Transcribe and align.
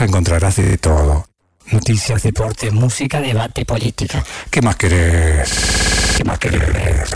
Roja 0.00 0.08
encontrarás 0.08 0.56
de 0.56 0.78
todo. 0.78 1.26
Noticias, 1.72 2.22
deporte, 2.22 2.70
música, 2.70 3.20
debate, 3.20 3.66
política. 3.66 4.24
¿Qué 4.50 4.62
más 4.62 4.76
querés? 4.76 5.50
¿Qué 6.16 6.24
más 6.24 6.38
querés? 6.38 7.10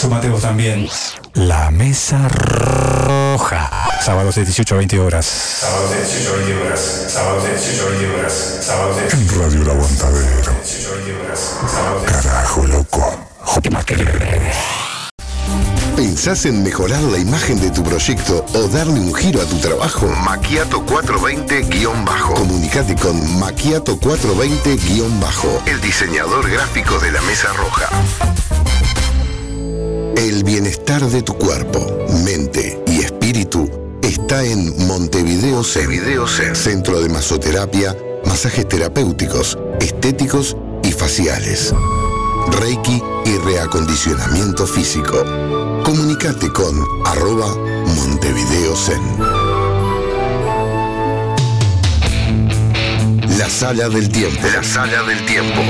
Súmate 0.00 0.28
vos 0.28 0.42
también. 0.42 0.88
La 1.34 1.70
Mesa 1.70 2.28
Roja. 2.28 3.70
Sábados 4.02 4.34
de 4.34 4.44
18 4.44 4.74
a 4.74 4.78
20 4.78 4.98
horas. 4.98 5.24
Sábados 5.24 5.90
de 5.90 5.96
18 5.98 6.32
a 6.32 6.36
20 6.36 6.66
horas. 6.66 6.80
Sábados 7.12 7.44
de 7.44 7.50
18 7.50 7.82
a 7.82 7.90
20 7.90 8.18
horas. 8.18 8.32
Sábados 8.60 8.96
de 8.96 9.02
En 9.10 9.28
Radio 9.28 9.62
El 9.62 9.70
Aguantadero. 9.70 10.52
18 10.64 10.90
a 10.90 10.94
20 10.96 11.14
horas. 11.14 11.56
Sábados 11.72 12.02
de 12.02 12.08
Carajo, 12.08 12.66
loco. 12.66 13.28
¿Qué 13.62 13.70
más 13.70 13.84
querés? 13.84 14.73
¿Pensás 16.24 16.46
en 16.46 16.62
mejorar 16.62 17.02
la 17.02 17.18
imagen 17.18 17.60
de 17.60 17.70
tu 17.70 17.82
proyecto 17.82 18.46
o 18.54 18.66
darle 18.68 18.98
un 18.98 19.12
giro 19.14 19.42
a 19.42 19.44
tu 19.44 19.58
trabajo? 19.58 20.06
Maquiato 20.24 20.82
420-bajo. 20.86 22.32
Comunicate 22.32 22.94
con 22.96 23.38
Maquiato 23.38 23.98
420-bajo, 24.00 25.62
el 25.66 25.78
diseñador 25.82 26.50
gráfico 26.50 26.98
de 26.98 27.12
la 27.12 27.20
Mesa 27.20 27.52
Roja. 27.52 27.90
El 30.16 30.44
bienestar 30.44 31.02
de 31.02 31.20
tu 31.20 31.34
cuerpo, 31.34 32.06
mente 32.24 32.82
y 32.86 33.00
espíritu 33.00 33.70
está 34.00 34.42
en 34.46 34.86
Montevideo 34.86 35.62
Zen, 35.62 36.56
Centro 36.56 37.02
de 37.02 37.10
Masoterapia, 37.10 37.94
masajes 38.24 38.66
terapéuticos, 38.66 39.58
estéticos 39.78 40.56
y 40.84 40.92
faciales. 40.92 41.74
Reiki 42.48 43.02
y 43.26 43.36
reacondicionamiento 43.44 44.66
físico. 44.66 45.22
Comunicate 46.24 46.52
con 46.52 46.82
arroba 47.04 47.54
Montevideo 47.84 48.74
Zen. 48.74 49.02
La 53.36 53.50
sala 53.50 53.90
del 53.90 54.08
tiempo. 54.08 54.40
La 54.54 54.62
sala 54.62 55.02
del 55.02 55.22
tiempo. 55.26 55.60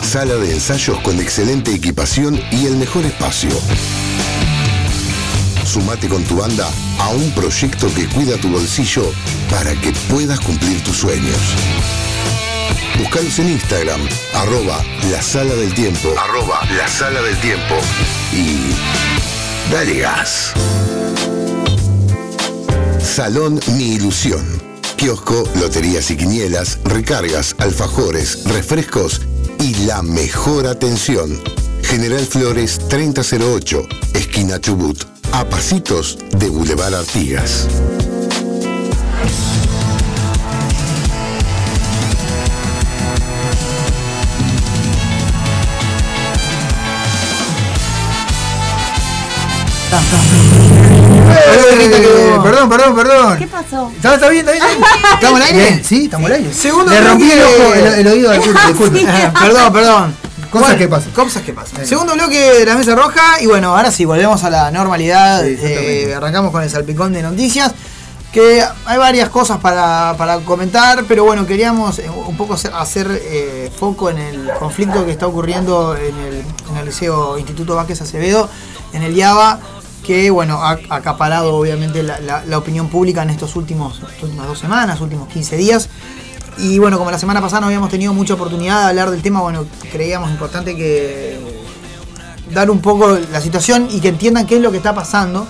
Sala 0.00 0.36
de 0.36 0.52
ensayos 0.52 1.00
con 1.00 1.18
excelente 1.18 1.74
equipación 1.74 2.40
y 2.52 2.66
el 2.66 2.76
mejor 2.76 3.04
espacio. 3.04 3.50
Sumate 5.64 6.08
con 6.08 6.22
tu 6.22 6.36
banda 6.36 6.70
a 7.00 7.08
un 7.08 7.32
proyecto 7.32 7.92
que 7.96 8.06
cuida 8.06 8.36
tu 8.36 8.48
bolsillo 8.48 9.12
para 9.50 9.74
que 9.74 9.90
puedas 10.08 10.38
cumplir 10.38 10.84
tus 10.84 10.98
sueños. 10.98 11.36
Buscalos 12.98 13.38
en 13.38 13.50
Instagram, 13.50 14.00
arroba 14.34 14.84
la 15.12 15.22
sala 15.22 15.54
del 15.54 15.72
tiempo, 15.72 16.12
arroba 16.18 16.60
la 16.76 16.88
sala 16.88 17.22
del 17.22 17.38
tiempo 17.40 17.76
y 18.32 18.72
dale 19.72 20.00
gas. 20.00 20.52
Salón 23.00 23.60
Mi 23.76 23.94
Ilusión. 23.94 24.44
Kiosco, 24.96 25.48
loterías 25.60 26.10
y 26.10 26.16
quinielas, 26.16 26.80
recargas, 26.82 27.54
alfajores, 27.58 28.42
refrescos 28.44 29.22
y 29.60 29.86
la 29.86 30.02
mejor 30.02 30.66
atención. 30.66 31.40
General 31.84 32.26
Flores 32.26 32.80
3008, 32.88 33.86
esquina 34.14 34.60
Chubut, 34.60 35.04
a 35.32 35.44
pasitos 35.44 36.18
de 36.36 36.48
Boulevard 36.48 36.94
Artigas. 36.94 37.68
Perdón, 52.42 52.68
perdón, 52.68 52.94
perdón. 52.96 53.38
¿Qué 53.38 53.46
pasó? 53.46 53.90
¿Está, 53.94 54.14
está 54.14 54.28
bien, 54.28 54.48
está 54.48 54.52
bien? 54.52 54.78
¿Estamos 55.14 55.40
al 55.40 55.46
aire? 55.46 55.58
Bien, 55.64 55.84
Sí, 55.84 56.04
estamos 56.04 56.26
al 56.30 56.36
aire. 56.36 56.52
Segundo 56.54 56.92
Le 56.92 57.00
rompí 57.00 57.30
el, 57.30 57.38
bloque- 57.38 57.62
ojo, 57.64 57.74
el, 57.74 57.86
el 57.86 58.06
oído 58.06 58.30
al 58.30 58.40
curso, 58.40 58.68
disculpe. 58.68 59.06
Perdón, 59.40 59.72
perdón. 59.72 60.16
Cosas 60.50 60.76
que 60.76 60.88
pasan. 60.88 61.10
Cosas 61.12 61.42
que 61.42 61.52
pasan. 61.52 61.86
Segundo 61.86 62.14
bloque 62.14 62.38
de 62.38 62.64
la 62.66 62.74
mesa 62.76 62.94
roja 62.94 63.40
y 63.40 63.46
bueno, 63.46 63.76
ahora 63.76 63.90
sí, 63.90 64.04
volvemos 64.04 64.42
a 64.44 64.50
la 64.50 64.70
normalidad. 64.70 65.42
Sí. 65.44 65.56
Eh, 65.60 66.14
arrancamos 66.16 66.52
con 66.52 66.62
el 66.62 66.70
salpicón 66.70 67.12
de 67.12 67.22
noticias. 67.22 67.72
Que 68.32 68.62
hay 68.84 68.98
varias 68.98 69.30
cosas 69.30 69.56
para, 69.58 70.14
para 70.18 70.36
comentar, 70.40 71.04
pero 71.08 71.24
bueno, 71.24 71.46
queríamos 71.46 71.98
eh, 71.98 72.10
un 72.10 72.36
poco 72.36 72.54
hacer, 72.54 72.72
hacer, 72.74 73.06
eh, 73.24 73.72
foco 73.74 74.10
en 74.10 74.18
el 74.18 74.50
conflicto 74.58 75.06
que 75.06 75.12
está 75.12 75.26
ocurriendo 75.26 75.96
en 75.96 76.14
el, 76.18 76.44
en 76.70 76.76
el 76.78 76.84
Liceo 76.84 77.38
Instituto 77.38 77.74
Vázquez 77.74 78.02
Acevedo, 78.02 78.50
en 78.92 79.02
el 79.02 79.16
IABA, 79.16 79.58
que 80.08 80.30
bueno, 80.30 80.62
ha 80.64 80.78
acaparado 80.88 81.54
obviamente 81.54 82.02
la, 82.02 82.18
la- 82.20 82.42
la 82.46 82.56
opinión 82.56 82.88
pública 82.88 83.22
en 83.22 83.28
estos 83.28 83.54
últimos, 83.56 83.98
estas 84.00 84.22
últimas 84.22 84.46
dos 84.48 84.58
semanas, 84.58 85.00
últimos 85.02 85.28
15 85.28 85.56
días. 85.58 85.90
Y 86.56 86.78
bueno, 86.78 86.96
como 86.98 87.10
la 87.10 87.18
semana 87.18 87.42
pasada 87.42 87.60
no 87.60 87.66
habíamos 87.66 87.90
tenido 87.90 88.14
mucha 88.14 88.32
oportunidad 88.32 88.84
de 88.84 88.88
hablar 88.88 89.10
del 89.10 89.20
tema, 89.20 89.42
bueno, 89.42 89.66
creíamos 89.92 90.30
importante 90.30 90.74
que 90.74 91.38
dar 92.54 92.70
un 92.70 92.80
poco 92.80 93.18
la 93.30 93.40
situación 93.42 93.86
y 93.90 94.00
que 94.00 94.08
entiendan 94.08 94.46
qué 94.46 94.56
es 94.56 94.62
lo 94.62 94.70
que 94.70 94.78
está 94.78 94.94
pasando 94.94 95.46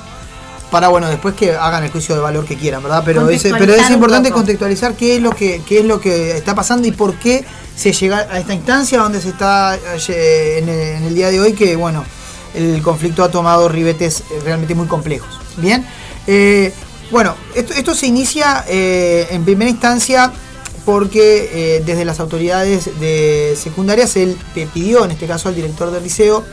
para 0.73 0.89
bueno 0.89 1.09
después 1.09 1.35
que 1.37 1.53
hagan 1.55 1.85
el 1.85 1.91
juicio 1.93 2.17
de 2.17 2.21
valor 2.21 2.45
que 2.45 2.57
quieran, 2.57 2.83
¿verdad? 2.83 3.03
Pero 3.05 3.21
es, 3.37 3.43
pero 3.61 3.73
es 3.75 3.79
importante 3.95 4.29
contextualizar 4.35 4.95
qué 4.97 5.17
es 5.17 5.23
lo 5.23 5.31
que 5.31 5.63
qué 5.67 5.79
es 5.79 5.85
lo 5.85 6.01
que 6.01 6.37
está 6.37 6.55
pasando 6.57 6.89
y 6.89 6.91
por 6.91 7.15
qué 7.15 7.45
se 7.77 7.93
llega 7.93 8.19
a 8.31 8.39
esta 8.41 8.53
instancia 8.55 8.99
donde 8.99 9.21
se 9.23 9.29
está 9.29 9.77
eh, 9.77 10.59
en 10.61 10.69
el, 10.69 10.81
en 10.97 11.05
el 11.05 11.15
día 11.15 11.29
de 11.31 11.41
hoy 11.41 11.53
que 11.55 11.77
bueno 11.77 12.05
el 12.59 12.83
conflicto 12.83 13.23
ha 13.23 13.31
tomado 13.31 13.69
ribetes 13.69 14.21
eh, 14.21 14.41
realmente 14.45 14.75
muy 14.75 14.87
complejos. 14.87 15.29
Bien, 15.57 15.87
Eh, 16.31 16.75
bueno 17.11 17.35
esto, 17.55 17.95
se 17.95 18.07
inicia 18.07 18.63
eh, 18.69 19.29
en 19.31 19.45
primera 19.45 19.71
instancia 19.71 20.31
porque 20.85 21.83
desde 21.87 22.05
las 22.05 22.21
autoridades 22.21 22.91
de 23.01 23.57
secundarias 23.57 24.15
él 24.17 24.37
pidió 24.75 25.05
en 25.05 25.13
este 25.13 25.27
caso 25.27 25.49
al 25.49 25.55
director 25.55 25.91
del 25.91 26.03
liceo 26.03 26.45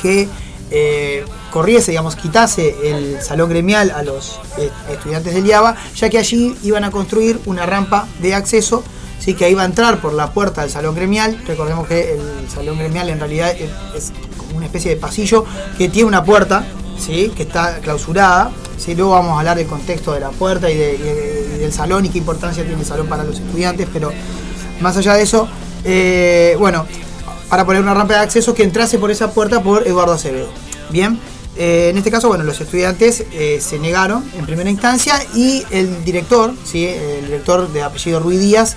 que 0.00 0.28
corriese, 1.50 1.90
digamos, 1.90 2.16
quitase 2.16 2.74
el 2.82 3.20
salón 3.22 3.48
gremial 3.48 3.90
a 3.90 4.02
los 4.02 4.40
estudiantes 4.90 5.34
del 5.34 5.46
IABA, 5.46 5.76
ya 5.96 6.08
que 6.08 6.18
allí 6.18 6.56
iban 6.62 6.84
a 6.84 6.90
construir 6.90 7.40
una 7.46 7.66
rampa 7.66 8.06
de 8.20 8.34
acceso, 8.34 8.84
¿sí? 9.18 9.34
que 9.34 9.50
iba 9.50 9.62
a 9.62 9.66
entrar 9.66 10.00
por 10.00 10.12
la 10.12 10.32
puerta 10.32 10.62
del 10.62 10.70
salón 10.70 10.94
gremial. 10.94 11.38
Recordemos 11.46 11.86
que 11.86 12.14
el 12.14 12.48
salón 12.48 12.78
gremial 12.78 13.08
en 13.10 13.18
realidad 13.18 13.54
es, 13.94 14.12
una 14.58 14.66
especie 14.66 14.90
de 14.90 14.96
pasillo 14.96 15.44
que 15.78 15.88
tiene 15.88 16.06
una 16.08 16.22
puerta, 16.24 16.64
¿sí? 16.98 17.32
que 17.34 17.44
está 17.44 17.78
clausurada. 17.80 18.50
¿sí? 18.76 18.94
Luego 18.94 19.12
vamos 19.12 19.32
a 19.36 19.38
hablar 19.38 19.56
del 19.56 19.66
contexto 19.66 20.12
de 20.12 20.20
la 20.20 20.30
puerta 20.30 20.70
y, 20.70 20.76
de- 20.76 20.94
y 20.94 20.98
de- 20.98 21.50
y 21.56 21.58
del 21.58 21.72
salón 21.72 22.04
y 22.06 22.10
qué 22.10 22.18
importancia 22.18 22.62
tiene 22.64 22.80
el 22.80 22.86
salón 22.86 23.06
para 23.08 23.24
los 23.24 23.38
estudiantes, 23.40 23.88
pero 23.92 24.12
más 24.80 24.96
allá 24.96 25.14
de 25.14 25.22
eso, 25.22 25.48
eh, 25.84 26.54
bueno, 26.58 26.86
para 27.48 27.64
poner 27.64 27.80
una 27.82 27.94
rampa 27.94 28.14
de 28.14 28.20
acceso 28.20 28.54
que 28.54 28.62
entrase 28.62 28.98
por 28.98 29.10
esa 29.10 29.30
puerta 29.32 29.62
por 29.62 29.86
Eduardo 29.88 30.12
Acevedo. 30.12 30.48
Bien, 30.90 31.18
eh, 31.56 31.88
en 31.90 31.98
este 31.98 32.10
caso, 32.12 32.28
bueno, 32.28 32.44
los 32.44 32.60
estudiantes 32.60 33.24
eh, 33.32 33.58
se 33.60 33.78
negaron 33.80 34.22
en 34.38 34.46
primera 34.46 34.70
instancia 34.70 35.18
y 35.34 35.64
el 35.70 36.04
director, 36.04 36.54
¿sí? 36.64 36.86
el 36.86 37.24
director 37.26 37.68
de 37.72 37.82
apellido 37.82 38.20
Ruiz 38.20 38.38
Díaz, 38.40 38.76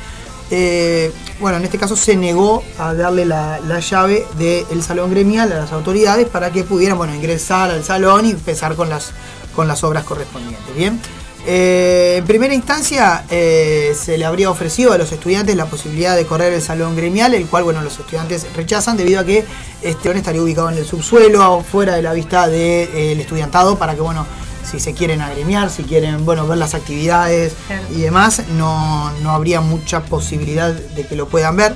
bueno, 1.42 1.58
en 1.58 1.66
este 1.66 1.78
caso 1.78 1.96
se 1.96 2.16
negó 2.16 2.64
a 2.78 2.94
darle 2.94 3.26
la, 3.26 3.60
la 3.68 3.80
llave 3.80 4.26
del 4.38 4.84
salón 4.84 5.10
gremial 5.10 5.52
a 5.52 5.56
las 5.56 5.72
autoridades 5.72 6.28
para 6.28 6.52
que 6.52 6.64
pudieran, 6.64 6.98
bueno, 6.98 7.14
ingresar 7.16 7.72
al 7.72 7.84
salón 7.84 8.28
y 8.28 8.32
empezar 8.32 8.76
con 8.76 8.90
las, 8.90 9.12
con 9.56 9.68
las 9.68 9.84
obras 9.84 10.04
correspondientes. 10.04 10.76
Bien. 10.76 11.00
Eh, 11.48 12.18
en 12.20 12.26
primera 12.26 12.54
instancia 12.54 13.26
eh, 13.32 13.96
se 14.00 14.16
le 14.20 14.26
habría 14.26 14.52
ofrecido 14.52 14.94
a 14.94 15.00
los 15.00 15.12
estudiantes 15.12 15.56
la 15.56 15.66
posibilidad 15.66 16.16
de 16.16 16.28
correr 16.28 16.54
el 16.54 16.62
salón 16.62 16.96
gremial, 16.96 17.34
el 17.34 17.48
cual 17.48 17.64
bueno 17.64 17.82
los 17.82 17.98
estudiantes 17.98 18.46
rechazan 18.56 18.96
debido 18.96 19.20
a 19.20 19.26
que 19.26 19.44
este 19.82 20.12
estaría 20.12 20.40
ubicado 20.40 20.70
en 20.70 20.78
el 20.78 20.86
subsuelo, 20.86 21.64
fuera 21.64 21.96
de 21.96 22.04
la 22.04 22.14
vista 22.14 22.48
del 22.48 23.20
estudiantado, 23.20 23.76
para 23.76 23.96
que 23.96 24.02
bueno, 24.02 24.28
si 24.70 24.80
se 24.80 24.94
quieren 24.94 25.22
agremiar, 25.22 25.70
si 25.70 25.84
quieren 25.84 26.26
bueno 26.26 26.48
ver 26.48 26.58
las 26.58 26.74
actividades 26.74 27.54
Claro. 27.68 27.84
y 27.92 28.02
demás, 28.02 28.44
no, 28.58 29.12
no 29.22 29.32
habría 29.32 29.62
mucha 29.62 30.02
posibilidad 30.04 30.72
de 30.74 31.06
que 31.06 31.16
lo 31.16 31.28
puedan 31.28 31.56
ver. 31.58 31.76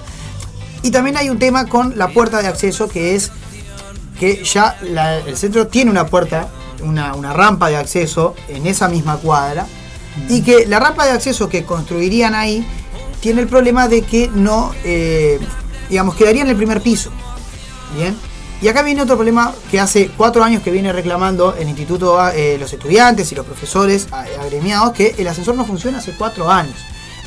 Y 0.83 0.91
también 0.91 1.17
hay 1.17 1.29
un 1.29 1.39
tema 1.39 1.65
con 1.67 1.97
la 1.97 2.09
puerta 2.09 2.41
de 2.41 2.47
acceso 2.47 2.87
que 2.87 3.15
es 3.15 3.31
que 4.19 4.43
ya 4.43 4.77
la- 4.83 5.17
el 5.17 5.35
centro 5.35 5.67
tiene 5.67 5.91
una 5.91 6.05
puerta, 6.07 6.47
una, 6.81 7.15
una 7.15 7.33
rampa 7.33 7.69
de 7.69 7.77
acceso 7.77 8.35
en 8.47 8.65
esa 8.67 8.87
misma 8.87 9.17
cuadra, 9.17 9.65
y 10.29 10.41
que 10.43 10.65
la 10.65 10.79
rampa 10.79 11.05
de 11.05 11.11
acceso 11.11 11.49
que 11.49 11.65
construirían 11.65 12.33
ahí 12.35 12.65
tiene 13.19 13.41
el 13.41 13.47
problema 13.47 13.87
de 13.89 14.03
que 14.03 14.29
no, 14.33 14.71
eh, 14.85 15.39
digamos, 15.89 16.15
quedaría 16.15 16.43
en 16.43 16.49
el 16.49 16.55
primer 16.55 16.81
piso. 16.81 17.09
Bien. 17.97 18.15
Y 18.65 18.67
acá 18.67 18.81
viene 18.81 19.03
otro 19.03 19.15
problema 19.15 19.53
que 19.69 19.79
hace 19.79 20.09
cuatro 20.17 20.43
años 20.43 20.63
que 20.63 20.71
viene 20.71 20.91
reclamando 20.91 21.53
el 21.55 21.67
instituto 21.69 22.17
eh, 22.31 22.57
los 22.59 22.73
estudiantes 22.73 23.31
y 23.31 23.35
los 23.35 23.45
profesores 23.45 24.07
a- 24.11 24.25
agremiados 24.41 24.91
que 24.91 25.13
el 25.19 25.27
ascensor 25.27 25.53
no 25.53 25.65
funciona 25.65 25.99
hace 25.99 26.13
cuatro 26.13 26.49
años. 26.49 26.73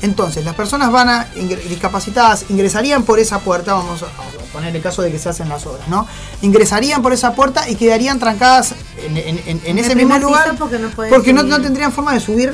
Entonces, 0.03 0.45
las 0.45 0.57
personas 0.57 0.91
van 0.91 1.09
a 1.09 1.29
ingre- 1.37 1.63
discapacitadas 1.69 2.47
ingresarían 2.51 3.05
por 3.05 3.21
esa 3.21 3.39
puerta, 3.39 3.75
vamos 3.75 4.03
a 4.03 4.07
a 4.07 4.53
poner 4.53 4.75
el 4.75 4.83
caso 4.83 5.01
de 5.03 5.13
que 5.13 5.19
se 5.21 5.29
hacen 5.29 5.49
las 5.49 5.65
obras, 5.65 5.87
¿no? 5.87 6.09
Ingresarían 6.43 7.03
por 7.03 7.13
esa 7.13 7.33
puerta 7.35 7.69
y 7.71 7.77
quedarían 7.77 8.19
trancadas 8.19 8.75
en, 9.07 9.17
en- 9.17 9.39
en- 9.39 9.39
en 9.47 9.61
En 9.65 9.79
ese 9.79 9.95
mismo 9.95 10.15
lugar 10.19 10.43
porque 10.59 10.79
no 10.79 10.91
porque 11.11 11.33
no 11.33 11.63
tendrían 11.63 11.93
forma 11.93 12.15
de 12.15 12.19
subir 12.21 12.53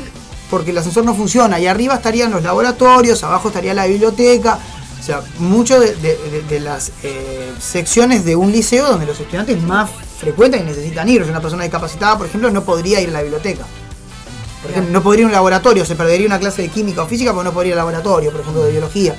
porque 0.50 0.72
el 0.72 0.78
ascensor 0.78 1.06
no 1.06 1.14
funciona. 1.14 1.58
Y 1.58 1.66
arriba 1.66 1.94
estarían 1.94 2.30
los 2.30 2.42
laboratorios, 2.42 3.24
abajo 3.24 3.48
estaría 3.48 3.72
la 3.72 3.86
biblioteca. 3.86 4.58
O 5.04 5.06
sea, 5.06 5.22
mucho 5.38 5.78
de, 5.78 5.94
de- 5.96 6.16
de- 6.16 6.42
de 6.48 6.60
las 6.60 6.90
eh, 7.02 7.52
secciones 7.60 8.24
de 8.24 8.36
un 8.36 8.50
liceo 8.50 8.86
donde 8.88 9.04
los 9.04 9.20
estudiantes 9.20 9.62
más 9.62 9.90
frecuentan 10.18 10.60
y 10.62 10.64
necesitan 10.64 11.06
ir. 11.10 11.22
Una 11.24 11.42
persona 11.42 11.62
discapacitada, 11.64 12.16
por 12.16 12.26
ejemplo, 12.26 12.50
no 12.50 12.64
podría 12.64 13.02
ir 13.02 13.10
a 13.10 13.12
la 13.12 13.20
biblioteca. 13.20 13.66
Por 14.62 14.70
ejemplo, 14.70 14.90
no 14.94 15.02
podría 15.02 15.20
ir 15.20 15.24
a 15.26 15.28
un 15.28 15.32
laboratorio, 15.34 15.84
se 15.84 15.94
perdería 15.94 16.26
una 16.26 16.38
clase 16.38 16.62
de 16.62 16.68
química 16.68 17.02
o 17.02 17.06
física 17.06 17.34
porque 17.34 17.44
no 17.50 17.52
podría 17.52 17.72
ir 17.74 17.78
al 17.78 17.86
laboratorio, 17.86 18.30
por 18.32 18.40
ejemplo, 18.40 18.64
de 18.64 18.72
biología. 18.72 19.14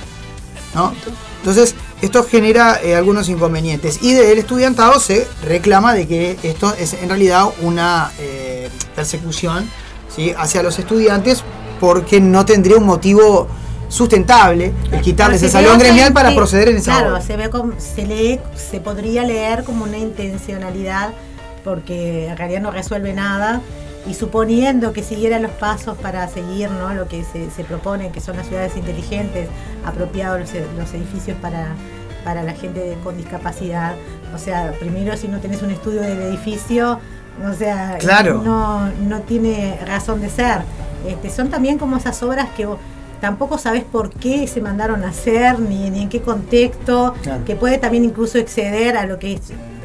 ¿no? 0.74 0.92
Entonces, 1.38 1.76
esto 2.02 2.24
genera 2.24 2.80
eh, 2.82 2.96
algunos 2.96 3.28
inconvenientes. 3.28 4.00
Y 4.02 4.12
del 4.14 4.38
estudiantado 4.38 4.98
se 4.98 5.28
reclama 5.44 5.94
de 5.94 6.08
que 6.08 6.36
esto 6.42 6.74
es 6.76 6.94
en 6.94 7.08
realidad 7.10 7.44
una 7.62 8.10
eh, 8.18 8.70
persecución 8.96 9.70
¿sí? 10.14 10.34
hacia 10.36 10.64
los 10.64 10.80
estudiantes 10.80 11.44
porque 11.78 12.20
no 12.20 12.44
tendría 12.44 12.76
un 12.78 12.86
motivo 12.86 13.46
sustentable 13.88 14.72
el 14.92 15.00
quitarles 15.00 15.40
Pero 15.40 15.46
el 15.46 15.52
se 15.52 15.58
ve 15.58 15.64
salón 15.64 15.78
gremial 15.78 16.12
para 16.12 16.34
proceder 16.34 16.68
en 16.68 16.76
esa 16.78 16.92
Claro, 16.92 17.10
obra. 17.14 17.20
se 17.22 17.36
ve 17.36 17.50
como, 17.50 17.72
se 17.78 18.06
lee, 18.06 18.40
se 18.54 18.80
podría 18.80 19.22
leer 19.24 19.64
como 19.64 19.84
una 19.84 19.98
intencionalidad 19.98 21.10
porque 21.64 22.28
en 22.28 22.36
realidad 22.36 22.60
no 22.60 22.70
resuelve 22.70 23.12
nada 23.12 23.60
y 24.08 24.14
suponiendo 24.14 24.92
que 24.92 25.02
siguiera 25.02 25.38
los 25.40 25.50
pasos 25.52 25.96
para 25.98 26.28
seguir 26.28 26.70
¿no? 26.70 26.94
lo 26.94 27.08
que 27.08 27.24
se, 27.24 27.50
se 27.50 27.64
propone, 27.64 28.10
que 28.12 28.20
son 28.20 28.36
las 28.36 28.46
ciudades 28.46 28.76
inteligentes, 28.76 29.48
apropiados 29.84 30.40
los, 30.40 30.50
los 30.78 30.94
edificios 30.94 31.36
para, 31.42 31.74
para 32.24 32.44
la 32.44 32.52
gente 32.52 32.96
con 33.02 33.16
discapacidad. 33.16 33.94
O 34.34 34.38
sea, 34.38 34.72
primero 34.78 35.16
si 35.16 35.26
no 35.26 35.40
tenés 35.40 35.62
un 35.62 35.70
estudio 35.72 36.02
del 36.02 36.20
edificio, 36.22 37.00
o 37.44 37.52
sea, 37.54 37.96
Claro. 37.98 38.40
no, 38.44 38.86
no 39.08 39.20
tiene 39.22 39.76
razón 39.84 40.20
de 40.20 40.30
ser. 40.30 40.60
Este, 41.08 41.28
son 41.30 41.50
también 41.50 41.76
como 41.78 41.96
esas 41.96 42.22
obras 42.22 42.48
que 42.56 42.66
vos 42.66 42.78
tampoco 43.20 43.58
sabes 43.58 43.84
por 43.84 44.10
qué 44.10 44.46
se 44.46 44.60
mandaron 44.60 45.04
a 45.04 45.08
hacer, 45.08 45.58
ni, 45.60 45.90
ni 45.90 46.02
en 46.02 46.08
qué 46.08 46.20
contexto, 46.22 47.14
Claro. 47.22 47.44
que 47.44 47.56
puede 47.56 47.78
también 47.78 48.04
incluso 48.04 48.38
exceder 48.38 48.96
a 48.96 49.06
lo 49.06 49.18
que 49.18 49.34
es 49.34 49.40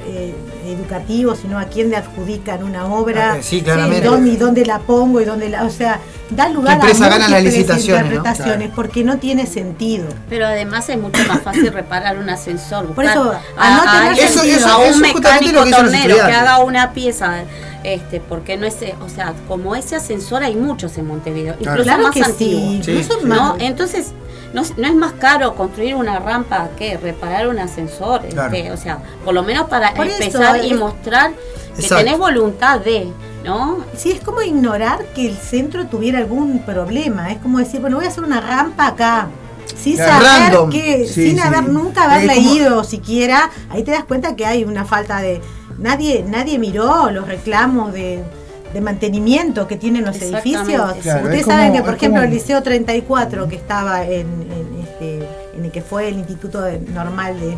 eh, 0.07 0.33
educativo, 0.65 1.35
sino 1.35 1.59
a 1.59 1.65
quién 1.65 1.89
le 1.91 1.95
adjudican 1.97 2.63
una 2.63 2.85
obra, 2.85 3.33
Ah, 3.33 3.37
sí, 3.41 3.61
claramente. 3.61 3.99
y 4.05 4.09
dónde, 4.09 4.29
y 4.31 4.35
dónde 4.37 4.65
la 4.65 4.79
pongo, 4.79 5.21
y 5.21 5.25
dónde 5.25 5.47
la, 5.49 5.63
o 5.63 5.69
sea, 5.69 5.99
da 6.31 6.49
lugar 6.49 6.79
¿Qué 6.79 6.87
empresa 6.87 7.05
a 7.05 7.09
gana 7.09 7.27
las 7.27 7.43
no? 7.43 7.49
interpretaciones, 7.49 8.19
Claro. 8.57 8.71
porque 8.75 9.03
no 9.03 9.17
tiene 9.17 9.45
sentido. 9.45 10.05
Pero 10.27 10.47
además 10.47 10.89
es 10.89 10.97
mucho 10.99 11.21
más 11.27 11.41
fácil 11.41 11.71
reparar 11.71 12.17
un 12.17 12.29
ascensor. 12.29 12.87
Por 12.93 13.05
eso, 13.05 13.31
a, 13.57 13.67
al 13.67 13.75
no 13.75 13.81
a 13.89 13.93
tener 13.93 14.07
alguien, 14.09 14.27
Eso- 14.27 14.39
sentido. 14.39 14.57
eso- 14.57 14.67
a 14.69 14.77
un 14.79 14.83
eso 14.85 15.05
es 15.05 15.11
justamente 15.13 15.45
mecánico 15.53 15.77
tornero 15.77 16.15
que 16.15 16.21
haga 16.33 16.59
una 16.59 16.91
pieza. 16.93 17.43
Este, 17.83 18.19
porque 18.19 18.57
no 18.57 18.65
es, 18.67 18.75
o 19.03 19.09
sea, 19.09 19.33
como 19.47 19.75
ese 19.75 19.95
ascensor 19.95 20.43
hay 20.43 20.55
muchos 20.55 20.97
en 20.97 21.07
Montevideo, 21.07 21.55
incluso 21.59 21.83
Claro 21.83 22.03
más 22.03 22.11
que 22.13 22.21
antiguos. 22.23 22.61
sí, 22.63 22.81
Sí, 22.83 22.91
incluso 22.91 23.19
sí. 23.19 23.25
más- 23.25 23.37
¿no? 23.39 23.55
Entonces, 23.59 24.11
no, 24.53 24.61
no 24.77 24.87
es 24.87 24.95
más 24.95 25.13
caro 25.13 25.55
construir 25.55 25.95
una 25.95 26.19
rampa 26.19 26.69
que 26.77 26.97
reparar 26.97 27.47
un 27.47 27.57
ascensor. 27.59 28.21
Claro. 28.27 28.53
este, 28.55 28.71
o 28.71 28.77
sea, 28.77 28.99
por 29.25 29.33
lo 29.33 29.41
menos 29.43 29.67
para 29.67 29.93
Por 29.95 30.05
eso, 30.07 30.21
empezar 30.21 30.63
y 30.63 30.71
es- 30.73 30.79
mostrar 30.79 31.31
que 31.31 31.81
Exacto. 31.81 32.03
tenés 32.03 32.19
voluntad 32.19 32.79
de, 32.81 33.07
¿no? 33.45 33.83
Sí, 33.97 34.11
es 34.11 34.19
como 34.21 34.41
ignorar 34.41 35.03
que 35.15 35.27
el 35.29 35.37
centro 35.37 35.87
tuviera 35.87 36.19
algún 36.19 36.59
problema. 36.59 37.31
Es 37.31 37.39
como 37.39 37.57
decir, 37.59 37.79
bueno, 37.81 37.95
voy 37.97 38.05
a 38.05 38.09
hacer 38.09 38.23
una 38.23 38.41
rampa 38.41 38.87
acá. 38.87 39.27
Sin 39.81 39.95
Claro. 39.95 40.11
saber 40.25 40.51
Random. 40.51 40.69
que, 40.69 41.07
Sí, 41.07 41.29
sin 41.29 41.35
sí. 41.37 41.39
haber 41.41 41.63
nunca 41.69 42.03
haber 42.03 42.29
Es 42.29 42.35
como- 42.37 42.49
leído 42.53 42.83
siquiera, 42.83 43.49
ahí 43.69 43.83
te 43.83 43.91
das 43.91 44.03
cuenta 44.03 44.35
que 44.35 44.45
hay 44.45 44.65
una 44.65 44.85
falta 44.85 45.19
de. 45.21 45.41
Nadie, 45.81 46.23
nadie 46.27 46.57
miró 46.59 47.09
los 47.11 47.27
reclamos 47.27 47.91
de, 47.91 48.23
de 48.73 48.81
mantenimiento 48.81 49.67
que 49.67 49.75
tienen 49.77 50.05
los 50.05 50.15
edificios. 50.21 50.93
Claro, 51.01 51.23
Ustedes 51.23 51.39
es 51.41 51.45
saben 51.45 51.73
que, 51.73 51.81
por 51.81 51.95
ejemplo, 51.95 52.21
como- 52.21 52.31
el 52.31 52.33
Liceo 52.33 52.61
34, 52.63 53.47
que 53.49 53.55
estaba 53.55 54.03
en, 54.05 54.27
en 54.27 54.79
este, 54.83 55.19
en 55.57 55.65
el 55.65 55.71
que 55.71 55.81
fue 55.81 56.07
el 56.09 56.17
instituto 56.19 56.63
normal 56.93 57.39
de 57.39 57.55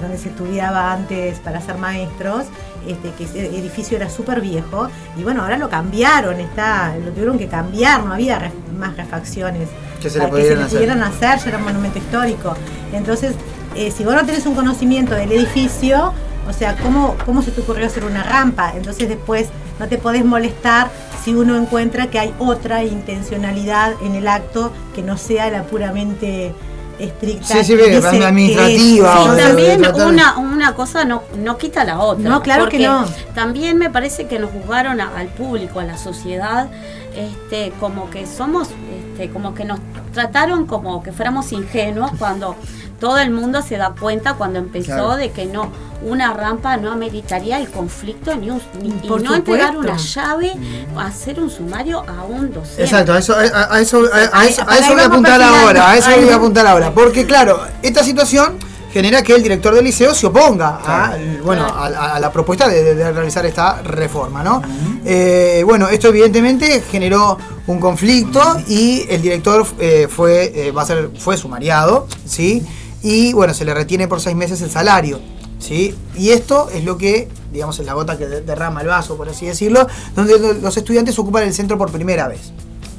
donde 0.00 0.18
se 0.18 0.28
estudiaba 0.28 0.92
antes 0.92 1.38
para 1.38 1.60
ser 1.60 1.78
maestros, 1.78 2.44
este, 2.86 3.10
que 3.16 3.24
ese 3.24 3.46
edificio 3.46 3.96
era 3.96 4.10
súper 4.10 4.40
viejo, 4.40 4.88
y 5.16 5.22
bueno, 5.22 5.42
ahora 5.42 5.56
lo 5.56 5.70
cambiaron, 5.70 6.40
está, 6.40 6.94
lo 7.02 7.10
tuvieron 7.12 7.38
que 7.38 7.46
cambiar, 7.46 8.04
no 8.04 8.12
había 8.12 8.38
ref- 8.40 8.76
más 8.76 8.96
refacciones 8.96 9.68
Que 10.02 10.10
se 10.10 10.18
le 10.18 10.24
para 10.26 10.36
que 10.36 10.42
se 10.42 10.48
pudieran 10.54 10.58
le 10.58 10.64
hacer. 10.64 10.78
pudieran 10.78 11.02
hacer, 11.02 11.38
ya 11.38 11.48
era 11.48 11.58
un 11.58 11.64
monumento 11.64 11.98
histórico. 11.98 12.54
Entonces, 12.92 13.34
eh, 13.76 13.90
si 13.96 14.04
vos 14.04 14.14
no 14.14 14.26
tenés 14.26 14.44
un 14.46 14.54
conocimiento 14.56 15.14
del 15.14 15.30
edificio, 15.32 16.12
o 16.48 16.52
sea, 16.52 16.76
¿cómo, 16.76 17.16
¿cómo 17.24 17.42
se 17.42 17.50
te 17.50 17.60
ocurrió 17.60 17.86
hacer 17.86 18.04
una 18.04 18.22
rampa? 18.22 18.72
Entonces 18.76 19.08
después 19.08 19.48
no 19.78 19.88
te 19.88 19.98
podés 19.98 20.24
molestar 20.24 20.90
si 21.24 21.34
uno 21.34 21.56
encuentra 21.56 22.08
que 22.08 22.18
hay 22.18 22.34
otra 22.38 22.84
intencionalidad 22.84 23.94
en 24.02 24.14
el 24.14 24.28
acto 24.28 24.72
que 24.94 25.02
no 25.02 25.16
sea 25.16 25.50
la 25.50 25.62
puramente 25.64 26.54
estricta. 26.98 27.46
Sí, 27.46 27.64
sí, 27.64 27.76
que 27.76 27.96
es- 27.96 28.04
administrativa, 28.04 29.18
Sí, 29.36 29.42
también 29.42 29.82
de 29.82 30.04
una, 30.04 30.38
una 30.38 30.74
cosa 30.74 31.04
no, 31.04 31.22
no 31.38 31.58
quita 31.58 31.84
la 31.84 31.98
otra. 31.98 32.28
No, 32.28 32.42
claro 32.42 32.68
que 32.68 32.78
no. 32.78 33.04
También 33.34 33.78
me 33.78 33.90
parece 33.90 34.26
que 34.26 34.38
nos 34.38 34.50
juzgaron 34.50 35.00
a- 35.00 35.16
al 35.16 35.26
público, 35.28 35.80
a 35.80 35.84
la 35.84 35.96
sociedad, 35.98 36.68
este, 37.16 37.72
como 37.80 38.10
que 38.10 38.26
somos, 38.26 38.68
este, 39.12 39.30
como 39.30 39.54
que 39.54 39.64
nos 39.64 39.80
trataron 40.12 40.66
como 40.66 41.02
que 41.02 41.10
fuéramos 41.12 41.50
ingenuos 41.52 42.12
cuando 42.18 42.54
todo 43.04 43.18
el 43.18 43.30
mundo 43.30 43.60
se 43.60 43.76
da 43.76 43.90
cuenta 44.00 44.32
cuando 44.32 44.58
empezó 44.58 44.86
Claro. 44.86 45.16
de 45.16 45.30
que 45.30 45.44
no, 45.44 45.70
una 46.00 46.32
rampa 46.32 46.78
no 46.78 46.90
ameritaría 46.90 47.58
el 47.58 47.68
conflicto 47.68 48.34
ni, 48.34 48.48
un- 48.48 48.62
ni- 48.80 48.88
y 49.02 49.06
Por 49.08 49.22
no 49.22 49.34
entregar 49.34 49.76
una 49.76 49.98
llave, 49.98 50.54
hacer 50.96 51.38
un 51.38 51.50
sumario 51.50 52.02
a 52.08 52.24
un 52.24 52.50
docente. 52.50 52.82
Exacto, 52.84 53.12
a 53.12 53.18
eso, 53.18 53.34
a, 53.34 53.74
a 53.74 53.78
eso, 53.80 53.98
a, 54.10 54.46
eso, 54.46 54.92
voy 54.94 55.02
a 55.02 55.06
apuntar 55.06 55.42
ahora, 55.42 55.90
a 55.90 55.96
eso 55.98 56.08
voy 56.18 56.30
a 56.30 56.36
apuntar 56.36 56.66
ahora, 56.66 56.92
porque 56.94 57.26
claro, 57.26 57.60
esta 57.82 58.02
situación 58.02 58.56
genera 58.90 59.22
que 59.22 59.34
el 59.34 59.42
director 59.42 59.74
del 59.74 59.84
liceo 59.84 60.14
se 60.14 60.26
oponga 60.26 60.78
a, 60.82 61.14
bueno, 61.44 61.66
a, 61.66 61.86
a- 61.88 62.14
a 62.16 62.20
la 62.20 62.32
propuesta 62.32 62.68
de, 62.68 62.82
de- 62.84 62.94
de 62.94 63.12
realizar 63.12 63.44
esta 63.44 63.82
reforma, 63.82 64.42
¿no? 64.42 64.62
Eh, 65.04 65.62
bueno, 65.66 65.88
esto 65.88 66.08
evidentemente 66.08 66.82
generó 66.90 67.36
un 67.66 67.80
conflicto 67.80 68.40
y 68.66 69.04
el 69.10 69.20
director 69.20 69.66
eh, 69.78 70.08
fue, 70.08 70.52
eh, 70.68 70.70
va 70.72 70.82
a 70.82 70.86
ser, 70.86 71.10
fue 71.18 71.36
sumariado, 71.36 72.06
¿sí? 72.24 72.64
Y 73.04 73.32
bueno, 73.34 73.54
se 73.54 73.64
le 73.64 73.72
retiene 73.74 74.08
por 74.08 74.20
seis 74.20 74.34
meses 74.34 74.60
el 74.62 74.70
salario, 74.70 75.20
¿sí? 75.60 75.94
Y 76.16 76.30
esto 76.30 76.70
es 76.74 76.82
lo 76.84 76.96
que, 76.98 77.28
digamos, 77.52 77.78
es 77.78 77.84
la 77.86 77.92
gota 77.92 78.16
que 78.18 78.26
de- 78.26 78.40
derrama 78.40 78.80
el 78.80 78.88
vaso, 78.88 79.16
por 79.16 79.28
así 79.28 79.44
decirlo, 79.46 79.86
donde 80.16 80.38
lo- 80.38 80.54
los 80.54 80.76
estudiantes 80.76 81.16
ocupan 81.18 81.42
el 81.44 81.52
centro 81.54 81.76
por 81.78 81.92
primera 81.92 82.26
vez. 82.28 82.40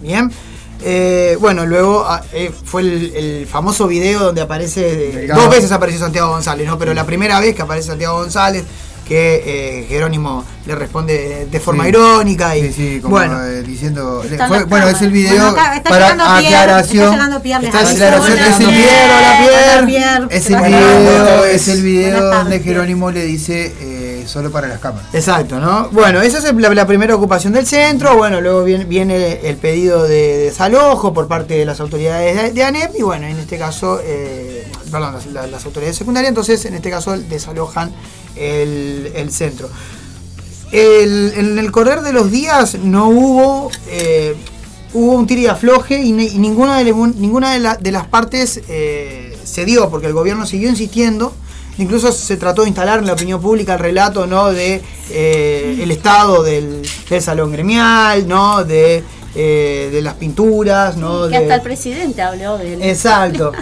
Bien. 0.02 0.32
Eh, 0.84 1.38
bueno, 1.40 1.66
luego 1.66 2.06
ah, 2.08 2.22
eh, 2.34 2.52
fue 2.64 2.82
el, 2.82 3.16
el 3.16 3.48
famoso 3.48 3.88
video 3.88 4.20
donde 4.26 4.42
aparece. 4.42 5.24
eh, 5.26 5.28
dos 5.34 5.50
veces 5.50 5.72
apareció 5.72 6.00
Santiago 6.02 6.30
González, 6.30 6.68
¿no? 6.68 6.78
Pero 6.78 6.94
la 6.94 7.06
primera 7.06 7.40
vez 7.40 7.56
que 7.56 7.64
aparece 7.64 7.88
Santiago 7.88 8.18
González, 8.18 8.64
que 9.08 9.44
eh, 9.46 9.86
Jerónimo 9.88 10.44
le 10.66 10.76
responde 10.76 11.48
de 11.50 11.60
forma 11.60 11.84
Sí. 11.84 11.90
irónica 11.90 12.58
y. 12.58 12.62
Sí, 12.68 12.74
sí, 12.74 13.00
como 13.02 13.16
bueno, 13.16 13.44
eh, 13.46 13.62
diciendo. 13.64 14.24
Fue- 14.48 14.64
bueno, 14.66 14.88
es 14.88 15.02
el 15.02 15.12
video 15.12 15.36
Bueno, 15.36 15.50
acá 15.50 15.76
está 15.78 15.90
para 15.90 16.08
aclaración. 16.38 17.14
está 17.14 17.42
Pierre, 17.42 17.68
Está 17.68 17.82
es 17.82 17.90
el 17.92 17.98
Pierre. 17.98 18.72
video, 18.72 19.18
hola, 19.18 19.86
Pierre. 19.86 20.28
Es 20.38 20.50
el 20.50 20.56
video, 20.62 21.46
es 21.46 21.68
el 21.68 21.82
video 21.84 22.26
donde. 22.32 22.60
Jerónimo 22.60 23.12
le 23.12 23.24
dice 23.26 23.74
eh, 23.80 23.95
solo 24.28 24.52
para 24.52 24.68
las 24.68 24.80
cámaras. 24.80 25.08
Exacto, 25.14 25.60
¿no? 25.60 25.90
Bueno, 25.90 26.22
esa 26.22 26.38
es 26.38 26.44
la, 26.54 26.86
primera 26.88 27.16
ocupación 27.16 27.54
del 27.54 27.66
centro. 27.66 28.16
Bueno, 28.18 28.42
luego 28.42 28.64
viene, 28.64 29.40
el 29.44 29.58
pedido 29.58 30.04
de 30.04 30.38
desalojo 30.38 31.14
por 31.14 31.28
parte 31.28 31.56
de 31.56 31.66
las 31.66 31.80
autoridades 31.80 32.54
de, 32.54 32.64
ANEP. 32.64 32.96
Y 32.98 33.02
bueno, 33.04 33.28
en 33.28 33.38
este 33.40 33.58
caso, 33.58 34.00
eh, 34.04 34.68
perdón, 34.92 35.14
las, 35.14 35.26
la- 35.28 35.48
las 35.48 35.66
autoridades 35.66 35.98
secundarias. 35.98 36.30
Entonces, 36.30 36.66
en 36.66 36.74
este 36.76 36.90
caso, 36.90 37.18
desalojan 37.18 37.92
el, 38.36 39.30
centro. 39.32 39.70
En 40.72 41.58
el 41.60 41.72
correr 41.72 42.02
de 42.02 42.14
los 42.14 42.32
días 42.32 42.76
no 42.76 43.08
hubo. 43.10 43.72
eh, 43.88 44.36
hubo 44.94 45.12
un 45.14 45.28
tiro 45.28 45.42
y 45.42 45.48
afloje 45.48 46.00
y, 46.00 46.14
ni- 46.14 46.28
y 46.28 46.38
ninguna, 46.38 46.78
de, 46.78 46.86
ninguna 46.94 47.78
de 47.78 47.92
las 47.92 48.08
partes 48.08 48.62
eh, 48.70 49.38
cedió 49.46 49.90
porque 49.90 50.08
el 50.08 50.14
gobierno 50.14 50.46
siguió 50.46 50.70
insistiendo. 50.70 51.34
Incluso 51.78 52.12
se 52.12 52.38
trató 52.38 52.62
de 52.62 52.70
instalar 52.70 53.00
en 53.00 53.06
la 53.08 53.14
opinión 53.14 53.42
pública 53.42 53.74
el 53.74 53.80
relato 53.80 54.26
¿no? 54.28 54.52
de 54.52 54.82
eh, 55.10 55.80
el 55.82 55.92
estado 55.92 56.42
del, 56.44 56.82
del 57.10 57.22
salón 57.22 57.52
gremial, 57.52 58.28
¿no? 58.28 58.64
de, 58.64 59.04
eh, 59.36 59.90
de 59.92 60.02
las 60.02 60.14
pinturas, 60.14 60.96
¿no? 60.98 61.24
que 61.24 61.30
de- 61.32 61.38
hasta 61.38 61.56
el 61.56 61.62
presidente 61.62 62.22
habló 62.22 62.58
de 62.58 62.74
él. 62.76 62.82
Exacto. 62.82 63.52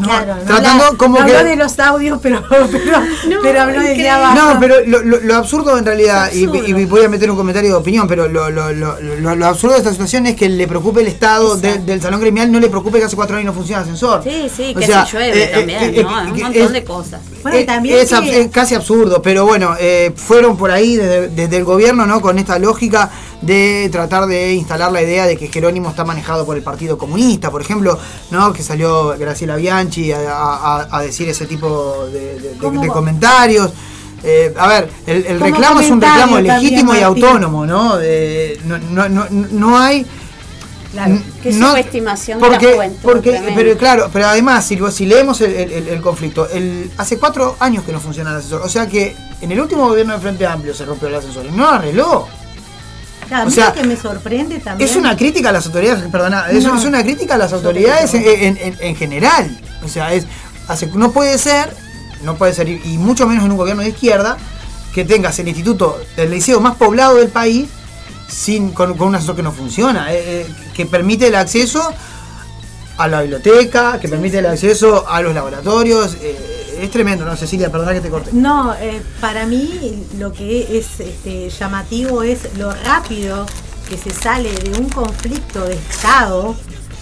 ¿no? 0.00 0.08
Claro, 0.08 0.34
no 0.36 0.42
Tratando 0.44 0.84
habla- 0.84 0.98
como 0.98 1.18
no 1.20 1.26
que. 1.26 1.36
habló 1.36 1.48
de 1.50 1.56
los 1.56 1.78
audios, 1.78 2.18
pero, 2.22 2.42
pero, 2.48 3.02
pero 3.42 3.60
habló 3.62 3.80
de 3.80 4.08
abajo. 4.08 4.34
No, 4.54 4.60
pero 4.60 4.76
lo, 4.86 5.02
lo- 5.02 5.20
lo 5.20 5.34
absurdo 5.36 5.76
en 5.78 5.84
realidad, 5.84 6.30
y, 6.32 6.44
y 6.44 6.84
voy 6.86 7.04
a 7.04 7.08
meter 7.08 7.30
un 7.30 7.36
comentario 7.36 7.70
de 7.70 7.76
opinión, 7.76 8.06
pero 8.08 8.28
lo, 8.28 8.50
lo- 8.50 8.72
lo- 8.72 9.00
lo- 9.00 9.34
lo 9.36 9.46
absurdo 9.46 9.74
de 9.74 9.78
esta 9.80 9.92
situación 9.92 10.26
es 10.26 10.36
que 10.36 10.48
le 10.48 10.66
preocupe 10.66 11.00
el 11.00 11.06
estado 11.08 11.56
de- 11.56 11.78
del 11.78 12.00
salón 12.00 12.20
gremial, 12.20 12.50
no 12.50 12.60
le 12.60 12.68
preocupe 12.68 12.98
que 12.98 13.04
hace 13.04 13.16
cuatro 13.16 13.36
años 13.36 13.46
no 13.46 13.52
funciona 13.52 13.82
el 13.82 13.84
ascensor. 13.84 14.22
Sí, 14.24 14.50
sí, 14.54 14.72
O 14.76 14.78
que 14.80 14.86
sea, 14.86 15.04
se 15.06 15.12
llueve 15.16 15.42
eh, 15.44 15.46
también, 15.48 15.82
eh, 15.82 16.02
¿no? 16.02 16.10
eh, 16.20 16.22
Un 16.32 16.40
montón 16.40 16.52
es- 16.62 16.72
de 16.72 16.84
cosas. 16.84 17.20
Bueno, 17.42 17.56
Eh, 17.58 17.64
también 17.64 17.98
es, 17.98 18.10
que- 18.12 18.40
es 18.42 18.48
casi 18.50 18.74
absurdo, 18.74 19.22
pero 19.22 19.44
bueno, 19.46 19.74
eh, 19.78 20.12
fueron 20.16 20.56
por 20.56 20.70
ahí 20.70 20.96
desde, 20.96 21.28
desde 21.28 21.56
el 21.56 21.64
gobierno, 21.64 22.04
¿no? 22.06 22.20
Con 22.20 22.38
esta 22.38 22.58
lógica 22.58 23.10
de 23.40 23.88
tratar 23.92 24.26
de 24.26 24.54
instalar 24.54 24.90
la 24.90 25.00
idea 25.02 25.26
de 25.26 25.36
que 25.36 25.48
Jerónimo 25.48 25.90
está 25.90 26.04
manejado 26.04 26.44
por 26.44 26.56
el 26.56 26.62
Partido 26.62 26.98
Comunista, 26.98 27.50
por 27.50 27.60
ejemplo, 27.62 27.98
¿no? 28.30 28.52
Que 28.52 28.62
salió 28.62 29.16
Graciela 29.18 29.56
Bianchi 29.56 30.10
a, 30.12 30.18
a- 30.32 30.88
a 30.90 31.02
decir 31.02 31.28
ese 31.28 31.46
tipo 31.46 32.06
de, 32.12 32.40
de- 32.40 32.40
de- 32.52 32.58
¿Cómo? 32.58 32.80
de 32.82 32.88
comentarios. 32.88 33.70
Eh, 34.24 34.52
a 34.58 34.66
ver, 34.66 34.90
el, 35.06 35.38
reclamo 35.38 35.78
es 35.80 35.90
un 35.90 36.00
reclamo 36.00 36.40
legítimo 36.40 36.94
y 36.94 37.00
autónomo, 37.02 37.64
¿no? 37.64 37.96
No, 38.64 38.78
no, 38.90 39.08
no, 39.08 39.26
no 39.30 39.78
hay 39.78 40.04
Claro. 40.90 41.18
Qué 41.42 41.52
subestimación 41.52 42.40
de 42.40 42.48
la 42.50 42.58
juventud, 42.58 42.98
porque 43.02 43.52
pero 43.54 43.76
claro 43.76 44.08
pero 44.10 44.26
además 44.26 44.64
si, 44.64 44.78
si 44.90 45.04
leemos 45.04 45.38
el, 45.42 45.52
el- 45.54 45.88
el- 45.88 46.00
conflicto 46.00 46.48
el, 46.48 46.90
hace 46.96 47.18
cuatro 47.18 47.56
años 47.60 47.84
que 47.84 47.92
no 47.92 48.00
funciona 48.00 48.30
el 48.30 48.36
ascensor 48.36 48.62
o 48.62 48.70
sea 48.70 48.86
que 48.86 49.14
en 49.42 49.52
el 49.52 49.60
último 49.60 49.86
gobierno 49.86 50.14
de 50.14 50.20
Frente 50.20 50.46
Amplio 50.46 50.72
se 50.72 50.86
rompió 50.86 51.08
el 51.08 51.16
ascensor 51.16 51.44
y 51.44 51.50
no 51.50 51.64
lo 51.64 51.68
arregló 51.68 52.26
Claro, 53.28 53.42
a 53.42 53.46
o 53.46 53.48
mí 53.50 53.54
sea, 53.54 53.68
lo 53.68 53.74
que 53.74 53.84
me 53.84 53.96
sorprende 53.96 54.58
también. 54.58 54.88
es 54.90 54.96
una 54.96 55.16
crítica 55.16 55.50
a 55.50 55.52
las 55.52 55.66
autoridades 55.66 56.02
perdona 56.10 56.50
es, 56.50 56.64
una 56.64 57.02
crítica 57.02 57.34
a 57.34 57.38
las 57.38 57.52
autoridades 57.52 58.12
en, 58.14 58.22
en- 58.24 58.56
en- 58.56 58.76
en 58.80 58.96
general 58.96 59.56
o 59.84 59.88
sea 59.88 60.12
es 60.14 60.24
hace, 60.66 60.86
no 60.94 61.12
puede 61.12 61.36
ser 61.38 61.74
no 62.22 62.36
puede 62.36 62.52
ser 62.54 62.68
y, 62.68 62.80
mucho 62.98 63.26
menos 63.26 63.44
en 63.44 63.52
un 63.52 63.58
gobierno 63.58 63.82
de 63.82 63.90
izquierda 63.90 64.36
que 64.94 65.04
tengas 65.04 65.38
el 65.38 65.48
instituto 65.48 66.00
del 66.16 66.30
liceo 66.30 66.60
más 66.60 66.76
poblado 66.76 67.16
del 67.16 67.28
país 67.28 67.68
sin 68.28 68.70
con, 68.72 68.96
con 68.96 69.08
un 69.08 69.14
que 69.36 69.42
no 69.42 69.52
funciona 69.52 70.12
eh, 70.12 70.42
eh, 70.42 70.46
que 70.74 70.86
permite 70.86 71.28
el 71.28 71.34
acceso 71.34 71.92
a 72.96 73.06
la 73.08 73.20
biblioteca, 73.20 74.00
que 74.00 74.08
permite 74.08 74.38
el 74.38 74.46
acceso 74.46 75.08
a 75.08 75.22
los 75.22 75.32
laboratorios. 75.34 76.16
eh, 76.20 76.57
es 76.82 76.90
tremendo, 76.90 77.24
¿no? 77.24 77.36
Cecilia, 77.36 77.70
perdona 77.70 77.94
que 77.94 78.00
te 78.00 78.10
corte. 78.10 78.30
No, 78.32 78.74
eh, 78.74 79.02
para 79.20 79.46
mí 79.46 80.06
lo 80.18 80.32
que 80.32 80.78
es 80.78 81.00
este, 81.00 81.50
llamativo 81.50 82.22
es 82.22 82.56
lo 82.56 82.72
rápido 82.72 83.46
que 83.88 83.96
se 83.96 84.12
sale 84.12 84.52
de 84.52 84.78
un 84.78 84.88
conflicto 84.88 85.64
de 85.64 85.74
Estado 85.74 86.54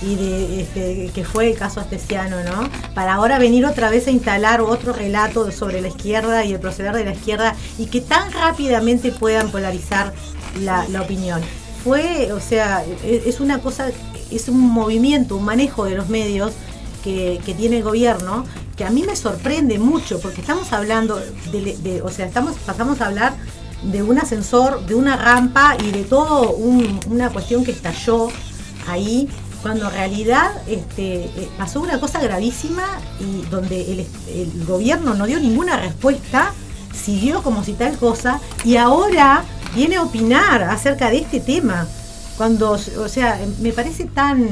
y 0.03 0.15
de 0.15 0.61
este, 0.61 1.11
que 1.15 1.25
fue 1.25 1.51
el 1.51 1.59
caso 1.59 1.81
astesiano, 1.81 2.37
¿no? 2.45 2.69
Para 2.95 3.15
ahora 3.15 3.39
venir 3.39 3.65
otra 3.67 3.91
vez 3.91 4.07
a 4.07 4.11
instalar 4.11 4.61
otro 4.61 4.93
relato 4.93 5.51
sobre 5.51 5.81
la 5.81 5.89
izquierda 5.89 6.45
y 6.45 6.53
el 6.53 6.61
proceder 6.61 6.95
de 6.95 7.05
la 7.05 7.13
izquierda 7.13 7.55
y 7.79 7.87
que 7.87 8.01
tan 8.01 8.31
rápidamente 8.33 9.11
puedan 9.11 9.51
polarizar 9.51 10.13
la, 10.61 10.87
opinión. 11.01 11.41
Fue, 11.83 12.33
o 12.33 12.41
sea, 12.41 12.85
e- 13.05 13.23
es 13.27 13.41
una 13.41 13.59
cosa, 13.61 13.91
es 14.31 14.49
un 14.49 14.61
movimiento, 14.61 15.37
un 15.37 15.45
manejo 15.45 15.85
de 15.85 15.95
los 15.95 16.09
medios 16.09 16.53
que 17.05 17.55
tiene 17.57 17.77
el 17.77 17.85
gobierno 17.85 18.45
que 18.77 18.85
a 18.85 18.91
mí 18.91 19.03
me 19.05 19.17
sorprende 19.17 19.79
mucho 19.79 20.21
porque 20.21 20.41
estamos 20.43 20.73
hablando 20.73 21.17
de, 21.53 21.77
de- 21.77 22.03
o 22.03 22.11
sea 22.11 22.27
estamos 22.27 22.55
pasamos 22.67 23.01
a 23.01 23.07
hablar 23.07 23.35
de 23.83 24.03
un 24.03 24.19
ascensor 24.19 24.85
de 24.87 24.95
una 24.95 25.17
rampa 25.17 25.77
y 25.83 25.91
de 25.91 26.05
todo 26.05 26.51
un- 26.51 27.01
una 27.11 27.31
cuestión 27.31 27.65
que 27.65 27.71
estalló 27.73 28.29
ahí 28.89 29.29
cuando 29.63 29.87
en 29.87 29.93
realidad 29.93 30.51
este, 30.69 31.25
eh, 31.25 31.49
pasó 31.59 31.81
una 31.81 31.99
cosa 31.99 32.21
gravísima 32.21 32.85
y 33.19 33.43
donde 33.51 33.81
el, 33.93 34.07
el 34.29 34.65
gobierno 34.65 35.15
no 35.15 35.27
dio 35.27 35.41
ninguna 35.41 35.77
respuesta, 35.77 36.53
siguió 36.95 37.43
como 37.43 37.65
si 37.65 37.73
tal 37.73 37.97
cosa 37.99 38.41
y 38.65 38.77
ahora 38.77 39.43
viene 39.75 39.97
a 39.97 40.03
opinar 40.03 40.63
acerca 40.63 41.11
de 41.11 41.19
este 41.19 41.41
tema. 41.41 41.87
Cuando, 42.37 42.73
o 42.73 43.09
sea, 43.09 43.41
me 43.61 43.73
parece 43.73 44.05
tan 44.05 44.47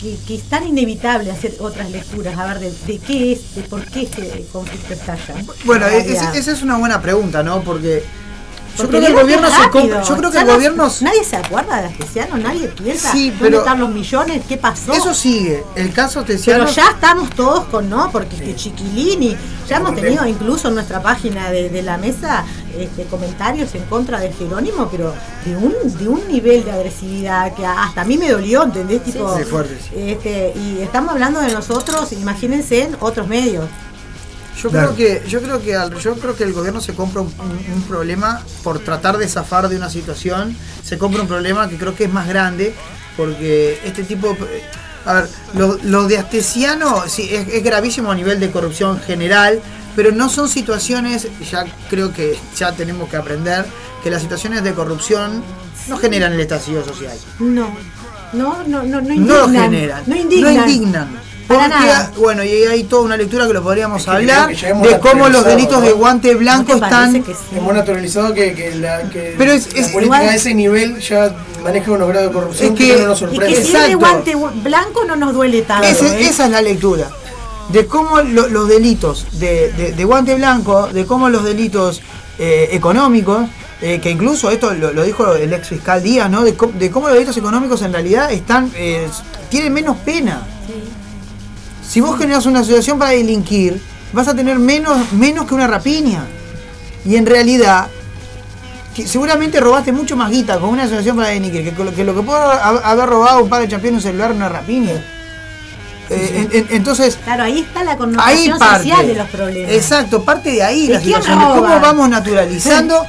que, 0.00 0.16
que 0.26 0.36
es 0.36 0.42
tan 0.44 0.66
inevitable 0.66 1.30
hacer 1.30 1.56
otras 1.58 1.90
lecturas, 1.90 2.38
a 2.38 2.46
ver 2.46 2.60
de, 2.60 2.72
de 2.86 2.98
qué 2.98 3.32
es, 3.32 3.54
de 3.54 3.62
por 3.62 3.84
qué 3.86 4.02
este 4.02 4.44
conflicto 4.52 4.94
estalla. 4.94 5.34
Bueno, 5.64 5.86
esa 5.86 6.36
esa 6.36 6.52
es 6.52 6.62
una 6.62 6.78
buena 6.78 7.00
pregunta, 7.00 7.42
¿no? 7.42 7.62
Porque 7.62 8.04
yo 8.76 8.88
creo 8.88 9.00
que 9.00 9.06
el 9.06 9.14
gobierno 9.14 9.48
se 9.48 9.52
rápido. 9.58 9.70
compra, 9.72 10.02
yo 10.02 10.16
creo 10.16 10.30
que 10.30 10.38
el 10.38 10.46
no- 10.46 10.52
gobierno 10.54 10.92
Nadie 11.00 11.24
se 11.24 11.36
acuerda 11.36 11.80
de 11.82 11.86
Astesiano, 11.88 12.36
nadie 12.36 12.68
piensa 12.68 13.12
Sí, 13.12 13.30
dónde 13.30 13.44
pero- 13.44 13.58
están 13.58 13.80
los 13.80 13.90
millones, 13.90 14.42
qué 14.48 14.56
pasó. 14.56 14.92
eso 14.92 15.14
sigue. 15.14 15.64
El 15.74 15.92
caso 15.92 16.22
Pero 16.24 16.36
Tesiano 16.38 16.66
ya 16.66 16.90
estamos 16.90 17.30
todos 17.30 17.64
con 17.66 17.88
no, 17.88 18.10
porque 18.12 18.36
este 18.36 18.54
Chiquilini, 18.54 19.36
ya 19.68 19.76
hemos 19.78 19.94
tenido 19.94 20.26
incluso 20.26 20.68
en 20.68 20.74
nuestra 20.74 21.02
página 21.02 21.50
de, 21.50 21.68
de 21.70 21.82
la 21.82 21.98
mesa 21.98 22.44
este, 22.78 23.04
comentarios 23.04 23.74
en 23.74 23.82
contra 23.84 24.20
de 24.20 24.32
Jerónimo, 24.32 24.88
pero 24.90 25.14
de 25.44 25.56
un, 25.56 25.74
de 25.98 26.08
un 26.08 26.26
nivel 26.28 26.64
de 26.64 26.72
agresividad 26.72 27.54
que 27.54 27.64
hasta 27.64 28.02
a 28.02 28.04
mí 28.04 28.18
me 28.18 28.30
dolió, 28.30 28.62
¿entendés? 28.64 29.02
Tipo, 29.02 29.36
Sí, 29.36 29.44
fuerte, 29.44 29.76
sí. 29.82 29.90
este, 29.96 30.52
y 30.54 30.80
estamos 30.82 31.12
hablando 31.12 31.40
de 31.40 31.52
nosotros, 31.52 32.12
imagínense 32.12 32.82
en 32.82 32.96
otros 33.00 33.26
medios. 33.28 33.64
Yo 34.62 34.70
Claro. 34.70 34.94
creo 34.94 35.20
que 35.22 35.28
yo 35.28 35.42
creo 35.42 35.60
que 35.62 35.76
al- 35.76 35.94
yo 35.98 36.14
creo 36.14 36.34
que 36.34 36.44
el 36.44 36.52
gobierno 36.54 36.80
se 36.80 36.94
compra 36.94 37.20
un, 37.20 37.28
un- 37.38 37.74
un 37.74 37.82
problema 37.82 38.42
por 38.62 38.78
tratar 38.78 39.18
de 39.18 39.28
zafar 39.28 39.68
de 39.68 39.76
una 39.76 39.90
situación, 39.90 40.56
se 40.82 40.96
compra 40.98 41.20
un 41.22 41.28
problema 41.28 41.68
que 41.68 41.76
creo 41.76 41.94
que 41.94 42.04
es 42.04 42.12
más 42.12 42.26
grande 42.26 42.74
porque 43.16 43.78
este 43.84 44.02
tipo 44.02 44.28
de- 44.34 44.62
a 45.04 45.12
ver, 45.14 45.28
lo, 45.54 45.78
lo 45.84 46.04
de 46.08 46.18
Astesiano 46.18 47.04
sí, 47.06 47.28
es, 47.30 47.46
es 47.48 47.62
gravísimo 47.62 48.10
a 48.10 48.14
nivel 48.14 48.40
de 48.40 48.50
corrupción 48.50 48.98
general, 49.00 49.60
pero 49.94 50.10
no 50.12 50.28
son 50.28 50.48
situaciones, 50.48 51.28
ya 51.50 51.64
creo 51.90 52.12
que 52.12 52.36
ya 52.56 52.72
tenemos 52.72 53.08
que 53.08 53.16
aprender 53.16 53.64
que 54.02 54.10
las 54.10 54.22
situaciones 54.22 54.62
de 54.64 54.72
corrupción 54.74 55.42
no 55.88 55.96
generan 55.98 56.32
el 56.32 56.40
estallido 56.40 56.84
social. 56.84 57.16
No, 57.38 57.70
no, 58.32 58.62
no, 58.66 58.82
no, 58.82 59.00
no 59.00 59.02
No 59.02 59.14
indignan. 59.14 59.28
lo 59.38 59.48
generan. 59.48 60.02
No 60.06 60.16
indignan. 60.16 60.54
No 60.56 60.60
indignan. 60.66 61.20
Para 61.46 61.60
Porque, 61.68 61.74
nada. 61.86 62.12
Bueno, 62.18 62.42
y 62.44 62.48
hay 62.64 62.84
toda 62.84 63.02
una 63.02 63.16
lectura 63.16 63.46
que 63.46 63.52
lo 63.52 63.62
podríamos 63.62 64.04
que 64.04 64.10
hablar 64.10 64.48
de 64.48 64.98
cómo 65.00 65.28
los 65.28 65.44
delitos 65.44 65.80
de 65.82 65.92
guante 65.92 66.34
blanco 66.34 66.72
¿No 66.74 66.78
te 66.80 66.84
están. 66.86 67.12
sí? 67.12 67.22
Hemos 67.56 67.72
naturalizado 67.74 68.34
que, 68.34 68.52
que 68.54 68.74
la, 68.74 69.08
que 69.10 69.34
Pero 69.38 69.52
es- 69.52 69.72
la 69.72 69.80
es 69.80 69.88
política 69.90 70.16
igual- 70.16 70.28
a 70.28 70.34
ese 70.34 70.54
nivel 70.54 70.98
ya 70.98 71.34
maneja 71.62 71.90
unos 71.92 72.08
grados 72.08 72.28
de 72.28 72.34
corrupción 72.34 72.72
Es 72.72 72.78
que, 72.78 72.86
que- 72.96 73.00
no 73.02 73.06
nos 73.08 73.18
Y 73.18 73.20
sorprende. 73.20 73.46
que 73.54 73.64
si 73.64 73.76
es 73.76 73.86
de 73.88 73.94
guante 73.94 74.34
blanco 74.62 75.04
no 75.04 75.14
nos 75.16 75.34
duele 75.34 75.62
tanto. 75.62 75.86
Ese- 75.86 76.20
¿eh? 76.22 76.28
Esa 76.28 76.46
es 76.46 76.50
la 76.50 76.62
lectura. 76.62 77.10
De 77.68 77.86
cómo 77.86 78.20
lo- 78.22 78.48
los 78.48 78.68
delitos 78.68 79.26
de, 79.38 79.72
de- 79.72 79.92
de 79.92 80.04
guante 80.04 80.34
blanco, 80.34 80.88
de 80.88 81.04
cómo 81.06 81.28
los 81.28 81.44
delitos 81.44 82.00
eh, 82.38 82.68
económicos, 82.72 83.48
eh, 83.80 84.00
que 84.00 84.10
incluso 84.10 84.50
esto 84.50 84.74
lo, 84.74 84.92
lo 84.92 85.02
dijo 85.04 85.34
el 85.36 85.52
ex 85.52 85.68
fiscal 85.68 86.02
Díaz, 86.02 86.28
¿no? 86.30 86.42
De, 86.44 86.56
de 86.74 86.90
cómo 86.90 87.06
los 87.06 87.14
delitos 87.14 87.36
económicos 87.36 87.82
en 87.82 87.92
realidad 87.92 88.30
están 88.32 88.70
eh, 88.74 89.06
tienen 89.48 89.72
menos 89.72 89.96
pena. 89.98 90.42
Si 91.88 92.00
vos 92.00 92.18
generas 92.18 92.46
una 92.46 92.60
asociación 92.60 92.98
para 92.98 93.12
delinquir, 93.12 93.80
vas 94.12 94.28
a 94.28 94.34
tener 94.34 94.58
menos, 94.58 95.12
menos 95.12 95.46
que 95.46 95.54
una 95.54 95.66
rapiña. 95.66 96.24
Y 97.04 97.16
en 97.16 97.26
realidad, 97.26 97.86
que 98.94 99.06
seguramente 99.06 99.60
robaste 99.60 99.92
mucho 99.92 100.16
más 100.16 100.30
guita 100.30 100.58
con 100.58 100.70
una 100.70 100.84
asociación 100.84 101.16
para 101.16 101.28
delinquir 101.28 101.62
que, 101.64 101.92
que 101.94 102.04
lo 102.04 102.14
que 102.14 102.22
puedo 102.22 102.38
ha- 102.38 102.90
haber 102.90 103.06
robado 103.08 103.42
un 103.42 103.48
par 103.48 103.60
de 103.62 103.68
campeones 103.68 103.98
un 104.04 104.10
celular 104.10 104.30
en 104.32 104.36
una 104.38 104.48
rapiña. 104.48 104.92
Eh, 106.08 106.48
en- 106.52 106.58
en- 106.58 106.66
entonces, 106.70 107.18
Claro, 107.24 107.44
ahí 107.44 107.60
está 107.60 107.82
la 107.84 107.92
ahí 107.92 107.96
connotación 107.98 108.58
parte. 108.58 108.76
social 108.84 109.06
de 109.06 109.14
los 109.14 109.28
problemas. 109.28 109.72
Exacto, 109.72 110.22
parte 110.22 110.50
de 110.52 110.62
ahí 110.62 110.86
¿De 110.86 110.94
la 110.94 111.00
situación. 111.00 111.38
Cómo 111.40 111.62
vamos 111.80 112.08
naturalizando 112.08 113.04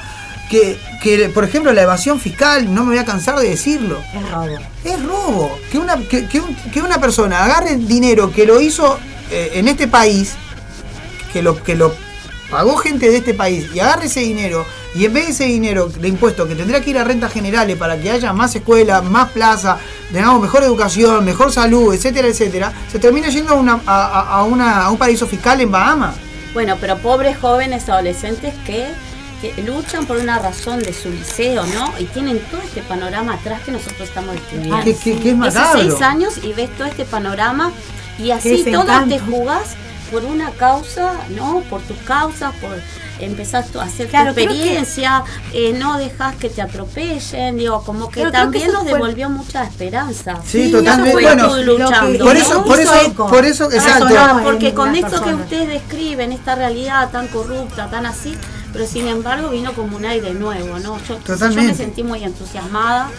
que, 0.50 0.80
que, 1.02 1.30
por 1.30 1.44
ejemplo, 1.44 1.74
la 1.74 1.82
evasión 1.82 2.20
fiscal, 2.20 2.74
no 2.74 2.84
me 2.84 2.92
voy 2.92 2.98
a 3.00 3.06
cansar 3.06 3.38
de 3.40 3.50
decirlo. 3.50 3.98
Es 4.14 4.30
robo. 4.32 4.58
Es 4.84 5.04
robo. 5.04 5.60
Que 5.72 5.78
una, 5.78 5.98
que, 5.98 6.28
que 6.28 6.40
un- 6.40 6.56
que 6.56 6.82
una 6.82 7.00
persona 7.00 7.44
agarre 7.44 7.76
dinero 7.78 8.32
que 8.32 8.46
lo 8.46 8.60
hizo 8.62 8.98
eh, 9.32 9.52
en 9.56 9.68
este 9.68 9.88
país, 9.88 10.34
que 11.34 11.42
lo, 11.42 11.62
que 11.62 11.76
lo 11.76 11.94
pagó 12.50 12.78
gente 12.78 13.10
de 13.10 13.18
este 13.18 13.34
país, 13.34 13.68
y 13.74 13.80
agarre 13.80 14.06
ese 14.06 14.22
dinero, 14.22 14.66
y 14.96 15.04
en 15.06 15.14
vez 15.14 15.26
de 15.26 15.32
ese 15.34 15.44
dinero 15.44 15.90
de 15.90 16.08
impuestos 16.08 16.48
que 16.48 16.56
tendría 16.56 16.82
que 16.82 16.92
ir 16.92 16.98
a 16.98 17.04
rentas 17.04 17.32
generales 17.34 17.76
para 17.78 17.98
que 17.98 18.10
haya 18.10 18.32
más 18.32 18.56
escuelas, 18.56 19.04
más 19.04 19.30
plazas, 19.32 19.78
tengamos 20.14 20.42
mejor 20.42 20.64
educación, 20.64 21.26
mejor 21.26 21.52
salud, 21.52 21.94
etcétera, 21.94 22.30
etcétera, 22.30 22.72
se 22.90 22.98
termina 23.00 23.28
yendo 23.28 23.52
a, 23.52 23.56
una, 23.56 23.82
a, 23.86 24.06
a- 24.06 24.38
a 24.40 24.44
una- 24.44 24.86
a 24.86 24.90
un 24.92 24.98
paraíso 24.98 25.28
fiscal 25.28 25.60
en 25.60 25.72
Bahamas. 25.72 26.16
Bueno, 26.54 26.78
pero 26.80 26.98
pobres 26.98 27.38
jóvenes 27.38 27.88
adolescentes 27.90 28.54
que, 28.66 28.88
que 29.42 29.54
luchan 29.64 30.06
por 30.06 30.18
una 30.18 30.40
razón 30.40 30.82
de 30.82 30.94
su 30.94 31.10
liceo, 31.10 31.66
¿no? 31.68 31.94
Y 32.00 32.06
tienen 32.06 32.40
todo 32.52 32.62
este 32.62 32.82
panorama 32.82 33.34
atrás 33.36 33.62
que 33.64 33.72
nosotros 33.72 34.08
estamos 34.08 34.34
describiendo. 34.36 34.84
Que- 34.84 34.96
que- 34.96 35.20
que 35.20 35.30
es 35.32 35.38
macabro. 35.38 35.80
16 35.82 36.02
años 36.02 36.34
y 36.44 36.54
ves 36.54 36.70
todo 36.78 36.88
este 36.88 37.06
panorama 37.06 37.72
y 38.20 38.32
así 38.32 38.64
encanto. 38.68 39.16
te 39.16 39.20
jugás 39.20 39.76
por 40.12 40.24
una 40.26 40.52
causa, 40.52 41.14
¿no? 41.36 41.62
Por 41.70 41.82
tus 41.82 41.98
causas, 41.98 42.54
por 42.62 42.72
empezar 43.20 43.66
a 43.80 43.84
hacer 43.84 44.08
Claro, 44.08 44.30
tu 44.30 44.36
que- 44.36 44.44
experiencia, 44.44 45.24
eh, 45.54 45.74
no 45.78 45.98
dejas 45.98 46.36
que 46.36 46.50
te 46.50 46.62
atropellen, 46.62 47.58
digo, 47.58 47.84
como 47.84 48.10
que 48.10 48.22
Pero 48.22 48.30
creo 48.32 48.32
que 48.32 48.60
también 48.60 48.72
nos 48.72 48.84
fue- 48.84 48.94
devolvió 48.94 49.30
mucha 49.30 49.64
esperanza. 49.66 50.40
Sí, 50.46 50.66
Sí, 50.66 50.72
totalmente. 50.72 51.12
Bueno, 51.14 51.58
luchando, 51.64 52.20
Por 52.26 52.34
¿no? 52.36 52.40
eso, 52.40 52.64
por 52.64 52.80
eso, 52.80 52.94
eco. 53.06 53.28
por 53.28 53.46
eso, 53.46 53.72
exacto. 53.72 54.10
No, 54.10 54.44
porque 54.44 54.74
con 54.74 54.96
esto 54.96 55.22
que 55.24 55.34
ustedes 55.34 55.68
describen, 55.68 56.32
esta 56.32 56.56
realidad 56.56 57.10
tan 57.12 57.28
corrupta, 57.28 57.90
tan 57.90 58.06
así, 58.06 58.38
pero 58.74 58.86
sin 58.86 59.08
embargo 59.08 59.50
vino 59.50 59.74
como 59.74 59.98
un 59.98 60.06
aire 60.06 60.34
nuevo, 60.34 60.80
¿no? 60.80 60.98
Yo, 61.08 61.20
me 61.56 61.74
sentí 61.74 62.04
muy 62.04 62.24
entusiasmada, 62.24 63.10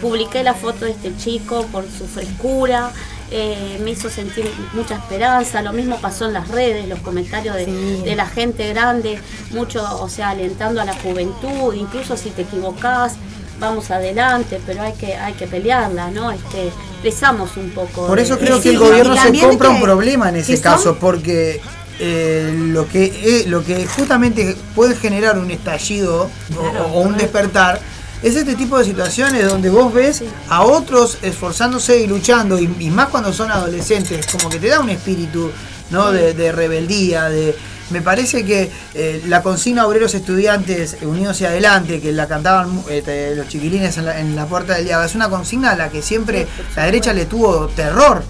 publiqué 0.00 0.42
la 0.42 0.54
foto 0.54 0.84
de 0.84 0.92
este 0.92 1.16
chico 1.16 1.66
por 1.72 1.84
su 1.90 2.06
frescura, 2.06 2.90
eh, 3.30 3.78
me 3.84 3.90
hizo 3.90 4.08
sentir 4.08 4.50
mucha 4.72 4.94
esperanza, 4.94 5.60
lo 5.60 5.72
mismo 5.72 5.98
pasó 6.00 6.26
en 6.26 6.32
las 6.32 6.48
redes, 6.48 6.88
los 6.88 7.00
comentarios 7.00 7.54
de, 7.56 7.66
Sí. 7.66 8.02
de 8.04 8.16
la 8.16 8.26
gente 8.26 8.68
grande, 8.68 9.20
mucho, 9.50 9.84
o 10.00 10.08
sea, 10.08 10.30
alentando 10.30 10.80
a 10.80 10.84
la 10.84 10.94
juventud, 10.94 11.74
incluso 11.74 12.16
si 12.16 12.30
te 12.30 12.42
equivocás, 12.42 13.14
vamos 13.60 13.90
adelante, 13.90 14.60
pero 14.64 14.82
hay 14.82 14.92
que, 14.94 15.14
hay 15.16 15.34
que 15.34 15.46
pelearla, 15.46 16.10
¿no? 16.10 16.30
Este, 16.30 16.70
pesamos 17.02 17.56
un 17.56 17.70
poco. 17.70 18.06
Por 18.06 18.18
eso 18.18 18.38
creo 18.38 18.60
que 18.60 18.70
el 18.70 18.78
gobierno 18.78 19.14
se 19.20 19.38
compra 19.40 19.70
un 19.70 19.82
problema 19.82 20.28
en 20.28 20.36
ese 20.36 20.60
caso, 20.60 20.96
porque 20.98 21.60
eh, 22.00 22.54
lo 22.56 22.86
que 22.88 23.04
eh, 23.04 23.44
lo 23.48 23.64
que 23.64 23.86
justamente 23.86 24.56
puede 24.74 24.94
generar 24.96 25.38
un 25.38 25.50
estallido 25.50 26.30
o- 26.56 26.70
Claro, 26.70 26.86
o, 26.92 27.00
un 27.00 27.16
despertar 27.16 27.80
es 28.22 28.34
este 28.36 28.54
tipo 28.56 28.78
de 28.78 28.84
situaciones 28.84 29.46
donde 29.48 29.70
vos 29.70 29.92
ves 29.94 30.22
a 30.48 30.62
otros 30.62 31.18
esforzándose 31.22 32.00
y 32.00 32.06
luchando, 32.06 32.58
y, 32.58 32.64
y 32.80 32.90
más 32.90 33.08
cuando 33.08 33.32
son 33.32 33.50
adolescentes, 33.50 34.26
como 34.26 34.48
que 34.50 34.58
te 34.58 34.68
da 34.68 34.80
un 34.80 34.90
espíritu 34.90 35.50
¿no? 35.90 36.10
de, 36.10 36.34
de 36.34 36.50
rebeldía, 36.52 37.28
de 37.28 37.54
me 37.90 38.02
parece 38.02 38.44
que 38.44 38.70
eh, 38.94 39.22
la 39.28 39.42
consigna 39.42 39.86
obreros 39.86 40.14
estudiantes 40.14 40.96
unidos 41.02 41.36
hacia 41.36 41.48
adelante, 41.48 42.00
que 42.00 42.12
la 42.12 42.26
cantaban 42.28 42.82
este, 42.90 43.34
los 43.36 43.48
chiquilines 43.48 43.96
en 43.96 44.04
la, 44.04 44.20
en 44.20 44.36
la 44.36 44.44
puerta 44.46 44.74
del 44.74 44.84
día, 44.84 45.02
es 45.04 45.14
una 45.14 45.30
consigna 45.30 45.70
a 45.70 45.76
la 45.76 45.88
que 45.88 46.02
siempre 46.02 46.46
la 46.76 46.84
derecha 46.84 47.12
le 47.14 47.24
tuvo 47.26 47.68
terror. 47.68 48.22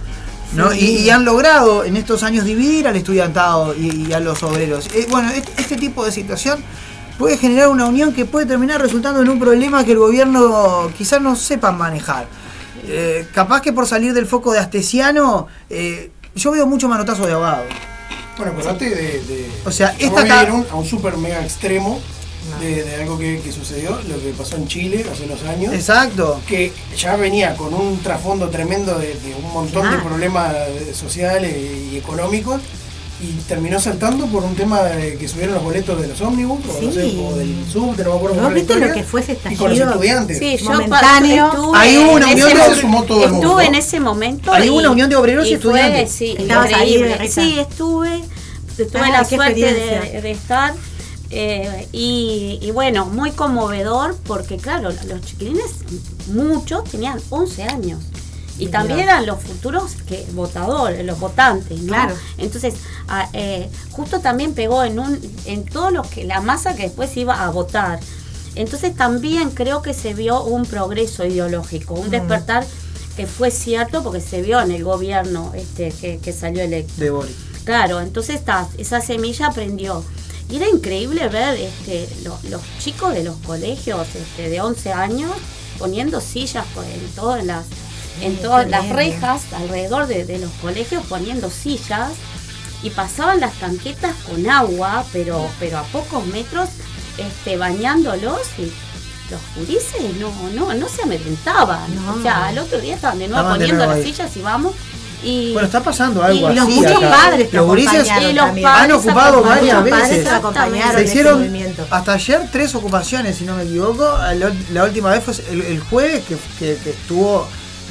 ¿No? 0.53 0.71
Sí. 0.73 0.79
Y, 0.79 0.97
y 1.03 1.11
han 1.11 1.25
logrado 1.25 1.85
en 1.85 1.97
estos 1.97 2.23
años 2.23 2.45
dividir 2.45 2.89
al 2.89 2.97
estudiantado 2.97 3.75
y, 3.75 4.07
y 4.09 4.13
a 4.13 4.21
los 4.21 4.43
obreros. 4.43 4.89
Eh, 4.95 5.07
bueno, 5.11 5.31
este, 5.31 5.51
este 5.61 5.77
tipo 5.77 6.05
de 6.05 6.13
situación 6.13 6.63
puede 7.19 7.37
generar 7.37 7.69
una 7.69 7.87
unión 7.87 8.13
que 8.13 8.25
puede 8.25 8.47
terminar 8.47 8.81
resultando 8.81 9.21
en 9.21 9.29
un 9.29 9.39
problema 9.39 9.85
que 9.85 9.93
el 9.93 9.99
gobierno 9.99 10.91
quizás 10.97 11.21
no 11.21 11.37
sepa 11.37 11.73
manejar. 11.73 12.27
Eh, 12.87 13.27
capaz 13.35 13.61
que 13.61 13.73
por 13.73 13.87
salir 13.87 14.15
del 14.15 14.27
foco 14.27 14.53
de 14.53 14.61
Astesiano, 14.61 15.49
eh, 15.69 16.11
yo 16.35 16.53
veo 16.53 16.67
mucho 16.67 16.89
manotazo 16.89 17.27
de 17.27 17.33
abogado. 17.33 17.65
Bueno, 18.37 18.53
acordate 18.53 18.89
de, 18.89 19.21
de. 19.25 19.51
O 19.65 19.73
sea, 19.73 19.95
esta 19.99 20.21
a 20.21 20.41
a 20.43 20.75
un 20.77 20.85
super 20.85 21.17
mega 21.17 21.43
extremo 21.43 22.01
de, 22.61 22.83
de 22.85 22.95
algo 23.03 23.19
que, 23.19 23.41
que 23.41 23.53
sucedió, 23.53 23.91
lo 24.09 24.21
que 24.23 24.33
pasó 24.37 24.57
en 24.57 24.67
Chile 24.69 25.05
hace 25.11 25.25
unos 25.25 25.43
años. 25.45 25.73
Exacto. 25.75 26.41
que 26.47 26.73
ya 26.97 27.17
venía 27.17 27.55
con 27.57 27.73
un 27.75 27.99
trasfondo 28.03 28.49
tremendo 28.49 28.99
de, 28.99 29.09
de 29.15 29.35
un 29.35 29.53
montón 29.53 29.83
de 29.83 29.89
Claro. 29.97 30.05
problemas 30.05 30.55
sociales 30.95 31.57
y 31.93 31.97
económicos 31.97 32.61
y 33.21 33.33
terminó 33.49 33.81
saltando 33.81 34.27
por 34.27 34.45
un 34.45 34.55
tema 34.55 34.81
de 34.83 35.17
que 35.17 35.27
subieron 35.27 35.55
los 35.57 35.65
boletos 35.65 36.01
de 36.01 36.07
los 36.07 36.21
ómnibus 36.21 36.61
o, 36.69 36.83
no 36.83 36.93
sé, 36.93 37.03
Sí. 37.11 37.21
o 37.21 37.35
del 37.37 37.65
subte, 37.69 38.05
no 38.05 38.11
me 38.11 38.17
acuerdo 38.17 38.41
¿No 38.43 38.51
viste 38.51 38.77
lo 38.77 38.95
que 38.95 39.03
fue 39.03 39.23
ese 39.23 39.33
y 39.33 39.57
con 39.57 39.71
los 39.71 39.79
estallido? 39.79 39.91
estudiantes. 39.91 40.39
Sí, 40.39 40.57
yo 40.57 40.71
Momentáneo. 40.71 41.51
hubo 41.57 41.71
una 41.71 42.31
en 42.33 42.43
unión 42.45 42.51
de- 42.75 42.81
sumó 42.81 43.03
todo 43.03 43.25
el 43.25 43.33
mundo. 43.33 43.47
Estuve 43.49 43.67
en 43.67 43.75
ese 43.75 43.99
momento. 43.99 44.53
Ahí 44.53 44.69
hubo 44.71 44.79
una 44.79 44.91
unión 44.91 45.11
de 45.11 45.17
obreros 45.17 45.47
y 45.49 45.57
fue, 45.57 45.81
estudiantes. 45.81 46.13
sí, 46.13 46.37
Estabas 46.39 46.73
ahí. 46.73 47.29
Sí, 47.29 47.59
estuve. 47.59 48.23
Tuve 48.77 48.89
Ah, 49.03 49.11
la 49.11 49.25
suerte 49.25 49.61
de 50.23 50.31
estar. 50.31 50.75
Eh, 51.31 51.89
y, 51.93 52.59
y 52.63 52.71
bueno, 52.71 53.05
muy 53.07 53.33
conmovedor 53.33 54.17
porque 54.27 54.57
claro, 54.57 54.91
los 55.07 55.21
chiquilines, 55.23 55.71
muchos 56.33 56.85
tenían 56.85 57.21
11 57.31 57.63
años. 57.65 58.01
Y 58.61 58.69
también 58.69 58.99
eran 58.99 59.25
los 59.25 59.41
futuros 59.41 59.93
que 60.09 60.27
votadores, 60.33 61.05
los 61.07 61.21
votantes, 61.21 61.79
¿no? 61.83 61.93
Claro. 61.93 62.17
Entonces, 62.39 62.75
a- 63.07 63.29
eh, 63.33 63.71
justo 63.93 64.19
también 64.19 64.53
pegó 64.53 64.83
en 64.83 64.99
un 64.99 65.21
en 65.45 65.65
todo 65.65 65.93
lo 65.93 66.03
que 66.03 66.25
la 66.25 66.41
masa 66.41 66.75
que 66.75 66.83
después 66.85 67.17
iba 67.17 67.45
a 67.45 67.51
votar. 67.51 68.01
Entonces 68.57 68.97
también 68.97 69.51
creo 69.51 69.81
que 69.83 69.95
se 69.95 70.13
vio 70.13 70.43
un 70.43 70.65
progreso 70.65 71.25
ideológico, 71.25 71.95
un 71.95 72.09
Mm. 72.09 72.11
despertar 72.11 72.67
que 73.17 73.29
fue 73.29 73.53
cierto 73.53 74.03
porque 74.03 74.21
se 74.21 74.43
vio 74.43 74.61
en 74.61 74.73
el 74.73 74.83
gobierno 74.83 75.53
este 75.55 75.91
que, 75.93 76.19
que 76.19 76.33
salió 76.33 76.63
electo. 76.65 76.95
De 76.97 77.11
Boric. 77.11 77.37
Claro, 77.65 78.01
entonces 78.01 78.37
está, 78.37 78.67
esa 78.77 79.01
semilla 79.01 79.47
aprendió. 79.49 80.03
Y 80.51 80.57
era 80.57 80.69
increíble 80.69 81.29
ver 81.29 81.55
este, 81.59 82.09
lo- 82.25 82.39
los 82.49 82.63
chicos 82.79 83.13
de 83.15 83.23
los 83.25 83.37
colegios 83.39 84.07
este, 84.15 84.49
de 84.49 84.61
11 84.61 84.93
años 84.93 85.31
poniendo 85.79 86.21
sillas 86.21 86.65
por- 86.75 86.85
en 86.85 87.09
todas 87.15 87.45
las 87.45 87.65
en 88.21 88.37
todas 88.39 88.69
las 88.69 88.89
rejas 88.97 89.43
alrededor 89.53 90.07
de, 90.09 90.25
de 90.25 90.39
los 90.41 90.51
colegios 90.61 91.05
poniendo 91.07 91.51
sillas 91.51 92.11
y 92.83 92.91
pasaban 92.91 93.39
las 93.41 93.55
tanquetas 93.55 94.15
con 94.27 94.49
agua, 94.49 95.05
pero 95.13 95.49
pero 95.61 95.79
a 95.79 95.83
pocos 95.85 96.27
metros 96.27 96.69
este, 97.17 97.57
bañándolos 97.57 98.41
y 98.59 98.73
los 99.31 99.41
jurises 99.55 100.17
no 100.19 100.33
no 100.55 100.73
no 100.75 100.89
se 100.89 101.03
amedrentaban. 101.03 101.95
No. 101.95 102.15
O 102.15 102.23
sea, 102.23 102.47
al 102.47 102.59
otro 102.59 102.81
día 102.81 102.95
estaban 102.97 103.19
de 103.19 103.29
nuevo 103.29 103.43
de 103.49 103.55
poniendo 103.55 103.85
nuevo 103.87 103.93
las 103.93 104.03
sillas 104.17 104.37
y 104.37 104.41
vamos. 104.43 104.75
Y, 105.23 105.53
Bueno, 105.53 105.67
está 105.67 105.83
pasando 105.83 106.23
algo 106.23 106.51
Y 106.51 106.55
los 106.55 106.65
así. 106.65 106.75
muchos 106.75 106.93
padres 107.11 107.53
los 107.53 107.67
gurises 107.67 108.09
han 108.83 108.93
ocupado 108.93 109.43
varias 109.43 109.77
veces. 109.85 110.25
se 110.97 111.05
hicieron 111.05 111.43
hasta 111.91 112.13
ayer 112.13 112.49
tres 112.53 112.75
ocupaciones, 112.75 113.37
si 113.37 113.45
no 113.45 113.57
me 113.57 113.63
equivoco. 113.65 114.05
La, 114.35 114.53
la 114.73 114.85
última 114.85 115.11
vez 115.11 115.25
fue 115.25 115.35
el, 115.51 115.63
el 115.63 115.81
jueves 115.81 116.25
que, 116.25 116.37
que- 116.59 116.77
que 116.83 116.91
estuvo 116.91 117.47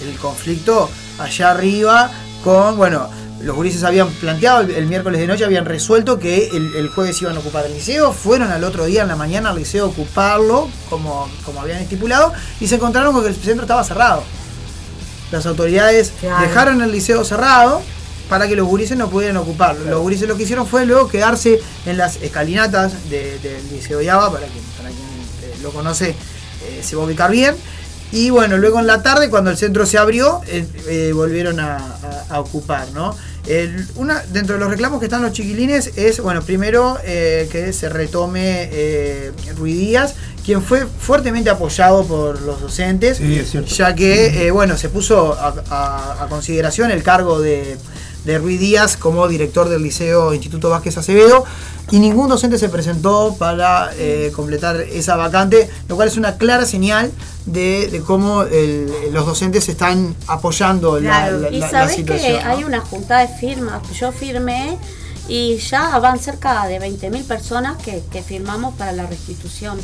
el 0.07 0.17
conflicto 0.17 0.89
allá 1.19 1.51
arriba 1.51 2.11
con, 2.43 2.77
bueno, 2.77 3.09
los 3.41 3.55
gurises 3.55 3.83
habían 3.83 4.07
planteado 4.09 4.61
el, 4.61 4.71
el 4.71 4.85
miércoles 4.87 5.19
de 5.19 5.27
noche, 5.27 5.43
habían 5.45 5.65
resuelto 5.65 6.17
que 6.19 6.47
el, 6.47 6.75
el 6.75 6.87
jueves 6.89 7.21
iban 7.21 7.35
a 7.35 7.39
ocupar 7.39 7.65
el 7.65 7.73
liceo, 7.73 8.11
fueron 8.13 8.51
al 8.51 8.63
otro 8.63 8.85
día 8.85 9.01
en 9.03 9.07
la 9.09 9.15
mañana 9.15 9.49
al 9.49 9.57
liceo 9.57 9.85
a 9.85 9.87
ocuparlo, 9.89 10.69
como, 10.89 11.27
como 11.45 11.61
habían 11.61 11.79
estipulado, 11.81 12.31
y 12.59 12.67
se 12.67 12.75
encontraron 12.75 13.13
con 13.13 13.21
que 13.23 13.29
el 13.29 13.35
centro 13.35 13.63
estaba 13.63 13.83
cerrado. 13.83 14.23
Las 15.31 15.45
autoridades 15.45 16.11
Claro. 16.19 16.47
dejaron 16.47 16.81
el 16.81 16.91
liceo 16.91 17.23
cerrado 17.23 17.81
para 18.29 18.47
que 18.47 18.55
los 18.55 18.67
gurises 18.67 18.97
no 18.97 19.09
pudieran 19.09 19.37
ocuparlo. 19.37 19.85
Los 19.89 20.01
gurises 20.01 20.27
lo 20.27 20.35
que 20.37 20.43
hicieron 20.43 20.67
fue 20.67 20.85
luego 20.85 21.07
quedarse 21.07 21.59
en 21.85 21.97
las 21.97 22.17
escalinatas 22.17 23.09
de- 23.09 23.39
del 23.39 23.69
Liceo 23.71 24.01
Yaba, 24.01 24.31
para 24.31 24.47
quien, 24.47 24.63
para 24.77 24.89
quien 24.89 24.99
eh, 25.43 25.55
lo 25.63 25.71
conoce 25.71 26.09
eh, 26.09 26.81
se 26.83 26.95
va 26.95 27.03
a 27.03 27.05
ubicar 27.05 27.31
bien. 27.31 27.55
Y 28.11 28.29
bueno, 28.29 28.57
luego 28.57 28.79
en 28.79 28.87
la 28.87 29.01
tarde, 29.03 29.29
cuando 29.29 29.51
el 29.51 29.57
centro 29.57 29.85
se 29.85 29.97
abrió, 29.97 30.41
eh, 30.47 30.65
eh, 30.87 31.11
volvieron 31.13 31.59
a, 31.59 31.75
a- 31.77 32.25
a 32.35 32.39
ocupar, 32.39 32.89
¿no? 32.93 33.15
El- 33.45 33.85
una, 33.95 34.21
dentro 34.29 34.55
de 34.55 34.59
los 34.59 34.69
reclamos 34.69 34.99
que 34.99 35.05
están 35.05 35.21
los 35.21 35.31
chiquilines 35.33 35.91
es, 35.97 36.19
bueno, 36.21 36.41
primero 36.41 36.97
eh, 37.05 37.47
que 37.51 37.71
se 37.73 37.87
retome 37.89 39.31
Ruiz 39.57 39.77
Díaz, 39.77 40.15
quien 40.47 40.61
fue 40.63 40.85
fuertemente 40.85 41.49
apoyado 41.49 42.05
por 42.05 42.41
los 42.41 42.61
docentes, 42.61 43.17
Sí, 43.17 43.43
ya 43.75 43.93
que, 43.93 44.47
eh, 44.47 44.51
bueno, 44.51 44.77
se 44.77 44.87
puso 44.87 45.33
a, 45.33 45.53
a- 45.69 46.23
a 46.23 46.27
consideración 46.29 46.89
el 46.89 47.03
cargo 47.03 47.41
de, 47.41 47.77
de 48.23 48.37
Ruiz 48.37 48.57
Díaz 48.57 48.95
como 48.95 49.27
director 49.27 49.67
del 49.67 49.83
Liceo 49.83 50.33
Instituto 50.33 50.69
Vázquez 50.69 50.97
Acevedo 50.97 51.43
y 51.91 51.99
ningún 51.99 52.29
docente 52.29 52.57
se 52.57 52.69
presentó 52.69 53.35
para 53.37 53.89
eh, 53.97 54.31
completar 54.33 54.77
esa 54.79 55.17
vacante, 55.17 55.69
lo 55.89 55.97
cual 55.97 56.07
es 56.07 56.15
una 56.15 56.37
clara 56.37 56.65
señal 56.65 57.11
de, 57.45 57.89
de 57.91 57.99
cómo 57.99 58.43
el- 58.43 58.89
los 59.11 59.25
docentes 59.25 59.67
están 59.67 60.15
apoyando 60.27 60.95
la- 60.97 61.01
Claro. 61.27 61.39
la, 61.39 61.49
Y 61.49 61.59
la- 61.59 61.65
la 61.65 61.71
sabes 61.71 61.95
situación. 61.97 62.37
que 62.37 62.43
¿no? 62.45 62.49
hay 62.51 62.63
una 62.63 62.79
junta 62.79 63.19
de 63.19 63.27
firmas, 63.27 63.81
yo 63.99 64.13
firmé 64.13 64.77
y 65.27 65.57
ya 65.57 65.97
van 65.99 66.19
cerca 66.19 66.67
de 66.67 66.79
20.000 66.79 67.23
personas 67.25 67.77
que, 67.81 68.03
que 68.11 68.21
firmamos 68.23 68.75
para 68.75 68.91
la 68.91 69.05
restitución 69.05 69.79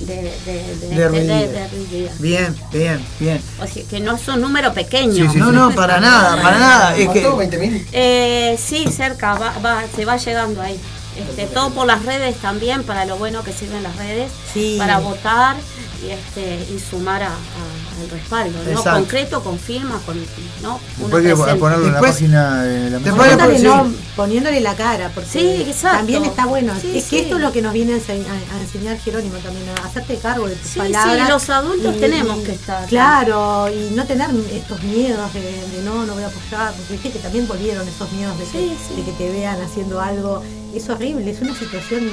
de, 0.00 0.16
de, 0.44 0.76
de, 0.76 1.08
De. 1.08 2.10
Bien, 2.18 2.54
bien, 2.72 3.04
bien. 3.20 3.40
O 3.62 3.66
sea, 3.66 3.82
que 3.84 4.00
no 4.00 4.16
es 4.16 4.26
un 4.28 4.40
número 4.40 4.72
pequeño. 4.74 5.26
Sí, 5.26 5.28
sí, 5.34 5.38
No, 5.38 5.52
no, 5.52 5.70
para 5.74 6.00
nada, 6.00 6.40
para 6.42 6.58
nada. 6.58 6.96
Es 6.96 7.08
que, 7.10 7.22
¿Cuánto? 7.22 7.56
¿20.000? 7.58 7.86
Eh, 7.92 8.58
sí, 8.62 8.84
cerca, 8.90 9.34
va, 9.34 9.52
va- 9.64 9.84
se 9.94 10.04
va 10.04 10.16
llegando 10.16 10.60
ahí. 10.60 10.78
Este, 11.16 11.46
todo 11.46 11.70
por 11.70 11.86
las 11.86 12.04
redes 12.04 12.36
también, 12.38 12.84
para 12.84 13.04
lo 13.04 13.16
bueno 13.18 13.44
que 13.44 13.52
sirven 13.52 13.82
las 13.82 13.94
redes, 13.96 14.32
Sí. 14.52 14.76
para 14.78 14.98
votar 14.98 15.56
y, 16.04 16.10
este, 16.10 16.66
y 16.74 16.78
sumar 16.80 17.22
a- 17.22 17.28
a- 17.28 18.00
al 18.02 18.10
respaldo, 18.10 18.58
¿no? 18.64 18.70
Exacto. 18.70 18.98
concreto, 19.00 19.42
con 19.44 19.58
firmas, 19.58 20.02
con 20.02 20.16
¿no? 20.62 20.80
Después 20.98 21.22
presente. 21.22 21.54
ponerlo 21.56 21.86
en 21.86 21.92
la 21.92 22.00
página 22.00 22.62
de 22.64 22.90
la 22.90 22.98
después- 22.98 23.14
Poniéndole, 23.16 23.58
sí. 23.58 23.64
no, 23.64 23.92
poniéndole 24.16 24.60
la 24.60 24.74
cara, 24.74 25.10
porque 25.14 25.30
Sí, 25.30 25.72
también 25.82 26.24
está 26.24 26.46
bueno. 26.46 26.72
Sí, 26.80 26.88
es 26.98 27.04
que 27.04 27.10
sí. 27.10 27.18
esto 27.20 27.36
es 27.36 27.42
lo 27.42 27.52
que 27.52 27.62
nos 27.62 27.72
viene 27.72 27.94
a, 27.94 27.96
ense- 27.98 28.24
a- 28.26 28.56
a 28.56 28.60
enseñar 28.60 28.98
Jerónimo 28.98 29.36
también, 29.36 29.64
a 29.68 29.86
hacerte 29.86 30.16
cargo 30.16 30.48
de 30.48 30.56
tus 30.56 30.70
Sí, 30.70 30.78
palabras. 30.80 31.26
sí, 31.26 31.30
los 31.32 31.50
adultos 31.50 32.00
tenemos 32.00 32.38
que 32.42 32.52
estar. 32.52 32.86
Claro, 32.88 33.68
y 33.70 33.94
no 33.94 34.04
tener 34.04 34.30
estos 34.52 34.82
miedos 34.82 35.32
de, 35.34 35.40
de 35.42 35.82
no, 35.84 36.04
no 36.06 36.14
voy 36.14 36.22
a 36.24 36.28
apoyar, 36.28 36.72
porque 36.74 36.92
viste 36.94 37.10
que 37.10 37.18
también 37.18 37.46
volvieron 37.46 37.86
esos 37.86 38.10
miedos 38.12 38.36
de, 38.38 38.44
que, 38.46 38.50
Sí, 38.50 38.76
sí. 38.88 38.96
de 38.96 39.04
que 39.04 39.12
te 39.12 39.30
vean 39.30 39.60
haciendo 39.60 40.00
algo. 40.00 40.42
Es 40.74 40.88
horrible, 40.88 41.30
es 41.30 41.40
una 41.42 41.54
situación 41.54 42.08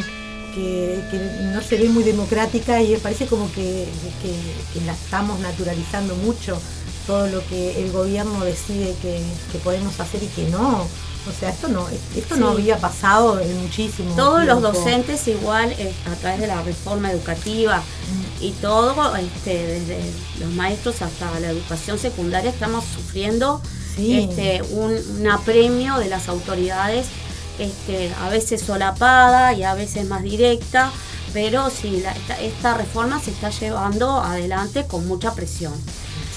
que, 0.54 1.00
que 1.12 1.18
no 1.54 1.62
se 1.62 1.78
ve 1.78 1.90
muy 1.90 2.04
democrática 2.04 2.82
y 2.82 2.96
parece 2.98 3.26
como 3.28 3.52
que, 3.54 3.88
que- 4.22 4.80
que 4.80 4.86
la 4.86 4.94
estamos 4.94 5.40
naturalizando 5.40 6.16
mucho, 6.16 6.60
todo 7.08 7.28
lo 7.28 7.46
que 7.48 7.84
el 7.84 7.92
gobierno 7.92 8.44
decide 8.46 8.94
que, 9.02 9.22
que 9.52 9.58
podemos 9.60 10.00
hacer 10.00 10.22
y 10.24 10.28
que 10.28 10.44
no. 10.50 10.88
O 11.28 11.32
sea, 11.38 11.50
esto 11.50 11.68
no, 11.68 11.86
esto 12.16 12.38
no 12.38 12.50
había 12.50 12.78
pasado 12.78 13.40
en 13.42 13.62
muchísimo 13.62 14.16
Todos 14.16 14.46
los 14.46 14.62
docentes 14.62 15.28
igual 15.28 15.70
eh, 15.78 15.94
a 16.12 16.16
través 16.16 16.40
de 16.40 16.48
la 16.48 16.62
reforma 16.64 17.12
educativa 17.12 17.84
y 18.40 18.52
todo, 18.54 19.16
este, 19.18 19.54
desde 19.68 20.00
los 20.40 20.50
maestros 20.54 21.02
hasta 21.02 21.38
la 21.42 21.50
educación 21.50 22.00
secundaria 22.00 22.50
estamos 22.50 22.86
sufriendo 22.86 23.62
Sí. 23.96 24.30
este, 24.30 24.62
un, 24.72 24.94
un 25.20 25.28
apremio 25.30 25.98
de 25.98 26.08
las 26.08 26.30
autoridades, 26.30 27.08
este, 27.60 28.12
a 28.22 28.30
veces 28.30 28.62
solapada 28.62 29.54
y 29.54 29.64
a 29.64 29.74
veces 29.74 30.08
más 30.08 30.24
directa, 30.24 30.92
pero 31.34 31.70
sí, 31.70 32.02
la- 32.04 32.12
esta, 32.14 32.40
esta 32.40 32.74
reforma 32.76 33.22
se 33.22 33.32
está 33.32 33.50
llevando 33.52 34.20
adelante 34.22 34.86
con 34.88 35.08
mucha 35.08 35.34
presión. 35.34 35.74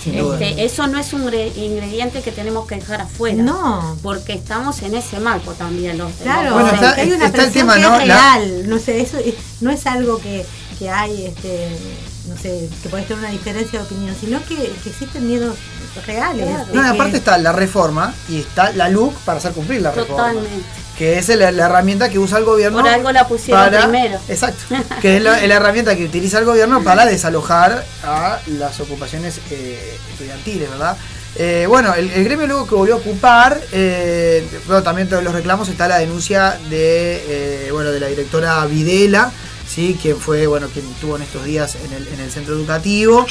Este, 0.04 0.64
eso 0.64 0.88
no 0.88 0.98
es 0.98 1.12
un 1.12 1.24
gre- 1.28 1.54
ingrediente 1.56 2.22
que 2.22 2.32
tenemos 2.32 2.66
que 2.66 2.74
dejar 2.74 3.00
afuera. 3.02 3.40
No. 3.40 3.96
Porque 4.02 4.32
estamos 4.32 4.82
en 4.82 4.96
ese 4.96 5.20
marco 5.20 5.52
también. 5.52 5.96
Los, 5.96 6.12
Claro, 6.14 6.50
los 6.50 6.52
Bueno, 6.54 6.74
está- 6.74 6.94
hay 7.00 7.12
una 7.12 7.30
presión 7.30 7.52
tema, 7.52 7.74
que 7.76 7.80
¿no? 7.82 8.00
es 8.00 8.06
La- 8.08 8.14
real, 8.38 8.68
no 8.68 8.78
sé, 8.80 9.00
eso 9.00 9.18
es- 9.18 9.34
no 9.60 9.70
es 9.70 9.86
algo 9.86 10.18
que, 10.18 10.44
que 10.80 10.90
hay, 10.90 11.26
este, 11.26 11.68
no 12.28 12.36
sé, 12.36 12.68
que 12.82 12.88
puedes 12.88 13.06
tener 13.06 13.20
una 13.22 13.30
diferencia 13.30 13.78
de 13.78 13.84
opinión, 13.84 14.16
sino 14.20 14.40
que, 14.44 14.56
que 14.56 14.88
existen 14.90 15.24
miedos 15.28 15.56
reales. 16.04 16.48
Claro. 16.48 16.66
No, 16.74 16.82
que- 16.82 16.88
aparte 16.88 17.16
está 17.18 17.38
la 17.38 17.52
reforma 17.52 18.12
y 18.28 18.40
está 18.40 18.72
la 18.72 18.88
LUC 18.88 19.14
para 19.24 19.38
hacer 19.38 19.52
cumplir 19.52 19.82
la 19.82 19.92
reforma. 19.92 20.16
Totalmente. 20.32 20.81
Que 20.98 21.18
es 21.18 21.28
la, 21.28 21.50
la 21.50 21.66
herramienta 21.66 22.08
que 22.08 22.18
usa 22.18 22.38
el 22.38 22.44
gobierno. 22.44 22.80
Por 22.80 22.88
algo 22.88 23.12
la 23.12 23.26
pusieron 23.26 23.70
primero. 23.70 24.20
Exacto. 24.28 24.62
Que 25.00 25.16
es 25.16 25.22
la, 25.22 25.38
herramienta 25.42 25.96
que 25.96 26.04
utiliza 26.04 26.38
el 26.38 26.44
gobierno 26.44 26.82
para 26.84 27.06
desalojar 27.06 27.84
a 28.04 28.40
las 28.46 28.78
ocupaciones 28.80 29.40
eh, 29.50 29.98
estudiantiles, 30.12 30.70
¿verdad? 30.70 30.96
Eh, 31.34 31.64
bueno, 31.66 31.94
el, 31.94 32.10
el 32.10 32.24
gremio 32.24 32.46
luego 32.46 32.66
que 32.66 32.74
volvió 32.74 32.94
a 32.94 32.98
ocupar, 32.98 33.58
eh, 33.72 34.46
bueno, 34.66 34.82
también 34.82 35.08
todos 35.08 35.24
los 35.24 35.32
reclamos 35.32 35.68
está 35.68 35.88
la 35.88 35.98
denuncia 35.98 36.58
de, 36.68 37.66
eh, 37.66 37.70
bueno, 37.72 37.90
de 37.90 38.00
la 38.00 38.08
directora 38.08 38.64
Videla, 38.66 39.32
¿sí? 39.66 39.98
quien 40.00 40.18
fue, 40.18 40.46
bueno, 40.46 40.68
quien 40.68 40.86
estuvo 40.90 41.16
en 41.16 41.22
estos 41.22 41.44
días 41.44 41.76
en 41.76 41.92
el, 41.94 42.08
en 42.08 42.20
el 42.20 42.30
centro 42.30 42.54
educativo. 42.54 43.26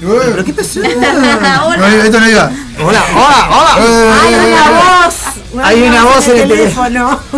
¿Pero 0.00 0.44
qué 0.44 0.52
pasó? 0.54 0.80
No, 1.78 1.86
esto 1.86 2.20
no 2.20 2.28
iba. 2.28 2.50
Hola, 2.84 3.04
hola, 3.14 3.48
hola. 3.50 4.22
¡Hay 4.22 4.34
una 4.34 4.70
voz! 4.70 5.14
Hay 5.62 5.82
una 5.82 6.04
voz 6.04 6.28
en 6.28 6.38
el 6.38 6.48
teléfono. 6.48 7.20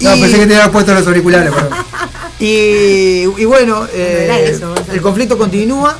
No, 0.00 0.14
Y- 0.14 0.20
pensé 0.20 0.38
que 0.38 0.46
te 0.46 0.54
habías 0.56 0.68
puesto 0.68 0.94
los 0.94 1.06
auriculares, 1.06 1.52
perdón. 1.52 1.76
Y, 2.38 3.22
y 3.36 3.44
bueno, 3.46 3.86
eh, 3.92 4.50
eso. 4.54 4.72
el 4.92 5.00
conflicto 5.02 5.36
continúa. 5.36 5.96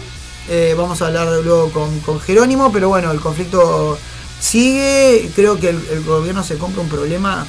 eh, 0.48 0.74
vamos 0.78 1.00
a 1.02 1.06
hablar 1.06 1.26
luego 1.44 1.70
con, 1.72 1.98
con 2.00 2.20
Jerónimo, 2.20 2.70
pero 2.72 2.88
bueno, 2.88 3.10
el 3.10 3.20
conflicto 3.20 3.98
sigue. 4.40 5.30
Creo 5.34 5.58
que 5.58 5.70
el, 5.70 5.80
el 5.90 6.04
gobierno 6.04 6.44
se 6.44 6.56
compra 6.58 6.80
un 6.82 6.88
problema. 6.88 7.44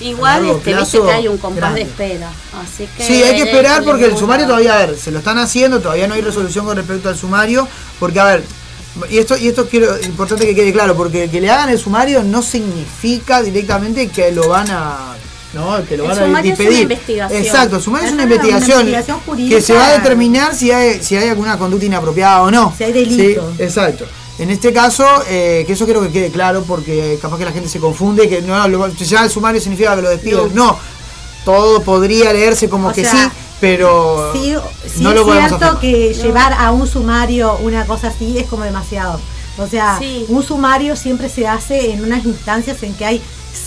Igual 0.00 0.42
largo 0.44 0.58
este, 0.58 0.74
viste 0.74 1.00
que 1.00 1.10
hay 1.10 1.28
un 1.28 1.38
compás 1.38 1.56
grande. 1.60 1.80
de 1.84 1.90
espera. 1.90 2.30
Así 2.62 2.88
que 2.96 3.04
Sí, 3.04 3.22
hay 3.22 3.36
que 3.36 3.42
esperar 3.42 3.82
porque 3.84 4.04
el 4.06 4.16
sumario 4.16 4.46
todavía, 4.46 4.74
a 4.74 4.86
ver, 4.86 4.96
se 4.96 5.10
lo 5.10 5.18
están 5.18 5.38
haciendo, 5.38 5.80
todavía 5.80 6.06
no 6.06 6.14
hay 6.14 6.20
resolución 6.22 6.64
con 6.66 6.76
respecto 6.76 7.08
al 7.08 7.16
sumario, 7.16 7.66
porque 7.98 8.20
a 8.20 8.24
ver, 8.24 8.44
y 9.10 9.18
esto, 9.18 9.36
y 9.36 9.48
esto 9.48 9.68
quiero, 9.68 9.94
importante 10.02 10.46
que 10.46 10.54
quede 10.54 10.72
claro, 10.72 10.96
porque 10.96 11.28
que 11.30 11.40
le 11.40 11.50
hagan 11.50 11.68
el 11.68 11.78
sumario 11.78 12.22
no 12.22 12.42
significa 12.42 13.42
directamente 13.42 14.08
que 14.08 14.32
lo 14.32 14.48
van 14.48 14.68
a, 14.70 15.14
no, 15.52 15.84
que 15.86 15.96
lo 15.96 16.04
El 16.04 16.10
van 16.10 16.18
a 16.18 16.24
sumario 16.26 16.52
es 16.52 16.58
una 16.58 16.64
impedir. 16.68 16.82
investigación. 16.82 17.42
Exacto, 17.42 17.76
el 17.76 17.82
sumario 17.82 18.08
es 18.08 18.14
una 18.14 18.22
Es 18.24 18.28
una 18.28 18.36
investigación, 18.36 19.48
que 19.48 19.60
se 19.62 19.74
va 19.74 19.88
a 19.88 19.92
determinar 19.92 20.54
si 20.54 20.70
hay, 20.70 21.02
si 21.02 21.16
hay 21.16 21.28
alguna 21.28 21.58
conducta 21.58 21.84
inapropiada 21.86 22.42
o 22.42 22.50
no. 22.50 22.74
Si 22.76 22.84
hay 22.84 22.92
delito. 22.92 23.52
Sí, 23.56 23.62
exacto. 23.62 24.06
En 24.38 24.50
este 24.50 24.72
caso, 24.72 25.06
eh, 25.28 25.64
que 25.66 25.72
eso 25.72 25.84
quiero 25.86 26.02
que 26.02 26.10
quede 26.10 26.30
claro 26.30 26.62
porque 26.64 27.18
capaz 27.22 27.38
que 27.38 27.44
la 27.46 27.52
gente 27.52 27.68
se 27.70 27.78
confunde, 27.80 28.28
que 28.28 28.42
no, 28.42 28.68
lo- 28.68 28.88
ya 28.88 29.24
el 29.24 29.30
sumario 29.30 29.60
significa 29.60 29.96
que 29.96 30.02
lo 30.02 30.10
despiden. 30.10 30.54
No, 30.54 30.78
todo 31.44 31.80
podría 31.82 32.32
leerse 32.32 32.68
como 32.68 32.88
O 32.88 32.92
que 32.92 33.02
sea, 33.02 33.12
sí, 33.12 33.18
pero 33.60 34.30
Sí, 34.34 34.54
sí 34.94 35.02
no 35.02 35.10
es 35.10 35.16
lo 35.16 35.24
podemos 35.24 35.48
cierto 35.58 35.80
que 35.80 36.12
No. 36.16 36.22
llevar 36.22 36.52
a 36.52 36.70
un 36.70 36.86
sumario 36.86 37.56
una 37.62 37.86
cosa 37.86 38.08
así 38.08 38.38
es 38.38 38.46
como 38.46 38.64
demasiado. 38.64 39.18
O 39.58 39.66
sea, 39.66 39.96
Sí. 39.98 40.26
un 40.28 40.42
sumario 40.42 40.96
siempre 40.96 41.30
se 41.30 41.46
hace 41.48 41.92
en 41.92 42.04
unas 42.04 42.26
instancias 42.26 42.82
en 42.82 42.92
que 42.94 43.06
hay 43.06 43.22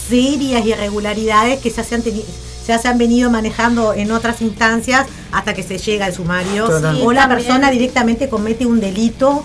serias 0.07 0.63
irregularidades 0.65 1.59
que 1.61 1.71
ya 1.71 1.83
se 1.83 1.95
han 1.95 2.03
teni- 2.03 2.23
ya 2.67 2.77
se 2.77 2.87
han 2.87 2.99
venido 2.99 3.31
manejando 3.31 3.93
en 3.95 4.11
otras 4.11 4.41
instancias 4.41 5.07
hasta 5.31 5.55
que 5.55 5.63
se 5.63 5.79
llega 5.79 6.05
al 6.05 6.13
sumario. 6.13 6.65
O 6.67 6.69
la 7.11 7.21
también. 7.21 7.27
persona 7.29 7.71
directamente 7.71 8.29
comete 8.29 8.67
un 8.67 8.79
delito, 8.79 9.43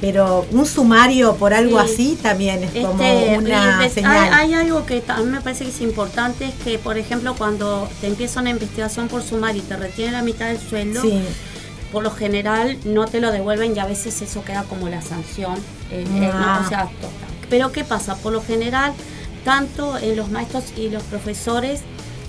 pero 0.00 0.46
un 0.52 0.64
sumario 0.66 1.34
por 1.36 1.52
algo 1.54 1.80
Sí. 1.84 1.92
así 1.92 2.18
también 2.22 2.62
es 2.64 2.70
como 2.86 3.02
Este, 3.02 3.38
una 3.38 3.88
señal. 3.90 4.32
Hay, 4.32 4.52
hay 4.52 4.54
algo 4.54 4.86
que 4.86 5.00
también 5.00 5.32
me 5.32 5.40
parece 5.40 5.64
que 5.64 5.70
es 5.70 5.80
importante, 5.80 6.44
es 6.46 6.54
que, 6.64 6.78
por 6.78 6.98
ejemplo, 6.98 7.34
cuando 7.36 7.88
te 8.00 8.06
empieza 8.06 8.40
una 8.40 8.50
investigación 8.50 9.08
por 9.08 9.22
sumario 9.22 9.60
y 9.62 9.64
te 9.64 9.76
retienen 9.76 10.12
la 10.14 10.22
mitad 10.22 10.46
del 10.46 10.58
sueldo, 10.60 11.02
Sí. 11.02 11.20
por 11.90 12.02
lo 12.04 12.10
general 12.12 12.78
no 12.84 13.06
te 13.06 13.20
lo 13.20 13.32
devuelven 13.32 13.74
y 13.74 13.78
a 13.80 13.86
veces 13.86 14.20
eso 14.22 14.44
queda 14.44 14.62
como 14.64 14.88
la 14.88 15.02
sanción. 15.02 15.56
eh, 15.90 16.04
eh, 16.06 16.30
Ah. 16.32 16.58
¿no? 16.60 16.66
O 16.66 16.68
sea, 16.68 16.88
pero 17.50 17.72
¿qué 17.72 17.82
pasa? 17.82 18.14
Por 18.16 18.32
lo 18.34 18.42
general, 18.42 18.92
tanto 19.44 19.96
en 19.98 20.16
los 20.16 20.30
maestros 20.30 20.64
y 20.76 20.90
los 20.90 21.02
profesores, 21.04 21.80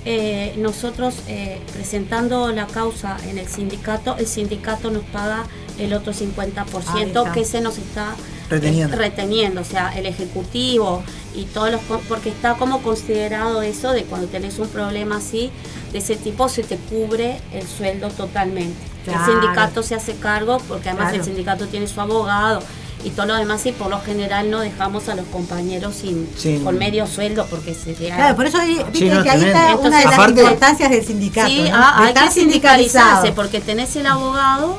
eh, 0.06 0.54
nosotros 0.58 1.16
eh, 1.28 1.60
presentando 1.74 2.52
la 2.52 2.68
causa 2.68 3.18
en 3.30 3.38
el 3.38 3.48
sindicato, 3.48 4.16
el 4.18 4.28
sindicato 4.28 4.90
nos 4.92 5.04
paga 5.04 5.46
el 5.78 5.94
otro 5.94 6.14
50% 6.14 6.66
Ahí 6.94 7.04
está. 7.04 7.32
que 7.32 7.46
se 7.46 7.62
nos 7.62 7.78
está 7.78 8.16
Reteniendo. 8.50 8.96
eh, 8.96 8.98
reteniendo, 8.98 9.62
o 9.62 9.66
sea, 9.66 9.98
el 9.98 10.06
ejecutivo 10.06 11.04
y 11.36 11.44
todos 11.46 11.72
los, 11.72 11.82
porque 12.08 12.30
está 12.30 12.56
como 12.56 12.82
considerado 12.82 13.62
eso 13.62 13.92
de 13.92 14.04
cuando 14.04 14.28
tenés 14.28 14.58
un 14.60 14.68
problema 14.70 15.18
así, 15.18 15.52
de 15.92 16.00
ese 16.00 16.16
tipo 16.16 16.50
se 16.50 16.64
te 16.64 16.78
cubre 16.78 17.40
el 17.54 17.66
sueldo 17.68 18.10
totalmente. 18.10 18.78
Claro. 19.06 19.20
El 19.26 19.40
sindicato 19.40 19.84
se 19.84 19.96
hace 19.96 20.16
cargo 20.16 20.58
porque 20.68 20.90
además 20.90 21.10
Claro. 21.10 21.24
el 21.24 21.26
sindicato 21.26 21.68
tiene 21.68 21.88
su 21.88 22.00
abogado 22.02 22.62
y 23.04 23.12
todo 23.12 23.28
lo 23.28 23.36
demás 23.36 23.66
y 23.66 23.72
por 23.72 23.90
lo 23.90 24.02
general 24.02 24.52
no 24.52 24.60
dejamos 24.60 25.08
a 25.10 25.16
los 25.16 25.26
compañeros 25.28 25.96
sin, 25.96 26.28
Sin- 26.38 26.64
con 26.64 26.78
medio 26.78 27.08
sueldo 27.08 27.46
porque 27.50 27.74
sería 27.74 28.16
Claro, 28.16 28.36
por 28.36 28.46
eso 28.46 28.58
ahí- 28.58 28.76
viste 28.92 29.00
Sí, 29.00 29.06
no, 29.10 29.24
que 29.24 29.30
ahí 29.30 29.46
está 29.46 29.76
una 29.78 30.00
de 30.00 30.06
las 30.06 30.14
Aparte- 30.14 30.42
importancias 30.42 30.90
del 30.90 31.06
sindicato. 31.06 31.48
Sí, 31.48 31.62
¿no? 31.64 31.70
ah, 31.74 32.06
hay 32.06 32.14
que 32.14 32.20
sindicalizarse 32.32 32.40
sindicalizado. 32.42 33.36
porque 33.36 33.62
tenés 33.62 33.96
el 33.96 34.06
abogado 34.06 34.78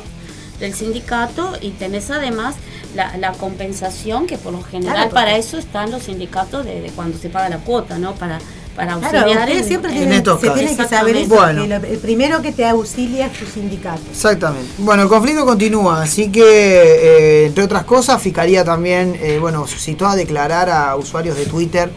del 0.59 0.75
sindicato 0.75 1.57
y 1.63 1.71
tenés 1.71 2.11
además 2.11 2.57
la, 2.95 3.17
la 3.17 3.33
compensación 3.33 4.27
que 4.27 4.37
por 4.37 4.53
lo 4.53 4.63
general 4.63 4.95
Claro, 4.97 5.11
para 5.11 5.37
eso 5.37 5.57
están 5.57 5.91
los 5.91 6.03
sindicatos 6.03 6.65
de, 6.67 6.81
de 6.83 6.91
cuando 6.91 7.17
se 7.17 7.31
paga 7.31 7.49
la 7.49 7.59
cuota, 7.59 7.99
¿no? 7.99 8.15
Para, 8.17 8.39
para 8.81 8.99
Claro, 8.99 9.19
auxiliar. 9.19 9.51
en- 9.51 9.65
siempre 9.65 9.91
en- 9.91 9.97
tienen, 9.99 10.17
estos 10.19 10.41
se 10.41 10.47
casos. 10.47 10.59
tienen 10.61 10.77
que 10.77 10.89
saber 10.89 11.17
eso, 11.17 11.29
Bueno. 11.35 11.63
que 11.63 11.69
lo- 11.69 11.77
el 11.77 11.99
primero 11.99 12.41
que 12.43 12.53
te 12.53 12.67
auxilia 12.67 13.27
es 13.27 13.33
tu 13.39 13.47
sindicato. 13.47 14.01
Exactamente. 14.11 14.69
Bueno, 14.79 15.03
el 15.03 15.09
conflicto 15.09 15.45
continúa, 15.45 16.03
así 16.03 16.31
que, 16.31 16.43
eh, 16.43 17.47
entre 17.47 17.65
otras 17.65 17.85
cosas, 17.85 18.21
Fiscalía 18.23 18.65
también, 18.65 19.17
eh, 19.21 19.39
bueno, 19.41 19.67
suscitó 19.67 20.07
a 20.07 20.17
declarar 20.17 20.71
a 20.71 20.97
usuarios 20.97 21.37
de 21.37 21.47
Twitter 21.47 21.91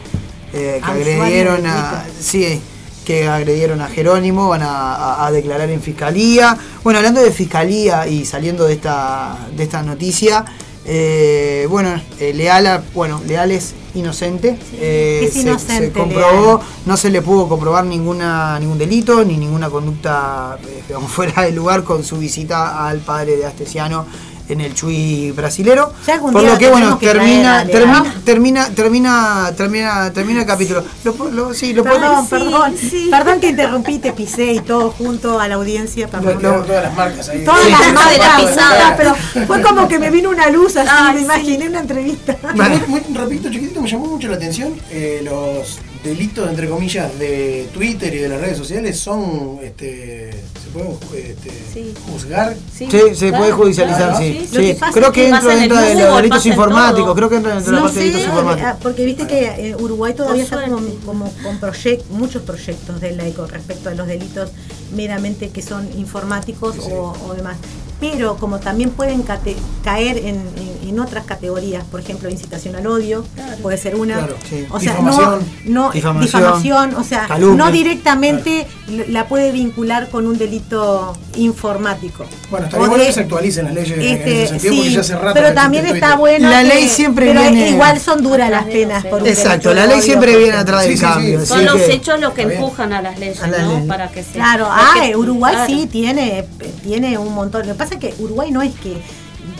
eh, 0.52 0.80
que 0.84 0.90
A 0.90 0.94
agredieron 0.94 1.66
a... 1.66 2.04
Sí, 2.20 2.60
que 3.04 3.26
agredieron 3.28 3.80
a 3.80 3.88
Jerónimo, 3.88 4.48
van 4.48 4.62
a, 4.62 4.94
a- 4.94 5.26
a 5.26 5.30
declarar 5.32 5.68
en 5.68 5.80
Fiscalía. 5.82 6.56
Bueno, 6.82 6.98
hablando 7.00 7.20
de 7.22 7.32
Fiscalía 7.32 8.06
y 8.06 8.24
saliendo 8.24 8.64
de 8.66 8.74
esta, 8.74 9.36
de 9.56 9.62
esta 9.64 9.82
noticia, 9.82 10.44
eh, 10.86 11.66
bueno, 11.68 12.00
eh, 12.20 12.32
Leal, 12.34 12.84
bueno, 12.94 13.20
Leal 13.26 13.50
inocente. 13.94 14.58
eh, 14.74 15.22
Es 15.26 15.34
se- 15.34 15.40
inocente, 15.42 15.86
se 15.86 15.92
comprobó, 15.92 16.60
no 16.86 16.96
se 16.96 17.10
le 17.10 17.22
pudo 17.22 17.48
comprobar 17.48 17.84
ninguna 17.84 18.58
ningún 18.58 18.78
delito 18.78 19.24
ni 19.24 19.36
ninguna 19.36 19.70
conducta 19.70 20.58
eh, 20.66 20.94
fuera 21.08 21.42
de 21.42 21.52
lugar 21.52 21.84
con 21.84 22.02
su 22.04 22.18
visita 22.18 22.86
al 22.86 22.98
padre 23.00 23.36
de 23.36 23.46
Astesiano 23.46 24.06
en 24.48 24.60
el 24.60 24.74
Chuy 24.74 25.32
brasilero. 25.32 25.92
Por 26.20 26.42
lo 26.42 26.58
que 26.58 26.68
bueno, 26.68 26.98
que 26.98 27.06
termina, 27.06 27.64
termina, 27.66 28.04
termina, 28.24 28.70
termina, 28.74 29.52
termina, 29.56 30.12
termina 30.12 30.40
el 30.40 30.46
capítulo. 30.46 30.84
Lo, 31.32 31.54
sí, 31.54 31.72
lo 31.72 31.82
Perdón, 31.84 32.26
perdón, 32.28 32.74
perdón 33.10 33.40
que 33.40 33.48
interrumpí, 33.48 33.98
te 33.98 34.12
pisé 34.12 34.52
y 34.52 34.60
todo 34.60 34.90
junto 34.90 35.40
a 35.40 35.48
la 35.48 35.54
audiencia, 35.56 36.08
perdón. 36.08 36.38
Lo- 36.42 36.62
Todas 36.64 36.84
las 36.84 36.94
marcas 36.96 37.28
ahí. 37.28 37.44
Todas 37.44 37.62
Sí. 37.64 37.70
las 37.70 37.92
marcas, 37.92 38.40
Sí. 38.40 38.46
pisada, 38.46 38.96
pero 38.96 39.14
fue 39.46 39.62
como 39.62 39.88
que 39.88 39.98
me 39.98 40.10
vino 40.10 40.30
una 40.30 40.48
luz 40.50 40.76
así, 40.76 40.90
Ay, 40.92 41.12
me 41.14 41.18
sí. 41.20 41.24
imaginé 41.24 41.68
una 41.68 41.80
entrevista. 41.80 42.36
Bueno. 42.54 42.80
Muy, 42.88 43.00
muy 43.02 43.16
rapidito, 43.16 43.50
chiquitito, 43.50 43.80
me 43.80 43.88
llamó 43.88 44.06
mucho 44.06 44.28
la 44.28 44.36
atención. 44.36 44.74
eh, 44.90 45.20
los 45.24 45.78
delitos, 46.04 46.48
entre 46.48 46.68
comillas, 46.68 47.18
de 47.18 47.68
Twitter 47.72 48.14
y 48.14 48.18
de 48.18 48.28
las 48.28 48.40
redes 48.40 48.58
sociales 48.58 48.98
son. 48.98 49.58
Este, 49.62 50.30
¿Se 50.30 50.70
pueden 50.70 50.92
este, 51.16 51.50
Sí. 51.72 51.94
juzgar? 52.10 52.54
Sí, 52.76 52.86
se 52.90 53.28
claro, 53.28 53.38
puede 53.38 53.52
judicializar, 53.52 54.08
claro, 54.10 54.18
sí. 54.18 54.46
Sí, 54.52 54.76
creo 54.92 55.12
que 55.12 55.20
que 55.22 55.28
entra 55.28 55.54
dentro 55.54 55.80
de 55.80 55.94
los 55.94 56.16
delitos 56.16 56.46
informáticos, 56.46 57.04
todo. 57.06 57.14
creo 57.14 57.28
que 57.30 57.36
entra 57.36 57.54
dentro 57.54 57.70
de 57.72 57.76
la 57.76 57.82
parte 57.84 57.98
de 57.98 58.04
delitos 58.06 58.26
informáticos. 58.28 58.70
ah, 58.72 58.78
porque 58.82 59.04
viste 59.04 59.26
que 59.26 59.44
eh, 59.70 59.76
Uruguay 59.76 60.14
todavía 60.14 60.44
Por 60.46 60.58
está 60.62 60.70
como, 61.04 61.32
con 61.42 61.60
proyec- 61.60 62.04
muchos 62.10 62.42
proyectos 62.42 63.00
de 63.00 63.12
ley 63.12 63.32
con 63.32 63.48
respecto 63.48 63.88
a 63.88 63.94
los 63.94 64.06
delitos 64.06 64.50
meramente 64.94 65.50
que 65.50 65.62
son 65.62 65.88
informáticos 65.98 66.76
o, 66.78 67.14
o 67.28 67.34
demás. 67.34 67.56
Pero 68.00 68.36
como 68.36 68.58
también 68.60 68.90
pueden 68.90 69.22
cate- 69.22 69.56
caer 69.82 70.18
en, 70.18 70.26
en- 70.56 70.74
en 70.88 71.00
otras 71.00 71.24
categorías, 71.24 71.84
por 71.84 72.00
ejemplo, 72.00 72.28
incitación 72.28 72.76
al 72.76 72.86
odio, 72.86 73.24
puede 73.62 73.78
ser 73.78 73.96
una. 73.96 74.18
Claro, 74.18 74.36
sí. 74.48 74.66
O 74.70 74.78
sea, 74.78 74.92
Difamación. 74.92 75.40
no, 75.66 75.84
no 75.86 75.90
Difamación. 75.92 76.40
difamación, 76.42 76.94
o 76.96 77.04
sea, 77.04 77.26
Calumnia. 77.26 77.64
no 77.64 77.72
directamente 77.72 78.66
la 79.08 79.26
puede 79.26 79.50
vincular 79.52 80.10
con 80.10 80.26
un 80.26 80.36
delito 80.36 81.16
informático. 81.36 82.24
Bueno, 82.50 82.68
bueno 82.76 82.96
de- 82.98 83.06
que 83.06 83.12
se 83.12 83.20
actualicen 83.20 83.64
las 83.66 83.74
leyes 83.74 83.92
en 83.98 84.02
este, 84.02 84.42
ese 84.42 84.48
sentido 84.58 84.74
porque 84.74 84.88
sí, 84.88 84.94
ya 84.94 85.00
hace 85.00 85.14
rato. 85.16 85.34
pero 85.34 85.54
también 85.54 85.84
Twitter. 85.84 86.02
está 86.02 86.16
bueno. 86.16 86.50
La 86.50 86.62
que- 86.62 86.68
ley 86.68 86.88
siempre 86.88 87.26
pero 87.28 87.40
viene- 87.40 87.70
Igual 87.70 88.00
son 88.00 88.22
duras 88.22 88.50
las 88.50 88.66
de 88.66 88.72
penas 88.72 89.04
por 89.06 89.22
un 89.22 89.28
Exacto, 89.28 89.72
la 89.72 89.82
de 89.82 89.88
ley 89.88 90.02
siempre 90.02 90.36
viene 90.36 90.56
atrás 90.56 90.82
del 90.84 90.94
Sí, 90.96 91.00
cambio. 91.00 91.46
Son 91.46 91.64
los 91.64 91.76
que- 91.76 91.92
hechos 91.92 92.20
los 92.20 92.34
que 92.34 92.42
Está 92.42 92.50
bien. 92.52 92.62
empujan 92.62 92.92
a 92.92 93.02
las 93.02 93.18
leyes, 93.18 93.42
A 93.42 93.46
la 93.46 93.58
¿no? 93.62 93.78
ley. 93.78 93.88
Para 93.88 94.10
que 94.10 94.22
se. 94.22 94.32
Claro, 94.32 94.66
porque- 94.68 95.12
ah, 95.14 95.18
Uruguay 95.18 95.56
sí 95.66 95.88
tiene, 95.90 96.44
tiene 96.82 97.16
un 97.18 97.32
montón. 97.34 97.62
Que 97.62 97.74
pasa 97.84 97.94
es 97.94 98.00
que 98.00 98.22
Uruguay 98.22 98.50
no 98.50 98.62
es 98.62 98.74
que 98.74 98.96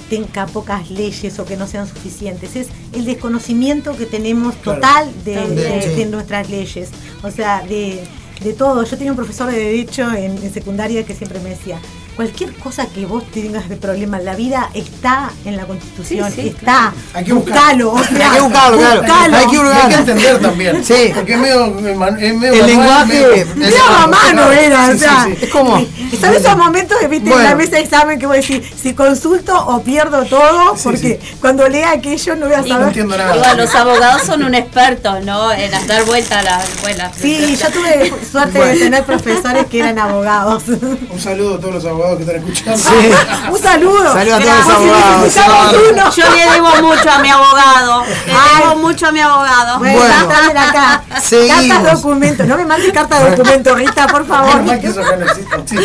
tenga 0.09 0.47
pocas 0.47 0.91
leyes 0.91 1.39
o 1.39 1.45
que 1.45 1.57
no 1.57 1.67
sean 1.67 1.87
suficientes, 1.87 2.57
es 2.57 2.69
el 2.93 3.05
desconocimiento 3.05 3.97
que 3.97 4.07
tenemos 4.07 4.55
Claro. 4.57 4.81
total 4.81 5.11
de, 5.25 5.35
También. 5.35 5.57
de- 5.57 5.83
Sí. 5.83 5.95
de 5.97 6.07
nuestras 6.07 6.51
leyes. 6.51 6.91
O 7.23 7.31
sea, 7.31 7.63
de, 7.67 8.05
de 8.43 8.53
todo. 8.53 8.85
Yo 8.85 8.97
tenía 8.97 9.13
un 9.13 9.17
profesor 9.17 9.51
de 9.51 9.59
Derecho 9.59 10.11
en, 10.13 10.37
en 10.43 10.53
secundaria 10.53 11.05
que 11.05 11.15
siempre 11.15 11.39
me 11.41 11.51
decía, 11.51 11.79
cualquier 12.17 12.55
cosa 12.55 12.87
que 12.87 13.07
vos 13.07 13.25
tengas 13.31 13.69
de 13.69 13.77
problema 13.77 14.19
en 14.19 14.25
la 14.25 14.35
vida 14.35 14.71
está 14.75 15.31
en 15.45 15.57
la 15.57 15.65
Constitución, 15.67 16.31
Sí, 16.33 16.43
sí, 16.43 16.49
está. 16.49 16.93
Hay 17.13 17.25
que 17.25 17.33
buscar. 17.33 17.55
Buscalo, 17.55 17.93
o 17.93 18.05
sea, 18.05 18.31
Hay 18.31 18.37
que 18.37 18.43
buscarlo, 18.43 18.79
claro. 18.79 19.01
buscalo. 19.03 19.37
Hay 19.37 19.47
que 19.47 19.57
Y 19.57 19.59
hay 19.59 19.89
que 19.89 19.95
entender 19.95 20.41
también. 20.41 20.85
Sí. 20.85 21.13
Porque 21.15 21.33
es 21.35 21.39
medio, 21.39 21.67
es 21.67 22.35
medio 22.37 22.55
El 22.65 22.77
manual, 22.77 23.09
lenguaje- 23.09 23.45
medio- 23.57 23.85
a 23.85 24.07
mano 24.07 24.53
era, 24.53 24.91
o 24.91 24.97
sea, 24.99 25.25
sí, 25.25 25.35
sí. 25.39 25.45
Es 25.47 25.51
como. 25.51 25.85
Son 26.21 26.33
esos 26.35 26.57
momentos 26.57 26.99
que 26.99 27.09
viste 27.09 27.31
en 27.31 27.43
la 27.43 27.55
mesa 27.55 27.73
de 27.77 27.81
examen 27.83 28.19
que 28.19 28.27
voy 28.27 28.37
a 28.39 28.41
decir, 28.41 28.63
si 28.81 28.95
consulto 28.95 29.53
o 29.67 29.83
pierdo 29.83 30.25
todo, 30.27 30.77
Sí, 30.77 30.81
porque 30.85 31.21
cuando 31.41 31.69
lea 31.69 31.91
aquello 31.93 32.37
no 32.37 32.47
voy 32.47 32.55
a 32.55 32.61
No 32.61 32.69
saber. 32.69 32.87
entiendo 32.89 33.17
nada. 33.19 33.33
Digo, 33.35 33.55
los 33.57 33.75
abogados 33.75 34.23
son 34.23 34.43
un 34.45 34.55
experto, 34.55 35.21
¿no? 35.21 35.53
En 35.53 35.71
dar 35.87 36.05
vuelta 36.05 36.39
a 36.39 36.43
las 36.43 36.69
escuelas. 36.69 37.13
Sí, 37.21 37.57
yo 37.61 37.71
tuve 37.71 38.13
suerte 38.31 38.59
de 38.59 38.77
tener 38.77 39.05
profesores 39.05 39.67
que 39.67 39.81
eran 39.81 39.99
abogados. 39.99 40.63
Un 40.69 41.21
saludo 41.21 41.57
a 41.57 41.61
todos 41.61 41.75
los 41.75 41.85
abogados 41.85 42.04
que 42.17 42.23
están 42.23 42.37
escuchando. 42.37 42.79
Sí. 42.79 43.11
Un 43.51 43.59
saludo. 43.59 44.13
Saludos 44.13 44.41
a 44.41 44.43
todos 44.43 44.57
los 44.57 45.37
abogados, 45.37 45.77
uno. 45.93 46.11
Yo 46.13 46.31
le 46.31 46.53
debo 46.53 46.89
mucho 46.89 47.11
a 47.11 47.19
mi 47.19 47.31
abogado. 47.31 48.05
Le 48.27 48.33
Ay. 48.33 48.63
debo 48.63 48.77
mucho 48.77 49.07
a 49.07 49.13
mi 49.13 49.21
abogado. 49.21 49.79
Bueno, 49.79 49.99
Bueno. 49.99 50.15
están 50.15 50.59
acá. 50.59 51.03
Seguimos. 51.23 51.77
Cartas 51.77 52.03
documentos. 52.03 52.47
No 52.47 52.57
me 52.57 52.65
mandes 52.65 52.93
cartas 52.93 53.31
documento, 53.31 53.75
Rita, 53.75 54.07
por 54.07 54.27
favor. 54.27 54.51
Menos 54.57 54.67
mal 54.67 54.81
que 54.81 54.87
eso 54.89 55.01
acá 55.01 55.17
no 55.17 55.25
existe. 55.27 55.57
Sí, 55.67 55.77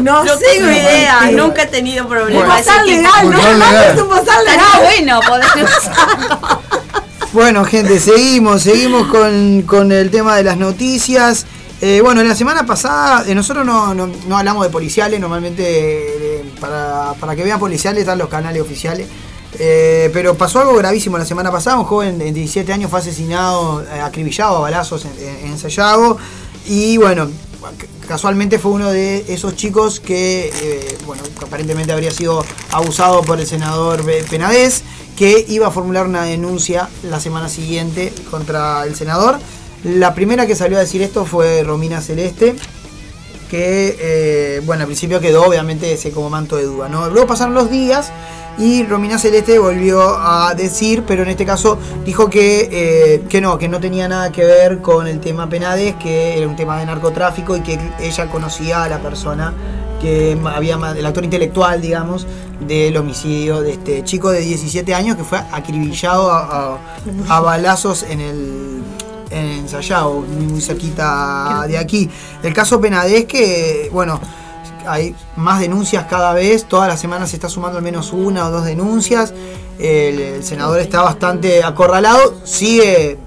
no, 0.00 0.22
tengo 0.22 0.70
idea, 0.70 1.30
nunca 1.32 1.62
he 1.62 1.66
tenido 1.66 2.08
problemas. 2.08 2.64
de 2.64 2.84
legal, 2.84 3.30
no 3.30 3.36
me 3.42 3.54
mandes 3.56 4.00
un 4.00 4.44
legal. 4.44 4.66
bueno 4.82 5.20
usarlo. 5.64 6.62
Bueno, 7.32 7.64
gente, 7.64 7.98
seguimos, 7.98 8.62
seguimos 8.62 9.06
con, 9.06 9.62
con 9.62 9.90
el 9.90 10.10
tema 10.10 10.36
de 10.36 10.44
las 10.44 10.58
noticias. 10.58 11.46
Eh, 11.84 12.00
bueno, 12.00 12.20
en 12.20 12.28
la 12.28 12.36
semana 12.36 12.64
pasada, 12.64 13.24
eh, 13.26 13.34
nosotros 13.34 13.66
no, 13.66 13.92
no- 13.92 14.06
no 14.28 14.38
hablamos 14.38 14.64
de 14.64 14.70
policiales, 14.70 15.18
normalmente 15.18 15.64
eh, 15.66 16.52
para, 16.60 17.14
para 17.18 17.34
que 17.34 17.42
vean 17.42 17.58
policiales 17.58 18.02
están 18.02 18.18
los 18.18 18.28
canales 18.28 18.62
oficiales. 18.62 19.08
Eh, 19.58 20.08
pero 20.12 20.34
pasó 20.36 20.60
algo 20.60 20.74
gravísimo 20.76 21.18
la 21.18 21.24
semana 21.24 21.50
pasada, 21.50 21.76
un 21.78 21.84
joven 21.84 22.18
de 22.20 22.32
17 22.32 22.72
años 22.72 22.88
fue 22.88 23.00
asesinado, 23.00 23.84
acribillado 24.02 24.58
a 24.58 24.60
balazos 24.60 25.04
en, 25.06 25.46
en- 25.50 25.58
Sayago. 25.58 26.18
Y 26.66 26.98
bueno, 26.98 27.28
casualmente 28.06 28.60
fue 28.60 28.70
uno 28.70 28.88
de 28.92 29.24
esos 29.28 29.56
chicos 29.56 29.98
que, 29.98 30.96
bueno, 31.04 31.24
aparentemente 31.44 31.92
habría 31.92 32.12
sido 32.12 32.44
abusado 32.70 33.22
por 33.22 33.40
el 33.40 33.46
senador 33.48 34.04
Penades. 34.30 34.84
que 35.16 35.44
iba 35.48 35.66
a 35.66 35.70
formular 35.72 36.06
una 36.06 36.22
denuncia 36.22 36.88
la 37.02 37.18
semana 37.18 37.48
siguiente 37.48 38.12
contra 38.30 38.84
el 38.84 38.94
senador. 38.94 39.38
La 39.84 40.14
primera 40.14 40.46
que 40.46 40.54
salió 40.54 40.76
a 40.76 40.80
decir 40.80 41.02
esto 41.02 41.24
fue 41.24 41.64
Romina 41.64 42.00
Celeste, 42.00 42.54
que, 43.50 43.96
eh, 44.00 44.62
bueno, 44.64 44.82
al 44.82 44.86
principio 44.86 45.18
quedó 45.20 45.44
obviamente 45.44 45.92
ese 45.92 46.12
como 46.12 46.30
manto 46.30 46.56
de 46.56 46.64
duda, 46.64 46.88
¿no? 46.88 47.10
Luego 47.10 47.26
pasaron 47.26 47.52
los 47.52 47.68
días 47.68 48.12
y 48.58 48.84
Romina 48.84 49.18
Celeste 49.18 49.58
volvió 49.58 50.16
a 50.18 50.54
decir, 50.54 51.02
pero 51.04 51.24
en 51.24 51.30
este 51.30 51.44
caso 51.44 51.78
dijo 52.04 52.30
que, 52.30 52.68
eh, 52.70 53.22
que 53.28 53.40
no, 53.40 53.58
que 53.58 53.68
no 53.68 53.80
tenía 53.80 54.06
nada 54.06 54.30
que 54.30 54.44
ver 54.44 54.80
con 54.80 55.08
el 55.08 55.18
tema 55.18 55.48
Penades, 55.48 55.96
que 55.96 56.38
era 56.38 56.46
un 56.46 56.54
tema 56.54 56.78
de 56.78 56.86
narcotráfico 56.86 57.56
y 57.56 57.60
que 57.62 57.78
ella 58.00 58.30
conocía 58.30 58.84
a 58.84 58.88
la 58.88 59.00
persona 59.00 59.52
que 60.00 60.38
había, 60.46 60.76
el 60.96 61.04
actor 61.04 61.24
intelectual, 61.24 61.82
digamos, 61.82 62.26
del 62.60 62.96
homicidio 62.96 63.62
de 63.62 63.72
este 63.72 64.04
chico 64.04 64.30
de 64.30 64.40
17 64.40 64.94
años 64.94 65.16
que 65.16 65.24
fue 65.24 65.38
acribillado 65.52 66.30
a 66.30 67.40
balazos 67.40 68.04
en 68.04 68.20
el 68.20 68.82
en 69.32 69.68
Sayao, 69.68 70.20
muy 70.20 70.60
cerquita 70.60 71.64
de 71.66 71.78
aquí. 71.78 72.08
El 72.42 72.52
caso 72.52 72.80
Penades 72.80 73.24
que, 73.24 73.88
bueno, 73.92 74.20
hay 74.86 75.14
más 75.36 75.60
denuncias 75.60 76.06
cada 76.08 76.32
vez, 76.32 76.64
todas 76.66 76.88
las 76.88 77.00
semanas 77.00 77.30
se 77.30 77.36
está 77.36 77.48
sumando 77.48 77.78
al 77.78 77.84
menos 77.84 78.12
una 78.12 78.46
o 78.46 78.50
dos 78.50 78.64
denuncias. 78.64 79.32
El, 79.78 80.20
el 80.20 80.44
senador 80.44 80.80
está 80.80 81.02
bastante 81.02 81.64
acorralado, 81.64 82.34
sigue, 82.44 83.12
eh, 83.12 83.18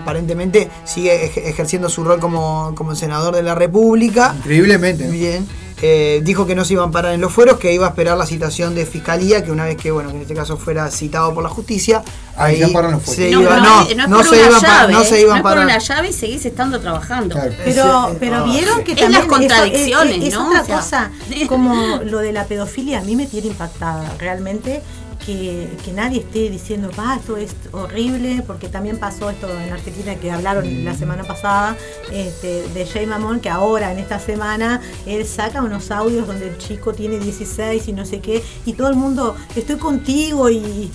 aparentemente, 0.00 0.70
sigue 0.84 1.26
ej- 1.26 1.42
ejerciendo 1.46 1.88
su 1.88 2.02
rol 2.04 2.18
como, 2.20 2.72
como 2.74 2.94
senador 2.94 3.34
de 3.34 3.42
la 3.42 3.54
República. 3.54 4.34
Increíblemente. 4.38 5.08
Bien. 5.08 5.46
Eh, 5.80 6.20
dijo 6.24 6.44
que 6.46 6.56
no 6.56 6.64
se 6.64 6.72
iban 6.72 6.88
a 6.88 6.92
parar 6.92 7.14
en 7.14 7.20
los 7.20 7.32
fueros, 7.32 7.58
que 7.58 7.72
iba 7.72 7.86
a 7.86 7.90
esperar 7.90 8.16
la 8.18 8.26
citación 8.26 8.74
de 8.74 8.84
fiscalía, 8.84 9.44
que 9.44 9.52
una 9.52 9.64
vez 9.64 9.76
que, 9.76 9.92
bueno, 9.92 10.10
que 10.10 10.16
en 10.16 10.22
este 10.22 10.34
caso 10.34 10.56
fuera 10.56 10.90
citado 10.90 11.32
por 11.34 11.42
la 11.44 11.48
justicia, 11.50 12.02
Ahí 12.36 12.54
ahí 12.54 12.60
ya 12.60 12.68
paran 12.72 12.92
los 12.92 13.02
fueros. 13.04 13.24
se 13.24 13.30
No, 13.30 13.42
iba, 13.42 13.56
no, 13.58 13.62
no, 13.62 13.88
es- 13.88 14.08
no 14.08 14.20
es 14.20 14.28
se 14.28 14.36
iban 14.38 14.60
pa- 14.60 14.66
llave, 14.66 14.92
no 14.92 15.04
se 15.04 15.20
iban 15.20 15.30
no 15.30 15.36
es 15.36 15.42
parar. 15.42 15.64
una 15.64 15.78
llave 15.78 16.08
y 16.08 16.12
seguís 16.12 16.44
estando 16.46 16.80
trabajando. 16.80 17.36
Pero, 17.64 18.08
Ese- 18.08 18.16
pero 18.18 18.36
ah, 18.38 18.42
vieron 18.44 18.78
sí. 18.78 18.84
que 18.84 18.92
Es 18.92 18.98
también 18.98 19.12
las 19.12 19.20
eso- 19.22 19.28
contradicciones, 19.36 20.18
es, 20.18 20.24
es 20.28 20.34
¿no? 20.34 20.46
otra 20.48 20.62
O 20.62 20.64
sea, 20.64 20.76
cosa, 20.76 21.10
como 21.48 21.96
lo 22.04 22.18
de 22.18 22.32
la 22.32 22.44
pedofilia, 22.46 22.98
a 22.98 23.02
mí 23.02 23.14
me 23.14 23.26
tiene 23.26 23.46
impactada 23.48 24.14
realmente 24.18 24.82
que, 25.28 25.92
nadie 25.92 26.20
esté 26.20 26.48
diciendo, 26.48 26.90
va, 26.98 27.16
esto 27.16 27.36
es 27.36 27.54
horrible, 27.72 28.42
porque 28.46 28.68
también 28.68 28.98
pasó 28.98 29.28
esto 29.28 29.46
en 29.60 29.72
Argentina 29.72 30.14
que 30.14 30.30
hablaron 30.30 30.84
la 30.84 30.94
semana 30.94 31.24
pasada 31.24 31.76
este, 32.10 32.66
de 32.68 32.86
Jay 32.86 33.04
Mamón, 33.04 33.40
que 33.40 33.50
ahora 33.50 33.92
en 33.92 33.98
esta 33.98 34.18
semana 34.18 34.80
él 35.04 35.26
saca 35.26 35.62
unos 35.62 35.90
audios 35.90 36.26
donde 36.26 36.48
el 36.48 36.56
chico 36.56 36.94
tiene 36.94 37.18
16 37.18 37.88
y 37.88 37.92
no 37.92 38.06
sé 38.06 38.20
qué, 38.20 38.42
y 38.64 38.72
todo 38.72 38.88
el 38.88 38.96
mundo, 38.96 39.36
estoy 39.54 39.76
contigo 39.76 40.48
y, 40.48 40.90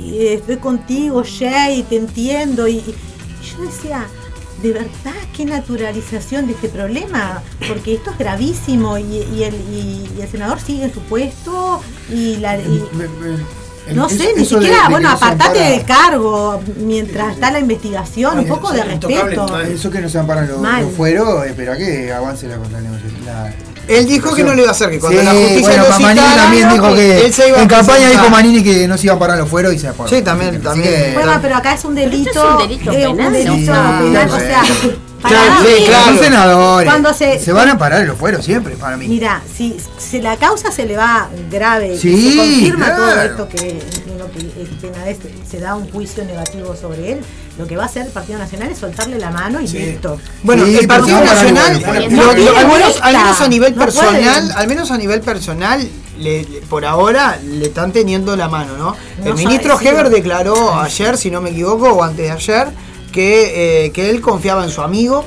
estoy 0.00 0.56
contigo, 0.56 1.22
Jay, 1.24 1.84
te 1.84 1.96
entiendo, 1.96 2.66
y, 2.66 2.80
yo 2.80 3.62
decía, 3.62 4.08
de 4.62 4.72
verdad, 4.72 5.14
qué 5.36 5.44
naturalización 5.44 6.48
de 6.48 6.54
este 6.54 6.68
problema, 6.68 7.40
porque 7.68 7.94
esto 7.94 8.10
es 8.10 8.18
gravísimo 8.18 8.98
y, 8.98 9.44
el, 9.44 10.28
senador 10.28 10.58
sigue 10.58 10.86
en 10.86 10.92
su 10.92 11.00
puesto 11.02 11.80
y 12.10 12.38
la... 12.38 12.58
y- 12.58 12.82
no 13.94 14.08
sé, 14.08 14.32
ni 14.34 14.40
de- 14.42 14.44
siquiera, 14.44 14.82
de 14.84 14.90
bueno, 14.90 15.08
que 15.08 15.14
no 15.14 15.18
se 15.18 15.24
apartate 15.24 15.58
ampara- 15.60 15.70
del 15.70 15.84
cargo 15.84 16.60
mientras 16.78 17.34
está 17.34 17.50
la 17.50 17.60
investigación, 17.60 18.38
un 18.40 18.46
poco 18.46 18.72
de 18.72 18.82
respeto. 18.82 19.60
Eso 19.60 19.90
que 19.90 20.00
no 20.00 20.08
se 20.08 20.18
amparan 20.18 20.48
los, 20.48 20.60
los 20.60 20.92
fueros, 20.92 21.46
espera 21.46 21.76
que 21.76 22.12
avance 22.12 22.46
la 22.48 22.56
contra 22.56 22.80
la 22.80 23.52
Él 23.88 24.06
dijo 24.06 24.34
que 24.34 24.42
no 24.42 24.52
lo 24.54 24.60
iba 24.62 24.68
a 24.70 24.72
hacer, 24.72 24.90
que 24.90 24.98
cuando 24.98 25.20
Sí, 25.20 25.24
la 25.24 25.30
justicia 25.32 25.60
bueno, 25.62 25.82
lo 25.84 25.88
Manini 25.90 26.08
citara, 26.20 26.42
también 26.42 26.68
dijo 26.70 26.94
que 26.94 27.26
él 27.26 27.32
se 27.32 27.48
iba 27.48 27.58
a 27.58 27.62
en 27.62 27.68
campaña 27.68 28.10
dijo 28.10 28.28
Manini 28.30 28.62
que 28.64 28.88
no 28.88 28.98
se 28.98 29.06
iba 29.06 29.14
a 29.14 29.18
parar 29.18 29.38
los 29.38 29.48
fueros 29.48 29.72
y 29.74 29.78
se 29.78 29.86
apagó. 29.88 30.08
Sí, 30.08 30.22
también, 30.22 30.60
también. 30.60 31.14
Bueno, 31.14 31.38
pero 31.40 31.54
acá 31.56 31.74
es 31.74 31.84
un 31.84 31.94
delito, 31.94 32.30
esto 32.30 32.44
es 32.44 32.50
un 32.62 32.68
delito 32.68 32.90
eh, 32.92 33.06
un 33.06 33.16
penal, 33.16 33.32
delito 33.32 33.54
sí, 33.54 33.66
penal, 33.66 34.30
o 34.30 34.38
sea, 34.38 34.62
Claro, 35.22 35.54
sí, 35.64 35.84
claro. 35.86 36.06
Son 36.08 36.18
senadores. 36.18 36.88
Cuando 36.90 37.12
se- 37.14 37.38
se 37.38 37.52
van 37.52 37.68
a 37.68 37.78
parar 37.78 38.04
los 38.06 38.16
fueros 38.16 38.44
siempre, 38.44 38.76
para 38.76 38.96
mí. 38.96 39.08
Mira, 39.08 39.42
si, 39.56 39.76
si 39.98 40.20
la 40.20 40.36
causa 40.36 40.70
se 40.70 40.84
le 40.86 40.96
va 40.96 41.28
grave 41.50 41.94
y 41.94 41.98
Sí, 41.98 42.30
se 42.32 42.36
confirma 42.36 42.94
todo 42.96 43.06
claro. 43.12 43.22
esto 43.30 43.48
que, 43.48 43.70
en 44.06 44.18
lo 44.18 44.30
que 44.30 44.38
el 44.40 44.68
Penades 44.80 45.18
se 45.50 45.58
da 45.58 45.74
un 45.74 45.90
juicio 45.90 46.24
negativo 46.24 46.76
sobre 46.76 47.12
él, 47.12 47.20
lo 47.58 47.66
que 47.66 47.76
va 47.76 47.84
a 47.84 47.86
hacer 47.86 48.06
el 48.06 48.12
Partido 48.12 48.38
Nacional 48.38 48.68
es 48.70 48.78
soltarle 48.78 49.18
la 49.18 49.30
mano 49.30 49.60
y 49.60 49.66
listo. 49.66 50.20
Bueno, 50.42 50.64
Sí, 50.66 50.76
el 50.76 50.86
Partido 50.86 51.20
Nacional, 51.24 51.72
lo- 51.80 51.86
lo- 51.86 51.90
al, 51.92 52.08
menos, 52.10 52.26
vuelta. 52.68 53.04
al 53.06 53.14
menos 53.16 53.40
a 53.40 53.48
nivel 53.48 53.74
personal, 53.74 54.52
al 54.54 54.68
menos 54.68 54.90
a 54.90 54.98
nivel 54.98 55.20
personal, 55.22 55.88
le- 56.18 56.44
le- 56.44 56.60
por 56.62 56.84
ahora 56.84 57.38
le 57.42 57.66
están 57.66 57.92
teniendo 57.92 58.36
la 58.36 58.48
mano, 58.48 58.76
¿no? 58.76 58.96
No 59.18 59.26
el 59.30 59.34
ministro 59.34 59.72
sabe, 59.76 59.82
sí. 59.82 59.88
Heber 59.88 60.10
declaró 60.10 60.78
ayer, 60.80 61.16
si 61.16 61.30
no 61.30 61.40
me 61.40 61.50
equivoco, 61.50 61.88
o 61.90 62.02
antes 62.02 62.26
de 62.26 62.30
ayer, 62.30 62.68
que, 63.16 63.86
eh, 63.86 63.90
que 63.92 64.10
él 64.10 64.20
confiaba 64.20 64.62
en 64.64 64.70
su 64.70 64.82
amigo 64.82 65.24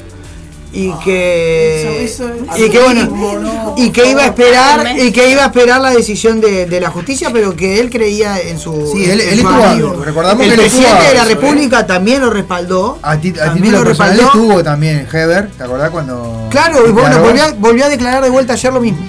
y 0.72 0.92
que 1.04 2.04
eso- 2.06 2.26
eso- 2.30 2.64
y 2.64 2.70
que 2.70 2.80
bueno 2.80 3.06
no, 3.42 3.74
y 3.76 3.90
que 3.90 4.12
iba 4.12 4.22
a 4.22 4.26
esperar 4.28 4.96
y 5.00 5.12
que 5.12 5.32
iba 5.32 5.42
a 5.42 5.48
esperar 5.48 5.82
la 5.82 5.90
decisión 5.90 6.40
de, 6.40 6.68
de 6.68 6.80
la 6.80 6.92
justicia 6.92 7.32
pero 7.34 7.56
que 7.56 7.80
él 7.80 7.90
creía 7.90 8.40
en 8.40 8.60
su, 8.60 8.92
Sí, 8.94 9.10
él- 9.10 9.20
en 9.20 9.30
él 9.30 9.40
su 9.42 9.48
estuvo- 9.50 9.64
amigo. 9.66 10.04
recordamos 10.06 10.44
el 10.44 10.50
que 10.50 10.54
él 10.54 10.60
estuvo 10.62 10.82
presidente 10.84 11.08
de 11.10 11.16
la 11.16 11.22
a 11.22 11.24
eso, 11.26 11.32
¿eh? 11.32 11.36
república 11.36 11.88
también 11.88 12.22
lo 12.22 12.30
respaldó 12.30 13.00
A, 13.02 13.18
ti, 13.18 13.30
a 13.42 13.46
también 13.46 13.74
lo 13.74 13.84
respaldó. 13.84 14.22
estuvo 14.22 14.64
también 14.64 15.08
Heber, 15.12 15.50
¿te 15.58 15.64
acordás 15.64 15.90
cuando.? 15.90 16.48
Claro, 16.52 16.88
y 16.88 16.92
bueno, 16.92 17.20
volvió 17.20 17.44
a, 17.44 17.52
volvió 17.54 17.86
a 17.86 17.90
declarar 17.90 18.24
de 18.24 18.30
vuelta 18.30 18.54
ayer 18.54 18.72
lo 18.72 18.80
mismo. 18.82 19.00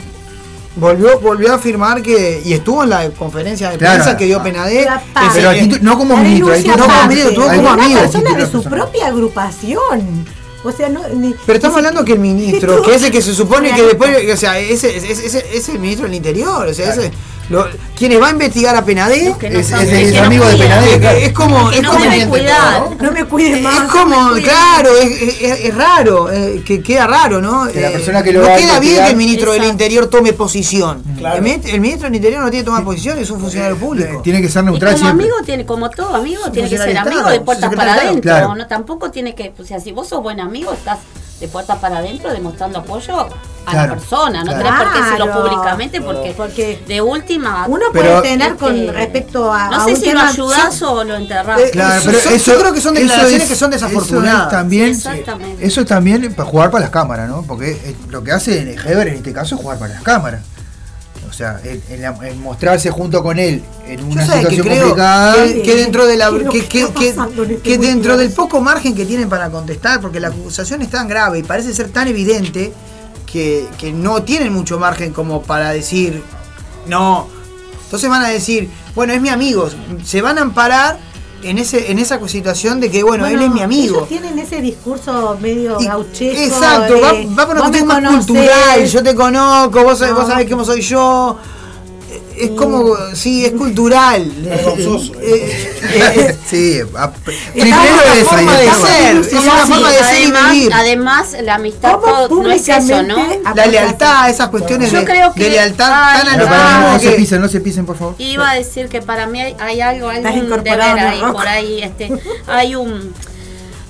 Volvió, 0.80 1.20
volvió 1.20 1.52
a 1.52 1.56
afirmar 1.56 2.00
que. 2.02 2.40
Y 2.44 2.54
estuvo 2.54 2.82
en 2.82 2.90
la 2.90 3.10
conferencia 3.10 3.70
de 3.70 3.76
Claro. 3.78 3.96
prensa 4.02 4.16
que 4.16 4.24
dio 4.24 4.42
Penadé. 4.42 4.88
Pero 5.34 5.50
título- 5.52 5.82
no 5.82 5.98
como 5.98 6.16
ministro, 6.16 6.76
no 6.76 6.84
como 6.86 7.06
ministro, 7.06 7.34
tuvo 7.34 7.48
de 7.50 7.56
como 7.56 7.72
una 7.72 7.84
amigo. 7.84 8.00
persona 8.00 8.34
de 8.34 8.46
su 8.50 8.62
propia 8.64 9.06
agrupación. 9.08 10.24
O 10.62 10.70
sea, 10.72 10.88
no, 10.88 11.00
ni- 11.08 11.34
Pero 11.46 11.56
estamos 11.56 11.76
hablando 11.78 12.04
que 12.04 12.12
el 12.12 12.18
ministro, 12.18 12.82
que 12.84 12.94
ese 12.94 13.10
que 13.10 13.22
se 13.22 13.34
supone 13.34 13.72
que 13.74 13.82
después, 13.82 14.10
o 14.32 14.36
sea, 14.36 14.58
ese 14.58 14.96
ese- 14.96 15.12
ese- 15.12 15.24
ese 15.38 15.56
es 15.56 15.68
el 15.70 15.78
ministro 15.78 16.06
del 16.06 16.14
Interior, 16.14 16.66
o 16.68 16.74
sea, 16.74 16.90
ese, 16.92 17.10
lo, 17.48 17.66
quienes 17.96 18.20
va 18.22 18.28
a 18.28 18.30
investigar 18.30 18.76
a 18.76 18.80
no 18.82 18.88
Es- 19.58 19.72
es- 19.72 19.72
es 19.72 20.14
no 20.14 20.22
amigo 20.22 20.44
de 20.46 20.54
claro. 20.56 20.86
es 21.18 21.32
como, 21.32 21.68
Que 21.70 21.76
es 21.78 21.82
no 21.82 21.90
como, 21.92 22.04
debe 22.04 22.26
cuidar. 22.28 22.82
No 23.00 23.10
me 23.10 23.24
cuides 23.24 23.60
más. 23.62 23.74
es 23.86 23.90
como, 23.90 24.14
no 24.14 24.34
me 24.34 24.42
claro, 24.42 24.90
es, 24.96 25.42
es- 25.42 25.64
es 25.64 25.74
raro, 25.74 26.30
eh, 26.30 26.62
que 26.64 26.80
queda 26.82 27.06
raro, 27.08 27.40
¿no? 27.40 27.66
Que 27.66 27.80
la 27.80 27.88
Eh, 27.88 27.92
persona 27.92 28.22
que 28.22 28.32
lo 28.32 28.42
no 28.42 28.46
va 28.48 28.54
a 28.54 28.56
queda 28.58 28.78
bien 28.78 28.92
investigar- 28.94 29.04
que 29.06 29.10
el 29.10 29.16
ministro 29.16 29.52
del. 29.52 29.64
Interior 29.64 30.06
tome 30.08 30.32
posición. 30.32 31.02
Claro. 31.18 31.36
El, 31.36 31.42
ministro, 31.42 31.74
el 31.74 31.80
ministro 31.80 32.06
del 32.06 32.14
Interior 32.16 32.42
no 32.44 32.50
tiene 32.50 32.62
que 32.62 32.66
tomar 32.66 32.84
posición, 32.84 33.18
es 33.18 33.30
un 33.30 33.40
funcionario 33.40 33.76
público. 33.76 34.20
Tiene 34.22 34.40
que 34.40 34.48
ser 34.48 34.62
Y 34.62 34.66
neutral 34.66 34.92
como 34.92 35.04
siempre. 35.04 35.24
amigo 35.26 35.36
tiene, 35.44 35.66
como 35.66 35.90
todo 35.90 36.14
amigo, 36.14 36.42
tiene 36.52 36.68
que 36.68 36.78
ser 36.78 36.96
amigo 36.98 37.28
de 37.30 37.40
puertas 37.40 37.74
para 37.74 37.94
de 37.94 38.00
adentro. 38.00 38.30
Estado. 38.32 38.54
No, 38.54 38.66
tampoco 38.68 39.10
tiene 39.10 39.34
que, 39.34 39.52
o 39.58 39.64
sea, 39.64 39.80
si 39.80 39.90
vos 39.92 40.08
sos 40.08 40.22
buen 40.22 40.38
amigo, 40.40 40.49
estás 40.72 40.98
de 41.40 41.48
puertas 41.48 41.78
para 41.78 41.98
adentro 41.98 42.30
demostrando 42.32 42.80
apoyo 42.80 43.18
a 43.18 43.28
Claro, 43.70 43.88
la 43.94 43.98
persona. 43.98 44.44
No 44.44 44.52
claro. 44.52 44.62
tenés 44.62 44.80
por 44.82 44.92
qué 44.92 44.98
decirlo 45.00 45.24
Claro. 45.26 45.40
públicamente 45.42 46.00
porque, 46.02 46.34
Porque 46.36 46.84
de 46.86 47.00
última. 47.00 47.64
Uno 47.66 47.86
Pero, 47.92 48.20
puede 48.20 48.22
tener 48.22 48.56
con 48.56 48.76
este, 48.76 48.92
respecto 48.92 49.50
a. 49.52 49.68
no 49.70 49.76
a 49.80 49.84
sé 49.84 49.90
un 49.92 49.96
si 49.96 50.02
tema- 50.02 50.24
lo 50.24 50.28
ayudás 50.28 50.82
o 50.82 51.04
lo 51.04 51.16
enterrás. 51.16 51.60
Eh, 51.60 51.70
Claro, 51.72 51.94
Eso- 51.94 52.06
pero 52.10 52.18
eso, 52.34 52.52
yo 52.52 52.60
creo 52.60 52.72
que 52.74 52.80
son 52.80 52.94
declaraciones 52.94 53.42
es- 53.42 53.48
que 53.48 53.54
son 53.56 53.72
eso 53.72 53.86
desafortunadas. 53.86 54.44
es 54.44 54.50
también, 54.50 54.88
Exactamente. 54.90 55.66
eso 55.66 55.80
es 55.80 55.86
también 55.86 56.34
para 56.34 56.48
jugar 56.48 56.70
para 56.70 56.82
las 56.82 56.90
cámaras, 56.90 57.28
¿no? 57.28 57.42
Porque 57.42 57.70
eh, 57.72 57.96
lo 58.08 58.22
que 58.22 58.32
hace 58.32 58.72
Heber 58.74 59.08
en 59.08 59.14
este 59.14 59.32
caso 59.32 59.54
es 59.54 59.60
jugar 59.62 59.78
para 59.78 59.94
las 59.94 60.02
cámaras. 60.02 60.40
Sea, 61.40 61.58
mostrarse 62.34 62.90
junto 62.90 63.22
con 63.22 63.38
él 63.38 63.62
en 63.86 64.04
una 64.04 64.26
que 64.26 64.30
situación 64.30 64.68
complicada. 64.68 65.42
que, 65.42 65.62
que 65.62 65.74
dentro 65.74 66.06
de 66.06 66.18
la 66.18 66.28
¿Qué 66.28 66.36
es 66.36 66.44
lo 66.44 66.50
que, 66.50 66.66
que 67.62 67.74
este 67.74 67.78
dentro 67.78 68.18
del 68.18 68.30
poco 68.30 68.60
margen 68.60 68.94
que 68.94 69.06
tienen 69.06 69.30
para 69.30 69.48
contestar, 69.48 70.02
porque 70.02 70.20
la 70.20 70.28
acusación 70.28 70.82
es 70.82 70.90
tan 70.90 71.08
grave 71.08 71.38
y 71.38 71.42
parece 71.42 71.72
ser 71.72 71.88
tan 71.88 72.08
evidente 72.08 72.74
que, 73.24 73.66
que 73.78 73.90
no 73.90 74.22
tienen 74.22 74.52
mucho 74.52 74.78
margen 74.78 75.14
como 75.14 75.40
para 75.40 75.70
decir 75.70 76.22
no. 76.86 77.26
Entonces 77.84 78.10
van 78.10 78.22
a 78.22 78.28
decir, 78.28 78.68
bueno, 78.94 79.14
es 79.14 79.22
mi 79.22 79.30
amigo, 79.30 79.70
se 80.04 80.20
van 80.20 80.36
a 80.36 80.42
amparar 80.42 80.98
en 81.42 81.58
ese 81.58 81.90
en 81.90 81.98
esa 81.98 82.18
situación 82.28 82.80
de 82.80 82.90
que 82.90 83.02
bueno, 83.02 83.26
él 83.26 83.40
es 83.42 83.50
mi 83.50 83.62
amigo. 83.62 83.96
Ellos 83.96 84.08
tienen 84.08 84.38
ese 84.38 84.60
discurso 84.60 85.36
medio 85.40 85.78
gauchesco. 85.78 86.40
Exacto, 86.40 86.94
de, 86.94 87.00
va, 87.00 87.12
va 87.38 87.46
por 87.46 87.56
una 87.56 87.64
cuestión 87.68 87.86
más 87.86 88.16
cultural, 88.26 88.86
yo 88.86 89.02
te 89.02 89.14
conozco, 89.14 89.82
vos, 89.82 90.00
No. 90.00 90.14
vos 90.14 90.26
sabés 90.26 90.50
cómo 90.50 90.64
soy 90.64 90.80
yo. 90.82 91.36
Eh, 92.12 92.22
Es 92.36 92.50
como, 92.52 92.94
sí, 93.14 93.44
es 93.44 93.52
cultural. 93.52 94.24
Vergonzoso. 94.38 95.12
Eh, 95.20 95.76
eh, 95.82 96.36
Sí, 96.50 96.80
a- 96.96 97.12
es 97.54 97.62
primero 97.62 97.80
una 97.94 98.14
esa 98.14 98.20
y 98.20 98.24
forma 98.24 98.56
de 98.58 98.64
después- 98.64 98.92
ser, 98.92 99.16
es 99.18 99.28
¿Cómo 99.28 99.52
una 99.52 99.66
forma 99.66 99.90
de 99.92 99.98
ser 99.98 100.04
y 100.20 100.22
además, 100.24 100.52
vivir. 100.52 100.72
además, 100.74 101.36
la 101.42 101.54
amistad 101.54 101.92
¿Cómo 101.92 102.06
todo- 102.28 102.42
no 102.42 102.50
es 102.50 102.68
eso, 102.68 103.02
¿no? 103.04 103.16
La 103.54 103.66
lealtad, 103.66 104.28
esas 104.30 104.48
cuestiones 104.48 104.90
Yo 104.90 104.98
de, 105.00 105.04
creo 105.04 105.32
que- 105.32 105.44
de 105.44 105.50
lealtad 105.50 105.90
Ay, 105.92 106.22
tan 106.22 106.26
no, 106.26 106.32
Pero 106.38 106.46
para, 106.48 106.62
antiguas 106.64 106.80
no, 106.80 106.92
no 106.94 106.98
se 107.00 107.10
que- 107.10 107.16
pisen, 107.16 107.40
no 107.42 107.48
se 107.48 107.60
pisen, 107.60 107.86
por 107.86 107.96
favor. 107.96 108.14
Iba 108.18 108.50
a 108.50 108.54
decir 108.54 108.88
que 108.88 109.00
para 109.02 109.26
mí 109.26 109.40
hay, 109.40 109.56
hay 109.60 109.80
algo, 109.80 110.08
algún 110.08 110.48
deber 110.64 110.80
ahí, 110.80 111.20
rock. 111.20 111.32
por 111.32 111.46
ahí, 111.46 111.82
este, 111.82 112.10
hay 112.48 112.74
un 112.74 113.12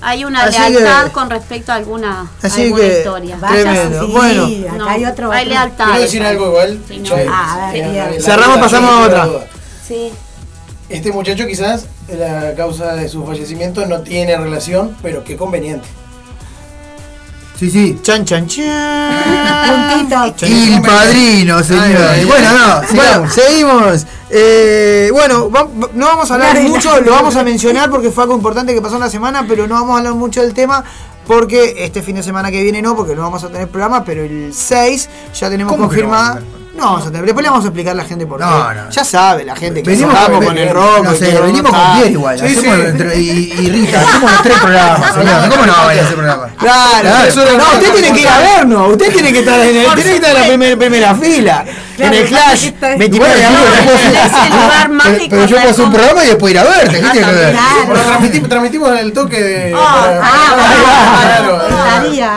hay 0.01 0.25
una 0.25 0.43
Así 0.43 0.57
lealtad 0.73 1.05
que- 1.05 1.11
con 1.11 1.29
respecto 1.29 1.71
a 1.71 1.75
alguna, 1.75 2.29
Así 2.41 2.63
alguna 2.63 2.81
que- 2.81 2.97
historia. 2.97 3.37
Vaya, 3.39 3.61
Tremendo. 3.61 4.05
sí, 4.05 4.11
Bueno. 4.11 4.43
acá 4.45 4.77
No, 4.77 4.89
hay 4.89 5.05
otro. 5.05 5.31
hay 5.31 5.45
lealtad. 5.45 5.85
Quiero 5.85 5.99
decir 6.01 6.23
algo 6.23 6.47
igual. 6.47 6.79
Sí, 6.87 6.97
no. 6.99 7.03
Che, 7.15 7.27
Ah, 7.29 7.71
sí, 7.73 8.21
Cerramos, 8.21 8.57
pasamos 8.59 8.89
a 8.91 8.99
otra. 9.01 9.29
Sí. 9.87 10.11
Este 10.89 11.11
muchacho 11.11 11.45
quizás 11.47 11.85
la 12.09 12.53
causa 12.55 12.93
de 12.95 13.07
su 13.07 13.25
fallecimiento 13.25 13.85
no 13.85 14.01
tiene 14.01 14.35
relación, 14.37 14.97
pero 15.01 15.23
qué 15.23 15.37
conveniente. 15.37 15.87
Sí, 17.57 17.69
sí. 17.69 17.99
Chan, 18.01 18.25
chan, 18.25 18.47
chan. 18.47 18.67
Puntito. 20.09 20.45
El 20.47 20.81
padrino, 20.81 21.63
señor. 21.63 22.25
Bueno, 22.25 22.51
no, 22.57 22.81
Bueno, 22.95 23.29
seguimos. 23.29 24.05
Eh, 24.33 25.09
bueno, 25.11 25.51
va- 25.51 25.63
va- 25.63 25.89
no 25.93 26.05
vamos 26.05 26.31
a 26.31 26.35
hablar 26.35 26.55
Dale, 26.55 26.69
mucho, 26.69 27.01
lo 27.01 27.11
vamos 27.11 27.35
a 27.35 27.43
mencionar 27.43 27.89
porque 27.89 28.11
fue 28.11 28.23
algo 28.23 28.35
importante 28.35 28.73
que 28.73 28.81
pasó 28.81 28.95
en 28.95 29.01
la 29.01 29.09
semana, 29.09 29.45
pero 29.47 29.67
no 29.67 29.75
vamos 29.75 29.95
a 29.95 29.97
hablar 29.97 30.13
mucho 30.13 30.41
del 30.41 30.53
tema 30.53 30.83
porque 31.27 31.75
este 31.79 32.01
fin 32.01 32.15
de 32.15 32.23
semana 32.23 32.49
que 32.49 32.63
viene 32.63 32.81
no, 32.81 32.95
porque 32.95 33.13
no 33.15 33.23
vamos 33.23 33.43
a 33.43 33.49
tener 33.49 33.67
programa, 33.67 34.03
pero 34.05 34.23
el 34.23 34.53
6 34.53 35.09
ya 35.37 35.49
tenemos 35.49 35.73
¿Cómo 35.73 35.89
que 35.89 35.97
no 36.03 36.09
No 36.73 36.85
vamos 36.85 37.01
a 37.01 37.05
tener, 37.11 37.25
después 37.25 37.43
le 37.43 37.49
vamos 37.49 37.65
a 37.65 37.67
explicar 37.67 37.91
a 37.91 37.95
la 37.95 38.05
gente 38.05 38.25
por 38.25 38.39
qué. 38.39 38.45
No, 38.45 38.73
no. 38.73 38.89
Ya 38.89 39.03
sabe 39.03 39.43
la 39.43 39.55
gente 39.57 39.83
que 39.83 39.89
Venimos 39.89 40.17
con- 40.17 40.45
con 40.45 40.57
el 40.57 40.69
rock. 40.69 41.03
No 41.03 41.13
sé, 41.15 41.37
venimos 41.41 41.69
con. 41.71 41.93
Pierre 41.95 42.11
igual. 42.11 42.39
Sí, 42.39 42.45
hacemos 42.45 42.75
sí. 42.77 42.81
entre- 42.87 43.19
y, 43.19 43.29
y 43.59 43.69
Rita, 43.69 43.99
hacemos 44.01 44.31
los 44.31 44.41
tres 44.41 44.57
programas, 44.59 45.13
señor. 45.13 45.49
¿Cómo 45.49 45.65
no 45.65 45.73
va 45.73 45.83
a 45.83 45.89
hacer 45.91 46.15
programa? 46.15 46.47
Claro, 46.57 47.01
Claro. 47.01 47.57
no, 47.57 47.63
usted 47.73 47.91
tiene 47.93 48.13
que 48.13 48.21
ir 48.21 48.27
a 48.29 48.39
vernos, 48.39 48.89
usted 48.91 49.11
tiene 49.13 49.33
que 49.33 49.39
estar 49.39 49.59
en, 49.59 49.75
el, 49.77 49.85
tiene 49.95 50.09
que 50.11 50.15
estar 50.15 50.31
en 50.35 50.41
la 50.41 50.47
primer- 50.47 50.77
primera 50.77 51.15
fila, 51.15 51.65
Claro, 51.97 52.15
en 52.15 52.21
el 52.21 52.27
Clash, 52.29 52.65
está- 52.67 52.95
29 52.95 53.35
de 53.35 53.41
Bueno, 53.47 53.61
Es 53.91 54.05
el 54.05 54.13
lugar 54.49 54.71
Pero- 54.81 54.93
mágico 54.93 55.27
Pero 55.29 55.45
yo 55.45 55.55
puedo 55.57 55.69
hacer 55.71 55.85
un 55.85 55.91
programa 55.91 56.23
y 56.23 56.27
después 56.27 56.53
ir 56.53 56.59
a 56.59 56.63
verte. 56.63 57.01
¿Qué 57.01 57.09
tiene 57.09 57.27
que 57.27 57.33
ver? 57.33 57.55
Transmitimos, 58.05 58.49
transmitimos 58.49 58.99
el 58.99 59.11
toque 59.13 59.41
de. 59.43 59.73
Ah, 59.75 60.21
ah. 60.23 60.47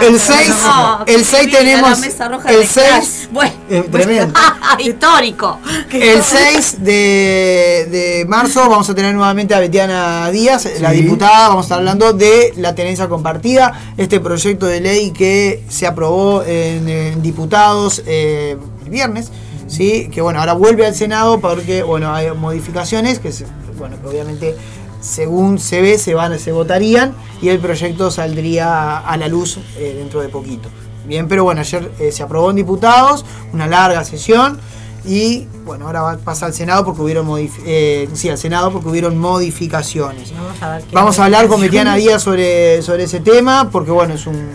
El 0.02 0.20
6, 0.20 0.48
No, 0.62 1.04
el 1.06 1.24
6 1.24 1.46
mira, 1.46 1.58
tenemos 1.58 2.02
el 2.02 2.58
de 2.58 2.66
6 2.66 2.86
Clash. 2.88 3.06
Bueno, 3.30 3.52
eh, 3.70 3.88
tremendo. 3.90 4.23
histórico. 4.78 5.58
El 5.90 6.22
6 6.22 6.84
de, 6.84 7.88
de 7.90 8.24
marzo 8.28 8.68
vamos 8.68 8.88
a 8.88 8.94
tener 8.94 9.14
nuevamente 9.14 9.54
a 9.54 9.60
Betiana 9.60 10.30
Díaz, 10.30 10.68
la 10.80 10.90
diputada. 10.90 11.48
Vamos 11.48 11.64
a 11.64 11.66
estar 11.66 11.78
hablando 11.78 12.12
de 12.12 12.52
la 12.56 12.74
tenencia 12.74 13.08
compartida, 13.08 13.92
este 13.96 14.20
proyecto 14.20 14.66
de 14.66 14.80
ley 14.80 15.12
que 15.12 15.64
se 15.68 15.86
aprobó 15.86 16.42
en, 16.42 16.88
en 16.88 17.22
diputados 17.22 18.02
eh, 18.06 18.56
el 18.84 18.90
viernes. 18.90 19.30
Sí, 19.66 20.08
que 20.12 20.20
bueno, 20.20 20.40
ahora 20.40 20.52
vuelve 20.52 20.86
al 20.86 20.94
Senado 20.94 21.40
porque 21.40 21.82
bueno, 21.82 22.14
hay 22.14 22.30
modificaciones 22.32 23.18
que 23.18 23.32
bueno, 23.78 24.00
que 24.00 24.08
obviamente 24.08 24.56
según 25.00 25.58
se 25.58 25.80
ve 25.80 25.98
se 25.98 26.14
van 26.14 26.38
se 26.38 26.52
votarían 26.52 27.14
y 27.42 27.48
el 27.48 27.58
proyecto 27.58 28.10
saldría 28.10 28.98
a 28.98 29.16
la 29.16 29.28
luz 29.28 29.58
eh, 29.76 29.94
dentro 29.98 30.20
de 30.20 30.28
poquito. 30.28 30.68
Bien, 31.06 31.28
pero 31.28 31.44
bueno, 31.44 31.60
ayer 31.60 31.90
eh, 31.98 32.12
se 32.12 32.22
aprobó 32.22 32.50
en 32.50 32.56
diputados, 32.56 33.24
una 33.52 33.66
larga 33.66 34.04
sesión 34.04 34.58
y 35.06 35.46
bueno, 35.66 35.86
ahora 35.86 36.02
va 36.02 36.12
a 36.12 36.16
pasar 36.16 36.48
al 36.48 36.54
Senado 36.54 36.84
porque 36.84 37.02
hubieron 37.02 37.28
eh, 37.66 38.08
sí, 38.14 38.30
al 38.30 38.38
Senado 38.38 38.72
porque 38.72 38.88
hubieron 38.88 39.18
modificaciones. 39.18 40.32
Vamos 40.32 40.62
a 40.62 40.70
ver 40.70 40.84
Vamos 40.92 41.18
a 41.18 41.24
hablar 41.24 41.46
con. 41.48 41.60
Betiana 41.60 41.96
Díaz 41.96 42.22
sobre, 42.22 42.80
sobre 42.80 43.04
ese 43.04 43.20
tema, 43.20 43.70
porque 43.70 43.90
bueno, 43.90 44.14
es 44.14 44.26
un 44.26 44.48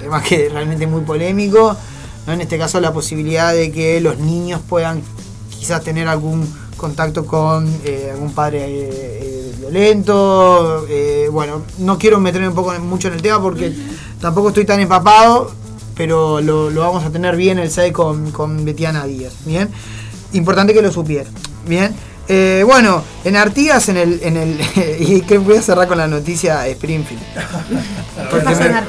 tema 0.00 0.22
que 0.22 0.46
es 0.46 0.52
realmente 0.52 0.86
muy 0.86 1.02
polémico. 1.02 1.76
¿no? 2.26 2.32
En 2.32 2.40
este 2.40 2.58
caso 2.58 2.80
la 2.80 2.92
posibilidad 2.92 3.54
de 3.54 3.70
que 3.70 4.00
los 4.00 4.18
niños 4.18 4.60
puedan 4.68 5.02
quizás 5.50 5.82
tener 5.84 6.08
algún 6.08 6.52
contacto 6.76 7.24
con 7.24 7.72
eh, 7.84 8.10
algún 8.12 8.32
padre 8.32 8.64
eh, 8.66 9.54
violento. 9.58 10.84
bueno, 11.30 11.62
no 11.78 11.96
quiero 11.96 12.18
meterme 12.18 12.48
un 12.48 12.54
poco 12.54 12.72
mucho 12.80 13.06
en 13.06 13.14
el 13.14 13.22
tema 13.22 13.40
porque 13.40 13.72
tampoco 14.20 14.48
estoy 14.48 14.64
tan 14.64 14.80
empapado, 14.80 15.52
pero 15.96 16.40
lo, 16.40 16.70
lo 16.70 16.80
vamos 16.82 17.04
a 17.04 17.10
tener 17.10 17.36
bien 17.36 17.58
el 17.58 17.70
6 17.70 17.92
con, 17.92 18.30
con 18.32 18.64
Betiana 18.64 19.04
Díaz. 19.06 19.32
Bien, 19.44 19.68
importante 20.32 20.72
que 20.74 20.82
lo 20.82 20.92
supiera. 20.92 21.28
Bien. 21.66 21.94
Eh, 22.28 22.64
bueno, 22.66 23.04
en 23.24 23.36
Artigas, 23.36 23.88
en 23.88 23.96
el, 23.96 24.18
en 24.22 24.36
el 24.36 24.60
y 25.00 25.20
que 25.22 25.38
voy 25.38 25.56
a 25.58 25.62
cerrar 25.62 25.86
con 25.86 25.96
la 25.98 26.08
noticia 26.08 26.58
de 26.60 26.72
Springfield. 26.72 27.22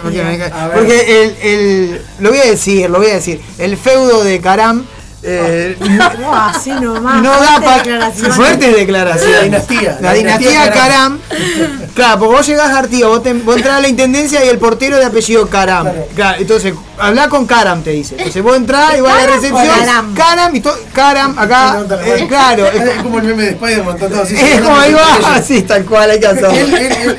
Me- 0.10 0.38
me 0.38 0.50
porque 0.74 1.24
el, 1.24 1.36
el- 1.48 2.02
lo 2.20 2.30
voy 2.30 2.40
a 2.40 2.46
decir, 2.46 2.90
lo 2.90 2.98
voy 2.98 3.08
a 3.10 3.14
decir, 3.16 3.40
el 3.60 3.78
feudo 3.78 4.24
de 4.24 4.40
Caram 4.42 4.86
eh, 5.24 5.76
No, 6.20 6.36
así 6.36 6.70
nomás. 6.72 7.22
no 7.22 7.32
da 7.32 7.60
para 7.60 7.78
declaraciones. 7.78 8.36
fuertes 8.36 8.76
declaraciones. 8.76 9.36
La 9.38 9.44
dinastía. 9.44 9.98
La 10.02 10.14
dinastía 10.14 10.72
Caram. 10.72 11.20
Claro, 11.96 12.20
porque 12.20 12.36
vos 12.36 12.48
llegás 12.48 12.70
a 12.70 12.78
Artigas, 12.80 13.10
vos, 13.10 13.24
te- 13.24 13.34
vos 13.34 13.58
entras 13.58 13.78
a 13.78 13.82
la 13.82 13.88
intendencia 13.88 14.46
y 14.46 14.48
el 14.50 14.60
portero 14.60 14.98
de 14.98 15.06
apellido 15.06 15.48
Caram. 15.48 15.84
Claro. 15.84 16.08
Claro, 16.16 16.38
entonces, 16.42 16.74
habla 17.00 17.28
con 17.30 17.46
Caram, 17.48 17.82
te 17.82 17.90
dice. 17.92 18.16
Entonces 18.18 18.44
vos 18.44 18.56
entrás 18.56 18.96
y 18.98 19.02
vas 19.02 19.14
a 19.14 19.16
la 19.16 19.22
¿Caram 19.26 19.34
o 19.34 19.42
recepción. 19.42 19.80
Caram? 19.80 20.14
Caram 20.14 20.56
y 20.56 20.60
todo. 20.62 20.78
Caram, 20.94 21.40
acá. 21.40 21.80
eh, 22.06 22.26
claro. 22.28 22.68
Es 22.68 23.02
como 23.04 23.18
el 23.20 23.26
meme 23.26 23.44
de 23.44 23.50
Spider-Man, 23.52 23.98
todo 23.98 24.22
así. 24.22 24.36
Es 24.36 24.62
como 24.62 24.78
ahí 24.78 24.94
va, 24.94 25.36
así, 25.36 25.62
tal 25.64 25.84
cual, 25.86 26.12
hay 26.12 26.20
que 26.20 26.28
hacerlo. 26.28 27.16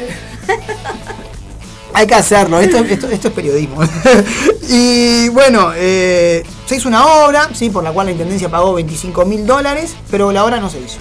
Hay 1.94 2.06
que 2.06 2.14
hacerlo, 2.14 2.60
esto, 2.60 2.78
esto, 2.78 3.08
esto 3.08 3.28
es 3.28 3.34
periodismo. 3.34 3.82
y 4.68 5.28
bueno, 5.30 5.72
eh, 5.74 6.44
se 6.66 6.76
hizo 6.76 6.88
una 6.88 7.06
obra, 7.06 7.48
sí, 7.54 7.70
por 7.70 7.82
la 7.82 7.92
cual 7.92 8.06
la 8.06 8.12
intendencia 8.12 8.48
pagó 8.48 8.74
25 8.74 9.24
mil 9.24 9.46
dólares, 9.46 9.96
pero 10.10 10.30
la 10.30 10.44
obra 10.44 10.60
no 10.60 10.68
se 10.70 10.78
hizo. 10.80 10.98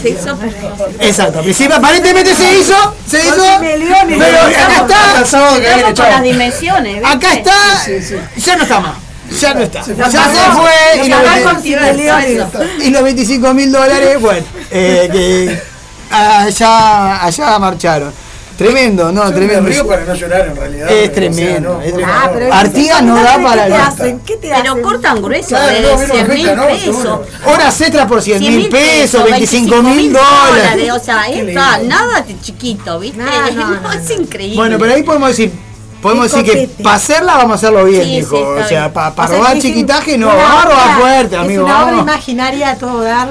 Se 0.00 0.08
hizo 0.08 0.38
Exacto, 1.00 1.42
principio 1.42 1.76
aparentemente 1.76 2.34
se 2.34 2.58
hizo, 2.58 2.94
se 3.06 3.20
hizo, 3.20 3.58
millones. 3.60 4.18
pero 4.18 4.38
acá 4.40 5.88
Está 5.88 6.10
las 6.10 6.22
dimensiones. 6.22 7.04
acá 7.04 7.34
está, 7.34 7.52
ya 8.36 8.56
no 8.56 8.62
está 8.62 8.80
más, 8.80 8.96
ya 9.38 9.54
no 9.54 9.60
está, 9.60 9.80
ya 9.84 10.10
se 10.10 10.50
fue 10.52 11.04
y 11.04 11.08
los, 11.08 11.18
apagó 11.18 11.34
20 11.34 11.44
con 11.44 11.96
millones. 11.96 12.42
y 12.86 12.90
los 12.90 13.02
25 13.02 13.54
mil 13.54 13.72
dólares, 13.72 14.20
bueno, 14.20 14.46
eh, 14.70 15.08
que 15.12 15.62
allá, 16.10 17.24
allá 17.24 17.58
marcharon. 17.58 18.23
Tremendo, 18.56 19.10
no, 19.10 19.24
Yo 19.24 19.30
me 19.30 19.36
tremendo. 19.36 19.68
río 19.68 19.86
para 19.88 20.04
no 20.04 20.14
llorar 20.14 20.46
en 20.46 20.56
realidad. 20.56 20.88
Es 20.90 20.96
O 20.96 21.02
sea, 21.04 21.12
tremendo, 21.14 21.74
no, 21.74 21.80
es 21.82 21.92
tremendo. 21.92 22.12
Ah, 22.52 22.60
Artigas 22.60 23.02
no 23.02 23.16
da 23.22 23.38
para 23.42 23.64
¿Qué 23.64 23.70
te 23.70 23.76
hacen? 23.76 24.20
¿Qué 24.20 24.36
te 24.36 24.52
hacen? 24.52 24.62
Pero 24.64 24.82
cortan 24.82 25.22
grueso 25.22 25.48
Claro, 25.48 25.72
de 25.72 25.80
no, 25.82 25.88
a 25.88 25.96
mí 25.96 26.04
no 26.06 26.06
me 26.06 26.06
100 26.06 26.28
mil 26.28 26.50
pesos. 26.94 27.20
Horas 27.46 27.80
extras 27.80 28.06
por 28.06 28.22
100 28.22 28.40
mil 28.40 28.68
pesos, 28.68 29.24
25 29.24 29.82
mil 29.82 30.12
dólares. 30.12 30.92
O 30.92 30.98
sea, 31.00 31.26
está 31.28 31.78
nada 31.78 32.20
de 32.22 32.40
chiquito, 32.40 33.00
¿viste? 33.00 33.18
No, 33.18 33.50
no, 33.52 33.80
no, 33.80 33.92
es 33.92 34.10
increíble. 34.10 34.56
Bueno, 34.56 34.78
pero 34.78 34.94
ahí 34.94 35.02
podemos 35.02 35.28
decir, 35.30 35.50
podemos 36.00 36.30
decir 36.30 36.44
que 36.44 36.68
para 36.82 36.96
hacerla 36.96 37.36
vamos 37.36 37.52
a 37.52 37.54
hacerlo 37.56 37.84
bien, 37.84 38.04
Sí, 38.04 38.16
hijo. 38.18 38.36
sí, 38.36 38.62
o 38.64 38.68
sea, 38.68 38.92
para 38.92 39.12
sea, 39.26 39.36
robar 39.36 39.58
chiquitaje 39.58 40.16
no, 40.16 40.28
vamos 40.28 40.44
a 40.64 40.66
robar 40.68 41.00
fuerte, 41.00 41.36
amigo. 41.36 41.66
Es 41.66 41.72
una 41.72 41.84
obra 41.86 41.96
imaginaria 41.98 42.70
a 42.70 42.76
todo 42.76 43.02
dar. 43.02 43.28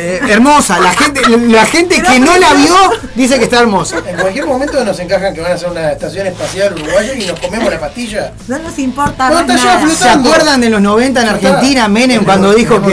Eh, 0.00 0.20
hermosa, 0.30 0.78
la 0.78 0.92
gente, 0.92 1.22
la 1.48 1.66
gente 1.66 2.00
que 2.00 2.20
no 2.20 2.36
la 2.38 2.54
vio 2.54 2.76
dice 3.16 3.36
que 3.38 3.44
está 3.44 3.60
hermosa. 3.60 3.96
En 4.06 4.16
cualquier 4.16 4.46
momento 4.46 4.84
nos 4.84 4.98
encajan 5.00 5.34
que 5.34 5.40
van 5.40 5.50
a 5.52 5.54
hacer 5.56 5.68
una 5.70 5.90
estación 5.92 6.26
espacial 6.28 6.72
uruguaya 6.74 7.14
y 7.14 7.26
nos 7.26 7.40
comemos 7.40 7.68
la 7.72 7.80
pastilla. 7.80 8.32
No 8.46 8.58
nos 8.60 8.78
importa 8.78 9.28
No, 9.28 9.34
más 9.34 9.42
está 9.42 9.56
ya 9.56 9.80
nada. 9.84 9.96
¿Se 9.96 10.08
acuerdan 10.08 10.60
de 10.60 10.70
los 10.70 10.80
90 10.80 11.22
en. 11.22 11.28
Argentina, 11.28 11.88
Menem, 11.88 12.24
cuando 12.24 12.52
dijo 12.54 12.80
que, 12.82 12.90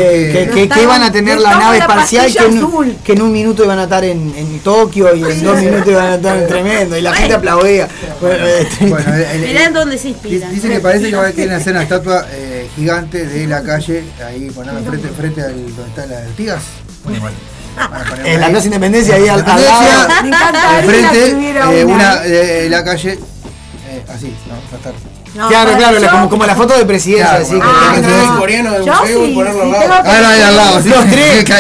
que, 0.49 0.49
que- 0.53 0.69
que 0.69 0.81
iban 0.81 1.03
a 1.03 1.11
tener 1.11 1.39
la 1.39 1.55
nave 1.59 1.77
espacial, 1.77 2.31
que 2.33 2.45
en, 2.45 2.57
azul. 2.57 2.97
que 3.03 3.13
en 3.13 3.21
un 3.21 3.31
minuto 3.31 3.63
iban 3.63 3.77
a 3.79 3.83
estar 3.83 4.03
en, 4.03 4.33
en 4.35 4.59
Tokio 4.61 5.13
y 5.15 5.23
en 5.23 5.43
dos 5.43 5.57
minutos 5.59 5.87
iban 5.87 6.07
a 6.07 6.15
estar 6.15 6.37
en 6.37 6.47
tremendo, 6.47 6.97
y 6.97 7.01
la 7.01 7.13
gente 7.13 7.35
aplaudía. 7.35 7.87
Bueno, 8.19 8.45
Bueno, 8.89 9.13
el- 9.15 9.21
el- 9.23 9.41
Mirá 9.41 9.65
en 9.65 9.73
dónde 9.73 9.97
se 9.97 10.09
inspiran. 10.09 10.51
Dice 10.53 10.69
que 10.69 10.79
parece 10.79 11.09
que 11.11 11.15
va 11.15 11.27
a 11.27 11.31
quieren 11.31 11.53
hacer 11.55 11.73
una 11.73 11.83
estatua 11.83 12.25
eh, 12.31 12.67
gigante 12.75 13.25
de 13.27 13.45
la 13.47 13.61
calle, 13.61 14.03
ahí 14.27 14.49
ponerla 14.49 14.81
frente, 14.81 15.07
frente 15.09 15.41
al 15.41 15.53
donde 15.75 15.89
está 15.89 16.05
la 16.07 16.17
Artigas. 16.19 16.61
Bueno, 17.05 17.17
igual. 17.17 17.33
Van 17.77 17.93
a 17.93 18.05
poner 18.09 18.27
en 18.27 18.41
la. 18.41 18.49
Plaza 18.49 18.65
Independencia 18.65 19.15
ahí 19.15 19.27
al, 19.27 19.45
lado. 19.45 20.07
Me 20.21 20.27
encantaría 20.29 20.77
de 20.81 20.83
frente, 20.87 21.19
que 21.29 21.33
hubiera 21.35 21.73
eh, 21.73 21.85
una. 21.85 22.15
de 22.17 22.69
la 22.69 22.83
calle, 22.83 23.13
eh, 23.13 24.03
así, 24.13 24.35
no, 24.47 24.53
va 24.55 24.59
a 24.73 24.75
estar. 24.77 24.93
No, 25.35 25.49
Claro, 25.49 25.75
claro, 25.77 25.99
la- 25.99 26.05
yo- 26.07 26.11
como, 26.11 26.29
como 26.29 26.45
la 26.45 26.55
foto 26.55 26.77
de 26.77 26.85
presidencia, 26.85 27.27
Claro, 27.31 27.43
así 27.45 27.59
Ah, 27.61 27.91
que 27.95 28.01
no. 28.01 28.39
coreano 28.39 28.71
del 28.71 28.85
museo 28.85 29.25
y 29.25 29.29
sí, 29.29 29.35
ponerlo 29.35 29.61
sí, 29.63 29.65
al 29.67 29.71
lado. 29.89 29.93
Ah, 30.05 30.19
no, 30.21 30.27
ahí 30.29 30.41
al 30.41 30.55
lado, 30.55 30.81
sí. 30.81 30.89
Los 30.95 31.05
tres, 31.09 31.51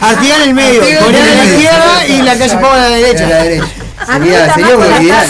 Artigas 0.00 0.36
en 0.36 0.42
el 0.42 0.54
medio, 0.54 0.80
Coreano 0.80 1.18
en 1.18 1.32
a 1.32 1.34
la 1.34 1.44
izquierda 1.44 2.06
y 2.06 2.22
la 2.22 2.38
calle 2.38 2.56
Pau 2.58 2.70
a 2.72 2.76
la 2.76 2.86
A 2.86 2.88
la 2.90 2.96
derecha. 2.96 3.26
derecha. 3.26 3.64
A 4.06 4.18
mí 4.20 4.28
me 4.28 4.36
Sería, 4.36 4.54
sería 4.54 4.76
una 4.76 4.86
la. 4.86 5.26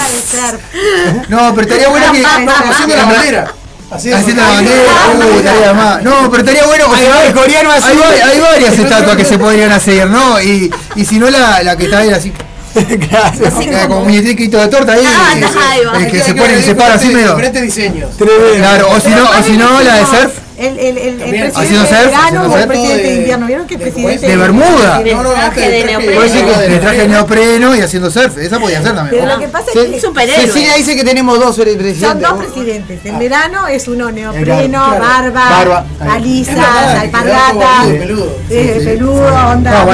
No, 1.28 1.54
pero 1.54 1.62
estaría 1.66 1.88
bueno 1.88 2.12
que. 2.12 2.24
Haciendo 2.26 2.96
la 2.96 3.04
bandera. 3.06 3.52
Así 3.90 4.12
Haciendo 4.12 4.42
bandera, 4.42 5.72
más. 5.72 6.02
No, 6.02 6.30
pero 6.30 6.42
estaría 6.42 6.66
bueno. 6.66 6.92
Ahí 6.92 7.08
va 7.08 7.24
el 7.24 7.32
coreano 7.32 7.70
así. 7.72 7.88
Hay, 7.88 8.20
hay 8.20 8.40
varias 8.40 8.78
estatuas 8.78 9.16
que 9.16 9.24
se 9.24 9.38
podrían 9.38 9.72
hacer, 9.72 10.08
¿no? 10.10 10.40
Y, 10.42 10.70
y 10.94 11.04
si 11.06 11.18
no, 11.18 11.30
la, 11.30 11.62
la 11.62 11.76
que 11.76 11.84
está 11.84 11.98
ahí 11.98 12.10
así. 12.10 12.32
Gracias. 12.74 13.54
Como, 13.54 13.88
como 13.88 14.04
muñequito 14.04 14.58
de 14.58 14.68
torta 14.68 14.92
ahí. 14.92 15.06
Ah, 15.06 15.34
ahí 15.70 15.84
va. 15.84 15.98
el 15.98 16.10
que 16.10 16.20
se 16.20 16.34
que 16.34 16.40
pone 16.40 16.58
y 16.58 16.62
se 16.62 16.74
para 16.74 16.94
así 16.94 17.08
medio. 17.08 17.30
Diferentes 17.30 17.62
diseños. 17.62 18.10
Claro, 18.56 18.90
o 18.90 19.00
si 19.00 19.08
no, 19.08 19.24
o 19.24 19.42
si 19.42 19.56
no 19.56 19.80
la 19.80 19.94
de 19.94 20.06
surf. 20.06 20.47
El, 20.58 20.78
el, 20.78 20.98
el, 20.98 21.22
el 21.22 21.52
presidente 21.52 21.94
de 21.94 22.06
verano 22.06 22.52
o 22.52 22.56
el 22.58 22.66
presidente 22.66 23.02
de 23.02 23.08
De- 23.10 23.14
invierno. 23.16 23.46
¿Vieron 23.46 23.66
que 23.66 23.74
el 23.74 23.80
de- 23.80 23.86
presidente 23.90 24.26
de 24.26 24.36
Bermuda. 24.36 24.98
De 25.02 25.14
No, 25.14 25.22
no, 25.22 25.30
traje 25.32 25.70
de 25.70 25.84
neopreno. 25.84 26.20
De 26.58 26.78
traje 26.78 27.08
neopreno. 27.08 27.76
y 27.76 27.80
haciendo 27.80 28.10
surf. 28.10 28.36
Esa 28.38 28.58
podía 28.58 28.82
ser 28.82 28.94
también. 28.94 29.22
Pero 29.22 29.34
lo 29.34 29.38
que 29.40 29.48
pasa 29.48 29.66
es 29.74 29.90
que 29.90 30.00
superhéroe. 30.00 30.46
Cecilia 30.46 30.74
dice 30.74 30.96
que 30.96 31.04
tenemos 31.04 31.38
dos 31.38 31.54
presidentes. 31.56 31.98
son 32.00 32.20
dos 32.20 32.32
presidentes. 32.44 33.00
En 33.04 33.18
verano 33.18 33.68
es 33.68 33.86
uno 33.88 34.10
neopreno, 34.10 34.90
barba, 34.98 35.84
palizas, 35.98 36.56
Es 36.56 36.98
alpargatas, 37.02 37.86
peludo, 37.86 38.36
peludo, 38.48 39.48
onda. 39.50 39.86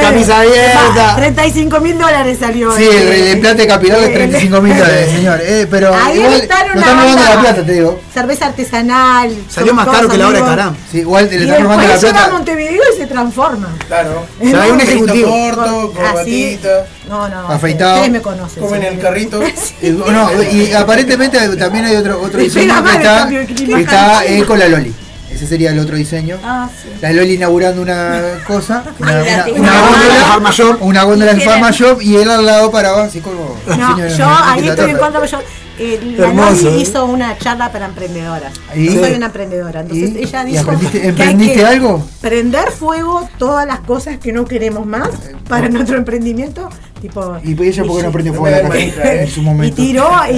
Camisa 0.00 0.40
abierta. 0.40 1.16
35 1.16 1.80
mil 1.80 1.98
dólares 1.98 2.38
salió. 2.40 2.74
Sí, 2.76 2.84
el, 2.90 3.32
implante 3.34 3.66
capilar 3.66 4.00
de 4.00 4.06
Eh, 4.06 4.10
35 4.14 4.60
mil 4.60 4.76
dólares, 4.76 5.10
señor. 5.10 5.40
Eh, 5.42 5.66
pero 5.70 5.94
Ahí 5.94 6.16
igual 6.16 6.30
no 6.32 6.36
están 6.38 6.68
robando 6.68 7.04
banda. 7.06 7.34
la 7.34 7.40
plata, 7.40 7.64
te 7.66 7.72
digo. 7.72 8.00
Cerveza 8.22 8.46
artesanal. 8.46 9.36
Salió 9.48 9.74
más 9.74 9.86
caro 9.86 10.08
que 10.08 10.16
la 10.16 10.28
hora 10.28 10.38
de. 10.38 10.44
Caram. 10.44 10.76
Sí, 10.90 10.98
igual 10.98 11.28
le 11.30 11.36
están 11.42 11.62
robando 11.62 11.86
la 11.88 11.96
llega 11.96 12.08
a 12.10 12.12
plata. 12.12 12.30
Montevideo 12.32 12.82
y 12.94 12.96
se 12.96 13.06
transforma. 13.06 13.68
Claro. 13.86 14.26
O 14.40 14.44
sea, 14.48 14.62
hay 14.62 14.70
un 14.70 14.80
ejecutivo. 14.80 15.30
corto, 15.30 15.62
Así. 15.62 15.92
corbatita, 15.94 16.86
No, 17.08 17.28
no. 17.28 17.48
Afeitado. 17.48 17.94
Ustedes 17.94 18.12
me 18.12 18.22
conocen. 18.22 18.62
comen 18.62 18.82
el 18.84 18.98
carrito. 19.00 19.40
Y, 19.82 19.90
no, 19.90 20.30
y 20.52 20.72
aparentemente 20.72 21.56
también 21.56 21.84
hay 21.84 21.96
otro, 21.96 22.20
otro 22.22 22.38
diseño 22.40 22.82
que 22.84 22.90
está, 22.92 23.28
que 23.28 23.80
está 23.80 24.24
eh, 24.26 24.44
con 24.44 24.58
la 24.58 24.68
Loli. 24.68 24.94
Ese 25.32 25.46
sería 25.46 25.70
el 25.70 25.78
otro 25.78 25.96
diseño. 25.96 26.38
Ah, 26.44 26.68
sí. 26.82 26.88
La 27.00 27.10
Loli 27.12 27.34
inaugurando 27.34 27.80
una 27.82 28.20
cosa, 28.46 28.84
una, 29.00 29.12
una, 29.22 29.46
una 29.56 29.80
góndola, 29.80 30.76
una 30.80 31.02
góndola 31.04 31.30
en 31.32 31.38
Tiene- 31.38 31.52
Pharma 31.52 31.70
Shop 31.72 32.00
y 32.02 32.16
él 32.16 32.30
al 32.30 32.44
lado 32.46 32.70
paraba 32.70 33.04
así 33.04 33.20
como 33.20 33.56
No, 33.66 33.98
yo 34.08 34.26
ahí 34.44 34.68
estoy 34.68 34.90
en 34.90 34.98
contra. 34.98 35.24
Yo, 35.24 35.38
eh, 35.78 36.14
la 36.18 36.32
Loli 36.32 36.66
¿eh? 36.66 36.78
hizo 36.80 37.04
una 37.06 37.36
charla 37.38 37.72
para 37.72 37.86
emprendedoras. 37.86 38.52
¿Y? 38.74 38.86
Yo 38.94 39.00
soy 39.04 39.14
una 39.14 39.26
emprendedora. 39.26 39.80
Entonces 39.80 40.10
¿Y? 40.14 40.18
ella 40.18 40.42
¿Y 40.48 40.52
dijo. 40.52 40.64
aprendiste- 40.70 41.00
que 41.00 41.02
hay 41.02 41.08
emprendiste 41.08 41.54
que 41.54 41.64
algo? 41.66 42.06
Prender 42.20 42.70
fuego 42.70 43.28
todas 43.38 43.66
las 43.66 43.80
cosas 43.80 44.18
que 44.18 44.32
no 44.32 44.44
queremos 44.44 44.86
más 44.86 45.08
para 45.48 45.68
nuestro 45.68 45.96
emprendimiento. 45.96 46.68
Tipo, 47.02 47.36
Y 47.42 47.56
pues 47.56 47.70
ella 47.70 47.82
porque 47.84 48.04
no 48.04 48.12
prendió 48.12 48.32
No 48.32 48.38
fuego 48.38 48.56
me 48.56 48.62
la 48.62 48.68
casa 48.68 49.12
en 49.14 49.28
su 49.28 49.40
Y 49.40 49.42
momento. 49.42 49.74
tiró, 49.74 50.08
y, 50.30 50.36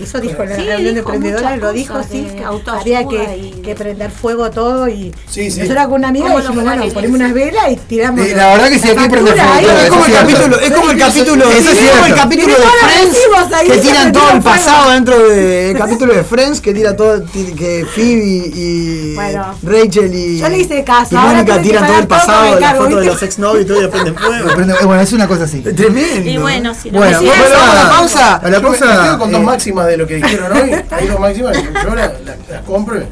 y 0.00 0.02
eso 0.02 0.18
dijo 0.20 0.42
en 0.42 0.48
la 0.48 0.56
Sí, 0.56 0.62
reunión 0.62 0.94
de 0.94 1.02
muchas 1.02 1.58
lo 1.58 1.72
dijo, 1.72 1.94
sí, 2.10 2.24
de 2.24 2.34
que 2.34 2.44
había 2.70 3.06
que, 3.06 3.36
y- 3.36 3.50
que 3.62 3.74
prender 3.74 4.10
fuego 4.10 4.50
todo 4.50 4.88
y 4.88 5.12
Sí, 5.28 5.50
sí. 5.50 5.60
nosotros 5.60 5.84
con 5.84 5.92
una 5.96 6.08
amiga 6.08 6.28
¿Cómo 6.28 6.38
dijimos, 6.40 6.64
bueno, 6.64 6.82
ponemos 6.94 7.16
unas 7.16 7.34
velas 7.34 7.64
y 7.72 7.76
tiramos 7.76 8.20
Eh, 8.26 8.32
la 8.34 8.46
verdad 8.54 8.68
que 8.70 8.78
sí, 8.78 8.88
hay 8.88 8.96
que 8.96 9.08
prender 9.10 9.34
fuego 9.36 9.70
Es 9.82 9.88
como 9.90 10.04
el 10.06 10.12
capítulo, 10.12 10.60
es 10.60 10.70
como 10.72 10.90
el 10.92 10.98
capítulo, 10.98 11.44
es 11.50 11.66
como 11.92 12.06
el 12.06 12.14
capítulo 12.14 12.54
de 12.54 12.64
Friends 12.80 13.18
que 13.66 13.78
tiran 13.78 14.12
todo 14.12 14.30
el 14.30 14.40
pasado 14.42 14.90
dentro 14.92 15.28
del 15.28 15.76
capítulo 15.76 16.14
de 16.14 16.24
Friends 16.24 16.60
que 16.62 16.72
tira 16.72 16.96
todo 16.96 17.22
que 17.54 17.84
Phoebe 17.94 18.50
y 18.54 19.14
Bueno. 19.14 19.54
Rachel 19.62 20.14
y, 20.14 20.38
y 20.38 21.14
Mónica 21.14 21.60
tiran 21.60 21.86
todo 21.86 21.98
el 21.98 22.06
pasado 22.06 22.54
de 22.54 22.60
la 22.62 22.74
foto 22.76 22.96
de 22.96 23.04
los 23.06 23.22
exnovios 23.22 23.64
y 23.64 23.66
todo 23.66 23.82
y 23.82 23.88
prenden 23.88 24.14
fuego. 24.16 24.48
Bueno, 24.86 25.02
es 25.02 25.12
una 25.12 25.28
cosa 25.28 25.44
así. 25.44 25.62
Tremendo. 26.06 26.30
Y 26.30 26.36
bueno, 26.38 26.74
si 26.74 26.90
no 26.90 26.98
Bueno, 26.98 27.20
me 27.20 27.26
bueno, 27.26 27.42
siguen- 27.44 27.52
vamos 27.58 27.68
a 27.70 27.74
la 27.84 27.90
pausa. 27.90 28.34
A 28.36 28.48
la 28.48 28.56
Yo 28.60 28.62
me- 28.62 28.70
me 28.70 28.78
pausa. 28.78 29.02
quedo 29.02 29.18
con 29.18 29.32
dos 29.32 29.40
eh, 29.40 29.44
máximas 29.44 29.86
de 29.86 29.96
lo 29.96 30.06
que 30.06 30.14
dijeron 30.16 30.52
hoy. 30.56 30.70
Hay 30.90 31.06
dos 31.08 31.20
máximas 31.20 31.56
que 31.58 31.64
yo 31.64 31.94
las 31.94 32.12
la, 32.24 32.34
las 32.50 32.62
compro. 32.66 33.02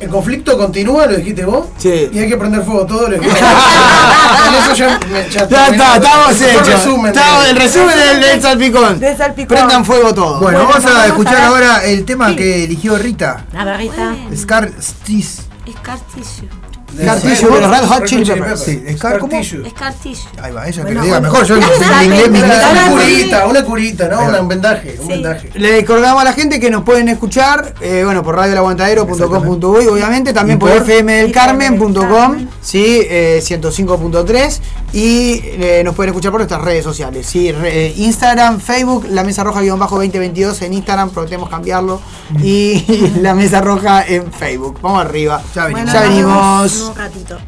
El 0.00 0.08
conflicto 0.10 0.58
continúa, 0.58 1.06
lo 1.06 1.16
dijiste 1.16 1.44
vos. 1.44 1.66
Sí. 1.78 2.10
Y 2.12 2.18
hay 2.18 2.28
que 2.28 2.36
prender 2.36 2.62
fuego 2.62 2.84
todo, 2.84 3.08
lo 3.08 3.16
dijiste 3.16 3.40
vos. 3.40 3.50
Con 4.44 4.54
eso 4.54 4.74
ya, 4.74 5.00
me, 5.10 5.30
Ya 5.30 5.42
está, 5.44 5.96
estamos 5.96 6.40
hechos. 6.42 6.66
resumen 6.68 7.12
el 7.48 7.56
resumen 7.56 7.96
del, 7.96 8.20
del 8.20 8.42
salpicón. 8.42 9.00
Prendan 9.46 9.84
fuego 9.84 10.12
todo. 10.12 10.40
Bueno, 10.40 10.58
Bueno, 10.64 10.72
vamos 10.80 10.84
a 10.96 11.06
escuchar 11.06 11.36
a 11.36 11.46
ahora 11.46 11.84
el 11.84 12.04
tema 12.04 12.34
que 12.36 12.64
eligió 12.64 12.98
Rita. 12.98 13.44
La 13.52 13.64
verdad. 13.64 14.14
Scar 14.36 14.70
Stis. 14.82 15.42
Scar 15.78 15.98
tissue. 16.14 16.48
De- 16.96 17.04
Cartillo 17.04 17.50
de 17.50 17.60
los 17.60 17.70
Red 17.70 17.86
Hot 17.86 18.04
Chili 18.04 18.24
Peppers. 18.24 18.60
Sí, 18.60 18.82
Scar, 18.96 19.18
¿cómo? 19.18 19.32
Cartillo. 19.32 19.70
Scar 19.70 19.94
tissue. 19.94 20.28
Ahí 20.42 20.52
va, 20.52 20.66
ella 20.68 20.84
que 20.84 20.94
lo 20.94 21.02
diga 21.02 21.20
mejor. 21.20 21.44
Yo 21.46 21.56
en 21.56 21.60
¿Qué 21.62 21.66
inglés, 22.04 22.30
mi 22.30 22.38
sabe? 22.40 22.46
inglés. 22.46 22.64
Una 22.70 22.90
curita, 22.90 23.46
una 23.46 23.64
curita, 23.64 24.08
¿no? 24.08 24.40
Un 24.40 24.48
vendaje, 24.48 24.96
un 25.00 25.08
vendaje. 25.08 25.50
Le 25.54 25.72
recordamos 25.80 26.20
a 26.22 26.24
la 26.24 26.32
gente 26.32 26.58
que 26.60 26.70
nos 26.70 26.82
pueden 26.84 27.08
escuchar, 27.08 27.74
eh, 27.80 28.02
bueno, 28.04 28.22
por 28.22 28.36
radioelaguantadero.com.uy, 28.36 29.86
obviamente, 29.86 30.32
también 30.32 30.58
por 30.58 30.70
fmdelcarmen.com, 30.70 32.46
sí, 32.60 33.00
eh, 33.08 33.40
105.3, 33.42 34.60
y 34.92 35.40
eh, 35.44 35.82
nos 35.84 35.94
pueden 35.94 36.10
escuchar 36.10 36.30
por 36.30 36.40
nuestras 36.40 36.62
redes 36.62 36.84
sociales, 36.84 37.26
sí, 37.26 37.52
re- 37.52 37.86
eh, 37.86 37.94
Instagram, 37.96 38.60
Facebook, 38.60 39.06
la 39.10 39.24
mesa 39.24 39.42
roja-2022 39.44 40.62
en 40.62 40.74
Instagram, 40.74 41.10
prometemos 41.10 41.48
cambiarlo, 41.48 42.00
y 42.42 42.84
la 43.20 43.34
mesa 43.34 43.60
roja 43.60 44.04
en 44.06 44.32
Facebook. 44.32 44.78
Vamos 44.82 45.04
arriba. 45.04 45.42
Ya 45.54 45.66
venimos. 45.66 46.83
ratito. 46.92 47.38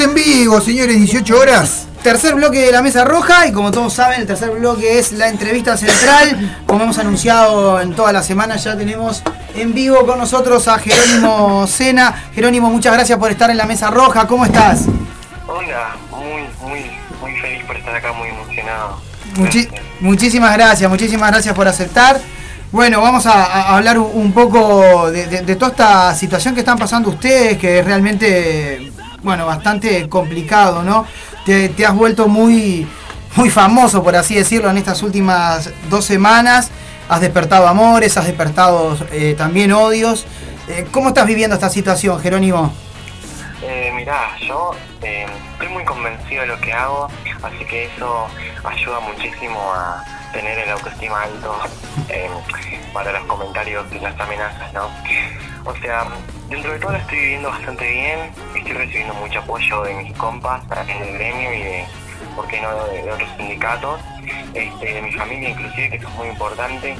Estamos 0.00 0.16
en 0.18 0.32
vivo, 0.32 0.60
señores, 0.62 0.96
18 0.96 1.38
horas. 1.38 1.86
Tercer 2.02 2.34
bloque 2.34 2.58
de 2.58 2.72
la 2.72 2.80
mesa 2.80 3.04
roja 3.04 3.46
y 3.46 3.52
como 3.52 3.70
todos 3.70 3.92
saben, 3.92 4.22
el 4.22 4.26
tercer 4.26 4.48
bloque 4.50 4.98
es 4.98 5.12
la 5.12 5.28
entrevista 5.28 5.76
central. 5.76 6.58
Como 6.64 6.84
hemos 6.84 6.96
anunciado 6.96 7.78
en 7.82 7.92
toda 7.94 8.10
la 8.10 8.22
semana, 8.22 8.56
ya 8.56 8.74
tenemos 8.78 9.22
en 9.54 9.74
vivo 9.74 10.06
con 10.06 10.18
nosotros 10.18 10.68
a 10.68 10.78
Jerónimo 10.78 11.66
Sena. 11.66 12.30
Jerónimo, 12.34 12.70
muchas 12.70 12.94
gracias 12.94 13.18
por 13.18 13.30
estar 13.30 13.50
en 13.50 13.58
la 13.58 13.66
mesa 13.66 13.90
roja. 13.90 14.26
¿Cómo 14.26 14.46
estás? 14.46 14.86
Hola, 15.46 15.94
muy, 16.10 16.48
muy, 16.66 16.90
muy 17.20 17.38
feliz 17.38 17.62
por 17.66 17.76
estar 17.76 17.94
acá, 17.94 18.10
muy 18.14 18.28
emocionado. 18.28 19.02
Muchi- 19.36 19.68
muchísimas 20.00 20.54
gracias, 20.54 20.88
muchísimas 20.88 21.30
gracias 21.30 21.54
por 21.54 21.68
aceptar. 21.68 22.18
Bueno, 22.72 23.02
vamos 23.02 23.26
a, 23.26 23.32
a 23.44 23.76
hablar 23.76 23.98
un, 23.98 24.10
un 24.14 24.32
poco 24.32 25.10
de, 25.10 25.26
de- 25.26 25.42
de 25.42 25.56
toda 25.56 25.72
esta 25.72 26.14
situación 26.14 26.54
que 26.54 26.60
están 26.60 26.78
pasando 26.78 27.10
ustedes, 27.10 27.58
que 27.58 27.80
es 27.80 27.84
realmente, 27.84 28.92
bueno, 29.22 29.46
bastante 29.46 30.08
complicado, 30.08 30.82
¿no? 30.82 31.06
Te, 31.44 31.74
has 31.86 31.94
vuelto 31.94 32.28
muy, 32.28 32.86
muy 33.36 33.50
famoso, 33.50 34.02
por 34.02 34.16
así 34.16 34.34
decirlo, 34.34 34.70
en 34.70 34.78
estas 34.78 35.02
últimas 35.02 35.70
dos 35.88 36.04
semanas. 36.04 36.70
Has 37.08 37.20
despertado 37.20 37.66
amores, 37.66 38.16
has 38.16 38.26
despertado 38.26 38.96
eh, 39.10 39.34
también 39.36 39.72
odios. 39.72 40.26
Eh, 40.68 40.86
¿Cómo 40.92 41.08
estás 41.08 41.26
viviendo 41.26 41.54
esta 41.54 41.68
situación, 41.68 42.20
Jerónimo? 42.20 42.72
Eh, 43.62 43.92
mirá, 43.94 44.36
yo 44.38 44.72
eh, 45.02 45.26
estoy 45.52 45.68
muy 45.68 45.84
convencido 45.84 46.42
de 46.42 46.46
lo 46.46 46.60
que 46.60 46.72
hago, 46.72 47.08
así 47.42 47.64
que 47.66 47.86
eso 47.86 48.26
ayuda 48.64 49.00
muchísimo 49.00 49.60
a 49.72 50.02
tener 50.32 50.58
el 50.58 50.70
autoestima 50.70 51.22
alto 51.22 51.56
eh, 52.08 52.28
para 52.92 53.12
los 53.12 53.24
comentarios 53.24 53.86
y 53.92 53.98
las 53.98 54.18
amenazas, 54.18 54.72
¿no? 54.72 54.88
O 55.64 55.74
sea, 55.76 56.06
dentro 56.48 56.72
de 56.72 56.78
todo 56.78 56.94
estoy 56.94 57.18
viviendo 57.18 57.50
bastante 57.50 57.88
bien, 57.88 58.32
estoy 58.54 58.72
recibiendo 58.72 59.14
mucho 59.14 59.40
apoyo 59.40 59.82
de 59.82 59.94
mis 59.94 60.16
compas 60.16 60.62
en 60.88 61.02
el 61.02 61.12
gremio 61.14 61.54
y 61.54 61.62
de, 61.62 61.84
¿por 62.34 62.46
qué 62.48 62.60
no?, 62.60 62.84
de, 62.86 63.12
otros 63.12 63.28
sindicatos, 63.36 64.00
este, 64.54 64.94
de 64.94 65.02
mi 65.02 65.12
familia 65.12 65.50
inclusive, 65.50 65.90
que 65.90 65.96
eso 65.96 66.08
es 66.08 66.14
muy 66.14 66.28
importante. 66.28 66.96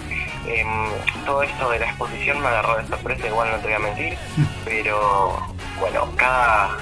Em, 0.46 0.90
todo 1.24 1.42
esto 1.42 1.70
de 1.70 1.78
la 1.78 1.86
exposición 1.86 2.40
me 2.40 2.48
agarró 2.48 2.76
de 2.76 2.86
sorpresa, 2.88 3.26
igual 3.26 3.50
no 3.50 3.56
te 3.58 3.64
voy 3.64 3.72
a 3.72 3.78
mentir, 3.78 4.18
pero 4.64 5.38
bueno, 5.78 6.08
cada 6.16 6.76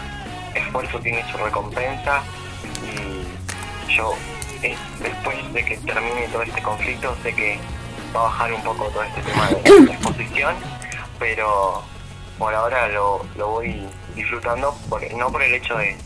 esfuerzo 0.55 0.99
tiene 1.01 1.25
su 1.31 1.37
recompensa 1.39 2.23
y 2.83 3.93
yo 3.93 4.15
eh, 4.63 4.77
después 5.01 5.53
de 5.53 5.65
que 5.65 5.77
termine 5.79 6.29
todo 6.29 6.43
este 6.43 6.63
conflicto 6.63 7.15
sé 7.23 7.35
que 7.35 7.59
va 8.15 8.21
a 8.21 8.25
bajar 8.25 8.53
un 8.53 8.63
poco 8.63 8.87
todo 8.89 9.03
este 9.03 9.21
tema 9.23 9.49
de 9.49 9.81
la 9.87 9.93
exposición, 9.95 10.57
pero 11.19 11.83
por 12.39 12.55
ahora 12.55 12.89
lo, 12.89 13.25
lo 13.37 13.49
voy 13.49 13.87
disfrutando, 14.15 14.75
por- 14.89 15.13
no 15.15 15.31
por 15.31 15.43
el 15.43 15.55
hecho 15.55 15.77
de 15.77 15.97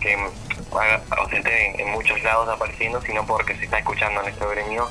que 0.00 0.16
sea, 0.16 1.02
esté 1.38 1.80
en 1.82 1.90
muchos 1.92 2.20
lados 2.22 2.48
apareciendo, 2.48 3.00
sino 3.02 3.24
porque 3.26 3.54
se 3.56 3.64
está 3.64 3.78
escuchando 3.78 4.20
en 4.20 4.26
nuestro 4.26 4.48
gremio 4.50 4.88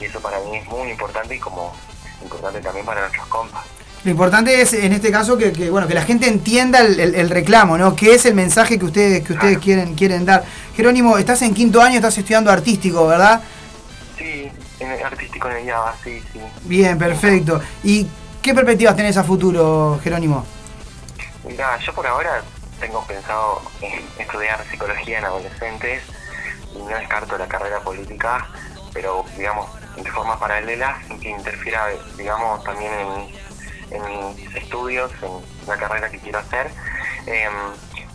y 0.00 0.04
eso 0.04 0.20
para 0.20 0.38
mí 0.40 0.56
es 0.58 0.66
muy 0.68 0.90
importante 0.90 1.34
y 1.34 1.38
como 1.40 1.74
importante 2.22 2.60
también 2.60 2.86
para 2.86 3.00
nuestros 3.00 3.26
compas. 3.28 3.64
Lo 4.04 4.10
importante 4.10 4.60
es 4.60 4.72
en 4.74 4.92
este 4.92 5.10
caso 5.10 5.38
que, 5.38 5.52
que, 5.52 5.70
bueno 5.70 5.88
que 5.88 5.94
la 5.94 6.02
gente 6.02 6.28
entienda 6.28 6.80
el, 6.80 7.00
el- 7.00 7.14
el 7.14 7.30
reclamo, 7.30 7.78
¿no? 7.78 7.96
¿Qué 7.96 8.14
es 8.14 8.26
el 8.26 8.34
mensaje 8.34 8.78
que 8.78 8.84
ustedes 8.84 9.24
que 9.24 9.32
ustedes 9.32 9.58
quieren 9.58 9.94
quieren 9.94 10.26
dar? 10.26 10.44
Jerónimo, 10.76 11.16
estás 11.16 11.40
en 11.42 11.54
quinto 11.54 11.80
año, 11.80 11.96
estás 11.96 12.18
estudiando 12.18 12.50
artístico, 12.50 13.06
¿verdad? 13.06 13.40
Sí, 14.18 14.50
en 14.80 14.90
el 14.90 15.02
artístico 15.02 15.48
en 15.48 15.56
el 15.56 15.66
Java, 15.70 15.94
sí, 16.04 16.22
sí. 16.32 16.40
Bien, 16.64 16.98
perfecto. 16.98 17.60
¿Y 17.82 18.06
qué 18.42 18.52
perspectivas 18.54 18.94
tenés 18.94 19.16
a 19.16 19.24
futuro, 19.24 19.98
Jerónimo? 20.04 20.44
Mira, 21.48 21.78
yo 21.78 21.94
por 21.94 22.06
ahora 22.06 22.42
tengo 22.80 23.02
pensado 23.06 23.62
en 23.80 23.92
estudiar 24.18 24.62
psicología 24.70 25.18
en 25.20 25.24
adolescentes 25.24 26.02
y 26.74 26.78
no 26.78 26.88
descarto 26.88 27.38
la 27.38 27.46
carrera 27.48 27.80
política, 27.80 28.46
pero 28.92 29.24
digamos 29.38 29.66
de 29.96 30.10
forma 30.10 30.38
paralela, 30.38 30.98
sin 31.06 31.20
que 31.20 31.30
interfiera, 31.30 31.86
digamos, 32.18 32.62
también 32.64 32.92
en, 32.92 33.43
en 33.90 34.36
mis 34.36 34.54
estudios, 34.54 35.10
en 35.22 35.68
la 35.68 35.76
carrera 35.76 36.10
que 36.10 36.18
quiero 36.18 36.38
hacer. 36.38 36.70
Em, 37.26 37.52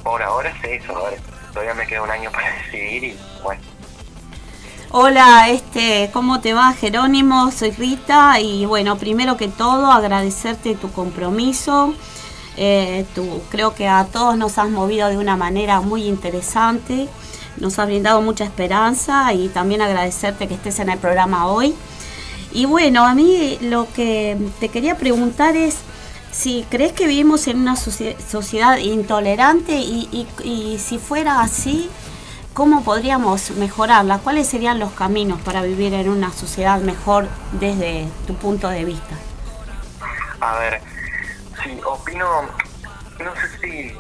por 0.04 0.22
ahora 0.22 0.50
es 0.50 0.84
eso, 0.84 0.94
todavía 1.54 1.74
me 1.74 1.86
queda 1.88 2.02
un 2.04 2.12
año 2.12 2.32
para 2.32 2.50
decidir 2.66 3.04
y 3.04 3.20
bueno. 3.44 3.62
Hola, 4.92 5.50
este, 5.50 6.10
¿cómo 6.14 6.42
te 6.42 6.54
va 6.54 6.74
Jerónimo? 6.74 7.52
Soy 7.52 7.70
Rita 7.70 8.40
y 8.40 8.66
bueno, 8.66 8.98
primero 8.98 9.38
que 9.38 9.48
todo 9.48 9.92
agradecerte 9.92 10.76
tu 10.76 10.92
compromiso. 10.92 11.94
Eh, 12.58 13.06
creo 13.52 13.76
que 13.76 13.88
a 13.88 14.06
todos 14.12 14.36
nos 14.36 14.58
has 14.58 14.70
movido 14.70 15.08
de 15.10 15.18
una 15.18 15.38
manera 15.38 15.80
muy 15.80 16.06
interesante, 16.08 17.08
nos 17.58 17.78
has 17.78 17.86
brindado 17.86 18.22
mucha 18.22 18.44
esperanza 18.44 19.32
y 19.32 19.50
también 19.50 19.82
agradecerte 19.82 20.48
que 20.48 20.56
estés 20.56 20.80
en 20.80 20.90
el 20.90 20.98
programa 20.98 21.48
hoy. 21.48 21.76
Y 22.52 22.66
bueno, 22.66 23.06
a 23.06 23.14
mí 23.14 23.58
lo 23.62 23.88
que 23.94 24.38
te 24.60 24.70
quería 24.70 24.96
preguntar 24.98 25.56
es 25.56 25.78
si 26.32 26.66
crees 26.70 26.94
que 26.94 27.08
vivimos 27.08 27.48
en 27.48 27.60
una 27.60 27.76
socie- 27.76 28.18
sociedad 28.20 28.78
intolerante 28.78 29.74
y, 29.74 30.08
y- 30.12 30.48
y 30.48 30.80
si 30.80 30.98
fuera 30.98 31.42
así, 31.42 31.90
¿cómo 32.54 32.84
podríamos 32.84 33.52
mejorarla? 33.52 34.20
¿Cuáles 34.20 34.48
serían 34.48 34.80
los 34.80 34.92
caminos 34.94 35.40
para 35.42 35.62
vivir 35.62 35.94
en 35.94 36.10
una 36.10 36.32
sociedad 36.32 36.80
mejor 36.82 37.28
desde 37.54 38.08
tu 38.28 38.34
punto 38.36 38.68
de 38.70 38.86
vista? 38.86 39.16
A 40.42 40.58
ver, 40.60 40.82
sí, 41.64 41.80
opino, 41.86 42.26
no 43.20 43.34
sé 43.36 43.60
si 43.62 43.98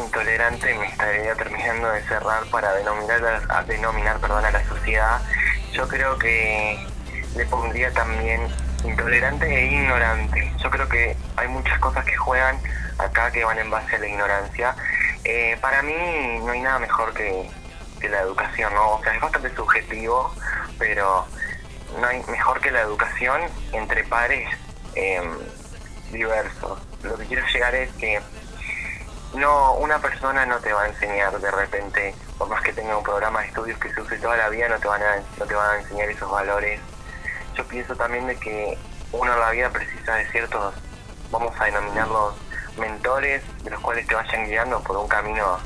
intolerante 0.00 0.74
me 0.78 0.86
estaría 0.86 1.34
terminando 1.34 1.88
de 1.90 2.02
cerrar 2.04 2.44
para 2.50 2.72
denominar, 2.74 3.42
a 3.48 3.62
denominar 3.64 4.18
perdón, 4.20 4.44
a 4.44 4.50
la 4.50 4.68
sociedad. 4.68 5.20
Yo 5.72 5.86
creo 5.88 6.18
que 6.18 6.78
le 7.36 7.46
pondría 7.46 7.92
también 7.92 8.40
intolerante 8.84 9.46
e 9.46 9.66
ignorante. 9.66 10.52
Yo 10.62 10.70
creo 10.70 10.88
que 10.88 11.16
hay 11.36 11.48
muchas 11.48 11.78
cosas 11.78 12.04
que 12.04 12.16
juegan 12.16 12.58
acá 12.98 13.30
que 13.30 13.44
van 13.44 13.58
en 13.58 13.70
base 13.70 13.96
a 13.96 13.98
la 13.98 14.06
ignorancia. 14.06 14.74
Eh, 15.24 15.56
para 15.60 15.82
mí 15.82 15.94
no 16.42 16.52
hay 16.52 16.60
nada 16.60 16.78
mejor 16.78 17.12
que, 17.14 17.50
que 18.00 18.08
la 18.08 18.20
educación, 18.20 18.74
¿no? 18.74 18.94
O 18.94 19.02
sea, 19.02 19.14
es 19.14 19.20
bastante 19.20 19.54
subjetivo, 19.54 20.34
pero 20.78 21.26
no 21.98 22.06
hay 22.06 22.22
mejor 22.28 22.60
que 22.60 22.70
la 22.70 22.80
educación 22.80 23.40
entre 23.72 24.04
pares 24.04 24.48
em, 24.94 25.38
diversos. 26.10 26.78
lo 27.02 27.16
que 27.16 27.26
quiero 27.26 27.46
llegar 27.46 27.74
es 27.74 27.92
que 27.94 28.20
no 29.34 29.74
una 29.74 29.98
persona 30.00 30.44
no 30.44 30.58
te 30.58 30.72
va 30.72 30.82
a 30.82 30.88
enseñar 30.88 31.38
de 31.38 31.50
repente, 31.50 32.14
por 32.36 32.48
más 32.48 32.62
que 32.62 32.72
tenga 32.72 32.96
un 32.96 33.04
programa 33.04 33.40
de 33.40 33.48
estudios 33.48 33.78
que 33.78 33.92
se 33.92 34.00
use 34.00 34.18
toda 34.18 34.36
la 34.36 34.48
vida, 34.48 34.68
no 34.68 34.78
te 34.78 34.88
van 34.88 35.02
a, 35.02 35.16
no 35.38 35.46
te 35.46 35.54
van 35.54 35.70
a 35.70 35.80
enseñar 35.80 36.08
esos 36.08 36.30
valores. 36.30 36.80
Yo 37.60 37.66
pienso 37.68 37.94
también 37.94 38.26
de 38.26 38.36
que 38.36 38.78
uno 39.12 39.34
en 39.34 39.38
la 39.38 39.50
vida 39.50 39.68
precisa 39.68 40.14
de 40.14 40.26
ciertos, 40.30 40.74
vamos 41.30 41.52
a 41.60 41.66
denominarlos 41.66 42.34
mentores, 42.78 43.42
de 43.62 43.70
los 43.70 43.78
cuales 43.80 44.06
te 44.06 44.14
vayan 44.14 44.46
guiando 44.46 44.82
por 44.82 44.96
un 44.96 45.06
camino 45.06 45.58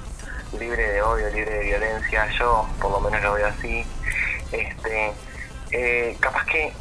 libre 0.59 0.88
de 0.88 1.01
odio, 1.01 1.30
libre 1.30 1.53
de 1.53 1.61
violencia. 1.61 2.28
Yo 2.36 2.68
por 2.80 2.90
lo 2.90 2.99
menos 2.99 3.22
lo 3.22 3.34
veo 3.34 3.47
así. 3.47 3.86
Este, 4.51 5.12
eh, 5.70 6.16
capaz 6.18 6.45
que 6.47 6.72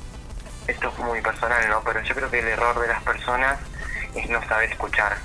esto 0.66 0.88
es 0.90 0.98
muy 0.98 1.22
personal, 1.22 1.70
¿no? 1.70 1.84
Pero 1.84 2.02
yo 2.02 2.16
creo 2.16 2.32
que 2.32 2.40
el 2.40 2.48
error 2.48 2.80
de 2.80 2.88
las 2.88 3.04
personas 3.04 3.60
es 4.16 4.28
no 4.32 4.44
saber 4.48 4.72
escuchar. 4.72 5.16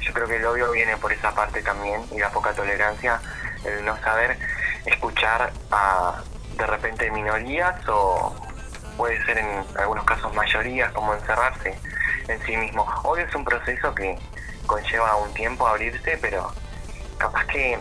Yo 0.00 0.14
creo 0.14 0.26
que 0.26 0.36
el 0.36 0.46
odio 0.46 0.70
viene 0.70 0.96
por 0.96 1.12
esa 1.12 1.34
parte 1.34 1.60
también 1.60 2.00
y 2.12 2.18
la 2.18 2.30
poca 2.30 2.54
tolerancia, 2.54 3.20
el 3.66 3.84
no 3.84 3.94
saber 3.98 4.38
escuchar 4.86 5.52
a 5.70 6.22
de 6.56 6.66
repente 6.66 7.10
minorías 7.10 7.86
o 7.88 8.34
puede 8.96 9.22
ser 9.24 9.38
en 9.38 9.64
algunos 9.78 10.04
casos 10.04 10.32
mayorías, 10.34 10.92
como 10.92 11.14
encerrarse 11.14 11.78
en 12.28 12.42
sí 12.44 12.56
mismo. 12.56 12.86
Odio 13.04 13.24
es 13.26 13.34
un 13.34 13.44
proceso 13.44 13.94
que 13.94 14.18
conlleva 14.66 15.16
un 15.16 15.32
tiempo 15.34 15.66
abrirse, 15.66 16.18
pero 16.20 16.50
capaz 17.18 17.44
que 17.46 17.78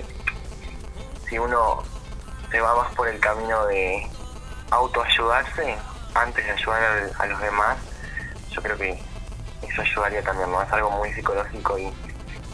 si 1.30 1.38
uno 1.40 1.84
se 2.52 2.60
va 2.62 2.76
más 2.76 2.94
por 2.96 3.08
el 3.08 3.20
camino 3.20 3.66
de 3.68 4.08
autoayudarse 4.72 5.78
antes 6.16 6.46
de 6.46 6.52
ayudar 6.52 6.84
al- 6.84 7.12
a, 7.20 7.26
los 7.28 7.42
demás, 7.42 7.78
yo 8.52 8.62
creo 8.62 8.78
que 8.78 9.00
eso 9.62 9.82
ayudaría 9.82 10.24
también, 10.24 10.52
¿no? 10.52 10.62
Es 10.62 10.72
algo 10.72 10.92
muy 10.92 11.12
psicológico 11.14 11.78
y 11.78 11.92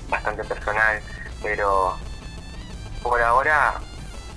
bastante 0.09 0.43
personal, 0.43 1.01
pero 1.41 1.97
por 3.03 3.21
ahora, 3.21 3.73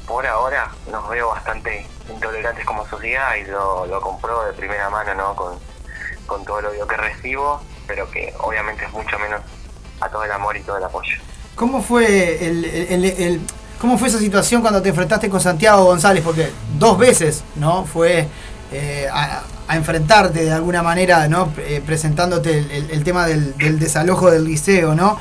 por 0.07 0.27
ahora 0.27 0.71
nos 0.87 1.09
veo 1.09 1.29
bastante 1.29 1.87
intolerantes 2.11 2.65
como 2.65 2.87
sociedad 2.89 3.35
y 3.37 3.45
lo, 3.45 3.87
lo 3.87 4.01
compruebo 4.01 4.45
de 4.45 4.53
primera 4.53 4.91
mano, 4.91 5.15
¿no? 5.15 5.35
Con, 5.37 5.55
con 6.27 6.45
todo 6.45 6.61
el 6.61 6.67
odio 6.67 6.87
que 6.87 6.97
recibo, 6.97 7.61
pero 7.87 8.11
que 8.11 8.33
obviamente 8.41 8.85
es 8.85 8.93
mucho 8.93 9.19
menos 9.19 9.41
a 10.01 10.09
todo 10.09 10.25
el 10.25 10.33
amor 10.33 10.57
y 10.57 10.61
todo 10.63 10.79
el 10.79 10.85
apoyo. 10.85 11.15
¿Cómo 11.55 11.83
fue 11.83 12.47
el, 12.47 12.65
el- 12.65 13.41
cómo 13.81 13.99
fue 13.99 14.09
esa 14.09 14.19
situación 14.19 14.63
cuando 14.63 14.81
te 14.81 14.89
enfrentaste 14.91 15.29
con 15.29 15.41
Santiago 15.41 15.85
González? 15.85 16.23
Porque 16.25 16.51
dos 16.79 16.97
veces, 16.99 17.45
¿no? 17.57 17.85
Fue 17.85 18.27
eh, 18.73 19.09
a, 19.13 19.43
enfrentarte 19.71 20.45
de 20.45 20.53
alguna 20.53 20.83
manera, 20.83 21.29
¿no? 21.29 21.53
Eh, 21.59 21.83
presentándote 21.85 22.59
el, 22.91 23.05
tema 23.05 23.27
del, 23.27 23.57
del 23.57 23.79
desalojo 23.79 24.31
del 24.31 24.45
liceo, 24.45 24.95
¿no? 24.95 25.19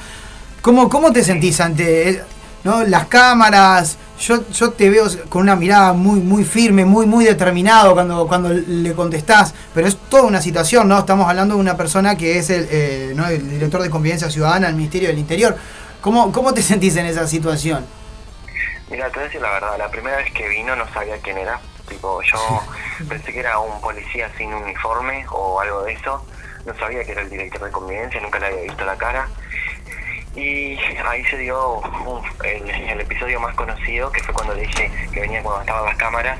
¿Cómo, 0.61 0.89
cómo 0.89 1.11
te 1.11 1.23
sentís 1.23 1.59
ante 1.59 2.21
¿no? 2.63 2.83
las 2.83 3.07
cámaras? 3.07 3.97
Yo, 4.19 4.47
yo 4.51 4.71
te 4.71 4.89
veo 4.89 5.05
con 5.29 5.41
una 5.41 5.55
mirada 5.55 5.93
muy, 5.93 6.19
muy 6.19 6.43
firme, 6.43 6.85
muy, 6.85 7.05
muy 7.05 7.25
determinado 7.25 7.93
cuando, 7.93 8.27
cuando 8.27 8.49
le 8.49 8.93
contestás, 8.93 9.53
pero 9.73 9.87
es 9.87 9.97
toda 10.09 10.23
una 10.23 10.41
situación, 10.41 10.87
¿no? 10.87 10.99
Estamos 10.99 11.27
hablando 11.27 11.55
de 11.55 11.61
una 11.61 11.75
persona 11.75 12.15
que 12.15 12.37
es 12.37 12.49
el, 12.49 12.67
eh, 12.69 13.13
¿no? 13.15 13.27
el 13.27 13.49
director 13.49 13.81
de 13.81 13.89
Convivencia 13.89 14.29
Ciudadana 14.29 14.67
del 14.67 14.75
Ministerio 14.75 15.09
del 15.09 15.17
Interior. 15.17 15.57
¿Cómo, 16.01 16.31
¿Cómo 16.31 16.53
te 16.53 16.61
sentís 16.61 16.95
en 16.97 17.05
esa 17.07 17.27
situación? 17.27 17.85
Mira, 18.89 19.07
te 19.07 19.13
voy 19.13 19.21
a 19.21 19.25
decir 19.25 19.41
la 19.41 19.51
verdad, 19.51 19.77
la 19.77 19.89
primera 19.89 20.17
vez 20.17 20.31
que 20.33 20.47
vino 20.49 20.75
no 20.75 20.85
sabía 20.93 21.17
quién 21.19 21.37
era. 21.37 21.59
Tipo, 21.87 22.21
yo 22.21 22.37
pensé 23.09 23.31
que 23.31 23.39
era 23.39 23.57
un 23.59 23.79
policía 23.81 24.29
sin 24.37 24.53
uniforme 24.53 25.25
o 25.31 25.59
algo 25.61 25.83
de 25.83 25.93
eso. 25.93 26.25
No 26.65 26.75
sabía 26.75 27.03
que 27.03 27.13
era 27.13 27.21
el 27.21 27.29
director 27.29 27.63
de 27.63 27.71
convivencia, 27.71 28.21
nunca 28.21 28.37
le 28.39 28.47
había 28.47 28.61
visto 28.63 28.85
la 28.85 28.97
cara. 28.97 29.27
Y 30.35 30.77
ahí 31.05 31.23
se 31.25 31.37
dio 31.37 31.81
el 32.43 33.01
episodio 33.01 33.39
más 33.39 33.53
conocido, 33.55 34.11
que 34.11 34.23
fue 34.23 34.33
cuando 34.33 34.53
le 34.53 34.61
dije 34.61 34.89
que 35.13 35.19
venía 35.19 35.43
cuando 35.43 35.61
estaban 35.61 35.85
las 35.85 35.97
cámaras. 35.97 36.39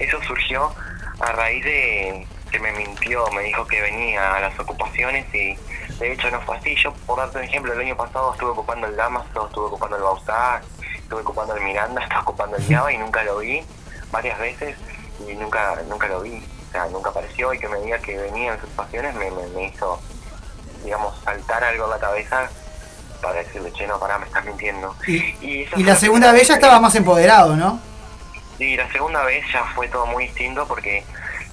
Eso 0.00 0.20
surgió 0.24 0.74
a 1.20 1.32
raíz 1.32 1.64
de 1.64 2.26
que 2.50 2.58
me 2.58 2.72
mintió, 2.72 3.26
me 3.32 3.42
dijo 3.42 3.66
que 3.66 3.80
venía 3.80 4.34
a 4.34 4.40
las 4.40 4.58
ocupaciones 4.58 5.26
y 5.34 5.56
de 5.98 6.12
hecho 6.12 6.30
no 6.30 6.40
fue 6.40 6.56
así. 6.56 6.74
Yo, 6.76 6.92
por 7.06 7.18
darte 7.18 7.38
un 7.38 7.44
ejemplo, 7.44 7.72
el 7.72 7.80
año 7.80 7.96
pasado 7.96 8.32
estuve 8.32 8.50
ocupando 8.50 8.86
el 8.86 8.96
Damaso, 8.96 9.46
estuve 9.46 9.66
ocupando 9.66 9.96
el 9.96 10.02
Bausá, 10.02 10.60
estuve 10.96 11.20
ocupando 11.20 11.54
el 11.54 11.62
Miranda, 11.62 12.02
estaba 12.02 12.22
ocupando 12.22 12.56
el 12.56 12.66
Java 12.66 12.92
y 12.92 12.98
nunca 12.98 13.22
lo 13.22 13.38
vi 13.38 13.62
varias 14.10 14.38
veces 14.38 14.76
y 15.28 15.34
nunca 15.34 15.80
nunca 15.88 16.08
lo 16.08 16.22
vi. 16.22 16.42
O 16.68 16.72
sea, 16.72 16.86
nunca 16.86 17.10
apareció 17.10 17.54
y 17.54 17.58
que 17.58 17.68
me 17.68 17.80
diga 17.80 17.98
que 17.98 18.16
venía 18.16 18.52
en 18.52 18.60
sus 18.60 18.68
ocupaciones 18.68 19.14
me, 19.14 19.30
me, 19.30 19.46
me 19.48 19.64
hizo, 19.64 20.00
digamos, 20.84 21.18
saltar 21.22 21.64
algo 21.64 21.84
en 21.84 21.90
la 21.90 21.98
cabeza 21.98 22.50
para 23.20 23.42
decirle, 23.42 23.72
che, 23.72 23.86
no, 23.86 23.98
pará, 23.98 24.18
me 24.18 24.26
estás 24.26 24.44
mintiendo. 24.44 24.94
Y, 25.06 25.66
la 25.76 25.96
segunda 25.96 26.32
vez 26.32 26.48
ya 26.48 26.54
estaba 26.54 26.80
más 26.80 26.94
empoderado, 26.94 27.56
¿no? 27.56 27.80
Sí, 28.56 28.76
la 28.76 28.90
segunda 28.90 29.22
vez 29.24 29.44
ya 29.52 29.64
fue 29.74 29.88
todo 29.88 30.06
muy 30.06 30.24
distinto 30.24 30.66
porque 30.66 31.04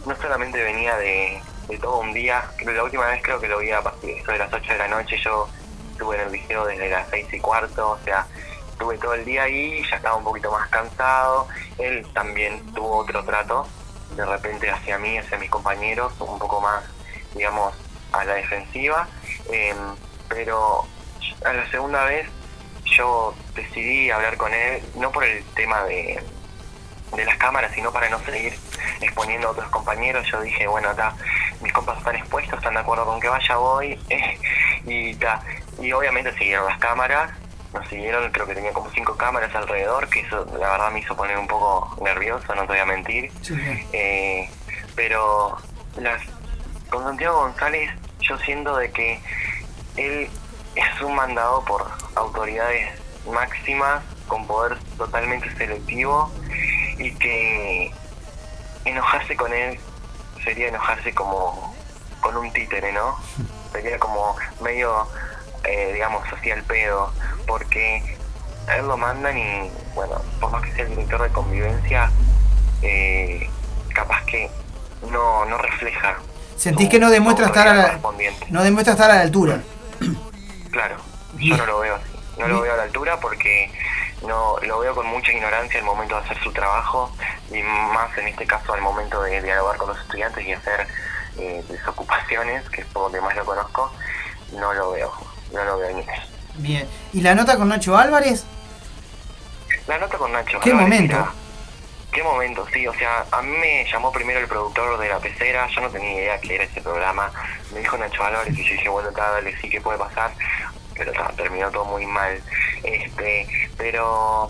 no 0.05 0.15
solamente 0.15 0.61
venía 0.61 0.95
de, 0.97 1.41
de 1.67 1.77
todo 1.77 1.99
un 1.99 2.13
día, 2.13 2.43
creo 2.57 2.73
la 2.73 2.83
última 2.83 3.07
vez 3.07 3.21
creo 3.21 3.39
que 3.39 3.47
lo 3.47 3.59
vi 3.59 3.71
a 3.71 3.81
partir 3.81 4.23
de 4.23 4.37
las 4.37 4.51
8 4.51 4.73
de 4.73 4.77
la 4.77 4.87
noche, 4.87 5.17
yo 5.23 5.47
estuve 5.91 6.15
en 6.15 6.21
el 6.23 6.31
liceo 6.31 6.65
desde 6.65 6.89
las 6.89 7.07
6 7.09 7.27
y 7.31 7.39
cuarto, 7.39 7.91
o 7.91 7.99
sea, 8.03 8.25
estuve 8.71 8.97
todo 8.97 9.13
el 9.13 9.23
día 9.23 9.43
ahí, 9.43 9.83
ya 9.89 9.97
estaba 9.97 10.15
un 10.15 10.23
poquito 10.23 10.51
más 10.51 10.67
cansado, 10.69 11.47
él 11.77 12.05
también 12.13 12.59
tuvo 12.73 12.97
otro 12.97 13.23
trato, 13.23 13.67
de 14.15 14.25
repente 14.25 14.69
hacia 14.69 14.97
mí, 14.97 15.17
hacia 15.17 15.37
mis 15.37 15.49
compañeros, 15.49 16.13
un 16.19 16.37
poco 16.37 16.59
más, 16.61 16.83
digamos, 17.33 17.73
a 18.11 18.25
la 18.25 18.33
defensiva, 18.35 19.07
em, 19.51 19.77
pero 20.27 20.85
a 21.43 21.53
la 21.53 21.69
segunda 21.69 22.03
vez 22.05 22.27
yo 22.85 23.33
decidí 23.55 24.11
hablar 24.11 24.37
con 24.37 24.53
él, 24.53 24.81
no 24.95 25.11
por 25.11 25.23
el 25.23 25.43
tema 25.55 25.83
de, 25.83 26.21
de 27.15 27.25
las 27.25 27.37
cámaras, 27.37 27.71
sino 27.73 27.91
para 27.91 28.09
no 28.09 28.19
seguir 28.19 28.53
exponiendo 29.01 29.47
a 29.47 29.51
otros 29.51 29.69
compañeros. 29.69 30.25
Yo 30.31 30.41
dije, 30.41 30.67
bueno, 30.67 30.89
acá 30.89 31.13
mis 31.61 31.73
compas 31.73 31.97
están 31.97 32.15
expuestos, 32.15 32.57
están 32.57 32.75
de 32.75 32.79
acuerdo 32.79 33.05
con 33.05 33.19
que 33.19 33.27
vaya, 33.27 33.57
voy. 33.57 33.99
y, 34.85 35.15
ta. 35.15 35.41
y 35.79 35.91
obviamente 35.91 36.33
siguieron 36.37 36.65
las 36.65 36.79
cámaras, 36.79 37.31
nos 37.73 37.87
siguieron, 37.89 38.31
creo 38.31 38.45
que 38.45 38.55
tenía 38.55 38.71
como 38.71 38.89
cinco 38.91 39.15
cámaras 39.17 39.53
alrededor, 39.55 40.07
que 40.09 40.21
eso 40.21 40.45
la 40.59 40.71
verdad 40.71 40.91
me 40.91 40.99
hizo 40.99 41.15
poner 41.15 41.37
un 41.37 41.47
poco 41.47 41.97
nervioso, 42.03 42.53
no 42.55 42.61
te 42.61 42.67
voy 42.67 42.79
a 42.79 42.85
mentir. 42.85 43.31
Eh, 43.93 44.49
pero 44.95 45.57
las, 45.97 46.21
con 46.89 47.03
Santiago 47.03 47.39
González 47.39 47.91
yo 48.19 48.37
siento 48.39 48.77
de 48.77 48.91
que 48.91 49.19
él 49.97 50.29
es 50.75 51.01
un 51.01 51.15
mandado 51.15 51.63
por 51.65 51.85
autoridades 52.15 52.99
máximas 53.31 54.03
con 54.27 54.45
poder 54.45 54.77
totalmente 54.97 55.49
selectivo 55.57 56.31
y 56.97 57.13
que 57.15 57.91
enojarse 58.85 59.35
con 59.35 59.53
él 59.53 59.79
sería 60.43 60.67
enojarse 60.67 61.13
como 61.13 61.75
con 62.21 62.37
un 62.37 62.51
títere, 62.53 62.91
¿no? 62.93 63.17
Sería 63.71 63.99
como 63.99 64.35
medio, 64.61 65.07
eh, 65.63 65.91
digamos, 65.93 66.23
así 66.31 66.49
al 66.49 66.63
pedo, 66.63 67.11
porque 67.45 68.17
a 68.67 68.77
él 68.77 68.87
lo 68.87 68.95
mandan 68.95 69.37
y, 69.37 69.69
bueno, 69.93 70.21
por 70.39 70.51
más 70.51 70.63
que 70.63 70.71
sea 70.71 70.85
el 70.85 70.91
director 70.91 71.21
de 71.21 71.29
convivencia, 71.29 72.09
eh, 72.81 73.49
capaz 73.93 74.23
que 74.25 74.49
no, 75.11 75.45
no 75.45 75.57
refleja. 75.57 76.17
Sentís 76.55 76.89
que 76.89 76.99
no 76.99 77.09
demuestra 77.09 77.47
estar 77.47 77.67
a 77.67 77.73
la, 77.73 77.99
no 78.49 78.63
demuestra 78.63 78.93
estar 78.93 79.11
a 79.11 79.15
la 79.15 79.21
altura. 79.21 79.61
Claro, 80.75 80.97
yo 81.37 81.55
no 81.55 81.65
lo 81.65 81.79
veo 81.79 81.95
así. 81.95 82.11
No 82.37 82.49
lo 82.49 82.59
veo 82.59 82.73
a 82.73 82.75
la 82.75 82.83
altura 82.83 83.17
porque 83.21 83.71
no 84.27 84.57
lo 84.61 84.79
veo 84.79 84.93
con 84.93 85.07
mucha 85.07 85.31
ignorancia 85.31 85.79
al 85.79 85.85
momento 85.85 86.15
de 86.15 86.25
hacer 86.25 86.37
su 86.43 86.51
trabajo 86.51 87.15
y 87.49 87.63
más 87.63 88.17
en 88.17 88.27
este 88.27 88.45
caso 88.45 88.73
al 88.73 88.81
momento 88.81 89.21
de 89.21 89.41
dialogar 89.41 89.77
con 89.77 89.87
los 89.87 89.97
estudiantes 90.01 90.45
y 90.45 90.51
hacer 90.51 90.85
eh, 91.37 91.63
desocupaciones, 91.69 92.69
que 92.71 92.81
es 92.81 92.87
por 92.87 93.03
donde 93.03 93.21
más 93.21 93.33
lo 93.37 93.45
conozco, 93.45 93.89
no 94.51 94.73
lo 94.73 94.91
veo, 94.91 95.13
no 95.53 95.63
lo 95.63 95.77
veo 95.77 95.95
ni 95.95 96.01
eso. 96.01 96.11
Bien. 96.55 96.89
¿Y 97.13 97.21
la 97.21 97.35
nota 97.35 97.55
con 97.55 97.69
Nacho 97.69 97.97
Álvarez? 97.97 98.43
La 99.87 99.97
nota 99.97 100.17
con 100.17 100.33
Nacho. 100.33 100.59
¿Qué 100.59 100.71
Álvarez, 100.71 100.89
momento? 100.89 101.27
Qué 102.15 102.23
momento, 102.23 102.65
sí, 102.71 102.87
o 102.87 102.93
sea, 102.93 103.25
a 103.29 103.41
mí 103.41 103.57
me 103.57 103.85
llamó 103.91 104.09
primero 104.09 104.39
el 104.39 104.47
productor 104.47 104.97
de 104.97 105.09
La 105.09 105.19
Pecera, 105.19 105.67
yo 105.67 105.81
no 105.81 105.89
tenía 105.89 106.13
idea 106.13 106.39
que 106.39 106.55
era 106.55 106.63
ese 106.63 106.79
programa, 106.79 107.29
me 107.73 107.79
dijo 107.79 107.97
Nacho 107.97 108.23
Álvarez 108.23 108.57
y 108.57 108.63
yo 108.63 108.71
dije, 108.71 108.87
bueno, 108.87 109.11
dale, 109.11 109.53
sí, 109.59 109.69
que 109.69 109.81
puede 109.81 109.97
pasar? 109.97 110.31
Pero 110.95 111.11
terminó 111.35 111.69
todo 111.71 111.83
muy 111.83 112.05
mal. 112.05 112.41
Este, 112.83 113.45
pero 113.77 114.49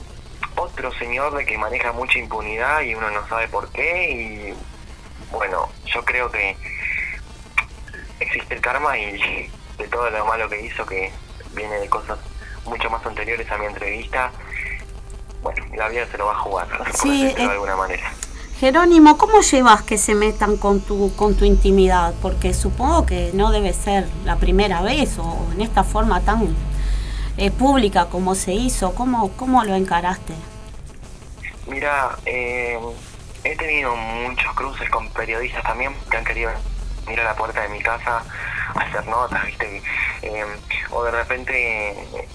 otro 0.55 0.93
señor 0.99 1.35
de 1.35 1.43
que 1.43 1.57
maneja 1.57 1.91
mucha 1.91 2.19
impunidad 2.19 2.81
y 2.81 2.93
uno 2.93 3.09
no 3.09 3.27
sabe 3.27 3.47
por 3.47 3.71
qué 3.71 4.11
y 4.11 4.53
bueno, 5.31 5.67
yo 5.87 6.05
creo 6.05 6.29
que 6.29 6.55
existe 8.19 8.53
el 8.53 8.61
karma 8.61 8.95
y 8.95 9.49
de 9.79 9.87
todo 9.87 10.07
lo 10.11 10.23
malo 10.23 10.47
que 10.49 10.61
hizo, 10.61 10.85
que 10.85 11.11
viene 11.55 11.79
de 11.79 11.89
cosas 11.89 12.19
mucho 12.65 12.91
más 12.91 13.03
anteriores 13.07 13.49
a 13.49 13.57
mi 13.57 13.65
entrevista, 13.65 14.31
bueno, 15.45 15.63
la 15.75 15.89
vida 15.89 16.07
se 16.11 16.17
lo 16.17 16.25
va 16.25 16.31
a 16.31 16.39
jugar, 16.39 16.67
Sí, 16.95 17.27
eh, 17.27 17.35
de 17.35 17.43
alguna 17.43 17.75
manera. 17.75 18.11
Jerónimo, 18.59 19.15
¿cómo 19.17 19.41
llevas 19.41 19.83
que 19.83 19.99
se 19.99 20.15
metan 20.15 20.57
con 20.57 20.81
tu, 20.81 21.15
con 21.15 21.35
tu 21.35 21.45
intimidad? 21.45 22.15
Porque 22.19 22.53
supongo 22.55 23.05
que 23.05 23.29
no 23.33 23.51
debe 23.51 23.71
ser 23.73 24.07
la 24.23 24.37
primera 24.37 24.81
vez 24.81 25.19
o 25.19 25.45
en 25.53 25.61
esta 25.61 25.83
forma 25.83 26.21
tan 26.21 26.55
eh, 27.37 27.51
pública 27.51 28.07
como 28.07 28.33
se 28.33 28.53
hizo. 28.53 28.95
¿Cómo, 28.95 29.31
cómo 29.33 29.63
lo 29.63 29.75
encaraste? 29.75 30.33
Mira, 31.67 32.17
eh, 32.25 32.79
he 33.43 33.55
tenido 33.55 33.95
muchos 33.95 34.51
cruces 34.55 34.89
con 34.89 35.09
periodistas 35.09 35.61
también 35.61 35.93
que 36.09 36.17
han 36.17 36.25
querido 36.25 36.49
ir 37.07 37.19
a 37.19 37.23
la 37.23 37.35
puerta 37.35 37.61
de 37.61 37.69
mi 37.69 37.81
casa 37.83 38.23
a 38.73 38.79
hacer 38.79 39.05
notas, 39.05 39.45
¿viste? 39.45 39.83
Eh, 40.23 40.45
o 40.89 41.03
de 41.03 41.11
repente, 41.11 41.89
eh, 41.91 42.27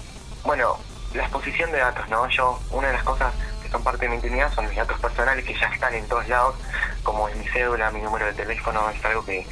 bueno, 0.45 0.77
la 1.13 1.23
exposición 1.23 1.71
de 1.71 1.79
datos, 1.79 2.07
¿no? 2.09 2.27
Yo, 2.29 2.59
una 2.71 2.87
de 2.87 2.93
las 2.93 3.03
cosas 3.03 3.33
que 3.61 3.69
son 3.69 3.83
parte 3.83 4.05
de 4.05 4.09
mi 4.09 4.15
intimidad 4.15 4.53
son 4.53 4.67
mis 4.67 4.75
datos 4.75 4.99
personales 4.99 5.45
que 5.45 5.53
ya 5.53 5.67
están 5.67 5.93
en 5.93 6.07
todos 6.07 6.27
lados, 6.27 6.55
como 7.03 7.27
es 7.27 7.35
mi 7.35 7.47
cédula, 7.47 7.91
mi 7.91 8.01
número 8.01 8.25
de 8.25 8.33
teléfono, 8.33 8.89
es 8.89 9.03
algo 9.05 9.25
que 9.25 9.45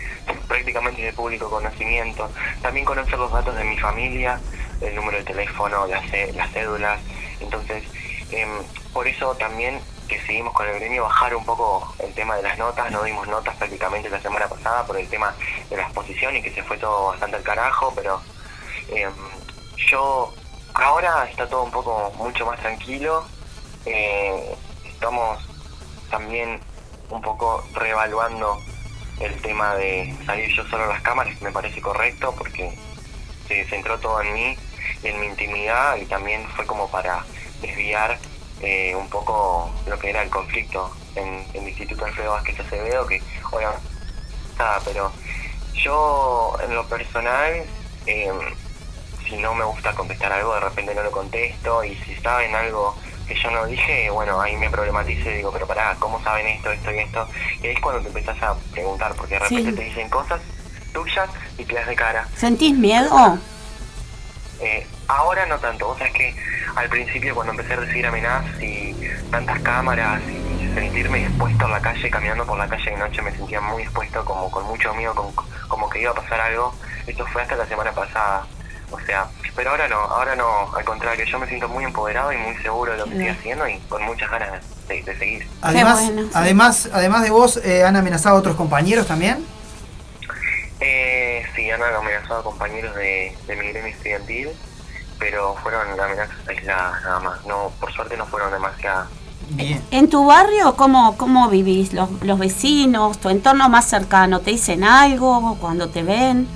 prácticamente 0.47 1.01
es 1.01 1.07
de 1.07 1.13
público 1.13 1.49
conocimiento. 1.49 2.29
También 2.61 2.85
conocer 2.85 3.17
los 3.17 3.31
datos 3.31 3.55
de 3.55 3.63
mi 3.63 3.77
familia, 3.77 4.39
el 4.81 4.95
número 4.95 5.17
de 5.17 5.23
teléfono, 5.23 5.87
las, 5.87 6.03
las 6.35 6.51
cédulas. 6.51 6.99
Entonces, 7.39 7.83
em, 8.31 8.49
por 8.93 9.07
eso 9.07 9.35
también 9.35 9.79
que 10.07 10.19
seguimos 10.21 10.53
con 10.53 10.67
el 10.67 10.75
gremio 10.79 11.03
bajar 11.03 11.35
un 11.35 11.45
poco 11.45 11.93
el 11.99 12.13
tema 12.13 12.35
de 12.35 12.41
las 12.41 12.57
notas, 12.57 12.91
no 12.91 13.03
dimos 13.03 13.27
notas 13.27 13.55
prácticamente 13.57 14.09
la 14.09 14.19
semana 14.19 14.47
pasada 14.47 14.85
por 14.85 14.97
el 14.97 15.07
tema 15.07 15.35
de 15.69 15.77
la 15.77 15.83
exposición 15.83 16.35
y 16.35 16.41
que 16.41 16.51
se 16.51 16.63
fue 16.63 16.77
todo 16.77 17.09
bastante 17.09 17.37
al 17.37 17.43
carajo, 17.43 17.93
pero 17.95 18.19
em, 18.89 19.13
yo 19.77 20.33
ahora 20.73 21.27
está 21.29 21.47
todo 21.47 21.63
un 21.63 21.71
poco 21.71 22.11
mucho 22.17 22.45
más 22.45 22.59
tranquilo, 22.59 23.25
eh, 23.85 24.55
estamos 24.85 25.39
también 26.09 26.59
un 27.09 27.21
poco 27.21 27.63
reevaluando 27.73 28.57
el 29.19 29.41
tema 29.41 29.75
de 29.75 30.15
salir 30.25 30.53
yo 30.55 30.65
solo 30.67 30.85
a 30.85 30.87
las 30.87 31.01
cámaras, 31.01 31.39
me 31.41 31.51
parece 31.51 31.81
correcto 31.81 32.33
porque 32.37 32.73
se 33.47 33.65
centró 33.65 33.99
todo 33.99 34.21
en 34.21 34.33
mí 34.33 34.57
y 35.03 35.07
en 35.07 35.19
mi 35.19 35.27
intimidad 35.27 35.97
y 35.97 36.05
también 36.05 36.47
fue 36.55 36.65
como 36.65 36.89
para 36.89 37.25
desviar 37.61 38.17
eh, 38.61 38.95
un 38.95 39.09
poco 39.09 39.71
lo 39.87 39.97
que 39.99 40.09
era 40.09 40.21
el 40.21 40.29
conflicto 40.29 40.93
en, 41.15 41.45
en 41.53 41.63
el 41.63 41.69
Instituto 41.69 42.05
Alfredo 42.05 42.31
Vázquez 42.31 42.59
Acevedo, 42.59 43.07
que 43.07 43.21
obviamente 43.51 43.87
está, 44.51 44.79
pero 44.85 45.11
yo 45.73 46.57
en 46.63 46.75
lo 46.75 46.85
personal, 46.87 47.65
eh, 48.05 48.31
si 49.29 49.37
no 49.37 49.53
me 49.53 49.63
gusta 49.65 49.93
contestar 49.93 50.31
algo, 50.33 50.53
de 50.55 50.59
repente 50.61 50.95
no 50.95 51.03
lo 51.03 51.11
contesto 51.11 51.83
y 51.83 51.95
si 51.97 52.15
saben 52.15 52.53
algo 52.55 52.95
que 53.27 53.35
yo 53.35 53.51
no 53.51 53.65
dije, 53.65 54.09
bueno, 54.09 54.41
ahí 54.41 54.55
me 54.57 54.69
problematizo 54.69 55.29
y 55.29 55.35
digo, 55.35 55.51
pero 55.51 55.67
pará, 55.67 55.95
¿cómo 55.99 56.21
saben 56.23 56.47
esto, 56.47 56.71
esto 56.71 56.91
y 56.91 56.97
esto? 56.99 57.27
Y 57.61 57.67
ahí 57.67 57.73
es 57.73 57.79
cuando 57.79 58.01
te 58.01 58.07
empezás 58.07 58.41
a 58.41 58.55
preguntar, 58.71 59.13
porque 59.13 59.35
de 59.35 59.39
repente 59.41 59.69
Sí. 59.69 59.75
te 59.75 59.83
dicen 59.83 60.09
cosas 60.09 60.41
tuyas 60.93 61.29
y 61.57 61.63
te 61.65 61.75
das 61.75 61.85
de 61.87 61.95
cara. 61.95 62.27
¿Sentís 62.35 62.75
miedo? 62.75 63.37
Eh, 64.61 64.85
ahora 65.07 65.45
no 65.45 65.57
tanto, 65.59 65.87
vos 65.87 65.97
sabés 65.99 66.13
que 66.13 66.35
al 66.75 66.89
principio 66.89 67.35
cuando 67.35 67.51
empecé 67.51 67.73
a 67.73 67.77
recibir 67.77 68.05
amenazas 68.07 68.61
y 68.61 68.95
tantas 69.31 69.59
cámaras 69.61 70.21
y 70.27 70.73
sentirme 70.73 71.23
expuesto 71.25 71.65
en 71.65 71.71
la 71.71 71.81
calle, 71.81 72.09
caminando 72.09 72.45
por 72.45 72.57
la 72.57 72.67
calle 72.67 72.91
de 72.91 72.97
noche, 72.97 73.21
me 73.21 73.31
sentía 73.31 73.61
muy 73.61 73.83
expuesto, 73.83 74.25
como 74.25 74.49
con 74.51 74.65
mucho 74.65 74.93
miedo, 74.95 75.13
con- 75.15 75.31
como 75.67 75.87
que 75.89 76.01
iba 76.01 76.11
a 76.11 76.15
pasar 76.15 76.41
algo. 76.41 76.73
Esto 77.07 77.25
fue 77.27 77.41
hasta 77.43 77.55
la 77.55 77.65
semana 77.67 77.91
pasada. 77.91 78.45
O 78.91 78.99
sea, 79.01 79.27
pero 79.55 79.71
ahora 79.71 79.87
no, 79.87 79.97
ahora 79.97 80.35
no, 80.35 80.73
al 80.75 80.83
contrario, 80.83 81.25
yo 81.25 81.39
me 81.39 81.47
siento 81.47 81.67
muy 81.67 81.83
empoderado 81.83 82.31
y 82.31 82.37
muy 82.37 82.55
seguro 82.57 82.91
de 82.93 82.97
lo 82.97 83.05
que 83.05 83.11
estoy 83.11 83.27
haciendo 83.27 83.67
y 83.67 83.77
con 83.89 84.03
muchas 84.03 84.29
ganas 84.31 84.63
de, 84.87 85.03
de 85.03 85.17
seguir. 85.17 85.47
Además, 85.61 86.11
además, 86.33 86.89
además 86.91 87.23
de 87.23 87.29
vos, 87.29 87.57
eh, 87.57 87.83
¿han 87.83 87.95
amenazado 87.95 88.35
a 88.37 88.39
otros 88.39 88.55
compañeros 88.55 89.07
también? 89.07 89.45
Eh, 90.79 91.45
sí, 91.55 91.69
han 91.69 91.81
amenazado 91.83 92.39
a 92.39 92.43
compañeros 92.43 92.95
de, 92.95 93.37
de 93.47 93.55
mi 93.55 93.67
gremio 93.67 93.91
estudiantil, 93.91 94.49
pero 95.19 95.55
fueron 95.61 95.99
amenazas 95.99 96.37
aisladas 96.47 97.03
nada 97.03 97.19
más. 97.19 97.45
No, 97.45 97.71
por 97.79 97.91
suerte 97.91 98.15
no 98.15 98.25
fueron 98.25 98.51
demasiadas. 98.51 99.07
Bien. 99.49 99.83
¿En 99.91 100.09
tu 100.09 100.25
barrio 100.25 100.75
cómo, 100.75 101.17
cómo 101.17 101.49
vivís? 101.49 101.91
Los, 101.93 102.09
los 102.21 102.39
vecinos, 102.39 103.17
tu 103.19 103.29
entorno 103.29 103.67
más 103.67 103.85
cercano, 103.89 104.39
¿te 104.39 104.51
dicen 104.51 104.83
algo 104.83 105.57
cuando 105.59 105.89
te 105.89 106.03
ven? 106.03 106.47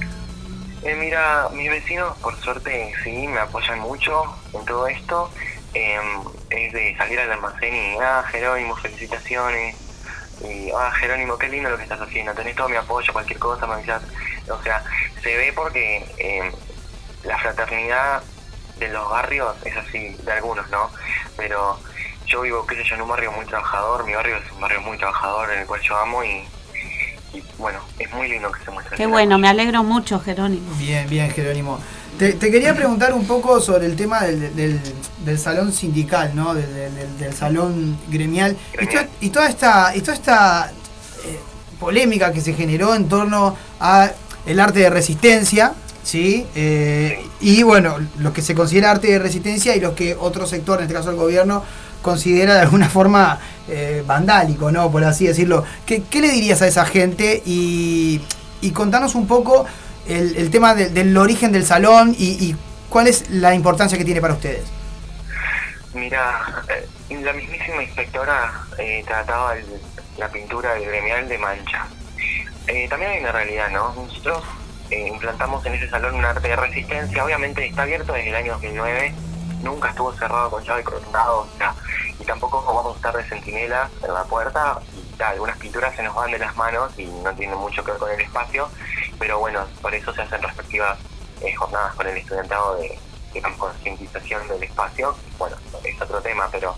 Eh, 0.86 0.96
mira, 0.96 1.48
mis 1.54 1.70
vecinos, 1.70 2.18
por 2.18 2.36
suerte, 2.42 2.94
sí, 3.06 3.26
me 3.28 3.40
apoyan 3.40 3.80
mucho 3.80 4.24
en 4.52 4.66
todo 4.66 4.86
esto. 4.88 5.32
Eh, 5.74 5.98
es 6.50 6.74
de 6.74 6.96
salir 6.98 7.20
al 7.22 7.32
almacén 7.32 7.74
y, 7.74 7.98
ah, 8.02 8.26
Jerónimo, 8.30 8.76
felicitaciones. 8.76 9.78
Y, 10.42 10.72
ah, 10.72 10.92
Jerónimo, 11.00 11.38
qué 11.38 11.48
lindo 11.48 11.70
lo 11.70 11.78
que 11.78 11.84
estás 11.84 12.02
haciendo. 12.02 12.34
Tenés 12.34 12.58
todo 12.58 12.68
mi 12.68 12.76
apoyo, 12.76 13.14
cualquier 13.14 13.40
cosa, 13.40 13.66
me 13.66 13.76
avisas. 13.76 14.04
O 14.50 14.62
sea, 14.62 14.84
se 15.22 15.38
ve 15.38 15.54
porque 15.56 16.06
eh, 16.18 16.52
la 17.24 17.38
fraternidad 17.38 18.22
de 18.78 18.90
los 18.90 19.10
barrios 19.10 19.56
es 19.64 19.78
así, 19.78 20.10
de 20.10 20.32
algunos, 20.34 20.70
¿no? 20.70 20.90
Pero 21.38 21.80
yo 22.26 22.42
vivo, 22.42 22.68
qué 22.68 22.76
sé 22.76 22.84
yo, 22.84 22.96
en 22.96 23.04
un 23.04 23.10
barrio 23.10 23.32
muy 23.32 23.46
trabajador. 23.46 24.04
Mi 24.06 24.16
barrio 24.16 24.36
es 24.36 24.52
un 24.52 24.60
barrio 24.60 24.82
muy 24.82 24.98
trabajador 24.98 25.50
en 25.54 25.60
el 25.60 25.66
cual 25.66 25.80
yo 25.80 25.98
amo 25.98 26.26
y, 26.26 26.46
y 27.34 27.44
bueno, 27.58 27.80
es 28.00 28.12
muy 28.14 28.30
lindo 28.30 28.52
que 28.52 28.64
se 28.64 28.72
muestre. 28.72 28.96
Qué 28.98 29.06
bueno, 29.08 29.38
me 29.40 29.48
alegro 29.48 29.84
mucho, 29.84 30.20
Jerónimo. 30.20 30.74
Bien, 30.78 31.10
bien, 31.10 31.32
Jerónimo. 31.32 31.80
Te, 32.18 32.34
te 32.34 32.52
quería 32.52 32.76
preguntar 32.76 33.14
un 33.14 33.26
poco 33.26 33.60
sobre 33.60 33.88
el 33.88 33.96
tema 33.96 34.22
del, 34.24 34.56
del- 34.56 34.80
del 35.26 35.40
salón 35.40 35.74
sindical, 35.74 36.36
¿no? 36.36 36.54
Del, 36.54 36.72
del- 36.74 37.18
del 37.18 37.34
salón 37.34 37.98
gremial. 38.10 38.56
Y, 38.80 38.86
to- 38.86 39.08
y 39.22 39.30
toda 39.30 39.48
esta, 39.50 39.96
y 39.96 40.02
toda 40.02 40.14
esta 40.14 40.72
eh, 41.26 41.40
polémica 41.80 42.32
que 42.32 42.42
se 42.42 42.54
generó 42.54 42.94
en 42.94 43.10
torno 43.10 43.58
a 43.80 44.12
el 44.46 44.60
arte 44.60 44.80
de 44.80 44.90
resistencia, 44.92 45.74
¿sí? 46.04 46.46
Eh, 46.54 47.26
y 47.42 47.64
bueno, 47.64 47.96
lo 48.20 48.32
que 48.32 48.42
se 48.44 48.54
considera 48.54 48.92
arte 48.92 49.08
de 49.08 49.18
resistencia 49.20 49.76
y 49.76 49.80
lo 49.80 49.96
que 49.96 50.16
otro 50.20 50.46
sector, 50.46 50.78
en 50.80 50.84
este 50.84 50.94
caso 50.94 51.10
el 51.10 51.16
gobierno, 51.16 51.64
considera 52.04 52.54
de 52.54 52.60
alguna 52.62 52.88
forma 52.89 53.39
eh, 53.68 54.04
vandálico, 54.06 54.72
¿no? 54.72 54.91
Por 54.91 55.04
así 55.04 55.26
decirlo. 55.26 55.66
¿Qué, 55.88 56.04
le 56.22 56.30
dirías 56.30 56.62
a 56.62 56.68
esa 56.68 56.86
gente? 56.86 57.41
Y, 57.47 58.22
y 58.62 58.70
contanos 58.72 59.16
un 59.16 59.26
poco 59.26 59.66
el, 60.08 60.51
tema 60.51 60.76
del- 60.76 60.93
del 60.93 61.18
origen 61.18 61.51
del 61.51 61.66
salón 61.66 62.16
y, 62.16 62.26
y 62.45 62.56
cuál 62.89 63.08
es 63.08 63.30
la 63.32 63.56
importancia 63.56 63.97
que 63.97 64.06
tiene 64.06 64.22
para 64.22 64.34
ustedes. 64.36 64.66
Mira, 65.93 66.64
eh, 66.70 66.88
la 67.24 67.34
mismísima 67.34 67.84
inspectora 67.84 68.51
eh, 68.78 69.04
trataba 69.08 69.56
el- 69.56 69.66
la 70.18 70.28
pintura 70.30 70.74
del 70.76 70.86
gremial 70.86 71.28
de 71.28 71.38
mancha. 71.38 71.88
Eh, 72.68 72.88
también 72.89 73.12
hay 73.12 73.20
una 73.20 73.32
realidad, 73.32 73.70
¿no? 73.72 73.93
Nosotros 73.95 74.43
eh, 74.89 75.08
implantamos 75.08 75.66
en 75.66 75.74
ese 75.74 75.89
salón 75.89 76.16
un 76.16 76.26
arte 76.26 76.47
de 76.47 76.56
resistencia, 76.56 77.24
obviamente 77.26 77.66
está 77.66 77.84
abierto 77.84 78.14
desde 78.14 78.30
el 78.30 78.36
año 78.36 78.54
2009, 78.54 79.14
nunca 79.64 79.89
estuvo 79.89 80.14
cerrado 80.14 80.51
con 80.51 80.64
llave 80.64 80.84
coronado, 80.84 81.41
o 81.41 81.47
y 82.20 82.26
tampoco 82.26 82.64
vamos 82.64 82.93
a 82.93 82.97
estar 82.97 83.18
de 83.18 83.24
centinela 83.24 83.89
en 84.03 84.14
la 84.14 84.24
puerta, 84.26 84.80
y 84.93 85.22
algunas 85.24 85.57
pinturas 85.57 85.95
se 85.95 86.03
nos 86.03 86.14
van 86.14 86.32
de 86.32 86.39
las 86.39 86.55
manos 86.55 86.91
y 86.97 87.05
no 87.05 87.34
tienen 87.34 87.57
mucho 87.57 87.84
que 87.84 87.91
ver 87.91 87.99
con 87.99 88.11
el 88.11 88.22
espacio, 88.22 88.70
pero 89.18 89.39
bueno, 89.39 89.66
por 89.82 89.93
eso 89.95 90.14
se 90.14 90.22
hacen 90.22 90.41
respectivas 90.41 90.99
eh, 91.41 91.53
jornadas 91.55 91.95
con 91.95 92.07
el 92.07 92.18
estudiantado 92.18 92.78
de, 92.78 92.99
concientización 93.57 94.47
del 94.47 94.61
espacio, 94.61 95.16
bueno, 95.39 95.55
es 95.84 95.99
otro 95.99 96.22
tema, 96.22 96.47
pero 96.51 96.76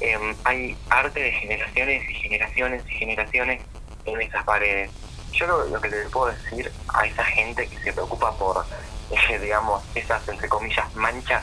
eh, 0.00 0.36
hay 0.44 0.76
arte 0.90 1.18
de 1.18 1.32
generaciones 1.32 2.08
y 2.08 2.14
generaciones 2.14 2.84
y 2.86 2.92
generaciones 2.92 3.62
en 4.04 4.20
esas 4.22 4.44
paredes. 4.44 4.92
Yo 5.32 5.46
lo, 5.46 5.80
que 5.80 5.88
le 5.88 6.08
puedo 6.10 6.26
decir 6.26 6.70
a 6.94 7.04
esa 7.04 7.24
gente 7.24 7.66
que 7.66 7.78
se 7.80 7.92
preocupa 7.92 8.30
por, 8.36 8.64
digamos, 9.40 9.82
esas, 9.96 10.28
entre 10.28 10.48
comillas, 10.48 10.94
manchas 10.94 11.42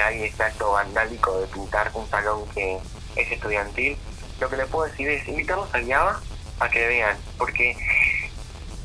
hay, 0.00 0.24
ese 0.24 0.42
acto 0.42 0.72
vandálico 0.72 1.40
de 1.40 1.46
pintar 1.48 1.90
un 1.94 2.08
salón 2.08 2.46
que 2.54 2.78
es 3.16 3.32
estudiantil, 3.32 3.96
lo 4.40 4.48
que 4.48 4.56
le 4.56 4.66
puedo 4.66 4.86
decir 4.86 5.08
es 5.08 5.26
invitarlos 5.28 5.72
al 5.74 5.86
IABA 5.86 6.20
a 6.60 6.68
que 6.68 6.86
vean, 6.86 7.16
porque 7.38 7.76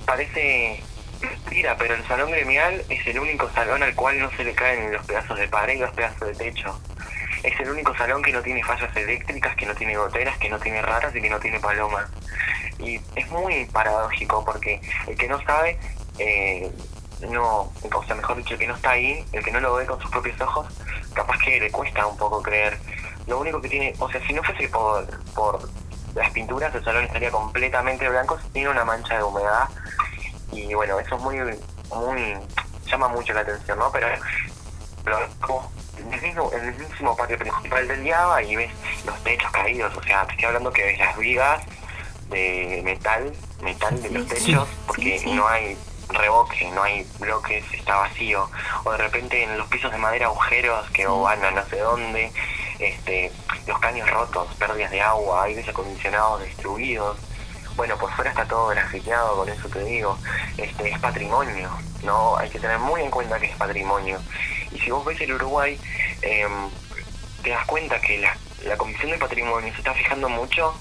parece 0.05 0.83
mentira, 1.21 1.75
pero 1.77 1.95
el 1.95 2.05
salón 2.07 2.31
gremial 2.31 2.83
es 2.89 3.05
el 3.07 3.19
único 3.19 3.49
salón 3.51 3.83
al 3.83 3.95
cual 3.95 4.19
no 4.19 4.31
se 4.31 4.43
le 4.43 4.53
caen 4.53 4.91
los 4.91 5.05
pedazos 5.05 5.37
de 5.37 5.47
pared 5.47 5.75
y 5.75 5.79
los 5.79 5.91
pedazos 5.91 6.27
de 6.27 6.35
techo. 6.35 6.79
Es 7.43 7.59
el 7.59 7.69
único 7.69 7.95
salón 7.95 8.21
que 8.21 8.31
no 8.31 8.41
tiene 8.41 8.63
fallas 8.63 8.95
eléctricas, 8.95 9.55
que 9.55 9.65
no 9.65 9.75
tiene 9.75 9.97
goteras, 9.97 10.37
que 10.37 10.49
no 10.49 10.59
tiene 10.59 10.81
ratas 10.81 11.15
y 11.15 11.21
que 11.21 11.29
no 11.29 11.39
tiene 11.39 11.59
palomas. 11.59 12.07
Y 12.77 12.99
es 13.15 13.29
muy 13.29 13.65
paradójico 13.65 14.43
porque 14.45 14.79
el 15.07 15.17
que 15.17 15.27
no 15.27 15.41
sabe, 15.43 15.77
eh, 16.19 16.71
no, 17.29 17.71
o 17.93 18.03
sea, 18.05 18.15
mejor 18.15 18.37
dicho, 18.37 18.53
el 18.53 18.59
que 18.59 18.67
no 18.67 18.75
está 18.75 18.91
ahí, 18.91 19.23
el 19.31 19.43
que 19.43 19.51
no 19.51 19.59
lo 19.59 19.75
ve 19.75 19.85
con 19.85 19.99
sus 20.01 20.09
propios 20.11 20.39
ojos, 20.41 20.67
capaz 21.13 21.37
que 21.39 21.59
le 21.59 21.71
cuesta 21.71 22.05
un 22.05 22.17
poco 22.17 22.41
creer. 22.41 22.77
Lo 23.27 23.39
único 23.39 23.61
que 23.61 23.69
tiene, 23.69 23.93
o 23.99 24.09
sea, 24.09 24.25
si 24.25 24.33
no 24.33 24.43
fuese 24.43 24.67
por, 24.69 25.05
por 25.33 25.69
las 26.15 26.29
pinturas, 26.31 26.73
el 26.75 26.83
salón 26.83 27.03
estaría 27.05 27.31
completamente 27.31 28.07
blanco, 28.09 28.37
tiene 28.51 28.69
una 28.69 28.83
mancha 28.83 29.17
de 29.17 29.23
humedad 29.23 29.69
y 30.51 30.73
bueno, 30.73 30.99
eso 30.99 31.15
es 31.15 31.21
muy, 31.21 31.37
muy, 31.95 32.35
llama 32.85 33.07
mucho 33.07 33.33
la 33.33 33.41
atención, 33.41 33.79
¿no? 33.79 33.91
Pero 33.91 34.07
lo 35.05 35.17
como 35.39 35.71
el 35.97 36.21
mismo, 36.21 36.51
en 36.53 36.65
el 36.67 36.75
mismo 36.75 37.15
patio 37.15 37.37
principal 37.37 37.87
del 37.87 38.05
IABA 38.05 38.43
y 38.43 38.55
ves 38.55 38.71
los 39.05 39.23
techos 39.23 39.51
caídos, 39.51 39.95
o 39.95 40.03
sea, 40.03 40.25
te 40.25 40.31
estoy 40.31 40.45
hablando 40.45 40.71
que 40.73 40.83
ves 40.83 40.99
las 40.99 41.17
vigas 41.17 41.63
de 42.29 42.81
metal, 42.83 43.31
metal 43.61 44.01
de 44.01 44.09
los 44.09 44.23
Sí, 44.27 44.29
techos, 44.47 44.67
sí, 44.67 44.75
porque 44.87 45.19
sí. 45.19 45.31
no 45.33 45.47
hay 45.47 45.77
revoque, 46.13 46.69
no 46.71 46.83
hay 46.83 47.05
bloques, 47.19 47.63
está 47.73 47.97
vacío, 47.97 48.49
o 48.83 48.91
de 48.91 48.97
repente 48.97 49.43
en 49.43 49.57
los 49.57 49.67
pisos 49.67 49.91
de 49.91 49.97
madera 49.97 50.27
agujeros 50.27 50.89
que 50.91 51.05
van 51.07 51.43
a 51.43 51.51
no 51.51 51.65
sé 51.65 51.79
dónde, 51.79 52.31
este, 52.79 53.31
los 53.67 53.79
caños 53.79 54.09
rotos, 54.09 54.53
pérdidas 54.55 54.91
de 54.91 55.01
agua, 55.01 55.43
aires 55.43 55.67
acondicionados 55.67 56.41
destruidos, 56.41 57.17
bueno, 57.75 57.97
por 57.97 58.11
fuera 58.13 58.31
está 58.31 58.45
todo 58.45 58.67
grafiteado, 58.67 59.37
con 59.37 59.49
eso 59.49 59.69
te 59.69 59.83
digo, 59.83 60.17
este, 60.57 60.89
es 60.89 60.99
patrimonio, 60.99 61.69
¿no? 62.03 62.37
Hay 62.37 62.49
que 62.49 62.59
tener 62.59 62.79
muy 62.79 63.01
en 63.01 63.09
cuenta 63.09 63.39
que 63.39 63.47
es 63.47 63.55
patrimonio. 63.55 64.19
Y 64.71 64.79
si 64.79 64.91
vos 64.91 65.05
ves 65.05 65.19
el 65.21 65.33
Uruguay, 65.33 65.79
em, 66.21 66.69
te 67.41 67.49
das 67.49 67.65
cuenta 67.65 67.99
que 67.99 68.19
la, 68.19 68.37
la 68.65 68.77
Comisión 68.77 69.11
de 69.11 69.17
Patrimonio 69.17 69.71
se 69.73 69.79
está 69.79 69.93
fijando 69.93 70.29
mucho 70.29 70.73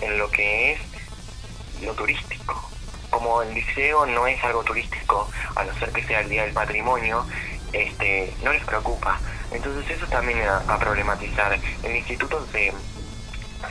en 0.00 0.18
lo 0.18 0.30
que 0.30 0.72
es 0.72 0.80
lo 1.82 1.94
turístico. 1.94 2.70
Como 3.10 3.42
el 3.42 3.54
liceo 3.54 4.06
no 4.06 4.26
es 4.26 4.42
algo 4.44 4.62
turístico, 4.64 5.28
a 5.56 5.64
no 5.64 5.74
ser 5.78 5.90
que 5.92 6.02
sea 6.04 6.20
el 6.20 6.28
Día 6.28 6.42
del 6.44 6.52
Patrimonio, 6.52 7.26
este, 7.72 8.34
no 8.42 8.52
les 8.52 8.64
preocupa. 8.64 9.18
Entonces 9.50 9.90
eso 9.96 10.06
también 10.06 10.40
a, 10.46 10.78
problematizar. 10.78 11.58
El 11.82 11.96
instituto 11.96 12.46
se, 12.52 12.72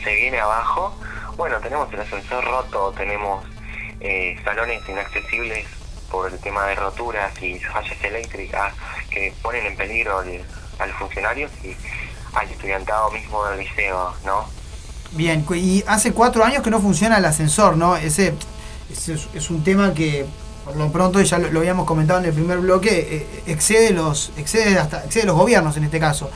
se 0.03 0.15
viene 0.15 0.39
abajo, 0.39 0.95
bueno, 1.38 1.59
tenemos 1.59 1.91
el 1.93 2.01
ascensor 2.01 2.43
roto, 2.43 2.93
tenemos 2.97 3.45
eh, 3.99 4.39
salones 4.43 4.81
inaccesibles 4.89 5.67
por 6.09 6.31
el 6.31 6.39
tema 6.39 6.65
de 6.65 6.75
roturas 6.75 7.31
y 7.41 7.59
fallas 7.59 8.01
eléctricas 8.03 8.73
que 9.11 9.33
ponen 9.41 9.65
en 9.67 9.75
peligro 9.77 10.19
al- 10.19 10.45
a 10.79 10.85
los 10.88 10.95
funcionarios 10.97 11.51
y 11.63 11.75
al 12.33 12.49
estudiantado 12.49 13.11
mismo 13.11 13.43
del 13.45 13.59
liceo, 13.59 14.13
¿no? 14.25 14.47
Bien, 15.11 15.45
y 15.55 15.83
hace 15.88 16.11
cuatro 16.13 16.43
años 16.43 16.61
que 16.63 16.69
no 16.69 16.79
funciona 16.79 17.17
el 17.17 17.25
ascensor, 17.25 17.77
¿no? 17.77 17.95
Ese 17.97 18.33
es, 19.08 19.28
es 19.34 19.50
un 19.50 19.64
tema 19.64 19.93
que 19.93 20.26
por 20.66 20.76
lo 20.76 20.91
pronto 20.91 21.22
ya 21.22 21.38
lo, 21.39 21.50
lo 21.50 21.60
habíamos 21.60 21.86
comentado 21.86 22.20
en 22.20 22.26
el 22.26 22.34
primer 22.34 22.60
bloque, 22.60 23.08
eh, 23.10 23.43
excede 23.48 23.91
los, 23.91 24.32
excede 24.38 24.78
hasta, 24.78 25.04
excede 25.06 25.26
los 25.26 25.36
gobiernos 25.36 25.78
en 25.78 25.86
este 25.86 26.00
caso. 26.00 26.30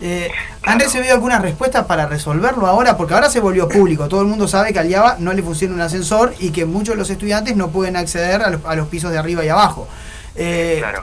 Eh, 0.00 0.30
¿Han 0.62 0.78
recibido 0.78 1.12
alguna 1.14 1.40
respuesta 1.40 1.86
para 1.86 2.06
resolverlo 2.06 2.66
ahora? 2.66 2.96
Porque 2.96 3.14
ahora 3.14 3.28
se 3.30 3.40
volvió 3.40 3.68
público. 3.68 4.06
Todo 4.08 4.20
el 4.20 4.28
mundo 4.28 4.46
sabe 4.46 4.72
que 4.72 4.78
al 4.78 4.88
IABA 4.88 5.16
no 5.18 5.32
le 5.32 5.42
funciona 5.42 5.74
un 5.74 5.80
ascensor 5.80 6.34
y 6.38 6.50
que 6.50 6.64
muchos 6.66 6.94
de 6.94 6.98
los 6.98 7.10
estudiantes 7.10 7.56
no 7.56 7.68
pueden 7.70 7.96
acceder 7.96 8.42
a 8.42 8.50
los, 8.50 8.64
a 8.64 8.76
los 8.76 8.86
pisos 8.88 9.10
de 9.10 9.18
arriba 9.18 9.44
y 9.44 9.48
abajo. 9.48 9.88
Eh, 10.36 10.76
Claro. 10.78 11.02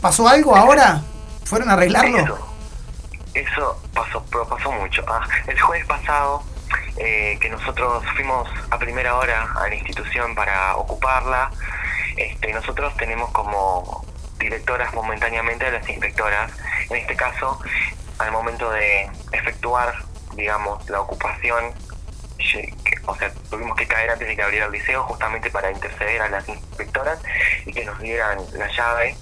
¿Pasó 0.00 0.26
algo 0.26 0.56
ahora? 0.56 1.02
¿Fueron 1.44 1.68
a 1.68 1.74
arreglarlo? 1.74 2.18
Eso, 2.18 2.38
eso 3.34 3.78
pasó, 3.92 4.24
pero 4.30 4.48
pasó 4.48 4.72
mucho. 4.72 5.04
Ah, 5.06 5.20
el 5.46 5.60
jueves 5.60 5.86
pasado, 5.86 6.42
eh, 6.96 7.38
que 7.40 7.48
nosotros 7.48 8.04
fuimos 8.14 8.48
a 8.70 8.78
primera 8.78 9.16
hora 9.16 9.50
a 9.54 9.68
la 9.68 9.74
institución 9.74 10.34
para 10.34 10.76
ocuparla, 10.76 11.50
este, 12.16 12.52
nosotros 12.52 12.94
tenemos 12.96 13.30
como 13.30 14.04
directoras 14.38 14.92
momentáneamente 14.92 15.66
a 15.66 15.70
las 15.70 15.88
inspectoras. 15.88 16.52
En 16.90 16.96
este 16.96 17.16
caso, 17.16 17.58
al 18.18 18.32
momento 18.32 18.70
de 18.70 19.10
efectuar, 19.32 19.94
digamos, 20.34 20.88
la 20.90 21.00
ocupación, 21.00 21.72
o 23.06 23.16
sea, 23.16 23.32
tuvimos 23.48 23.76
que 23.76 23.86
caer 23.86 24.10
antes 24.10 24.28
de 24.28 24.36
que 24.36 24.42
abriera 24.42 24.66
el 24.66 24.72
liceo 24.72 25.04
justamente 25.04 25.50
para 25.50 25.70
interceder 25.70 26.20
a 26.20 26.28
las 26.28 26.46
inspectoras 26.48 27.18
y 27.64 27.72
que 27.72 27.84
nos 27.84 27.98
dieran 28.00 28.38
la 28.52 28.68
llave. 28.68 29.16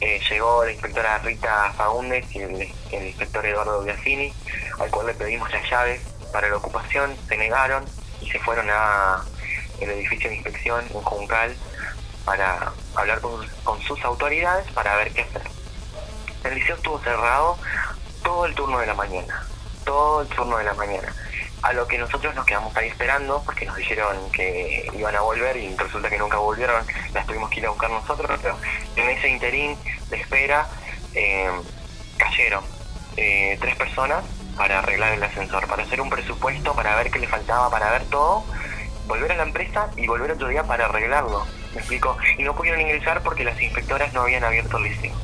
Eh, 0.00 0.20
llegó 0.28 0.64
la 0.64 0.72
inspectora 0.72 1.18
Rita 1.18 1.72
Faúndez 1.76 2.24
y 2.34 2.40
el, 2.40 2.72
el 2.90 3.06
inspector 3.06 3.46
Eduardo 3.46 3.82
Biasini, 3.82 4.32
al 4.80 4.90
cual 4.90 5.06
le 5.06 5.14
pedimos 5.14 5.50
las 5.52 5.70
llaves 5.70 6.13
para 6.34 6.48
la 6.48 6.56
ocupación, 6.56 7.16
se 7.28 7.36
negaron 7.36 7.84
y 8.20 8.28
se 8.28 8.40
fueron 8.40 8.68
a 8.68 9.22
el 9.80 9.88
edificio 9.88 10.28
de 10.28 10.34
inspección 10.34 10.84
en 10.92 11.00
Juncal 11.02 11.56
para 12.24 12.72
hablar 12.96 13.20
con, 13.20 13.46
con 13.62 13.80
sus 13.82 14.04
autoridades 14.04 14.68
para 14.72 14.96
ver 14.96 15.12
qué 15.12 15.22
hacer. 15.22 15.42
El 16.42 16.56
liceo 16.56 16.74
estuvo 16.74 16.98
cerrado 16.98 17.56
todo 18.24 18.46
el 18.46 18.54
turno 18.56 18.80
de 18.80 18.86
la 18.86 18.94
mañana, 18.94 19.46
todo 19.84 20.22
el 20.22 20.28
turno 20.28 20.56
de 20.56 20.64
la 20.64 20.74
mañana. 20.74 21.14
A 21.62 21.72
lo 21.72 21.86
que 21.86 21.98
nosotros 21.98 22.34
nos 22.34 22.44
quedamos 22.44 22.76
ahí 22.76 22.88
esperando, 22.88 23.40
porque 23.44 23.64
nos 23.66 23.76
dijeron 23.76 24.16
que 24.32 24.90
iban 24.92 25.14
a 25.14 25.20
volver 25.20 25.56
y 25.56 25.76
resulta 25.76 26.10
que 26.10 26.18
nunca 26.18 26.38
volvieron, 26.38 26.84
las 27.12 27.26
tuvimos 27.28 27.48
que 27.48 27.60
ir 27.60 27.66
a 27.66 27.70
buscar 27.70 27.90
nosotros, 27.90 28.40
pero 28.42 28.58
en 28.96 29.08
ese 29.08 29.28
interín 29.28 29.78
de 30.10 30.16
espera 30.16 30.66
eh, 31.14 31.48
cayeron 32.18 32.64
eh, 33.16 33.56
tres 33.60 33.76
personas 33.76 34.24
para 34.56 34.78
arreglar 34.78 35.12
el 35.12 35.22
ascensor, 35.22 35.66
para 35.66 35.82
hacer 35.82 36.00
un 36.00 36.10
presupuesto, 36.10 36.74
para 36.74 36.96
ver 36.96 37.10
qué 37.10 37.18
le 37.18 37.28
faltaba, 37.28 37.70
para 37.70 37.90
ver 37.90 38.04
todo, 38.04 38.44
volver 39.06 39.32
a 39.32 39.36
la 39.36 39.42
empresa 39.42 39.90
y 39.96 40.06
volver 40.06 40.32
otro 40.32 40.48
día 40.48 40.64
para 40.64 40.86
arreglarlo. 40.86 41.46
¿Me 41.72 41.80
explico? 41.80 42.16
Y 42.38 42.44
no 42.44 42.54
pudieron 42.54 42.80
ingresar 42.80 43.22
porque 43.22 43.44
las 43.44 43.60
inspectoras 43.60 44.12
no 44.12 44.22
habían 44.22 44.44
abierto 44.44 44.78
el 44.78 44.84
liceo. 44.84 45.14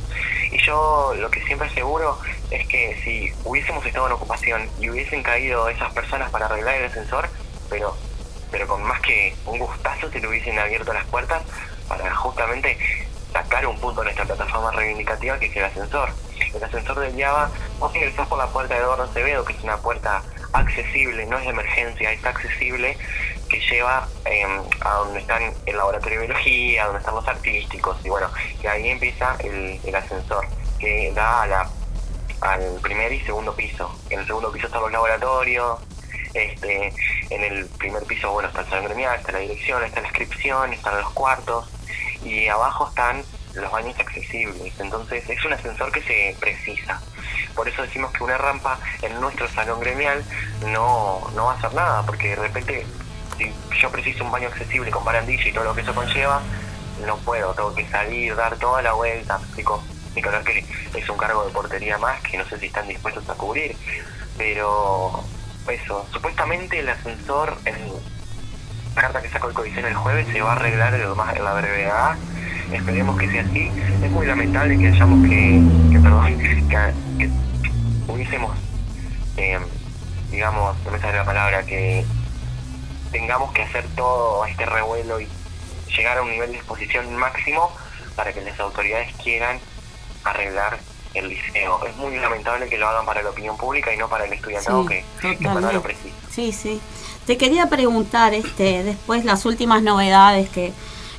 Y 0.50 0.58
yo 0.58 1.14
lo 1.16 1.30
que 1.30 1.42
siempre 1.44 1.68
aseguro 1.68 2.18
es 2.50 2.66
que 2.66 3.00
si 3.04 3.32
hubiésemos 3.44 3.86
estado 3.86 4.06
en 4.06 4.12
ocupación 4.12 4.68
y 4.80 4.90
hubiesen 4.90 5.22
caído 5.22 5.68
esas 5.68 5.92
personas 5.92 6.30
para 6.30 6.46
arreglar 6.46 6.74
el 6.74 6.86
ascensor, 6.86 7.28
pero 7.68 7.96
pero 8.50 8.66
con 8.66 8.82
más 8.82 9.00
que 9.00 9.34
un 9.46 9.58
gustazo 9.58 10.10
se 10.10 10.18
le 10.18 10.26
hubiesen 10.26 10.58
abierto 10.58 10.92
las 10.92 11.04
puertas 11.06 11.42
para 11.88 12.12
justamente 12.14 12.76
sacar 13.32 13.64
un 13.66 13.78
punto 13.78 14.00
de 14.00 14.06
nuestra 14.06 14.24
plataforma 14.24 14.72
reivindicativa 14.72 15.38
que 15.38 15.46
es 15.46 15.56
el 15.56 15.64
ascensor. 15.64 16.10
El 16.54 16.64
ascensor 16.64 16.98
del 17.00 17.20
Java, 17.20 17.50
vos 17.78 17.94
ingresás 17.94 18.26
por 18.28 18.38
la 18.38 18.46
puerta 18.46 18.74
de 18.74 18.80
Eduardo 18.80 19.04
Acevedo, 19.04 19.44
que 19.44 19.52
es 19.52 19.62
una 19.62 19.76
puerta 19.78 20.22
accesible, 20.52 21.26
no 21.26 21.38
es 21.38 21.44
de 21.44 21.50
emergencia, 21.50 22.12
es 22.12 22.24
accesible, 22.24 22.96
que 23.48 23.60
lleva 23.60 24.08
eh, 24.24 24.44
a 24.80 24.94
donde 24.94 25.20
están 25.20 25.52
el 25.66 25.76
laboratorio 25.76 26.20
de 26.20 26.26
biología, 26.26 26.84
donde 26.84 27.00
están 27.00 27.14
los 27.14 27.26
artísticos, 27.28 27.96
y 28.04 28.08
bueno, 28.08 28.28
y 28.62 28.66
ahí 28.66 28.90
empieza 28.90 29.36
el, 29.40 29.80
el 29.84 29.94
ascensor, 29.94 30.46
que 30.78 31.12
da 31.14 31.42
a 31.42 31.46
la, 31.46 31.70
al 32.40 32.80
primer 32.82 33.12
y 33.12 33.20
segundo 33.20 33.54
piso. 33.54 33.94
En 34.08 34.20
el 34.20 34.26
segundo 34.26 34.50
piso 34.50 34.66
están 34.66 34.82
los 34.82 34.92
laboratorios, 34.92 35.78
este, 36.34 36.92
en 37.30 37.44
el 37.44 37.66
primer 37.66 38.02
piso, 38.04 38.32
bueno, 38.32 38.48
está 38.48 38.60
el 38.62 38.68
salón 38.68 38.84
gremial, 38.84 39.18
está 39.18 39.32
la 39.32 39.38
dirección, 39.40 39.82
está 39.84 40.00
la 40.00 40.08
inscripción, 40.08 40.72
están 40.72 40.98
los 40.98 41.10
cuartos, 41.10 41.68
y 42.24 42.48
abajo 42.48 42.88
están 42.88 43.24
los 43.54 43.70
baños 43.70 43.98
accesibles. 43.98 44.72
Entonces 44.78 45.28
es 45.28 45.44
un 45.44 45.52
ascensor 45.52 45.90
que 45.92 46.02
se 46.02 46.36
precisa. 46.38 47.00
Por 47.54 47.68
eso 47.68 47.82
decimos 47.82 48.12
que 48.12 48.24
una 48.24 48.38
rampa 48.38 48.78
en 49.02 49.20
nuestro 49.20 49.48
salón 49.48 49.80
gremial 49.80 50.24
no, 50.66 51.30
no 51.34 51.46
va 51.46 51.52
a 51.52 51.56
hacer 51.56 51.74
nada, 51.74 52.02
porque 52.04 52.30
de 52.30 52.36
repente 52.36 52.86
si 53.38 53.52
yo 53.80 53.90
preciso 53.90 54.24
un 54.24 54.30
baño 54.30 54.48
accesible 54.48 54.90
con 54.90 55.04
barandilla 55.04 55.48
y 55.48 55.52
todo 55.52 55.64
lo 55.64 55.74
que 55.74 55.80
eso 55.80 55.94
conlleva, 55.94 56.42
no 57.06 57.16
puedo, 57.18 57.54
tengo 57.54 57.74
que 57.74 57.88
salir, 57.88 58.36
dar 58.36 58.56
toda 58.58 58.82
la 58.82 58.92
vuelta, 58.92 59.38
¿me 59.38 59.44
explico? 59.44 59.82
Ni 60.14 60.22
que 60.22 60.64
es 60.94 61.08
un 61.08 61.16
cargo 61.16 61.44
de 61.44 61.52
portería 61.52 61.96
más 61.98 62.20
que 62.22 62.36
no 62.36 62.44
sé 62.46 62.58
si 62.58 62.66
están 62.66 62.88
dispuestos 62.88 63.28
a 63.28 63.34
cubrir, 63.34 63.76
pero 64.36 65.24
eso, 65.68 66.06
supuestamente 66.12 66.80
el 66.80 66.88
ascensor 66.88 67.56
en 67.64 67.74
la 68.96 69.02
carta 69.02 69.22
que 69.22 69.28
sacó 69.28 69.48
el 69.48 69.54
Codicen 69.54 69.86
el 69.86 69.94
jueves 69.94 70.26
se 70.32 70.42
va 70.42 70.52
a 70.52 70.56
arreglar 70.56 70.94
en 70.94 71.44
la 71.44 71.54
brevedad, 71.54 72.16
esperemos 72.72 73.18
que 73.18 73.30
sea 73.30 73.42
así, 73.42 73.70
es 74.02 74.10
muy 74.10 74.26
lamentable 74.26 74.78
que 74.78 74.88
hayamos 74.88 75.28
que, 75.28 75.60
que 75.92 75.98
perdón, 76.00 76.38
que, 76.38 76.94
que 77.18 77.30
hubiésemos, 78.08 78.56
eh, 79.36 79.58
digamos, 80.30 80.76
no 80.84 80.90
me 80.90 80.98
sale 81.00 81.16
la 81.16 81.24
palabra, 81.24 81.62
que 81.64 82.04
tengamos 83.12 83.52
que 83.52 83.62
hacer 83.62 83.84
todo 83.96 84.44
este 84.46 84.64
revuelo 84.66 85.20
y 85.20 85.28
llegar 85.96 86.18
a 86.18 86.22
un 86.22 86.30
nivel 86.30 86.52
de 86.52 86.58
exposición 86.58 87.14
máximo 87.16 87.70
para 88.14 88.32
que 88.32 88.40
las 88.40 88.58
autoridades 88.60 89.12
quieran 89.22 89.58
arreglar 90.24 90.78
el 91.14 91.28
liceo. 91.28 91.84
Es 91.86 91.96
muy 91.96 92.16
lamentable 92.18 92.68
que 92.68 92.78
lo 92.78 92.88
hagan 92.88 93.04
para 93.04 93.22
la 93.22 93.30
opinión 93.30 93.56
pública 93.56 93.92
y 93.92 93.96
no 93.96 94.08
para 94.08 94.26
el 94.26 94.32
estudiantado 94.32 94.82
Sí, 94.84 94.88
que, 94.88 95.04
que 95.20 95.36
totalmente. 95.36 95.72
lo 95.74 95.82
precisa. 95.82 96.14
Sí, 96.30 96.52
sí. 96.52 96.80
Te 97.26 97.36
quería 97.36 97.68
preguntar, 97.68 98.32
este, 98.34 98.84
después 98.84 99.24
las 99.24 99.44
últimas 99.44 99.82
novedades 99.82 100.48
que, 100.50 100.72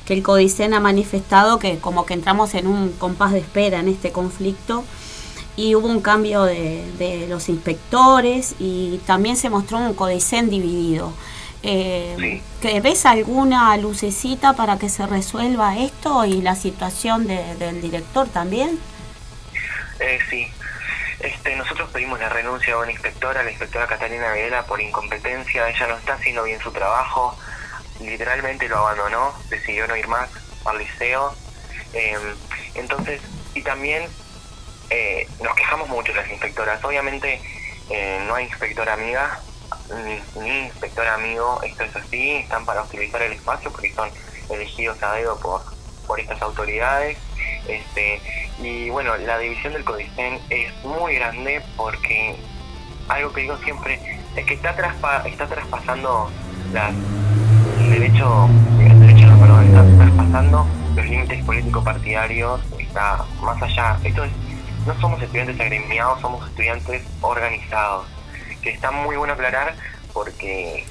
que 0.06 0.14
el 0.14 0.22
Codicen 0.22 0.74
ha 0.74 0.80
manifestado, 0.80 1.58
que 1.58 1.78
como 1.78 2.06
que 2.06 2.14
entramos 2.14 2.54
en 2.54 2.66
un 2.66 2.92
compás 2.92 3.32
de 3.32 3.38
espera 3.40 3.78
en 3.80 3.88
este 3.88 4.12
conflicto, 4.12 4.84
y 5.54 5.74
hubo 5.74 5.86
un 5.86 6.00
cambio 6.00 6.44
de, 6.44 6.90
de 6.98 7.26
los 7.28 7.48
inspectores 7.50 8.54
y 8.58 9.00
también 9.06 9.36
se 9.36 9.50
mostró 9.50 9.78
un 9.78 9.94
Codicen 9.94 10.48
dividido. 10.48 11.12
Eh, 11.62 12.42
¿que 12.60 12.80
¿Ves 12.80 13.06
alguna 13.06 13.76
lucecita 13.76 14.54
para 14.54 14.78
que 14.78 14.88
se 14.88 15.06
resuelva 15.06 15.76
esto 15.76 16.24
y 16.24 16.42
la 16.42 16.56
situación 16.56 17.26
de- 17.28 17.54
del 17.56 17.80
director 17.80 18.26
también? 18.28 18.80
Eh, 20.00 20.18
sí. 20.28 20.48
Este, 21.20 21.54
nosotros 21.54 21.88
pedimos 21.92 22.18
la 22.18 22.28
renuncia 22.30 22.74
a 22.74 22.78
una 22.78 22.90
inspectora, 22.90 23.44
la 23.44 23.50
inspectora 23.50 23.86
Catalina 23.86 24.32
Videla, 24.32 24.64
por 24.64 24.80
incompetencia. 24.80 25.68
Ella 25.68 25.86
no 25.86 25.96
está 25.98 26.14
haciendo 26.14 26.42
bien 26.42 26.58
su 26.60 26.72
trabajo. 26.72 27.36
Literalmente 28.02 28.68
lo 28.68 28.78
abandonó, 28.78 29.32
decidió 29.48 29.86
no 29.86 29.96
ir 29.96 30.08
más 30.08 30.28
al 30.64 30.78
liceo. 30.78 31.34
Eh, 31.94 32.16
entonces, 32.74 33.20
y 33.54 33.62
también 33.62 34.08
eh, 34.90 35.26
nos 35.40 35.54
quejamos 35.54 35.88
mucho 35.88 36.12
las 36.14 36.30
inspectoras. 36.30 36.82
Obviamente 36.84 37.40
eh, 37.90 38.24
no 38.26 38.34
hay 38.34 38.44
inspectora 38.46 38.94
amiga 38.94 39.40
ni, 40.04 40.40
ni 40.42 40.58
inspector 40.66 41.06
amigo, 41.06 41.60
esto 41.62 41.84
es 41.84 41.96
así, 41.96 42.32
están 42.36 42.64
para 42.66 42.82
utilizar 42.82 43.22
el 43.22 43.32
espacio 43.32 43.70
porque 43.72 43.92
son 43.94 44.10
elegidos 44.50 45.02
a 45.02 45.12
dedo 45.14 45.38
por, 45.40 45.62
por 46.06 46.20
estas 46.20 46.40
autoridades. 46.42 47.18
Este, 47.66 48.20
y 48.58 48.90
bueno, 48.90 49.16
la 49.16 49.38
división 49.38 49.72
del 49.72 49.84
CODICEN 49.84 50.40
es 50.50 50.72
muy 50.84 51.14
grande 51.14 51.62
porque 51.76 52.36
algo 53.08 53.32
que 53.32 53.42
digo 53.42 53.56
siempre 53.58 54.00
es 54.36 54.46
que 54.46 54.54
está, 54.54 54.74
traspa- 54.76 55.24
está 55.26 55.46
traspasando 55.46 56.30
las, 56.72 56.94
derecho, 58.00 58.48
el 58.80 59.00
derecho 59.00 59.26
no, 59.26 59.38
perdón, 59.38 59.64
está 59.66 60.04
traspasando 60.04 60.66
los 60.96 61.06
límites 61.06 61.44
políticos 61.44 61.84
partidarios, 61.84 62.60
está 62.78 63.24
más 63.42 63.62
allá. 63.62 63.98
Esto 64.04 64.24
es, 64.24 64.30
no 64.86 64.98
somos 65.00 65.22
estudiantes 65.22 65.58
agremiados, 65.60 66.20
somos 66.20 66.46
estudiantes 66.48 67.02
organizados, 67.20 68.06
que 68.62 68.70
está 68.70 68.90
muy 68.90 69.16
bueno 69.16 69.34
aclarar 69.34 69.74
porque 70.12 70.84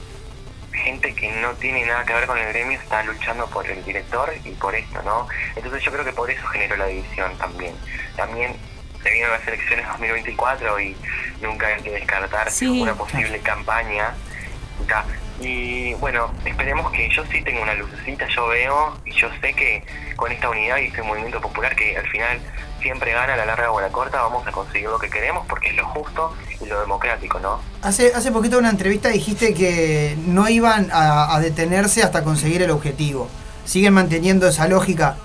gente 0.74 1.14
que 1.14 1.32
no 1.42 1.50
tiene 1.54 1.86
nada 1.86 2.06
que 2.06 2.14
ver 2.14 2.26
con 2.26 2.38
el 2.38 2.48
gremio 2.48 2.80
está 2.80 3.04
luchando 3.04 3.46
por 3.48 3.68
el 3.68 3.84
director 3.84 4.34
y 4.46 4.52
por 4.52 4.74
esto, 4.74 5.02
¿no? 5.04 5.28
Entonces 5.56 5.84
yo 5.84 5.92
creo 5.92 6.06
que 6.06 6.14
por 6.14 6.32
eso 6.32 6.46
generó 6.48 6.78
la 6.78 6.86
división 6.86 7.38
también. 7.38 7.74
También 8.16 8.56
se 9.04 9.12
vienen 9.12 9.32
las 9.32 9.46
elecciones 9.48 9.86
2024 9.88 10.80
y 10.80 10.96
nunca 11.42 11.68
hay 11.68 11.82
que 11.82 11.92
descartar 11.92 12.50
Sí. 12.52 12.82
una 12.82 12.94
posible 12.94 13.40
campaña. 13.40 14.14
Y 15.42 15.94
bueno, 15.96 16.32
esperemos 16.46 16.92
que 16.92 17.10
yo 17.10 17.24
sí 17.26 17.42
tengo 17.42 17.64
una 17.64 17.74
lucecita, 17.74 18.28
yo 18.28 18.48
veo 18.48 18.98
y 19.06 19.12
yo 19.14 19.28
sé 19.42 19.54
que 19.54 19.84
con 20.16 20.32
esta 20.32 20.50
unidad 20.50 20.78
y 20.78 20.86
este 20.86 21.02
movimiento 21.02 21.42
popular 21.42 21.76
que 21.76 21.98
al 21.98 22.08
final 22.10 22.40
siempre 22.80 23.12
gana 23.12 23.36
la 23.36 23.46
larga 23.46 23.72
o 23.72 23.82
la 23.82 23.90
corta, 23.90 24.22
vamos 24.22 24.46
a 24.46 24.52
conseguir 24.52 24.90
lo 24.90 25.00
que 25.00 25.10
queremos 25.10 25.46
porque 25.48 25.70
es 25.70 25.76
lo 25.76 25.86
justo 25.88 26.36
y 26.60 26.66
lo 26.68 26.80
democrático, 26.80 27.40
¿no? 27.40 27.60
Hace, 27.82 28.14
hace 28.14 28.32
poquito 28.32 28.58
en 28.58 28.62
una 28.62 28.70
entrevista 28.70 29.10
dijiste 29.10 29.54
que 29.56 30.16
no 30.28 30.48
iban 30.48 30.90
a, 30.92 31.36
a 31.36 31.40
detenerse 31.40 32.04
hasta 32.04 32.24
conseguir 32.24 32.62
el 32.62 32.70
objetivo. 32.70 33.28
¿Siguen 33.66 33.94
manteniendo 33.94 34.48
esa 34.48 34.68
lógica? 34.68 35.18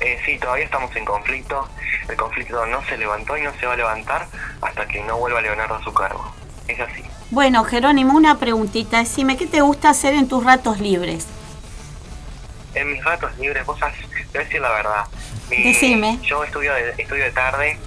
Eh, 0.00 0.18
sí, 0.24 0.38
todavía 0.38 0.64
estamos 0.64 0.94
en 0.96 1.04
conflicto. 1.04 1.68
El 2.08 2.16
conflicto 2.16 2.64
no 2.66 2.82
se 2.84 2.96
levantó 2.96 3.36
y 3.36 3.42
no 3.42 3.52
se 3.58 3.66
va 3.66 3.72
a 3.74 3.76
levantar 3.76 4.26
hasta 4.60 4.86
que 4.86 5.02
no 5.02 5.16
vuelva 5.18 5.40
Leonardo 5.40 5.76
a 5.76 5.82
su 5.82 5.92
cargo. 5.92 6.32
Es 6.68 6.80
así. 6.80 7.02
Bueno, 7.30 7.64
Jerónimo, 7.64 8.14
una 8.16 8.38
preguntita. 8.38 8.98
Decime, 8.98 9.36
¿qué 9.36 9.46
te 9.46 9.60
gusta 9.60 9.90
hacer 9.90 10.14
en 10.14 10.28
tus 10.28 10.44
ratos 10.44 10.80
libres? 10.80 11.26
En 12.74 12.92
mis 12.92 13.02
ratos 13.04 13.36
libres, 13.38 13.64
vos 13.66 13.78
sabés, 13.78 13.96
te 14.00 14.06
voy 14.38 14.40
a 14.40 14.44
decir 14.44 14.60
la 14.60 14.70
verdad. 14.70 15.04
Mi- 15.50 15.62
Decime. 15.62 16.18
Yo 16.22 16.42
estudio 16.44 16.72
de, 16.74 16.90
estudio 16.98 17.24
de 17.24 17.30
tarde, 17.30 17.78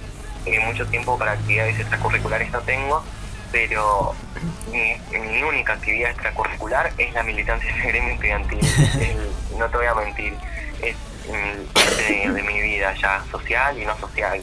eh, 0.46 0.60
mucho 0.60 0.86
tiempo 0.86 1.18
para 1.18 1.32
actividades 1.32 1.78
extracurriculares 1.78 2.50
no 2.50 2.60
tengo, 2.60 3.02
pero 3.52 4.14
mi, 4.70 4.94
mi 5.18 5.42
única 5.42 5.74
actividad 5.74 6.10
extracurricular 6.10 6.92
es 6.98 7.12
la 7.12 7.22
militancia 7.22 7.70
en 7.70 7.76
el 7.80 7.88
gremio 7.88 8.14
estudiantil. 8.14 8.58
El- 9.00 9.58
no 9.58 9.68
te 9.68 9.76
voy 9.76 9.86
a 9.86 9.94
mentir, 9.94 10.34
es 10.82 10.96
parte 11.74 12.02
de, 12.02 12.32
de 12.32 12.42
mi 12.44 12.60
vida 12.62 12.94
ya, 13.00 13.22
social 13.30 13.76
y 13.78 13.84
no 13.84 13.98
social. 13.98 14.40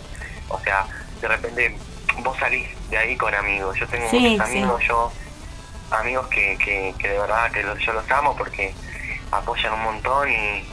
O 0.49 0.59
sea, 0.59 0.85
de 1.21 1.27
repente 1.27 1.77
vos 2.23 2.37
salís 2.37 2.67
de 2.89 2.97
ahí 2.97 3.15
con 3.15 3.33
amigos. 3.33 3.77
Yo 3.79 3.87
tengo 3.87 4.09
Sí, 4.09 4.19
muchos 4.19 4.47
sí. 4.47 4.57
amigos, 4.57 4.81
yo 4.87 5.11
amigos 5.91 6.27
que, 6.27 6.57
que, 6.63 6.93
que 6.97 7.09
de 7.09 7.19
verdad 7.19 7.51
que 7.51 7.63
los- 7.63 7.79
yo 7.79 7.93
los 7.93 8.09
amo 8.11 8.35
porque 8.35 8.73
apoyan 9.31 9.73
un 9.73 9.83
montón 9.83 10.27
y, 10.29 10.63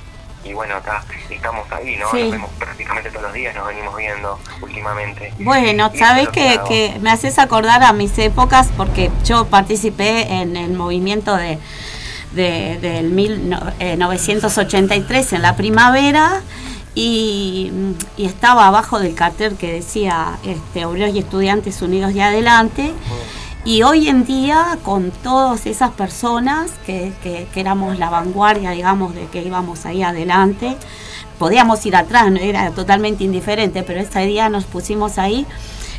y 0.48 0.52
bueno, 0.54 0.76
acá 0.76 1.04
estamos 1.30 1.70
ahí, 1.72 1.96
¿no? 1.96 2.10
Sí. 2.10 2.22
Nos 2.22 2.30
vemos 2.32 2.50
prácticamente 2.58 3.10
todos 3.10 3.22
los 3.22 3.32
días, 3.32 3.54
nos 3.54 3.66
venimos 3.66 3.96
viendo 3.96 4.38
últimamente. 4.60 5.32
Bueno, 5.38 5.90
sabes 5.96 6.28
que, 6.30 6.60
que 6.68 6.96
me 7.00 7.10
haces 7.10 7.38
acordar 7.38 7.82
a 7.82 7.92
mis 7.92 8.16
épocas 8.18 8.68
porque 8.76 9.10
yo 9.24 9.46
participé 9.46 10.32
en 10.40 10.56
el 10.56 10.72
movimiento 10.72 11.36
de, 11.36 11.58
de- 12.32 12.78
del 12.80 13.10
1983 13.10 15.32
en 15.34 15.42
la 15.42 15.54
primavera 15.56 16.42
y, 16.94 17.72
estaba 18.18 18.66
abajo 18.68 18.98
del 18.98 19.14
cartel 19.14 19.56
que 19.56 19.72
decía 19.72 20.38
este, 20.44 20.84
Obreros 20.84 21.14
y 21.14 21.18
Estudiantes 21.20 21.80
Unidos 21.82 22.12
y 22.14 22.20
Adelante. 22.20 22.92
Y 23.64 23.82
hoy 23.84 24.08
en 24.08 24.24
día, 24.24 24.76
con 24.82 25.10
todas 25.12 25.66
esas 25.66 25.92
personas 25.92 26.72
que, 26.84 27.12
que- 27.22 27.46
que 27.54 27.60
éramos 27.60 27.96
la 27.98 28.10
vanguardia, 28.10 28.70
digamos, 28.72 29.14
de 29.14 29.26
que 29.26 29.42
íbamos 29.42 29.86
ahí 29.86 30.02
adelante, 30.02 30.76
podíamos 31.38 31.84
ir 31.86 31.94
atrás, 31.94 32.30
no 32.30 32.38
era 32.38 32.70
totalmente 32.72 33.22
indiferente, 33.24 33.82
pero 33.84 34.00
ese 34.00 34.26
día 34.26 34.48
nos 34.48 34.64
pusimos 34.64 35.16
ahí. 35.18 35.46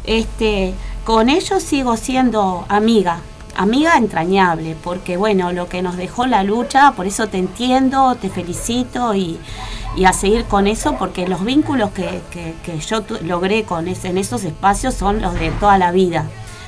Este, 0.04 0.74
con 1.06 1.30
ellos 1.30 1.64
sigo 1.64 1.96
siendo 1.96 2.66
amiga, 2.68 3.20
amiga 3.56 3.98
entrañable, 3.98 4.76
porque 4.84 5.18
bueno, 5.18 5.52
lo 5.52 5.68
que 5.70 5.82
nos 5.82 5.96
dejó 5.98 6.26
la 6.26 6.44
lucha, 6.44 6.92
por 6.94 7.06
eso 7.08 7.28
te 7.28 7.38
entiendo, 7.38 8.16
te 8.16 8.30
felicito 8.30 9.14
y, 9.16 9.40
y 9.96 10.06
a 10.06 10.14
seguir 10.14 10.46
con 10.46 10.68
eso, 10.68 10.96
porque 10.98 11.28
los 11.28 11.44
vínculos 11.46 11.92
que, 11.92 12.22
que- 12.32 12.56
que 12.64 12.80
yo 12.80 13.04
logré 13.22 13.64
con 13.64 13.88
ese- 13.88 14.10
en 14.10 14.18
esos 14.18 14.44
espacios 14.44 14.94
son 14.96 15.22
los 15.22 15.34
de 15.36 15.52
toda 15.52 15.78
la 15.78 15.92
vida, 15.92 16.26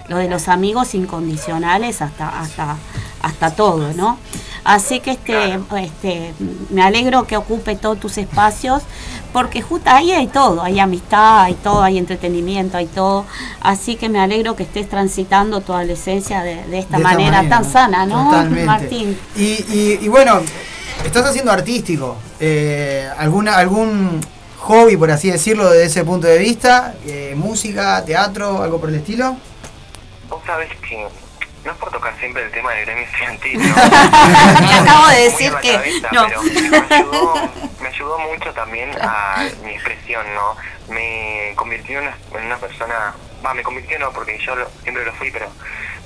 los 0.09 0.19
de 0.19 0.29
los 0.29 0.47
amigos 0.47 0.93
incondicionales 0.95 2.01
hasta, 2.01 2.29
hasta, 2.39 2.77
hasta 3.21 3.51
todo, 3.51 3.93
¿no? 3.93 4.17
Así 4.63 4.99
que 4.99 5.11
este, 5.11 5.59
este, 5.77 6.33
me 6.71 6.81
alegro 6.81 7.25
que 7.27 7.37
ocupe 7.37 7.75
todos 7.75 7.99
tus 7.99 8.17
espacios, 8.17 8.81
porque 9.35 9.61
justo 9.61 9.89
ahí 9.89 10.13
hay 10.13 10.27
todo, 10.27 10.63
hay 10.63 10.79
amistad, 10.79 11.41
hay 11.41 11.55
todo, 11.55 11.83
hay 11.83 11.97
entretenimiento, 11.97 12.77
hay 12.77 12.85
todo. 12.85 13.25
Así 13.59 13.97
que 13.97 14.07
me 14.07 14.21
alegro 14.21 14.55
que 14.55 14.63
estés 14.63 14.87
transitando 14.87 15.59
tu 15.59 15.73
adolescencia 15.73 16.41
de, 16.41 16.55
de 16.55 16.61
esta 16.61 16.71
De 16.71 16.79
esta 16.79 16.97
manera, 16.99 17.31
manera, 17.39 17.49
tan 17.57 17.69
sana, 17.69 18.05
¿no, 18.05 18.29
Totalmente. 18.29 18.65
Martín? 18.65 19.19
Y, 19.35 19.43
y- 19.43 19.99
y 20.03 20.07
bueno, 20.07 20.39
estás 21.03 21.25
haciendo 21.25 21.51
artístico. 21.51 22.15
Eh, 22.39 23.09
¿alguna, 23.17 23.57
¿Algún 23.57 24.21
hobby, 24.59 24.95
por 24.95 25.11
así 25.11 25.29
decirlo, 25.29 25.69
desde 25.69 25.87
ese 25.87 26.05
punto 26.05 26.27
de 26.27 26.37
vista? 26.37 26.93
Eh, 27.05 27.33
¿Música, 27.35 28.05
teatro, 28.05 28.63
algo 28.63 28.79
por 28.79 28.87
el 28.87 28.95
estilo? 28.95 29.35
Vos 30.29 30.39
sabés 30.45 30.69
que 30.87 31.05
no 31.65 31.71
es 31.71 31.77
por 31.77 31.91
tocar 31.91 32.17
siempre 32.19 32.45
el 32.45 32.51
tema 32.51 32.71
del 32.71 32.85
gremio 32.85 33.03
estudiantil, 33.03 33.67
¿no? 33.67 33.75
Te 34.69 34.73
acabo 34.75 35.07
de 35.09 35.21
decir 35.23 35.51
que 35.61 35.73
cabeza, 35.73 36.07
no. 36.13 36.25
pero 36.27 36.41
me 36.87 36.95
ayudó, 36.95 37.33
me 37.35 37.41
ayudó 37.95 38.19
mucho 38.19 38.53
también 38.53 38.91
a 39.01 39.45
mi 39.63 39.71
expresión, 39.71 40.25
¿no? 40.35 40.55
Me 40.93 41.53
convirtió 41.55 41.99
en 41.99 42.07
una, 42.07 42.17
en 42.39 42.45
una 42.45 42.57
persona, 42.57 43.13
va, 43.45 43.53
me 43.53 43.63
convirtió 43.63 43.97
no, 43.99 44.11
porque 44.11 44.37
yo 44.39 44.55
lo- 44.55 44.69
siempre 44.83 45.05
lo 45.05 45.13
fui, 45.13 45.31
pero 45.31 45.47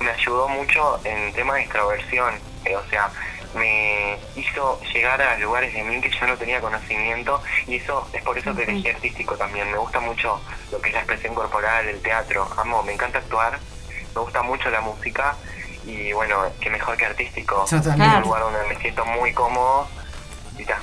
me 0.00 0.10
ayudó 0.10 0.48
mucho 0.48 1.00
en 1.04 1.32
tema 1.32 1.54
de 1.54 1.62
extroversión, 1.62 2.34
eh, 2.64 2.76
o 2.76 2.84
sea, 2.90 3.10
me 3.54 4.16
hizo 4.36 4.80
llegar 4.94 5.20
a 5.20 5.36
lugares 5.38 5.74
de 5.74 5.82
mí 5.82 6.00
que 6.00 6.08
yo 6.10 6.26
no 6.26 6.36
tenía 6.36 6.60
conocimiento 6.60 7.42
y 7.66 7.76
eso 7.76 8.08
es 8.12 8.22
por 8.22 8.38
eso 8.38 8.54
que 8.54 8.62
elegí 8.62 8.88
artístico 8.88 9.34
también. 9.36 9.68
Me 9.72 9.76
gusta 9.78 9.98
mucho 9.98 10.40
lo 10.70 10.80
que 10.80 10.88
es 10.88 10.94
la 10.94 11.00
expresión 11.00 11.34
corporal, 11.34 11.88
el 11.88 12.00
teatro, 12.00 12.48
amo, 12.56 12.82
me 12.84 12.92
encanta 12.92 13.18
actuar, 13.18 13.58
me 14.14 14.20
gusta 14.20 14.42
mucho 14.42 14.70
la 14.70 14.80
música 14.80 15.34
y 15.84 16.12
bueno, 16.12 16.44
qué 16.60 16.70
mejor 16.70 16.96
que 16.96 17.06
artístico. 17.06 17.64
Es 17.90 17.98
un 18.18 18.22
lugar 18.22 18.42
donde 18.42 18.64
me 18.68 18.76
siento 18.80 19.04
muy 19.04 19.32
cómodo. 19.32 19.88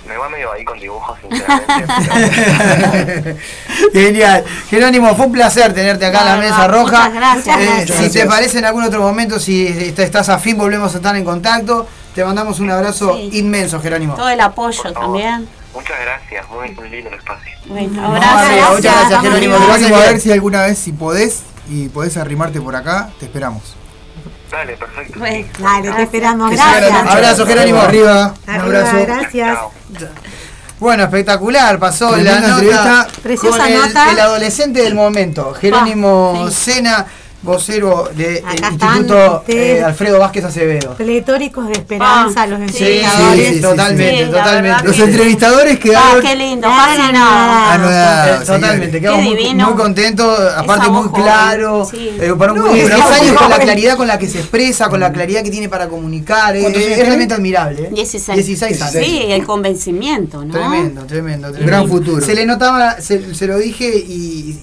Me 0.08 0.16
va 0.18 0.30
medio 0.30 0.52
ahí 0.54 0.64
con 0.64 0.80
dibujos, 0.80 1.18
sinceramente. 1.30 1.86
pero- 3.24 3.38
Genial. 3.94 4.44
Jerónimo, 4.70 5.16
fue 5.16 5.26
un 5.26 5.32
placer 5.32 5.74
tenerte 5.74 6.06
acá 6.06 6.20
en 6.22 6.26
la 6.26 6.36
No, 6.36 6.42
no, 6.42 6.50
mesa 6.50 6.68
roja. 6.68 7.10
muchas 7.10 7.14
gracias. 7.14 7.60
Eh, 7.60 7.70
Muchas 7.70 7.86
si 7.88 7.94
te 7.96 8.02
gracias. 8.20 8.28
parece 8.28 8.60
en 8.60 8.66
algún 8.66 8.84
otro 8.84 9.02
momento, 9.02 9.40
si 9.40 9.68
estás 9.98 10.30
afín, 10.30 10.58
volvemos 10.58 10.94
a 10.94 10.98
estar 10.98 11.16
en 11.16 11.24
contacto. 11.26 11.88
Te 12.16 12.26
mandamos 12.26 12.60
un 12.60 12.72
abrazo 12.72 13.14
Sí. 13.16 13.30
inmenso, 13.34 13.80
Jerónimo. 13.80 14.16
Todo 14.16 14.30
el 14.30 14.42
apoyo 14.42 14.92
también. 14.94 15.48
Muchas 15.74 15.98
gracias, 16.02 16.50
muy, 16.50 16.72
muy 16.72 16.90
lindo 16.90 17.10
el 17.10 17.16
espacio. 17.18 17.52
Bueno, 17.68 18.02
No, 18.02 18.08
abrazo. 18.08 18.40
amigo, 18.50 18.68
muchas 18.76 18.96
gracias, 18.96 19.22
Jerónimo. 19.22 19.56
Gracias, 19.68 19.92
a 19.92 19.98
ver 20.00 20.20
si 20.20 20.32
alguna 20.32 20.64
vez, 20.64 20.78
si 20.80 20.92
podés, 20.92 21.42
y 21.70 21.90
podés 21.90 22.18
arrimarte 22.18 22.60
por 22.62 22.76
acá, 22.76 23.10
te 23.20 23.26
esperamos. 23.26 23.77
Dale, 24.52 24.78
perfecto. 24.78 25.20
Bueno, 25.20 25.48
Dale, 25.60 25.92
te 25.92 26.04
esperamos. 26.04 26.52
Gracias. 26.52 27.08
Abrazo, 27.08 27.46
Jerónimo. 27.46 27.82
Arriba, 27.82 28.34
un 28.48 28.54
abrazo. 28.54 28.98
gracias. 29.02 29.58
Bueno, 30.80 31.04
espectacular, 31.04 31.80
pasó 31.80 32.16
la 32.18 32.40
nota 32.40 32.48
entrevista. 32.54 33.08
Preciosa 33.24 33.58
con 33.58 33.68
el, 33.68 33.80
nota. 33.80 34.12
el 34.12 34.20
adolescente 34.20 34.82
del 34.84 34.94
momento, 34.94 35.54
Jerónimo 35.56 36.46
Ah, 36.48 36.52
sí. 36.52 36.84
Vocero 37.44 38.10
del 38.16 38.38
Acá 38.40 38.70
están 38.72 38.98
Instituto 38.98 39.38
ustedes. 39.42 39.80
eh, 39.80 39.84
Alfredo 39.84 40.20
Vázquez 40.20 40.44
Acevedo. 40.44 40.96
Pletóricos 40.96 41.68
de 41.68 41.74
esperanza, 41.74 42.42
Ah, 42.42 42.48
los 42.48 42.60
entrevistadores. 42.60 43.40
sí, 43.40 43.46
sí, 43.50 43.54
sí, 43.56 43.62
totalmente, 43.62 44.26
sí, 44.26 44.32
totalmente. 44.32 44.84
Los 44.88 44.96
que- 44.96 45.04
entrevistadores 45.04 45.76
Ah, 45.76 45.80
quedaron 45.80 46.22
qué 46.24 46.36
lindo, 46.36 46.68
Nada, 46.68 46.86
fascinado. 46.88 47.14
nada. 47.14 47.74
anodados. 47.74 48.42
Eh, 48.42 48.46
Totalmente, 48.48 49.00
quedamos 49.00 49.20
Qué 49.22 49.26
muy, 49.30 49.38
divino. 49.38 49.66
muy 49.68 49.76
contentos, 49.76 50.40
aparte 50.58 50.90
muy 50.90 51.10
claro, 51.12 51.88
sí. 51.90 52.10
eh, 52.20 52.34
para 52.38 52.54
un 52.54 52.60
No, 52.60 52.74
10 52.74 52.90
pero 52.90 53.04
años 53.08 53.34
con 53.38 53.50
la 53.52 53.60
claridad 53.60 53.98
con 53.98 54.08
la 54.08 54.18
que 54.18 54.28
se 54.28 54.40
expresa, 54.40 54.90
con 54.90 55.00
la 55.00 55.12
claridad 55.14 55.44
que 55.44 55.52
tiene 55.52 55.70
para 55.70 55.88
comunicar, 55.88 56.56
eh, 56.56 56.62
¿Cuántos 56.62 56.82
eh, 56.82 56.94
es 56.94 57.00
realmente 57.06 57.36
admirable. 57.36 57.84
eh. 57.84 57.90
16. 57.94 58.36
16 58.36 58.82
años. 58.82 59.06
Sí, 59.06 59.26
el 59.30 59.46
convencimiento, 59.46 60.44
¿no? 60.44 60.52
Tremendo, 60.54 61.06
tremendo, 61.06 61.50
tremendo. 61.52 61.68
Gran 61.72 61.88
futuro. 61.88 62.26
Se 62.26 62.34
le 62.34 62.48
notaba, 62.48 63.00
se, 63.00 63.36
se 63.36 63.46
lo 63.46 63.58
dije 63.60 63.88
y, 63.96 64.60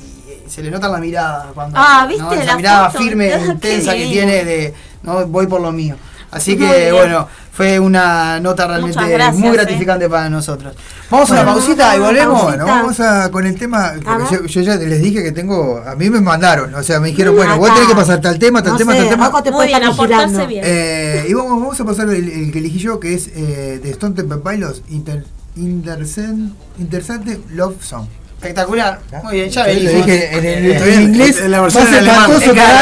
se 0.55 0.63
le 0.63 0.71
nota 0.71 0.89
la 0.89 0.99
mirada 0.99 1.51
cuando 1.55 1.77
Ah, 1.79 2.07
¿viste 2.09 2.23
¿no? 2.23 2.33
esa 2.33 2.45
la 2.45 2.57
mirada 2.57 2.91
foto? 2.91 3.05
firme, 3.05 3.29
qué 3.61 3.75
intensa 3.75 3.95
que 3.95 4.07
tiene 4.07 4.45
de 4.45 4.75
no 5.03 5.27
voy 5.27 5.47
por 5.47 5.61
lo 5.61 5.73
mío. 5.73 5.97
Así 6.31 6.57
Muy 6.57 6.67
que 6.67 6.81
bien. 6.81 6.95
bueno, 6.95 7.29
fue 7.53 7.79
una 7.79 8.41
nota 8.41 8.67
realmente 8.67 8.99
gracias, 9.09 9.37
muy 9.37 9.51
eh. 9.51 9.53
gratificante 9.53 10.09
para 10.09 10.29
nosotros. 10.29 10.75
Vamos 11.09 11.31
a 11.31 11.35
una 11.35 11.45
pausita 11.45 11.95
y 11.95 12.01
volvemos. 12.01 12.43
Bueno, 12.43 12.67
vamos 12.67 12.99
a, 12.99 13.31
con 13.31 13.47
el 13.47 13.57
tema. 13.57 13.93
Yo, 14.33 14.45
yo 14.45 14.61
ya 14.63 14.75
les 14.75 15.01
dije 15.01 15.23
que 15.23 15.31
tengo. 15.31 15.81
A 15.87 15.95
mí 15.95 16.11
me 16.11 16.21
mandaron. 16.21 16.75
O 16.75 16.83
sea, 16.83 16.99
me 16.99 17.09
dijeron, 17.09 17.35
Mm, 17.35 17.37
bueno, 17.37 17.57
vos 17.59 17.67
acá. 17.69 17.75
tenés 17.77 17.89
que 17.91 17.95
pasar 17.95 18.21
tal 18.21 18.39
tema, 18.41 18.63
tal 18.65 18.73
No 18.73 18.79
tema, 18.79 18.93
sé, 18.95 18.99
tal 18.99 19.09
tema. 19.11 19.43
Te 19.43 19.51
Muy 19.53 19.67
bien, 19.69 19.81
estar. 19.83 20.49
Eh, 20.65 21.27
y 21.29 21.35
vamos, 21.35 21.61
vamos 21.61 21.81
a 21.81 21.85
pasar 21.85 22.09
el, 22.09 22.29
el 22.29 22.51
que 22.53 22.59
elegí 22.59 22.79
yo, 22.79 22.99
que 22.99 23.15
es 23.15 23.29
eh, 23.29 23.79
de 23.81 23.91
Stone 23.91 24.17
Temple 24.17 24.39
Pilots, 24.39 24.83
Inter, 24.89 25.25
Intercen- 25.57 26.53
Interesante 26.81 27.41
Love 27.51 27.77
Song. 27.85 28.07
Espectacular. 28.45 28.99
Muy 29.23 29.37
bien, 29.37 29.49
ya 29.51 29.65
dije 29.65 30.37
en, 30.37 30.45
el- 30.45 30.73
Está 30.73 30.87
en 30.87 31.03
inglés. 31.03 31.39
en 31.41 31.51
la 31.51 31.61
versión 31.63 31.87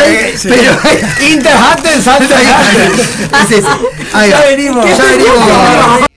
eh, 0.06 0.34
sí. 0.36 0.48
Pero 0.48 0.72
Interhatten. 1.30 2.02
Ya 4.28 4.40
venimos. 4.48 4.86
Ya 4.98 5.04
venimos. 5.04 6.08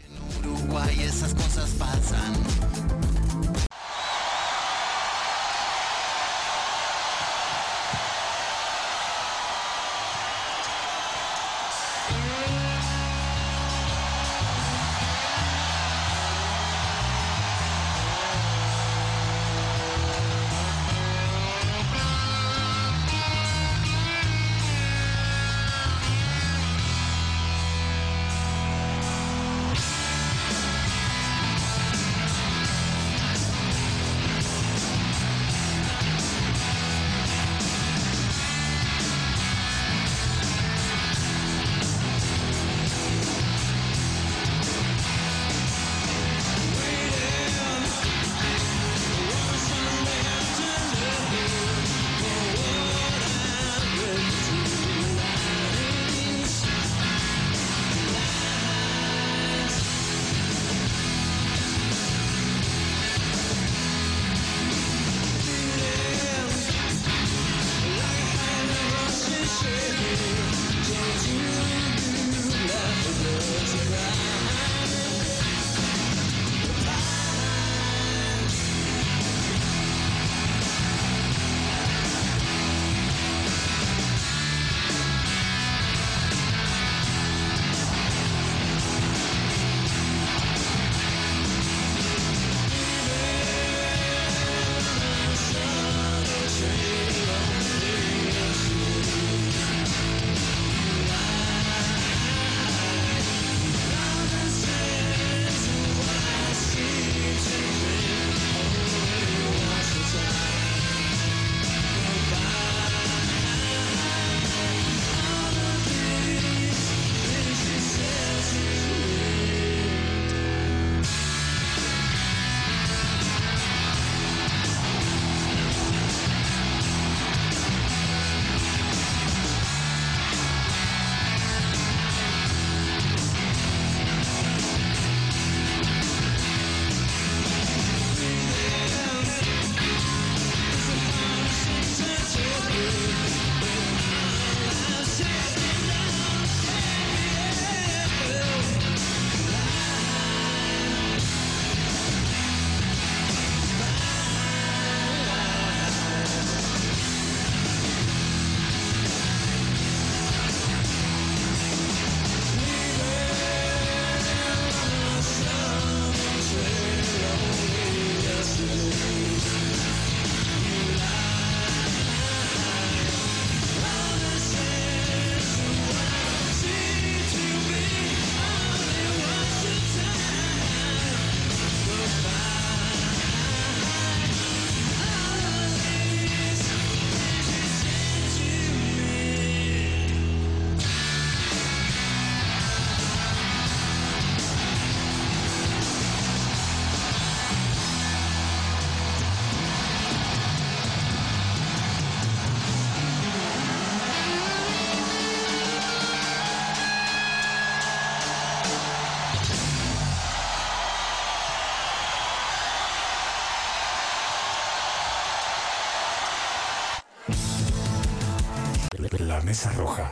Mesa 219.55 219.71
Roja. 219.71 220.11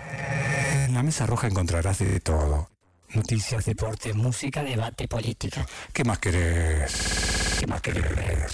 En 0.86 0.94
la 0.94 1.04
Mesa 1.04 1.26
Roja 1.26 1.48
encontrarás 1.48 2.00
de 2.00 2.22
todo. 2.22 2.70
Noticias, 3.14 3.66
deporte, 3.66 4.14
música, 4.14 4.64
debate, 4.64 5.10
política. 5.10 5.68
¿Qué 5.92 6.06
más 6.06 6.18
querés? 6.20 7.58
¿Qué 7.60 7.68
más 7.68 7.82
querés? 7.82 8.54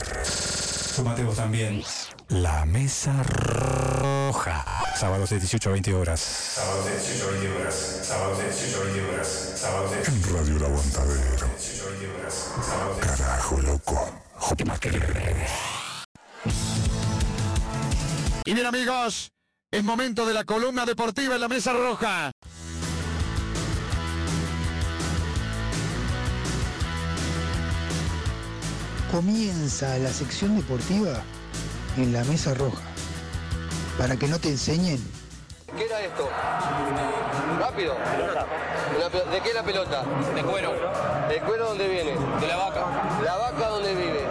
Sumate 0.95 1.23
vos 1.23 1.35
también. 1.35 1.83
La 2.29 2.65
Mesa 2.65 3.21
Roja. 3.21 4.65
Sábados 4.95 5.29
de 5.29 5.37
18 5.37 5.69
a 5.69 5.73
20 5.73 5.93
horas. 5.93 6.19
Sábados 6.19 6.85
de 6.85 6.91
18 6.97 7.27
a 7.27 7.31
20 7.33 7.49
horas. 7.51 7.75
Sábados 8.07 8.37
de 8.39 8.43
18 8.45 8.81
a 8.81 8.83
20 8.85 9.13
horas. 9.13 9.27
Sábados 9.61 9.91
de 9.91 9.97
En 9.97 10.23
Radio 10.23 10.57
El 10.57 10.65
Aguantadero. 10.65 11.47
18 11.55 11.85
a 11.85 11.89
20 11.91 12.19
horas. 12.19 12.51
Sábados 12.67 12.95
de 12.97 13.05
Carajo, 13.05 13.57
loco. 13.61 14.09
¿Qué 14.57 14.65
más 14.65 14.79
querés? 14.79 15.03
Y 18.43 18.53
bien 18.55 18.65
amigos, 18.65 19.31
es 19.71 19.83
momento 19.83 20.25
de 20.25 20.33
la 20.33 20.43
columna 20.45 20.85
deportiva 20.85 21.35
en 21.35 21.41
la 21.41 21.47
Mesa 21.47 21.73
Roja. 21.73 22.31
Comienza 29.11 29.97
la 29.99 30.09
sección 30.09 30.55
deportiva 30.55 31.21
en 31.97 32.13
la 32.13 32.23
mesa 32.23 32.53
roja. 32.53 32.83
Para 33.97 34.15
que 34.17 34.27
no 34.27 34.37
te 34.39 34.49
enseñen. 34.49 34.99
¿Qué 35.75 35.85
era 35.85 36.01
esto? 36.01 36.29
Rápido. 37.59 37.95
¿De 39.31 39.41
qué 39.41 39.49
es 39.49 39.55
la 39.55 39.63
pelota? 39.63 40.03
De 40.35 40.43
cuero. 40.43 40.73
¿El 41.27 41.41
cuero 41.41 41.69
dónde 41.69 41.87
viene? 41.87 42.11
De 42.39 42.47
la 42.47 42.55
vaca. 42.55 42.85
¿La 43.23 43.35
vaca 43.37 43.67
dónde 43.67 43.95
vive? 43.95 44.28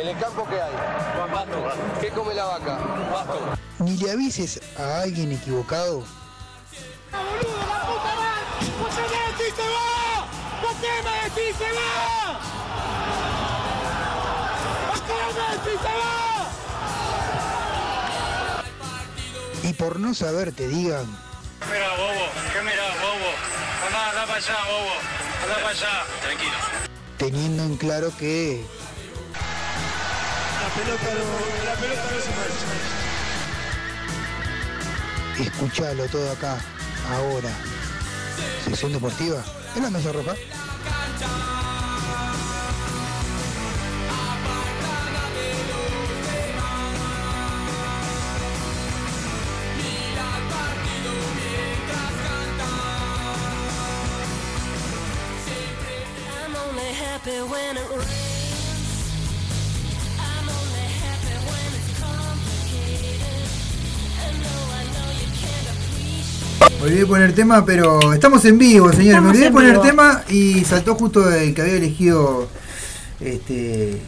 En 0.00 0.08
el 0.08 0.16
campo. 0.16 0.16
¿En 0.16 0.16
el 0.16 0.18
campo 0.18 0.46
qué 0.48 0.60
hay? 0.60 0.72
Pasto. 1.32 2.00
¿Qué 2.00 2.10
come 2.10 2.34
la 2.34 2.44
vaca? 2.44 2.78
Pasto. 3.10 3.40
Ni 3.78 3.96
le 3.96 4.10
avises 4.10 4.60
a 4.78 5.00
alguien 5.00 5.32
equivocado. 5.32 6.04
Y 19.62 19.72
por 19.72 19.98
no 19.98 20.14
saber 20.14 20.52
te 20.52 20.68
digan, 20.68 21.06
Mira, 21.68 21.88
bobo, 21.96 22.26
¿qué 22.52 22.60
mira, 22.62 22.84
bobo? 23.02 23.30
Andá, 23.86 24.10
andá 24.10 24.26
para 24.26 24.36
allá, 24.36 24.56
bobo. 24.70 24.94
Andá 25.42 25.54
para 25.56 25.68
allá. 25.70 26.04
Tranquilo. 26.22 26.86
teniendo 27.18 27.64
en 27.64 27.76
claro 27.76 28.12
que 28.16 28.64
La 28.84 28.85
pelota 30.76 31.08
no, 31.14 31.64
la 31.64 31.74
pelota 31.80 32.02
no 32.02 32.20
se 32.20 32.30
mueve. 32.30 32.52
escuchalo 35.38 36.06
todo 36.08 36.32
acá, 36.32 36.58
ahora. 37.10 37.50
Sesión 38.64 38.92
deportiva 38.92 39.42
en 39.74 39.82
la 39.82 39.90
mesa 39.90 40.12
roja. 40.12 40.34
I'm 56.44 56.56
only 56.56 56.92
happy 56.92 57.40
when 57.50 57.76
it 57.76 57.88
rains. 57.90 58.25
Olvidé 66.82 67.00
de 67.00 67.06
poner 67.06 67.32
tema, 67.34 67.64
pero 67.64 68.12
estamos 68.12 68.44
en 68.44 68.58
vivo, 68.58 68.90
señores. 68.92 69.08
Estamos 69.08 69.24
Me 69.32 69.36
olvidé 69.38 69.50
poner 69.50 69.70
vivo. 69.72 69.82
tema 69.82 70.22
y 70.28 70.64
saltó 70.64 70.94
justo 70.94 71.30
el 71.32 71.54
que 71.54 71.62
había 71.62 71.74
elegido. 71.74 72.48
Este. 73.20 74.00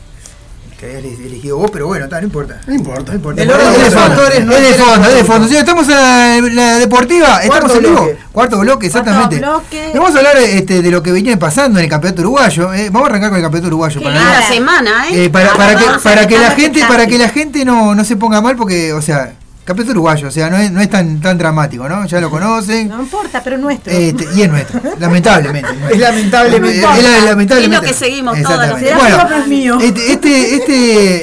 Que 0.79 0.87
había 0.87 0.99
ele- 1.01 1.27
elegido 1.27 1.57
vos, 1.57 1.71
pero 1.73 1.89
bueno, 1.89 2.05
está, 2.05 2.21
no 2.21 2.27
importa. 2.29 2.61
No 2.69 2.73
importa, 2.75 3.11
no 3.11 3.17
importa. 3.17 3.43
El 3.43 3.51
orden 3.51 3.73
de 3.73 3.77
Es 3.79 3.83
los 3.83 3.95
fondo, 3.95 4.09
factores 4.15 4.45
no 4.47 4.53
es 4.53 4.63
de 4.63 4.75
fondo, 4.75 5.09
es 5.09 5.15
de 5.17 5.25
fondo. 5.25 5.49
Señores, 5.49 5.69
estamos 5.69 5.89
en 5.89 6.55
la, 6.55 6.63
la 6.63 6.79
deportiva, 6.79 7.43
estamos 7.43 7.75
en 7.75 7.83
vivo. 7.83 8.11
Cuarto 8.31 8.59
bloque, 8.61 8.87
exactamente. 8.87 9.39
bloque. 9.39 9.91
Vamos 9.95 10.15
a 10.15 10.19
hablar 10.19 10.37
este, 10.37 10.81
de 10.81 10.91
lo 10.93 11.03
que 11.03 11.11
venía 11.11 11.37
pasando 11.37 11.81
en 11.81 11.85
el 11.87 11.91
campeonato 11.91 12.23
uruguayo. 12.23 12.73
eh. 12.75 12.91
Vamos 12.93 13.09
a 13.09 13.11
arrancar 13.11 13.31
con 13.31 13.39
el 13.39 13.43
campeonato 13.43 13.67
uruguayo. 13.69 14.01
Para 14.03 14.41
no- 14.41 14.47
semana, 14.47 15.09
¿eh? 15.11 15.25
eh, 15.25 15.31
para, 15.31 15.53
para 15.55 15.75
que, 15.77 15.85
para 16.01 16.29
que 16.29 16.39
la 16.39 16.51
gente 16.53 16.81
para 16.87 17.07
que 17.09 17.19
la 17.19 17.29
gente 17.29 17.65
no, 17.65 17.97
no 17.97 18.05
se 18.05 18.15
ponga 18.17 18.41
mal 18.41 18.55
porque 18.57 18.93
o 18.93 19.03
sea 19.03 19.33
campeonato 19.69 19.93
uruguayo 19.93 20.29
o 20.29 20.31
sea 20.31 20.51
no 20.51 20.57
es, 20.57 20.71
no 20.73 20.81
es 20.81 20.89
tan 20.91 21.21
tan 21.21 21.37
dramático 21.39 21.89
no 21.89 22.05
ya 22.07 22.21
lo 22.21 22.31
conocen 22.31 22.89
No 22.89 23.01
importa, 23.03 23.41
pero 23.45 23.57
es 23.57 23.63
nuestro. 23.63 23.93
este, 23.93 24.27
y 24.35 24.43
es 24.43 24.51
nuestro 24.51 24.81
lamentablemente 24.99 25.69
Es 25.93 25.99
lamentable. 26.01 26.57
Es 26.57 26.83
lamentablemente. 27.25 27.63
Es 27.65 27.69
lo 27.69 27.81
que 27.83 27.93
seguimos 27.95 28.41
todos 28.43 28.67
los. 28.69 28.81
Bueno, 28.81 29.37
es 29.37 29.47
mío. 29.47 29.79
este, 29.81 30.13
este, 30.13 30.55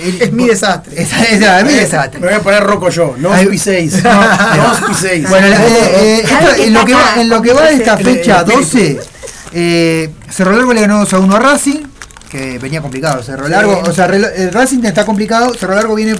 este 0.09 0.23
Es 0.25 0.31
mi 0.31 0.47
desastre. 0.47 0.93
esa, 1.01 1.23
esa, 1.23 1.59
es 1.59 1.65
mi 1.65 1.73
desastre. 1.73 2.19
Me 2.19 2.27
voy 2.27 2.35
a 2.35 2.39
poner 2.41 2.63
roco 2.63 2.89
yo, 2.89 3.15
no 3.17 3.33
Ay, 3.33 3.47
piséis. 3.47 4.03
no, 4.03 4.11
No 4.13 4.71
os 4.71 4.81
piséis. 4.89 5.27
Bueno, 5.29 5.47
la- 5.47 5.55
eh, 5.65 5.69
eh, 5.95 6.23
esto- 6.23 6.63
en, 6.63 6.73
lo 6.73 6.85
que 6.85 6.93
va, 6.93 7.13
en 7.21 7.29
lo 7.29 7.41
que 7.41 7.53
va 7.53 7.61
de 7.63 7.73
esta 7.75 7.97
fecha 7.97 8.41
el 8.41 8.51
espíritu. 8.61 8.99
12, 8.99 8.99
eh, 9.53 10.09
Cerro 10.29 10.51
Largo 10.51 10.73
le 10.73 10.81
ganó 10.81 10.99
2 10.99 11.13
a 11.13 11.19
1 11.19 11.35
a 11.35 11.39
Racing, 11.39 11.83
que 12.29 12.57
venía 12.59 12.81
complicado. 12.81 13.21
Cerro 13.23 13.47
Largo, 13.47 13.81
o 13.85 13.91
sea, 13.93 14.07
Racing 14.51 14.83
está 14.85 15.05
complicado, 15.05 15.53
Cerro 15.53 15.75
Largo 15.75 15.95
viene 15.95 16.15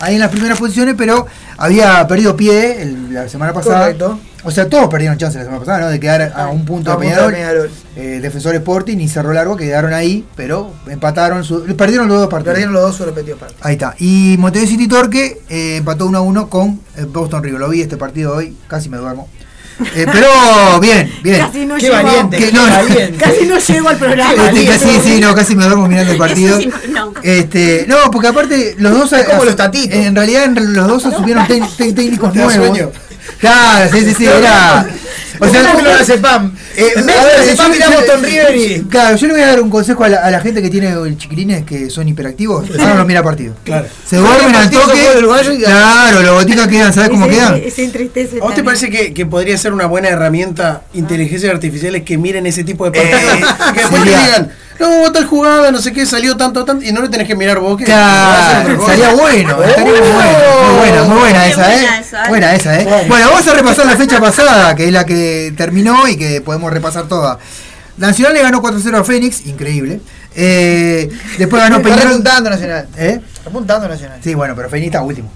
ahí 0.00 0.14
en 0.14 0.20
las 0.20 0.30
primeras 0.30 0.58
posiciones, 0.58 0.94
pero 0.96 1.26
había 1.56 2.06
perdido 2.06 2.36
pie 2.36 2.82
el- 2.82 3.12
la 3.14 3.28
semana 3.28 3.52
pasada. 3.52 3.80
Correcto. 3.86 4.18
O 4.44 4.50
sea, 4.52 4.68
todos 4.68 4.88
perdieron 4.88 5.18
chance 5.18 5.36
la 5.36 5.44
semana 5.44 5.58
pasada, 5.60 5.80
¿no? 5.80 5.88
De 5.88 5.98
quedar 5.98 6.32
a 6.34 6.46
un 6.48 6.64
punto 6.64 6.92
de 6.92 6.96
Peñarol. 6.98 7.32
Peñarol. 7.32 7.70
Eh, 7.96 8.20
Defensor 8.22 8.54
Sporting 8.54 8.96
y 8.98 9.08
Cerro 9.08 9.32
Largo 9.32 9.56
quedaron 9.56 9.92
ahí, 9.92 10.24
pero 10.36 10.72
empataron, 10.88 11.42
su- 11.42 11.64
perdieron 11.76 12.06
los 12.06 12.20
dos 12.20 12.28
partidos. 12.28 12.52
Perdieron 12.52 12.72
los 12.72 12.82
dos 12.82 12.96
sus 12.96 13.06
respectivos 13.06 13.40
partidos. 13.40 13.66
Ahí 13.66 13.72
está. 13.74 13.94
Y 13.98 14.36
Montevideo 14.38 14.70
City 14.70 14.86
Torque 14.86 15.40
eh, 15.48 15.76
empató 15.78 16.06
1 16.06 16.18
a 16.18 16.20
1 16.20 16.48
con 16.48 16.80
eh, 16.96 17.04
Boston 17.04 17.42
River. 17.42 17.58
Lo 17.60 17.68
vi 17.68 17.82
este 17.82 17.96
partido 17.96 18.36
hoy, 18.36 18.56
casi 18.68 18.88
me 18.88 18.96
duermo. 18.98 19.28
Eh, 19.94 20.06
pero 20.10 20.80
bien, 20.80 21.12
bien. 21.22 21.40
Casi 21.40 21.64
no 21.64 21.76
Qué 21.76 21.82
llego. 21.82 21.94
valiente, 21.94 22.36
Que 22.36 22.52
no, 22.52 22.62
valiente. 22.62 23.16
Casi 23.16 23.46
no 23.46 23.58
llego 23.58 23.88
al 23.88 23.96
programa. 23.96 24.48
Este, 24.50 24.66
casi, 24.66 25.00
sí, 25.04 25.20
no, 25.20 25.34
casi 25.34 25.54
me 25.54 25.64
duermo 25.64 25.86
mirando 25.86 26.12
el 26.12 26.18
partido. 26.18 26.58
Sí, 26.58 26.70
no. 26.90 27.12
Este, 27.22 27.84
no, 27.88 28.10
porque 28.10 28.28
aparte 28.28 28.74
los 28.78 28.92
dos 28.92 29.12
Es 29.12 29.26
como 29.26 29.44
los 29.44 29.56
tatitos. 29.56 29.96
En 29.96 30.14
realidad 30.14 30.48
los 30.48 30.88
dos 30.88 31.06
asumieron 31.06 31.46
técnicos 31.46 32.32
¿Te 32.32 32.38
da 32.40 32.56
nuevos. 32.56 32.90
Claro, 33.38 33.90
sí, 33.92 34.04
sí, 34.04 34.14
sí, 34.14 34.26
era. 34.26 34.86
O 35.40 35.48
sea, 35.48 35.62
¿Cómo 35.72 35.82
no 35.82 35.90
hace 35.90 36.18
PAM? 36.18 36.54
eh, 36.76 36.86
En 36.96 37.06
vez 37.06 37.16
a 37.16 37.24
ver, 37.24 37.56
yo- 37.56 37.90
Boston 37.92 38.22
River 38.22 38.56
y. 38.56 38.80
Claro, 38.88 39.16
yo 39.16 39.26
le 39.26 39.32
voy 39.34 39.42
a 39.42 39.46
dar 39.48 39.60
un 39.60 39.70
consejo 39.70 40.04
a 40.04 40.08
la, 40.08 40.16
a 40.18 40.30
la 40.30 40.40
gente 40.40 40.62
que 40.62 40.70
tiene 40.70 40.94
chiquilines 41.16 41.64
que 41.64 41.90
son 41.90 42.08
hiperactivos. 42.08 42.68
Ahora 42.78 42.94
no 42.94 43.04
mira 43.04 43.22
partido. 43.22 43.54
Claro. 43.64 43.86
Se 44.08 44.16
duermen 44.16 44.54
al 44.54 44.70
toque. 44.70 44.98
y- 45.54 45.58
Claro, 45.64 46.22
los 46.22 46.34
goticas 46.42 46.68
quedan, 46.68 46.92
¿sabes 46.92 47.10
cómo 47.10 47.28
quedan? 47.28 47.54
Se. 47.56 48.38
¿A 48.40 48.44
vos 48.44 48.54
te 48.54 48.64
parece 48.64 48.90
que, 48.90 49.12
que 49.14 49.26
podría 49.26 49.56
ser 49.58 49.72
una 49.72 49.86
buena 49.86 50.08
herramienta 50.08 50.82
inteligencia 50.94 51.50
artificial 51.50 51.94
es 51.94 52.02
que 52.02 52.18
miren 52.18 52.46
ese 52.46 52.64
tipo 52.64 52.88
de 52.90 52.98
Eh, 52.98 53.02
partidos? 53.10 53.54
que 53.74 53.80
después 53.80 54.04
digan, 54.04 54.50
no, 54.78 55.12
tal 55.12 55.26
jugada, 55.26 55.70
no 55.70 55.78
sé 55.78 55.92
qué, 55.92 56.06
salió 56.06 56.36
tanto, 56.36 56.64
tanto, 56.64 56.84
y 56.84 56.92
no 56.92 57.02
le 57.02 57.08
tenés 57.08 57.26
que 57.26 57.34
mirar 57.34 57.58
vos 57.58 57.76
que 57.76 57.84
Claro, 57.84 58.70
estaría 58.80 59.10
bueno, 59.14 59.62
estaría 59.62 59.84
muy 59.84 59.98
bueno. 59.98 60.12
Muy 60.62 60.76
buena, 60.78 61.02
muy 61.04 61.18
buena 61.18 61.46
esa, 61.46 61.56
buena 61.66 61.74
¿eh? 61.74 62.00
esa. 62.00 62.28
Buena 62.28 62.54
esa, 62.54 62.80
¿eh? 62.80 63.04
Bueno, 63.08 63.26
vamos 63.30 63.48
a 63.48 63.54
repasar 63.54 63.86
la 63.86 63.96
fecha 63.96 64.20
pasada, 64.20 64.74
que 64.74 64.86
es 64.86 64.92
la 64.92 65.04
que 65.04 65.52
terminó 65.56 66.06
y 66.06 66.16
que 66.16 66.40
podemos 66.40 66.72
repasar 66.72 67.08
toda. 67.08 67.38
Nacional 67.96 68.34
le 68.34 68.42
ganó 68.42 68.62
4-0 68.62 69.00
a 69.00 69.04
Fénix, 69.04 69.44
increíble. 69.46 70.00
Eh, 70.36 71.08
después 71.36 71.60
ganó 71.60 71.78
Está 71.78 71.88
Peñarol. 71.88 72.12
apuntando 72.12 72.50
Nacional. 72.50 72.88
¿Eh? 72.96 73.20
Está 73.34 73.50
apuntando 73.50 73.88
Nacional. 73.88 74.20
Sí, 74.22 74.34
bueno, 74.34 74.54
pero 74.54 74.70
Fénix 74.70 74.86
está 74.86 75.02
último. 75.02 75.32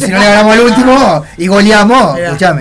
si 0.00 0.10
no 0.10 0.18
le 0.18 0.24
ganamos 0.24 0.52
al 0.52 0.60
último 0.62 1.24
y 1.36 1.46
goleamos, 1.46 2.18
ya. 2.38 2.56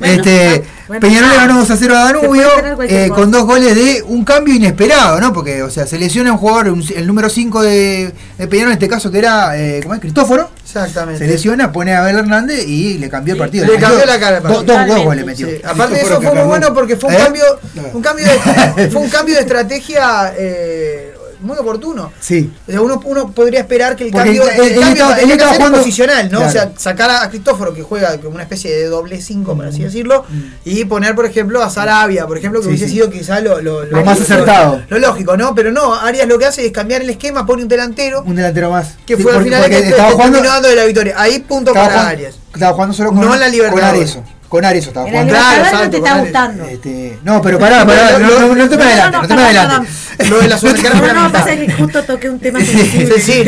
Este, 0.00 0.64
Bueno, 0.90 1.06
Peñarol 1.06 1.30
le 1.30 1.36
ganó 1.36 1.58
2 1.60 1.70
a 1.70 1.76
0 1.76 1.94
a 1.96 2.04
Danubio 2.06 2.48
eh, 2.82 3.10
con 3.14 3.30
dos 3.30 3.44
goles 3.44 3.76
de 3.76 4.02
un 4.02 4.24
cambio 4.24 4.52
inesperado, 4.56 5.20
¿no? 5.20 5.32
Porque, 5.32 5.62
o 5.62 5.70
sea, 5.70 5.86
se 5.86 5.96
lesiona 6.00 6.32
un 6.32 6.38
jugador, 6.38 6.70
un- 6.70 6.84
el 6.96 7.06
número 7.06 7.28
5 7.30 7.62
de, 7.62 8.12
de 8.36 8.46
Peñarol, 8.48 8.72
en 8.72 8.78
este 8.78 8.88
caso 8.88 9.08
que 9.08 9.18
era, 9.18 9.56
eh, 9.56 9.78
¿cómo 9.84 9.94
es? 9.94 10.00
Cristóforo. 10.00 10.50
Exactamente. 10.64 11.24
Se 11.24 11.30
lesiona, 11.30 11.70
pone 11.70 11.94
a 11.94 12.00
Abel 12.00 12.16
Hernández 12.18 12.66
y 12.66 12.98
le 12.98 13.08
cambió 13.08 13.34
el 13.34 13.38
partido. 13.38 13.66
Le 13.66 13.76
cambió 13.78 14.04
la 14.04 14.18
cara 14.18 14.38
al 14.38 14.42
dos- 14.42 14.66
Totalmente. 14.66 15.04
goles 15.04 15.24
metió. 15.26 15.46
Sí, 15.48 15.60
Aparte 15.62 15.94
de 15.94 16.00
eso 16.00 16.20
fue 16.20 16.34
muy 16.34 16.42
bueno 16.44 16.74
porque 16.74 16.96
fue 16.96 17.10
un 17.10 17.14
¿Eh? 17.14 17.18
cambio, 17.22 17.44
un 17.92 18.02
cambio 18.02 18.26
de, 18.26 18.88
fue 18.90 19.00
un 19.00 19.08
cambio 19.10 19.36
de 19.36 19.40
estrategia 19.42 20.34
eh, 20.36 21.14
muy 21.42 21.56
oportuno. 21.58 22.12
Sí. 22.20 22.52
O 22.68 22.70
sea, 22.70 22.80
uno, 22.80 23.00
uno 23.04 23.30
podría 23.32 23.60
esperar 23.60 23.96
que 23.96 24.04
el 24.04 24.10
Porque 24.10 24.24
cambio, 24.38 24.42
él- 24.44 24.48
el 24.60 24.72
él 24.72 24.80
cambio 24.80 25.04
estaba- 25.04 25.18
estaba 25.32 25.54
jugando- 25.54 25.78
posicional, 25.78 26.30
¿no? 26.30 26.40
O 26.46 26.50
sea, 26.50 26.72
sacar 26.76 27.10
a 27.10 27.28
Cristóforo 27.30 27.74
que 27.74 27.82
juega 27.82 28.16
como 28.18 28.34
una 28.34 28.42
especie 28.44 28.70
de 28.76 28.86
doble 28.86 29.20
5, 29.20 29.54
por 29.56 29.64
Mm. 29.64 29.68
así 29.68 29.82
decirlo, 29.82 30.24
y 30.64 30.84
poner, 30.84 31.14
por 31.14 31.26
ejemplo, 31.26 31.62
a 31.62 31.70
Sarabia, 31.70 32.26
por 32.26 32.38
ejemplo, 32.38 32.60
que 32.60 32.64
Sí, 32.64 32.68
hubiese 32.70 32.86
sí. 32.86 32.92
sido 32.94 33.10
quizá 33.10 33.40
lo, 33.40 33.60
lo, 33.60 33.84
Lo 33.84 34.04
más 34.04 34.20
acertado. 34.20 34.82
Lo, 34.88 34.98
lógico, 34.98 35.36
¿no? 35.36 35.54
Pero 35.54 35.72
no, 35.72 35.94
Arias 35.94 36.26
lo 36.28 36.38
que 36.38 36.46
hace 36.46 36.64
es 36.66 36.72
cambiar 36.72 37.02
el 37.02 37.10
esquema, 37.10 37.46
pone 37.46 37.62
un 37.62 37.68
delantero, 37.68 38.22
Un 38.26 38.36
delantero 38.36 38.70
más. 38.70 38.94
que 39.06 39.16
fue 39.16 39.34
al 39.36 39.42
final 39.42 39.60
el 39.64 39.70
porque 39.70 39.82
que, 39.82 39.88
estaba 39.90 40.08
que 40.08 40.14
jugando, 40.14 40.38
terminó 40.38 40.54
dando 40.54 40.68
de 40.68 40.76
la 40.76 40.84
victoria. 40.84 41.14
Ahí 41.16 41.38
punto 41.40 41.72
para 41.72 41.86
jugando- 41.86 42.08
Arias. 42.10 42.34
Estaba 42.52 42.72
jugando 42.74 42.94
solo 42.94 43.10
con, 43.10 43.20
No 43.20 43.32
en 43.34 43.40
la 43.40 43.46
con 43.46 43.52
Libertadores. 43.52 44.18
Con 44.50 44.64
Arezo 44.66 44.88
estaba 44.88 45.06
En 45.08 45.14
la 45.14 45.20
jugando. 45.22 45.32
Claro, 45.32 45.56
Libertadores 45.56 45.72
no 45.72 45.78
exacto, 45.78 45.90
te 45.90 45.96
está 45.96 46.20
gustando. 46.20 46.64
Este, 46.66 47.18
no, 47.24 47.40
pero 47.40 47.58
pará, 47.58 47.86
pará, 47.86 48.18
no, 48.18 48.40
no, 48.40 48.54
no 48.54 48.68
te 48.68 48.76
me 48.76 48.84
No, 48.84 48.90
adelante, 48.90 49.16
no, 49.16 49.22
no 49.22 49.28
te 49.28 49.34
me 49.36 49.42
adelante. 49.42 49.88
Lo 50.28 50.40
de 50.40 50.48
la 50.48 50.58
Sudamericana 50.58 50.98
fue 50.98 51.08
No, 51.14 51.22
no, 51.22 51.32
pasa 51.32 51.56
que 51.56 51.72
justo 51.72 52.02
toqué 52.02 52.28
un 52.28 52.38
tema 52.40 52.58
sensible. 52.60 53.18
sí, 53.20 53.44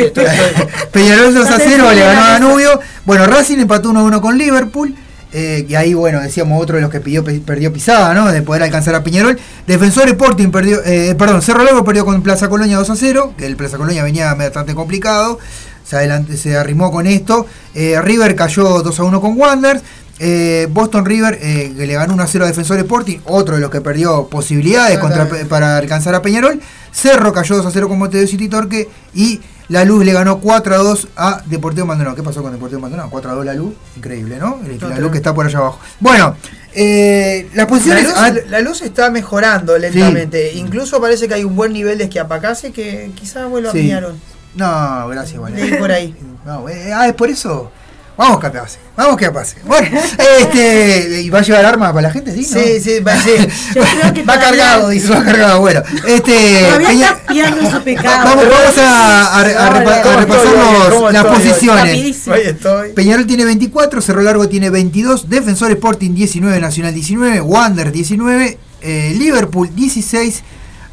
Peñarol 0.92 1.34
2 1.34 1.46
a 1.46 1.50
No 1.50 1.56
sé 1.58 1.64
0 1.68 1.86
si 1.90 1.96
le 1.96 2.02
ganó 2.04 2.20
a. 2.22 2.30
Danubio. 2.30 2.80
Bueno, 3.04 3.26
Racing 3.26 3.58
empató 3.58 3.90
1 3.90 4.00
a 4.00 4.02
1 4.04 4.20
con 4.22 4.38
Liverpool. 4.38 4.94
eh, 5.32 5.66
y 5.68 5.74
ahí, 5.74 5.94
bueno, 5.94 6.20
decíamos 6.20 6.62
otro 6.62 6.76
de 6.76 6.82
los 6.82 6.90
que 6.90 7.00
pidió, 7.00 7.24
perdió 7.24 7.72
pisada, 7.72 8.14
¿no? 8.14 8.30
De 8.30 8.42
poder 8.42 8.62
alcanzar 8.62 8.94
a 8.94 9.02
Peñarol. 9.02 9.38
Defensor 9.66 10.08
Sporting 10.08 10.50
perdió, 10.50 10.80
eh, 10.84 11.14
perdón, 11.18 11.42
Cerro 11.42 11.64
Largo 11.64 11.84
perdió 11.84 12.04
con 12.04 12.22
Plaza 12.22 12.48
Colonia 12.48 12.76
2 12.76 12.90
a 12.90 12.96
0, 12.96 13.34
que 13.36 13.46
el 13.46 13.56
Plaza 13.56 13.76
Colonia 13.76 14.04
venía 14.04 14.32
bastante 14.34 14.74
complicado. 14.74 15.38
Se, 15.84 15.96
adelante, 15.96 16.36
se 16.36 16.56
arrimó 16.56 16.90
con 16.92 17.06
esto. 17.06 17.46
Eh, 17.74 18.00
River 18.02 18.36
cayó 18.36 18.82
2 18.82 19.00
a 19.00 19.02
1 19.02 19.20
con 19.20 19.36
Wanderers. 19.38 19.82
Eh, 20.18 20.68
Boston 20.70 21.04
River, 21.04 21.38
eh, 21.40 21.72
que 21.76 21.86
le 21.86 21.94
ganó 21.94 22.14
1 22.14 22.22
a 22.22 22.26
0 22.26 22.44
a 22.44 22.48
Defensor 22.48 22.78
Sporting, 22.78 23.18
otro 23.24 23.56
de 23.56 23.60
los 23.60 23.70
que 23.70 23.80
perdió 23.80 24.28
posibilidades 24.28 24.98
contra- 24.98 25.28
para 25.48 25.76
alcanzar 25.78 26.14
a 26.14 26.22
Peñarol. 26.22 26.60
Cerro 26.92 27.32
cayó 27.32 27.56
2 27.56 27.66
a 27.66 27.70
0 27.70 27.88
con 27.88 27.98
Montevideo 27.98 28.28
City 28.28 28.48
Torque. 28.48 28.88
Y 29.14 29.40
La 29.68 29.84
Luz 29.84 30.04
le 30.04 30.12
ganó 30.12 30.38
4 30.38 30.74
a 30.74 30.78
2 30.78 31.08
a 31.16 31.42
Deportivo 31.46 31.86
Maldonado. 31.86 32.14
¿Qué 32.14 32.22
pasó 32.22 32.42
con 32.42 32.52
Deportivo 32.52 32.80
Maldonado? 32.80 33.08
4 33.10 33.30
a 33.30 33.34
2 33.34 33.44
La 33.46 33.54
Luz. 33.54 33.72
Increíble, 33.96 34.36
¿no? 34.38 34.58
La 34.88 34.98
Luz 34.98 35.10
que 35.10 35.16
está 35.16 35.34
por 35.34 35.46
allá 35.46 35.58
abajo. 35.58 35.80
Bueno, 35.98 36.36
eh, 36.74 37.46
las 37.54 37.56
La 37.56 37.66
posiciones. 37.66 38.04
luz, 38.04 38.14
ah, 38.16 38.32
la 38.48 38.60
luz 38.60 38.82
está 38.82 39.10
mejorando 39.10 39.76
lentamente. 39.78 40.52
Incluso 40.54 41.00
parece 41.00 41.26
que 41.26 41.34
hay 41.34 41.44
un 41.44 41.56
buen 41.56 41.72
nivel 41.72 41.96
de 41.98 42.04
esquiapacase 42.04 42.70
que 42.72 43.10
quizás 43.14 43.48
vuelva 43.48 43.70
a 43.70 43.72
Sí. 43.72 43.78
Piñarol. 43.80 44.14
No, 44.54 45.08
gracias, 45.08 45.40
bueno. 45.40 45.56
Por 45.78 45.90
ahí. 45.90 46.14
No, 46.44 46.68
eh, 46.68 46.92
ah, 46.92 47.06
es 47.06 47.14
por 47.14 47.28
eso. 47.30 47.70
Vamos 48.16 48.40
que 48.40 48.50
pase. 48.50 48.78
Vamos 48.96 49.16
que 49.16 49.30
pase. 49.30 49.56
Bueno, 49.64 49.98
este. 50.40 51.22
¿Y 51.22 51.30
va 51.30 51.38
a 51.38 51.42
llevar 51.42 51.64
armas 51.64 51.90
para 51.92 52.02
la 52.08 52.10
gente? 52.12 52.32
Sí, 52.32 52.46
¿no? 52.54 52.60
Sí, 52.60 52.80
sí, 52.80 53.00
va, 53.00 53.16
sí. 53.20 53.30
Va 54.28 54.38
cargado, 54.38 54.90
dice. 54.90 55.08
Va 55.08 55.24
cargado, 55.24 55.60
bueno. 55.60 55.82
Este. 56.06 56.68
Peña- 56.86 57.12
está 57.12 57.26
pidiendo 57.26 57.70
su 57.70 57.82
pecado. 57.82 58.24
Vamos, 58.24 58.44
vamos 58.50 58.78
a, 58.78 59.26
a- 59.26 59.40
a 59.40 59.70
repa- 59.72 59.98
a 59.98 60.02
¿Cómo 60.02 60.20
repasar 60.20 60.46
estoy, 60.46 60.58
los- 60.58 60.94
¿Cómo 60.94 61.10
las 61.10 61.24
estoy? 61.24 61.36
posiciones. 61.36 62.94
Peñarol 62.94 63.26
tiene 63.26 63.44
24, 63.46 64.00
Cerro 64.02 64.22
Largo 64.22 64.48
tiene 64.48 64.68
22, 64.70 65.28
Defensor 65.28 65.70
Sporting 65.72 66.14
19, 66.14 66.60
Nacional 66.60 66.92
19, 66.94 67.40
Wander 67.40 67.90
19, 67.92 68.58
eh, 68.82 69.14
Liverpool 69.18 69.70
16, 69.74 70.42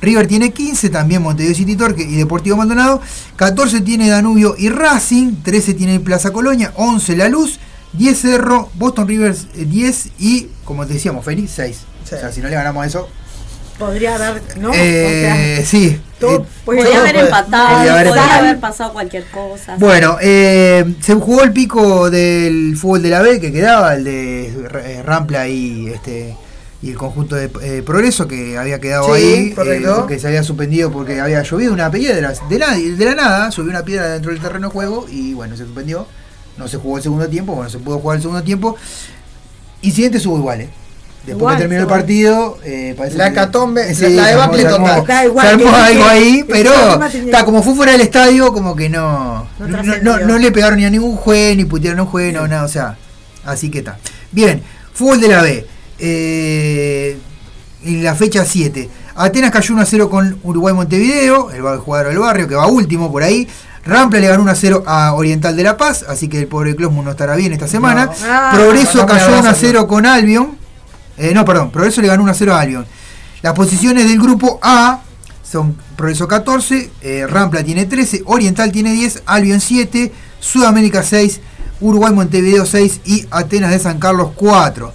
River 0.02 0.28
tiene 0.28 0.52
15, 0.52 0.90
también 0.90 1.22
Montevideo 1.22 1.56
City 1.56 1.76
Torque 1.76 2.04
y 2.04 2.16
Deportivo 2.16 2.56
Maldonado, 2.58 3.02
14 3.36 3.82
tiene 3.82 4.10
Danubio 4.10 4.56
y 4.58 4.70
Racing, 4.70 5.36
13 5.44 5.74
tiene 5.74 6.00
Plaza 6.00 6.32
Colonia, 6.32 6.72
11 6.76 7.18
La 7.18 7.28
Luz, 7.30 7.60
10 7.94 8.18
Cerro, 8.20 8.70
Boston 8.76 9.08
Rivers 9.08 9.48
eh, 9.56 9.66
10 9.66 10.10
y, 10.20 10.48
como 10.64 10.86
te 10.86 10.94
decíamos, 10.94 11.26
Félix 11.26 11.52
6. 11.56 11.78
O 12.04 12.08
sea, 12.08 12.32
si 12.32 12.42
no 12.42 12.48
le 12.50 12.56
ganamos 12.56 12.84
a 12.84 12.88
eso, 12.88 13.10
Podría 13.78 14.16
haber, 14.16 14.42
¿no? 14.58 14.72
eh, 14.74 15.54
o 15.54 15.56
sea, 15.58 15.66
sí. 15.66 16.02
todo 16.20 16.42
eh, 16.42 16.46
Podría 16.66 17.00
haber 17.00 17.14
puede- 17.14 17.26
empatado, 17.28 17.76
podría 17.78 17.94
haber 17.94 18.08
podría 18.08 18.38
haber 18.38 18.60
pasado 18.60 18.92
cualquier 18.92 19.26
cosa. 19.32 19.76
Bueno, 19.78 20.18
eh, 20.22 20.96
se 21.02 21.14
jugó 21.16 21.44
el 21.44 21.54
pico 21.54 22.10
del 22.10 22.76
fútbol 22.76 23.02
de 23.04 23.10
la 23.10 23.22
B 23.22 23.40
que 23.40 23.54
quedaba, 23.54 23.96
el 23.96 24.04
de 24.04 24.48
eh, 24.84 25.02
Rampla 25.06 25.48
y 25.48 25.88
este 25.88 26.36
y 26.82 26.92
el 26.92 26.98
conjunto 26.98 27.36
de 27.36 27.50
eh, 27.62 27.84
Progreso 27.86 28.28
que 28.28 28.58
había 28.58 28.80
quedado 28.80 29.14
Sí, 29.16 29.22
ahí, 29.22 29.52
correcto. 29.52 29.96
porque 29.98 30.18
se 30.20 30.28
había 30.28 30.44
suspendido 30.44 30.92
porque 30.92 31.20
había 31.20 31.44
llovido 31.44 31.74
una 31.74 31.92
piedra 31.92 32.16
de 32.16 32.58
la, 32.58 32.76
de 32.78 33.06
la 33.06 33.16
nada, 33.16 33.50
llovió 33.50 33.70
una 33.72 33.84
piedra 33.84 34.08
dentro 34.10 34.32
del 34.32 34.40
terreno 34.42 34.68
de 34.68 34.74
juego 34.74 35.06
y 35.10 35.34
bueno, 35.34 35.58
se 35.58 35.66
suspendió. 35.66 36.08
No 36.58 36.68
se 36.68 36.78
jugó 36.78 36.98
el 36.98 37.04
segundo 37.04 37.28
tiempo, 37.28 37.54
bueno, 37.56 37.70
se 37.70 37.80
pudo 37.80 38.00
jugar 38.00 38.18
el 38.18 38.22
segundo 38.22 38.44
tiempo. 38.44 38.76
Incidente 39.82 40.18
estuvo 40.18 40.38
igual, 40.38 40.62
¿eh? 40.62 40.70
Después 41.26 41.38
Igual, 41.42 41.56
que 41.56 41.62
terminó 41.64 41.82
el 41.82 41.88
partido, 41.88 42.58
eh, 42.64 42.96
parece 42.98 43.18
La 43.18 43.26
que- 43.26 43.32
hecatombe, 43.32 43.94
Sí, 43.94 44.10
la 44.10 44.28
debacle 44.28 44.62
se 44.62 44.68
armó- 44.70 44.96
total. 44.96 45.26
Igual, 45.28 45.46
se 45.48 45.54
armó 45.54 45.64
que- 45.70 45.76
algo 45.76 46.04
que- 46.04 46.10
ahí, 46.10 46.38
que 46.38 46.46
pero 46.46 46.74
está 46.74 47.40
que- 47.40 47.46
como 47.46 47.62
fue 47.64 47.76
fuera 47.76 47.92
del 47.92 48.02
estadio, 48.02 48.52
como 48.54 48.76
que 48.76 48.90
no, 48.90 49.48
No 49.60 49.68
no, 49.68 49.68
no, 49.68 49.74
trascendió. 49.84 50.20
no 50.28 50.38
le 50.38 50.52
pegaron 50.52 50.80
ni 50.80 50.86
a 50.86 50.90
ningún 50.90 51.16
juez, 51.18 51.56
ni 51.58 51.66
putearon 51.66 52.00
a 52.00 52.04
un 52.04 52.10
juez, 52.10 52.34
no, 52.34 52.48
nada, 52.48 52.64
o 52.64 52.68
sea, 52.70 52.98
así 53.46 53.70
que 53.70 53.80
está. 53.80 53.98
Bien, 54.32 54.62
fútbol 54.94 55.20
de 55.20 55.28
la 55.28 55.42
B. 55.42 55.68
Eh, 56.00 57.18
en 57.84 58.04
la 58.04 58.16
fecha 58.16 58.46
7. 58.46 58.90
Atenas 59.16 59.52
cayó 59.52 59.74
1 59.74 59.84
a 59.84 59.86
0 59.86 60.10
con 60.10 60.40
Uruguay 60.44 60.74
Montevideo, 60.74 61.52
el 61.52 61.62
jugador 61.80 62.08
del 62.08 62.20
barrio 62.20 62.48
que 62.48 62.56
va 62.56 62.68
último 62.68 63.12
por 63.12 63.24
ahí. 63.24 63.48
Rampla 63.86 64.20
le 64.20 64.28
ganó 64.28 64.44
1 64.44 64.52
a 64.52 64.56
0 64.56 64.84
a 64.86 65.14
Oriental 65.14 65.56
de 65.56 65.64
La 65.64 65.78
Paz, 65.78 66.06
así 66.08 66.28
que 66.28 66.40
el 66.40 66.48
pobre 66.48 66.76
Closmo 66.76 67.02
no 67.02 67.12
estará 67.12 67.36
bien 67.36 67.54
esta 67.54 67.68
semana. 67.68 68.06
No. 68.06 68.12
Ah, 68.26 68.52
Progreso 68.54 69.06
cayó 69.06 69.28
1 69.28 69.36
a 69.36 69.40
abrazo, 69.40 69.58
0 69.60 69.88
con 69.88 70.06
Albion. 70.06 70.58
Eh, 71.18 71.34
no, 71.34 71.44
perdón, 71.46 71.72
Progreso 71.72 72.02
le 72.02 72.08
ganó 72.08 72.24
1 72.24 72.32
a 72.32 72.36
0 72.36 72.54
a 72.54 72.62
Albion. 72.62 72.86
Las 73.42 73.54
posiciones 73.54 74.08
del 74.08 74.20
grupo 74.20 74.60
A 74.62 75.02
son 75.44 75.76
Progreso 75.96 76.28
14, 76.28 76.92
eh, 77.02 77.26
Rampla 77.28 77.64
tiene 77.64 77.86
13, 77.86 78.24
Oriental 78.26 78.72
tiene 78.72 78.92
10, 78.92 79.24
Albion 79.26 79.60
7, 79.60 80.12
Sudamérica 80.40 81.04
6, 81.04 81.40
Uruguay 81.82 82.14
Montevideo 82.14 82.66
6 82.66 83.02
y 83.06 83.26
Atenas 83.32 83.72
de 83.72 83.80
San 83.80 84.00
Carlos 84.00 84.32
4. 84.36 84.94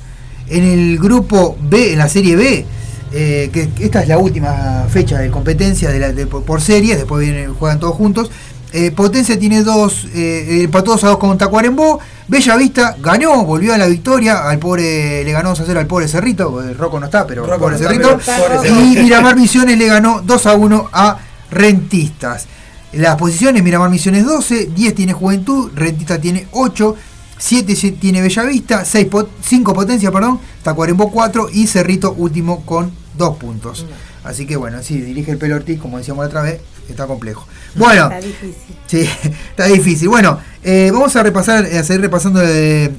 En 0.48 0.62
el 0.64 0.98
grupo 0.98 1.56
B, 1.60 1.92
en 1.92 1.98
la 1.98 2.08
serie 2.08 2.36
B, 2.36 2.66
eh, 3.12 3.50
que 3.52 3.68
esta 3.84 4.02
es 4.02 4.08
la 4.08 4.18
última 4.18 4.86
fecha 4.90 5.18
de 5.18 5.30
competencia 5.30 5.90
de 5.90 5.98
la, 6.00 6.12
de- 6.12 6.26
por, 6.26 6.60
series, 6.60 6.96
después 6.98 7.24
vienen, 7.24 7.54
juegan 7.54 7.78
todos 7.80 7.94
juntos. 7.94 8.30
eh, 8.72 8.90
Potencia 8.90 9.38
tiene 9.38 9.62
dos, 9.62 10.06
eh, 10.14 10.62
empató 10.64 10.92
2 10.92 11.04
a 11.04 11.08
2 11.10 11.18
con 11.18 11.38
Tacuarembó. 11.38 12.00
Bella 12.26 12.56
Vista 12.56 12.96
ganó, 13.00 13.44
volvió 13.44 13.72
a 13.74 13.78
la 13.78 13.86
victoria. 13.86 14.48
Al 14.48 14.58
pobre, 14.58 15.22
le 15.24 15.30
ganó 15.32 15.50
2 15.50 15.60
a 15.60 15.64
0 15.66 15.78
al 15.80 15.86
pobre 15.86 16.08
Cerrito. 16.08 16.60
el 16.62 16.76
Rocco 16.76 16.98
no 16.98 17.06
está, 17.06 17.24
pero 17.26 17.46
Rocco 17.46 17.58
pobre 17.60 17.76
no 17.78 17.82
está, 17.82 17.88
Cerrito. 17.88 18.18
pero 18.24 18.62
pobre 18.62 18.70
y. 18.84 18.96
Miramar 19.04 19.36
Misiones 19.36 19.78
le 19.78 19.86
ganó 19.86 20.20
2 20.24 20.46
a 20.46 20.54
1 20.54 20.88
a 20.92 21.18
Rentistas. 21.50 22.46
Las 22.92 23.16
posiciones, 23.16 23.62
Miramar 23.62 23.90
Misiones 23.90 24.24
12, 24.24 24.70
10 24.74 24.94
tiene 24.94 25.12
Juventud, 25.12 25.70
Rentista 25.74 26.20
tiene 26.20 26.46
8, 26.52 26.96
7 27.39 27.74
tiene 28.01 28.23
Bellavista, 28.23 28.85
6 28.85 29.09
5 29.43 29.74
Potencia, 29.74 30.11
perdón, 30.11 30.40
Tacuarembó 30.62 31.11
4 31.11 31.48
y 31.52 31.66
Cerrito 31.66 32.12
último 32.12 32.65
con 32.65 32.93
2 33.19 33.36
puntos. 33.36 33.86
Así 34.23 34.47
que 34.47 34.56
bueno, 34.56 34.82
sí, 34.82 35.01
dirige 35.01 35.31
el 35.32 35.39
pelo 35.39 35.56
Ortiz, 35.56 35.78
como 35.81 35.98
decíamos 35.98 36.24
la 36.24 36.28
otra 36.28 36.43
vez, 36.43 36.61
está 36.89 37.06
complejo. 37.06 37.47
Bueno, 37.74 38.05
Está 38.05 38.20
difícil. 38.20 38.55
Sí, 38.86 39.01
está 39.51 39.66
difícil. 39.66 40.09
Bueno, 40.09 40.39
eh, 40.62 40.90
vamos 40.93 41.15
a 41.16 41.23
repasar, 41.23 41.65
a 41.66 41.85
seguir 41.85 42.01
repasando 42.02 42.40
eh, 42.43 42.90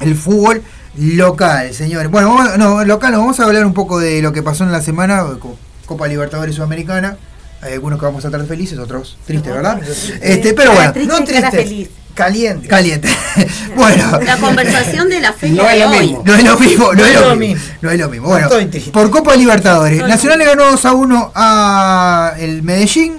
el 0.00 0.14
fútbol 0.14 0.62
local, 0.96 1.74
señores. 1.74 2.08
Bueno, 2.10 2.32
vamos, 2.34 2.56
no, 2.58 2.84
local, 2.84 3.12
no, 3.12 3.18
vamos 3.18 3.40
a 3.40 3.44
hablar 3.44 3.66
un 3.66 3.74
poco 3.74 3.98
de 3.98 4.22
lo 4.22 4.32
que 4.32 4.42
pasó 4.44 4.62
en 4.64 4.70
la 4.70 4.80
semana, 4.82 5.24
co- 5.40 5.56
Copa 5.86 6.06
Libertadores 6.06 6.54
Sudamericana. 6.54 7.16
Hay 7.60 7.72
algunos 7.72 7.98
que 7.98 8.04
vamos 8.06 8.24
a 8.24 8.28
estar 8.28 8.44
felices, 8.46 8.78
otros 8.78 9.16
tristes, 9.26 9.52
¿verdad? 9.52 9.80
Este, 10.20 10.52
pero 10.52 10.72
bueno, 10.72 10.92
triste, 10.92 11.40
no 11.40 11.50
feliz. 11.50 11.88
Caliente. 12.14 12.68
caliente. 12.68 13.08
bueno, 13.76 14.20
La 14.24 14.36
conversación 14.36 15.08
de 15.08 15.20
la 15.20 15.32
fecha 15.32 15.62
No 15.62 15.68
es 15.68 15.80
lo 15.80 15.90
hoy. 15.90 15.98
mismo. 15.98 16.22
no 16.24 16.34
es 16.34 16.44
lo 16.44 16.58
mismo, 16.58 16.84
no, 16.92 16.94
No 16.94 17.04
es 17.06 17.20
lo 17.20 17.36
mismo. 17.36 17.62
No 17.82 17.90
es 17.90 17.98
lo 17.98 18.08
mismo. 18.08 18.28
Bueno, 18.28 18.48
por 18.92 19.10
Copa 19.10 19.34
Libertadores, 19.36 19.98
no. 20.00 20.08
Nacional 20.08 20.38
le 20.38 20.44
ganó 20.44 20.70
2 20.70 20.84
a 20.84 20.92
1 20.92 21.32
a 21.34 22.34
el 22.38 22.62
Medellín. 22.62 23.16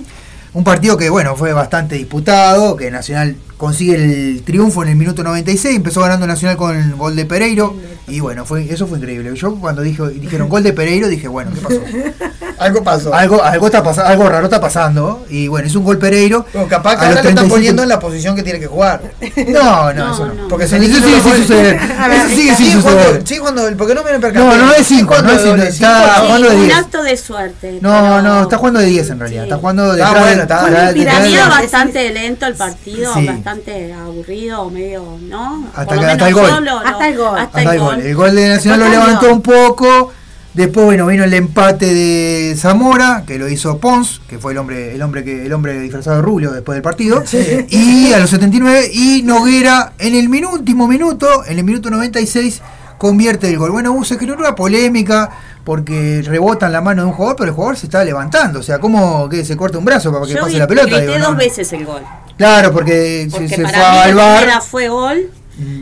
Un 0.53 0.63
partido 0.63 0.95
que, 0.95 1.09
bueno, 1.09 1.35
fue 1.35 1.51
bastante 1.51 1.95
disputado, 1.95 2.77
que 2.77 2.89
Nacional 2.89 3.35
consigue 3.57 3.95
el 3.95 4.41
triunfo 4.43 4.83
en 4.83 4.89
el 4.89 4.95
minuto 4.95 5.21
96, 5.21 5.75
empezó 5.75 5.99
ganando 5.99 6.25
Nacional 6.27 6.55
con 6.55 6.77
el 6.77 6.95
gol 6.95 7.15
de 7.17 7.25
Pereiro, 7.25 7.75
y 8.07 8.21
bueno, 8.21 8.45
fue 8.45 8.71
eso 8.71 8.87
fue 8.87 8.99
increíble. 8.99 9.35
Yo 9.35 9.55
cuando 9.55 9.81
dijo, 9.81 10.07
dijeron 10.07 10.47
gol 10.47 10.63
de 10.63 10.71
Pereiro, 10.71 11.09
dije, 11.09 11.27
bueno, 11.27 11.51
¿qué 11.53 11.59
pasó? 11.59 11.81
Algo 12.57 12.83
pasó. 12.83 13.13
Algo, 13.13 13.43
algo, 13.43 13.65
está 13.67 13.83
pasa- 13.83 14.07
algo 14.07 14.27
raro 14.29 14.45
está 14.45 14.61
pasando, 14.61 15.25
y 15.29 15.47
bueno, 15.47 15.67
es 15.67 15.75
un 15.75 15.83
gol 15.83 15.97
Pereiro. 15.97 16.45
Bueno, 16.53 16.67
capaz 16.67 16.97
que 16.97 17.05
a 17.05 17.09
los 17.09 17.17
ahora 17.17 17.23
lo 17.23 17.29
están 17.29 17.33
35 17.35 17.55
poniendo 17.55 17.83
en 17.83 17.89
la 17.89 17.99
posición 17.99 18.35
que 18.35 18.43
tiene 18.43 18.59
que 18.59 18.67
jugar. 18.67 19.01
No, 19.47 19.93
no, 19.93 20.05
No, 20.07 20.13
eso 20.13 20.25
no. 20.27 20.33
no. 20.33 20.47
Porque 20.47 20.65
Eso 20.65 20.77
se 20.77 20.81
sigue 20.85 21.01
sin 21.21 21.35
suceder. 21.37 21.75
Eso 21.75 22.29
sigue 22.35 22.55
sin 22.55 22.71
suceder. 22.71 23.21
sí, 23.25 23.37
cuando, 23.39 23.63
porque 23.77 23.93
no 23.95 24.03
me 24.03 24.11
percaté. 24.19 24.39
No, 24.39 24.55
no 24.55 24.73
es 24.73 24.87
cinco, 24.87 25.07
cuando 25.13 25.27
no 25.31 25.33
es 25.35 25.41
cinco, 25.41 25.49
doble 25.57 25.69
está- 25.69 26.03
cinco, 26.15 26.25
jugando 26.27 26.49
de 26.49 26.55
un 26.55 26.63
10. 26.65 26.77
acto 26.77 27.03
de 27.03 27.17
suerte. 27.17 27.79
No, 27.81 28.21
no, 28.21 28.41
está 28.43 28.57
jugando 28.57 28.79
de 28.79 28.85
10 28.87 29.09
en 29.09 29.19
realidad. 29.19 29.43
Está 29.43 29.57
jugando 29.57 29.93
de 29.93 30.01
Está 30.01 30.05
detrás 30.07 30.23
bueno, 30.23 30.35
de- 30.37 30.99
está 31.01 31.19
de- 31.21 31.49
bastante 31.49 32.09
lento 32.11 32.45
el 32.45 32.55
partido, 32.55 33.13
bastante 33.13 33.93
aburrido, 33.93 34.69
medio, 34.69 35.17
¿no? 35.21 35.67
Hasta 35.75 35.93
el 35.95 35.99
gol. 36.33 36.45
Hasta 36.85 37.07
el 37.07 37.17
gol. 37.17 37.37
Hasta 37.39 37.61
el 37.61 37.67
el 37.69 37.79
gol. 37.79 37.99
El 38.01 38.15
gol 38.15 38.35
de 38.35 38.47
Nacional 38.49 38.79
lo 38.79 38.89
levantó 38.89 39.33
un 39.33 39.41
poco. 39.41 40.13
Después, 40.55 40.85
bueno, 40.85 41.05
vino 41.07 41.25
el 41.25 41.33
empate 41.33 41.93
de 41.93 42.55
Zamora, 42.57 43.23
que 43.27 43.37
lo 43.37 43.49
hizo 43.49 43.77
Pons, 43.77 44.21
que 44.29 44.39
fue 44.39 44.53
el 44.53 44.57
hombre, 44.57 44.95
el 44.95 45.01
hombre 45.01 45.23
que, 45.25 45.45
el 45.45 45.51
hombre 45.51 45.77
disfrazado 45.79 46.15
de 46.17 46.21
rubio 46.21 46.51
después 46.53 46.77
del 46.77 46.81
partido. 46.81 47.23
Y 47.69 48.13
a 48.13 48.19
los 48.19 48.29
79, 48.29 48.89
y 48.93 49.21
Noguera 49.23 49.91
en 49.99 50.15
el 50.15 50.29
min- 50.29 50.45
último 50.45 50.87
minuto, 50.87 51.43
en 51.45 51.57
el 51.59 51.65
minuto 51.65 51.89
96, 51.89 52.61
convierte 52.97 53.49
el 53.49 53.57
gol. 53.57 53.71
Bueno, 53.71 53.91
hubo- 53.91 54.05
se 54.05 54.17
generó 54.17 54.37
una 54.39 54.55
polémica 54.55 55.29
porque 55.65 56.21
rebota 56.25 56.67
en 56.67 56.71
la 56.71 56.79
mano 56.81 57.01
de 57.01 57.07
un 57.09 57.13
jugador, 57.15 57.35
pero 57.35 57.49
el 57.49 57.55
jugador 57.55 57.75
se 57.77 57.87
está 57.87 58.05
levantando. 58.05 58.59
O 58.59 58.63
sea, 58.63 58.79
¿cómo 58.79 59.27
que 59.27 59.43
se 59.43 59.57
corta 59.57 59.77
un 59.77 59.83
brazo 59.83 60.13
para 60.13 60.25
que 60.25 60.33
Yo 60.35 60.39
pase 60.41 60.57
la 60.57 60.67
pelota? 60.67 60.87
grité 60.87 61.01
Digo, 61.01 61.19
dos 61.19 61.31
no. 61.33 61.37
veces 61.37 61.73
el 61.73 61.85
gol. 61.85 62.01
Claro, 62.37 62.71
porque, 62.71 63.27
Porque 63.29 63.49
se, 63.49 63.55
se 63.55 63.61
fue 63.61 63.71
para 63.73 63.91
mí 63.91 63.97
al 64.09 64.15
bar. 64.15 64.61
fue 64.61 64.87
gol 64.87 65.29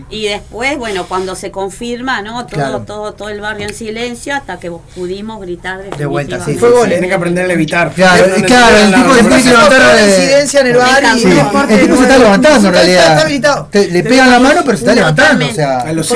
y 0.10 0.26
después, 0.26 0.78
bueno, 0.78 1.06
cuando 1.08 1.36
se 1.36 1.52
confirma, 1.52 2.22
¿no? 2.22 2.46
Todo, 2.46 2.56
Claro. 2.56 2.80
todo, 2.82 3.14
todo 3.14 3.30
el 3.30 3.42
barrio 3.42 3.68
en 3.68 3.74
silencio 3.74 4.36
hasta 4.36 4.60
que 4.60 4.72
pudimos 4.96 5.42
gritar 5.42 5.82
De 5.98 6.06
vuelta, 6.06 6.44
sí. 6.44 6.54
Fue 6.56 6.70
gol, 6.70 6.88
Tiene 6.90 7.08
que 7.08 7.14
aprender 7.14 7.50
a 7.50 7.54
evitar. 7.54 7.92
Claro, 7.94 8.28
No, 8.28 8.38
no, 8.38 8.46
claro, 8.46 8.78
el 8.78 8.94
tipo 8.94 9.14
se 9.14 9.20
tiene 9.24 9.44
que 9.44 9.50
levantar 9.50 9.96
de- 9.96 10.06
incidencia 10.10 10.62
en 10.62 10.68
el 10.68 10.78
bar 10.78 11.04
y 11.04 11.24
el 11.74 11.82
tipo 11.82 11.96
se 11.96 12.02
está 12.04 12.18
levantando 12.18 12.68
en 12.68 12.74
realidad. 12.74 13.08
está 13.12 13.22
habilitado. 13.22 13.68
Te- 13.72 13.88
le 13.90 14.04
pegan 14.04 14.30
la 14.32 14.40
mano, 14.40 14.62
pero 14.66 14.78
se 14.78 14.84
está 14.84 14.96
levantando. 14.96 15.46
O 15.46 15.54
sea, 15.54 15.80
A 15.80 15.94
los 15.94 16.08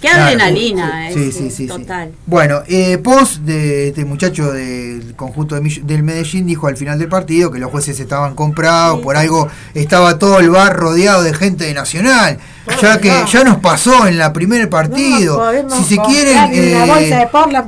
Qué 0.00 0.08
adrenalina, 0.08 1.08
Sí, 1.12 1.28
es, 1.28 1.34
sí, 1.34 1.42
sí, 1.42 1.50
sí. 1.50 1.66
total. 1.66 2.12
Bueno, 2.26 2.62
eh, 2.66 2.98
Pons, 2.98 3.44
de 3.44 3.88
este 3.88 4.04
muchacho 4.04 4.52
del 4.52 5.14
conjunto 5.16 5.54
del 5.54 6.02
Medellín, 6.02 6.46
dijo 6.46 6.66
al 6.66 6.76
final 6.76 6.98
del 6.98 7.08
partido 7.08 7.50
que 7.50 7.58
los 7.58 7.70
jueces 7.70 7.98
estaban 8.00 8.34
comprados, 8.34 9.00
por 9.00 9.16
algo 9.16 9.48
estaba 9.74 10.18
todo 10.18 10.38
el 10.40 10.50
bar 10.50 10.74
rodeado 10.76 11.22
de 11.22 11.34
gente 11.34 11.64
de 11.64 11.74
Nacional. 11.74 12.38
Ya 12.80 12.98
que 13.00 13.12
ya 13.30 13.44
nos 13.44 13.58
pasó 13.58 14.06
en 14.06 14.18
la 14.18 14.32
primer 14.32 14.68
partido. 14.70 15.36
si 15.76 15.84
se 15.84 15.96
quieren 16.06 16.36
eh, 16.54 16.74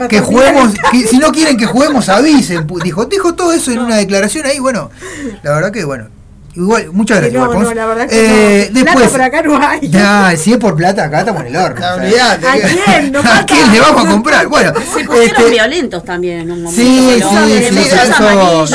que 0.09 0.21
juguemos, 0.21 0.75
que- 0.91 1.07
si 1.07 1.19
no 1.19 1.33
quieren 1.33 1.57
que 1.57 1.67
juguemos 1.67 2.09
avisen. 2.09 2.67
Dijo, 2.83 3.05
dijo 3.07 3.35
todo 3.35 3.53
eso 3.53 3.71
en 3.73 3.81
una 3.81 3.97
declaración 3.97 4.47
ahí, 4.47 4.59
bueno, 4.59 4.91
la 5.43 5.53
verdad 5.55 5.71
que 5.73 5.85
bueno, 5.85 6.09
Igual, 6.57 6.91
muchas 6.93 7.19
gracias. 7.19 7.35
no, 7.43 7.51
igual, 7.53 7.63
no, 7.65 7.75
la 7.75 7.87
verdad 7.87 8.09
que 8.09 8.17
Eh, 8.65 8.71
no. 8.73 8.81
Plata 8.81 8.91
después, 8.99 9.11
por 9.13 9.23
acá 9.23 9.43
no 9.43 9.57
hay. 9.69 9.89
Ya, 9.91 10.35
si 10.37 10.53
es 10.53 10.59
por 10.59 10.75
plata, 10.75 11.05
acá 11.05 11.21
estamos 11.21 11.43
en 11.43 11.49
el 11.49 11.57
horno. 11.57 11.77
Sea, 11.79 11.95
olvidate. 11.95 12.47
¿A 12.49 12.53
quién? 12.55 13.13
No 13.13 13.21
¿A 13.25 13.45
quién 13.47 13.73
le 13.73 13.81
vamos 13.81 14.07
a 14.07 14.11
comprar? 14.11 14.47
Bueno, 14.49 14.73
Se 14.75 15.05
pusieron 15.05 15.23
este, 15.23 15.51
violentos 15.51 16.05
también 16.05 16.41
en 16.41 16.51
un 16.53 16.63
momento. 16.63 16.81
Sí, 16.83 17.21
sí, 17.21 17.75
sí. 17.75 18.75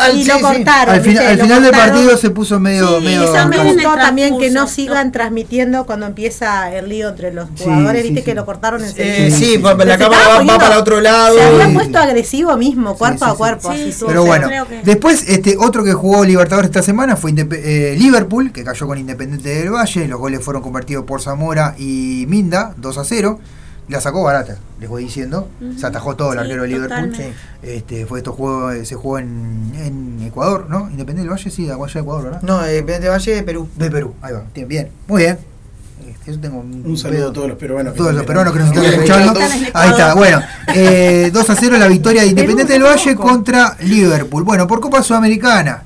Al- 0.00 0.16
y 0.18 0.24
lo 0.24 0.40
cortaron. 0.40 0.94
al, 0.94 1.00
final, 1.00 1.62
del 1.62 1.70
partido 1.72 2.16
se 2.16 2.30
puso 2.30 2.60
medio. 2.60 2.98
Sí, 3.00 3.04
medio 3.04 3.46
Me 3.48 3.58
gustó 3.72 3.94
también 3.96 4.38
que 4.38 4.50
no 4.50 4.66
sigan 4.68 5.12
transmitiendo 5.12 5.84
cuando 5.86 6.06
empieza 6.06 6.72
el 6.72 6.88
lío 6.88 7.08
entre 7.08 7.32
los 7.32 7.48
Sí, 7.56 7.64
jugadores, 7.64 8.02
sí, 8.02 8.08
viste 8.08 8.20
sí. 8.20 8.24
que 8.24 8.34
lo 8.34 8.44
cortaron 8.44 8.84
en 8.84 8.92
Eh, 8.96 9.30
Sí, 9.36 9.58
la 9.58 9.98
cámara 9.98 10.42
va, 10.48 10.58
para 10.58 10.78
otro 10.78 11.00
lado. 11.00 11.36
Se 11.36 11.42
había 11.42 11.72
puesto 11.74 11.98
agresivo 11.98 12.56
mismo, 12.56 12.96
cuerpo 12.96 13.24
a 13.24 13.36
cuerpo. 13.36 13.72
Pero 14.06 14.24
bueno, 14.24 14.48
después 14.84 15.24
este 15.28 15.56
otro 15.58 15.82
que 15.84 15.92
jugó 15.92 16.24
Libertadores 16.24 16.70
esta 16.70 16.82
semana 16.82 17.15
fue 17.16 17.32
Indep- 17.32 17.52
eh, 17.62 17.96
Liverpool, 17.98 18.52
que 18.52 18.64
cayó 18.64 18.86
con 18.86 18.98
Independiente 18.98 19.48
del 19.48 19.70
Valle. 19.70 20.06
Los 20.08 20.18
goles 20.18 20.42
fueron 20.44 20.62
convertidos 20.62 21.04
por 21.04 21.20
Zamora 21.22 21.74
y 21.78 22.24
Minda, 22.28 22.74
2 22.76 22.98
a 22.98 23.04
0. 23.04 23.40
La 23.88 24.00
sacó 24.00 24.24
barata, 24.24 24.58
les 24.80 24.88
voy 24.88 25.04
diciendo. 25.04 25.48
Se 25.78 25.86
atajó 25.86 26.16
todo 26.16 26.32
el 26.32 26.38
Sí, 26.38 26.42
arquero 26.42 26.62
de 26.62 26.68
Liverpool. 26.68 27.10
totalmente. 27.12 27.32
Este, 27.62 28.04
fue 28.04 28.18
esto 28.18 28.32
juego, 28.32 28.72
se 28.84 28.94
jugó 28.96 29.18
en, 29.20 29.72
en 29.76 30.22
Ecuador, 30.26 30.66
¿no? 30.68 30.90
Independiente 30.90 31.20
del 31.22 31.30
Valle, 31.30 31.50
sí, 31.50 31.66
de 31.66 31.72
Ecuador, 31.72 32.24
¿verdad? 32.24 32.42
No, 32.42 32.64
eh, 32.64 32.78
Independiente 32.80 33.08
Valle 33.08 33.34
de 33.36 33.42
Perú. 33.44 33.68
De 33.76 33.90
Perú, 33.90 34.14
ahí 34.22 34.32
va. 34.32 34.42
Bien, 34.52 34.66
bien. 34.66 34.88
muy 35.06 35.22
bien. 35.22 35.38
Este, 36.04 36.32
Yo 36.32 36.40
tengo 36.40 36.58
Un 36.58 36.98
saludo 36.98 37.30
a 37.30 37.32
todos 37.32 37.48
los 37.48 37.56
peruanos. 37.58 37.92
que 37.92 37.98
todos 37.98 38.12
los 38.12 38.24
peruanos 38.26 38.52
que 38.52 38.58
nos 38.58 38.68
están 38.70 38.84
escuchando. 38.86 39.40
Ahí 39.72 39.90
está, 39.90 40.14
bueno. 40.14 40.42
Eh, 40.74 41.30
2 41.32 41.50
a 41.50 41.54
0 41.54 41.78
la 41.78 41.86
victoria 41.86 42.22
de 42.22 42.28
Independiente 42.28 42.72
del 42.72 42.82
Valle 42.82 43.14
contra 43.14 43.76
Liverpool. 43.82 44.42
Bueno, 44.42 44.66
por 44.66 44.80
Copa 44.80 45.00
Sudamericana. 45.04 45.84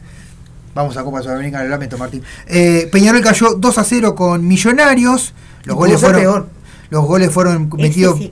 Vamos 0.74 0.96
a 0.96 1.02
Copa 1.02 1.22
Sudamericana, 1.22 1.64
lo 1.64 1.70
lamento, 1.70 1.98
Martín. 1.98 2.22
Eh, 2.46 2.88
Peñarol 2.92 3.20
cayó 3.22 3.54
2 3.54 3.78
a 3.78 3.84
0 3.84 4.14
con 4.14 4.46
Millonarios. 4.46 5.34
Los 5.64 5.76
goles 5.76 6.00
fueron. 6.00 6.20
peor. 6.20 6.46
Los 6.90 7.04
goles 7.06 7.30
fueron 7.30 7.70
Ese 7.72 7.82
metidos, 7.82 8.18
sí 8.18 8.30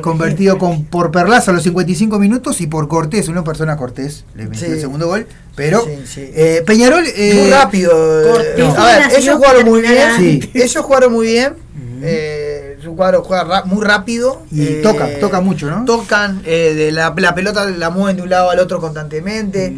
convertidos 0.00 0.56
con, 0.56 0.84
por 0.90 1.10
Perlaza 1.10 1.50
a 1.50 1.54
los 1.54 1.62
55 1.62 2.18
minutos 2.18 2.58
y 2.62 2.66
por 2.66 2.88
Cortés, 2.88 3.28
una 3.28 3.44
persona 3.44 3.76
Cortés, 3.76 4.24
le 4.34 4.44
metió 4.46 4.66
Sí. 4.66 4.72
el 4.72 4.80
segundo 4.80 5.08
gol. 5.08 5.26
Pero 5.54 5.84
Sí, 6.06 6.22
eh, 6.34 6.62
Peñarol. 6.66 7.04
eh, 7.06 7.34
muy 7.38 7.50
rápido. 7.50 7.90
eh, 7.92 8.32
Cortés 8.32 8.74
a 8.78 8.84
ver, 8.86 9.02
ellos 9.18 9.36
jugaron 9.36 9.64
muy 9.66 9.82
bien. 9.82 10.50
Ellos 10.54 10.82
jugaron 10.84 11.12
muy 11.12 11.26
bien. 11.26 11.54
Es 12.02 12.86
un 12.86 12.96
cuadro 12.96 13.22
juega 13.24 13.64
muy 13.64 13.84
rápido. 13.84 14.40
y 14.52 14.62
eh, 14.62 14.80
toca, 14.82 15.18
toca 15.20 15.40
mucho, 15.42 15.68
¿no? 15.68 15.84
Tocan, 15.84 16.42
de 16.42 16.90
la, 16.92 17.12
la 17.14 17.34
pelota 17.34 17.66
la 17.66 17.90
mueven 17.90 18.16
de 18.16 18.22
un 18.22 18.30
lado 18.30 18.48
al 18.50 18.58
otro 18.60 18.80
constantemente. 18.80 19.74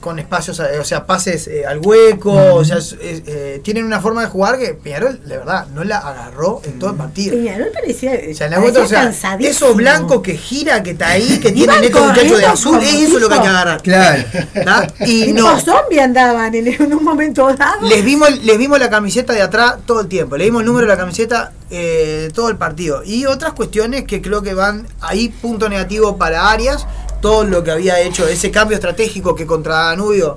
Con 0.00 0.18
espacios, 0.20 0.60
eh, 0.60 0.78
o 0.78 0.84
sea, 0.84 1.04
pases 1.06 1.48
eh, 1.48 1.66
al 1.66 1.78
hueco, 1.80 2.32
o 2.54 2.64
sea, 2.64 2.76
es- 2.78 2.92
es- 3.02 3.22
eh, 3.26 3.60
tienen 3.64 3.84
una 3.84 4.00
forma 4.00 4.20
de 4.20 4.28
jugar 4.28 4.56
que 4.58 4.74
Peñarol, 4.74 5.20
de 5.26 5.38
verdad, 5.38 5.66
no 5.74 5.82
la 5.82 5.98
agarró 5.98 6.60
en 6.64 6.78
todo 6.78 6.90
el 6.90 6.96
partido. 6.96 7.34
Peñarol 7.34 7.68
parecía, 7.74 8.12
O 8.12 8.34
sea, 8.34 8.46
en 8.46 8.52
la 8.52 8.56
parecía 8.58 8.60
vuelta, 8.60 8.82
o 8.82 8.86
sea, 8.86 9.02
cansadísimo. 9.02 9.50
eso 9.50 9.74
blanco 9.74 10.22
que 10.22 10.36
gira, 10.36 10.82
que 10.82 10.90
está 10.90 11.08
ahí, 11.08 11.40
que 11.40 11.50
tiene 11.50 11.72
estos 11.82 12.06
muchachos 12.06 12.38
de 12.38 12.46
azul, 12.46 12.78
es 12.82 12.94
eso 12.94 13.18
lo 13.18 13.28
que 13.28 13.34
hay 13.34 13.40
que 13.40 13.46
agarrar. 13.48 13.82
Claro. 13.82 14.22
¿tá? 14.64 14.86
Y 15.06 15.32
no, 15.32 15.58
zombie 15.60 15.98
andaban 16.00 16.54
en, 16.54 16.68
en 16.68 16.94
un 16.94 17.02
momento 17.02 17.52
dado. 17.54 17.88
les 17.88 18.04
vimos, 18.04 18.30
les 18.44 18.58
vimos 18.58 18.78
la 18.78 18.90
camiseta 18.90 19.32
de 19.32 19.42
atrás 19.42 19.76
todo 19.86 20.02
el 20.02 20.08
tiempo, 20.08 20.36
le 20.36 20.44
dimos 20.44 20.60
el 20.60 20.66
número 20.66 20.86
de 20.86 20.92
la 20.92 20.98
camiseta 20.98 21.52
eh, 21.70 22.30
todo 22.34 22.48
el 22.48 22.56
partido. 22.56 23.02
Y 23.04 23.26
otras 23.26 23.54
cuestiones 23.54 24.04
que 24.04 24.22
creo 24.22 24.42
que 24.42 24.54
van 24.54 24.86
ahí, 25.00 25.30
punto 25.30 25.68
negativo 25.68 26.16
para 26.16 26.50
Arias, 26.52 26.86
todo 27.20 27.44
lo 27.44 27.62
que 27.62 27.70
había 27.70 28.00
hecho, 28.00 28.26
ese 28.26 28.50
cambio 28.50 28.76
estratégico 28.76 29.34
que 29.34 29.46
contra 29.46 29.76
Danubio. 29.76 30.36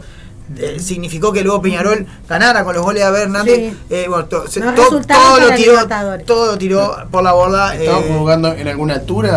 Eh, 0.57 0.77
significó 0.79 1.31
que 1.31 1.43
luego 1.43 1.61
Peñarol 1.61 2.05
ganara 2.27 2.63
con 2.63 2.73
los 2.75 2.83
goles 2.83 3.01
de 3.03 3.07
Abel 3.07 3.21
Hernández. 3.23 3.55
Sí. 3.55 3.77
Eh, 3.89 4.05
bueno, 4.09 4.25
to- 4.25 4.47
se- 4.47 4.59
No 4.59 4.73
to- 4.73 5.01
todo, 5.01 5.39
lo 5.39 5.53
tiró, 5.55 5.87
todo 6.25 6.45
lo 6.47 6.57
tiró 6.57 6.95
por 7.11 7.23
la 7.23 7.33
borda. 7.33 7.75
¿Estaban 7.75 8.03
eh, 8.03 8.15
jugando 8.17 8.53
en 8.53 8.67
alguna 8.67 8.95
altura? 8.95 9.29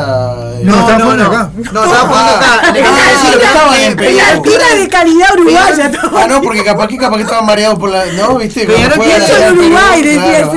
eh? 0.55 0.61
No, 0.65 0.77
no, 0.77 0.99
no, 0.99 1.05
jugando 1.05 1.25
no. 1.25 1.31
acá. 1.31 1.51
No, 1.55 1.85
estaba 1.85 2.09
jugando 2.09 2.33
acá. 2.33 2.61
Ah, 2.85 3.77
en. 3.81 4.17
La 4.17 4.29
altura 4.31 4.75
de 4.75 4.89
calidad 4.89 5.29
uruguaya. 5.35 5.91
Ah, 6.15 6.27
no, 6.29 6.41
porque 6.43 6.65
capaz 6.65 6.89
que, 6.89 6.97
capaz 6.97 7.17
que 7.17 7.23
estaban 7.23 7.47
mareados 7.47 7.79
por 7.79 7.91
la. 7.91 8.05
¿No? 8.13 8.37
¿Viste? 8.39 8.67
Peñarol 8.67 8.99
en 9.03 9.21
Perú, 9.21 9.61
Uruguay, 9.61 10.03
decía 10.03 10.49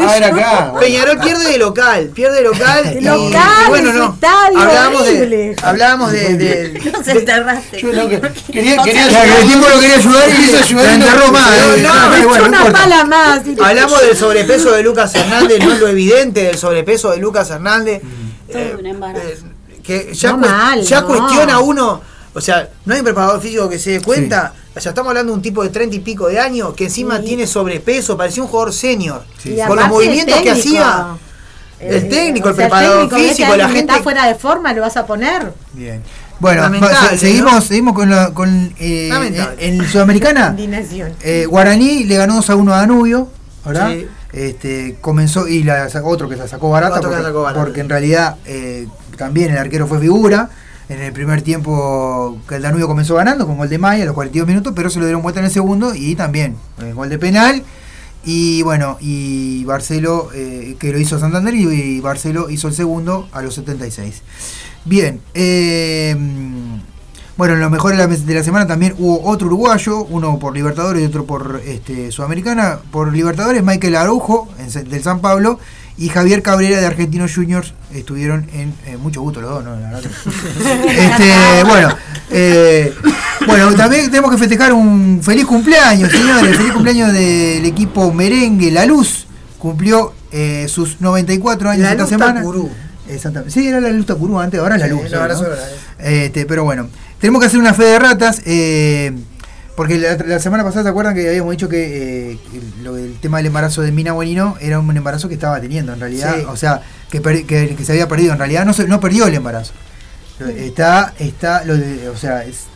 Ah. 0.45 0.73
Peñarol 0.79 1.17
pierde 1.19 1.51
de 1.51 1.57
local, 1.57 2.11
pierde 2.13 2.37
de 2.37 2.41
local. 2.43 2.97
Local, 3.01 3.65
bueno, 3.69 3.89
en 3.91 3.97
no. 3.97 4.17
hablábamos 4.21 5.05
de, 5.05 5.55
hablábamos 5.61 6.11
de, 6.11 6.37
de- 6.37 6.91
Nos 6.91 7.07
enterraste. 7.07 7.81
Yo 7.81 7.93
no, 7.93 8.07
que- 8.09 8.21
quería, 8.51 8.77
quería 8.83 9.05
el 9.41 9.47
tipo 9.47 9.67
lo 9.67 9.79
quería 9.79 9.95
ayudar 9.97 10.29
y 10.29 10.44
No- 10.51 10.81
eh. 10.81 11.87
Ah, 11.87 12.11
una 12.47 12.71
pala 12.71 13.03
más. 13.05 13.41
hablamos 13.63 14.01
del 14.01 14.15
sobrepeso 14.15 14.71
de 14.71 14.83
Lucas 14.83 15.13
Hernández, 15.15 15.59
no 15.63 15.71
es 15.73 15.79
lo 15.79 15.87
evidente 15.87 16.43
del 16.43 16.57
sobrepeso 16.57 17.11
de 17.11 17.17
Lucas 17.17 17.49
Hernández. 17.49 18.01
Todo 18.47 18.59
Eh, 18.61 18.75
un 18.79 18.85
embarazo. 18.85 19.19
eh, 19.27 19.81
que 19.83 20.13
ya, 20.13 20.31
No 20.31 20.37
cues- 20.39 20.49
mal, 20.51 20.81
ya 20.81 21.01
no. 21.01 21.07
cuestiona 21.07 21.59
uno, 21.59 22.01
o 22.33 22.41
sea, 22.41 22.69
no 22.85 22.93
hay 22.93 22.99
un 22.99 23.05
preparador 23.05 23.41
físico 23.41 23.69
que 23.69 23.79
se 23.79 23.91
dé 23.91 24.01
cuenta. 24.01 24.53
O 24.75 24.79
sea, 24.81 24.89
estamos 24.89 25.09
hablando 25.09 25.31
de 25.31 25.37
un 25.37 25.41
tipo 25.41 25.63
de 25.63 25.69
30 25.69 25.95
y 25.95 25.99
pico 25.99 26.27
de 26.27 26.39
años 26.39 26.73
que 26.73 26.85
encima 26.85 27.17
Sí. 27.19 27.25
tiene 27.25 27.47
sobrepeso, 27.47 28.17
parecía 28.17 28.43
un 28.43 28.49
jugador 28.49 28.73
senior. 28.73 29.23
Y 29.45 29.55
Con 29.65 29.77
los 29.77 29.87
movimientos 29.87 30.41
que 30.41 30.51
hacía. 30.51 31.07
Eh, 31.79 31.89
El 31.97 32.09
técnico, 32.09 32.47
el 32.49 32.53
o 32.53 32.55
sea, 32.57 32.65
preparador 32.67 33.09
técnico, 33.09 33.29
físico, 33.29 33.55
la 33.55 33.67
gente- 33.67 33.91
está 33.91 34.01
fuera 34.03 34.25
de 34.27 34.35
forma, 34.35 34.71
lo 34.73 34.81
vas 34.81 34.95
a 34.95 35.05
poner. 35.05 35.53
Bien. 35.73 36.01
Bueno, 36.39 36.69
se- 37.09 37.17
seguimos, 37.17 37.53
¿no? 37.53 37.61
seguimos 37.61 37.93
con, 37.93 38.09
la, 38.09 38.31
con 38.33 38.73
eh, 38.79 39.09
en, 39.59 39.85
Sudamericana. 39.85 40.55
Eh, 41.21 41.45
Guaraní 41.47 42.03
le 42.03 42.17
ganó 42.17 42.35
2 42.35 42.49
a 42.49 42.55
1 42.55 42.73
a 42.73 42.77
Danubio, 42.77 43.29
¿verdad? 43.65 43.91
Sí. 43.91 44.07
Este, 44.33 44.97
comenzó 44.99 45.47
y 45.47 45.63
la 45.63 45.87
otro 46.03 46.27
que 46.27 46.35
la 46.35 46.45
barata, 46.69 46.99
porque, 46.99 47.23
sacó 47.23 47.43
barata. 47.43 47.63
porque 47.63 47.79
en 47.79 47.89
realidad 47.89 48.35
eh, 48.45 48.87
también 49.17 49.51
el 49.51 49.57
arquero 49.57 49.87
fue 49.87 49.99
figura. 49.99 50.49
En 50.87 51.01
el 51.01 51.11
primer 51.13 51.41
tiempo 51.41 52.37
que 52.47 52.57
el 52.57 52.61
Danubio 52.61 52.85
comenzó 52.87 53.15
ganando 53.15 53.47
con 53.47 53.57
gol 53.57 53.69
de 53.69 53.79
Maya 53.79 54.03
a 54.03 54.05
los 54.05 54.13
42 54.13 54.47
minutos, 54.47 54.73
pero 54.75 54.91
se 54.91 54.99
lo 54.99 55.05
dieron 55.05 55.23
vuelta 55.23 55.39
en 55.39 55.47
el 55.47 55.51
segundo 55.51 55.95
y 55.95 56.15
también 56.15 56.57
eh, 56.79 56.91
gol 56.93 57.09
de 57.09 57.17
penal. 57.17 57.63
Y 58.23 58.61
bueno, 58.63 58.97
y 58.99 59.63
Barcelo, 59.65 60.29
eh, 60.33 60.75
que 60.79 60.91
lo 60.91 60.99
hizo 60.99 61.19
Santander, 61.19 61.53
y, 61.55 61.63
y 61.67 61.99
Barcelo 62.01 62.49
hizo 62.49 62.67
el 62.67 62.73
segundo 62.75 63.27
a 63.31 63.41
los 63.41 63.55
76. 63.55 64.21
Bien, 64.85 65.19
eh, 65.33 66.15
bueno, 67.37 67.55
en 67.55 67.59
lo 67.59 67.69
mejor 67.69 67.91
de 67.91 67.97
la, 67.97 68.07
de 68.07 68.33
la 68.33 68.43
semana 68.43 68.65
también 68.65 68.95
hubo 68.97 69.27
otro 69.27 69.47
uruguayo, 69.47 70.05
uno 70.05 70.39
por 70.39 70.53
Libertadores 70.53 71.01
y 71.01 71.05
otro 71.05 71.25
por 71.25 71.61
este, 71.65 72.11
Sudamericana. 72.11 72.79
Por 72.91 73.11
Libertadores, 73.11 73.61
Michael 73.61 73.95
Araujo, 73.97 74.47
en 74.57 74.89
del 74.89 75.03
San 75.03 75.19
Pablo, 75.19 75.59
y 75.97 76.09
Javier 76.09 76.41
Cabrera 76.41 76.79
de 76.79 76.85
Argentinos 76.85 77.33
Juniors 77.35 77.73
estuvieron 77.93 78.47
en 78.53 78.73
eh, 78.85 78.97
mucho 78.97 79.21
gusto 79.21 79.41
los 79.41 79.49
dos, 79.49 79.63
¿no? 79.65 79.71
La 79.75 79.89
verdad 79.91 80.03
este, 80.87 81.63
bueno, 81.65 81.89
eh, 82.31 82.93
bueno, 83.45 83.73
también 83.75 84.05
tenemos 84.05 84.31
que 84.31 84.37
festejar 84.37 84.71
un 84.71 85.21
feliz 85.21 85.45
cumpleaños, 85.45 86.11
señores. 86.11 86.55
Feliz 86.55 86.71
cumpleaños 86.71 87.11
del 87.11 87.65
equipo 87.65 88.13
merengue 88.13 88.71
La 88.71 88.85
Luz. 88.85 89.25
Cumplió 89.57 90.13
eh, 90.31 90.67
sus 90.69 91.01
94 91.01 91.69
años 91.69 91.83
La 91.83 91.91
esta 91.91 92.07
semana. 92.07 92.43
Exactamente. 93.09 93.53
Sí, 93.53 93.67
era 93.67 93.79
la 93.79 93.89
Luz 93.89 94.05
Tacurú 94.05 94.39
antes, 94.39 94.59
ahora 94.59 94.75
es 94.75 94.81
la 94.81 94.87
Sí, 94.87 94.93
Luz. 94.93 95.01
Este, 95.99 96.45
pero 96.45 96.63
bueno, 96.63 96.89
tenemos 97.19 97.39
que 97.41 97.47
hacer 97.47 97.59
una 97.59 97.73
fe 97.73 97.83
de 97.83 97.99
ratas. 97.99 98.41
eh, 98.45 99.13
porque 99.75 99.97
la, 99.97 100.15
la 100.25 100.39
semana 100.39 100.63
pasada, 100.63 100.83
¿se 100.83 100.89
acuerdan 100.89 101.13
que 101.15 101.27
habíamos 101.27 101.51
dicho 101.51 101.67
que 101.67 102.31
eh, 102.31 102.39
el, 102.85 103.17
tema 103.19 103.37
del 103.37 103.47
embarazo 103.47 103.81
de 103.81 103.91
Mina 103.91 104.13
Bonino 104.13 104.55
era 104.61 104.79
un 104.79 104.95
embarazo 104.95 105.27
que 105.27 105.33
estaba 105.33 105.59
teniendo 105.59 105.91
en 105.93 105.99
realidad? 105.99 106.33
Sí. 106.37 106.45
O 106.47 106.55
sea, 106.55 106.81
que, 107.09 107.19
per- 107.19 107.45
que, 107.45 107.75
que 107.75 107.83
se 107.83 107.91
había 107.91 108.07
perdido. 108.07 108.31
En 108.31 108.39
realidad 108.39 108.65
no, 108.65 108.73
se, 108.73 108.87
no 108.87 109.01
perdió 109.01 109.27
el 109.27 109.33
embarazo. 109.33 109.73
Está, 110.55 111.13
está, 111.19 111.63
lo 111.65 111.75
de- 111.77 112.07
o 112.09 112.15
sea, 112.17 112.43
es- 112.45 112.67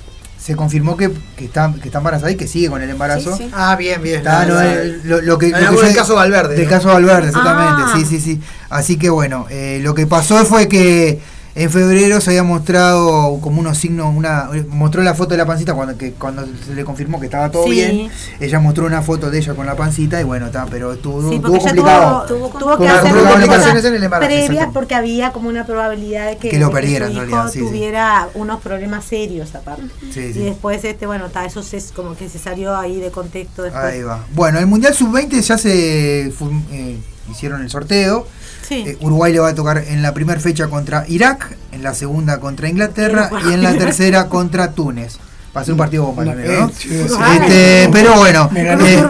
se 0.50 0.56
confirmó 0.56 0.98
que, 0.98 1.12
que, 1.38 1.46
está, 1.46 1.72
que 1.80 1.90
está 1.90 2.00
embarazada 2.00 2.32
y 2.32 2.36
que 2.36 2.48
sigue 2.48 2.70
con 2.72 2.82
el 2.82 2.90
embarazo. 2.90 3.38
Sí, 3.38 3.44
sí. 3.44 3.52
Ah, 3.54 3.76
bien, 3.76 4.02
bien. 4.02 4.18
Está, 4.18 4.48
no, 4.48 4.60
eh, 4.60 5.00
lo, 5.04 5.22
lo 5.22 5.38
que, 5.38 5.50
lo 5.50 5.80
que 5.80 5.90
yo- 5.90 5.96
caso 5.96 6.16
Valverde, 6.16 6.56
Del 6.56 6.64
¿no? 6.66 6.70
caso 6.72 6.88
Valverde, 6.88 7.28
exactamente. 7.28 7.84
Ah. 7.86 7.94
Sí, 7.96 8.04
sí, 8.04 8.20
sí. 8.20 8.42
Así 8.68 8.98
que 8.98 9.12
bueno, 9.12 9.46
eh, 9.52 9.80
lo 9.84 9.94
que 9.94 10.08
pasó 10.08 10.44
fue 10.46 10.68
que 10.68 11.20
en 11.56 11.70
febrero 11.70 12.22
se 12.22 12.30
había 12.30 12.44
mostrado 12.44 13.40
como 13.42 13.60
unos 13.60 13.78
signos, 13.78 14.14
una 14.16 14.50
mostró 14.70 15.02
la 15.04 15.14
foto 15.16 15.32
de 15.32 15.38
la 15.38 15.46
pancita 15.46 15.74
cuando 15.74 15.98
que 15.98 16.14
cuando 16.14 16.46
se 16.66 16.74
le 16.76 16.84
confirmó 16.86 17.20
que 17.20 17.26
estaba 17.26 17.50
todo 17.52 17.64
Sí. 17.66 17.72
bien. 17.72 18.12
Ella 18.40 18.60
mostró 18.60 18.86
una 18.86 19.02
foto 19.02 19.30
de 19.32 19.40
ella 19.40 19.54
con 19.56 19.66
la 19.66 19.76
pancita 19.76 20.22
y 20.22 20.24
bueno, 20.24 20.46
está, 20.48 20.66
pero 20.68 20.94
estuvo, 20.94 21.28
Sí, 21.30 21.36
estuvo 21.36 21.42
porque 21.54 21.58
ella 21.58 21.76
complicado. 21.76 22.26
tuvo, 22.28 22.50
Tuvo 22.50 22.60
tuvo 22.60 22.78
que 22.78 22.88
hacer 22.88 23.12
tuvo 23.14 23.30
complicaciones 23.32 23.86
en 23.86 23.96
el 23.96 24.04
embarazo, 24.04 24.28
previas 24.30 24.52
exacto. 24.52 24.74
porque 24.74 24.96
había 24.96 25.32
como 25.32 25.50
una 25.50 25.66
probabilidad 25.66 26.28
de 26.30 26.38
que, 26.38 26.50
Que 26.50 26.60
lo 26.60 26.72
perdiera, 26.72 27.06
su 27.08 27.12
en 27.12 27.18
realidad, 27.18 27.48
sí, 27.52 27.60
sí. 27.60 27.66
tuviera 27.66 28.30
unos 28.36 28.62
problemas 28.62 29.06
serios 29.06 29.54
aparte. 29.56 29.84
Sí, 30.14 30.34
sí. 30.34 30.40
Y 30.40 30.44
después 30.46 30.84
este, 30.86 31.08
bueno, 31.08 31.26
está, 31.26 31.46
eso 31.46 31.64
se, 31.64 31.82
como 31.96 32.16
que 32.16 32.30
se 32.30 32.40
salió 32.40 32.76
ahí 32.78 33.00
de 33.00 33.10
contexto 33.12 33.64
después. 33.64 33.84
Ahí 33.84 34.02
va. 34.04 34.24
Bueno, 34.34 34.60
el 34.60 34.68
Mundial 34.68 34.94
Sub-20 34.94 35.42
ya 35.42 35.58
se 35.58 36.28
eh, 36.28 36.98
hicieron 37.32 37.62
el 37.62 37.70
sorteo. 37.70 38.28
Sí. 38.70 38.84
Eh, 38.88 38.98
Uruguay 39.02 39.34
le 39.34 39.40
va 39.40 39.50
a 39.50 39.56
tocar 39.56 39.84
en 39.88 40.02
la 40.02 40.14
primera 40.14 40.40
fecha 40.40 40.68
contra 40.68 41.04
Irak, 41.08 41.58
en 41.72 41.84
la 41.84 41.94
segunda 41.94 42.40
contra 42.40 42.70
Inglaterra 42.70 43.30
y 43.50 43.54
en 43.54 43.64
la 43.64 43.74
tercera 43.74 44.30
contra 44.30 44.72
Túnez. 44.72 45.18
Va 45.56 45.62
a 45.62 45.66
ser 45.66 45.74
un 45.74 45.80
partido 45.80 46.06
bomba, 46.06 46.26
No, 46.26 46.34
eh, 46.34 46.68
sí, 46.78 46.90
sí. 46.90 47.16
Este, 47.42 47.90
pero 47.92 48.16
bueno, 48.18 48.52
eh, 48.56 49.04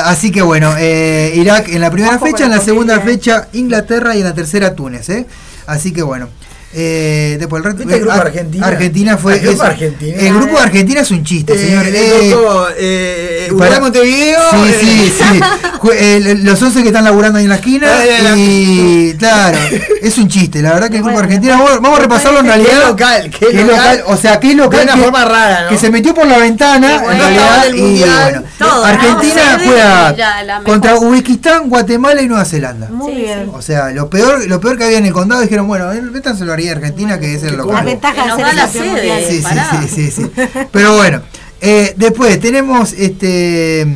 así 0.04 0.32
que 0.32 0.40
bueno, 0.40 0.74
eh, 0.78 1.34
Irak 1.36 1.68
en 1.68 1.82
la 1.82 1.90
primera 1.90 2.18
fecha, 2.18 2.46
en 2.46 2.50
la 2.50 2.60
segunda 2.60 2.98
fecha 3.00 3.48
Inglaterra 3.52 4.16
y 4.16 4.20
en 4.20 4.24
la 4.24 4.34
tercera 4.34 4.74
Túnez, 4.74 5.10
¿eh? 5.10 5.26
Así 5.66 5.92
que 5.92 6.02
bueno. 6.02 6.30
Eh, 6.74 7.36
después 7.38 7.60
el 7.60 7.64
resto- 7.64 7.78
¿Viste 7.80 7.94
el 7.94 8.00
grupo 8.00 8.14
Ar- 8.14 8.26
Argentina? 8.28 8.66
Argentina 8.66 9.16
fue 9.18 9.34
El 9.34 9.40
grupo. 9.40 9.62
Argentina. 9.62 10.16
El 10.18 10.34
grupo 10.34 10.56
de 10.56 10.62
Argentina 10.62 11.00
es 11.02 11.10
un 11.10 11.22
chiste, 11.24 11.52
Eh, 11.52 11.58
señor. 11.58 11.84
Eh, 11.86 12.34
eh, 12.78 13.52
para- 13.58 13.80
Montevideo. 13.80 14.38
Sí, 14.50 14.56
eh, 14.68 14.78
sí, 14.80 15.12
sí. 15.18 15.40
Eh, 15.94 16.36
los 16.42 16.62
11 16.62 16.80
que 16.82 16.88
están 16.90 17.02
laburando 17.02 17.38
ahí 17.38 17.44
en 17.44 17.50
la 17.50 17.56
esquina. 17.56 17.88
Y 18.36 19.14
claro, 19.18 19.58
es 20.00 20.16
un 20.16 20.28
chiste. 20.28 20.62
La 20.62 20.74
verdad 20.74 20.88
que 20.88 20.98
el 20.98 21.02
grupo 21.02 21.18
argentino, 21.18 21.54
vamos, 21.54 21.80
vamos 21.80 21.98
a 21.98 22.02
repasarlo 22.02 22.38
en 22.38 22.44
Qué 22.46 22.52
realidad. 22.52 22.88
local, 22.88 23.30
qué 23.30 23.46
que 23.48 23.60
es 23.60 23.66
local. 23.66 24.02
O 24.06 24.16
sea, 24.16 24.38
que 24.38 24.50
es 24.50 24.56
local. 24.56 24.78
De 24.78 24.84
una 24.84 24.94
que- 24.94 25.00
forma 25.02 25.24
rara, 25.24 25.62
¿no? 25.64 25.68
Que 25.70 25.78
se 25.78 25.90
metió 25.90 26.14
por 26.14 26.26
la 26.26 26.38
ventana, 26.38 26.86
Qué 26.88 26.94
en 26.94 27.02
bueno. 27.02 27.18
realidad. 27.20 27.64
Y 27.74 27.98
bueno, 28.00 28.42
todo, 28.58 28.76
¿no? 28.78 28.84
Argentina 28.84 29.58
Sede 29.58 29.66
juega 29.66 30.62
contra. 30.64 30.96
Uzbekistán, 30.96 31.68
Guatemala 31.68 32.22
y 32.22 32.28
Nueva 32.28 32.44
Zelanda. 32.44 32.88
Muy 32.88 33.12
Sí, 33.14 33.18
bien. 33.22 33.50
O 33.52 33.60
sea, 33.60 33.90
lo 33.90 34.08
peor, 34.08 34.46
lo 34.46 34.60
peor 34.60 34.78
que 34.78 34.84
había 34.84 34.98
en 34.98 35.06
el 35.06 35.12
condado 35.12 35.42
dijeron, 35.42 35.66
bueno, 35.66 35.90
métanselo 36.12 36.52
Argentina, 36.68 37.18
que 37.18 37.34
es 37.34 37.42
el 37.42 37.52
La 37.56 37.64
local. 37.64 37.84
ventaja 37.84 38.24
Que 38.24 38.30
de 38.30 38.36
ser 38.48 38.54
la 38.54 38.68
sede. 38.68 39.28
Sí, 39.28 39.42
sí, 39.42 39.88
sí, 39.88 40.10
sí, 40.10 40.10
sí. 40.10 40.30
Pero 40.70 40.96
bueno, 40.96 41.22
eh, 41.60 41.94
después 41.96 42.38
tenemos 42.40 42.92
este. 42.92 43.86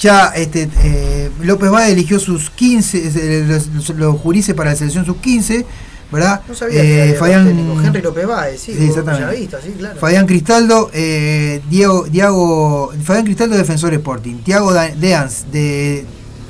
Ya 0.00 0.28
este, 0.28 0.68
eh, 0.84 1.30
López 1.42 1.70
Valle 1.70 1.92
eligió 1.92 2.20
sus 2.20 2.50
15, 2.50 2.98
eh, 3.16 3.44
los, 3.48 3.88
los 3.90 4.16
jurises 4.20 4.54
para 4.54 4.70
la 4.70 4.76
selección 4.76 5.04
sub 5.04 5.20
15, 5.20 5.66
¿verdad? 6.12 6.40
No 6.46 6.54
sabía 6.54 6.80
Eh, 6.80 6.84
que 6.84 7.10
era 7.10 7.18
Fabián- 7.18 7.46
técnico. 7.48 7.80
Henry 7.82 8.02
López 8.02 8.26
Báez, 8.28 8.60
sí, 8.60 8.74
Sí, 8.78 8.84
exactamente. 8.86 9.48
Sí, 9.60 9.72
claro. 9.76 9.98
Fabián 9.98 10.26
Cristaldo, 10.28 10.88
eh, 10.94 11.60
Diego, 11.68 12.04
Diago, 12.08 12.92
Fabián 13.02 13.24
Cristaldo, 13.24 13.56
Defensor 13.56 13.92
Sporting, 13.94 14.36
Tiago 14.44 14.72
Deans, 14.72 15.46
de 15.50 16.04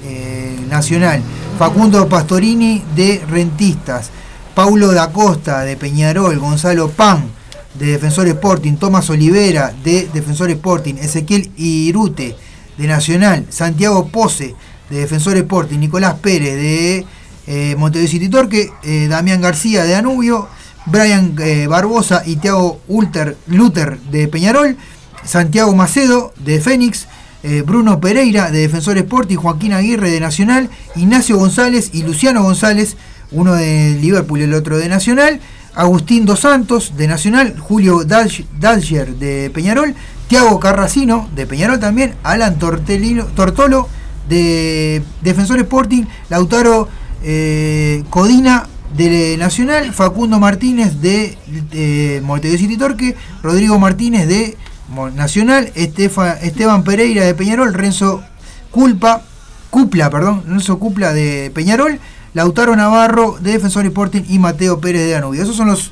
eh, 0.05 0.57
Nacional, 0.69 1.23
Facundo 1.59 2.07
Pastorini, 2.07 2.85
de 2.95 3.23
Rentistas, 3.31 4.11
Paulo 4.59 4.90
da 4.90 5.12
Costa, 5.12 5.60
de 5.62 5.76
Peñarol, 5.76 6.36
Gonzalo 6.40 6.90
Pan, 6.90 7.30
de 7.78 7.93
Defensor 7.93 8.26
Sporting, 8.26 8.72
Tomás 8.74 9.09
Olivera, 9.09 9.72
de 9.85 10.09
Defensor 10.12 10.51
Sporting, 10.51 10.97
Ezequiel 10.97 11.52
Irute, 11.56 12.35
de 12.76 12.86
Nacional, 12.89 13.47
Santiago 13.51 14.09
Pose, 14.09 14.56
de 14.90 14.98
Defensor 14.98 15.36
Sporting, 15.36 15.78
Nicolás 15.78 16.14
Pérez, 16.14 16.56
de 16.56 17.06
eh, 17.47 17.76
Montevideo 17.78 18.10
City 18.10 18.28
Torque, 18.28 18.72
eh, 18.82 19.06
Damián 19.09 19.40
García, 19.40 19.85
de 19.85 19.93
Danubio, 19.93 20.48
Brian 20.86 21.36
eh, 21.39 21.68
Barbosa 21.68 22.24
y 22.26 22.35
Thiago 22.35 22.80
Ulter, 22.89 23.36
Luther 23.47 24.01
de 24.10 24.26
Peñarol, 24.26 24.76
Santiago 25.24 25.72
Macedo 25.76 26.35
de 26.36 26.60
Fénix, 26.60 27.06
Bruno 27.64 28.01
Pereira 28.01 28.51
de 28.51 28.59
Defensor 28.59 28.98
Sporting, 28.98 29.36
Joaquín 29.36 29.72
Aguirre 29.72 30.10
de 30.10 30.18
Nacional, 30.18 30.68
Ignacio 30.97 31.39
González 31.39 31.90
y 31.93 32.02
Luciano 32.02 32.43
González, 32.43 32.97
uno 33.32 33.55
de 33.55 33.96
Liverpool 34.00 34.40
y 34.40 34.44
el 34.44 34.55
otro 34.55 34.78
de 34.78 34.88
Nacional, 34.88 35.40
Agustín 35.74 36.24
Dos 36.26 36.40
Santos 36.40 36.94
de 36.96 37.06
Nacional, 37.06 37.56
Julio 37.59 38.00
Dalg- 38.00 38.46
Dalger 38.59 39.14
de 39.16 39.50
Peñarol, 39.50 39.94
Tiago 40.28 40.59
Carracino 40.60 41.28
de 41.34 41.46
Peñarol 41.46 41.78
también, 41.80 42.14
Alan 42.22 42.59
Tortelino- 42.59 43.26
Tortolo 43.34 43.88
de 44.28 45.02
Defensor 45.22 45.59
Sporting, 45.60 46.05
Lautaro 46.28 46.88
eh, 47.22 48.05
Codina 48.10 48.66
de 48.96 49.36
Nacional, 49.38 49.92
Facundo 49.92 50.38
Martínez 50.38 51.00
de, 51.00 51.36
de 51.70 52.20
Montevideo 52.24 52.59
City 52.59 52.76
Torque, 52.76 53.14
Rodrigo 53.42 53.78
Martínez 53.78 54.26
de 54.26 54.56
Nacional, 55.14 55.70
Esteban 55.74 56.82
Pereira 56.82 57.24
de 57.24 57.34
Peñarol, 57.34 57.74
Renzo 57.74 58.22
Culpa, 58.70 59.22
Cupla, 59.70 60.09
perdón, 60.10 60.42
Renzo 60.46 60.78
Cupla 60.78 61.12
de 61.12 61.50
Peñarol, 61.55 61.98
Lautaro 62.34 62.76
Navarro 62.76 63.38
de 63.40 63.52
Defensor 63.52 63.84
Sporting 63.86 64.22
y 64.28 64.38
Mateo 64.38 64.80
Pérez 64.80 65.02
de 65.02 65.10
Danubio. 65.12 65.42
Esos 65.42 65.56
son 65.56 65.68
los 65.68 65.90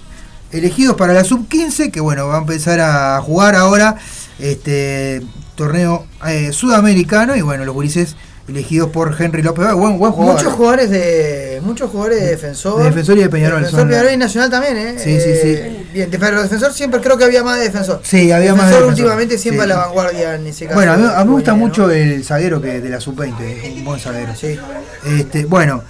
elegidos 0.52 0.96
para 0.96 1.12
la 1.12 1.24
sub 1.24 1.48
15 1.48 1.90
que 1.90 2.00
bueno, 2.00 2.28
va 2.28 2.36
a 2.36 2.40
empezar 2.40 2.80
a 2.80 3.20
jugar 3.20 3.54
ahora 3.56 3.96
este 4.38 5.22
torneo 5.54 6.06
eh, 6.26 6.52
sudamericano 6.52 7.34
y 7.36 7.40
bueno, 7.42 7.64
los 7.64 7.74
gurises 7.74 8.16
elegidos 8.48 8.90
por 8.90 9.16
Henry 9.20 9.42
López, 9.42 9.72
buen, 9.74 9.98
buen 9.98 10.12
jugador. 10.12 10.36
Muchos 10.36 10.52
jugadores 10.52 10.90
de 10.90 11.60
muchos 11.64 11.90
jugadores 11.90 12.20
de 12.20 12.26
defensor. 12.28 12.78
De 12.78 12.84
Defensor 12.90 13.18
y 13.18 13.22
de 13.22 13.28
Peñarol 13.28 13.58
Defensor, 13.58 13.80
son 13.80 13.88
la- 13.90 13.96
Peñarol 13.96 14.14
y 14.14 14.16
Nacional 14.18 14.50
también, 14.50 14.76
¿eh? 14.76 14.94
Sí, 14.98 15.18
sí, 15.18 15.32
sí. 15.42 15.48
Eh, 15.48 15.86
Bien, 15.92 16.10
de- 16.12 16.18
pero 16.18 16.40
defensor 16.42 16.72
siempre 16.72 17.00
creo 17.00 17.18
que 17.18 17.24
había 17.24 17.42
más 17.42 17.58
de 17.58 17.64
defensor. 17.64 18.00
Sí, 18.04 18.30
había 18.30 18.54
más 18.54 18.66
de 18.66 18.72
defensor. 18.76 18.80
defensor. 18.82 18.88
últimamente 18.90 19.38
siempre 19.38 19.64
Sí. 19.66 19.72
a 19.72 19.74
la 19.74 19.80
vanguardia 19.86 20.34
en 20.36 20.46
ese 20.46 20.66
caso. 20.66 20.76
Bueno, 20.76 20.92
a 20.92 20.96
mí, 20.96 21.04
a 21.12 21.18
mí 21.18 21.24
me 21.24 21.32
gusta 21.32 21.54
mucho 21.54 21.90
el 21.90 22.22
zaguero 22.24 22.60
que 22.62 22.80
de 22.80 22.88
la 22.88 23.00
sub-20, 23.00 23.40
es 23.64 23.72
un 23.78 23.84
buen 23.84 23.98
zaguero. 23.98 24.32
Sí. 24.36 24.56
Este, 25.04 25.44
bueno, 25.46 25.82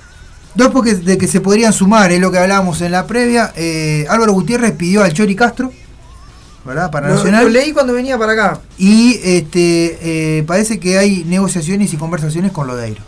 dos 0.56 0.68
porque 0.72 0.94
de 0.94 1.18
que 1.18 1.26
se 1.28 1.40
podrían 1.40 1.72
sumar, 1.72 2.10
es 2.12 2.20
lo 2.20 2.30
que 2.30 2.38
hablábamos 2.38 2.80
en 2.80 2.92
la 2.92 3.06
previa. 3.06 3.52
eh, 3.56 4.06
Álvaro 4.08 4.32
Gutiérrez 4.32 4.72
pidió 4.72 5.02
al 5.02 5.12
Chori 5.12 5.34
Castro, 5.36 5.72
¿verdad? 6.64 6.90
Para 6.90 7.08
Lo, 7.08 7.14
Nacional. 7.16 7.44
lo 7.44 7.50
leí 7.50 7.72
cuando 7.72 7.92
venía 7.92 8.18
para 8.18 8.32
acá. 8.32 8.60
Y 8.78 9.20
este 9.22 9.98
eh, 10.38 10.42
parece 10.46 10.78
que 10.80 10.98
hay 10.98 11.24
negociaciones 11.24 11.92
y 11.92 11.96
conversaciones 11.96 12.52
con 12.52 12.66
Lodeiro. 12.66 13.02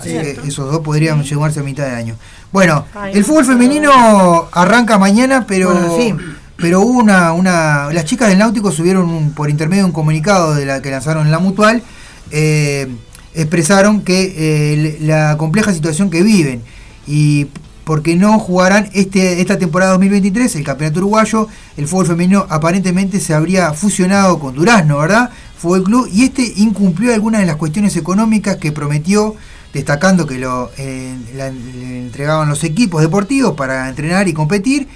Así 0.00 0.08
que 0.10 0.40
esos 0.46 0.72
dos 0.72 0.80
podrían 0.80 1.22
llevarse 1.22 1.60
a 1.60 1.62
mitad 1.62 1.84
de 1.84 1.90
año. 1.92 2.16
Bueno, 2.52 2.86
Ay, 2.94 3.12
el 3.14 3.24
fútbol 3.24 3.44
femenino 3.44 4.48
arranca 4.52 4.96
mañana, 4.98 5.44
pero 5.46 5.72
Bueno, 5.72 5.96
fin. 5.96 6.18
pero 6.56 6.80
hubo 6.80 6.98
una, 7.00 7.32
una 7.34 7.92
las 7.92 8.06
chicas 8.06 8.28
del 8.30 8.38
Náutico 8.38 8.72
subieron 8.72 9.10
un- 9.10 9.32
por 9.34 9.50
intermedio 9.50 9.82
de 9.82 9.86
un 9.88 9.92
comunicado 9.92 10.54
de 10.54 10.64
la 10.64 10.80
que 10.80 10.90
lanzaron 10.90 11.26
en 11.26 11.30
la 11.32 11.38
Mutual, 11.38 11.82
eh, 12.30 12.88
expresaron 13.34 14.02
que 14.02 14.34
eh, 14.36 14.98
la 15.00 15.36
compleja 15.36 15.72
situación 15.72 16.10
que 16.10 16.22
viven 16.22 16.62
y 17.06 17.46
porque 17.84 18.14
no 18.14 18.38
jugarán 18.38 18.88
este, 18.92 19.40
esta 19.40 19.58
temporada 19.58 19.92
2023 19.92 20.54
el 20.56 20.64
campeonato 20.64 21.00
uruguayo, 21.00 21.48
el 21.76 21.88
fútbol 21.88 22.06
femenino 22.06 22.46
aparentemente 22.48 23.18
se 23.20 23.34
habría 23.34 23.72
fusionado 23.72 24.38
con 24.38 24.54
Durazno, 24.54 24.98
¿verdad? 24.98 25.30
Fútbol 25.58 25.82
Club, 25.84 26.08
y 26.12 26.24
este 26.24 26.52
incumplió 26.56 27.12
algunas 27.12 27.40
de 27.40 27.46
las 27.46 27.56
cuestiones 27.56 27.96
económicas 27.96 28.56
que 28.56 28.70
prometió, 28.72 29.34
destacando 29.74 30.26
que 30.26 30.38
lo 30.38 30.70
eh, 30.78 31.14
le 31.34 31.98
entregaban 32.02 32.48
los 32.48 32.62
equipos 32.64 33.02
deportivos 33.02 33.54
para 33.54 33.88
entrenar 33.88 34.28
y 34.28 34.32
competir. 34.34 34.86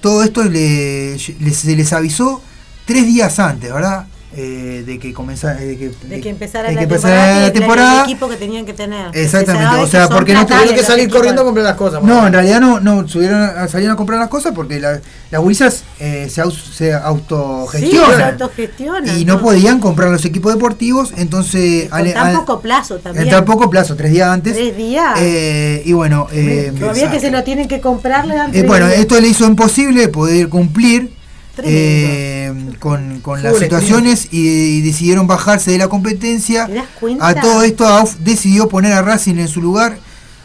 Todo 0.00 0.22
esto 0.22 0.44
le- 0.44 1.18
se 1.18 1.76
les 1.76 1.92
avisó 1.92 2.42
tres 2.84 3.06
días 3.06 3.38
antes, 3.38 3.72
¿verdad? 3.72 4.06
Eh, 4.34 4.82
de 4.86 4.98
que 4.98 5.12
comenzara, 5.12 5.56
de 5.60 5.76
que, 5.76 5.90
De 6.08 6.20
que 6.22 6.30
empezara 6.30 6.68
de 6.70 6.74
la 6.74 6.80
que 6.80 6.86
temporada, 6.86 7.40
la 7.40 7.46
el- 7.48 7.52
temporada. 7.52 7.98
el 8.04 8.10
equipo 8.10 8.28
que 8.30 8.36
tenían 8.36 8.64
que 8.64 8.72
tener. 8.72 9.10
Exactamente, 9.14 9.76
o 9.76 9.86
sea, 9.86 10.08
porque 10.08 10.32
no 10.32 10.46
Tuvieron 10.46 10.74
que 10.74 10.82
salir 10.82 11.10
corriendo 11.10 11.42
a 11.42 11.44
comprar 11.44 11.66
las 11.66 11.76
cosas. 11.76 12.02
No, 12.02 12.26
en 12.26 12.32
realidad 12.32 12.58
no, 12.60 12.80
no 12.80 13.06
subieron, 13.06 13.50
salieron 13.68 13.92
a 13.94 13.96
comprar 13.96 14.18
las 14.20 14.28
cosas 14.30 14.52
porque 14.54 14.80
la- 14.80 15.00
las 15.30 15.40
gurisas 15.40 15.84
eh, 16.00 16.28
se, 16.30 16.42
se 16.44 16.50
Sí, 16.50 16.72
se 16.72 16.94
autogestionan. 16.94 18.22
autogestionan. 18.32 19.18
y 19.20 19.24
no 19.24 19.40
podían 19.40 19.80
comprar 19.80 20.10
los 20.10 20.24
equipos 20.24 20.54
deportivos, 20.54 21.12
entonces 21.16 21.90
Con 21.90 22.10
tan 22.12 22.16
al- 22.28 22.36
poco 22.36 22.60
plazo 22.60 22.96
también. 23.00 23.26
en 23.26 23.30
tan 23.30 23.44
poco 23.44 23.68
plazo, 23.70 23.96
tres 23.96 24.12
días 24.12 24.28
antes. 24.28 24.54
Tres 24.54 24.76
días. 24.76 25.14
eh, 25.18 25.82
y 25.84 25.92
bueno, 25.92 26.26
eh, 26.32 26.72
Todavía 26.78 27.10
que 27.10 27.20
se 27.20 27.30
lo 27.30 27.42
tienen 27.44 27.68
que 27.68 27.80
comprar 27.80 28.24
eh, 28.52 28.62
bueno, 28.66 28.86
esto 28.88 29.20
le 29.20 29.28
hizo 29.28 29.46
imposible 29.46 30.08
poder 30.08 30.48
cumplir. 30.48 31.10
Eh, 31.58 32.52
con, 32.78 33.20
con 33.20 33.42
las 33.42 33.58
situaciones 33.58 34.28
y, 34.32 34.78
y 34.78 34.80
decidieron 34.82 35.26
bajarse 35.26 35.70
de 35.70 35.78
la 35.78 35.88
competencia. 35.88 36.66
¿Te 36.66 36.74
das 36.74 36.86
cuenta? 36.98 37.26
A 37.28 37.34
todo 37.34 37.62
esto 37.62 37.86
AUF 37.86 38.16
decidió 38.16 38.68
poner 38.68 38.92
a 38.92 39.02
Racing 39.02 39.36
en 39.36 39.48
su 39.48 39.60
lugar. 39.60 39.96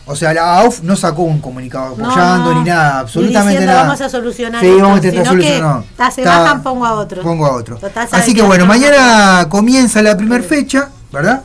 O 0.09 0.15
sea, 0.15 0.33
la 0.33 0.59
AUF 0.59 0.83
no 0.83 0.95
sacó 0.95 1.23
un 1.23 1.41
comunicado 1.41 1.87
apoyando 1.93 2.53
no. 2.53 2.59
ni 2.63 2.69
nada, 2.69 2.99
absolutamente 2.99 3.51
diciendo, 3.59 3.73
nada. 3.73 3.83
Vamos 3.87 4.01
a 4.01 4.07
solucionar 4.09 4.61
Sí, 4.61 4.67
esto, 4.67 4.79
vamos 4.81 4.93
a 4.93 4.97
intentar 4.97 5.25
sino 5.27 5.35
que, 5.41 5.47
solucionar. 5.47 5.83
no. 5.97 6.11
se 6.11 6.21
Está- 6.21 6.39
bajan, 6.39 6.63
pongo 6.63 6.85
a 6.85 6.93
otro. 6.93 7.21
Pongo 7.23 7.45
a 7.45 7.51
otro. 7.51 7.75
Total, 7.77 8.07
Así 8.11 8.33
que 8.33 8.41
bueno, 8.41 8.63
no- 8.65 8.69
mañana 8.69 9.47
comienza 9.49 10.01
la 10.01 10.15
primera 10.15 10.41
fecha, 10.43 10.89
¿verdad? 11.11 11.43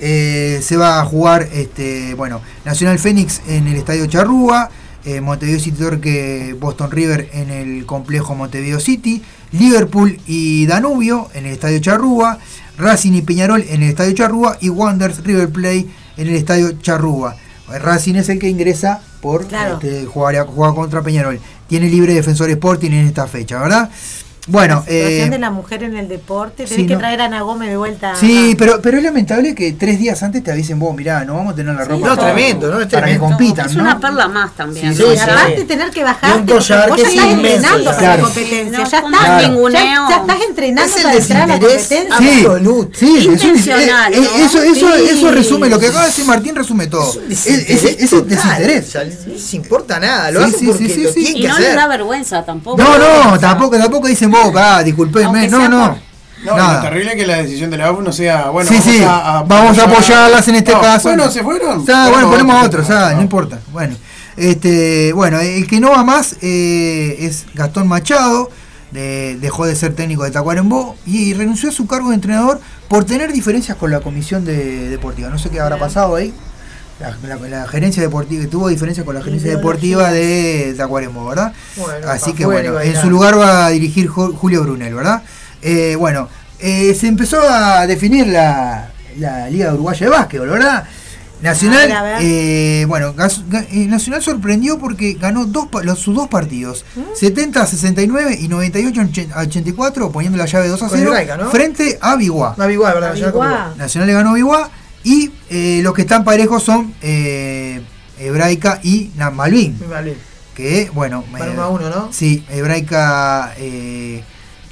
Eh, 0.00 0.60
se 0.62 0.76
va 0.76 1.00
a 1.00 1.04
jugar, 1.04 1.48
este, 1.52 2.14
bueno, 2.14 2.40
Nacional 2.64 2.98
Fénix 2.98 3.40
en 3.46 3.68
el 3.68 3.76
Estadio 3.76 4.06
Charrúa, 4.06 4.68
eh, 5.04 5.20
Montevideo 5.20 5.60
City 5.60 5.76
Torque, 5.78 6.56
Boston 6.58 6.90
River 6.90 7.28
en 7.32 7.50
el 7.50 7.86
complejo 7.86 8.34
Montevideo 8.34 8.80
City, 8.80 9.22
Liverpool 9.52 10.18
y 10.26 10.66
Danubio 10.66 11.28
en 11.34 11.46
el 11.46 11.52
Estadio 11.52 11.78
Charrúa, 11.78 12.38
Racing 12.78 13.12
y 13.12 13.22
Peñarol 13.22 13.64
en 13.68 13.82
el 13.82 13.90
Estadio 13.90 14.12
Charrúa 14.14 14.58
y 14.60 14.68
Wanderers 14.68 15.22
River 15.24 15.50
Play 15.50 15.90
en 16.16 16.28
el 16.28 16.34
Estadio 16.34 16.72
Charrúa. 16.80 17.36
Racing 17.68 18.14
es 18.16 18.28
el 18.28 18.38
que 18.38 18.48
ingresa 18.48 19.00
por 19.20 19.46
Claro. 19.46 19.74
este, 19.74 20.04
jugar, 20.06 20.46
jugar 20.46 20.74
contra 20.74 21.02
Peñarol. 21.02 21.40
Tiene 21.66 21.88
libre 21.88 22.12
Defensor 22.14 22.50
Sporting 22.50 22.90
en 22.90 23.06
esta 23.06 23.26
fecha, 23.26 23.58
¿verdad? 23.60 23.90
Bueno, 24.46 24.74
La 24.86 24.92
situación 24.92 25.28
eh, 25.28 25.30
de 25.30 25.38
la 25.38 25.50
mujer 25.50 25.82
en 25.84 25.96
el 25.96 26.06
deporte. 26.06 26.66
sí, 26.66 26.74
Tenés 26.74 26.88
que 26.88 26.92
no. 26.94 26.98
traer 27.00 27.20
a 27.22 27.24
Ana 27.24 27.40
Gómez 27.40 27.70
de 27.70 27.76
vuelta. 27.78 28.14
Sí, 28.14 28.54
pero, 28.58 28.80
pero 28.82 28.98
es 28.98 29.02
lamentable 29.04 29.54
que 29.54 29.72
tres 29.72 29.98
días 29.98 30.22
antes 30.22 30.44
te 30.44 30.52
avisen 30.52 30.78
vos, 30.78 30.94
mirá, 30.94 31.24
no 31.24 31.34
vamos 31.34 31.54
a 31.54 31.56
tener 31.56 31.74
la 31.74 31.84
ropa 31.84 32.08
No, 32.08 32.14
para- 32.16 32.34
tremendo, 32.34 32.70
¿no? 32.70 32.80
Es 32.80 32.86
para 32.88 33.06
que 33.06 33.18
compitan, 33.18 33.66
Es 33.66 33.74
¿no? 33.74 33.82
una 33.82 33.98
perla 33.98 34.28
más 34.28 34.54
también. 34.54 34.94
Sí, 34.94 35.02
Y 35.02 35.16
sí, 35.16 35.18
aparte 35.22 35.56
sí. 35.60 35.64
tener 35.64 35.90
que 35.90 36.00
Y 36.00 36.46
collar 36.46 36.88
vos 36.90 36.96
que 36.96 37.02
ya 37.02 37.06
es 37.06 37.14
estás 37.14 37.24
entrenando 37.32 37.84
para 37.84 37.92
la 37.92 37.96
Claro. 37.98 38.22
competencia. 38.24 38.78
No, 38.78 38.84
ya, 38.90 38.98
estás, 38.98 39.02
ya, 39.02 40.08
ya 40.10 40.16
estás 40.20 40.36
entrenando 40.48 40.94
Es 40.96 41.02
para 41.02 41.14
entrar 41.14 41.42
a 41.42 41.46
la 41.46 41.58
competencia. 41.58 42.16
absoluto. 42.16 42.98
Sí, 42.98 43.16
es 43.18 43.26
un- 43.26 43.32
Intencional, 43.32 44.12
eh, 44.12 44.16
eh, 44.18 44.20
¿no? 44.20 44.44
eso, 44.46 44.62
eso, 44.62 44.86
Sí. 44.94 45.04
eso 45.10 45.30
resume, 45.32 45.68
lo 45.70 45.78
que 45.78 45.86
acaba 45.86 46.02
de 46.02 46.08
decir 46.08 46.24
Martín 46.26 46.54
resume 46.54 46.86
todo. 46.86 47.14
Es- 47.30 47.44
total. 48.10 48.28
desinterés. 48.28 48.94
No 48.94 49.32
les 49.32 49.54
importa 49.54 49.98
nada, 49.98 50.30
lo 50.30 50.40
Sí, 50.40 50.44
hacen 50.46 50.58
sí, 50.60 50.66
porque 50.66 50.84
sí, 50.88 50.94
sí, 50.94 51.02
lo 51.02 51.08
sí. 51.08 51.14
tienen 51.20 51.36
Y 51.36 51.40
que 51.42 51.48
no 51.48 51.54
hacer. 51.54 51.66
les 51.66 51.76
da 51.76 51.86
vergüenza 51.88 52.44
tampoco. 52.44 52.76
No, 52.82 52.98
no, 52.98 53.38
tampoco, 53.38 53.78
tampoco 53.78 54.06
dicen 54.08 54.30
vos, 54.34 54.54
ah, 54.56 54.82
disculpenme, 54.82 55.48
no, 55.48 55.68
no. 55.68 55.98
No, 56.44 56.56
Nada. 56.56 56.74
lo 56.74 56.80
terrible 56.82 57.12
es 57.12 57.16
que 57.16 57.26
la 57.26 57.36
decisión 57.38 57.70
de 57.70 57.78
la 57.78 57.86
AUF 57.86 58.00
no 58.02 58.12
sea, 58.12 58.50
bueno, 58.50 58.68
sí, 58.68 58.76
vamos 58.76 58.92
sí, 58.94 59.02
a, 59.02 59.38
a 59.38 59.42
vamos 59.44 59.78
a 59.78 59.84
apoyarlas 59.84 60.46
en 60.48 60.56
este 60.56 60.72
No, 60.72 60.80
caso. 60.82 61.08
Bueno, 61.08 61.30
se 61.30 61.42
fueron. 61.42 61.82
Bueno, 61.86 62.30
ponemos 62.30 62.54
a 62.56 62.64
otros, 62.66 62.84
otro, 62.84 62.94
ya, 63.00 63.14
no 63.14 63.22
importa. 63.22 63.60
Bueno, 63.72 63.96
este, 64.36 65.14
bueno, 65.14 65.40
el 65.40 65.66
que 65.66 65.80
no 65.80 65.92
va 65.92 66.04
más 66.04 66.36
eh, 66.42 67.16
es 67.20 67.46
Gastón 67.54 67.88
Machado, 67.88 68.50
de- 68.90 69.38
dejó 69.40 69.64
de 69.64 69.74
ser 69.74 69.94
técnico 69.94 70.24
de 70.24 70.32
Tacuarembó 70.32 70.96
y 71.06 71.32
renunció 71.32 71.70
a 71.70 71.72
su 71.72 71.86
cargo 71.86 72.10
de 72.10 72.16
entrenador 72.16 72.60
por 72.88 73.04
tener 73.04 73.32
diferencias 73.32 73.78
con 73.78 73.90
la 73.90 74.00
comisión 74.00 74.44
de 74.44 74.90
deportiva. 74.90 75.30
No 75.30 75.38
sé 75.38 75.48
qué 75.48 75.60
habrá 75.60 75.78
pasado 75.78 76.14
ahí. 76.14 76.34
La, 77.00 77.16
la- 77.36 77.48
la 77.48 77.66
gerencia 77.66 78.02
deportiva, 78.02 78.44
tuvo 78.48 78.68
diferencias 78.68 79.04
con 79.04 79.14
la 79.14 79.22
gerencia 79.22 79.50
deportiva 79.50 80.12
de 80.12 80.74
Tacuarembó, 80.76 81.26
¿verdad? 81.26 81.52
Bueno, 81.76 82.08
Así 82.08 82.32
que 82.34 82.46
bueno, 82.46 82.80
en 82.80 82.96
su 83.00 83.10
lugar 83.10 83.38
va 83.38 83.66
a 83.66 83.70
dirigir 83.70 84.08
Ju- 84.08 84.32
Julio 84.34 84.62
Brunel, 84.62 84.94
¿verdad? 84.94 85.22
Eh, 85.60 85.96
bueno, 85.98 86.28
eh, 86.60 86.94
se 86.94 87.08
empezó 87.08 87.40
a 87.42 87.86
definir 87.88 88.28
la, 88.28 88.90
la 89.18 89.50
Liga 89.50 89.74
Uruguaya 89.74 90.06
de 90.06 90.10
Básquetbol, 90.12 90.48
¿verdad? 90.50 90.84
Nacional, 91.42 91.90
A 91.92 92.02
ver, 92.02 92.14
a 92.14 92.18
ver. 92.18 92.18
eh, 92.22 92.84
bueno, 92.86 93.12
eh, 93.70 93.86
Nacional 93.86 94.22
sorprendió 94.22 94.78
porque 94.78 95.14
ganó 95.14 95.44
dos, 95.46 95.66
pa- 95.66 95.82
los, 95.82 95.98
sus 95.98 96.14
dos 96.14 96.28
partidos, 96.28 96.84
¿Mm? 96.94 97.00
70 97.16 97.60
a 97.60 97.66
69 97.66 98.38
y 98.40 98.48
98 98.48 99.00
a 99.34 99.40
84, 99.40 100.10
poniendo 100.10 100.38
la 100.38 100.46
llave 100.46 100.68
2 100.68 100.82
a 100.82 100.88
Con 100.88 100.96
0, 100.98 101.10
Hebraica, 101.10 101.36
¿no? 101.36 101.50
frente 101.50 101.98
a 102.00 102.14
Biguá. 102.16 102.54
Nacional 103.76 104.06
le 104.06 104.14
ganó 104.14 104.30
a 104.30 104.34
Biguá 104.34 104.70
y 105.04 105.30
eh, 105.50 105.80
los 105.82 105.94
que 105.94 106.02
están 106.02 106.24
parejos 106.24 106.62
son 106.62 106.94
eh, 107.02 107.80
Hebraica 108.18 108.80
y 108.82 109.10
Malvin, 109.32 109.78
Vale. 109.88 110.16
que 110.54 110.90
bueno, 110.92 111.24
Van 111.30 111.42
eh, 111.42 111.50
uno 111.52 111.62
a 111.62 111.68
uno, 111.68 111.88
¿no? 111.90 112.08
Sí, 112.12 112.44
Hebraica 112.50 113.52
eh, 113.58 114.22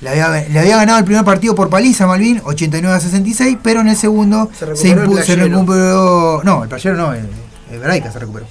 le, 0.00 0.08
había, 0.08 0.30
le 0.48 0.58
había 0.58 0.76
ganado 0.78 0.98
el 0.98 1.04
primer 1.04 1.24
partido 1.24 1.54
por 1.54 1.68
paliza 1.70 2.06
Malvin, 2.06 2.40
89 2.44 2.96
a 2.96 3.00
66, 3.00 3.58
pero 3.62 3.80
en 3.80 3.88
el 3.88 3.96
segundo 3.96 4.50
Se 4.58 4.66
recuperó 4.66 5.16
se, 5.16 5.20
el 5.20 5.26
se 5.26 5.36
recuperó. 5.36 6.40
No, 6.44 6.62
el 6.64 6.68
playero 6.68 6.96
no, 6.96 7.12
el, 7.12 7.28
Hebraica 7.70 8.10
se 8.10 8.18
recuperó. 8.18 8.46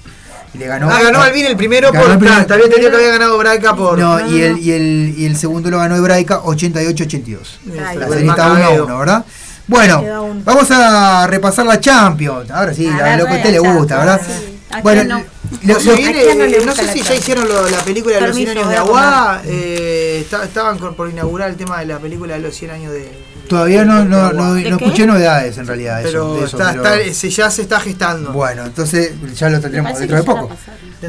Y 0.54 0.58
le 0.58 0.66
ganó. 0.66 0.90
ah, 0.90 1.00
ganó 1.02 1.18
Malvin 1.18 1.46
el 1.46 1.56
primero 1.56 1.90
por. 1.92 2.10
el 2.10 2.18
primer- 2.18 2.44
Te 2.44 2.52
había 2.52 2.66
entendido 2.66 2.90
que 2.90 2.96
había 2.98 3.08
ganado 3.12 3.38
Braca 3.38 3.74
por. 3.74 3.98
No, 3.98 4.28
y 4.28 4.42
el, 4.42 4.58
y, 4.58 4.72
el, 4.72 5.14
y 5.16 5.24
el 5.24 5.36
segundo 5.36 5.70
lo 5.70 5.78
ganó 5.78 5.96
Hebraica 5.96 6.42
88-82. 6.42 7.38
Ay, 7.86 7.96
La 7.98 8.06
el 8.06 8.12
serie 8.12 8.28
está 8.28 8.46
1 8.46 8.54
a 8.54 8.58
Macabeo. 8.58 8.84
1, 8.84 8.98
¿verdad? 8.98 9.24
Bueno, 9.66 10.02
vamos 10.44 10.70
a 10.70 11.26
repasar 11.26 11.66
la 11.66 11.80
Champions. 11.80 12.50
Ahora 12.50 12.74
sí, 12.74 12.86
A 12.88 13.16
lo 13.16 13.26
que 13.26 13.32
a 13.32 13.36
usted 13.36 13.50
le 13.52 13.58
gusta, 13.58 13.98
¿verdad? 13.98 14.20
sí. 14.24 14.58
¿A 14.70 14.80
Bueno, 14.80 15.04
no? 15.04 15.24
lo- 15.64 15.80
Se 15.80 15.86
lo- 15.90 15.96
viene, 15.96 16.18
¿A 16.20 16.22
quién 16.24 16.38
no 16.38 16.44
le 16.46 16.58
no 16.60 16.64
gusta 16.72 16.82
sé 16.86 16.92
si 16.94 17.02
ya 17.02 17.14
hicieron 17.14 17.46
lo- 17.46 17.68
la 17.68 17.78
película 17.78 18.14
de 18.16 18.20
los 18.22 18.34
100 18.36 18.48
Permiso, 18.48 18.70
años 18.70 18.84
de 18.84 18.90
voy 18.90 18.98
a 18.98 19.08
Aguada. 19.08 19.42
Eh, 19.44 20.18
está- 20.22 20.44
estaban 20.44 20.78
por 20.78 21.10
inaugurar 21.10 21.50
el 21.50 21.56
tema 21.56 21.78
de 21.80 21.86
la 21.86 21.98
película 21.98 22.34
de 22.34 22.40
los 22.40 22.54
100 22.54 22.70
años 22.70 22.90
de. 22.92 23.32
todavía 23.48 23.84
no, 23.84 24.02
no, 24.04 24.32
no, 24.32 24.54
¿De 24.54 24.70
no 24.70 24.78
qué? 24.78 24.84
escuché 24.86 25.06
novedades 25.06 25.58
en 25.58 25.66
realidad. 25.66 26.00
Pero, 26.02 26.08
eso, 26.08 26.34
de 26.40 26.46
eso, 26.46 26.56
está, 26.56 26.72
pero- 26.72 26.94
está- 26.94 27.14
se- 27.14 27.28
ya 27.30 27.50
se 27.50 27.62
está 27.62 27.80
gestando. 27.80 28.32
Bueno, 28.32 28.64
entonces 28.64 29.12
ya 29.36 29.50
lo 29.50 29.60
tendremos 29.60 29.98
dentro 29.98 30.16
de 30.16 30.22
poco. 30.22 30.50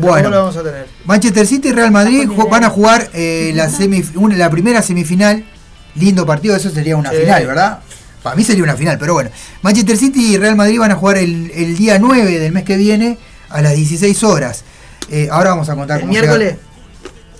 Bueno, 0.01 0.29
lo 0.29 0.37
vamos 0.39 0.57
a 0.57 0.63
tener. 0.63 0.87
Manchester 1.05 1.47
City 1.47 1.69
y 1.69 1.71
Real 1.71 1.91
Madrid 1.91 2.27
van 2.49 2.65
a 2.65 2.69
jugar 2.69 3.09
eh, 3.13 3.53
la, 3.55 3.69
semif- 3.69 4.11
una- 4.15 4.35
la 4.35 4.49
primera 4.49 4.81
semifinal. 4.81 5.45
Lindo 5.95 6.25
partido, 6.25 6.55
eso 6.55 6.69
sería 6.71 6.97
una 6.97 7.11
Sí. 7.11 7.17
final, 7.17 7.45
¿verdad? 7.45 7.79
Para 8.23 8.35
mí 8.35 8.43
sería 8.43 8.63
una 8.63 8.75
final, 8.75 8.97
pero 8.97 9.13
bueno. 9.13 9.29
Manchester 9.61 9.97
City 9.97 10.33
y 10.33 10.37
Real 10.37 10.55
Madrid 10.55 10.79
van 10.79 10.91
a 10.91 10.95
jugar 10.95 11.17
el, 11.17 11.51
el 11.53 11.77
día 11.77 11.99
9 11.99 12.39
del 12.39 12.51
mes 12.53 12.63
que 12.63 12.77
viene 12.77 13.17
a 13.49 13.61
las 13.61 13.75
16 13.75 14.23
horas. 14.23 14.63
Eh, 15.09 15.27
ahora 15.31 15.49
vamos 15.51 15.69
a 15.69 15.75
contar 15.75 15.97
El 15.97 16.01
cómo 16.03 16.11
miércoles. 16.13 16.53
llega- 16.53 16.59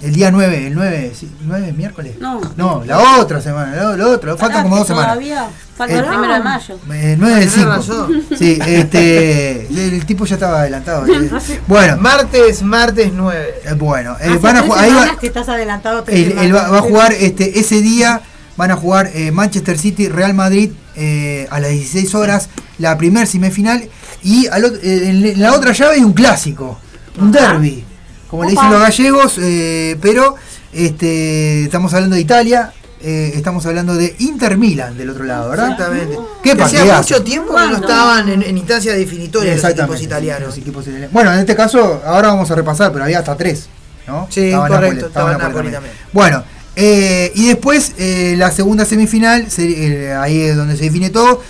El 0.08 0.14
día 0.14 0.32
9, 0.32 0.68
el 0.68 0.76
9, 0.76 1.14
sí, 1.18 1.32
9 1.46 1.70
es 1.70 1.76
miércoles. 1.78 2.16
No. 2.20 2.42
No, 2.58 2.84
la 2.84 3.00
otra 3.20 3.42
semana, 3.42 3.74
lo, 3.82 3.96
lo 3.96 4.12
otro, 4.12 4.32
faltan 4.38 4.58
Pará, 4.58 4.64
como 4.64 4.76
dos 4.78 4.88
semanas. 4.88 5.14
Todavía 5.14 5.48
falta 5.78 5.96
Eh, 5.96 5.98
el 6.00 6.06
primero 6.06 6.34
de 6.34 6.40
mayo. 6.42 6.80
El 6.92 7.20
9 7.20 7.36
del 7.40 7.50
Tenés 7.50 7.54
5. 7.54 7.70
razón. 7.70 8.24
Sí, 8.38 8.60
este. 8.68 9.68
El 9.96 10.06
tipo 10.06 10.26
ya 10.26 10.36
estaba 10.36 10.60
adelantado. 10.60 11.08
eh. 11.08 11.30
Bueno, 11.68 11.96
Martes, 11.98 12.62
martes 12.64 13.12
9. 13.14 13.54
eh, 13.64 13.74
bueno, 13.76 14.18
eh, 14.20 14.28
Hace 14.28 14.38
van 14.40 14.58
a 14.58 14.62
jugar. 14.64 14.84
ahí 14.84 14.94
va- 14.94 15.18
que 15.18 15.28
estás 15.28 15.48
adelantado. 15.48 16.04
él 16.08 16.54
va, 16.54 16.68
va 16.68 16.80
a 16.80 16.82
jugar 16.82 17.14
este 17.14 17.58
ese 17.60 17.82
día 17.82 18.22
van 18.58 18.72
a 18.72 18.76
jugar 18.76 19.10
eh, 19.14 19.32
Manchester 19.32 19.78
City 19.78 20.08
Real 20.10 20.34
Madrid 20.34 20.72
eh, 20.96 21.48
a 21.50 21.60
las 21.60 21.72
16 21.72 22.14
horas 22.16 22.50
la 22.80 22.98
primer 22.98 23.28
semifinal 23.28 23.88
y 24.24 24.48
al 24.48 24.66
eh, 24.84 25.10
en 25.10 25.42
la 25.42 25.54
otra 25.54 25.72
llave 25.74 25.96
hay 25.96 26.04
un 26.04 26.14
clásico 26.14 26.78
un 27.20 27.32
derby 27.32 27.84
como 28.30 28.44
le 28.44 28.52
dicen 28.52 28.70
los 28.70 28.80
gallegos 28.82 29.38
eh, 29.40 29.98
pero 30.02 30.36
este 30.72 31.64
estamos 31.66 31.94
hablando 31.94 32.16
de 32.16 32.22
Italia 32.22 32.74
eh, 33.06 33.34
estamos 33.36 33.66
hablando 33.66 33.96
de 33.96 34.16
Inter 34.20 34.58
Milan 34.58 34.98
del 34.98 35.10
otro 35.10 35.26
lado 35.26 35.50
¿verdad? 35.50 35.72
Exactamente. 35.72 36.18
qué 36.42 36.56
Que 36.56 36.64
hacía 36.64 36.98
mucho 36.98 37.22
tiempo 37.24 37.54
que 37.54 37.68
no 37.68 37.76
estaban 37.76 38.30
en, 38.30 38.42
en 38.44 38.58
instancias 38.58 38.96
definitorias 38.96 39.62
los 39.62 39.72
equipos 39.72 40.02
italianos. 40.02 40.48
los 40.48 40.58
equipos 40.58 40.84
italianos. 40.88 41.12
Bueno, 41.12 41.34
en 41.34 41.40
este 41.40 41.54
caso, 41.54 42.02
ahora 42.06 42.30
vamos 42.30 42.50
a 42.50 42.56
repasar, 42.56 42.94
pero 42.94 43.04
había 43.04 43.20
hasta 43.20 43.36
tres, 43.36 43.68
¿no? 44.08 44.28
Sí, 44.30 44.46
Estaba 44.46 44.70
correcto, 44.70 44.86
Nápoles, 44.96 45.08
estaba 45.08 45.32
Napoli 45.34 45.54
también. 45.54 45.74
también. 45.74 45.94
Bueno, 46.14 46.44
eh, 46.76 47.32
y 47.36 47.48
después 47.48 47.94
eh, 47.98 48.36
la 48.38 48.52
segunda 48.52 48.86
semifinal, 48.86 49.50
se- 49.52 50.06
eh, 50.08 50.14
ahí 50.14 50.42
es 50.42 50.56
donde 50.56 50.76
se 50.78 50.86
define 50.86 51.10
todo. 51.10 51.42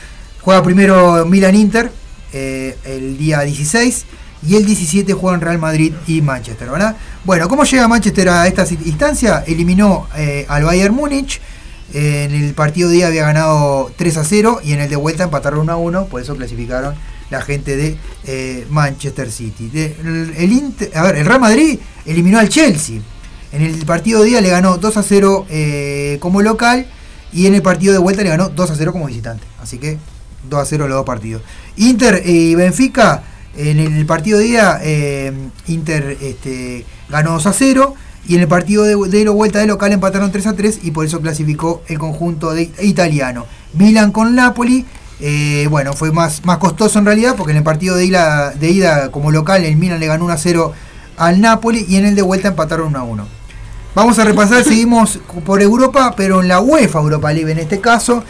Juega 0.41 0.61
primero 0.63 1.25
Milan-Inter 1.25 1.91
eh, 2.33 2.75
el 2.85 3.17
día 3.17 3.41
16 3.41 4.05
y 4.45 4.55
el 4.57 4.65
17 4.65 5.13
juegan 5.13 5.39
Real 5.39 5.57
Madrid 5.59 5.93
y 6.07 6.21
Manchester, 6.21 6.69
¿verdad? 6.69 6.97
Bueno, 7.23 7.47
¿cómo 7.47 7.63
llega 7.63 7.87
Manchester 7.87 8.27
a 8.29 8.45
esta 8.47 8.65
instancia? 8.85 9.43
Eliminó 9.47 10.07
al 10.49 10.63
Bayern 10.65 10.93
Múnich. 10.93 11.39
en 11.93 12.33
el 12.33 12.53
partido 12.53 12.89
de 12.89 12.95
día 12.95 13.07
había 13.07 13.23
ganado 13.23 13.91
3 13.95 14.17
a 14.17 14.23
0 14.25 14.59
y 14.63 14.73
en 14.73 14.81
el 14.81 14.89
de 14.89 14.95
vuelta 14.97 15.23
empataron 15.23 15.59
1 15.61 15.71
a 15.71 15.77
1, 15.77 16.05
por 16.07 16.19
eso 16.21 16.35
clasificaron 16.35 16.93
la 17.29 17.41
gente 17.41 17.77
de 17.77 18.65
Manchester 18.69 19.31
City. 19.31 19.71
Inter- 20.39 20.91
el 21.15 21.25
Real 21.25 21.39
Madrid 21.39 21.79
eliminó 22.05 22.39
al 22.39 22.49
Chelsea. 22.49 22.99
En 23.53 23.61
el 23.61 23.85
partido 23.85 24.21
de 24.21 24.29
día 24.29 24.41
le 24.41 24.49
ganó 24.49 24.77
2 24.77 24.97
a 24.97 25.03
0 25.03 25.45
eh, 25.47 26.17
como 26.19 26.41
local 26.41 26.87
y 27.31 27.45
en 27.45 27.53
el 27.53 27.61
partido 27.61 27.93
de 27.93 27.99
vuelta 27.99 28.23
le 28.23 28.29
ganó 28.29 28.49
2 28.49 28.71
a 28.71 28.75
0 28.75 28.91
como 28.91 29.05
visitante. 29.05 29.43
Así 29.61 29.77
que 29.77 29.99
2 30.49 30.59
a 30.59 30.65
0 30.65 30.87
los 30.87 30.97
dos 30.97 31.05
partidos. 31.05 31.43
Inter 31.77 32.23
y 32.25 32.55
Benfica, 32.55 33.21
en 33.55 33.77
el 33.77 34.07
partido 34.07 34.39
de 34.39 34.45
día, 34.45 34.79
eh, 34.81 35.31
Inter 35.67 36.17
este, 36.19 36.83
ganó 37.09 37.33
2 37.33 37.45
a 37.45 37.53
0 37.53 37.93
y 38.27 38.35
en 38.35 38.41
el 38.41 38.47
partido 38.47 38.85
de, 38.85 38.95
de 39.07 39.29
vuelta 39.29 39.59
de 39.59 39.67
local 39.67 39.91
empataron 39.91 40.31
3 40.31 40.47
a 40.47 40.53
3 40.53 40.79
y 40.81 40.89
por 40.89 41.05
eso 41.05 41.21
clasificó 41.21 41.83
el 41.87 41.99
conjunto 41.99 42.57
italiano. 42.57 43.45
Milan 43.73 44.11
con 44.11 44.33
Napoli. 44.33 44.83
eh, 45.19 45.67
bueno, 45.69 45.93
fue 45.93 46.11
más, 46.11 46.43
más 46.43 46.57
costoso 46.57 46.97
en 46.97 47.05
realidad 47.05 47.35
porque 47.37 47.51
en 47.51 47.57
el 47.57 47.63
partido 47.63 47.95
de 47.95 48.05
ida, 48.05 48.49
de 48.49 48.71
ida 48.71 49.11
como 49.11 49.29
local 49.31 49.63
el 49.63 49.75
Milan 49.75 49.99
le 49.99 50.07
ganó 50.07 50.25
1 50.25 50.33
a 50.33 50.37
0 50.37 50.73
al 51.17 51.39
Napoli 51.39 51.85
y 51.87 51.97
en 51.97 52.05
el 52.05 52.15
de 52.15 52.23
vuelta 52.23 52.47
empataron 52.47 52.87
1 52.87 52.99
a 52.99 53.03
1. 53.03 53.42
Vamos 53.95 54.17
a 54.17 54.23
repasar, 54.25 54.63
seguimos 54.63 55.19
por 55.45 55.61
Europa, 55.61 56.13
pero 56.17 56.41
en 56.41 56.47
la 56.47 56.59
UEFA 56.59 56.99
Europa 56.99 57.31
League 57.31 57.51
en 57.51 57.59
este 57.59 57.79
caso. 57.79 58.23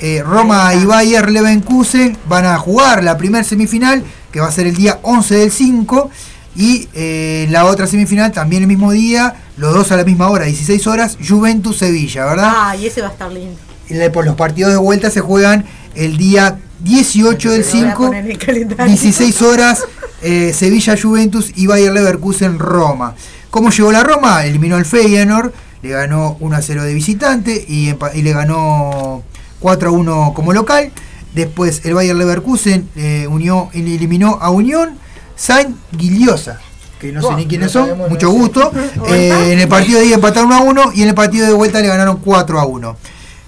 eh, 0.00 0.22
Roma 0.24 0.72
y 0.74 0.84
Bayer 0.84 1.28
Leverkusen 1.28 2.16
van 2.28 2.44
a 2.46 2.56
jugar 2.56 3.02
la 3.02 3.18
primera 3.18 3.42
semifinal, 3.42 4.04
que 4.30 4.38
va 4.40 4.46
a 4.46 4.52
ser 4.52 4.68
el 4.68 4.76
día 4.76 5.00
11 5.02 5.34
del 5.34 5.50
5. 5.50 6.08
Y 6.54 6.88
eh, 6.94 7.46
la 7.50 7.64
otra 7.64 7.86
semifinal 7.88 8.30
también 8.30 8.62
el 8.62 8.68
mismo 8.68 8.92
día, 8.92 9.34
los 9.56 9.74
dos 9.74 9.90
a 9.90 9.96
la 9.96 10.04
misma 10.04 10.28
hora, 10.28 10.44
16 10.44 10.86
horas, 10.86 11.18
Juventus-Sevilla, 11.26 12.24
¿verdad? 12.26 12.52
Ah, 12.54 12.76
y 12.76 12.86
ese 12.86 13.00
va 13.00 13.08
a 13.08 13.10
estar 13.10 13.30
lindo. 13.32 13.56
Y 13.88 13.94
le- 13.94 14.10
por 14.10 14.24
los 14.24 14.36
partidos 14.36 14.70
de 14.70 14.76
vuelta 14.78 15.10
se 15.10 15.20
juegan 15.20 15.64
el 15.96 16.16
día 16.16 16.58
18 16.80 17.50
del 17.50 17.62
Lo 17.62 17.66
voy 17.66 17.78
a 17.80 17.86
5. 17.90 17.96
poner 18.06 18.24
en 18.24 18.30
el 18.30 18.38
calendario. 18.38 18.86
16 18.86 19.42
horas, 19.42 19.82
eh, 20.22 20.52
Sevilla 20.54 20.96
Juventus 21.00 21.50
y 21.56 21.66
Bayer 21.66 21.92
Leverkusen 21.92 22.58
Roma. 22.60 23.14
¿Cómo 23.50 23.70
llegó 23.70 23.92
la 23.92 24.02
Roma? 24.02 24.44
Eliminó 24.44 24.76
al 24.76 24.84
Feyenoord, 24.84 25.52
le 25.82 25.88
ganó 25.90 26.36
1 26.40 26.56
a 26.56 26.62
0 26.62 26.84
de 26.84 26.94
visitante 26.94 27.64
y, 27.68 27.94
le 28.22 28.32
ganó 28.32 29.22
4 29.60 29.88
a 29.88 29.92
1 29.92 30.32
como 30.34 30.52
local. 30.52 30.92
Después 31.34 31.82
el 31.84 31.94
Bayer 31.94 32.16
Leverkusen 32.16 32.88
eh, 32.96 33.26
unió, 33.28 33.70
eliminó 33.72 34.38
a 34.40 34.50
Unión 34.50 34.98
Saint 35.36 35.76
Giliosa. 35.96 36.60
que 37.00 37.12
no 37.12 37.22
sé 37.22 37.34
ni 37.36 37.46
quiénes 37.46 37.74
no 37.74 37.86
son, 37.86 37.98
mucho 38.08 38.30
gusto. 38.30 38.70
Eh, 39.08 39.52
en 39.52 39.60
el 39.60 39.68
partido 39.68 40.00
de 40.00 40.06
ida 40.06 40.16
empataron 40.16 40.50
1 40.50 40.56
a 40.56 40.62
1 40.62 40.92
y 40.94 41.02
en 41.02 41.08
el 41.08 41.14
partido 41.14 41.46
de 41.46 41.52
vuelta 41.52 41.80
le 41.80 41.88
ganaron 41.88 42.18
4 42.18 42.60
a 42.60 42.66
1. 42.66 42.96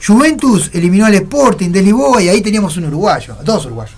Juventus 0.07 0.71
eliminó 0.73 1.05
al 1.05 1.15
Sporting 1.15 1.71
de 1.71 1.83
Lisboa 1.83 2.23
y 2.23 2.29
ahí 2.31 2.41
teníamos 2.41 2.77
un 2.79 2.87
uruguayo, 2.87 3.37
dos 3.45 3.67
uruguayos. 3.67 3.97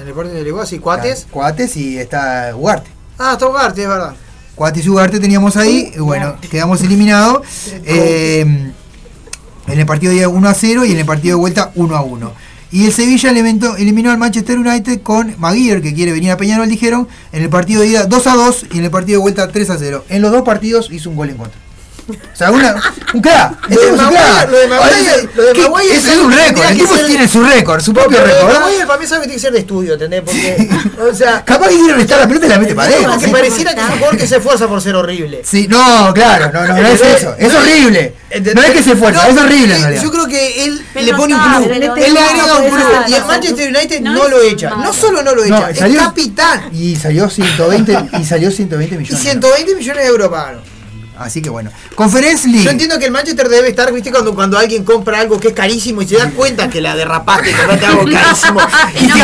En 0.00 0.08
el 0.08 0.14
partido 0.14 0.36
de 0.36 0.44
Lisboa, 0.44 0.64
sí, 0.64 0.78
Cuates. 0.78 1.26
Cuates 1.30 1.76
y 1.76 1.98
está 1.98 2.52
Ugarte. 2.56 2.90
Ah, 3.18 3.32
está 3.32 3.46
Ugarte, 3.46 3.82
es 3.82 3.88
verdad. 3.88 4.14
Cuates 4.54 4.84
y 4.84 4.88
Ugarte 4.88 5.18
teníamos 5.18 5.56
ahí, 5.56 5.92
y 5.94 5.98
bueno, 5.98 6.36
quedamos 6.50 6.82
eliminados. 6.82 7.46
eh, 7.84 8.72
en 9.68 9.78
el 9.78 9.86
partido 9.86 10.10
de 10.10 10.18
ida 10.18 10.28
1 10.28 10.48
a 10.48 10.54
0 10.54 10.84
y 10.84 10.92
en 10.92 10.98
el 10.98 11.06
partido 11.06 11.36
de 11.36 11.40
vuelta 11.40 11.70
1 11.74 11.96
a 11.96 12.02
1. 12.02 12.32
Y 12.72 12.86
el 12.86 12.92
Sevilla 12.92 13.30
eliminó, 13.30 13.76
eliminó 13.76 14.10
al 14.10 14.18
Manchester 14.18 14.58
United 14.58 15.02
con 15.02 15.34
Maguire, 15.38 15.82
que 15.82 15.92
quiere 15.92 16.12
venir 16.12 16.30
a 16.30 16.36
Peñarol, 16.36 16.68
dijeron, 16.68 17.06
en 17.30 17.42
el 17.42 17.50
partido 17.50 17.82
de 17.82 17.88
ida 17.88 18.06
2 18.06 18.26
a 18.26 18.34
2 18.34 18.66
y 18.72 18.78
en 18.78 18.84
el 18.84 18.90
partido 18.90 19.18
de 19.18 19.22
vuelta 19.22 19.48
3 19.48 19.70
a 19.70 19.78
0. 19.78 20.04
En 20.08 20.22
los 20.22 20.32
dos 20.32 20.42
partidos 20.42 20.90
hizo 20.90 21.10
un 21.10 21.16
gol 21.16 21.30
en 21.30 21.36
contra. 21.36 21.58
O 22.08 22.36
sea, 22.36 22.50
una, 22.50 22.74
un 23.14 23.20
crack. 23.22 23.52
Lo 23.70 23.76
de 23.80 23.86
es 23.86 23.92
un 23.92 23.98
Maguire- 23.98 24.50
lo 24.50 24.58
de 24.58 24.68
Maguire- 24.68 25.28
lo 25.34 25.42
de 25.44 25.52
¿Qué? 25.52 25.68
Maguire 25.68 25.94
Ese 25.96 26.08
es 26.08 26.14
es 26.14 26.20
un 26.20 26.32
récord. 26.32 26.64
El 26.70 26.78
tipo 26.78 26.94
tiene 27.06 27.28
su 27.28 27.44
récord, 27.44 27.80
su 27.80 27.92
propio 27.94 28.18
récord. 28.24 28.52
Maguire 28.60 28.86
para 28.86 28.98
mí 28.98 29.04
es 29.04 29.12
algo 29.12 29.22
que 29.22 29.28
tiene 29.28 29.34
que 29.36 29.40
ser 29.40 29.52
de 29.52 29.58
estudio, 29.60 29.92
¿entendés? 29.94 30.22
Porque, 30.22 30.68
o 31.10 31.14
sea, 31.14 31.44
Capaz 31.44 31.68
que 31.68 31.76
quiere 31.76 31.94
restar 31.94 32.20
la 32.20 32.26
pelota 32.26 32.46
y 32.46 32.48
la 32.48 32.58
mete 32.58 32.74
para 32.74 32.88
adentro. 32.88 33.12
porque 33.12 33.28
pareciera 33.28 33.74
que 33.74 33.80
es 33.80 33.86
un 33.86 33.92
jugador 33.94 34.16
que 34.16 34.26
se 34.26 34.36
esfuerza 34.36 34.68
por 34.68 34.80
ser 34.80 34.96
horrible. 34.96 35.42
Sí, 35.44 35.66
no, 35.68 36.12
claro, 36.14 36.50
no, 36.52 36.66
no, 36.66 36.76
no 36.76 36.86
es 36.88 37.00
eso. 37.00 37.34
Es 37.38 37.54
horrible. 37.54 38.14
No 38.54 38.62
es 38.62 38.70
que 38.70 38.82
se 38.82 38.92
esfuerza, 38.92 39.28
es 39.28 39.36
horrible 39.36 39.74
en 39.74 39.80
eh, 39.80 39.84
realidad. 39.84 40.02
Yo 40.02 40.10
creo 40.10 40.26
que 40.26 40.64
él 40.64 40.84
Pero 40.94 41.06
le 41.06 41.14
pone 41.14 41.34
un 41.34 41.40
plus. 41.42 41.66
Él 41.66 41.80
le 42.14 42.20
agrega 42.20 42.56
un 42.56 42.70
plus. 42.70 42.82
Y 43.08 43.14
el 43.14 43.24
Manchester 43.26 43.68
United 43.76 44.00
No 44.00 44.28
lo 44.28 44.42
echa. 44.42 44.70
No 44.70 44.92
solo 44.92 45.22
no 45.22 45.34
lo 45.34 45.44
echa, 45.44 45.70
es 45.70 45.96
capitán. 45.96 46.70
Y 46.72 46.96
salió 46.96 47.28
120 47.30 47.96
y 48.18 48.24
salió 48.24 48.50
120 48.50 48.94
Y 48.94 48.98
millones. 48.98 49.22
120 49.22 49.74
millones 49.76 50.02
de 50.02 50.08
euros 50.08 50.28
pagaron. 50.28 50.71
Así 51.22 51.40
que 51.42 51.50
bueno. 51.50 51.70
Conference 51.94 52.48
League. 52.48 52.64
Yo 52.64 52.70
entiendo 52.70 52.98
que 52.98 53.06
el 53.06 53.12
Manchester 53.12 53.48
debe 53.48 53.68
estar, 53.68 53.92
viste, 53.92 54.10
cuando, 54.10 54.34
cuando 54.34 54.58
alguien 54.58 54.84
compra 54.84 55.20
algo 55.20 55.38
que 55.40 55.48
es 55.48 55.54
carísimo 55.54 56.02
y 56.02 56.08
se 56.08 56.16
da 56.16 56.30
cuenta 56.30 56.68
que 56.68 56.80
la 56.80 56.94
derrapaste 56.96 57.50
y 57.50 57.54
compraste 57.54 57.86
algo 57.86 58.04
carísimo. 58.04 58.60
y 59.00 59.06
te 59.06 59.08
no. 59.08 59.16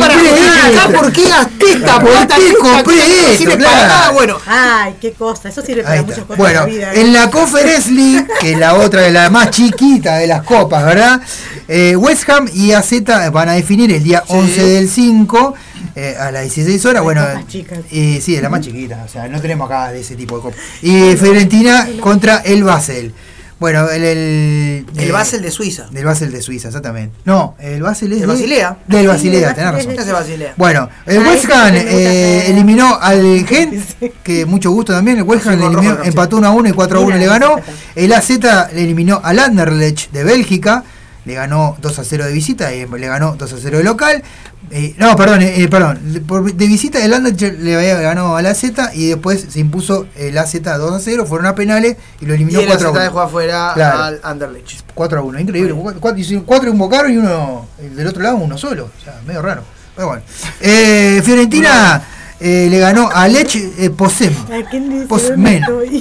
¿para 0.00 0.14
qué 0.14 0.32
mierda? 0.32 0.88
¿Por 0.98 1.12
qué 1.12 1.28
gasté 1.28 1.72
esta 1.72 2.00
¿Por 2.00 2.10
plata? 2.10 2.36
qué 2.36 2.52
compré 2.54 2.94
que 2.96 3.00
no 3.00 3.28
esto? 3.28 3.38
sirve 3.38 3.56
para 3.58 3.86
nada? 3.86 4.10
Bueno, 4.10 4.38
Ay, 4.46 4.94
qué 5.00 5.12
cosa. 5.12 5.48
Eso 5.48 5.62
sirve 5.62 5.82
para 5.82 6.02
muchas 6.02 6.20
cosas 6.20 6.36
Bueno, 6.36 6.60
de 6.66 6.66
la 6.66 6.72
vida. 6.72 6.94
¿eh? 6.94 7.00
en 7.00 7.12
la 7.12 7.30
Conference 7.30 7.90
League, 7.90 8.26
que 8.40 8.52
es 8.52 8.58
la 8.58 8.74
otra 8.74 9.02
de 9.02 9.10
la 9.10 9.30
más 9.30 9.50
chiquita 9.50 10.16
de 10.16 10.26
las 10.26 10.42
copas, 10.42 10.84
¿verdad? 10.84 11.20
Eh, 11.68 11.96
West 11.96 12.28
Ham 12.30 12.48
y 12.52 12.72
AZ 12.72 12.92
van 13.32 13.48
a 13.48 13.52
definir 13.54 13.92
el 13.92 14.02
día 14.02 14.22
11 14.28 14.62
del 14.62 14.88
5 14.88 15.54
eh, 15.96 16.14
a 16.18 16.30
las 16.30 16.42
16 16.42 16.84
horas. 16.86 17.02
Bueno, 17.02 17.22
copas 17.26 17.46
chicas. 17.48 17.78
y 17.90 18.20
sí, 18.20 18.36
es 18.36 18.42
la 18.42 18.48
más 18.50 18.60
chiquita, 18.60 19.02
o 19.04 19.08
sea, 19.08 19.26
no 19.28 19.40
tenemos 19.40 19.66
acá 19.68 19.90
de 19.90 20.00
ese 20.00 20.14
tipo 20.14 20.36
de 20.36 20.42
copas. 20.42 20.60
Y 20.82 21.16
Fiorentina 21.16 21.88
contra 22.00 22.38
el 22.38 22.62
Basel. 22.62 23.12
Bueno, 23.58 23.88
el. 23.88 24.04
El, 24.04 24.86
el 24.98 25.08
eh, 25.08 25.12
Basel 25.12 25.40
de 25.40 25.50
Suiza. 25.50 25.86
Del 25.90 26.04
Basel 26.04 26.30
de 26.30 26.42
Suiza, 26.42 26.68
exactamente. 26.68 27.16
No, 27.24 27.54
el 27.58 27.80
Basel 27.82 28.12
es. 28.12 28.16
El 28.20 28.26
de- 28.26 28.26
Basilea. 28.34 28.76
Del 28.86 29.06
Basilea, 29.06 29.54
tenés 29.54 29.72
Basilea 29.72 29.72
razón. 29.96 29.98
es 30.00 30.06
de 30.06 30.12
Basilea. 30.12 30.54
Bueno, 30.58 30.90
el 31.06 31.16
Ah, 31.16 31.20
West 31.26 31.44
ese 31.44 31.52
Ham 31.54 31.74
eh, 31.74 32.44
eliminó 32.50 32.98
al 33.00 33.46
Gent, 33.46 33.82
que 34.22 34.44
mucho 34.44 34.70
gusto 34.72 34.92
también. 34.92 35.16
El 35.16 35.22
West 35.22 35.46
Ham 35.46 35.54
eliminó- 35.54 35.94
rojo, 35.94 36.04
empató 36.04 36.36
1 36.36 36.46
a 36.46 36.50
1 36.50 36.68
y 36.68 36.72
4 36.72 36.98
a 36.98 37.00
1 37.00 37.06
Mira, 37.06 37.18
le 37.18 37.26
ganó. 37.26 37.56
El 37.94 38.12
AZ 38.12 38.28
le 38.74 38.82
eliminó 38.84 39.22
al 39.24 39.38
Anderlecht 39.38 40.12
de 40.12 40.22
Bélgica, 40.22 40.84
le 41.24 41.32
ganó 41.32 41.78
2 41.80 41.98
a 41.98 42.04
0 42.04 42.26
de 42.26 42.32
visita 42.32 42.74
y 42.74 42.84
le 42.86 43.06
ganó 43.06 43.36
2 43.36 43.52
a 43.54 43.56
0 43.58 43.78
de 43.78 43.84
local. 43.84 44.22
Eh, 44.70 44.94
no, 44.98 45.14
perdón, 45.16 45.42
eh, 45.42 45.62
eh, 45.62 45.68
perdón. 45.68 46.00
de- 46.12 46.20
por- 46.20 46.52
de 46.52 46.66
visita 46.66 47.04
el 47.04 47.14
Anderlecht 47.14 47.58
le 47.60 47.76
había 47.76 48.00
ganado 48.00 48.36
al 48.36 48.46
AZ 48.46 48.64
y 48.94 49.06
después 49.08 49.46
se 49.48 49.60
impuso 49.60 50.06
el 50.16 50.36
AZ 50.36 50.54
2 50.60 50.92
a 50.92 50.98
0, 51.00 51.24
fueron 51.24 51.46
a 51.46 51.54
penales 51.54 51.96
y 52.20 52.26
lo 52.26 52.32
Y 52.34 52.36
eliminó 52.36 52.60
el 52.60 52.66
4 52.66 52.88
a 52.88 52.90
AZ 52.90 52.94
1. 52.96 53.04
dejó 53.04 53.20
afuera 53.20 53.70
Claro. 53.74 54.02
al 54.02 54.20
Anderlecht. 54.24 54.80
4 54.92 55.20
a 55.20 55.22
1, 55.22 55.38
increíble. 55.38 55.72
4, 56.00 56.18
hicieron 56.18 56.44
cuatro 56.44 56.68
invocaron 56.70 57.12
y 57.12 57.16
uno 57.18 57.66
el 57.80 57.94
del 57.94 58.06
otro 58.08 58.22
lado 58.22 58.36
uno 58.36 58.58
solo. 58.58 58.90
O 59.00 59.04
sea, 59.04 59.20
medio 59.26 59.40
raro. 59.42 59.62
Pero 59.94 60.08
bueno. 60.08 60.22
Eh, 60.60 61.22
Fiorentina 61.24 62.02
eh, 62.40 62.66
le 62.68 62.78
ganó 62.80 63.08
a 63.12 63.28
Lech 63.28 63.54
eh, 63.78 63.90
Posem. 63.90 64.34
¿A 64.52 64.68
quién 64.68 64.90
dice? 64.90 65.32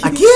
¿A 0.03 0.09
quién? 0.11 0.29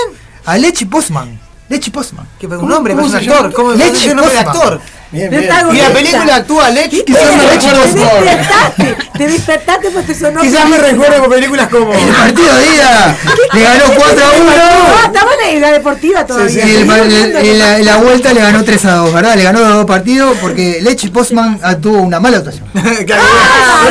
A 0.45 0.57
Lech 0.57 0.87
Postman. 0.87 1.39
Lech 1.69 1.91
Postman. 1.91 2.27
Que 2.39 2.47
un 2.47 2.67
nombre, 2.67 2.93
es 2.93 2.99
un 2.99 3.15
actor. 3.15 3.53
¿Cómo 3.53 3.71
Lech 3.73 3.93
es 3.95 4.07
un 4.07 4.15
nombre 4.17 4.35
de 4.35 4.43
Postman. 4.43 4.63
actor? 4.63 4.81
Bien, 5.11 5.31
No 5.31 5.39
bien. 5.71 5.75
Y 5.75 5.77
la 5.81 5.89
película 5.89 6.35
actúa 6.35 6.69
Lech. 6.69 6.89
Que 7.03 7.13
yo 7.13 7.19
no 7.35 7.49
recuerdo 7.49 7.81
Te 7.83 7.97
despertaste, 7.97 8.97
te 9.17 9.27
despertaste 9.27 9.89
porque 9.91 10.15
sonó. 10.15 10.41
Quizás 10.41 10.69
me 10.69 10.77
recuerdo 10.77 11.19
con 11.21 11.29
películas 11.31 11.67
como. 11.69 11.93
El 11.93 12.07
partido 12.09 12.55
de 12.55 12.65
ida 12.75 13.17
le 13.53 13.61
ganó 13.63 13.83
4 13.95 14.23
a 14.23 14.27
Ah, 14.27 14.97
1. 15.01 15.05
estaba 15.07 15.31
en 15.49 15.61
la 15.61 15.71
deportiva 15.71 16.25
todavía. 16.25 16.65
La, 17.83 17.97
vuelta 17.97 18.33
le 18.33 18.41
ganó 18.41 18.63
3 18.63 18.85
a 18.85 18.95
2, 18.95 19.13
¿verdad? 19.13 19.35
Le 19.35 19.43
ganó 19.43 19.59
los 19.61 19.73
dos 19.73 19.85
partidos 19.85 20.37
porque 20.41 20.79
Lech 20.81 21.11
Postman 21.11 21.59
ah, 21.63 21.75
tuvo 21.75 22.01
una 22.01 22.19
mala 22.19 22.37
actuación. 22.37 22.65
Ah. 23.11 23.87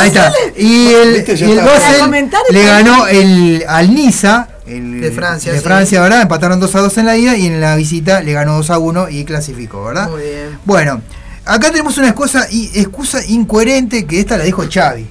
Ahí 0.00 0.08
está. 0.08 0.32
Y 0.56 0.92
el, 0.92 1.24
y 1.28 2.52
le 2.52 2.64
ganó 2.64 3.06
el, 3.06 3.64
al 3.66 3.94
Niza. 3.94 4.48
El- 4.70 5.00
De 5.00 5.10
Francia, 5.12 5.52
de 5.52 5.58
sí. 5.58 5.64
Francia, 5.64 6.00
¿verdad? 6.00 6.22
Empataron 6.22 6.60
2 6.60 6.74
a 6.74 6.80
2 6.80 6.98
en 6.98 7.06
la 7.06 7.16
ida 7.16 7.36
y 7.36 7.46
en 7.46 7.60
la 7.60 7.76
visita 7.76 8.20
le 8.22 8.32
ganó 8.32 8.56
2 8.56 8.70
a 8.70 8.78
1 8.78 9.08
y 9.10 9.24
clasificó, 9.24 9.84
¿verdad? 9.84 10.08
Muy 10.10 10.22
bien. 10.22 10.58
Bueno, 10.64 11.02
acá 11.44 11.70
tenemos 11.70 11.96
una 11.98 12.08
excusa, 12.08 12.46
excusa 12.50 13.24
incoherente 13.26 14.06
que 14.06 14.20
esta 14.20 14.36
la 14.36 14.44
dijo 14.44 14.64
Xavi. 14.72 15.06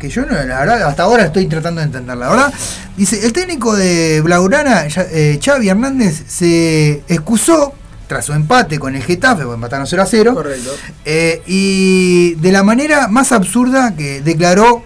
Que 0.00 0.08
yo, 0.08 0.22
no, 0.24 0.32
la 0.32 0.44
verdad, 0.60 0.82
hasta 0.84 1.02
ahora 1.02 1.24
estoy 1.24 1.46
tratando 1.46 1.80
de 1.80 1.86
entenderla, 1.86 2.28
¿verdad? 2.28 2.52
Dice, 2.96 3.24
el 3.26 3.32
técnico 3.32 3.74
de 3.74 4.20
Blaugrana, 4.22 4.86
ya- 4.86 5.06
eh, 5.10 5.40
Xavi 5.44 5.68
Hernández, 5.68 6.22
se 6.28 7.02
excusó 7.08 7.72
tras 8.06 8.24
su 8.24 8.32
empate 8.32 8.78
con 8.78 8.94
el 8.94 9.02
Getafe, 9.02 9.42
porque 9.42 9.54
empataron 9.56 9.86
0 9.88 10.02
a 10.02 10.06
0. 10.06 10.34
Correcto. 10.34 10.70
Eh, 11.04 11.42
y 11.46 12.34
de 12.36 12.52
la 12.52 12.62
manera 12.62 13.08
más 13.08 13.32
absurda 13.32 13.94
que 13.96 14.22
declaró, 14.22 14.84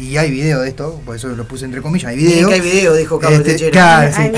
y 0.00 0.16
hay 0.16 0.30
video 0.30 0.60
de 0.60 0.68
esto, 0.68 1.00
por 1.04 1.14
eso 1.16 1.28
lo 1.28 1.44
puse 1.46 1.64
entre 1.64 1.82
comillas, 1.82 2.10
hay 2.10 2.16
video. 2.16 2.48
que 2.48 2.54
hay 2.54 2.60
video, 2.60 2.94
dijo 2.94 3.18
Carlos 3.18 3.46
Este, 3.46 3.70
claro, 3.70 4.10
sí. 4.16 4.30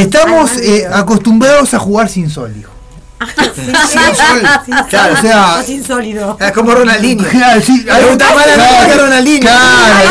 Estamos 0.00 0.56
eh, 0.58 0.86
acostumbrados 0.92 1.74
a 1.74 1.78
jugar 1.78 2.08
sin 2.08 2.30
sol, 2.30 2.52
dijo. 2.54 2.70
Sin 3.54 3.74
sol. 4.14 4.86
Claro, 4.88 5.14
o 5.14 5.20
sea- 5.20 5.62
sin 5.66 5.84
sólido. 5.84 6.36
Es 6.40 6.52
como 6.52 6.72
Ronaldinho. 6.72 7.24
Claro, 7.28 7.60
sí, 7.60 7.82
Le 7.84 8.04
gusta 8.04 8.32
más 8.32 8.46
la 8.46 8.54
claro, 8.54 8.70
vida 8.70 8.86
que 8.94 9.00
Ronaldinho. 9.00 9.40
Claro, 9.40 10.10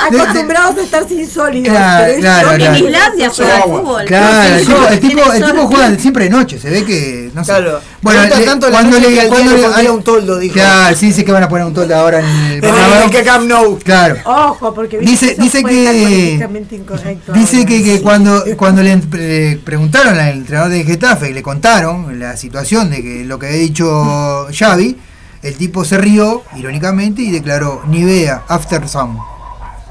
claro, 0.00 0.22
Acostumbrados 0.22 0.78
a 0.78 0.80
estar 0.82 1.08
sin 1.08 1.28
sólido. 1.28 1.72
Claro, 1.72 2.14
claro, 2.20 2.48
claro. 2.56 2.64
En 2.76 2.84
Islandia 2.84 3.30
juega 3.34 3.56
al 3.56 3.62
fútbol. 3.62 4.04
Claro, 4.04 4.54
el 4.54 4.60
Sí, 4.60 4.66
tipo, 4.66 4.86
el 4.86 5.00
sí, 5.00 5.08
tipo, 5.08 5.32
el 5.32 5.44
tipo 5.44 5.66
juega 5.66 5.98
siempre 5.98 6.24
de 6.24 6.30
noche, 6.30 6.58
se 6.60 6.70
ve 6.70 6.84
que. 6.84 7.30
No 7.34 7.44
sé. 7.44 7.50
Claro. 7.50 7.80
Bueno, 8.02 8.22
le- 8.22 8.44
tanto 8.44 8.70
cuando 8.70 8.98
le. 8.98 9.08
que 9.14 9.28
Cuando 9.28 9.52
le 9.56 9.90
un 9.90 10.02
toldo, 10.02 10.38
dijo. 10.38 10.54
Claro, 10.54 10.96
sí, 10.96 11.06
dice 11.06 11.24
que 11.24 11.32
van 11.32 11.42
a 11.42 11.48
poner 11.48 11.66
un 11.66 11.74
toldo 11.74 11.94
ahora 11.94 12.20
en 12.20 12.24
el. 12.26 12.64
En 12.64 12.74
el 13.14 13.24
Camp 13.24 13.46
Nou. 13.46 13.78
Claro. 13.78 14.16
Ojo, 14.24 14.74
porque 14.74 14.98
Dice- 14.98 15.36
dice 15.38 15.62
que- 15.62 16.38
Dice 17.34 17.56
ahora. 17.58 17.66
que, 17.68 17.82
que 17.84 18.00
cuando, 18.02 18.44
cuando 18.56 18.82
le, 18.82 18.96
le 18.96 19.58
preguntaron 19.58 20.18
al 20.18 20.28
entrenador 20.38 20.70
de 20.70 20.84
Getafe 20.84 21.30
y 21.30 21.32
le 21.34 21.42
contaron 21.42 22.18
la 22.18 22.36
situación 22.36 22.90
de 22.90 23.02
que 23.02 23.24
lo 23.24 23.38
que 23.38 23.46
había 23.48 23.58
dicho 23.58 24.46
Xavi, 24.56 24.96
el 25.42 25.54
tipo 25.56 25.84
se 25.84 25.98
rió 25.98 26.42
irónicamente 26.56 27.22
y 27.22 27.30
declaró 27.30 27.82
Nivea 27.86 28.42
After 28.48 28.88
Sun. 28.88 29.18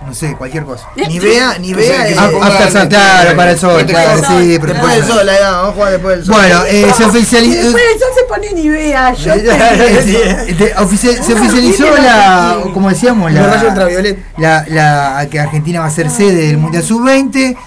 No 0.05 0.13
sé, 0.13 0.33
cualquier 0.35 0.63
cosa. 0.63 0.87
Ni 0.95 1.19
vea, 1.19 1.57
ni 1.59 1.73
vea. 1.73 2.07
el- 2.07 2.15
claro, 2.15 3.35
para 3.35 3.51
el 3.51 3.59
sol, 3.59 3.85
claro, 3.85 4.21
sí, 4.27 4.57
Después 4.57 4.95
del 4.95 5.05
sol, 5.05 5.27
va, 5.27 5.51
vamos 5.51 5.69
a 5.69 5.73
jugar 5.73 5.91
después 5.91 6.15
del 6.17 6.25
sol. 6.25 6.35
Bueno, 6.35 6.63
eh, 6.67 6.91
se 6.95 7.05
oficializó. 7.05 7.61
después 7.63 7.83
del 7.83 7.99
sol 7.99 8.09
se 8.17 8.23
pone 8.23 8.53
ni 8.53 8.69
vea. 8.69 9.13
Yo 9.13 9.33
se 11.23 11.33
oficializó 11.33 11.95
la, 11.97 12.57
como 12.73 12.89
decíamos, 12.89 13.31
la, 13.31 13.63
ultravioleta. 13.67 14.21
la, 14.37 14.65
la- 14.69 15.27
que 15.29 15.39
Argentina 15.39 15.81
va 15.81 15.87
a 15.87 15.91
ser 15.91 16.09
sede 16.09 16.47
del 16.47 16.57
Mundial 16.57 16.83
Sub-20. 16.83 17.57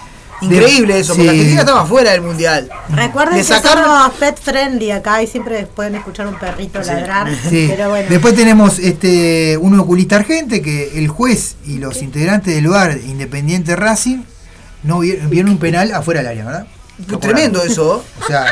Increíble 0.45 0.99
eso, 0.99 1.13
porque 1.13 1.23
Sí. 1.23 1.29
Argentina 1.29 1.59
estaba 1.61 1.85
fuera 1.85 2.11
del 2.11 2.21
mundial. 2.21 2.69
Recuerden 2.89 3.35
Le 3.37 3.41
que 3.41 3.47
sacaron- 3.47 3.83
somos 3.85 4.13
pet 4.19 4.39
friendly 4.41 4.91
acá 4.91 5.21
y 5.23 5.27
siempre 5.27 5.65
pueden 5.65 5.95
escuchar 5.95 6.27
un 6.27 6.37
perrito 6.39 6.79
ladrar. 6.81 7.27
Sí. 7.49 7.67
Pero 7.69 7.89
bueno. 7.89 8.07
Después 8.09 8.35
tenemos 8.35 8.79
este 8.79 9.57
un 9.57 9.79
oculista 9.79 10.15
argente 10.17 10.61
que 10.61 10.97
el 10.97 11.07
juez 11.07 11.55
y 11.65 11.77
los 11.79 12.01
integrantes 12.01 12.53
del 12.55 12.67
bar 12.67 12.97
Independiente 12.97 13.75
Racing 13.75 14.23
no 14.83 14.99
vieron, 14.99 15.29
vieron 15.29 15.51
un 15.51 15.57
penal 15.57 15.91
afuera 15.93 16.19
del 16.21 16.27
área, 16.29 16.45
¿verdad? 16.45 16.67
Tremendo 17.19 17.63
eso. 17.63 18.03
O 18.23 18.27
sea, 18.27 18.45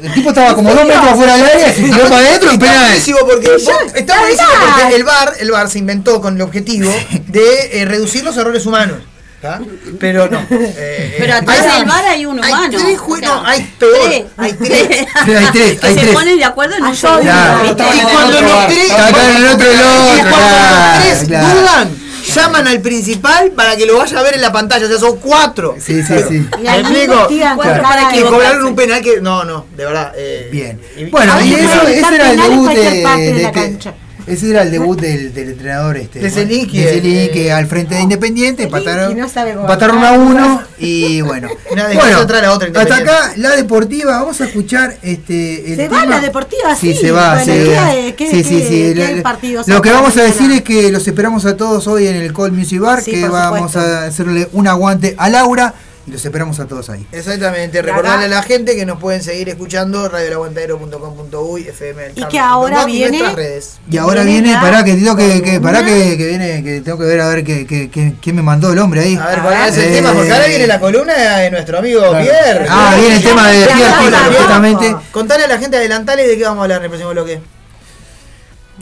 el 0.00 0.14
tipo 0.14 0.28
estaba 0.28 0.54
como 0.54 0.72
dos 0.72 0.86
metros 0.86 1.04
afuera 1.08 1.36
del 1.36 1.44
área, 1.44 1.72
se 1.72 1.82
tiró 1.82 1.98
para 2.08 2.18
adentro 2.18 2.50
y 2.52 2.54
Está 2.54 2.66
penal. 2.66 2.86
buenísimo 2.86 3.18
porque, 3.28 3.54
está 3.96 4.20
buenísimo 4.20 4.48
porque 4.76 4.94
el 4.94 5.02
VAR, 5.04 5.32
el 5.40 5.50
VAR 5.50 5.68
se 5.68 5.78
inventó 5.80 6.20
con 6.20 6.36
el 6.36 6.42
objetivo 6.42 6.88
de 7.26 7.80
eh, 7.80 7.84
reducir 7.84 8.22
los 8.22 8.36
errores 8.36 8.64
humanos. 8.64 8.98
¿Tá? 9.42 9.60
Pero 10.00 10.28
no. 10.30 10.38
eh, 10.50 11.16
Pero 11.18 11.32
eh, 11.32 11.36
atrás 11.36 11.60
hay- 11.60 11.78
del 11.80 11.88
bar 11.88 12.04
hay 12.06 12.24
un 12.26 12.42
hay 12.42 12.52
humano. 12.52 12.78
tres 12.80 12.98
o 12.98 13.04
jue- 13.04 13.18
sea, 13.18 13.28
no, 13.28 13.46
hay 13.46 13.62
peor. 13.78 13.92
tres. 14.04 14.24
Hay 14.38 14.52
tres. 14.54 15.06
Hay 15.26 15.46
tres, 15.52 15.80
que 15.80 15.86
hay 15.86 15.94
se 15.94 16.00
tres. 16.00 16.14
ponen 16.14 16.38
de 16.38 16.44
acuerdo 16.44 16.76
en 16.76 16.84
un 16.84 16.96
solo. 16.96 17.18
¿viste? 17.62 17.82
Y 17.94 18.00
cuando 18.02 18.40
los 18.40 18.66
tres. 18.68 18.90
Acá 18.92 19.30
en 19.30 19.36
el 19.36 19.46
otro 19.48 19.66
el 19.70 19.76
y 19.76 19.82
otro, 20.20 20.30
cuando 20.30 20.56
los 20.56 21.00
tres 21.02 21.28
dudan, 21.28 21.90
llaman 22.34 22.68
al 22.68 22.80
principal 22.80 23.50
para 23.50 23.76
que 23.76 23.84
lo 23.84 23.98
vaya 23.98 24.18
a 24.18 24.22
ver 24.22 24.34
en 24.36 24.40
la 24.42 24.52
pantalla. 24.52 24.86
O 24.86 24.88
sea, 24.88 24.98
son 24.98 25.18
cuatro. 25.18 25.76
Sí, 25.78 26.02
sí, 26.02 26.14
sí. 26.28 26.46
Y 26.58 26.62
¿Me 26.62 26.68
ahí 26.68 26.80
explico? 26.80 27.28
cuatro 27.56 27.82
para 27.82 28.16
Y 28.16 28.22
cobraron 28.22 28.64
un 28.64 28.76
penal 28.76 29.02
que. 29.02 29.20
No, 29.20 29.44
no, 29.44 29.66
de 29.76 29.84
verdad. 29.84 30.12
eh, 30.16 30.48
Bien. 30.52 30.80
y- 30.96 31.04
Bueno, 31.06 31.40
y 31.44 31.54
eso, 31.54 31.82
ese 31.86 32.14
era 32.14 32.30
el 32.30 32.40
debut 32.40 32.68
de, 32.70 32.90
de. 32.90 33.78
Ese 34.26 34.50
era 34.50 34.62
el 34.62 34.70
debut 34.70 35.00
del, 35.00 35.32
del 35.34 35.50
entrenador 35.50 35.96
este. 35.96 36.20
De 36.20 36.30
Zelinski, 36.30 36.78
de 36.78 37.52
al 37.52 37.66
frente 37.66 37.94
de 37.94 38.02
Independiente, 38.02 38.64
empataron, 38.64 39.16
no 39.16 39.26
empataron 39.26 40.04
a 40.04 40.12
uno 40.12 40.62
y 40.78 41.20
bueno. 41.22 41.48
Una 41.70 41.88
de 41.88 41.94
bueno, 41.96 42.20
otra 42.20 42.40
la 42.42 42.52
otra, 42.52 42.68
hasta 42.74 42.96
acá 42.96 43.32
la 43.36 43.56
deportiva, 43.56 44.18
vamos 44.20 44.40
a 44.40 44.44
escuchar 44.44 44.96
este 45.02 45.70
el 45.72 45.76
Se 45.76 45.88
va 45.88 46.04
la 46.04 46.20
deportiva, 46.20 46.74
Sí, 46.76 46.92
sí. 46.94 47.00
se 47.00 47.10
va, 47.10 47.34
Bueno, 47.36 47.44
se 47.46 47.64
¿qué 47.64 47.74
va. 47.76 47.86
hay- 47.86 48.12
qué- 48.12 48.30
sí, 48.30 48.44
sí, 48.44 48.56
qué- 48.58 48.68
sí. 48.68 48.94
qué 48.94 49.62
Lo- 49.66 49.80
que 49.82 49.90
vamos 49.90 50.16
a 50.16 50.22
decir 50.22 50.50
es 50.50 50.62
que 50.62 50.90
los 50.90 51.06
esperamos 51.06 51.44
a 51.46 51.56
todos 51.56 51.86
hoy 51.86 52.06
en 52.06 52.16
el 52.16 52.32
Call 52.32 52.52
Music 52.52 52.80
Bar, 52.80 53.02
Sí, 53.02 53.10
que 53.12 53.28
vamos 53.28 53.72
supuesto. 53.72 53.80
a 53.80 54.04
hacerle 54.04 54.48
un 54.52 54.66
aguante 54.68 55.14
a 55.18 55.28
Laura 55.28 55.74
los 56.06 56.24
esperamos 56.24 56.58
a 56.60 56.66
todos 56.66 56.90
ahí. 56.90 57.06
Exactamente, 57.12 57.80
recordarle 57.82 58.24
a 58.26 58.28
la 58.28 58.42
gente 58.42 58.74
que 58.74 58.84
nos 58.84 58.98
pueden 58.98 59.22
seguir 59.22 59.48
escuchando 59.48 60.08
radiolaguantadero.com.uy, 60.08 61.68
FM 61.68 62.12
Y 62.16 62.24
que 62.24 62.38
ahora 62.38 62.82
y 62.82 62.86
viene- 62.86 63.18
nuestras 63.18 63.34
redes. 63.36 63.78
Y 63.90 63.96
ahora 63.98 64.22
Viene 64.24 64.42
viene, 64.42 64.58
pará 64.60 64.84
que 64.84 64.94
tengo 64.94 65.16
que, 65.16 65.42
que 65.42 65.60
pará 65.60 65.84
que, 65.84 66.16
que 66.16 66.26
viene, 66.26 66.62
que 66.64 66.80
tengo 66.80 66.98
que 66.98 67.04
ver 67.04 67.20
a 67.20 67.28
ver 67.28 67.44
qué- 67.44 68.16
quién 68.20 68.36
me 68.36 68.42
mandó 68.42 68.72
el 68.72 68.78
hombre 68.78 69.00
ahí. 69.02 69.16
A 69.16 69.26
ver, 69.26 69.38
¿cuál 69.40 69.68
es 69.68 69.76
el 69.78 69.84
Eh, 69.84 69.92
tema? 69.96 70.12
Porque 70.12 70.32
ahora 70.32 70.46
viene 70.46 70.66
la 70.66 70.80
columna 70.80 71.14
de 71.14 71.50
nuestro 71.50 71.78
amigo 71.78 72.00
Claro. 72.00 72.18
Pierre. 72.24 72.66
Ah, 72.68 72.94
viene 72.98 73.16
el 73.16 73.22
tema 73.22 73.48
de 73.50 73.66
Pierre. 73.66 74.36
justamente. 74.38 74.96
Contale 75.12 75.44
a 75.44 75.48
la 75.48 75.58
gente, 75.58 75.76
adelantale 75.76 76.26
de 76.26 76.36
qué 76.36 76.42
vamos 76.44 76.58
a 76.60 76.62
hablar 76.64 76.78
en 76.78 76.84
el 76.84 76.90
próximo 76.90 77.10
bloque. 77.10 77.40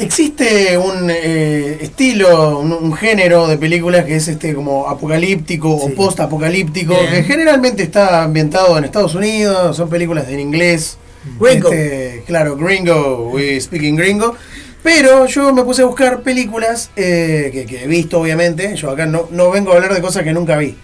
Existe 0.00 0.78
un 0.78 1.10
eh, 1.10 1.78
estilo, 1.82 2.58
un, 2.60 2.72
un 2.72 2.94
género 2.94 3.46
de 3.46 3.58
películas 3.58 4.06
que 4.06 4.16
es 4.16 4.28
este 4.28 4.54
como 4.54 4.88
apocalíptico 4.88 5.70
o 5.70 5.90
post-apocalíptico, 5.90 6.96
que 7.10 7.22
generalmente 7.22 7.82
está 7.82 8.22
ambientado 8.22 8.78
en 8.78 8.84
Estados 8.84 9.14
Unidos, 9.14 9.76
son 9.76 9.90
películas 9.90 10.26
en 10.28 10.40
inglés. 10.40 10.96
Gringo. 11.38 11.70
Este, 11.70 12.24
claro, 12.26 12.56
gringo, 12.56 13.30
we 13.30 13.60
speaking 13.60 13.94
gringo. 13.94 14.34
Pero 14.82 15.26
yo 15.26 15.52
me 15.52 15.64
puse 15.64 15.82
a 15.82 15.84
buscar 15.84 16.22
películas 16.22 16.90
eh, 16.96 17.50
que, 17.52 17.66
que 17.66 17.84
he 17.84 17.86
visto, 17.86 18.18
obviamente. 18.18 18.74
Yo 18.76 18.90
acá 18.90 19.04
no, 19.04 19.28
no 19.30 19.50
vengo 19.50 19.72
a 19.72 19.76
hablar 19.76 19.92
de 19.92 20.00
cosas 20.00 20.22
que 20.22 20.32
nunca 20.32 20.56
vi. 20.56 20.76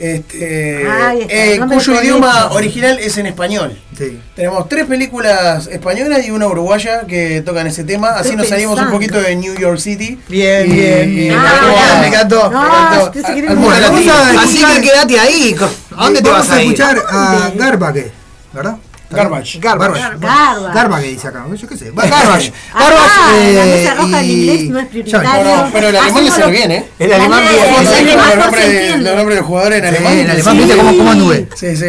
Este, 0.00 0.82
está, 0.82 1.14
eh, 1.14 1.56
no 1.58 1.66
me 1.66 1.74
cuyo 1.74 2.00
idioma 2.02 2.52
original 2.52 2.98
es 2.98 3.18
en 3.18 3.26
español. 3.26 3.78
Sí. 3.98 4.18
Tenemos 4.34 4.66
tres 4.66 4.86
películas 4.86 5.66
españolas 5.66 6.26
y 6.26 6.30
una 6.30 6.46
uruguaya 6.46 7.02
que 7.06 7.42
tocan 7.42 7.66
ese 7.66 7.84
tema. 7.84 8.08
Así 8.12 8.30
Estoy 8.30 8.36
nos 8.38 8.48
salimos 8.48 8.80
un 8.80 8.90
poquito 8.90 9.20
de 9.20 9.36
New 9.36 9.54
York 9.56 9.78
City. 9.78 10.18
Bien, 10.26 10.70
Y- 10.70 10.74
bien, 10.74 11.14
bien. 11.14 11.32
y 11.32 11.36
Ah, 11.36 11.98
me 12.00 12.06
encantó. 12.06 12.50
No, 12.50 12.62
me 12.62 14.38
Así 14.38 14.64
que 14.64 14.80
quédate 14.80 15.20
ahí. 15.20 15.54
¿A 15.96 16.04
dónde 16.04 16.22
te 16.22 16.30
Vamos 16.30 16.48
vas 16.48 16.56
a 16.56 16.58
a 16.58 16.62
escuchar 16.62 16.98
a 17.10 17.52
Garbage, 17.54 18.10
¿verdad? 18.54 18.76
Garbage. 19.10 19.58
Garbage. 19.60 20.00
Garbage. 20.20 20.74
Garbage 20.74 21.06
dice 21.08 21.28
acá, 21.28 21.44
yo 21.54 21.68
qué 21.68 21.76
sé. 21.76 21.90
Garbage. 21.94 22.52
Ah, 22.72 22.78
Garbage. 22.90 23.52
la 23.52 23.64
eh, 23.66 23.76
mesa 23.76 23.94
roja 23.94 24.20
en 24.20 24.30
inglés 24.30 24.70
no 24.70 24.78
es 24.78 24.86
prioritario. 24.86 25.66
Pero 25.72 25.88
el 25.88 25.96
alemán 25.96 26.24
le 26.24 26.30
sale 26.30 26.44
lo- 26.44 26.50
bien, 26.50 26.70
¿eh? 26.70 26.88
El 26.98 27.12
alemán 27.12 27.42
bien. 27.42 29.04
los 29.04 29.16
nombres 29.16 29.28
de- 29.28 29.34
los 29.40 29.46
jugadores 29.46 29.78
en 29.82 29.90
Sí, 29.90 29.96
alemán. 29.96 30.18
en 30.18 30.30
alemán, 30.30 30.54
Sí. 30.54 30.58
¿viste 30.62 30.76
cómo, 30.76 30.96
cómo 30.96 31.10
anduve? 31.10 31.48
Sí, 31.56 31.76
sí. 31.76 31.84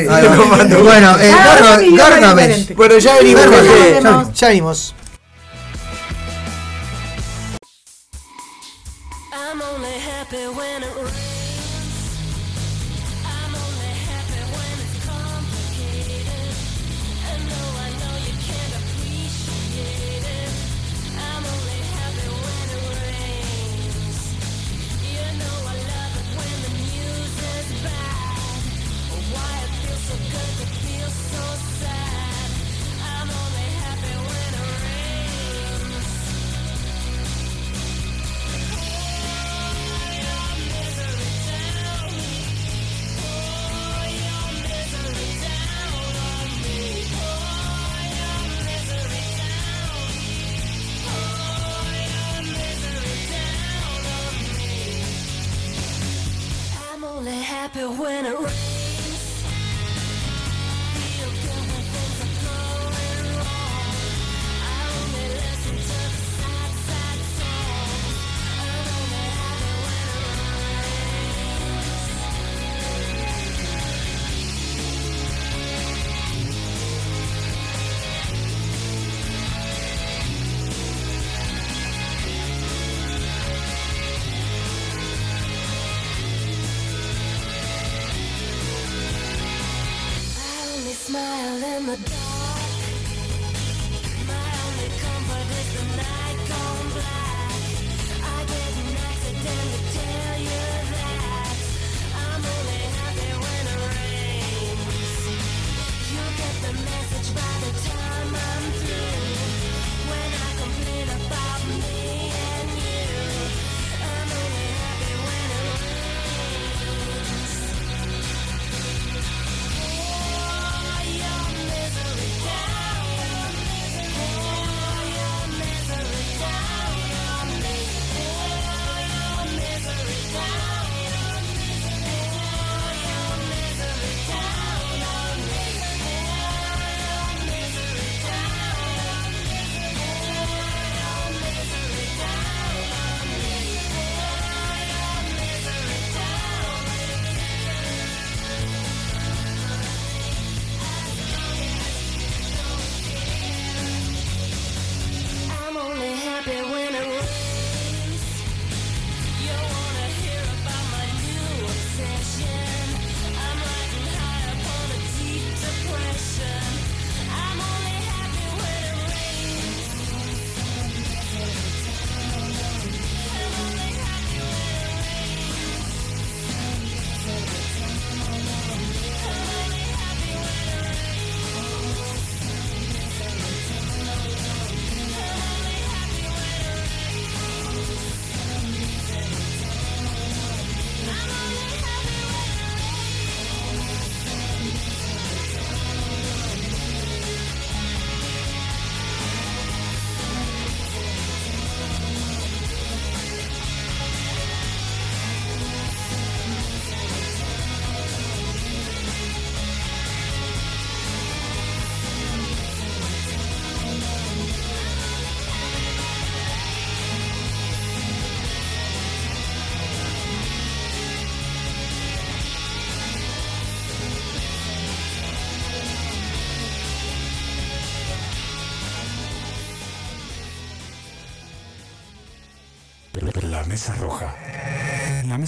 Bueno, 0.84 1.18
eh, 1.20 1.32
Garbage. 1.98 2.74
Bueno, 2.76 2.98
ya 2.98 3.16
venimos, 3.18 3.44
ya 4.34 4.48
venimos. 4.48 4.96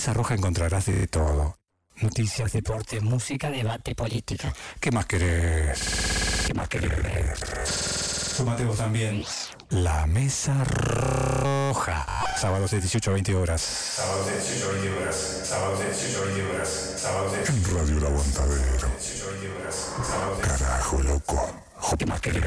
Mesa 0.04 0.16
Roja 0.16 0.34
encontrarás 0.34 0.86
de 0.88 1.08
todo. 1.08 1.56
Noticias, 2.02 2.52
deporte, 2.52 3.00
música, 3.00 3.50
debate, 3.50 3.96
política. 3.96 4.54
¿Qué 4.78 4.92
más 4.92 5.06
querés? 5.06 6.44
¿Qué 6.46 6.54
más 6.54 6.68
querés? 6.68 7.40
Sumate 8.36 8.66
vos 8.66 8.76
también. 8.76 9.24
La 9.70 10.06
Mesa 10.06 10.62
Roja. 10.66 12.06
Sábados 12.36 12.72
de 12.72 12.82
18 12.82 13.12
a 13.12 13.14
20 13.14 13.36
horas. 13.36 13.62
Sábados 13.62 14.26
de 14.26 14.34
18 14.34 14.66
a 14.66 14.72
20 14.74 14.92
horas. 14.92 15.16
Sábados 15.46 15.80
de 15.80 15.86
18 15.86 16.18
a 16.18 16.26
20 16.26 16.54
horas. 16.54 16.70
Sábados 16.98 17.32
de 17.32 17.38
En 17.40 17.64
Radio 17.64 17.98
El 18.00 18.06
Aguantadero. 18.06 18.88
Carajo, 20.42 21.02
loco. 21.02 21.50
¿Qué 21.98 22.06
más 22.06 22.20
querés? 22.20 22.44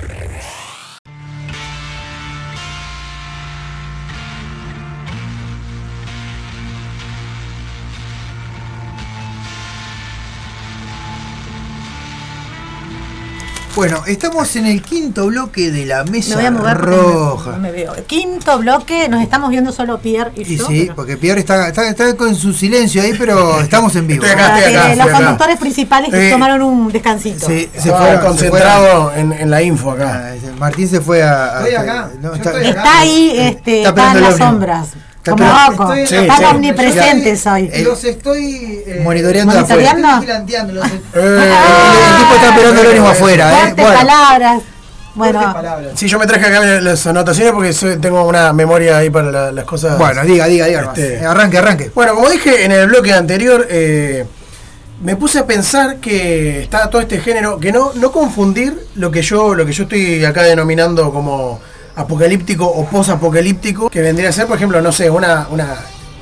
Bueno, 13.76 14.02
estamos 14.06 14.56
en 14.56 14.64
el 14.64 14.80
quinto 14.80 15.26
bloque 15.26 15.70
de 15.70 15.84
la 15.84 16.02
Me 16.04 16.12
mesa 16.12 16.36
voy 16.36 16.46
a 16.46 16.50
mover 16.50 16.76
porque 16.78 16.90
roja. 16.96 17.50
no 17.52 17.58
me 17.58 17.70
veo. 17.72 17.92
Quinto 18.06 18.58
bloque, 18.58 19.06
nos 19.10 19.22
estamos 19.22 19.50
viendo 19.50 19.70
solo 19.70 19.98
Pierre 19.98 20.32
y, 20.34 20.50
Y 20.50 20.56
yo. 20.56 20.66
sí, 20.66 20.90
porque 20.96 21.18
Pierre 21.18 21.40
está, 21.40 21.68
está, 21.68 21.86
está 21.86 22.16
con 22.16 22.34
su 22.34 22.54
silencio 22.54 23.02
ahí, 23.02 23.12
pero 23.18 23.60
estamos 23.60 23.94
en 23.96 24.06
vivo. 24.06 24.24
Ah, 24.34 24.58
eh, 24.62 24.96
los 24.96 25.08
conductores 25.10 25.58
principales 25.58 26.10
que 26.10 26.28
Eh, 26.28 26.32
tomaron 26.32 26.62
un 26.62 26.90
descansito. 26.90 27.46
Sí, 27.46 27.68
se 27.74 27.78
Estaba 27.90 27.98
fueron- 28.06 28.24
concentrado 28.24 29.12
en, 29.14 29.32
en 29.34 29.50
la 29.50 29.60
info 29.62 29.90
acá. 29.90 30.30
Ah, 30.32 30.50
Martín 30.58 30.88
se 30.88 31.02
fue 31.02 31.22
a. 31.22 31.58
a- 31.58 31.58
Estoy 31.58 31.74
acá, 31.74 32.08
no, 32.22 32.32
está, 32.34 32.50
estoy 32.52 32.66
Está 32.68 32.98
ahí, 33.00 33.32
este, 33.36 33.78
Está 33.82 33.88
está, 33.90 34.12
en 34.12 34.20
las 34.22 34.36
sombras. 34.38 34.88
Está 35.30 35.44
Como 35.68 35.70
loco. 35.84 35.94
Estoy- 35.94 36.18
Están 36.18 36.36
sí, 36.38 36.44
sí. 36.44 36.54
omnipresentes 36.54 37.46
hoy. 37.46 37.70
Los 37.82 38.04
estoy 38.04 38.82
eh, 38.86 39.00
monitoreando 39.02 39.58
afuera. 39.58 39.94
¿Monitoreando? 39.94 40.72
los 40.74 40.84
estoy- 40.86 41.00
El, 41.22 41.22
el 41.38 42.16
tipo 42.18 42.34
está 42.34 42.48
esperando 42.50 42.80
el 42.82 42.86
ómnibus 42.88 43.10
afuera, 43.10 43.50
¿eh? 43.52 43.60
Fuertes 43.60 43.84
Bueno. 43.84 43.98
palabras. 44.00 44.62
Bueno, 45.14 45.54
Sí, 45.94 46.08
yo 46.08 46.18
me 46.18 46.26
traje 46.26 46.44
acá 46.44 46.60
las 46.60 47.06
anotaciones 47.06 47.52
porque 47.54 47.72
soy- 47.72 47.96
tengo 47.98 48.22
una 48.24 48.52
memoria 48.52 48.98
ahí 48.98 49.08
para 49.08 49.30
la- 49.30 49.52
las 49.52 49.64
cosas. 49.64 49.96
Bueno, 49.98 50.22
diga, 50.24 50.46
diga, 50.46 50.66
diga. 50.66 50.92
Este, 50.94 51.24
Arranque, 51.24 51.56
arranque. 51.58 51.90
Bueno, 51.94 52.14
como 52.14 52.28
dije 52.28 52.64
en 52.66 52.72
el 52.72 52.86
bloque 52.88 53.14
anterior, 53.14 53.66
eh, 53.70 54.26
me 55.02 55.16
puse 55.16 55.38
a 55.38 55.46
pensar 55.46 55.96
que 55.96 56.62
está 56.62 56.90
todo 56.90 57.00
este 57.00 57.18
género, 57.20 57.58
que 57.58 57.72
no, 57.72 57.92
no 57.94 58.12
confundir 58.12 58.78
lo 58.96 59.10
que 59.10 59.22
yo, 59.22 59.54
lo 59.54 59.64
que 59.64 59.72
yo 59.72 59.84
estoy 59.84 60.22
acá 60.24 60.42
denominando 60.42 61.10
como 61.10 61.60
apocalíptico 61.96 62.66
o 62.66 62.84
posapocalíptico, 62.86 63.88
que 63.90 64.00
vendría 64.00 64.28
a 64.28 64.32
ser, 64.32 64.46
por 64.46 64.56
ejemplo, 64.56 64.80
no 64.80 64.92
sé, 64.92 65.10
una, 65.10 65.48
una 65.50 65.76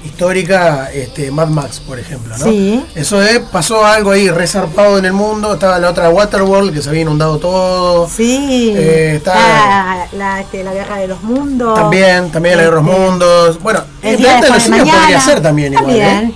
histórica 0.05 0.91
este, 0.93 1.31
Mad 1.31 1.49
Max, 1.49 1.81
por 1.81 1.99
ejemplo, 1.99 2.37
¿no? 2.37 2.45
Sí. 2.45 2.85
Eso 2.95 3.19
de 3.21 3.41
pasó 3.41 3.85
algo 3.85 4.11
ahí 4.11 4.29
resarpado 4.31 4.99
en 4.99 5.07
el 5.07 5.13
mundo, 5.15 5.55
estaba 5.55 5.79
la 5.79 5.91
otra 5.91 6.11
Waterworld 6.11 6.73
que 6.75 6.83
se 6.83 6.91
había 6.91 7.03
inundado 7.03 7.39
todo. 7.39 8.09
sí. 8.09 8.73
Eh, 8.77 9.21
la, 9.25 10.07
la, 10.13 10.41
este, 10.41 10.63
la 10.63 10.75
guerra 10.75 10.97
de 10.99 11.09
los 11.09 11.23
mundos. 11.23 11.75
También, 11.75 12.31
también 12.31 12.57
la 12.59 12.65
de 12.65 12.71
los 12.71 12.85
Este, 12.87 12.99
mundos. 13.01 13.63
Bueno, 13.63 13.81
el 14.03 14.11
el 14.11 14.17
día 14.19 14.27
planeta 14.41 14.47
de 14.47 14.53
los 14.55 14.71
de 14.87 14.93
podría 14.93 15.21
ser 15.21 15.41
también 15.43 15.73
igual. 15.73 15.87
También. 15.87 16.25
¿eh? 16.29 16.35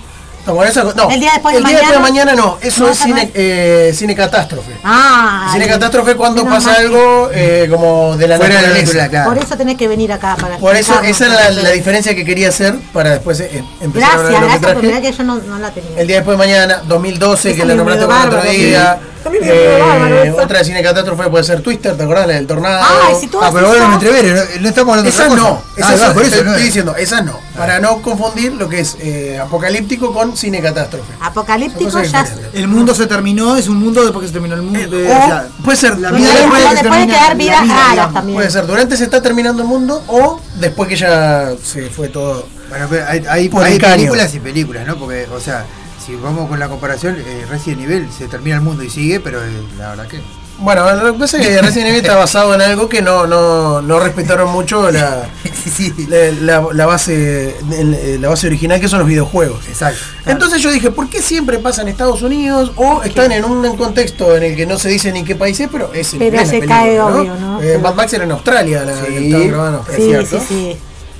No, 0.49 0.55
bueno, 0.55 0.71
eso- 0.71 0.93
no, 0.95 1.09
El 1.11 1.19
día 1.19 1.31
después 1.33 1.53
de 1.53 1.59
el 1.59 1.65
día 1.65 1.77
mañana. 1.81 1.99
mañana 1.99 2.33
no, 2.35 2.57
eso 2.61 2.83
No, 2.83 2.89
es 2.89 2.97
cine, 2.97 3.31
eh, 3.33 3.91
cine 3.95 4.15
catástrofe. 4.15 4.71
Ah. 4.83 5.49
cine 5.53 5.67
catástrofe 5.67 6.15
cuando 6.15 6.43
pasa 6.45 6.71
mal. 6.71 6.81
algo 6.81 7.29
eh, 7.33 7.67
como 7.69 8.17
de 8.17 8.27
la 8.27 8.37
Fuera 8.37 8.55
de 8.55 8.61
la 8.61 8.67
naturaleza. 8.67 8.73
película, 8.91 9.09
claro. 9.09 9.29
Por 9.33 9.37
eso 9.43 9.57
tenés 9.57 9.77
que 9.77 9.87
venir 9.87 10.11
acá 10.11 10.35
para 10.39 10.57
Por 10.57 10.75
eso, 10.75 10.99
esa 11.01 11.25
era 11.27 11.51
la, 11.51 11.61
la 11.61 11.69
diferencia 11.71 12.15
que 12.15 12.25
quería 12.25 12.49
hacer 12.49 12.75
para 12.93 13.11
después 13.11 13.39
eh, 13.39 13.63
empezar 13.81 14.09
a 14.09 14.13
hablar 14.15 14.31
Gracias, 14.31 14.31
de 14.31 14.31
lo 14.31 14.39
que 14.39 14.45
gracias, 14.45 14.59
porque 14.73 14.87
traje. 14.87 14.87
mirá 14.87 15.01
que 15.11 15.17
yo 15.17 15.23
no, 15.23 15.35
no 15.37 15.59
la 15.59 15.69
tenía. 15.71 15.99
El 15.99 16.07
día 16.07 16.15
después 16.17 16.37
de 16.37 16.45
mañana, 16.45 16.81
2012, 16.87 17.49
Esa 17.51 17.59
que 17.59 17.65
la 17.65 17.75
nombraste 17.75 18.05
por 18.05 18.15
otro 18.15 18.41
día. 18.49 18.97
sí. 18.99 19.18
Me 19.29 19.79
bárbaro 19.79 20.15
Eh, 20.15 20.27
esa. 20.27 20.43
otra 20.43 20.59
de 20.59 20.65
cine 20.65 20.83
catástrofe 20.83 21.29
puede 21.29 21.43
ser 21.43 21.61
Twister, 21.61 21.95
¿te 21.95 22.03
acordás? 22.03 22.27
La 22.27 22.33
del 22.35 22.47
tornado. 22.47 22.83
Ay, 23.07 23.15
si 23.19 23.27
tú 23.27 23.39
Ah, 23.41 23.49
pero 23.53 23.67
bueno, 23.67 23.93
entreveres, 23.93 24.33
no, 24.55 24.61
no 24.61 24.69
estamos 24.69 24.97
hablando 24.97 25.03
de 25.03 25.09
Esas 25.09 25.27
otra 25.31 25.37
cosa. 25.41 25.49
no, 25.51 25.61
Ah, 25.65 25.73
esas 25.77 25.93
va, 26.01 26.05
son- 26.05 26.13
por 26.13 26.23
eso, 26.23 26.31
estoy, 26.31 26.45
¿no? 26.45 26.51
estoy 26.51 26.65
diciendo, 26.65 26.95
esas 26.95 27.25
no. 27.25 27.39
Para 27.57 27.79
no 27.79 28.01
confundir 28.01 28.53
lo 28.53 28.69
que 28.69 28.79
es 28.79 28.95
eh, 29.01 29.37
apocalíptico 29.41 30.13
con 30.13 30.35
cine 30.37 30.61
catástrofe. 30.61 31.11
Apocalíptico 31.21 32.01
ya. 32.03 32.25
El 32.53 32.67
mundo 32.67 32.93
se 32.95 33.05
terminó, 33.07 33.57
es 33.57 33.67
un 33.67 33.77
mundo 33.79 34.01
después 34.03 34.21
que 34.23 34.27
se 34.27 34.33
terminó 34.33 34.55
el 34.55 34.61
mundo. 34.61 34.79
de- 34.79 35.07
O 35.07 35.17
o 35.17 35.25
sea, 35.25 35.47
puede 35.63 35.77
ser 35.77 35.97
la 35.99 36.09
Porque 36.09 36.23
vida 36.23 36.33
después- 36.35 36.63
después 36.81 36.99
de 37.01 37.07
que 37.07 37.13
quedar 37.13 37.35
vidas 37.37 37.67
raras 37.67 38.13
también. 38.13 38.35
Puede 38.37 38.49
ser 38.49 38.65
durante 38.67 38.97
se 38.97 39.03
está 39.03 39.21
terminando 39.21 39.61
el 39.61 39.67
mundo 39.67 40.03
o 40.07 40.39
después 40.55 40.87
que 40.89 40.95
ya 40.95 41.51
se 41.63 41.89
fue 41.89 42.07
todo. 42.09 42.47
Bueno, 42.69 42.85
pero 42.89 43.05
hay, 43.07 43.25
hay, 43.27 43.49
Por 43.49 43.63
hay 43.63 43.79
películas 43.79 44.33
y 44.35 44.39
películas, 44.39 44.85
¿no? 44.85 44.95
Porque, 44.97 45.25
o 45.33 45.39
sea, 45.39 45.65
si 46.09 46.15
vamos 46.15 46.49
con 46.49 46.59
la 46.59 46.67
comparación, 46.67 47.17
eh, 47.19 47.45
Resident 47.49 47.81
Evil 47.83 48.07
se 48.15 48.27
termina 48.27 48.55
el 48.55 48.61
mundo 48.61 48.83
y 48.83 48.89
sigue, 48.89 49.19
pero 49.19 49.43
eh, 49.43 49.49
la 49.77 49.89
verdad 49.89 50.07
que. 50.07 50.19
Bueno, 50.61 50.91
lo 50.93 51.13
que 51.13 51.19
pasa 51.19 51.37
es 51.39 51.47
que 51.47 51.61
Resident 51.61 51.87
Evil 51.91 52.01
está 52.01 52.15
basado 52.17 52.53
en 52.53 52.61
algo 52.61 52.89
que 52.89 53.01
no, 53.01 53.25
no, 53.27 53.81
no 53.81 53.99
respetaron 53.99 54.51
mucho 54.51 54.91
la, 54.91 55.29
la, 56.09 56.17
la- 56.41 56.67
la 56.73 56.85
base 56.85 57.55
el- 57.71 58.21
la 58.21 58.27
base 58.27 58.47
original 58.47 58.81
que 58.81 58.89
son 58.89 58.99
los 58.99 59.07
videojuegos. 59.07 59.67
Exacto. 59.69 60.01
Entonces 60.25 60.61
yo 60.61 60.69
dije, 60.71 60.91
¿por 60.91 61.09
qué 61.09 61.21
siempre 61.21 61.59
pasa 61.59 61.81
en 61.83 61.87
Estados 61.87 62.21
Unidos 62.23 62.73
o 62.75 63.03
están 63.03 63.31
en 63.31 63.45
un 63.45 63.77
contexto 63.77 64.35
en 64.35 64.43
el 64.43 64.55
que 64.57 64.65
no 64.65 64.77
se 64.77 64.89
dice 64.89 65.11
ni 65.13 65.23
qué 65.23 65.35
país 65.35 65.57
es, 65.61 65.69
pero 65.71 65.93
es 65.93 66.11
en 66.13 66.19
Pero 66.19 66.39
se 66.39 66.45
película, 66.59 66.75
cae 66.75 66.97
¿no? 66.97 67.05
obvio, 67.07 67.35
¿no? 67.35 67.61
Eh, 67.61 67.77
Mad 67.77 67.93
Max 67.93 68.11
era 68.13 68.23
en 68.25 68.31
Australia, 68.31 68.83
la 68.83 69.01
que 69.01 69.17
Sí. 69.17 69.25
estaba 69.27 69.43
grabando. 69.45 69.85
Sí, 69.95 70.01
¿cierto? 70.01 70.39
sí, 70.39 70.45
sí. 70.49 70.77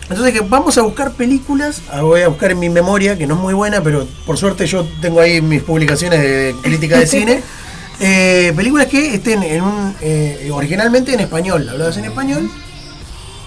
Entonces 0.10 0.34
que 0.34 0.42
vamos 0.42 0.78
a 0.78 0.82
buscar 0.82 1.12
películas, 1.14 1.84
ah, 1.92 2.02
voy 2.02 2.22
a 2.22 2.30
buscar 2.30 2.52
en 2.52 2.60
mi 2.60 2.70
memoria, 2.70 3.18
que 3.18 3.28
no 3.28 3.36
es 3.36 3.42
muy 3.42 3.54
buena, 3.54 3.82
pero 3.82 4.08
por 4.26 4.38
suerte 4.38 4.66
yo 4.66 4.86
tengo 5.02 5.20
ahí 5.20 5.40
mis 5.40 5.62
publicaciones 5.62 6.20
de 6.20 6.56
crítica 6.64 6.98
de 6.98 7.06
cine. 7.06 7.44
eh, 8.00 8.52
películas 8.56 8.88
que 8.88 9.16
estén 9.16 9.44
en 9.44 9.62
un 9.62 9.96
eh, 10.02 10.50
originalmente 10.52 11.14
en 11.14 11.20
español, 11.20 11.68
habladas 11.70 11.98
en 11.98 12.06
español. 12.06 12.50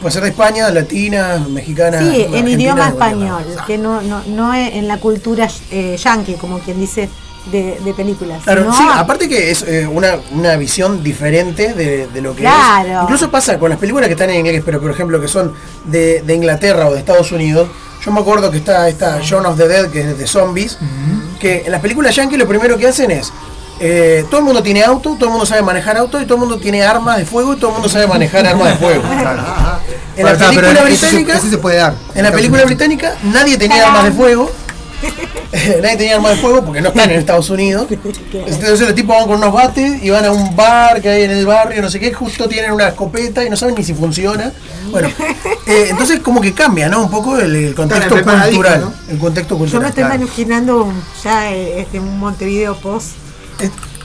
Puede 0.00 0.12
ser 0.12 0.22
de 0.22 0.30
España, 0.30 0.70
latina, 0.70 1.44
mexicana. 1.48 1.98
Sí, 1.98 2.26
en 2.32 2.48
idioma 2.48 2.88
español, 2.88 3.44
que 3.66 3.78
no, 3.78 4.00
no, 4.02 4.22
no 4.26 4.54
es 4.54 4.74
en 4.74 4.88
la 4.88 4.98
cultura 4.98 5.48
eh, 5.70 5.96
yankee, 5.96 6.34
como 6.34 6.58
quien 6.58 6.78
dice, 6.80 7.08
de, 7.50 7.80
de 7.80 7.94
películas. 7.94 8.42
Claro, 8.44 8.72
sí, 8.72 8.82
aparte 8.94 9.28
que 9.28 9.50
es 9.50 9.62
eh, 9.62 9.86
una, 9.86 10.16
una 10.30 10.56
visión 10.56 11.02
diferente 11.02 11.74
de, 11.74 12.06
de 12.06 12.20
lo 12.20 12.34
que 12.36 12.42
Claro. 12.42 12.88
es. 12.98 13.02
Incluso 13.02 13.30
pasa 13.30 13.58
con 13.58 13.70
las 13.70 13.78
películas 13.78 14.06
que 14.06 14.12
están 14.12 14.30
en 14.30 14.36
inglés, 14.46 14.62
pero 14.64 14.80
por 14.80 14.90
ejemplo 14.90 15.20
que 15.20 15.28
son 15.28 15.52
de, 15.86 16.22
de 16.22 16.34
Inglaterra 16.34 16.86
o 16.88 16.92
de 16.92 16.98
Estados 17.00 17.32
Unidos. 17.32 17.68
Yo 18.04 18.10
me 18.12 18.20
acuerdo 18.20 18.50
que 18.50 18.58
está 18.58 18.88
esta 18.88 19.20
Shaun 19.20 19.46
of 19.46 19.56
the 19.56 19.68
Dead, 19.68 19.88
que 19.90 20.00
es 20.00 20.18
de 20.18 20.26
zombies, 20.26 20.76
que 21.40 21.62
en 21.66 21.72
las 21.72 21.80
películas 21.80 22.14
yankee 22.16 22.36
lo 22.36 22.46
primero 22.48 22.76
que 22.76 22.86
hacen 22.88 23.10
es. 23.12 23.32
eh, 23.80 24.24
todo 24.30 24.40
el 24.40 24.46
mundo 24.46 24.62
tiene 24.62 24.82
auto, 24.84 25.14
todo 25.14 25.26
el 25.26 25.30
mundo 25.30 25.46
sabe 25.46 25.62
manejar 25.62 25.96
auto 25.96 26.20
y 26.20 26.24
todo 26.24 26.34
el 26.34 26.40
mundo 26.40 26.58
tiene 26.58 26.82
armas 26.84 27.18
de 27.18 27.24
fuego 27.26 27.54
y 27.54 27.56
todo 27.56 27.68
el 27.70 27.74
mundo 27.74 27.88
sabe 27.88 28.06
manejar 28.06 28.46
armas 28.46 28.68
de 28.70 28.74
fuego. 28.76 29.02
En 30.16 30.26
la 30.26 30.32
película 30.36 30.74
se- 30.74 30.84
británica, 30.84 31.36
eso 31.36 31.48
se 31.48 31.58
puede 31.58 31.76
dar. 31.78 31.94
en 32.14 32.22
la 32.22 32.32
película 32.32 32.64
británica 32.64 33.14
nadie 33.24 33.56
tenía 33.56 33.86
armas 33.86 34.04
de 34.04 34.12
fuego. 34.12 34.50
nadie 35.82 35.96
tenía 35.96 36.16
armas 36.16 36.32
de 36.36 36.36
fuego 36.42 36.64
porque 36.64 36.80
no 36.80 36.88
están 36.88 37.10
en 37.10 37.18
Estados 37.18 37.50
Unidos. 37.50 37.86
Entonces 37.90 38.80
los 38.80 38.94
tipos 38.94 39.16
van 39.16 39.26
con 39.26 39.36
unos 39.36 39.52
bates 39.52 40.02
y 40.02 40.10
van 40.10 40.24
a 40.24 40.30
un 40.32 40.54
bar 40.56 41.00
que 41.00 41.08
hay 41.08 41.22
en 41.24 41.30
el 41.32 41.46
barrio, 41.46 41.82
no 41.82 41.90
sé 41.90 42.00
qué, 42.00 42.12
justo 42.12 42.48
tienen 42.48 42.72
una 42.72 42.88
escopeta 42.88 43.44
y 43.44 43.50
no 43.50 43.56
saben 43.56 43.74
ni 43.74 43.84
si 43.84 43.94
funciona. 43.94 44.52
Bueno, 44.90 45.08
eh, 45.66 45.86
entonces 45.90 46.20
como 46.20 46.40
que 46.40 46.52
cambia, 46.52 46.88
¿no? 46.88 47.02
Un 47.04 47.10
poco 47.10 47.38
el, 47.38 47.54
el 47.54 47.74
contexto 47.74 48.14
cultural. 48.22 48.80
¿no? 48.80 48.92
El 49.08 49.18
contexto 49.18 49.54
Yo 49.54 49.58
me 49.58 49.64
cultural. 49.64 49.88
estoy 49.88 50.04
claro. 50.04 50.22
imaginando 50.22 50.92
ya 51.24 51.50
eh, 51.52 51.80
este, 51.80 51.98
un 52.00 52.18
Montevideo 52.18 52.76
post. 52.76 53.08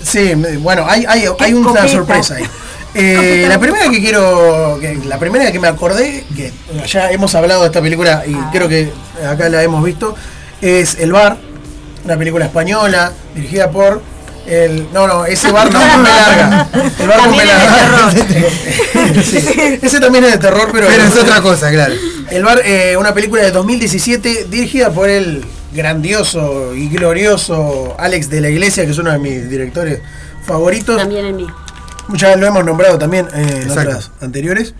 Sí, 0.01 0.35
me- 0.35 0.57
bueno, 0.57 0.85
hay, 0.87 1.05
hay, 1.07 1.25
hay 1.39 1.53
una 1.53 1.69
Escopeta. 1.71 1.87
sorpresa 1.87 2.35
ahí. 2.35 2.43
Eh, 2.99 3.45
la 3.47 3.59
primera 3.59 3.91
que 3.91 3.99
quiero, 4.01 4.79
que- 4.81 4.95
la 5.05 5.19
primera 5.19 5.51
que 5.51 5.59
me 5.59 5.67
acordé, 5.67 6.25
que 6.35 6.51
ya 6.87 7.11
hemos 7.11 7.35
hablado 7.35 7.61
de 7.61 7.67
esta 7.67 7.79
película 7.79 8.23
y 8.25 8.33
Ah. 8.33 8.49
creo 8.51 8.67
que 8.67 8.91
acá 9.29 9.49
la 9.49 9.61
hemos 9.61 9.83
visto, 9.83 10.15
es 10.61 10.99
El 10.99 11.11
Bar, 11.11 11.37
una 12.05 12.17
película 12.17 12.45
española 12.45 13.11
dirigida 13.35 13.69
por 13.69 14.01
el. 14.47 14.87
No, 14.93 15.07
no, 15.07 15.25
ese 15.25 15.51
bar 15.51 15.71
no, 15.71 15.79
B 15.79 16.03
larga. 16.03 16.69
El 16.99 17.07
bar 17.07 17.19
También 17.19 17.47
es 17.47 17.53
larga. 17.53 18.11
Sí, 19.23 19.37
ese 19.81 19.99
también 19.99 20.23
es 20.23 20.31
de 20.33 20.37
terror, 20.37 20.69
pero. 20.71 20.87
Pero 20.87 21.03
es 21.03 21.17
otra 21.17 21.41
cosa, 21.41 21.69
claro. 21.71 21.93
El 22.29 22.43
bar, 22.43 22.61
eh, 22.63 22.95
una 22.97 23.13
película 23.13 23.41
de 23.43 23.51
2017 23.51 24.47
dirigida 24.49 24.91
por 24.91 25.09
el 25.09 25.45
grandioso 25.73 26.73
y 26.73 26.89
glorioso 26.89 27.95
Alex 27.99 28.29
de 28.29 28.41
la 28.41 28.49
Iglesia, 28.49 28.85
que 28.85 28.91
es 28.91 28.97
uno 28.97 29.11
de 29.11 29.19
mis 29.19 29.49
directores 29.49 29.99
favoritos. 30.45 30.97
También 30.97 31.25
el 31.25 31.33
mío. 31.33 31.55
Muchas 32.07 32.37
lo 32.37 32.47
hemos 32.47 32.63
nombrado 32.63 32.97
también 32.97 33.27
eh, 33.33 33.63
en 33.63 33.71
otras 33.71 34.11
anteriores. 34.21 34.73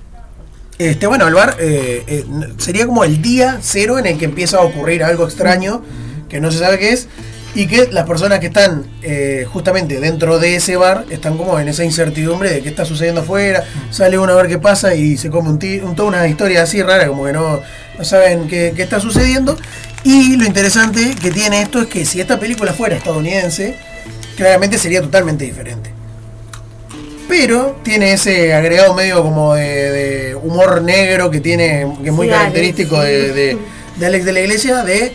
Este, 0.80 1.08
bueno, 1.08 1.28
el 1.28 1.34
bar 1.34 1.58
eh, 1.60 2.04
eh, 2.08 2.26
sería 2.58 2.86
como 2.86 3.04
el 3.04 3.22
día 3.22 3.58
cero 3.62 3.98
en 3.98 4.06
el 4.06 4.18
que 4.18 4.26
empieza 4.26 4.58
a 4.58 4.62
ocurrir 4.62 5.04
algo 5.04 5.26
extraño 5.26 5.84
que 6.30 6.40
no 6.40 6.52
se 6.52 6.60
sabe 6.60 6.78
qué 6.78 6.92
es. 6.92 7.08
y 7.56 7.66
que 7.66 7.88
las 7.92 8.06
personas 8.06 8.40
que 8.40 8.48
están 8.48 8.86
eh, 9.02 9.48
justamente 9.52 10.00
dentro 10.00 10.38
de 10.38 10.58
ese 10.58 10.76
bar 10.76 11.06
están 11.10 11.38
como 11.38 11.60
en 11.60 11.68
esa 11.68 11.84
incertidumbre 11.84 12.52
de 12.52 12.62
qué 12.62 12.70
está 12.70 12.86
sucediendo 12.86 13.22
afuera, 13.22 13.64
sale 13.90 14.20
uno 14.20 14.34
a 14.34 14.36
ver 14.36 14.48
qué 14.48 14.60
pasa 14.60 14.94
y 14.94 15.18
se 15.18 15.32
come 15.32 15.50
un, 15.50 15.60
un- 15.84 15.96
toda 15.96 16.10
una 16.10 16.28
historia 16.28 16.62
así 16.62 16.84
rara, 16.84 17.08
como 17.08 17.26
que 17.26 17.34
no, 17.34 17.60
no 17.98 18.04
saben 18.06 18.48
qué, 18.48 18.74
qué 18.76 18.84
está 18.84 19.00
sucediendo. 19.00 19.58
Y 20.04 20.36
lo 20.38 20.46
interesante 20.46 21.16
que 21.20 21.32
tiene 21.32 21.62
esto 21.64 21.82
es 21.82 21.88
que 21.88 22.06
si 22.06 22.22
esta 22.22 22.40
película 22.40 22.74
fuera 22.74 22.96
estadounidense, 22.96 23.76
claramente 24.36 24.78
sería 24.78 25.02
totalmente 25.02 25.44
diferente. 25.46 25.92
Pero 27.28 27.78
tiene 27.84 28.14
ese 28.14 28.54
agregado 28.54 28.94
medio 28.94 29.22
como 29.22 29.54
de, 29.56 29.92
de 29.92 30.36
humor 30.36 30.82
negro 30.82 31.30
que 31.30 31.42
tiene, 31.42 31.86
que 32.02 32.10
es 32.10 32.14
muy 32.16 32.28
Sí, 32.28 32.34
característico 32.34 32.98
Alex, 32.98 33.12
de, 33.18 33.28
sí. 33.28 33.34
de- 33.34 33.58
de 34.00 34.06
Alex 34.06 34.26
de 34.26 34.34
la 34.34 34.40
Iglesia, 34.42 34.84
de 34.84 35.14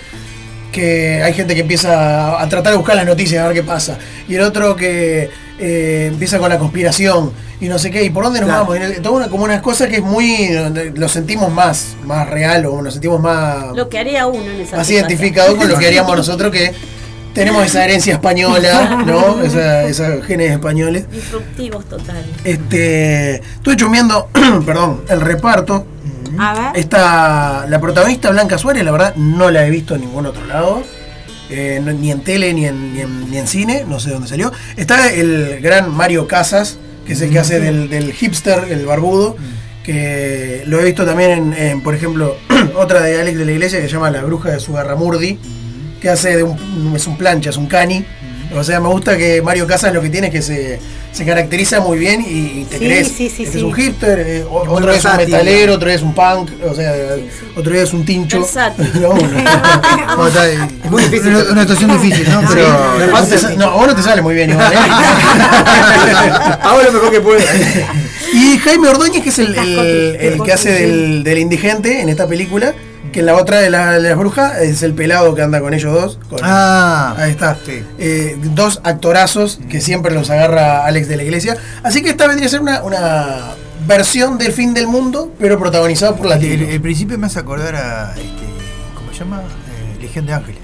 que 0.73 1.23
hay 1.23 1.33
gente 1.35 1.55
que 1.55 1.61
empieza 1.61 2.41
a 2.43 2.49
tratar 2.49 2.73
de 2.73 2.79
buscar 2.79 2.97
las 2.97 3.07
noticias, 3.07 3.43
a 3.43 3.47
ver 3.47 3.55
qué 3.57 3.63
pasa. 3.63 3.99
Y 4.29 4.35
el 4.35 4.41
otro 4.43 4.75
que 4.77 5.31
eh, 5.59 6.07
empieza 6.11 6.39
con 6.39 6.49
la 6.49 6.59
conspiración 6.59 7.33
y 7.61 7.69
no 7.69 7.79
sé 7.79 7.91
qué, 7.91 8.03
y 8.03 8.11
por 8.11 8.25
dónde 8.25 8.41
nos 8.41 8.49
Claro. 8.49 8.65
vamos. 8.67 8.77
El- 8.79 9.01
Toda 9.03 9.17
una, 9.17 9.29
como 9.29 9.45
una 9.45 9.63
cosa 9.63 9.87
que 9.89 9.97
es 9.97 10.03
muy. 10.03 10.49
lo 10.95 11.09
sentimos 11.09 11.53
más, 11.53 11.95
más 12.05 12.29
real 12.29 12.67
o 12.67 12.83
nos 12.83 12.95
sentimos 12.95 13.21
más, 13.21 13.77
Lo 13.77 13.89
que 13.89 13.99
haría 13.99 14.27
uno 14.27 14.43
en 14.51 14.61
esa 14.63 14.77
más 14.79 14.87
situación. 14.87 14.99
identificado 15.01 15.57
con 15.57 15.69
lo 15.69 15.79
que 15.79 15.87
haríamos 15.87 16.17
nosotros 16.17 16.51
que 16.51 16.73
tenemos 17.35 17.65
esa 17.67 17.85
herencia 17.85 18.15
española, 18.15 19.03
¿no? 19.07 19.43
Esa, 19.43 19.85
esos 19.85 20.25
genes 20.25 20.51
españoles. 20.53 21.11
Disruptivos 21.11 21.85
totales. 21.89 22.25
Este, 22.45 23.37
estuve 23.37 23.77
chumeando, 23.77 24.29
perdón, 24.67 25.03
el 25.09 25.21
reparto. 25.21 25.87
A 26.39 26.55
ver. 26.73 26.81
Esta, 26.81 27.67
la 27.69 27.81
protagonista 27.81 28.31
Blanca 28.31 28.57
Suárez, 28.59 28.85
la 28.85 28.91
verdad, 28.93 29.15
no 29.17 29.51
la 29.51 29.67
he 29.67 29.71
visto 29.71 29.95
en 29.95 30.03
ningún 30.03 30.27
otro 30.27 30.45
lado. 30.47 30.83
Eh, 31.51 31.81
no- 31.85 31.93
ni 31.93 32.11
en 32.11 32.21
tele 32.23 32.55
ni 32.55 32.67
en, 32.67 32.95
ni, 32.95 33.01
en, 33.03 33.31
ni 33.31 33.37
en 33.39 33.47
cine, 33.47 33.85
no 33.87 34.01
sé 34.01 34.11
dónde 34.11 34.29
salió. 34.29 34.51
Está 34.77 35.11
el 35.13 35.61
gran 35.61 35.95
Mario 35.95 36.27
Casas, 36.27 36.79
que 37.07 37.13
es 37.13 37.21
el 37.21 37.31
que 37.31 37.39
hace 37.39 37.61
del, 37.61 37.91
del 37.91 38.13
hipster, 38.15 38.65
el 38.71 38.87
barbudo, 38.87 39.37
que 39.85 40.63
lo 40.67 40.81
he 40.81 40.85
visto 40.85 41.05
también 41.05 41.31
en, 41.31 41.53
en, 41.55 41.81
por 41.83 41.95
ejemplo, 41.95 42.37
otra 42.77 43.03
de 43.03 43.21
Alex 43.21 43.37
de 43.39 43.45
la 43.45 43.53
Iglesia 43.53 43.81
que 43.81 43.87
se 43.89 43.93
llama 43.93 44.11
La 44.11 44.23
Bruja 44.23 44.51
de 44.51 44.61
Sugarramurdi, 44.61 45.39
que 46.03 46.11
hace 46.11 46.37
de 46.37 46.43
un, 46.43 46.93
es 46.97 47.07
un 47.07 47.16
plancha, 47.16 47.51
es 47.51 47.57
un 47.57 47.66
cani. 47.66 48.05
O 48.55 48.62
sea, 48.62 48.81
me 48.81 48.89
gusta 48.89 49.16
que 49.16 49.41
Mario 49.41 49.66
Casas 49.66 49.95
lo 49.95 50.03
que 50.03 50.11
tiene 50.11 50.27
es 50.27 50.33
que 50.35 50.43
se, 50.43 50.79
se 51.11 51.24
caracteriza 51.24 51.81
muy 51.81 51.97
bien 51.99 52.20
y, 52.20 52.61
y 52.61 52.66
te 52.69 52.79
Sí, 52.79 52.85
crees. 52.85 53.09
sí, 53.09 53.31
sí, 53.31 53.45
este 53.45 53.53
sí. 53.53 53.59
es 53.59 53.65
un 53.65 53.73
hipster, 53.73 54.20
eh, 54.20 54.45
otro 54.47 54.93
es 54.93 55.03
un 55.07 55.16
metalero, 55.16 55.73
otro 55.74 55.89
es 55.91 56.03
un 56.03 56.12
punk, 56.15 56.51
o 56.62 56.74
sea, 56.74 56.93
otro 57.57 57.74
es 57.74 57.95
un 57.95 58.05
tincho. 58.05 58.47
No, 59.01 60.27
está. 60.27 60.49
Es 60.51 60.91
muy 60.91 61.03
difícil. 61.05 61.29
Una, 61.35 61.45
una 61.53 61.61
situación 61.62 62.03
difícil, 62.03 62.29
¿no? 62.31 62.43
Pero. 62.53 63.11
No, 63.11 63.23
te 63.27 63.39
sa- 63.39 63.51
no, 63.55 63.65
a 63.70 63.74
vos 63.77 63.87
no 63.87 63.97
te 63.97 64.03
sale 64.03 64.20
muy 64.20 64.35
bien 64.35 64.51
igual, 64.51 64.70
¿eh? 64.73 64.77
Hago 66.62 66.83
lo 66.83 66.93
mejor 66.93 67.11
que 67.11 67.20
puedo. 67.20 67.41
Y 68.35 68.59
Jaime 68.59 68.89
Ordóñez, 68.89 69.23
que 69.23 69.31
es 69.31 69.39
el, 69.39 69.57
el- 69.57 70.16
el 70.20 70.43
que 70.43 70.53
hace 70.53 70.73
del, 70.73 71.24
del 71.24 71.39
indigente 71.39 72.01
en 72.03 72.09
esta 72.11 72.27
película, 72.27 72.74
que 73.13 73.21
en 73.21 73.27
la 73.27 73.37
otra 73.37 73.59
de, 73.61 73.71
la- 73.71 73.93
de 73.93 74.09
las 74.09 74.19
brujas 74.19 74.59
es 74.61 74.83
el 74.83 74.95
pelado 74.95 75.35
que 75.35 75.43
anda 75.43 75.61
con 75.61 75.75
ellos 75.75 75.93
dos. 75.93 76.19
con- 76.29 76.41
Ah, 76.43 77.15
Ahí 77.19 77.31
está. 77.31 77.57
sí. 77.65 77.83
Eh, 77.99 78.37
dos 78.43 78.81
actorazos 78.85 79.61
que 79.69 79.81
siempre 79.81 80.13
los 80.15 80.31
agarra 80.31 80.85
Alex 80.87 81.09
de 81.09 81.17
la 81.17 81.23
Iglesia. 81.23 81.57
Así 81.83 82.03
que 82.03 82.11
esta 82.11 82.27
vendría 82.27 82.47
a 82.47 82.51
ser 82.51 82.61
una, 82.61 82.83
una 82.83 83.53
versión 83.87 84.39
del 84.39 84.53
fin 84.53 84.75
del 84.75 84.87
mundo, 84.87 85.33
pero 85.39 85.59
protagonizada 85.59 86.17
por 86.17 86.27
El, 86.27 86.31
latinos. 86.31 86.69
el 86.71 86.81
principio 86.81 87.19
me 87.19 87.27
hace 87.27 87.39
acordar 87.39 87.77
a. 87.77 88.11
Este, 88.13 88.23
¿Cómo 88.97 89.13
se 89.13 89.19
llama? 89.21 89.41
Eh, 89.43 90.01
Legión 90.01 90.27
de 90.27 90.33
Ángeles. 90.35 90.61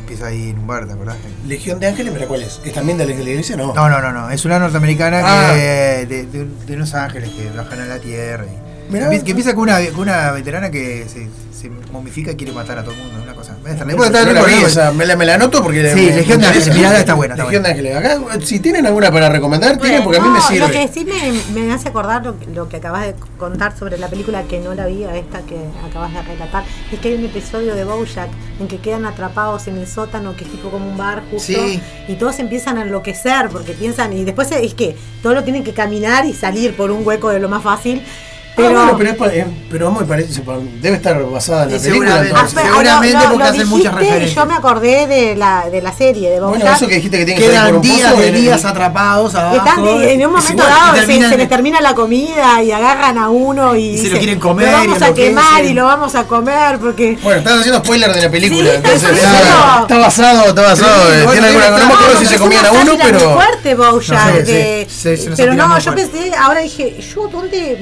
Empieza 0.00 0.26
ahí 0.26 0.50
en 0.50 0.58
un 0.58 0.66
bar, 0.68 0.86
¿te 0.86 0.92
acordás? 0.92 1.16
Legión 1.46 1.80
de 1.80 1.88
Ángeles, 1.88 2.12
¿pero 2.14 2.28
cuál 2.28 2.42
es? 2.42 2.60
¿Es 2.64 2.72
también 2.72 2.96
de 2.98 3.04
Alex 3.04 3.18
de 3.18 3.24
la 3.24 3.30
Iglesia? 3.30 3.56
No. 3.56 3.74
No, 3.74 3.88
no, 3.88 4.00
no, 4.00 4.12
no. 4.12 4.30
Es 4.30 4.44
una 4.44 4.58
norteamericana 4.58 5.20
Ah. 5.24 5.52
que, 5.52 6.06
de, 6.06 6.26
de, 6.26 6.46
de 6.66 6.74
unos 6.76 6.94
ángeles 6.94 7.30
que 7.30 7.50
bajan 7.56 7.80
a 7.80 7.86
la 7.86 7.98
tierra. 7.98 8.44
Y, 8.88 8.92
Mirá. 8.92 9.10
que, 9.10 9.16
empieza 9.16 9.52
con 9.54 9.64
una, 9.64 9.80
con 9.90 10.00
una 10.02 10.30
veterana 10.30 10.70
que 10.70 11.06
se, 11.08 11.26
se 11.70 11.92
momifica 11.92 12.32
y 12.32 12.36
quiere 12.36 12.52
matar 12.52 12.78
a 12.78 12.82
todo 12.82 12.94
el 12.94 13.00
mundo. 13.00 13.20
Una 13.22 13.34
cosa. 13.34 13.56
No, 13.62 13.72
no 13.74 14.32
la 14.32 14.44
vi 14.44 14.54
me 14.96 15.06
la, 15.06 15.16
me 15.16 15.26
la 15.26 15.34
anoto 15.34 15.62
porque 15.62 15.92
Sí, 15.94 16.06
Legión 16.06 16.40
de. 16.40 16.46
Ángeles, 16.46 16.74
mirá, 16.74 16.98
está 16.98 17.14
buena, 17.14 17.34
Legión 17.36 17.62
de 17.62 17.70
Ángeles. 17.70 17.96
Acá, 17.96 18.18
si 18.42 18.60
tienen 18.60 18.86
alguna 18.86 19.10
para 19.10 19.28
recomendar, 19.28 19.78
tienen 19.78 20.02
porque 20.02 20.18
a 20.18 20.22
mí 20.22 20.28
me 20.28 20.40
sirve. 20.40 20.60
Lo 20.66 20.70
que 20.70 20.88
sí 20.88 21.04
me, 21.04 21.60
me 21.60 21.72
hace 21.72 21.88
acordar 21.88 22.24
lo, 22.24 22.38
que- 22.38 22.46
lo 22.46 22.68
que 22.68 22.76
acabas 22.76 23.06
de 23.06 23.14
contar 23.38 23.76
sobre 23.76 23.98
la 23.98 24.08
película 24.08 24.42
que 24.44 24.58
no 24.60 24.74
la 24.74 24.86
vi, 24.86 25.04
a 25.04 25.16
esta 25.16 25.40
que 25.40 25.56
acabas 25.88 26.12
de 26.12 26.22
relatar, 26.22 26.64
es 26.92 26.98
que 27.00 27.08
hay 27.08 27.14
un 27.14 27.24
episodio 27.24 27.74
de 27.74 27.84
Bojack 27.84 28.28
en 28.60 28.68
que 28.68 28.78
quedan 28.78 29.06
atrapados 29.06 29.66
en 29.68 29.76
el 29.76 29.86
sótano, 29.86 30.36
que 30.36 30.44
es 30.44 30.50
tipo 30.50 30.70
como 30.70 30.88
un 30.88 30.96
bar 30.96 31.22
justo, 31.30 31.52
Sí. 31.52 31.80
y 32.08 32.14
todos 32.14 32.38
empiezan 32.38 32.78
a 32.78 32.82
enloquecer 32.82 33.48
porque 33.50 33.72
piensan, 33.72 34.12
y 34.12 34.24
después 34.24 34.50
es 34.52 34.74
que 34.74 34.96
todos 35.22 35.34
lo 35.34 35.44
tienen 35.44 35.64
que 35.64 35.72
caminar 35.72 36.24
y 36.26 36.32
salir 36.32 36.76
por 36.76 36.90
un 36.90 37.06
hueco 37.06 37.30
de 37.30 37.40
lo 37.40 37.48
más 37.48 37.62
fácil. 37.62 38.02
Pero, 38.56 38.68
Ah, 38.80 38.92
bueno, 38.92 39.16
pero, 39.18 39.30
es, 39.30 39.44
pero 39.70 39.88
es 39.88 39.92
muy 39.94 40.04
parecido. 40.04 40.62
Debe 40.80 40.96
estar 40.96 41.22
basada 41.30 41.64
en 41.64 41.72
la 41.72 41.78
película. 41.78 41.92
seguramente. 42.22 42.32
Ah, 42.34 42.40
entonces. 42.40 42.54
pero 42.54 42.68
Seguramente 42.74 43.18
porque 43.30 43.44
hacen 43.44 43.68
muchas 43.68 43.94
referencias. 43.94 44.34
Yo 44.34 44.46
me 44.46 44.54
acordé 44.54 45.06
de 45.06 45.36
la, 45.36 45.68
de 45.70 45.82
la 45.82 45.92
serie 45.92 46.30
de 46.30 46.40
Bojack. 46.40 46.60
Bueno, 46.60 46.74
eso 46.76 46.86
que 46.88 46.94
dijiste 46.94 47.18
que 47.18 47.24
tiene 47.26 47.40
que 47.40 47.46
Quedan 47.48 47.82
días 47.82 48.18
de 48.18 48.32
días 48.32 48.60
el- 48.62 48.66
atrapados 48.70 49.34
abajo. 49.34 49.56
Están 49.56 49.86
en 49.86 50.26
un 50.26 50.32
momento 50.32 50.52
igual, 50.54 50.68
dado 50.70 50.96
se, 51.06 51.36
les 51.36 51.48
termina 51.50 51.80
la 51.82 51.94
comida 51.94 52.62
y 52.62 52.72
agarran 52.72 53.18
a 53.18 53.28
uno 53.28 53.76
y, 53.76 53.88
Y 53.90 53.98
se 53.98 54.08
lo 54.10 54.18
quieren 54.18 54.38
comer, 54.40 54.66
lo 54.68 54.72
vamos 54.72 54.86
y 54.86 54.90
a 54.90 55.06
enloquecen". 55.06 55.28
quemar 55.36 55.64
y 55.64 55.74
lo 55.74 55.84
vamos 55.84 56.14
a 56.14 56.24
comer 56.24 56.78
porque 56.78 57.18
Bueno, 57.22 57.38
estás 57.40 57.58
haciendo 57.60 57.80
spoiler 57.80 58.12
de 58.14 58.22
la 58.22 58.30
película. 58.30 58.70
Sí, 58.70 58.76
entonces, 58.76 59.10
está, 59.10 59.98
basado, 59.98 60.46
está 60.48 60.62
basado. 60.62 61.02
Sí, 61.02 61.12
eh, 61.12 61.26
tiene 61.32 61.46
alguna, 61.48 61.64
está- 61.66 61.78
no 61.78 61.86
me 61.88 61.92
acuerdo 61.94 62.18
si 62.20 62.26
se 62.26 62.36
comían 62.38 62.64
a 62.64 62.72
uno, 62.72 62.92
pero. 63.02 63.34
fuerte 63.34 63.74
se 64.88 65.28
nos 65.28 65.36
pero 65.38 65.52
no 65.54 65.78
yo 65.78 65.94
pensé 65.94 66.32
ahora 66.38 66.60
dije 66.60 66.96
yo 67.14 67.28
dónde 67.28 67.76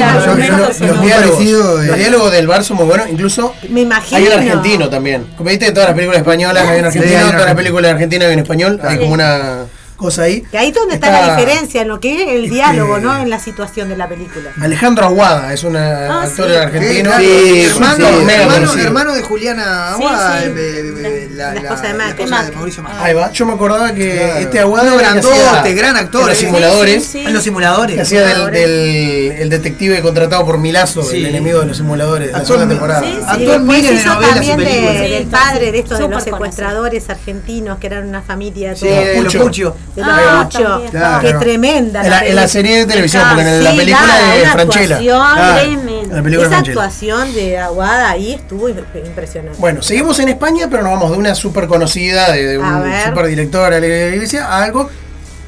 La- 0.00 0.14
Los 0.26 0.36
diálogos, 0.36 0.76
parecido, 0.78 1.82
los 1.82 1.96
diálogos. 1.96 2.32
Del 2.32 2.46
bar 2.46 2.64
son 2.64 2.76
muy 2.78 2.86
buenos, 2.86 3.08
incluso 3.10 3.54
me 3.68 3.82
imagino. 3.82 4.16
hay 4.16 4.26
en 4.26 4.32
argentino 4.32 4.88
también. 4.88 5.26
Como 5.36 5.50
viste 5.50 5.70
todas 5.72 5.88
las 5.90 5.94
películas 5.94 6.20
españolas, 6.20 6.66
hay 6.68 6.78
en 6.78 6.92
Sí, 6.92 6.98
argentino, 6.98 7.30
todas 7.32 7.46
las 7.46 7.54
películas 7.54 7.82
de 7.84 7.90
Argentina 7.90 8.26
hay 8.26 8.32
en 8.32 8.38
español, 8.38 8.80
hay 8.82 8.98
como 8.98 9.12
una 9.12 9.64
cosa 10.00 10.22
ahí. 10.22 10.40
que 10.42 10.58
ahí 10.58 10.68
es 10.68 10.74
donde 10.74 10.94
está, 10.94 11.06
Está- 11.08 11.26
la 11.28 11.36
diferencia 11.36 11.82
en 11.82 11.88
lo 11.88 12.00
que 12.00 12.22
es 12.22 12.28
el 12.30 12.50
diálogo 12.50 12.96
Este- 12.96 13.06
no 13.06 13.16
en 13.18 13.30
la 13.30 13.38
situación 13.38 13.88
de 13.88 13.96
la 13.96 14.08
película 14.08 14.50
Alejandro 14.60 15.04
Aguada 15.06 15.52
es 15.52 15.62
un 15.64 15.76
Ah, 15.76 16.22
actor 16.22 16.48
sí. 16.50 16.56
argentino. 16.56 17.10
Sí, 17.18 17.62
hermano, 17.70 18.06
hermano, 18.08 18.74
hermano 18.78 19.12
de 19.14 19.22
Juliana 19.22 19.92
Aguada, 19.92 20.42
sí. 20.42 20.48
de- 20.48 20.82
de- 20.82 20.92
de- 20.92 21.30
la, 21.30 21.54
La 21.54 21.60
esposa 21.60 21.82
de 21.82 21.88
la 21.88 21.94
Macri. 21.94 22.24
esposa 22.24 22.44
de 22.44 22.52
Mauricio 22.56 22.82
Macri. 22.82 22.98
Ahí 23.02 23.14
va, 23.14 23.32
yo 23.32 23.46
me 23.46 23.52
acordaba 23.52 23.92
que 23.94 24.14
Claro. 24.16 24.38
este 24.40 24.58
Aguada 24.60 24.94
grandote, 24.96 25.74
gran 25.74 25.96
actor, 25.96 26.22
en 26.22 26.28
los 26.28 26.36
eh. 26.36 26.40
simuladores. 26.40 27.02
Sí, 27.04 27.10
sí, 27.12 27.18
sí. 27.20 27.26
En 27.26 27.32
los 27.34 27.42
simuladores. 27.44 27.96
Que 27.96 28.02
hacía 28.02 28.22
del, 28.26 28.50
del- 28.50 29.32
el 29.40 29.50
detective 29.50 30.00
contratado 30.02 30.44
por 30.46 30.58
Milazo, 30.58 31.02
Sí. 31.02 31.18
el 31.18 31.26
enemigo 31.26 31.60
de 31.60 31.66
los 31.66 31.76
simuladores 31.76 32.28
de 32.28 32.32
la 32.38 32.44
segunda 32.44 32.68
temporada. 32.68 33.00
Sí, 33.02 33.12
sí. 33.12 33.40
y 33.42 33.44
Actor 33.46 33.60
miles 33.60 33.98
de 33.98 34.04
novelas 34.04 34.46
y 34.46 34.50
películas. 34.52 35.00
Del 35.00 35.26
padre 35.26 35.72
de 35.72 35.78
estos 35.78 35.98
de 35.98 36.08
los 36.08 36.22
secuestradores 36.22 37.10
argentinos 37.10 37.78
que 37.78 37.86
eran 37.86 38.08
una 38.08 38.22
familia 38.22 38.74
Sí, 38.76 38.86
de 38.88 39.22
los 39.22 39.34
Pucho. 39.34 39.76
Pucho. 39.94 40.00
de 40.00 40.84
los 40.84 40.84
Ah. 40.84 40.88
Claro. 40.90 41.20
Qué 41.26 41.34
tremenda. 41.34 42.02
En 42.04 42.10
la, 42.10 42.16
en 42.18 42.20
la 42.20 42.20
película. 42.20 42.48
serie 42.48 42.76
de 42.78 42.86
televisión, 42.86 43.22
porque 43.28 43.42
en 43.48 43.64
la 43.64 43.70
Sí, 43.70 43.76
película 43.76 44.06
nada, 44.06 44.34
de 44.34 44.46
Franchella. 44.46 45.00
la 45.00 46.22
película 46.22 46.46
Esa 46.46 46.48
Franchella. 46.48 46.58
actuación 46.58 47.34
de 47.34 47.58
Aguada 47.58 48.10
ahí 48.10 48.32
estuvo 48.34 48.68
imp- 48.68 49.06
impresionante. 49.06 49.58
Bueno, 49.60 49.82
seguimos 49.82 50.18
en 50.20 50.28
España, 50.28 50.68
pero 50.70 50.82
nos 50.82 50.92
vamos 50.92 51.10
de 51.12 51.18
una 51.18 51.34
súper 51.34 51.66
conocida, 51.66 52.32
de, 52.32 52.46
de 52.46 52.56
A 52.56 52.58
un 52.58 52.92
súper 53.08 53.26
director 53.26 53.72
de 53.72 53.80
la 53.80 54.14
iglesia, 54.14 54.46
a 54.46 54.62
algo 54.64 54.88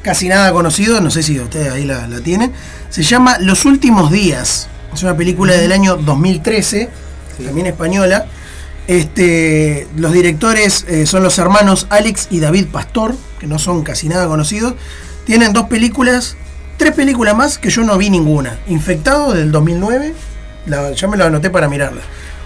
casi 0.01 0.27
nada 0.27 0.51
conocido, 0.51 0.99
no 0.99 1.09
sé 1.09 1.23
si 1.23 1.39
ustedes 1.39 1.71
ahí 1.71 1.85
la, 1.85 2.07
la 2.07 2.19
tienen. 2.19 2.51
Se 2.89 3.03
llama 3.03 3.37
Los 3.39 3.65
Últimos 3.65 4.11
Días. 4.11 4.67
Es 4.93 5.01
una 5.03 5.15
película 5.17 5.53
del 5.53 5.71
año 5.71 5.95
2013, 5.95 6.89
también 7.43 7.67
española. 7.67 8.25
Este, 8.87 9.87
los 9.95 10.11
directores 10.11 10.85
eh, 10.89 11.05
son 11.05 11.23
los 11.23 11.37
hermanos 11.37 11.87
Alex 11.89 12.27
y 12.31 12.39
David 12.39 12.67
Pastor, 12.67 13.15
que 13.39 13.47
no 13.47 13.59
son 13.59 13.83
casi 13.83 14.09
nada 14.09 14.27
conocidos. 14.27 14.73
Tienen 15.25 15.53
dos 15.53 15.67
películas, 15.67 16.35
tres 16.77 16.93
películas 16.93 17.35
más 17.35 17.57
que 17.57 17.69
yo 17.69 17.83
no 17.83 17.97
vi 17.97 18.09
ninguna. 18.09 18.59
Infectado 18.67 19.33
del 19.33 19.51
2009, 19.51 20.13
la, 20.65 20.91
ya 20.91 21.07
me 21.07 21.17
lo 21.17 21.25
anoté 21.25 21.49
para 21.49 21.69
mirarla. 21.69 22.01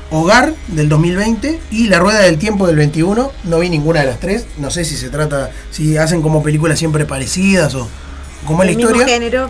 Hogar 0.10 0.54
del 0.68 0.88
2020 0.88 1.60
y 1.72 1.88
La 1.88 2.00
Rueda 2.00 2.20
del 2.20 2.38
Tiempo 2.38 2.68
del 2.68 2.78
21. 2.78 3.32
No 3.44 3.60
vi 3.60 3.70
ninguna 3.70 4.02
de 4.02 4.06
las 4.06 4.20
tres. 4.20 4.46
No 4.58 4.72
sé 4.72 4.86
si 4.86 4.96
se 4.96 5.10
trata, 5.10 5.52
si 5.72 5.98
hacen 5.98 6.22
como 6.22 6.44
películas 6.44 6.80
siempre 6.80 7.06
parecidas 7.06 7.76
o 7.76 7.90
como 8.46 8.64
es 8.64 8.68
la 8.68 8.80
historia. 8.80 9.06
género. 9.06 9.50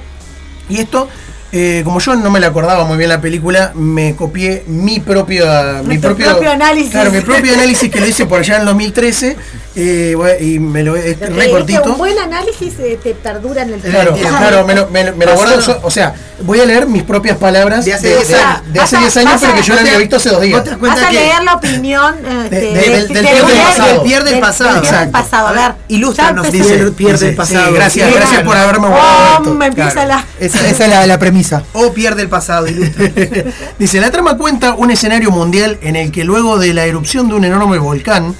Y 0.70 0.78
esto, 0.80 1.08
eh, 1.52 1.82
como 1.86 2.00
yo 2.00 2.16
no 2.16 2.30
me 2.30 2.40
la 2.40 2.48
acordaba 2.48 2.84
muy 2.84 2.98
bien 2.98 3.10
la 3.10 3.22
película, 3.22 3.72
me 3.74 4.16
copié 4.16 4.64
mi 4.68 5.00
propio, 5.00 5.46
mi 5.84 5.98
propio, 5.98 6.26
propio 6.26 6.52
análisis. 6.52 6.92
Claro, 6.92 7.12
mi 7.12 7.22
propio 7.22 7.54
análisis 7.54 7.90
que 7.90 8.00
lo 8.00 8.08
hice 8.08 8.26
por 8.26 8.40
allá 8.40 8.56
en 8.56 8.62
el 8.62 8.68
2013 8.68 9.38
Eh, 9.80 10.16
bueno, 10.16 10.40
y 10.44 10.58
me 10.58 10.82
lo 10.84 10.96
es 10.96 11.18
que 11.18 11.50
cortito. 11.52 11.92
Un 11.92 11.98
buen 12.00 12.18
análisis 12.18 12.74
eh, 12.80 13.00
te 13.02 13.14
perdura 13.14 13.62
en 13.62 13.74
el 13.74 13.80
tiempo. 13.82 14.00
Claro, 14.00 14.16
claro, 14.18 14.66
me 14.66 14.74
lo, 14.74 14.88
me 14.90 15.04
lo- 15.04 15.16
me 15.16 15.26
lo 15.28 15.36
guardo. 15.36 15.62
so- 15.62 15.80
o 15.84 15.92
sea, 15.92 16.16
voy 16.42 16.60
a 16.60 16.66
leer 16.66 16.88
mis 16.88 17.04
propias 17.04 17.38
palabras 17.38 17.86
De 17.86 17.94
hace 17.94 18.08
de, 18.08 18.16
10 18.16 18.28
de- 18.30 18.36
años. 18.38 18.62
de 18.74 18.80
hace 18.80 18.96
Vas 18.96 19.04
a- 19.04 19.06
10 19.06 19.18
años, 19.18 19.34
pero 19.40 19.54
que 19.54 19.62
yo 19.62 19.74
lo 19.76 19.80
había 19.82 19.98
visto 20.00 20.16
hace 20.16 20.30
dos 20.30 20.42
días. 20.42 20.80
Vas 20.80 21.00
a 21.04 21.12
leer 21.12 21.44
la 21.44 21.54
opinión 21.54 22.16
De- 22.50 22.50
de- 22.60 22.72
del- 22.74 23.08
del 23.08 23.24
Pierre 23.24 23.48
del 23.48 23.58
pasado. 23.62 23.88
Del 23.94 24.02
Pierre 24.02 24.24
del 24.26 24.34
del- 24.34 24.42
pasado. 24.42 24.82
del 24.82 25.10
pasado. 25.12 25.48
A 25.48 25.52
ver, 25.52 25.72
Ilústranos, 25.90 26.52
dice 26.52 26.58
empezó. 26.74 26.84
el 26.88 26.94
Pierre 26.94 27.18
del 27.20 27.30
Sí, 27.30 27.36
pasado. 27.36 27.72
gracias, 27.74 28.08
Sí, 28.10 28.16
gracias 28.16 28.42
por 28.42 28.58
haberme 28.58 28.88
guardado 28.88 29.30
Oh, 29.30 29.38
esto. 29.44 29.54
me 29.54 29.66
empieza 29.68 29.92
Claro. 29.92 30.08
la... 30.10 30.26
Esa, 30.40 30.68
esa 30.68 30.84
es 30.86 30.90
la, 30.90 31.06
la 31.06 31.20
premisa. 31.20 31.62
O 31.74 31.94
pierde 31.94 32.24
el 32.24 32.30
pasado, 32.30 32.66
ilustra. 32.68 33.12
Dice, 33.78 34.02
la 34.02 34.10
trama 34.10 34.38
cuenta 34.38 34.74
un 34.74 34.90
escenario 34.90 35.30
mundial 35.30 35.78
en 35.84 35.96
el 35.96 36.12
que 36.12 36.24
luego 36.24 36.58
de 36.58 36.74
la 36.74 36.86
erupción 36.86 37.28
de 37.30 37.36
un 37.36 37.46
enorme 37.46 37.78
volcán, 37.78 38.36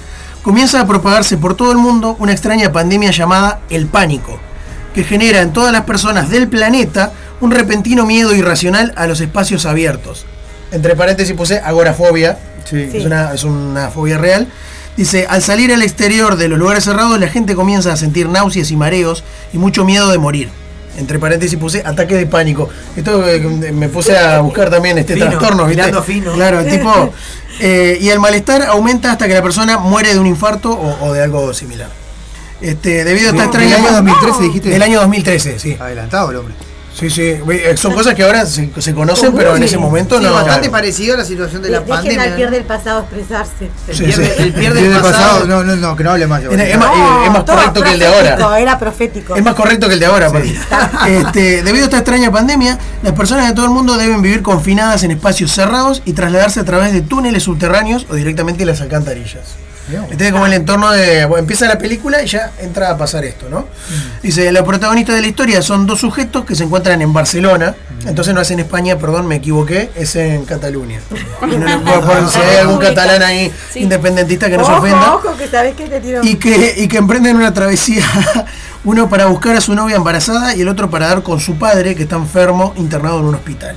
comienza 0.48 0.80
a 0.80 0.86
propagarse 0.86 1.36
por 1.36 1.54
todo 1.54 1.72
el 1.72 1.76
mundo 1.76 2.16
una 2.18 2.32
extraña 2.32 2.72
pandemia 2.72 3.10
llamada 3.10 3.60
el 3.68 3.86
pánico, 3.86 4.40
que 4.94 5.04
genera 5.04 5.42
en 5.42 5.52
todas 5.52 5.74
las 5.74 5.82
personas 5.82 6.30
del 6.30 6.48
planeta 6.48 7.12
un 7.42 7.50
repentino 7.50 8.06
miedo 8.06 8.34
irracional 8.34 8.94
a 8.96 9.06
los 9.06 9.20
espacios 9.20 9.66
abiertos. 9.66 10.24
Entre 10.72 10.96
paréntesis 10.96 11.36
puse 11.36 11.58
agorafobia, 11.58 12.38
es, 12.72 13.04
una, 13.04 13.34
es 13.34 13.44
una 13.44 13.90
fobia 13.90 14.16
real. 14.16 14.48
Dice, 14.96 15.26
al 15.28 15.42
salir 15.42 15.70
al 15.70 15.82
exterior 15.82 16.36
de 16.36 16.48
los 16.48 16.58
lugares 16.58 16.84
cerrados, 16.84 17.20
la 17.20 17.28
gente 17.28 17.54
comienza 17.54 17.92
a 17.92 17.98
sentir 17.98 18.26
náuseas 18.26 18.70
y 18.70 18.76
mareos 18.76 19.24
y 19.52 19.58
mucho 19.58 19.84
miedo 19.84 20.08
de 20.08 20.16
morir. 20.16 20.48
Entre 20.98 21.18
paréntesis 21.18 21.56
puse 21.58 21.82
ataque 21.86 22.14
de 22.16 22.26
pánico. 22.26 22.68
Esto 22.96 23.26
eh, 23.26 23.40
me 23.72 23.88
puse 23.88 24.18
a 24.18 24.40
buscar 24.40 24.68
también 24.68 24.98
este 24.98 25.14
Fino, 25.14 25.26
trastorno, 25.30 25.64
¿viste? 25.66 26.02
fino. 26.02 26.32
Claro, 26.32 26.60
el 26.60 26.68
tipo. 26.78 27.12
eh, 27.60 27.96
y 28.00 28.08
el 28.10 28.18
malestar 28.18 28.62
aumenta 28.64 29.12
hasta 29.12 29.26
que 29.28 29.34
la 29.34 29.42
persona 29.42 29.78
muere 29.78 30.12
de 30.12 30.18
un 30.18 30.26
infarto 30.26 30.72
o, 30.72 31.06
o 31.08 31.12
de 31.12 31.22
algo 31.22 31.54
similar. 31.54 31.88
Este, 32.60 33.04
debido 33.04 33.28
a 33.28 33.30
esta 33.30 33.46
¿Del 33.58 33.62
extraña. 33.68 33.76
año 33.76 33.96
2013 33.96 34.42
dijiste? 34.42 34.68
Del 34.70 34.82
año 34.82 34.98
2013, 35.00 35.58
sí. 35.60 35.76
Adelantado 35.78 36.30
el 36.32 36.36
hombre. 36.38 36.54
Sí, 36.98 37.10
sí. 37.10 37.22
eh, 37.22 37.74
Son 37.76 37.92
cosas 37.94 38.14
que 38.14 38.24
ahora 38.24 38.44
se, 38.44 38.70
se 38.78 38.92
conocen, 38.94 39.32
pero 39.34 39.54
en 39.54 39.62
ese 39.62 39.78
momento 39.78 40.18
Sí, 40.18 40.24
no. 40.24 40.32
bastante 40.32 40.68
parecido 40.68 41.14
a 41.14 41.18
la 41.18 41.24
situación 41.24 41.62
de 41.62 41.68
la 41.70 41.78
Dejen 41.80 41.94
pandemia. 41.94 42.22
al 42.24 42.30
¿no? 42.30 42.36
Pierre 42.36 42.50
del 42.56 42.64
pasado 42.64 43.00
expresarse. 43.00 43.70
El 43.86 43.94
Sí, 43.94 44.04
pierde, 44.04 44.26
sí. 44.26 44.42
el 44.42 44.52
pierde 44.52 44.80
El 44.80 44.86
el 44.86 44.92
del 44.94 45.02
pasado. 45.02 45.44
no, 45.46 45.62
no, 45.62 45.76
no, 45.76 45.94
que 45.96 46.02
no 46.04 46.10
hable 46.10 46.26
más. 46.26 46.42
yo. 46.42 46.50
Es, 46.50 46.60
es 46.60 46.76
más, 46.78 46.88
No, 46.88 47.22
eh, 47.22 47.26
es 47.26 47.30
más 47.32 47.44
correcto 47.44 47.82
que 47.82 47.92
el 47.92 47.98
de 48.00 48.06
ahora. 48.06 48.58
Era 48.58 48.78
profético. 48.78 49.36
Es 49.36 49.44
más 49.44 49.54
correcto 49.54 49.86
que 49.86 49.94
el 49.94 50.00
de 50.00 50.06
ahora. 50.06 50.30
Este, 51.06 51.62
debido 51.62 51.84
a 51.84 51.86
esta 51.86 51.98
extraña 51.98 52.30
pandemia, 52.32 52.78
las 53.02 53.12
personas 53.12 53.48
de 53.48 53.54
todo 53.54 53.66
el 53.66 53.70
mundo 53.70 53.96
deben 53.96 54.20
vivir 54.22 54.42
confinadas 54.42 55.02
en 55.04 55.12
espacios 55.12 55.52
cerrados 55.52 56.02
y 56.04 56.12
trasladarse 56.14 56.60
a 56.60 56.64
través 56.64 56.92
de 56.92 57.00
túneles 57.02 57.44
subterráneos 57.44 58.06
o 58.10 58.14
directamente 58.14 58.62
en 58.64 58.68
las 58.68 58.80
alcantarillas. 58.80 59.54
Este 60.10 60.26
es 60.26 60.32
como 60.32 60.46
el 60.46 60.52
entorno 60.52 60.90
de. 60.92 61.24
bueno, 61.24 61.40
empieza 61.40 61.66
la 61.66 61.78
película 61.78 62.22
y 62.22 62.26
ya 62.26 62.50
entra 62.60 62.90
a 62.90 62.96
pasar 62.98 63.24
esto, 63.24 63.48
¿no? 63.48 63.66
Dice: 64.22 64.50
Los 64.52 64.62
protagonistas 64.64 65.14
de 65.16 65.22
la 65.22 65.28
historia 65.28 65.62
son 65.62 65.86
dos 65.86 66.00
sujetos 66.00 66.44
que 66.44 66.54
se 66.54 66.64
encuentran 66.64 67.00
en 67.02 67.12
Barcelona. 67.12 67.74
Entonces 68.06 68.32
no 68.34 68.40
es 68.40 68.50
en 68.50 68.60
España, 68.60 68.96
perdón, 68.98 69.26
me 69.26 69.36
equivoqué, 69.36 69.90
es 69.94 70.14
en 70.16 70.44
Cataluña. 70.44 71.00
Y 71.42 71.56
no 71.56 71.66
le 71.66 71.78
puedo 71.78 72.00
poner- 72.02 72.28
si 72.28 72.38
hay 72.38 72.56
algún 72.58 72.78
catalán 72.78 73.22
ahí 73.22 73.50
independentista 73.74 74.48
que 74.50 74.56
no 74.58 74.64
se 74.64 74.72
ojo, 74.72 74.80
ofenda 74.82 75.14
ojo, 75.14 75.36
que 75.36 75.48
sabés 75.48 75.74
que 75.74 75.86
te 75.86 76.00
tiro. 76.00 76.20
y 76.22 76.34
que, 76.36 76.74
y 76.76 76.88
que 76.88 76.96
emprenden 76.98 77.36
una 77.36 77.52
travesía, 77.54 78.04
uno 78.84 79.08
para 79.08 79.26
buscar 79.26 79.56
a 79.56 79.60
su 79.60 79.74
novia 79.74 79.96
embarazada 79.96 80.54
y 80.54 80.60
el 80.62 80.68
otro 80.68 80.90
para 80.90 81.08
dar 81.08 81.22
con 81.22 81.40
su 81.40 81.56
padre 81.56 81.94
que 81.94 82.02
está 82.04 82.16
enfermo 82.16 82.72
internado 82.76 83.18
en 83.20 83.26
un 83.26 83.34
hospital. 83.34 83.76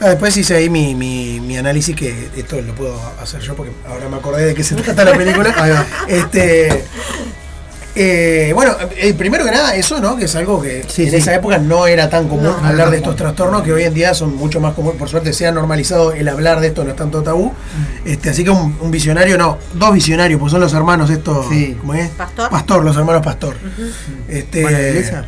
Ah, 0.00 0.10
después 0.10 0.36
hice 0.36 0.54
ahí 0.56 0.68
mi, 0.68 0.94
mi, 0.94 1.40
mi 1.40 1.56
análisis, 1.56 1.96
que 1.96 2.28
esto 2.36 2.60
lo 2.60 2.74
puedo 2.74 3.00
hacer 3.20 3.40
yo 3.40 3.54
porque 3.56 3.72
ahora 3.88 4.08
me 4.08 4.16
acordé 4.16 4.44
de 4.46 4.54
qué 4.54 4.62
se 4.62 4.74
trata 4.76 5.04
la 5.04 5.16
película. 5.16 5.54
Ahí 5.56 5.70
va. 5.70 5.86
Este, 6.06 6.84
eh, 7.98 8.52
bueno, 8.54 8.76
eh, 8.94 9.14
primero 9.14 9.42
que 9.46 9.50
nada, 9.50 9.74
eso, 9.74 9.98
¿no? 10.00 10.18
Que 10.18 10.26
es 10.26 10.36
algo 10.36 10.60
que 10.60 10.84
Sí, 10.86 11.04
en 11.04 11.10
sí. 11.12 11.16
esa 11.16 11.34
época 11.34 11.56
no 11.56 11.86
era 11.86 12.10
tan 12.10 12.28
común 12.28 12.44
No, 12.44 12.58
hablar 12.62 12.90
de 12.90 12.98
estos 12.98 13.16
trastornos, 13.16 13.62
que 13.62 13.72
hoy 13.72 13.84
en 13.84 13.94
día 13.94 14.12
son 14.12 14.36
mucho 14.36 14.60
más 14.60 14.74
comunes. 14.74 14.98
Por 14.98 15.08
suerte 15.08 15.32
se 15.32 15.46
ha 15.46 15.52
normalizado 15.52 16.12
el 16.12 16.28
hablar 16.28 16.60
de 16.60 16.66
esto, 16.66 16.84
no 16.84 16.90
es 16.90 16.96
tanto 16.96 17.22
tabú. 17.22 17.52
Mm. 17.52 18.08
Este, 18.08 18.28
así 18.28 18.44
que 18.44 18.50
un, 18.50 18.76
un 18.78 18.90
visionario, 18.90 19.38
no, 19.38 19.56
dos 19.72 19.94
visionarios, 19.94 20.38
pues 20.38 20.52
son 20.52 20.60
los 20.60 20.74
hermanos 20.74 21.08
estos. 21.08 21.46
Sí. 21.48 21.74
¿Cómo 21.80 21.94
es? 21.94 22.10
Pastor. 22.10 22.50
Pastor, 22.50 22.84
los 22.84 22.94
hermanos 22.98 23.22
Pastor. 23.24 23.56
Este, 24.28 24.62
¿Van 24.62 24.74
a 24.74 24.78
la 24.78 24.88
iglesia? 24.88 25.24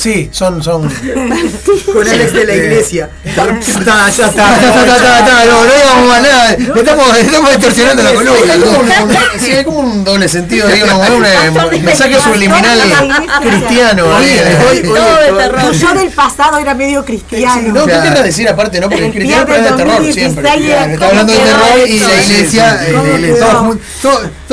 Sí, 0.00 0.30
son, 0.32 0.62
son. 0.62 0.88
Con 1.92 2.08
Alex 2.08 2.32
de 2.32 2.44
la 2.46 2.52
Eh, 2.54 2.56
iglesia. 2.56 3.10
Está, 3.22 4.08
ya 4.08 4.26
está. 4.28 4.58
Ya 4.60 5.18
está, 5.18 5.44
No, 5.44 5.64
no 5.66 5.72
íbamos 5.76 6.16
a 6.16 6.20
nada. 6.20 6.52
Estamos, 6.52 7.18
estamos 7.18 7.50
distorsionando 7.50 8.02
la 8.02 8.14
columna. 8.14 8.54
como 8.64 8.78
un- 8.80 9.40
sí, 9.40 9.52
hay 9.52 9.64
como 9.64 9.78
un 9.80 10.02
doble 10.02 10.26
sentido, 10.28 10.68
digo, 10.68 10.86
un, 10.86 11.16
un- 11.22 11.74
un 11.74 11.84
mensaje 11.84 12.18
subliminal 12.18 12.80
cristiano. 13.42 14.06
eh. 14.22 14.82
Yo 15.78 15.92
del 15.94 16.10
pasado 16.12 16.56
era 16.58 16.72
medio 16.74 17.04
cristiano. 17.04 17.72
no, 17.74 17.84
¿qué 17.84 17.92
querrás 17.92 18.24
decir 18.24 18.48
aparte, 18.48 18.80
no? 18.80 18.88
Porque 18.88 19.06
el 19.06 19.12
cristiano 19.12 19.54
es 19.54 19.62
de 19.64 19.70
terror 19.72 19.96
2016 19.96 20.14
siempre. 20.14 20.70
era 20.72 20.92
Está 20.94 21.06
hablando 21.08 21.32
de 21.32 21.38
terror 21.40 21.68
era 21.76 21.86
y 21.86 21.98
La 22.00 22.22
iglesia. 22.22 22.80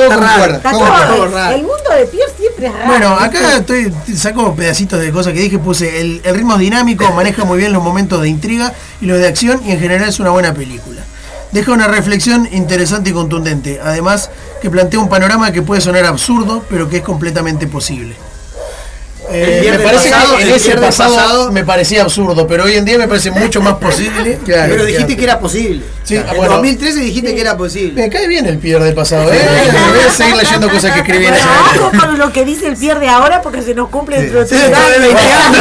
Todo 0.04 0.10
jun- 0.10 0.18
todo 0.18 0.20
todo 0.20 0.28
concuerda. 0.30 0.56
Está 0.56 0.70
todo 0.70 0.80
todo- 0.80 1.08
concuerda. 1.08 1.54
el 1.54 1.60
mundo 1.62 1.90
de 1.98 2.04
Pierre 2.06 2.32
siempre 2.38 2.66
es 2.66 2.72
raro. 2.72 2.86
Bueno, 2.86 3.08
acá 3.18 3.56
estoy 3.56 3.92
saco 4.16 4.54
pedacitos 4.54 5.00
de 5.00 5.10
cosas 5.12 5.32
que 5.32 5.40
dije, 5.40 5.58
puse 5.58 6.00
el, 6.00 6.20
el 6.24 6.34
ritmo 6.34 6.54
es 6.54 6.60
dinámico, 6.60 7.10
maneja 7.14 7.44
muy 7.44 7.58
bien 7.58 7.72
los 7.72 7.82
momentos 7.82 8.20
de 8.22 8.28
intriga 8.28 8.72
y 9.00 9.06
los 9.06 9.18
de 9.18 9.26
acción 9.28 9.60
y 9.66 9.72
en 9.72 9.80
general 9.80 10.08
es 10.08 10.18
una 10.20 10.30
buena 10.30 10.54
película. 10.54 11.02
Deja 11.52 11.72
una 11.72 11.88
reflexión 11.88 12.46
interesante 12.52 13.08
y 13.10 13.12
contundente, 13.14 13.80
además 13.82 14.30
que 14.60 14.68
plantea 14.70 15.00
un 15.00 15.08
panorama 15.08 15.50
que 15.50 15.62
puede 15.62 15.80
sonar 15.80 16.04
absurdo, 16.04 16.62
pero 16.68 16.90
que 16.90 16.98
es 16.98 17.02
completamente 17.02 17.66
posible. 17.66 18.14
Eh, 19.30 19.68
me 19.70 19.78
parece 19.78 20.10
pasado- 20.10 20.36
que 20.36 20.42
en 20.42 20.48
ese 20.54 20.74
pasado, 20.76 21.16
pasado- 21.16 21.52
me 21.52 21.64
parecía 21.64 22.02
absurdo, 22.02 22.46
pero 22.46 22.64
hoy 22.64 22.74
en 22.76 22.84
día 22.84 22.98
me 22.98 23.06
parece 23.08 23.30
mucho 23.30 23.60
más 23.60 23.74
posible. 23.74 24.38
Claro, 24.44 24.70
Pero 24.72 24.84
dijiste 24.84 25.04
claro. 25.06 25.18
que 25.18 25.24
era 25.24 25.38
posible. 25.40 25.84
Sí, 26.04 26.16
en 26.16 26.24
bueno. 26.36 26.54
2013 26.54 27.00
dijiste 27.00 27.34
que 27.34 27.40
era 27.40 27.56
posible. 27.56 28.00
Me 28.02 28.08
cae 28.08 28.26
bien 28.26 28.46
el 28.46 28.58
Pierre 28.58 28.84
del 28.84 28.94
pasado, 28.94 29.30
¿eh? 29.32 29.38
Voy 29.90 30.00
a 30.00 30.10
seguir 30.10 30.36
leyendo 30.36 30.70
cosas 30.70 30.92
que 30.92 31.00
escribí 31.00 31.26
en 31.26 31.34
época. 31.34 31.50
ojo 31.80 31.90
con 32.06 32.18
lo 32.18 32.32
que 32.32 32.44
dice 32.44 32.66
el 32.68 32.76
Pierre 32.76 33.00
de 33.00 33.08
ahora 33.08 33.42
porque 33.42 33.60
se 33.62 33.74
nos 33.74 33.90
cumple 33.90 34.20
dentro 34.22 34.40
de 34.40 34.46
Sí, 34.46 34.54
de 34.54 34.64
años. 34.74 34.98
20 35.00 35.18
años. 35.20 35.56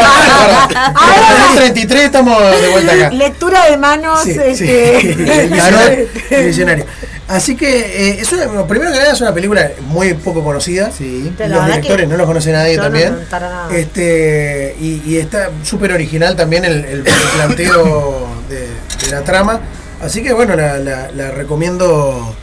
En 0.69 0.77
Ahora, 0.77 1.55
33 1.55 2.03
estamos 2.05 2.61
de 2.61 2.67
vuelta 2.69 2.93
acá. 2.93 3.09
lectura 3.11 3.65
de 3.65 3.77
manos. 3.77 4.21
Sí, 4.23 4.31
este, 4.31 4.55
sí. 4.55 4.65
El 6.29 6.45
visionario. 6.45 6.85
Así 7.27 7.55
que, 7.57 7.67
eh, 8.11 8.17
es 8.21 8.31
una, 8.31 8.45
bueno, 8.47 8.67
primero 8.67 8.91
que 8.91 8.97
nada, 8.99 9.11
es 9.11 9.19
una 9.19 9.33
película 9.33 9.69
muy 9.81 10.13
poco 10.13 10.43
conocida. 10.43 10.91
Sí. 10.91 11.33
Los 11.37 11.65
directores 11.65 12.07
no 12.07 12.15
los 12.17 12.25
conoce 12.25 12.51
nadie 12.53 12.77
no, 12.77 12.83
también. 12.83 13.13
no, 13.15 13.19
para 13.29 13.49
nada. 13.49 13.75
Este, 13.77 14.75
y, 14.79 15.01
y 15.05 15.17
está 15.17 15.49
súper 15.63 15.91
original 15.91 16.35
también 16.37 16.63
el, 16.63 16.85
el 16.85 17.03
planteo 17.35 18.27
de, 18.49 18.59
de 19.05 19.11
la 19.11 19.21
trama. 19.23 19.59
Así 20.01 20.23
que, 20.23 20.31
bueno, 20.31 20.55
la, 20.55 20.77
la- 20.77 21.11
la 21.11 21.31
recomiendo. 21.31 22.35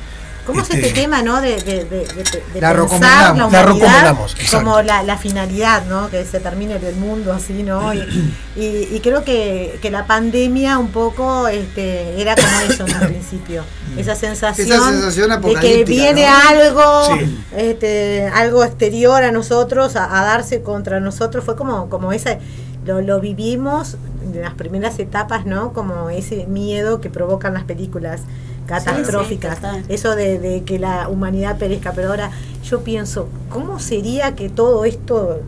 ¿Cómo 0.46 0.60
es 0.60 0.68
este, 0.70 0.88
este 0.88 1.00
tema, 1.00 1.22
no? 1.22 1.40
De, 1.40 1.56
de, 1.62 1.84
de, 1.84 2.06
de- 2.06 2.42
de 2.52 2.60
La 2.60 2.74
pensar 2.74 3.36
la 3.36 3.46
humanidad 3.46 4.16
como 4.52 4.82
la, 4.82 5.02
la 5.02 5.16
finalidad, 5.16 5.84
¿no? 5.86 6.10
Que 6.10 6.24
se 6.24 6.38
termine 6.40 6.74
el 6.76 6.96
mundo 6.96 7.32
así, 7.32 7.62
¿no? 7.62 7.94
Y, 7.94 7.98
y- 8.56 8.88
y 8.94 9.00
creo 9.02 9.24
que, 9.24 9.78
que 9.80 9.90
la 9.90 10.06
pandemia 10.06 10.78
un 10.78 10.88
poco 10.88 11.48
este, 11.48 12.20
era 12.20 12.34
como 12.36 12.60
eso 12.68 12.86
en 12.86 12.94
un 12.94 13.00
principio. 13.08 13.64
Esa 13.96 14.14
sensación, 14.14 14.66
Esa 14.70 14.88
sensación 14.90 15.40
de 15.40 15.54
que 15.60 15.84
viene 15.84 16.26
¿no? 16.26 16.48
algo, 16.48 17.16
Sí. 17.18 17.38
este, 17.56 18.26
algo 18.34 18.64
exterior 18.64 19.22
a 19.24 19.30
nosotros, 19.32 19.96
a, 19.96 20.20
a 20.20 20.24
darse 20.24 20.62
contra 20.62 21.00
nosotros. 21.00 21.44
Fue 21.44 21.56
como, 21.56 21.88
como 21.88 22.12
esa, 22.12 22.38
lo, 22.84 23.00
lo 23.00 23.20
vivimos 23.20 23.96
en 24.34 24.42
las 24.42 24.54
primeras 24.54 24.98
etapas, 24.98 25.46
¿no? 25.46 25.72
Como 25.72 26.10
ese 26.10 26.46
miedo 26.46 27.00
que 27.00 27.10
provocan 27.10 27.54
las 27.54 27.64
películas 27.64 28.22
catastróficas, 28.66 29.58
Sí, 29.58 29.66
sí, 29.72 29.82
total. 29.82 29.84
eso 29.88 30.16
de, 30.16 30.38
de 30.38 30.64
que 30.64 30.78
la 30.78 31.08
humanidad 31.08 31.58
perezca, 31.58 31.92
pero 31.92 32.08
ahora 32.10 32.30
yo 32.62 32.82
pienso, 32.84 33.28
¿cómo 33.48 33.78
sería 33.80 34.34
que 34.34 34.48
todo 34.50 34.84
esto 34.84 35.40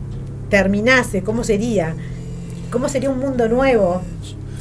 terminase? 0.49 1.23
¿Cómo 1.23 1.43
sería? 1.43 1.95
¿Cómo 2.71 2.89
sería 2.89 3.09
un 3.09 3.19
mundo 3.19 3.47
nuevo? 3.49 4.07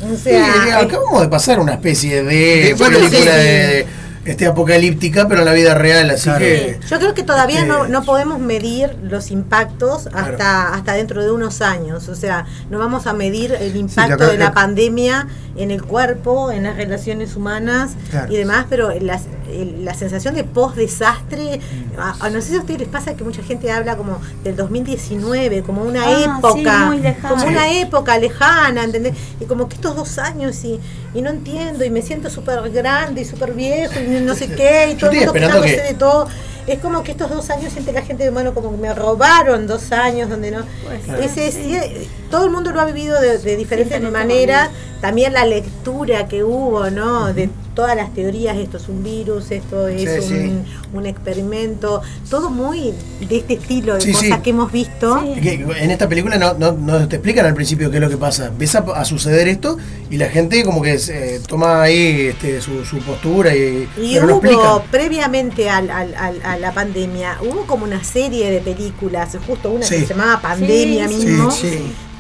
O 0.01 0.17
Sí, 0.29 0.31
sea, 0.31 0.73
eh, 0.81 0.87
acabamos 0.87 1.23
de 1.23 1.29
pasar 1.29 1.59
una 1.61 1.75
especie 1.75 2.23
de 2.23 2.75
película 2.79 3.33
sí, 3.39 3.55
sí. 3.61 3.77
de, 3.77 3.87
este, 4.27 4.47
apocalíptica, 4.47 5.27
pero 5.29 5.41
en 5.41 5.47
la 5.47 5.53
vida 5.53 5.75
real, 5.75 6.11
así 6.11 6.25
Claro. 6.25 6.39
que. 6.41 6.79
Yo 6.89 6.99
creo 6.99 7.15
que 7.15 7.23
todavía 7.23 7.65
no, 7.65 7.79
Este- 7.83 7.93
no 7.93 8.03
podemos 8.05 8.39
medir 8.41 8.95
los 9.03 9.31
impactos 9.31 10.07
hasta, 10.09 10.37
Claro. 10.37 10.75
hasta 10.75 10.93
dentro 10.95 11.23
de 11.25 11.31
unos 11.31 11.61
años. 11.63 12.09
O 12.09 12.15
sea, 12.15 12.47
no 12.71 12.79
vamos 12.79 13.07
a 13.07 13.13
medir 13.13 13.53
el 13.59 13.77
impacto 13.77 14.27
de 14.27 14.39
la 14.39 14.53
pandemia 14.53 15.29
en 15.57 15.71
el 15.71 15.83
cuerpo, 15.83 16.51
en 16.51 16.65
las 16.65 16.77
relaciones 16.77 17.35
humanas 17.37 17.93
Claro. 18.11 18.33
y 18.33 18.37
demás, 18.37 18.67
pero 18.69 18.91
las- 19.01 19.23
el- 19.51 19.85
la 19.85 19.95
sensación 19.95 20.35
de 20.35 20.45
post-desastre, 20.45 21.61
Mm. 21.61 22.33
no 22.33 22.41
sé 22.43 22.49
si 22.49 22.57
a 22.57 22.61
ustedes 22.61 22.81
les 22.81 22.89
pasa 22.89 23.15
que 23.15 23.25
mucha 23.25 23.43
gente 23.43 23.71
habla 23.71 23.97
como 23.97 24.21
del 24.45 24.57
2019, 24.57 25.63
como 25.63 25.83
una 25.83 26.03
Ah, 26.05 26.15
sí, 26.17 26.25
época, 26.25 26.93
como 27.29 27.43
Sí. 27.43 27.49
una 27.49 27.73
época 27.81 28.19
lejana, 28.19 28.85
¿entendés? 28.85 29.15
Y 29.41 29.45
como 29.47 29.69
que 29.69 29.77
estos 29.77 29.97
dos 29.97 30.19
años 30.19 30.63
y, 30.65 30.81
y 31.17 31.23
no 31.23 31.31
entiendo 31.31 31.85
y 31.85 31.91
me 31.91 32.03
siento 32.03 32.29
súper 32.29 32.71
grande 32.71 33.23
y 33.23 33.25
súper 33.25 33.53
viejo 33.55 33.95
y 33.99 34.21
no 34.21 34.35
sé 34.35 34.49
qué 34.49 34.91
y 34.91 34.95
todo 34.97 35.11
el 35.11 35.17
mundo 35.17 35.33
esperando 35.33 35.63
quejándose 35.63 35.77
que- 35.77 35.93
de 35.93 35.99
todo. 35.99 36.29
es 36.67 36.79
como 36.81 37.03
que 37.03 37.13
estos 37.13 37.31
dos 37.31 37.49
años 37.51 37.73
siente 37.73 37.93
la 37.93 38.03
gente, 38.03 38.29
bueno, 38.31 38.53
como 38.53 38.71
que 38.73 38.77
me 38.77 38.93
robaron 38.93 39.67
dos 39.67 39.93
años 39.93 40.29
donde 40.29 40.51
no. 40.51 40.65
ser, 41.07 41.21
Ese, 41.23 41.53
sí. 41.53 41.63
sí, 41.71 42.09
todo 42.31 42.45
el 42.45 42.51
mundo 42.51 42.73
lo 42.73 42.81
ha 42.81 42.85
vivido 42.87 43.21
de, 43.21 43.39
de 43.39 43.57
diferentes 43.57 44.01
maneras. 44.13 44.71
También 45.01 45.35
la 45.35 45.45
lectura 45.45 46.27
que 46.27 46.43
hubo, 46.43 46.89
¿no? 46.91 47.33
De 47.35 47.51
todas 47.75 47.95
las 47.95 48.15
teorías, 48.15 48.57
esto 48.57 48.79
es 48.79 48.89
un 48.89 49.05
virus, 49.05 49.51
esto 49.51 49.87
es 49.89 50.25
Sí, 50.25 50.33
un, 50.35 50.65
un 50.95 51.05
experimento, 51.07 52.01
todo 52.31 52.49
muy 52.49 52.95
de 53.29 53.37
este 53.37 53.55
estilo 53.55 53.95
de 53.99 54.01
cosas 54.13 54.41
que 54.41 54.51
hemos 54.51 54.73
visto. 54.73 55.23
En 55.23 55.91
esta 55.91 56.09
película 56.09 56.39
no, 56.39 56.55
no, 56.55 56.73
no 56.73 57.07
te 57.07 57.17
explican 57.17 57.45
al 57.45 57.55
principio 57.55 57.91
qué 57.91 57.99
es 57.99 58.03
lo 58.03 58.09
que 58.09 58.17
pasa. 58.17 58.47
Empieza 58.47 58.79
a 58.95 59.05
suceder 59.05 59.49
esto 59.49 59.77
y 60.11 60.17
la 60.17 60.31
gente 60.31 60.65
como 60.65 60.81
que 60.81 60.99
se, 60.99 61.41
toma 61.41 61.83
ahí 61.83 62.29
este, 62.29 62.63
su, 62.63 62.83
su 62.87 62.99
postura 63.01 63.55
y, 63.55 63.87
Y 64.01 64.15
pero 64.15 64.37
hubo, 64.39 64.83
previamente 64.91 65.69
al- 65.69 65.91
al- 65.91 66.15
al- 66.15 66.43
a 66.43 66.57
la 66.59 66.73
pandemia, 66.73 67.37
hubo 67.43 67.67
como 67.67 67.85
una 67.85 68.03
serie 68.03 68.51
de 68.51 68.61
películas, 68.61 69.37
justo 69.47 69.71
una 69.71 69.87
que 69.87 70.01
se 70.01 70.07
llamaba 70.07 70.41
Pandemia 70.41 71.07
mismo. 71.09 71.51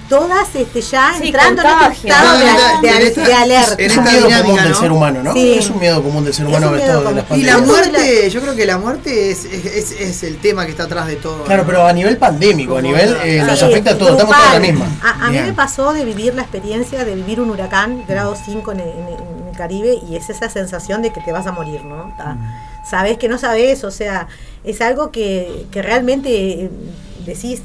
Todas 0.08 0.54
este, 0.54 0.80
ya 0.80 1.14
Sí, 1.20 1.26
entrando 1.28 1.62
en 1.62 1.68
este 1.92 2.08
estado 2.08 2.38
de, 2.38 2.44
No, 2.44 2.80
de- 2.80 2.88
de- 2.98 3.06
esta- 3.08 3.24
de 3.26 3.34
alerta. 3.34 3.74
en 3.78 3.90
Es 3.90 3.96
un 3.96 4.04
miedo 4.04 4.16
dinámica, 4.26 4.42
común 4.42 4.62
del 4.64 4.74
ser 4.74 4.92
humano, 4.92 5.22
¿no? 5.22 5.32
Sí. 5.32 5.54
Es 5.58 5.70
un 5.70 5.78
miedo 5.80 6.02
común 6.02 6.24
del 6.24 6.34
ser 6.34 6.46
humano 6.46 6.66
todo 6.68 7.02
de 7.02 7.14
las. 7.14 7.30
Y 7.38 7.42
la 7.42 7.58
muerte, 7.58 8.30
yo 8.30 8.40
creo 8.40 8.54
que 8.54 8.66
la 8.66 8.78
muerte 8.78 9.30
es, 9.30 9.44
es, 9.44 9.64
es- 9.66 9.92
es 10.00 10.22
el 10.22 10.36
tema 10.38 10.64
que 10.64 10.70
está 10.70 10.84
atrás 10.84 11.06
de 11.08 11.16
todo. 11.16 11.42
Claro, 11.44 11.62
¿no? 11.62 11.66
pero 11.68 11.86
a 11.86 11.92
nivel 11.92 12.16
pandémico, 12.18 12.76
a 12.76 12.82
nivel 12.82 13.16
eh, 13.24 13.42
nos 13.46 13.60
afecta 13.62 13.90
a 13.92 13.98
todos, 13.98 14.12
estamos 14.12 14.36
todos 14.36 14.52
la 14.54 14.60
misma. 14.60 14.86
A, 15.02 15.26
a 15.26 15.30
mí 15.30 15.38
me 15.40 15.52
pasó 15.52 15.92
de 15.92 16.04
vivir 16.04 16.34
la 16.34 16.42
experiencia 16.42 17.04
de 17.04 17.14
vivir 17.14 17.40
un 17.40 17.50
huracán 17.50 18.04
grado 18.06 18.36
5 18.44 18.72
en 18.72 18.80
el, 18.80 18.88
en 18.88 18.94
el- 19.08 19.14
en 19.14 19.48
el 19.50 19.56
Caribe 19.56 19.98
y 20.08 20.16
es 20.16 20.28
esa 20.30 20.48
sensación 20.50 21.02
de 21.02 21.12
que 21.12 21.20
te 21.20 21.32
vas 21.32 21.46
a 21.46 21.52
morir, 21.52 21.84
¿no? 21.84 22.14
Ta- 22.16 22.36
Sabes 22.88 23.18
que 23.18 23.28
no 23.28 23.36
sabes, 23.38 23.82
o 23.82 23.90
sea, 23.90 24.28
es 24.62 24.80
algo 24.80 25.10
que, 25.10 25.66
que 25.72 25.82
realmente 25.82 26.30
eh, 26.30 26.70
decís, 27.24 27.62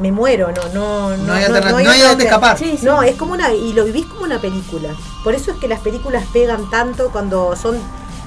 me 0.00 0.10
muero, 0.10 0.50
no, 0.52 0.68
no, 0.72 1.16
no, 1.16 1.26
No 1.26 1.32
hay 1.34 1.44
no 1.84 1.90
hay 1.90 2.00
a 2.02 2.08
dónde 2.08 2.24
escapar. 2.24 2.56
No, 2.82 3.02
es 3.02 3.14
como 3.16 3.32
una, 3.34 3.52
y 3.52 3.72
lo 3.72 3.84
vivís 3.84 4.06
como 4.06 4.22
una 4.22 4.40
película. 4.40 4.90
Por 5.22 5.34
eso 5.34 5.50
es 5.52 5.58
que 5.58 5.68
las 5.68 5.80
películas 5.80 6.24
pegan 6.32 6.70
tanto 6.70 7.10
cuando 7.10 7.54
son, 7.56 7.76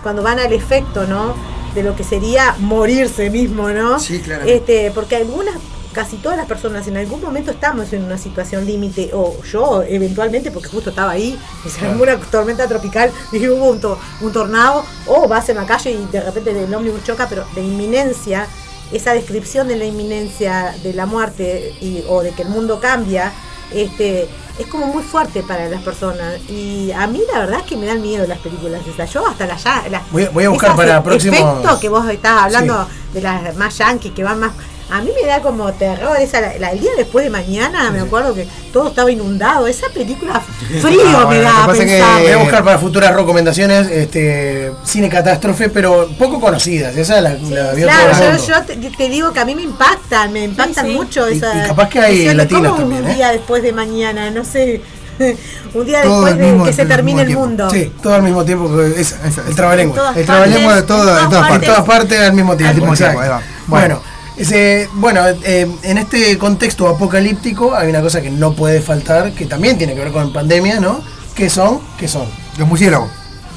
cuando 0.04 0.22
van 0.22 0.40
al 0.40 0.54
efecto, 0.54 1.06
¿no? 1.08 1.34
De 1.74 1.84
lo 1.84 1.96
que 1.96 2.04
sería 2.04 2.56
morirse 2.60 3.30
mismo, 3.30 3.70
¿no? 3.70 4.00
Sí, 4.00 4.20
claro. 4.20 4.46
Este, 4.46 4.92
porque 4.92 5.16
algunas, 5.18 5.56
casi 5.92 6.18
todas 6.18 6.38
las 6.38 6.46
personas 6.48 6.88
en 6.88 6.98
algún 6.98 7.20
momento 7.22 7.52
estamos 7.52 7.92
en 7.94 8.04
una 8.04 8.18
situación 8.18 8.66
límite, 8.66 9.10
o 9.14 9.36
yo 9.44 9.82
eventualmente, 9.84 10.52
porque 10.52 10.70
justo 10.70 10.92
estaba 10.92 11.12
ahí, 11.12 11.38
y 11.66 11.70
se 11.70 11.86
armó 11.86 12.04
una 12.04 12.18
tormenta 12.18 12.68
tropical, 12.68 13.12
dije 13.32 13.50
hubo 13.50 13.66
un, 13.72 13.82
to- 13.82 13.98
un 14.22 14.32
tornado, 14.32 14.86
o 15.08 15.28
vas 15.28 15.50
en 15.50 15.58
la 15.58 15.66
calle 15.66 15.92
y 15.92 16.06
de 16.12 16.22
repente 16.22 16.52
el 16.64 16.74
ómnibus 16.74 17.04
choca, 17.04 17.28
pero 17.28 17.44
de 17.56 17.62
inminencia, 17.62 18.48
esa 18.96 19.14
descripción 19.14 19.68
de 19.68 19.76
la 19.76 19.86
inminencia 19.86 20.76
de 20.84 20.94
la 20.94 21.06
muerte 21.06 21.74
y, 21.82 22.04
o 22.08 22.22
de 22.24 22.32
que 22.32 22.44
el 22.44 22.50
mundo 22.50 22.80
cambia, 22.80 23.32
este, 23.74 24.28
es 24.60 24.68
como 24.68 24.86
muy 24.88 25.04
fuerte 25.04 25.44
para 25.44 25.68
las 25.70 25.82
personas. 25.82 26.40
Y 26.50 26.92
a 26.92 27.08
mí 27.08 27.22
la 27.34 27.40
verdad 27.40 27.60
es 27.60 27.66
que 27.66 27.76
me 27.78 27.86
dan 27.88 28.02
miedo 28.02 28.26
las 28.28 28.40
películas 28.40 28.82
esas. 28.88 29.12
Yo 29.12 29.26
hasta 29.28 29.46
las 29.46 29.64
las 29.90 30.12
Voy 30.12 30.24
a- 30.24 30.30
voy 30.30 30.44
a 30.46 30.50
buscar 30.50 30.76
para 30.76 30.98
e- 30.98 31.02
próximos- 31.02 31.40
efectos 31.40 31.80
que 31.80 31.90
vos 31.90 32.08
estás 32.10 32.44
hablando 32.44 32.88
de 33.14 33.22
las 33.22 33.56
más 33.56 33.78
yankees 33.78 34.14
que 34.14 34.24
van 34.24 34.40
más 34.40 34.52
a 34.90 35.02
mí 35.02 35.10
me 35.20 35.28
da 35.28 35.42
como 35.42 35.72
terror 35.74 36.16
esa 36.20 36.42
la, 36.42 36.58
la- 36.60 36.72
el 36.72 36.80
día 36.80 36.92
después 36.96 37.26
de 37.26 37.32
mañana 37.32 37.90
me 37.92 38.02
acuerdo 38.02 38.36
que 38.36 38.48
todo 38.72 38.90
estaba 38.90 39.10
inundado 39.10 39.66
esa 39.68 39.88
película 39.90 40.40
frío 40.82 41.02
Ah, 41.08 41.20
me 41.22 41.26
bueno, 41.26 41.42
da 41.44 41.50
lo 41.52 41.62
que 41.62 41.68
pasa 41.68 41.72
es 41.72 41.80
que 41.80 41.86
pensar 41.98 42.22
Voy 42.22 42.32
a 42.32 42.38
buscar 42.38 42.64
para 42.64 42.78
futuras 42.78 43.16
recomendaciones 43.16 43.88
este, 43.90 44.72
cine 44.84 45.10
catástrofe, 45.10 45.70
pero 45.70 46.08
poco 46.20 46.40
conocidas. 46.40 46.96
Esa 46.96 47.20
la, 47.22 47.34
la 47.34 47.72
vio 47.74 47.88
Claro, 47.88 48.38
yo, 48.38 48.62
te, 48.64 48.76
te 48.76 49.10
digo 49.10 49.32
que 49.34 49.40
a 49.40 49.46
mí 49.46 49.56
me 49.56 49.64
impactan, 49.64 50.32
me 50.32 50.44
impactan 50.44 50.94
mucho 50.94 51.26
esa. 51.28 51.66
y 51.66 51.68
capaz 51.68 51.90
que 51.90 52.00
hay 52.00 52.34
latinas 52.34 52.72
¿cómo 52.72 52.82
también, 52.82 53.04
un 53.06 53.10
¿eh? 53.10 53.16
día 53.16 53.32
después 53.32 53.64
de 53.64 53.72
mañana, 53.74 54.30
no 54.32 54.44
sé. 54.46 54.82
un 55.74 55.86
día 55.86 56.02
Todo 56.04 56.26
después 56.26 56.58
de 56.58 56.64
que 56.66 56.74
se 56.74 56.86
termine 56.86 57.22
el 57.22 57.30
mundo. 57.32 57.70
Sí, 57.70 57.92
todo 58.04 58.14
al 58.16 58.22
mismo 58.24 58.44
tiempo 58.44 58.70
que 58.76 59.00
es 59.02 59.16
el 59.48 59.56
trabalengua. 59.56 60.14
El 60.16 60.26
trabalengua 60.26 60.76
de 60.76 60.82
partes, 60.84 60.88
todo, 60.88 61.20
en 61.24 61.30
todas 61.30 61.30
partes. 61.30 61.40
partes. 61.50 61.70
En 61.70 61.74
todas 61.76 61.86
partes 61.88 62.20
al 62.20 62.34
mismo 62.34 62.58
tiempo. 62.58 62.70
Al 62.76 62.82
mismo 62.82 62.96
tiempo. 62.96 63.20
Bueno. 63.68 64.02
Bueno, 64.36 64.42
ese, 64.50 64.90
bueno 64.94 65.22
eh, 65.44 65.68
en 65.84 65.98
este 65.98 66.38
contexto 66.38 66.88
apocalíptico 66.88 67.74
hay 67.76 67.90
una 67.90 68.02
cosa 68.02 68.22
que 68.22 68.30
no 68.30 68.54
puede 68.54 68.82
faltar, 68.82 69.32
que 69.32 69.46
también 69.46 69.78
tiene 69.78 69.94
que 69.94 70.02
ver 70.02 70.12
con 70.12 70.32
pandemia, 70.34 70.80
¿no? 70.80 71.02
¿Qué 71.36 71.50
son? 71.50 71.80
¿Qué 71.98 72.08
son? 72.08 72.28
Los 72.58 72.68
murciélagos. 72.68 73.10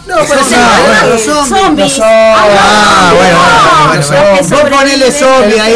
No, 0.07 0.15
pero 0.27 0.43
sí, 0.43 0.55
Ah, 0.57 0.81
bueno, 0.87 1.07
los 1.15 1.21
zombies. 1.23 1.49
Zombies. 1.49 1.87
Los 1.89 1.93
zombies. 1.93 2.01
Ah, 2.03 3.13
bueno, 3.15 3.37
bueno, 3.37 3.95
Los 3.97 4.09
bueno. 4.09 4.25
zombies. 4.39 4.51
Vos 4.51 4.71
ponele 4.79 5.13
zombie 5.13 5.61
ahí. 5.61 5.75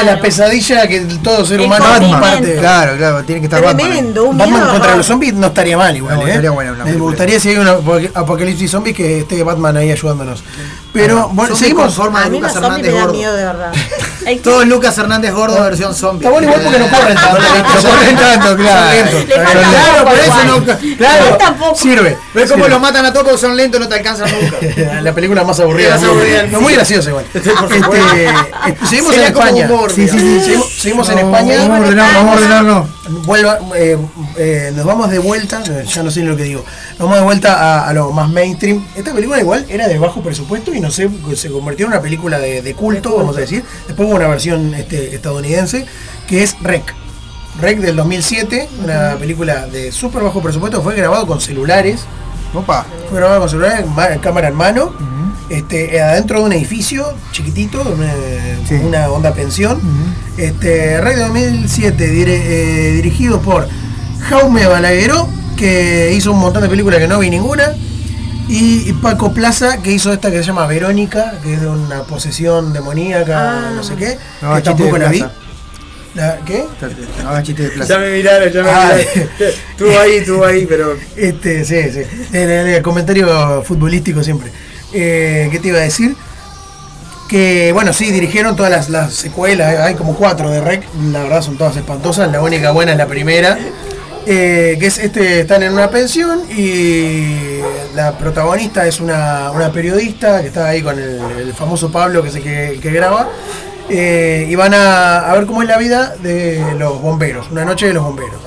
Es 0.00 0.04
la 0.04 0.20
pesadilla 0.20 0.86
que 0.86 1.00
todo 1.22 1.46
ser 1.46 1.60
humano 1.62 1.84
comparte. 1.98 2.56
Claro, 2.56 2.96
claro, 2.98 3.24
tiene 3.24 3.40
que 3.40 3.46
estar 3.46 3.62
Batman. 3.62 3.86
Tremendo, 3.86 4.26
Batman 4.28 4.50
miedo. 4.50 4.70
contra 4.70 4.96
los 4.96 5.06
zombies 5.06 5.32
no 5.32 5.46
estaría 5.46 5.78
mal 5.78 5.96
igual, 5.96 6.16
No, 6.16 6.26
¿eh? 6.26 6.28
estaría 6.30 6.50
buena 6.50 6.72
una 6.72 6.80
Me 6.84 6.90
película. 6.90 7.08
gustaría 7.10 7.40
si 7.40 7.48
hay 7.48 7.56
un 7.56 7.66
apoc- 7.66 8.10
apocalipsis 8.14 8.70
zombies 8.70 8.94
que 8.96 9.20
esté 9.20 9.42
Batman 9.42 9.78
ahí 9.78 9.90
ayudándonos. 9.90 10.44
Pero 10.92 11.30
bueno, 11.32 11.56
seguimos. 11.56 11.84
con 11.84 11.92
forma 11.94 12.20
A 12.20 12.24
de 12.24 12.30
mí 12.30 12.36
Lucas 12.40 12.54
los 12.56 12.62
zombies 12.66 12.86
Hernández 12.88 13.12
miedo 13.16 13.32
de 13.34 13.44
verdad. 13.46 13.72
Que- 14.24 14.36
Todo 14.36 14.62
es 14.62 14.68
Lucas 14.68 14.96
Hernández 14.98 15.32
gordo 15.32 15.62
versión 15.62 15.94
zombie. 15.94 16.26
Está 16.26 16.30
bueno 16.30 16.48
igual 16.48 16.62
porque 16.62 16.78
no 16.78 16.88
corren 16.88 17.14
tanto. 17.14 17.38
No 17.40 17.90
corren 17.90 18.16
tanto, 18.16 18.56
claro. 18.56 19.24
Claro, 19.26 20.04
por 20.04 20.18
eso 20.18 20.44
no. 20.46 20.96
Claro, 20.96 21.36
tampoco. 21.38 21.74
Sirve. 21.76 22.16
¿Ves 22.34 22.50
cómo 22.50 22.68
los 22.68 22.80
matan 22.80 23.04
a 23.06 23.12
todos 23.12 23.24
porque 23.26 23.40
son 23.40 23.56
lentos 23.56 23.80
no 23.80 23.88
te 23.88 23.94
alcanzan 23.96 24.28
nunca? 24.30 25.00
La 25.02 25.12
película 25.14 25.44
más 25.44 25.58
aburrida. 25.60 25.96
No, 26.50 26.60
muy 26.60 26.74
graciosa 26.74 27.10
igual. 27.10 27.24
Seguimos 28.88 29.14
en 29.16 29.22
España. 29.24 29.66
humor, 29.66 29.90
Sí, 29.92 30.08
sí, 30.08 30.18
sí. 30.44 30.54
Seguimos, 30.78 31.08
en 31.10 31.18
España. 31.18 31.56
Vamos 31.58 31.78
a 31.78 31.80
ordenar, 31.82 32.14
vamos 32.14 32.30
a 32.32 32.34
ordenarnos. 32.36 32.88
Vuelva, 33.26 33.58
eh, 33.76 33.98
eh, 34.38 34.72
nos 34.74 34.86
vamos 34.86 35.10
de 35.10 35.18
vuelta, 35.18 35.62
ya 35.62 36.02
no 36.02 36.10
sé 36.10 36.20
lo 36.22 36.36
que 36.38 36.44
digo, 36.44 36.64
nos 36.92 37.00
vamos 37.00 37.18
de 37.18 37.22
vuelta 37.24 37.52
a, 37.84 37.88
a 37.88 37.92
lo 37.92 38.10
más 38.12 38.30
mainstream. 38.30 38.82
Esta 38.96 39.12
película 39.12 39.38
igual 39.38 39.66
era 39.68 39.88
de 39.88 39.98
bajo 39.98 40.22
presupuesto 40.22 40.72
y 40.72 40.80
no 40.80 40.90
sé, 40.90 41.10
se 41.36 41.50
convirtió 41.50 41.84
en 41.84 41.92
una 41.92 42.00
película 42.00 42.38
de, 42.38 42.62
de 42.62 42.74
culto, 42.74 43.14
vamos 43.16 43.36
a 43.36 43.40
decir. 43.40 43.62
Después 43.86 44.08
hubo 44.14 44.20
una 44.20 44.28
versión 44.28 44.72
este, 44.74 45.14
estadounidense 45.14 45.86
que 46.28 46.42
es 46.44 46.56
Rec. 46.62 46.94
Rec 47.60 47.78
del 47.80 47.96
2007, 47.96 48.68
una 48.82 49.16
película 49.16 49.66
de 49.66 49.90
súper 49.92 50.22
bajo 50.22 50.40
presupuesto, 50.40 50.82
fue 50.82 50.94
grabado 50.94 51.26
con 51.26 51.40
celulares, 51.40 52.00
Opa. 52.52 52.86
fue 53.10 53.18
grabado 53.18 53.40
con 53.40 53.48
celulares, 53.48 53.86
ma- 53.88 54.08
cámara 54.20 54.48
en 54.48 54.54
mano, 54.54 54.92
este, 55.50 56.00
adentro 56.00 56.40
de 56.40 56.44
un 56.46 56.52
edificio 56.52 57.12
chiquitito, 57.32 57.82
una, 57.82 58.12
Sí. 58.68 58.74
una 58.74 59.08
onda 59.10 59.34
pensión. 59.34 59.80
este, 60.36 61.00
Rey 61.00 61.14
de 61.14 61.22
2007, 61.22 62.10
dire- 62.10 62.42
eh, 62.44 62.92
dirigido 62.94 63.40
por 63.40 63.68
Jaume 64.28 64.66
Balagueró, 64.66 65.28
que 65.56 66.12
hizo 66.16 66.32
un 66.32 66.40
montón 66.40 66.62
de 66.62 66.68
películas 66.68 66.98
que 66.98 67.06
no 67.06 67.18
vi 67.20 67.30
ninguna. 67.30 67.72
Y 68.48 68.92
Paco 68.94 69.32
Plaza, 69.32 69.78
que 69.82 69.90
hizo 69.92 70.12
esta 70.12 70.30
que 70.30 70.38
se 70.38 70.44
llama 70.44 70.66
Verónica, 70.66 71.34
que 71.42 71.54
es 71.54 71.60
de 71.62 71.66
una 71.68 72.02
posesión 72.02 72.72
demoníaca, 72.72 73.70
no 73.74 73.82
sé 73.82 73.94
qué, 73.96 74.18
No, 74.42 74.50
que 74.50 74.62
chiste 74.62 74.70
tampoco 74.70 74.92
de 74.94 74.98
la 74.98 75.08
vi. 75.08 75.18
plaza. 75.20 75.34
La- 76.14 76.38
¿Qué? 76.44 76.64
No 77.24 77.42
chiste 77.42 77.62
de 77.64 77.68
plaza. 77.70 77.94
Ya 77.94 77.98
me 78.00 78.10
miraron, 78.12 78.52
ya 78.52 78.62
me 78.62 78.70
Ah, 78.70 78.92
miraron. 78.96 79.28
Estuvo 79.70 79.98
ahí, 79.98 80.12
estuvo 80.16 80.44
ahí, 80.44 80.66
pero. 80.66 80.96
Este, 81.16 81.64
sí, 81.64 81.90
sí. 81.90 82.26
El, 82.32 82.50
el- 82.50 82.66
el 82.68 82.82
comentario 82.82 83.62
futbolístico 83.64 84.22
siempre. 84.22 84.52
Eh, 84.92 85.48
¿Qué 85.50 85.58
te 85.58 85.68
iba 85.68 85.78
a 85.78 85.82
decir? 85.82 86.14
Que, 87.28 87.72
bueno, 87.72 87.92
sí, 87.94 88.12
dirigieron 88.12 88.54
todas 88.54 88.70
las, 88.70 88.90
las 88.90 89.14
secuelas, 89.14 89.80
hay 89.80 89.94
como 89.94 90.14
cuatro 90.14 90.50
de 90.50 90.60
Rec, 90.60 90.84
la 91.10 91.22
verdad 91.22 91.40
son 91.40 91.56
todas 91.56 91.74
espantosas, 91.76 92.30
la 92.30 92.42
única 92.42 92.70
buena 92.70 92.92
es 92.92 92.98
la 92.98 93.06
primera. 93.06 93.58
Eh, 94.26 94.76
que 94.80 94.86
es 94.86 94.98
este, 94.98 95.40
están 95.40 95.62
en 95.62 95.72
una 95.74 95.90
pensión 95.90 96.42
y 96.50 97.58
la 97.94 98.16
protagonista 98.16 98.86
es 98.86 98.98
una, 99.00 99.50
una 99.50 99.70
periodista 99.70 100.40
que 100.40 100.46
está 100.46 100.68
ahí 100.68 100.80
con 100.82 100.98
el, 100.98 101.20
el 101.38 101.52
famoso 101.52 101.92
Pablo, 101.92 102.22
que 102.22 102.30
es 102.30 102.36
el 102.36 102.42
que, 102.42 102.68
el 102.70 102.80
que 102.80 102.90
graba. 102.90 103.28
eh, 103.90 104.46
y 104.48 104.54
van 104.54 104.72
a, 104.72 105.30
a 105.30 105.34
ver 105.34 105.44
cómo 105.44 105.60
es 105.60 105.68
la 105.68 105.76
vida 105.76 106.14
de 106.22 106.74
los 106.78 107.02
bomberos, 107.02 107.50
una 107.50 107.66
noche 107.66 107.86
de 107.86 107.92
los 107.92 108.02
bomberos. 108.02 108.40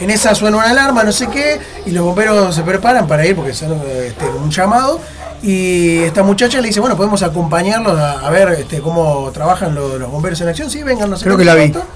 En 0.00 0.10
esa 0.10 0.34
suena 0.36 0.56
una 0.58 0.70
alarma, 0.70 1.02
no 1.02 1.10
sé 1.12 1.26
qué, 1.28 1.58
y 1.86 1.90
los 1.90 2.04
bomberos 2.04 2.54
se 2.54 2.62
preparan 2.62 3.06
para 3.08 3.26
ir 3.26 3.34
porque 3.34 3.54
son 3.54 3.72
este, 4.06 4.24
un 4.26 4.50
llamado. 4.50 5.00
Y 5.42 5.98
esta 6.04 6.22
muchacha 6.22 6.60
le 6.60 6.68
dice, 6.68 6.80
bueno, 6.80 6.96
podemos 6.96 7.22
acompañarlos 7.22 7.98
a, 7.98 8.26
a 8.26 8.30
ver 8.30 8.48
este, 8.50 8.80
cómo 8.80 9.30
trabajan 9.32 9.74
los, 9.74 9.98
los 10.00 10.10
bomberos 10.10 10.40
en 10.40 10.48
acción. 10.48 10.70
Sí, 10.70 10.82
vengan, 10.82 11.10
no 11.10 11.16
sé 11.16 11.24
Creo 11.24 11.36
qué, 11.36 11.42
que 11.42 11.44
la 11.44 11.54
vi. 11.54 11.70
cuánto. 11.70 11.86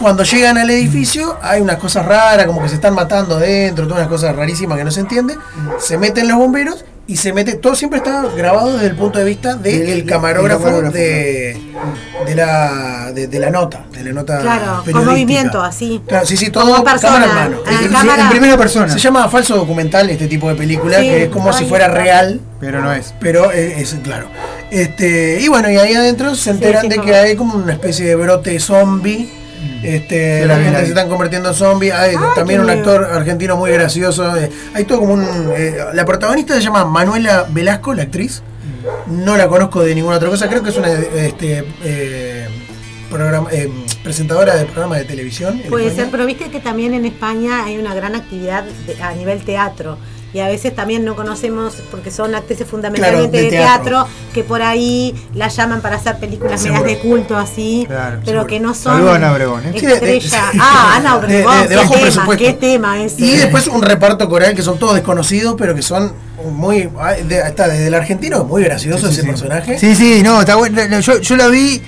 Cuando 0.00 0.24
llegan 0.24 0.58
al 0.58 0.68
edificio 0.70 1.38
hay 1.40 1.60
unas 1.60 1.76
cosas 1.76 2.04
raras, 2.04 2.46
como 2.46 2.62
que 2.62 2.68
se 2.68 2.74
están 2.74 2.94
matando 2.94 3.38
dentro, 3.38 3.84
todas 3.86 4.00
unas 4.02 4.08
cosas 4.10 4.34
rarísimas 4.36 4.76
que 4.78 4.84
no 4.84 4.90
se 4.90 5.00
entiende. 5.00 5.36
Se 5.78 5.96
meten 5.98 6.28
los 6.28 6.36
bomberos 6.36 6.84
y 7.06 7.16
se 7.16 7.32
mete, 7.32 7.54
todo 7.54 7.74
siempre 7.74 7.98
está 7.98 8.22
grabado 8.36 8.72
desde 8.74 8.86
el 8.86 8.96
punto 8.96 9.18
de 9.18 9.24
vista 9.26 9.54
del 9.54 10.04
camarógrafo, 10.06 10.82
de, 10.82 11.60
de 12.26 12.34
la, 12.34 13.12
de, 13.14 13.28
de 13.28 13.38
la 13.38 13.50
nota, 13.50 13.84
de 13.92 14.02
la 14.04 14.12
nota 14.12 14.40
Claro, 14.40 14.82
con 14.90 15.04
movimiento 15.04 15.62
así. 15.62 16.00
Claro, 16.08 16.26
sí, 16.26 16.36
sí, 16.36 16.50
todo 16.50 16.64
Como 16.72 16.82
persona, 16.84 17.26
cámara 17.26 17.26
en 17.46 17.52
mano. 17.52 17.92
cámara. 17.92 18.22
En 18.24 18.28
primera 18.30 18.56
persona. 18.56 18.88
Se 18.92 18.98
llama 18.98 19.28
falso 19.28 19.54
documental 19.56 20.08
este 20.10 20.26
tipo 20.26 20.48
de 20.48 20.54
película, 20.56 20.98
Sí, 20.98 21.08
que 21.08 21.24
es 21.24 21.28
como 21.30 21.52
si 21.52 21.66
fuera 21.66 21.88
real, 21.88 22.40
Pero 22.58 22.80
no 22.82 22.92
es. 22.92 23.14
pero 23.20 23.52
es, 23.52 23.92
es- 23.92 24.00
claro. 24.02 24.26
Este, 24.70 25.40
y 25.40 25.48
bueno, 25.48 25.70
y 25.70 25.76
ahí 25.76 25.94
adentro 25.94 26.34
se 26.34 26.50
enteran 26.50 26.82
sí, 26.82 26.88
de 26.88 26.96
como- 26.96 27.06
que 27.08 27.14
hay 27.14 27.36
como 27.36 27.54
una 27.56 27.72
especie 27.74 28.06
de 28.06 28.16
brote 28.16 28.58
zombie. 28.58 29.30
Este, 29.82 30.42
Sí, 30.42 30.48
la 30.48 30.56
gente 30.56 30.80
se 30.80 30.88
están 30.88 31.08
convirtiendo 31.08 31.48
en 31.50 31.54
zombies. 31.54 31.92
Hay 31.92 32.14
también 32.34 32.60
un 32.60 32.66
miedo. 32.66 32.78
actor 32.78 33.04
argentino 33.12 33.56
muy 33.56 33.70
gracioso. 33.70 34.36
eh, 34.36 34.50
hay 34.74 34.84
todo 34.84 35.00
como 35.00 35.14
un. 35.14 35.24
eh, 35.56 35.76
la 35.92 36.04
protagonista 36.04 36.54
se 36.54 36.62
llama 36.62 36.84
Manuela 36.84 37.46
Velasco, 37.50 37.92
la 37.94 38.02
actriz. 38.04 38.42
No 39.06 39.36
la 39.36 39.48
conozco 39.48 39.82
de 39.82 39.94
ninguna 39.94 40.16
otra 40.16 40.28
cosa. 40.28 40.48
Creo 40.48 40.62
que 40.62 40.70
es 40.70 40.76
una 40.76 40.92
este, 40.92 41.64
eh, 41.84 42.48
programa- 43.10 43.48
eh, 43.52 43.70
presentadora 44.02 44.56
de 44.56 44.64
programa 44.66 44.96
de 44.96 45.04
televisión. 45.04 45.60
Puede 45.68 45.86
España. 45.86 46.04
ser, 46.04 46.10
pero 46.10 46.26
viste 46.26 46.50
que 46.50 46.60
también 46.60 46.94
en 46.94 47.04
España 47.04 47.64
hay 47.64 47.78
una 47.78 47.94
gran 47.94 48.14
actividad 48.14 48.64
de- 48.86 49.02
a 49.02 49.12
nivel 49.12 49.42
teatro. 49.44 49.98
Y 50.34 50.40
a 50.40 50.48
veces 50.48 50.74
también 50.74 51.04
no 51.04 51.14
conocemos, 51.14 51.74
porque 51.92 52.10
son 52.10 52.34
actrices 52.34 52.66
fundamentalmente 52.66 53.30
Claro, 53.30 53.32
de 53.32 53.42
de, 53.44 53.50
teatro. 53.50 53.84
teatro, 53.84 54.08
que 54.34 54.42
por 54.42 54.62
ahí 54.62 55.14
la 55.32 55.46
llaman 55.46 55.80
para 55.80 55.94
hacer 55.96 56.16
películas 56.18 56.60
medias 56.64 56.84
de 56.84 56.98
culto 56.98 57.36
así, 57.36 57.84
Claro, 57.86 58.16
pero 58.24 58.40
seguro. 58.40 58.46
que 58.48 58.58
no 58.60 58.74
son 58.74 58.94
Saludos 58.94 59.12
a 59.12 59.14
Ana 59.16 59.32
Obregón, 59.32 59.62
¿eh? 59.64 59.72
Sí, 59.78 59.86
de- 59.86 60.00
de- 60.00 60.16
estrella. 60.16 60.50
ah, 60.60 60.94
Ana 60.96 61.10
de- 61.12 61.18
Obregón, 61.18 61.54
de- 61.54 61.62
de 61.62 61.68
qué 61.68 61.76
bajo 61.76 61.90
tema, 61.94 62.02
presupuesto. 62.02 62.44
qué 62.44 62.52
tema 62.54 63.00
ese. 63.04 63.24
Y 63.24 63.30
después 63.36 63.66
un 63.68 63.80
reparto 63.82 64.28
coral 64.28 64.54
que 64.56 64.62
son 64.62 64.76
todos 64.76 64.94
desconocidos, 64.96 65.54
pero 65.56 65.72
que 65.74 65.82
son 65.82 66.12
muy. 66.50 66.90
de- 67.28 67.38
está 67.38 67.68
desde 67.68 67.86
el 67.86 67.94
argentino, 67.94 68.42
muy 68.44 68.64
gracioso 68.64 69.08
ese 69.08 69.22
personaje. 69.22 69.78
Sí, 69.78 69.94
sí, 69.94 70.20
no, 70.24 70.40
está 70.40 70.56
bueno. 70.56 70.82
No, 70.90 70.98
Yo, 70.98 71.20
yo 71.20 71.36
la 71.36 71.46
vi, 71.46 71.80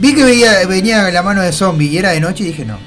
vi 0.00 0.12
que 0.12 0.24
veía, 0.24 0.66
venía 0.66 1.08
la 1.12 1.22
mano 1.22 1.40
de 1.40 1.52
zombie 1.52 1.86
y 1.88 1.98
era 1.98 2.10
de 2.10 2.18
noche 2.20 2.42
y 2.42 2.46
dije 2.48 2.64
no. 2.64 2.78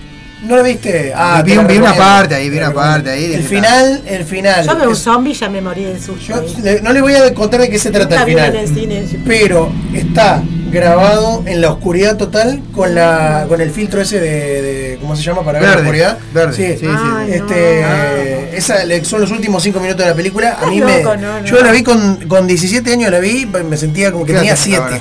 ¿No 0.46 0.56
lo 0.58 0.64
viste? 0.64 1.12
Ah, 1.16 1.42
vi, 1.46 1.58
vi 1.58 1.78
una 1.78 1.94
parte 1.96 2.36
ahí, 2.36 2.50
vi 2.50 2.58
una 2.58 2.74
parte 2.74 3.10
ahí. 3.10 3.34
El 3.34 3.44
final, 3.44 4.02
el 4.06 4.24
final. 4.26 4.66
Yo 4.66 4.76
veo 4.78 4.90
un 4.90 4.96
zombie 4.96 5.32
y 5.32 5.36
ya 5.36 5.50
me 5.50 5.62
morí 5.62 5.84
del 5.84 6.00
susto. 6.02 6.44
yo 6.64 6.82
no 6.84 6.94
le 6.94 7.02
voy 7.02 7.16
a 7.16 7.34
contar 7.34 7.62
de 7.62 7.70
qué 7.70 7.80
se 7.80 7.92
trata 7.92 8.22
el 8.22 8.26
final. 8.30 8.56
en 8.56 8.62
el 8.62 8.68
cine. 8.68 9.08
yo- 9.12 9.20
Pero 9.26 9.72
está 9.94 10.44
grabado 10.72 11.44
en 11.46 11.62
la 11.62 11.72
oscuridad 11.72 12.18
total 12.18 12.62
con 12.74 12.94
la 12.96 13.46
con 13.48 13.62
el 13.62 13.72
filtro 13.72 14.02
ese 14.02 14.20
de, 14.20 14.62
de- 14.62 14.98
¿cómo 15.00 15.16
se 15.16 15.24
llama? 15.24 15.44
para 15.44 15.60
ver 15.60 15.70
la 15.70 15.76
oscuridad. 15.78 16.18
verde, 16.34 16.54
Sí, 16.56 16.80
sí, 16.80 16.86
sí. 16.86 17.32
Este, 17.34 17.82
no. 17.82 18.58
esa 18.58 18.76
son 19.04 19.22
los 19.22 19.32
últimos 19.32 19.64
cinco 19.64 19.80
minutos 19.80 20.04
de 20.04 20.10
la 20.12 20.16
película. 20.16 20.58
A 20.62 20.68
mí 20.68 20.82
me, 20.82 21.02
loco, 21.02 21.16
no, 21.18 21.40
no. 21.40 21.46
yo 21.46 21.60
la 21.62 21.72
vi 21.72 21.82
con, 21.84 22.18
con 22.28 22.46
17 22.48 22.92
años, 22.92 23.12
la 23.12 23.20
vi, 23.20 23.46
me 23.46 23.78
sentía 23.78 24.12
como 24.12 24.26
que 24.26 24.34
¿Qué 24.34 24.40
tenía 24.40 24.54
haces 24.54 24.66
7. 24.66 24.82
ahora? 24.84 25.00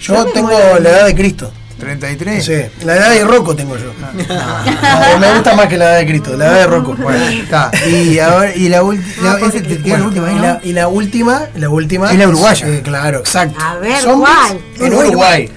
Yo 0.00 0.24
tengo 0.26 0.50
la 0.80 0.90
edad 0.90 1.06
de 1.06 1.14
Cristo. 1.14 1.50
33. 1.78 2.44
Sí, 2.44 2.52
la 2.84 2.96
edad 2.96 3.10
de 3.10 3.24
Rocco 3.24 3.54
tengo 3.56 3.76
yo. 3.76 3.92
Ah. 4.30 4.64
Ah, 4.82 5.16
me 5.20 5.32
gusta 5.34 5.54
más 5.54 5.66
que 5.66 5.76
la 5.76 5.86
edad 5.90 5.98
de 5.98 6.06
Cristo, 6.06 6.36
la 6.36 6.46
edad 6.46 6.54
de 6.60 6.66
Rocco. 6.66 6.94
Bueno, 6.94 7.24
está. 7.26 7.70
Y 7.88 8.18
ahora, 8.18 8.54
y 8.54 8.68
la 8.68 8.82
última, 8.82 9.38
la 9.84 10.02
última, 10.04 10.26
ahí, 10.28 10.32
Y 10.34 10.36
¿no? 10.36 10.42
la, 10.42 10.60
y 10.62 10.72
la 10.72 10.88
última, 10.88 11.42
la 11.56 11.68
última. 11.68 12.12
Es 12.12 12.18
la 12.18 12.28
uruguaya. 12.28 12.66
eh, 12.68 12.80
claro, 12.82 13.18
exacto. 13.20 13.58
A 13.60 13.76
ver, 13.76 13.98
Zombies 14.00 14.28
¿cuál? 14.30 14.60
En 14.86 14.94
Uruguay. 14.94 15.50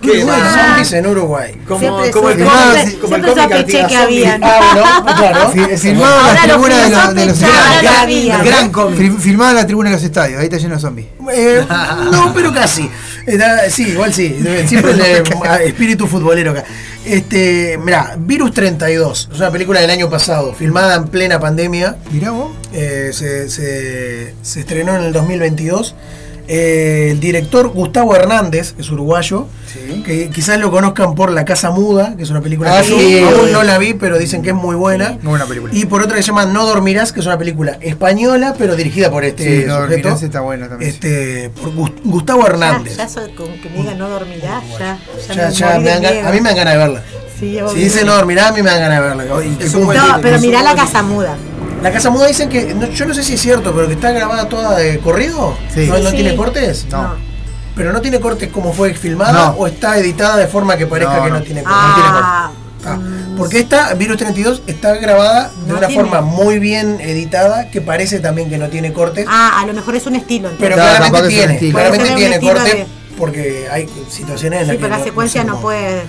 ¿Qué? 0.00 0.10
Uruguay, 0.18 0.40
Ah. 0.44 0.66
Zombies 0.68 0.92
en 0.92 1.06
Uruguay. 1.06 1.52
Como, 1.66 1.80
como 1.88 2.04
el 2.04 2.10
cómic- 2.44 3.00
como 3.00 3.16
el 3.16 3.24
sospeché 3.24 3.86
que 3.86 3.96
habían. 3.96 4.44
Ah, 4.44 5.00
bueno, 5.02 5.16
claro. 5.16 5.78
Filmado 5.78 6.28
en 6.28 6.34
la 6.34 6.42
tribuna 6.42 6.76
de, 6.84 6.90
los- 6.90 7.14
de 7.14 7.26
los 7.26 7.42
estadios. 7.42 7.92
había. 8.02 8.38
Gran 8.42 8.70
cómic. 8.70 8.98
Fil- 9.00 9.18
Filmado 9.18 9.50
en 9.50 9.56
la 9.56 9.66
tribuna 9.66 9.88
de 9.90 9.96
los 9.96 10.04
estadios, 10.04 10.38
ahí 10.40 10.44
está 10.44 10.58
lleno 10.58 10.74
de 10.74 10.80
zombies. 10.80 11.06
Eh, 11.32 11.66
no, 12.12 12.32
pero 12.34 12.52
casi. 12.52 12.90
Era- 13.26 13.68
sí, 13.70 13.88
igual 13.88 14.12
sí. 14.12 14.36
Siempre 14.66 14.92
el 14.92 15.00
eh, 15.00 15.22
espíritu 15.66 16.06
futbolero 16.06 16.50
acá. 16.52 16.64
Este, 17.04 17.78
mirá, 17.82 18.16
Virus 18.18 18.52
32, 18.54 19.28
es 19.32 19.38
una 19.38 19.50
película 19.50 19.80
del 19.80 19.90
año 19.90 20.08
pasado, 20.08 20.54
filmada 20.54 20.96
en 20.96 21.08
plena 21.08 21.38
pandemia. 21.38 21.96
Mirá 22.10 22.30
vos. 22.30 22.52
Eh, 22.72 23.10
se, 23.12 23.48
se- 23.50 24.34
se 24.42 24.60
estrenó 24.60 24.96
en 24.96 25.02
el 25.04 25.12
2022. 25.12 25.94
Eh, 26.46 27.08
el 27.12 27.20
director 27.20 27.68
Gustavo 27.68 28.14
Hernández, 28.14 28.72
que 28.72 28.82
es 28.82 28.90
uruguayo, 28.90 29.46
que 30.04 30.28
quizás 30.30 30.58
lo 30.58 30.70
conozcan 30.70 31.14
por 31.14 31.30
La 31.30 31.44
Casa 31.44 31.70
Muda, 31.70 32.14
que 32.16 32.22
es 32.22 32.30
una 32.30 32.40
película 32.42 32.78
Ah, 32.78 32.82
que 32.82 32.88
sí. 32.88 33.20
yo 33.20 33.28
aún 33.28 33.52
no 33.52 33.62
la 33.62 33.78
vi, 33.78 33.94
pero 33.94 34.18
dicen 34.18 34.42
que 34.42 34.50
es 34.50 34.54
muy 34.54 34.76
buena. 34.76 35.12
Muy 35.22 35.30
buena 35.30 35.46
película. 35.46 35.72
Y 35.74 35.86
por 35.86 36.02
otra 36.02 36.16
que 36.16 36.22
se 36.22 36.28
llama 36.28 36.44
No 36.46 36.66
Dormirás, 36.66 37.12
que 37.12 37.20
es 37.20 37.26
una 37.26 37.38
película 37.38 37.78
española, 37.80 38.54
pero 38.58 38.76
dirigida 38.76 39.10
por 39.10 39.24
este 39.24 39.42
Sí, 39.62 39.66
no, 39.66 39.74
sujeto. 39.76 39.88
Dormirás 39.88 40.22
está 40.22 40.40
buena 40.40 40.68
también. 40.68 40.90
Este, 40.90 41.50
por 41.50 41.74
Gus- 41.74 41.92
Gustavo 42.04 42.40
Ya, 42.42 42.46
Hernández. 42.48 42.96
ya 42.96 43.06
con 43.34 43.52
que 43.60 43.70
me 43.70 43.76
diga 43.78 43.94
no 43.94 44.08
dormirás, 44.10 44.62
ya. 44.78 44.98
Ya, 45.34 45.48
ya 45.50 45.78
me 45.78 45.90
a 46.20 46.30
mí 46.30 46.40
me 46.40 46.48
dan 46.50 46.56
ganas 46.56 46.72
de 46.74 46.78
verla. 46.78 47.02
Sí, 47.40 47.58
Si 47.72 47.78
dice 47.80 48.04
no 48.04 48.14
dormirás, 48.14 48.50
a 48.50 48.52
mí 48.52 48.62
me 48.62 48.70
dan 48.70 48.80
ganas 48.80 49.02
de 49.02 49.08
verla. 49.24 49.44
Y 49.44 49.74
No, 49.76 50.20
pero 50.22 50.38
mirá 50.40 50.62
la 50.62 50.74
casa 50.76 51.02
muda. 51.02 51.36
La 51.84 51.92
Casa 51.92 52.10
Muda 52.10 52.26
dicen 52.26 52.48
que, 52.48 52.74
no, 52.74 52.88
yo 52.88 53.04
no 53.06 53.14
sé 53.14 53.22
si 53.22 53.34
es 53.34 53.40
cierto, 53.42 53.72
pero 53.74 53.86
que 53.86 53.92
está 53.94 54.10
grabada 54.10 54.48
toda 54.48 54.76
de 54.76 54.98
corrido. 55.00 55.56
Sí. 55.72 55.86
¿No, 55.86 55.98
no 55.98 56.10
Sí. 56.10 56.16
tiene 56.16 56.34
cortes? 56.34 56.86
No. 56.90 57.14
Pero 57.76 57.92
no 57.92 58.00
tiene 58.00 58.20
cortes 58.20 58.50
como 58.50 58.72
fue 58.72 58.94
filmada 58.94 59.32
No. 59.32 59.50
o 59.58 59.66
está 59.66 59.98
editada 59.98 60.36
de 60.38 60.46
forma 60.46 60.76
que 60.76 60.86
parezca 60.86 61.16
No, 61.18 61.24
que 61.24 61.30
no, 61.30 61.38
no. 61.38 61.42
tiene 61.44 61.62
cortes. 61.62 61.80
No 61.86 61.94
tiene 61.94 62.08
Ah, 62.12 62.50
cortes. 62.52 62.64
Ah, 62.86 62.98
Porque 63.36 63.58
esta, 63.58 63.94
Virus 63.94 64.16
32, 64.18 64.62
está 64.66 64.94
grabada 64.96 65.50
de 65.66 65.72
No 65.72 65.78
una 65.78 65.86
tiene. 65.88 66.02
forma 66.02 66.20
muy 66.20 66.58
bien 66.58 67.00
editada 67.00 67.70
que 67.70 67.80
parece 67.80 68.20
también 68.20 68.48
que 68.48 68.58
no 68.58 68.68
tiene 68.68 68.92
cortes. 68.92 69.26
ah, 69.28 69.60
a 69.60 69.66
lo 69.66 69.72
mejor 69.74 69.94
es 69.96 70.06
un 70.06 70.14
estilo. 70.16 70.48
entonces. 70.50 70.58
pero 70.60 70.74
Claro, 70.76 70.96
claramente 71.06 71.28
tiene, 71.28 71.70
claramente 71.70 72.14
tiene 72.14 72.40
cortes 72.40 72.64
de- 72.74 72.86
porque 73.18 73.66
hay 73.70 73.88
situaciones 74.08 74.62
en 74.62 74.66
las 74.68 74.74
Sí, 74.74 74.78
que 74.80 74.84
pero 74.86 74.98
la 74.98 75.04
secuencia 75.04 75.44
no 75.44 75.60
puede. 75.60 76.02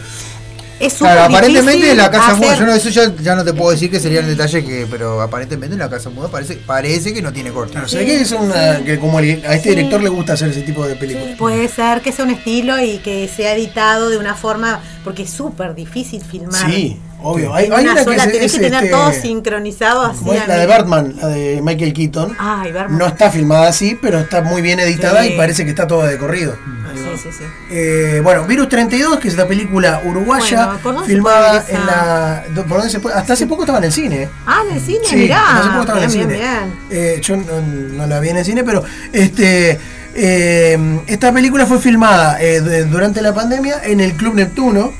Es 0.79 0.91
súper 0.93 1.13
Claro, 1.13 1.21
aparentemente 1.33 1.71
difícil 1.77 1.97
la 1.97 2.11
casa 2.11 2.35
muda, 2.35 2.55
yo 2.59 2.65
no, 2.65 2.73
eso 2.73 2.89
ya, 2.89 3.13
ya 3.21 3.35
no 3.35 3.45
te 3.45 3.53
puedo 3.53 3.71
decir 3.71 3.89
que 3.89 3.99
sería 3.99 4.19
el 4.19 4.27
detalle 4.27 4.63
que, 4.65 4.85
pero 4.91 5.21
aparentemente 5.21 5.77
la 5.77 5.89
casa 5.89 6.09
muda 6.09 6.27
parece, 6.27 6.55
parece 6.55 7.13
que 7.13 7.21
no 7.21 7.31
tiene 7.31 7.51
corte. 7.51 7.71
Claro, 7.73 7.87
ve 7.93 8.05
que 8.05 8.21
es 8.21 8.31
una, 8.33 8.83
que 8.83 8.99
como 8.99 9.19
el- 9.19 9.41
a 9.45 9.53
este 9.53 9.69
director 9.69 10.01
le 10.03 10.09
gusta 10.09 10.33
hacer 10.33 10.49
ese 10.49 10.61
tipo 10.63 10.85
de 10.85 10.95
películas. 10.95 11.37
Puede 11.37 11.67
ser 11.69 12.01
que 12.01 12.11
sea 12.11 12.25
un 12.25 12.31
estilo 12.31 12.77
y 12.81 12.97
que 12.97 13.29
sea 13.33 13.53
editado 13.55 14.09
de 14.09 14.17
una 14.17 14.35
forma, 14.35 14.81
porque 15.05 15.23
es 15.23 15.29
súper 15.29 15.75
difícil 15.75 16.21
filmar. 16.23 16.69
Sí, 16.69 16.99
obvio. 17.23 17.53
Hay, 17.53 17.67
En 17.67 17.73
hay 17.73 17.83
una 17.83 17.91
una 17.93 17.99
que 18.01 18.03
sola, 18.11 18.23
es, 18.25 18.31
tenés 18.33 18.45
es, 18.45 18.51
que 18.59 18.59
tener 18.65 18.83
este, 18.83 18.89
todo 18.95 19.11
sincronizado 19.13 20.01
así. 20.01 20.29
es 20.29 20.47
la 20.47 20.57
de. 20.57 20.65
Batman, 20.65 21.15
la 21.21 21.27
de 21.29 21.61
Michael 21.61 21.93
Keaton. 21.93 22.35
Ay, 22.37 22.71
Batman. 22.73 22.97
No 22.99 23.05
está 23.07 23.31
filmada 23.31 23.69
así, 23.69 23.97
pero 24.01 24.19
está 24.19 24.41
muy 24.41 24.61
bien 24.61 24.79
editada 24.81 25.23
Sí. 25.23 25.29
y 25.33 25.37
parece 25.37 25.63
que 25.63 25.69
está 25.69 25.87
toda 25.87 26.07
de 26.07 26.17
corrido. 26.17 26.57
Sí, 26.95 27.21
sí, 27.23 27.29
sí. 27.39 27.43
Eh, 27.71 28.21
bueno, 28.23 28.45
Virus 28.45 28.69
32, 28.69 29.19
que 29.19 29.27
es 29.27 29.33
esta 29.33 29.47
película 29.47 30.01
uruguaya, 30.05 30.65
Bueno, 30.65 30.79
¿por 30.81 30.93
dónde 30.93 31.07
se 31.07 31.13
filmada 31.13 31.65
en 31.67 31.85
la. 31.85 32.43
¿por 32.55 32.67
dónde 32.77 32.89
se 32.89 32.99
puede? 32.99 33.15
Hasta 33.15 33.33
hace 33.33 33.47
poco 33.47 33.63
estaba 33.63 33.77
en 33.79 33.83
el 33.85 33.91
cine. 33.91 34.29
Ah, 34.45 34.61
en 34.69 34.75
el 34.75 34.81
cine, 34.81 34.99
Sí, 35.05 35.15
mirá. 35.15 35.59
hace 35.59 35.69
poco 35.69 35.81
estaba 35.81 36.03
en 36.03 36.11
Bien, 36.11 36.21
el 36.21 36.27
bien, 36.27 36.39
cine. 36.39 36.73
bien. 36.89 37.05
Eh, 37.15 37.19
yo 37.21 37.37
no, 37.37 37.61
no 37.61 38.07
la 38.07 38.19
vi 38.19 38.29
en 38.29 38.37
el 38.37 38.45
cine, 38.45 38.63
pero 38.63 38.83
este 39.13 39.79
eh, 40.15 40.99
esta 41.07 41.31
película 41.33 41.65
fue 41.65 41.79
filmada 41.79 42.41
eh, 42.41 42.61
durante 42.89 43.21
la 43.21 43.33
pandemia 43.33 43.81
en 43.83 43.99
el 43.99 44.13
Club 44.13 44.35
Neptuno. 44.35 44.91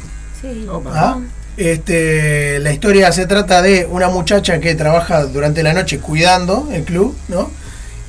Sí. 0.41 0.67
¿ah? 0.93 1.17
Este, 1.57 2.59
la 2.59 2.73
historia 2.73 3.11
se 3.13 3.25
trata 3.25 3.61
de 3.61 3.87
una 3.89 4.09
muchacha 4.09 4.59
que 4.59 4.75
trabaja 4.75 5.23
durante 5.23 5.63
la 5.63 5.73
noche 5.73 5.99
cuidando 5.99 6.67
el 6.71 6.83
club, 6.83 7.15
¿no? 7.29 7.49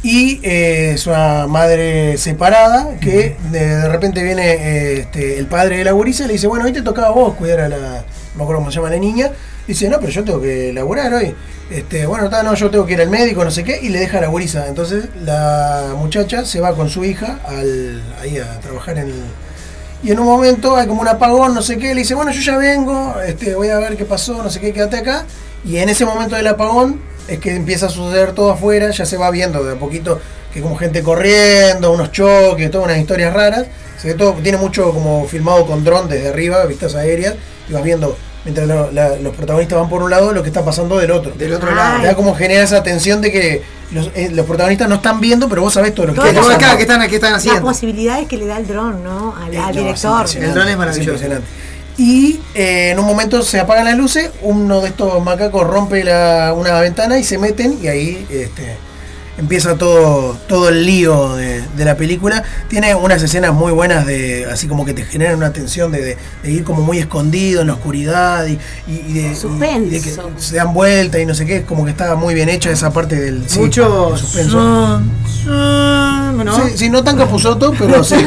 Y 0.07 0.39
eh, 0.45 0.93
es 0.95 1.09
una 1.09 1.49
madre 1.49 2.17
separada 2.17 2.97
que 3.01 3.35
de, 3.51 3.67
de 3.67 3.89
repente 3.89 4.23
viene 4.23 4.53
eh, 4.53 5.01
este, 5.01 5.37
el 5.37 5.49
padre 5.49 5.79
de 5.79 5.85
la 5.85 5.91
gurisa 5.91 6.23
y 6.23 6.27
le 6.29 6.35
dice, 6.35 6.47
bueno, 6.47 6.65
hoy 6.65 6.73
te 6.73 6.81
tocaba 6.81 7.09
a 7.09 7.11
vos 7.11 7.35
cuidar 7.35 7.63
a 7.63 7.69
la, 7.69 7.77
no 7.77 8.37
me 8.37 8.43
acuerdo 8.45 8.61
cómo 8.61 8.71
se 8.71 8.77
llama 8.77 8.91
la 8.91 8.99
niña. 8.99 9.33
Dice, 9.67 9.89
no, 9.89 9.99
pero 9.99 10.13
yo 10.13 10.23
tengo 10.23 10.41
que 10.41 10.73
laburar 10.73 11.13
hoy. 11.13 11.35
Este, 11.73 12.07
bueno, 12.07 12.27
está, 12.27 12.45
no, 12.45 12.55
yo 12.55 12.71
tengo 12.71 12.87
que 12.87 12.93
ir 12.93 13.01
al 13.01 13.11
médico, 13.11 13.45
no 13.45 13.51
sé 13.51 13.65
qué, 13.65 13.81
y 13.83 13.89
le 13.89 13.99
deja 13.99 14.19
a 14.19 14.21
la 14.21 14.29
gurisa. 14.29 14.69
Entonces 14.69 15.07
la 15.25 15.95
muchacha 15.97 16.45
se 16.45 16.61
va 16.61 16.77
con 16.77 16.89
su 16.89 17.05
hija 17.05 17.41
al, 17.45 18.01
ahí 18.23 18.39
a 18.39 18.61
trabajar 18.61 18.99
en 18.99 19.09
el, 19.09 19.25
y 20.05 20.13
en 20.13 20.21
un 20.21 20.27
momento 20.27 20.77
hay 20.77 20.87
como 20.87 21.01
un 21.01 21.09
apagón, 21.09 21.53
no 21.53 21.63
sé 21.63 21.79
qué, 21.79 21.97
le 21.97 22.03
dice, 22.03 22.15
bueno, 22.15 22.31
yo 22.31 22.43
ya 22.43 22.57
vengo, 22.59 23.17
este, 23.27 23.57
voy 23.57 23.71
a 23.71 23.79
ver 23.81 23.97
qué 23.97 24.05
pasó, 24.05 24.41
no 24.41 24.51
sé 24.51 24.61
qué, 24.61 24.73
quédate 24.73 24.99
acá. 24.99 25.25
Y 25.65 25.79
en 25.79 25.89
ese 25.89 26.05
momento 26.05 26.37
del 26.37 26.47
apagón 26.47 27.01
es 27.29 27.39
que 27.39 27.55
empieza 27.55 27.87
a 27.87 27.89
suceder 27.89 28.33
todo 28.33 28.51
afuera, 28.53 28.91
ya 28.91 29.05
se 29.07 29.17
va 29.17 29.31
viendo 29.31 29.63
de 29.65 29.73
a 29.75 29.79
poquito 29.79 30.21
que 30.53 30.61
como 30.61 30.77
gente 30.77 31.03
corriendo, 31.03 31.93
unos 31.93 32.13
choques, 32.13 32.71
todas 32.71 32.87
unas 32.87 32.99
historias 32.99 33.33
raras. 33.35 33.67
Se 34.01 34.09
ve 34.09 34.15
todo, 34.15 34.33
tiene 34.35 34.59
mucho 34.59 34.93
como 34.93 35.27
filmado 35.27 35.67
con 35.67 35.85
dron 35.85 36.09
desde 36.09 36.29
arriba, 36.29 36.65
vistas 36.67 36.95
aéreas, 36.95 37.35
y 37.69 37.73
vas 37.73 37.83
viendo 37.83 38.17
mientras 38.45 38.67
lo- 38.69 38.91
la- 38.93 39.17
los 39.17 39.35
protagonistas 39.35 39.79
van 39.79 39.89
por 39.89 40.03
un 40.03 40.11
lado 40.11 40.33
lo 40.33 40.43
que 40.43 40.49
está 40.49 40.65
pasando 40.65 40.99
del 40.99 41.11
otro. 41.11 41.33
Del 41.33 41.53
otro 41.55 41.69
Ay. 41.71 41.75
lado. 41.77 42.01
Te 42.03 42.07
da 42.07 42.15
como 42.15 42.35
genera 42.35 42.63
esa 42.63 42.83
tensión 42.83 43.21
de 43.21 43.33
que 43.33 43.63
los, 43.91 44.11
eh, 44.15 44.31
los 44.33 44.47
protagonistas 44.47 44.89
no 44.89 44.97
están 44.97 45.21
viendo, 45.21 45.49
pero 45.49 45.63
vos 45.63 45.75
sabés 45.75 45.95
todo 45.95 46.07
lo 46.07 46.13
que 46.13 46.17
Todo 46.19 46.27
está 46.29 46.41
lo- 46.41 46.47
pasando. 46.47 46.67
acá, 46.67 46.77
¿qué 46.77 46.83
están, 46.83 47.09
qué 47.09 47.15
están 47.17 47.33
Las 47.33 47.41
haciendo? 47.41 47.63
posibilidades 47.63 48.29
que 48.29 48.37
le 48.37 48.47
da 48.47 48.59
el 48.59 48.67
dron, 48.67 49.03
¿no? 49.03 49.35
Al, 49.37 49.53
Eh, 49.53 49.59
al 49.59 49.75
no, 49.75 49.81
director. 49.83 50.25
es 50.27 50.37
El 50.37 50.55
dron 50.55 50.69
es 50.69 50.77
maravilloso. 50.77 51.11
impresionante. 51.13 51.47
Y 51.99 52.41
eh, 52.55 52.91
en 52.91 52.99
un 52.99 53.07
momento 53.07 53.43
se 53.43 53.59
apagan 53.59 53.87
las 53.87 53.97
luces, 53.97 54.31
uno 54.43 54.83
de 54.83 54.89
estos 54.89 55.23
macacos 55.25 55.67
rompe 55.67 56.05
la, 56.05 56.53
una 56.55 56.79
ventana 56.81 57.19
y 57.19 57.25
se 57.25 57.39
meten 57.39 57.79
y 57.83 57.89
ahí 57.89 58.27
este, 58.29 58.77
empieza 59.39 59.77
todo, 59.77 60.37
todo 60.47 60.69
el 60.69 60.85
lío 60.85 61.37
de, 61.37 61.65
la 61.79 61.97
película. 61.97 62.43
Tiene 62.69 62.95
unas 62.95 63.23
escenas 63.23 63.55
muy 63.55 63.73
buenas 63.73 64.05
de 64.05 64.47
así 64.51 64.67
como 64.67 64.85
que 64.85 64.93
te 64.93 65.05
generan 65.05 65.37
una 65.37 65.55
tensión 65.55 65.91
de, 65.91 66.19
ir 66.45 66.65
como 66.65 66.83
muy 66.83 66.99
escondido 66.99 67.63
en 67.63 67.69
la 67.69 67.75
oscuridad 67.75 68.47
y, 68.47 68.59
de, 69.15 70.01
que 70.03 70.17
se 70.37 70.57
dan 70.57 70.75
vuelta 70.75 71.19
y 71.19 71.25
no 71.25 71.35
sé 71.35 71.47
qué, 71.47 71.63
como 71.63 71.87
que 71.87 71.93
está 71.93 72.15
muy 72.15 72.35
bien 72.35 72.51
hecha 72.51 72.71
esa 72.71 72.93
parte 72.93 73.17
del 73.17 73.43
Mucho 73.57 74.17
suspenso. 74.19 74.61
Son, 74.61 75.11
son, 75.45 76.45
¿no? 76.45 76.69
Sí, 76.75 76.91
no 76.91 77.03
tan 77.03 77.17
capuzoto, 77.17 77.73
pero 77.79 78.05
sí. 78.05 78.17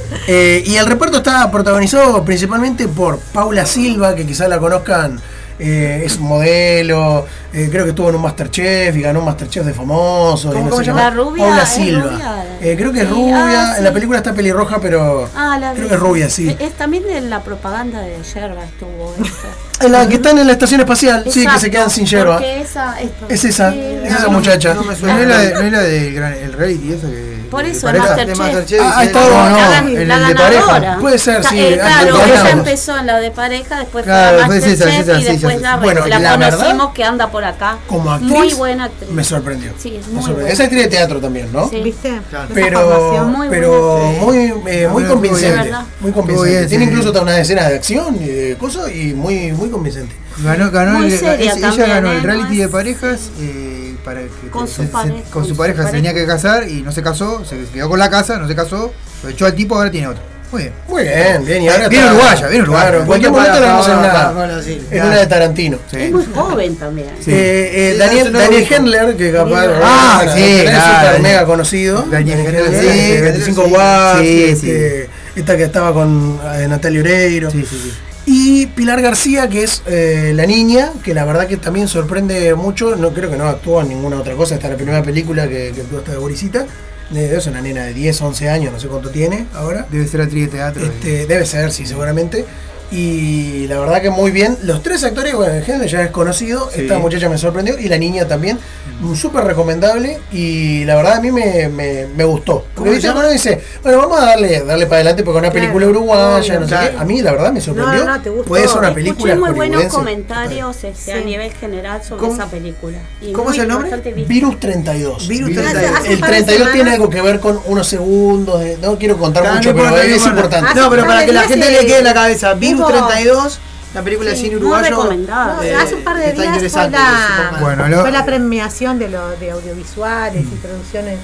Eh, 0.32 0.62
y 0.64 0.76
el 0.76 0.86
reparto 0.86 1.16
está 1.16 1.50
protagonizado 1.50 2.24
principalmente 2.24 2.86
por 2.86 3.18
Paula 3.18 3.66
Silva, 3.66 4.14
que 4.14 4.24
quizás 4.24 4.48
la 4.48 4.60
conozcan. 4.60 5.20
Eh, 5.58 6.04
es 6.06 6.18
un 6.18 6.28
modelo, 6.28 7.26
eh, 7.52 7.68
creo 7.68 7.82
que 7.82 7.90
estuvo 7.90 8.08
en 8.10 8.14
un 8.14 8.22
Masterchef 8.22 8.96
y 8.96 9.02
ganó 9.02 9.18
un 9.18 9.24
Masterchef 9.24 9.66
de 9.66 9.74
famoso. 9.74 10.52
¿Cómo, 10.52 10.70
no? 10.70 11.10
Rubia, 11.10 11.44
Paula 11.44 11.66
Silva. 11.66 12.44
Creo 12.60 12.92
que 12.92 13.00
es 13.00 13.10
rubia, 13.10 13.72
ah, 13.72 13.78
en 13.78 13.82
la 13.82 13.92
película 13.92 14.18
está 14.18 14.32
pelirroja, 14.32 14.78
pero 14.80 15.28
ah, 15.34 15.72
creo 15.74 15.88
que 15.88 15.94
es 15.94 16.00
rubia, 16.00 16.30
sí. 16.30 16.56
Es, 16.60 16.74
también 16.74 17.10
en 17.10 17.28
la 17.28 17.42
propaganda 17.42 18.00
de 18.00 18.22
Yerba 18.22 18.64
estuvo. 18.64 19.12
En 19.80 19.92
la 19.92 20.06
que 20.06 20.16
están 20.16 20.38
en 20.38 20.46
la 20.46 20.52
estación 20.52 20.80
espacial, 20.80 21.20
Exacto, 21.20 21.40
sí, 21.40 21.46
que 21.46 21.58
se 21.58 21.70
quedan 21.70 21.90
sin 21.90 22.04
yerba. 22.04 22.38
Esa 22.44 23.00
es, 23.00 23.44
esa, 23.44 23.74
es 23.74 24.12
esa 24.12 24.28
muchacha. 24.28 24.74
No, 24.74 24.84
me 24.84 24.94
suena, 24.94 25.14
no 25.14 25.22
es 25.22 25.28
la 25.28 25.38
de, 25.38 25.54
no 25.54 25.60
es 25.60 25.72
la 25.72 25.80
de 25.80 26.12
gran, 26.12 26.32
el 26.34 26.52
Reddit, 26.52 26.92
esa 26.92 27.08
que. 27.08 27.40
Por 27.50 27.64
eso, 27.64 27.88
de 27.88 27.98
Masterchef. 27.98 28.38
Masterchef. 28.38 28.80
Ah, 28.80 29.04
está 29.04 29.20
no, 29.20 29.50
no, 29.50 30.04
la, 30.04 30.18
ganadora. 30.18 30.98
Puede 31.00 31.18
ser, 31.18 31.42
sí. 31.44 31.58
Eh, 31.58 31.78
claro, 31.80 32.24
ella 32.24 32.50
empezó 32.50 32.96
en 32.96 33.06
la 33.06 33.18
de 33.18 33.30
pareja, 33.32 33.78
después 33.80 34.04
fue 34.04 34.12
claro, 34.12 34.44
a 34.44 34.46
Masterchef 34.46 35.20
y 35.20 35.24
después 35.24 35.56
sí, 35.56 35.62
la, 35.62 35.76
bueno, 35.78 36.06
la, 36.06 36.18
la 36.20 36.36
verdad, 36.36 36.58
conocimos 36.58 36.92
que 36.92 37.04
anda 37.04 37.30
por 37.30 37.44
acá. 37.44 37.78
Como 37.88 38.12
actriz. 38.12 38.30
Muy 38.30 38.52
buena 38.54 38.84
actriz. 38.84 39.10
Me 39.10 39.24
sorprendió. 39.24 39.72
Sí, 39.78 39.96
es 39.96 40.06
muy 40.08 40.32
buena. 40.32 40.50
Actriz 40.50 40.82
de 40.82 40.88
teatro 40.88 41.20
también, 41.20 41.52
¿no? 41.52 41.68
Sí. 41.68 41.80
¿Viste? 41.80 42.20
Pero 42.54 43.24
muy, 43.24 43.48
pero 43.48 43.98
muy, 44.20 44.54
eh, 44.66 44.88
muy, 44.88 45.04
convincente. 45.04 45.72
Muy 46.00 46.12
convincente. 46.12 46.66
Tiene 46.66 46.84
incluso 46.84 47.10
una 47.20 47.38
escena 47.38 47.68
de 47.68 47.74
acción 47.74 48.16
y 48.20 48.26
de 48.26 48.56
cosas 48.56 48.94
y 48.94 49.14
muy, 49.14 49.52
muy 49.52 49.69
muy 49.70 49.78
convincente. 49.78 50.14
Ganó, 50.42 50.70
ganó, 50.70 50.98
muy 50.98 51.12
el, 51.12 51.18
seria 51.18 51.52
es, 51.52 51.60
también, 51.60 51.72
ella 51.72 51.94
ganó 51.94 52.12
eh, 52.12 52.16
el 52.16 52.22
reality 52.22 52.56
de 52.56 52.68
parejas 52.68 53.30
eh, 53.40 53.96
para 54.04 54.20
que, 54.20 54.50
con, 54.50 54.66
su, 54.66 54.84
pareja, 54.86 55.18
se, 55.24 55.30
con 55.30 55.44
su, 55.44 55.56
pareja, 55.56 55.84
se 55.86 55.92
tenía 55.92 56.14
que 56.14 56.26
casar 56.26 56.68
y 56.68 56.82
no 56.82 56.92
se 56.92 57.02
casó, 57.02 57.44
se 57.44 57.64
quedó 57.72 57.88
con 57.88 57.98
la 57.98 58.10
casa, 58.10 58.38
no 58.38 58.48
se 58.48 58.54
casó, 58.54 58.92
lo 59.22 59.28
echó 59.28 59.46
al 59.46 59.54
tipo, 59.54 59.76
ahora 59.76 59.90
tiene 59.90 60.08
otro. 60.08 60.22
Muy 60.52 60.62
bien. 60.62 60.72
Muy 60.88 61.02
bien, 61.04 61.44
bien. 61.44 61.62
Y 61.62 61.68
ahora 61.68 61.88
bien 61.88 62.02
está, 62.02 62.12
uruguaya, 62.14 62.48
bien 62.48 62.62
uruguaya. 62.62 62.84
Claro, 62.86 63.00
en 63.00 63.06
cualquier 63.06 63.30
momento 63.30 63.60
la 63.60 63.66
vamos 63.66 63.88
a 63.88 63.96
nada. 64.00 64.60
Es 64.60 65.02
una 65.04 65.16
de 65.16 65.26
Tarantino. 65.28 65.78
Sí. 65.88 65.96
Es 65.96 66.10
muy 66.10 66.24
joven 66.34 66.76
también. 66.76 67.08
Sí. 67.20 67.30
Eh, 67.30 67.70
eh, 67.72 67.92
ah, 67.94 68.06
Daniel, 68.06 68.32
Daniel 68.32 68.66
Hendler, 68.68 69.16
que 69.16 69.32
capaz. 69.32 69.68
Ah, 69.80 70.24
sí, 70.34 70.62
claro. 70.64 71.18
mega 71.20 71.44
conocido. 71.46 72.04
Daniel 72.10 72.40
Hendler, 72.40 72.80
sí, 72.80 73.20
25 73.20 73.62
watts. 73.62 74.20
Este, 74.22 75.08
esta 75.36 75.56
que 75.56 75.62
estaba 75.62 75.92
con 75.92 76.40
eh, 76.56 76.66
Natalia 76.68 77.00
Oreiro. 77.00 77.50
Sí, 77.52 77.64
sí, 77.68 77.80
sí. 77.84 77.92
Y 78.26 78.66
Pilar 78.66 79.00
García, 79.02 79.48
que 79.48 79.64
es 79.64 79.82
eh, 79.86 80.32
la 80.34 80.46
niña, 80.46 80.92
que 81.02 81.14
la 81.14 81.24
verdad 81.24 81.46
que 81.46 81.56
también 81.56 81.88
sorprende 81.88 82.54
mucho. 82.54 82.94
No 82.96 83.12
creo 83.12 83.30
que 83.30 83.36
no 83.36 83.48
actúa 83.48 83.82
en 83.82 83.88
ninguna 83.88 84.18
otra 84.18 84.34
cosa. 84.34 84.54
Esta 84.54 84.66
es 84.68 84.72
la 84.72 84.76
primera 84.76 85.02
película 85.02 85.48
que, 85.48 85.72
que 85.74 85.80
actúa 85.80 86.00
esta 86.00 86.12
de 86.12 86.18
Borisita. 86.18 86.66
Eh, 87.14 87.34
es 87.36 87.46
una 87.46 87.60
nena 87.60 87.84
de 87.84 87.94
10, 87.94 88.20
11 88.22 88.48
años, 88.48 88.72
no 88.72 88.78
sé 88.78 88.86
cuánto 88.88 89.10
tiene 89.10 89.46
ahora. 89.54 89.86
Debe 89.90 90.06
ser 90.06 90.20
actriz 90.20 90.44
de 90.44 90.58
teatro. 90.58 90.84
Este, 90.84 91.26
debe 91.26 91.44
ser, 91.44 91.72
sí, 91.72 91.86
seguramente. 91.86 92.44
Y 92.90 93.66
la 93.68 93.78
verdad 93.78 94.02
que 94.02 94.10
muy 94.10 94.30
bien. 94.30 94.58
Los 94.62 94.82
tres 94.82 95.04
actores, 95.04 95.34
bueno, 95.34 95.54
en 95.54 95.62
general 95.62 95.86
ya 95.86 96.02
es 96.02 96.10
conocido. 96.10 96.70
Esta 96.74 96.98
muchacha 96.98 97.28
me 97.28 97.38
sorprendió 97.38 97.78
y 97.78 97.88
la 97.88 97.98
niña 97.98 98.26
también. 98.26 98.58
Mm. 99.00 99.14
Súper 99.14 99.44
recomendable 99.44 100.18
y 100.32 100.84
la 100.84 100.96
verdad 100.96 101.14
a 101.14 101.20
mí 101.20 101.30
me, 101.30 101.68
me, 101.68 102.24
gustó. 102.24 102.66
Porque 102.74 102.90
viste 102.90 103.10
cuando 103.12 103.30
dice, 103.30 103.60
bueno, 103.82 103.98
vamos 103.98 104.20
a 104.20 104.26
darle, 104.26 104.62
darle 104.64 104.86
para 104.86 104.96
adelante 104.96 105.22
porque 105.22 105.38
una 105.38 105.50
película 105.50 105.86
uruguaya, 105.86 106.60
no, 106.60 106.68
sé 106.68 106.74
qué. 106.74 106.98
A 106.98 107.04
mí 107.04 107.22
la 107.22 107.32
verdad 107.32 107.52
me 107.52 107.60
sorprendió. 107.60 108.04
No. 108.04 108.42
Puede 108.44 108.68
ser 108.68 108.78
una 108.78 108.92
película. 108.92 109.36
Muy 109.36 109.50
buenos 109.52 109.84
comentarios 109.84 110.84
este, 110.84 111.12
a 111.12 111.20
nivel 111.20 111.52
general 111.52 112.02
sobre 112.02 112.28
esa 112.28 112.46
película. 112.46 112.98
Y 113.22 113.32
¿Cómo 113.32 113.52
es 113.52 113.58
el 113.58 113.68
nombre? 113.68 113.90
Virus 114.26 114.60
32. 114.60 115.28
Virus 115.28 115.54
32. 115.54 116.06
El 116.06 116.20
32 116.20 116.72
tiene 116.72 116.90
algo 116.90 117.08
que 117.08 117.22
ver 117.22 117.40
con 117.40 117.60
unos 117.66 117.86
segundos. 117.86 118.62
No 118.82 118.98
quiero 118.98 119.16
contar 119.16 119.46
ah, 119.46 119.54
mucho, 119.54 119.74
pero 119.74 119.96
es 119.96 120.26
importante. 120.26 120.74
No, 120.74 120.90
pero 120.90 121.06
para 121.06 121.24
que 121.24 121.32
la 121.32 121.42
gente 121.42 121.70
le 121.70 121.86
quede 121.86 121.98
en 121.98 122.04
la 122.04 122.14
cabeza. 122.14 122.54
32. 122.86 123.60
La 123.94 124.02
película 124.02 124.30
de 124.30 124.36
cine 124.36 124.56
uruguayo. 124.56 125.12
No, 125.14 125.62
eh, 125.62 125.74
hace 125.74 125.96
un 125.96 126.04
par 126.04 126.16
de 126.16 126.32
días 126.32 126.58
fue 126.72 126.90
la, 126.90 127.58
bueno, 127.60 127.88
lo, 127.88 128.08
la, 128.08 128.24
premiación 128.24 129.00
de, 129.00 129.08
lo, 129.08 129.30
de 129.30 129.50
audiovisuales 129.50 130.44
y 130.44 130.56
producciones 130.56 131.18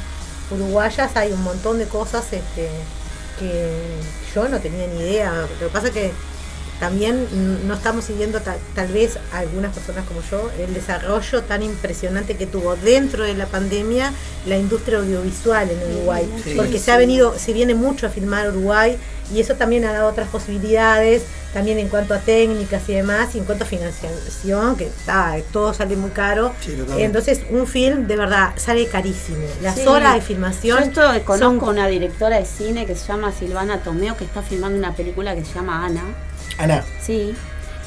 uruguayas. 0.51 1.17
Hay 1.17 1.33
un 1.33 1.44
montón 1.44 1.78
de 1.78 1.86
cosas 1.86 2.25
este, 2.33 2.68
que 3.39 3.73
yo 4.35 4.49
no 4.49 4.59
tenía 4.59 4.89
ni 4.89 4.99
idea. 4.99 5.33
Lo 5.60 5.67
que 5.68 5.73
pasa 5.73 5.86
es 5.89 5.93
que 5.93 6.12
también 6.81 7.27
no 7.67 7.75
estamos 7.75 8.05
siguiendo 8.05 8.41
tal 8.41 8.89
vez 8.89 9.19
algunas 9.33 9.75
personas 9.75 10.05
como 10.07 10.21
yo 10.31 10.51
el 10.59 10.75
desarrollo 10.75 11.43
tan 11.43 11.63
impresionante 11.63 12.37
que 12.37 12.47
tuvo 12.47 12.77
dentro 12.77 13.25
de 13.25 13.35
la 13.35 13.47
pandemia 13.47 14.13
la 14.47 14.57
industria 14.59 14.99
audiovisual 14.99 15.71
en 15.71 15.95
Uruguay, 15.95 16.29
porque 16.57 16.79
se 16.79 16.93
ha 16.93 16.97
venido, 16.97 17.39
se 17.39 17.53
viene 17.53 17.75
mucho 17.75 18.07
a 18.07 18.11
filmar 18.11 18.49
Uruguay 18.51 18.97
y 19.35 19.41
eso 19.41 19.55
también 19.55 19.85
ha 19.85 19.93
dado 19.93 20.09
otras 20.09 20.29
posibilidades, 20.29 21.23
también 21.53 21.79
en 21.79 21.89
cuanto 21.89 22.15
a 22.15 22.19
técnicas 22.19 22.89
y 22.89 22.95
demás, 22.95 23.35
y 23.35 23.39
en 23.39 23.45
cuanto 23.45 23.65
a 23.65 23.67
financiación, 23.67 24.77
que 24.77 24.91
ah, 25.09 25.39
todo 25.53 25.75
sale 25.75 25.97
muy 25.97 26.11
caro. 26.11 26.53
Entonces, 26.97 27.41
un 27.51 27.67
film 27.67 28.07
de 28.07 28.17
verdad 28.17 28.51
sale 28.57 28.87
carísimo. 28.87 29.39
Las 29.63 29.77
sí. 29.77 29.87
horas 29.87 30.15
de 30.15 30.21
filmación. 30.21 30.79
Yo 30.79 30.85
esto 30.85 31.25
conozco 31.25 31.67
son... 31.67 31.75
una 31.75 31.89
directora 31.89 32.39
de 32.39 32.45
cine 32.45 32.87
que 32.87 32.95
se 32.95 33.09
llama 33.09 33.33
Silvana 33.33 33.83
Tomeo, 33.83 34.17
que 34.17 34.25
está 34.25 34.43
filmando 34.43 34.79
una 34.79 34.95
película 34.95 35.35
que 35.35 35.45
se 35.45 35.55
llama 35.55 35.85
Ana 35.85 36.05
Ana. 36.59 36.85
Sí. 37.01 37.35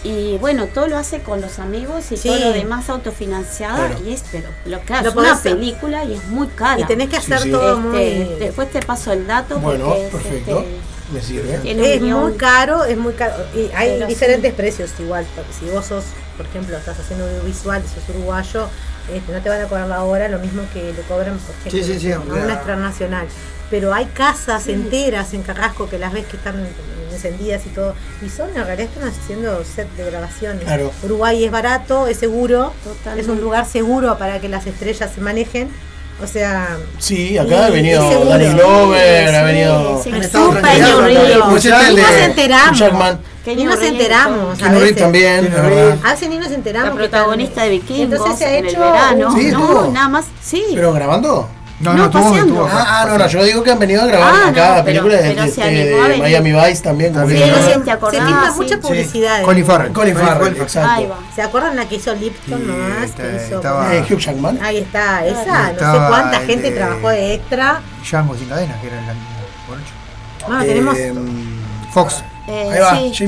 Y 0.03 0.37
bueno, 0.37 0.67
todo 0.67 0.87
lo 0.87 0.97
hace 0.97 1.19
con 1.19 1.41
los 1.41 1.59
amigos 1.59 2.11
y 2.11 2.15
todo 2.15 2.39
lo 2.39 2.53
demás 2.53 2.89
autofinanciada. 2.89 3.87
Claro. 3.87 4.05
Y 4.05 4.13
es, 4.13 4.23
pero 4.31 4.47
lo 4.65 4.81
que 4.81 4.93
hace 4.93 5.09
una 5.09 5.33
hacer. 5.33 5.55
película 5.55 6.05
y 6.05 6.13
es 6.13 6.25
muy 6.27 6.47
cara. 6.47 6.79
Y 6.79 6.85
tenés 6.85 7.09
que 7.09 7.17
hacer 7.17 7.51
todo 7.51 7.93
este. 7.97 8.37
Después 8.39 8.71
te 8.71 8.81
paso 8.81 9.11
el 9.11 9.27
dato. 9.27 9.59
Bueno, 9.59 9.93
perfecto. 10.11 10.61
Es, 10.61 11.13
Me 11.13 11.21
sirve. 11.21 11.59
Es 11.65 12.01
muy 12.01 12.33
caro, 12.33 12.85
es 12.85 12.97
muy 12.97 13.13
caro. 13.13 13.33
Y 13.53 13.69
hay 13.75 14.01
diferentes 14.05 14.53
precios 14.53 14.91
igual. 14.99 15.25
Porque 15.35 15.51
si 15.51 15.65
vos 15.65 15.85
sos, 15.85 16.05
por 16.37 16.45
ejemplo, 16.45 16.77
estás 16.77 16.97
haciendo 16.97 17.25
audiovisual, 17.25 17.83
sos 17.83 18.15
uruguayo, 18.15 18.69
este, 19.13 19.31
no 19.33 19.41
te 19.41 19.49
van 19.49 19.61
a 19.61 19.65
cobrar 19.65 19.87
la 19.87 20.03
hora 20.03 20.29
lo 20.29 20.39
mismo 20.39 20.61
que 20.71 20.93
lo 20.93 21.01
cobran 21.03 21.37
por 21.39 21.55
ejemplo, 21.55 21.71
sí, 21.71 21.83
sí, 21.83 21.99
sí, 21.99 22.11
a 22.11 22.53
extranacional 22.53 23.27
pero 23.69 23.93
hay 23.93 24.05
casas 24.05 24.67
enteras 24.67 25.33
en 25.33 25.43
Carrasco 25.43 25.89
que 25.89 25.99
las 25.99 26.13
ves 26.13 26.25
que 26.25 26.37
están 26.37 26.55
encendidas 27.11 27.65
y 27.65 27.69
todo. 27.69 27.95
Y 28.25 28.29
son, 28.29 28.49
en 28.49 28.65
realidad 28.65 28.89
están 28.93 29.09
haciendo 29.09 29.63
set 29.63 29.89
de 29.95 30.05
grabaciones. 30.09 30.63
Uruguay 31.03 31.43
es 31.43 31.51
barato, 31.51 32.07
es 32.07 32.17
seguro, 32.17 32.73
Totalmente. 32.83 33.21
es 33.21 33.27
un 33.27 33.41
lugar 33.41 33.65
seguro 33.65 34.17
para 34.17 34.39
que 34.39 34.49
las 34.49 34.65
estrellas 34.65 35.11
se 35.13 35.21
manejen. 35.21 35.69
O 36.21 36.27
sea. 36.27 36.77
Sí, 36.97 37.37
acá 37.37 37.67
ha 37.67 37.69
venido 37.69 38.25
Danny 38.25 38.47
Glover, 38.53 39.35
ha 39.35 39.43
venido. 39.43 40.01
Sí, 40.03 40.11
sí, 40.11 40.29
Super 40.29 40.63
nos 40.63 41.65
enteramos. 41.65 43.19
Que 43.43 43.55
ni 43.55 43.63
nos 43.63 43.81
enteramos. 43.81 44.57
Que 44.57 44.93
también. 44.93 45.53
A 46.03 46.11
veces 46.11 46.29
ni 46.29 46.37
nos 46.37 46.51
enteramos. 46.51 46.89
La 46.89 46.95
protagonista 46.95 47.63
de 47.63 47.69
Vikingos. 47.69 48.19
Entonces 48.19 48.37
se 48.37 48.45
ha 48.45 48.57
hecho. 48.57 48.79
Verano. 48.79 49.33
Sí, 49.33 49.49
no, 49.51 49.91
nada 49.91 50.09
más. 50.09 50.25
Sí. 50.41 50.65
¿Pero 50.75 50.91
grabando? 50.91 51.49
No, 51.79 51.93
no, 51.93 52.09
tú, 52.09 52.21
paseando. 52.21 52.55
Tú, 52.55 52.67
ah, 52.69 53.05
no, 53.07 53.17
no, 53.17 53.27
yo 53.27 53.43
digo 53.43 53.63
que 53.63 53.71
han 53.71 53.79
venido 53.79 54.01
a 54.01 54.05
grabar 54.05 54.33
ah, 54.35 54.49
acá 54.49 54.77
no, 54.77 54.85
películas 54.85 55.19
pero, 55.21 55.29
de, 55.29 55.35
pero 55.35 55.47
este, 55.47 55.63
de, 55.63 55.85
de, 55.85 56.17
Miami 56.17 56.51
Vice 56.51 56.83
también. 56.83 57.13
Sí, 57.13 57.35
te 57.85 57.91
acordás, 57.91 58.19
se 58.19 58.25
filma 58.25 58.51
sí. 58.51 58.57
mucha 58.57 58.77
publicidad. 58.79 59.35
Sí. 59.35 59.41
¿eh? 59.41 59.45
Colin 59.45 59.65
Farrell. 59.65 59.93
Colin 59.93 60.15
Farrell, 60.17 60.61
exacto. 60.61 60.89
Ahí 60.91 61.05
va. 61.05 61.17
¿Se 61.33 61.41
acuerdan 61.41 61.75
la 61.77 61.87
que 61.87 61.95
hizo 61.95 62.13
Lipton 62.13 62.67
nomás? 62.67 63.11
Que 63.11 63.47
hizo, 63.47 63.61
eh, 63.91 64.05
Hugh 64.09 64.19
Jackman. 64.19 64.59
Ahí 64.61 64.79
está, 64.79 65.25
esa. 65.25 65.71
No 65.71 65.93
sé 65.93 66.07
cuánta 66.09 66.39
gente 66.41 66.71
trabajó 66.71 67.09
de 67.09 67.33
extra. 67.35 67.81
Django 68.03 68.35
sin 68.35 68.49
cadenas, 68.49 68.77
que 68.81 68.87
era 68.87 68.97
la 68.97 69.13
misma. 69.13 69.39
Ah, 70.47 70.63
tenemos... 70.65 70.97
Eh, 70.97 71.13
Fox. 71.91 72.23
Eh, 72.49 72.69
Ahí 72.71 72.79
va, 72.79 73.13
sí, 73.13 73.25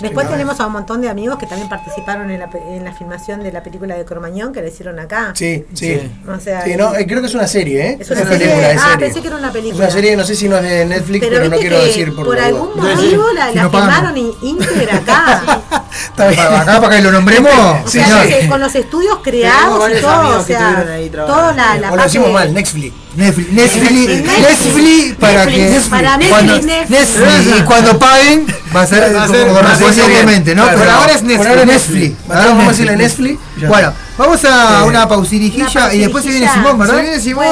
Después 0.00 0.28
tenemos 0.28 0.60
a 0.60 0.66
un 0.66 0.72
montón 0.72 1.00
de 1.00 1.08
amigos 1.08 1.36
que 1.36 1.46
también 1.46 1.68
participaron 1.68 2.30
en 2.30 2.38
la, 2.38 2.48
en 2.68 2.84
la 2.84 2.92
filmación 2.92 3.42
de 3.42 3.50
la 3.50 3.62
película 3.62 3.96
de 3.96 4.04
Cromañón 4.04 4.52
que 4.52 4.62
la 4.62 4.68
hicieron 4.68 5.00
acá. 5.00 5.32
Sí, 5.34 5.64
sí. 5.74 6.00
no, 6.24 6.94
eh, 6.94 7.06
creo 7.06 7.20
que 7.20 7.26
es 7.26 7.34
una 7.34 7.48
serie, 7.48 7.86
¿eh? 7.86 7.96
Es 7.98 8.10
una, 8.10 8.20
es 8.20 8.26
una 8.26 8.38
película. 8.38 8.76
Ah, 8.78 8.96
pensé 8.98 9.20
que 9.20 9.26
era 9.26 9.36
una 9.36 9.52
película. 9.52 9.84
Una 9.84 9.92
serie, 9.92 10.16
no 10.16 10.24
sé 10.24 10.36
si 10.36 10.48
no 10.48 10.58
es 10.58 10.62
de 10.62 10.86
Netflix, 10.86 11.26
pero, 11.26 11.48
no 11.48 11.56
quiero 11.56 11.80
decir 11.80 12.14
por 12.14 12.26
Por 12.26 12.38
algún 12.38 12.76
motivo 12.76 13.24
la, 13.34 13.50
si 13.50 13.56
la 13.56 14.12
no 14.12 14.16
íntegra 14.42 14.96
acá. 14.96 15.62
Acá, 16.16 16.80
para 16.80 16.96
que 16.96 17.02
lo 17.02 17.10
nombremos. 17.10 17.52
O 17.84 17.88
sea, 17.88 18.26
con 18.48 18.60
los 18.60 18.74
estudios 18.74 19.18
creados 19.22 19.90
y 19.90 20.00
todo. 20.00 20.38
O 20.38 20.42
sea, 20.42 20.86
toda 21.26 21.52
la. 21.52 21.90
Lo 21.90 22.06
hicimos 22.06 22.32
mal, 22.32 22.52
Netflix. 22.52 23.05
Netflix, 23.16 23.50
Netflix, 23.50 24.24
Netflix, 24.24 25.14
para 25.18 25.46
que 25.46 25.80
cuando, 27.64 27.98
paguen 27.98 28.46
va 28.74 28.82
a 28.82 28.86
ser, 28.86 29.12
correspondientemente, 29.12 30.54
¿no? 30.54 30.66
por 30.66 30.88
ahora 30.88 31.12
es 31.12 31.22
Netflix. 31.22 32.14
vamos 32.28 32.66
a 32.66 32.68
decirle 32.68 32.96
Netflix. 32.96 33.40
Bueno, 33.66 33.92
vamos 34.18 34.44
a 34.44 34.84
una 34.84 35.08
pausirijilla 35.08 35.94
y 35.94 36.00
después 36.00 36.24
se 36.24 36.30
viene 36.30 36.48
Simón, 36.52 36.78
¿verdad? 36.78 36.96
Se 36.96 37.02
viene 37.02 37.20
Simón 37.20 37.46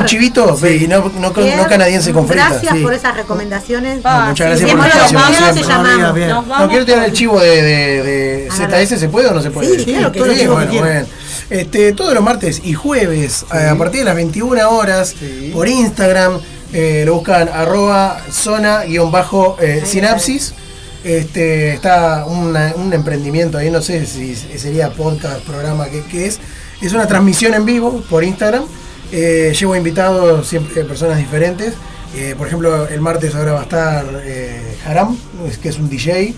un 0.00 0.04
chivito 0.04 0.58
y 0.66 0.86
no, 0.86 1.32
canadiense 1.68 2.12
con 2.12 2.26
Gracias 2.26 2.76
por 2.76 2.92
esas 2.92 3.16
recomendaciones. 3.16 4.02
muchas 4.04 4.60
gracias 4.60 4.70
por 4.70 5.68
la 5.68 6.12
No 6.58 6.68
quiero 6.68 6.84
tirar 6.84 7.04
el 7.04 7.12
chivo 7.12 7.40
de, 7.40 8.48
ZS, 8.50 9.00
¿se 9.00 9.08
puede 9.08 9.28
o 9.28 9.32
no 9.32 9.40
se 9.40 9.50
puede? 9.50 9.78
Sí, 9.78 9.92
claro 9.92 10.12
que 10.12 11.06
este, 11.50 11.92
todos 11.92 12.14
los 12.14 12.22
martes 12.22 12.62
y 12.64 12.74
jueves, 12.74 13.44
eh, 13.52 13.68
a 13.68 13.76
partir 13.76 14.00
de 14.00 14.04
las 14.06 14.14
21 14.14 14.70
horas, 14.70 15.14
por 15.52 15.68
Instagram, 15.68 16.40
eh, 16.72 17.02
lo 17.04 17.14
buscan 17.14 17.48
arroba 17.48 18.22
zona-sinapsis. 18.30 20.54
Este, 21.02 21.72
está 21.74 22.26
una- 22.26 22.74
un 22.76 22.92
emprendimiento 22.92 23.58
ahí, 23.58 23.70
no 23.70 23.80
sé 23.82 24.06
si 24.06 24.36
sería 24.36 24.92
podcast, 24.92 25.40
programa, 25.40 25.86
qué, 25.88 26.04
qué 26.10 26.26
es. 26.26 26.38
Es 26.82 26.92
una 26.92 27.06
transmisión 27.06 27.54
en 27.54 27.64
vivo 27.64 28.02
por 28.08 28.22
Instagram. 28.22 28.64
Eh, 29.12 29.52
llevo 29.58 29.74
invitados 29.76 30.46
siempre 30.46 30.84
personas 30.84 31.18
diferentes. 31.18 31.74
Eh, 32.14 32.34
por 32.36 32.46
ejemplo, 32.48 32.86
el 32.88 33.00
martes 33.00 33.34
ahora 33.34 33.52
va 33.52 33.60
a 33.60 33.62
estar 33.62 34.04
eh, 34.24 34.76
Haram, 34.86 35.16
que 35.62 35.68
es 35.68 35.78
un 35.78 35.88
DJ. 35.88 36.34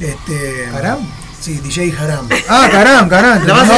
Este, 0.00 0.66
¿Haram? 0.74 0.98
Sí, 1.42 1.58
DJ 1.58 1.92
Haram. 1.98 2.28
Ah, 2.48 2.68
caram, 2.70 3.08
caram. 3.08 3.44
¿La 3.44 3.52
vas 3.54 3.66
no, 3.66 3.74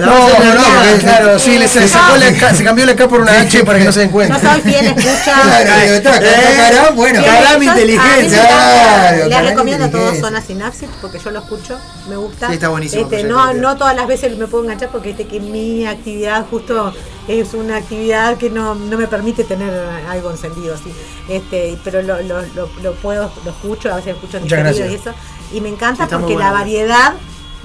No, 0.00 0.28
no, 0.28 0.98
claro, 1.00 1.38
sí, 1.38 1.56
le, 1.58 1.66
se, 1.66 1.88
sacó 1.88 2.18
la 2.18 2.30
K- 2.34 2.54
se 2.54 2.62
cambió 2.62 2.84
la 2.84 2.94
K 2.94 3.08
por 3.08 3.22
una 3.22 3.32
H 3.40 3.64
para 3.64 3.78
que 3.78 3.86
no 3.86 3.92
se 3.92 4.00
den 4.00 4.10
cuenta. 4.10 4.38
Yo 4.38 4.50
soy 4.52 4.60
fiel 4.60 4.86
escucha. 4.88 5.34
Claro, 5.48 5.80
digo, 5.80 5.94
está, 5.94 6.16
está 6.18 6.56
caram, 6.76 6.96
bueno, 6.96 7.20
escucha. 7.20 7.64
inteligencia. 7.64 8.46
Claro, 8.46 9.26
Les 9.26 9.42
recomiendo 9.42 9.84
a 9.86 9.90
todos. 9.90 10.18
Zona 10.18 10.42
Sinapsis 10.42 10.90
porque 11.00 11.18
yo 11.18 11.30
lo 11.30 11.38
escucho, 11.38 11.78
me 12.10 12.16
gusta. 12.16 12.48
Sí, 12.48 12.54
está 12.54 12.68
buenísimo, 12.68 13.04
Este, 13.04 13.24
no, 13.24 13.54
no 13.54 13.76
todas 13.78 13.96
las 13.96 14.06
veces 14.06 14.36
me 14.36 14.46
puedo 14.46 14.64
enganchar 14.64 14.90
porque 14.90 15.10
este, 15.12 15.26
que 15.26 15.40
mi 15.40 15.86
actividad 15.86 16.44
justo 16.50 16.92
es 17.28 17.54
una 17.54 17.76
actividad 17.76 18.38
que 18.38 18.50
no, 18.50 18.74
no 18.74 18.96
me 18.96 19.06
permite 19.06 19.44
tener 19.44 19.72
algo 20.08 20.30
encendido 20.30 20.74
así. 20.74 20.92
Este, 21.28 21.78
pero 21.84 22.02
lo, 22.02 22.22
lo, 22.22 22.40
lo, 22.54 22.68
lo 22.82 22.92
puedo, 22.94 23.30
lo 23.44 23.50
escucho, 23.50 23.92
a 23.92 23.96
veces 23.96 24.14
escucho 24.14 24.38
en 24.38 24.46
y 24.46 24.94
eso. 24.94 25.12
Y 25.52 25.60
me 25.60 25.68
encanta 25.68 26.08
porque 26.08 26.36
la 26.36 26.52
variedad 26.52 27.14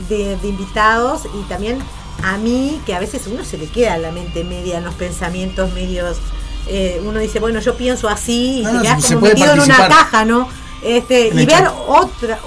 de, 0.09 0.35
de 0.37 0.47
invitados 0.47 1.23
y 1.33 1.41
también 1.49 1.79
a 2.23 2.37
mí, 2.37 2.81
que 2.85 2.93
a 2.95 2.99
veces 2.99 3.27
uno 3.27 3.43
se 3.43 3.57
le 3.57 3.67
queda 3.67 3.97
la 3.97 4.11
mente 4.11 4.43
media 4.43 4.77
en 4.77 4.85
los 4.85 4.93
pensamientos 4.95 5.73
medios. 5.73 6.17
eh, 6.67 7.01
uno 7.05 7.19
dice, 7.19 7.39
bueno, 7.39 7.59
yo 7.59 7.75
pienso 7.75 8.07
así 8.07 8.59
y 8.59 8.63
No, 8.63 8.81
te 8.81 8.87
quedas 8.87 9.05
como 9.05 9.21
metido 9.21 9.53
en 9.53 9.59
una 9.59 9.87
caja, 9.87 10.25
¿no? 10.25 10.47
Este, 10.81 11.29
En 11.29 11.39
y 11.39 11.45
ver 11.45 11.69
otra, 11.87 12.39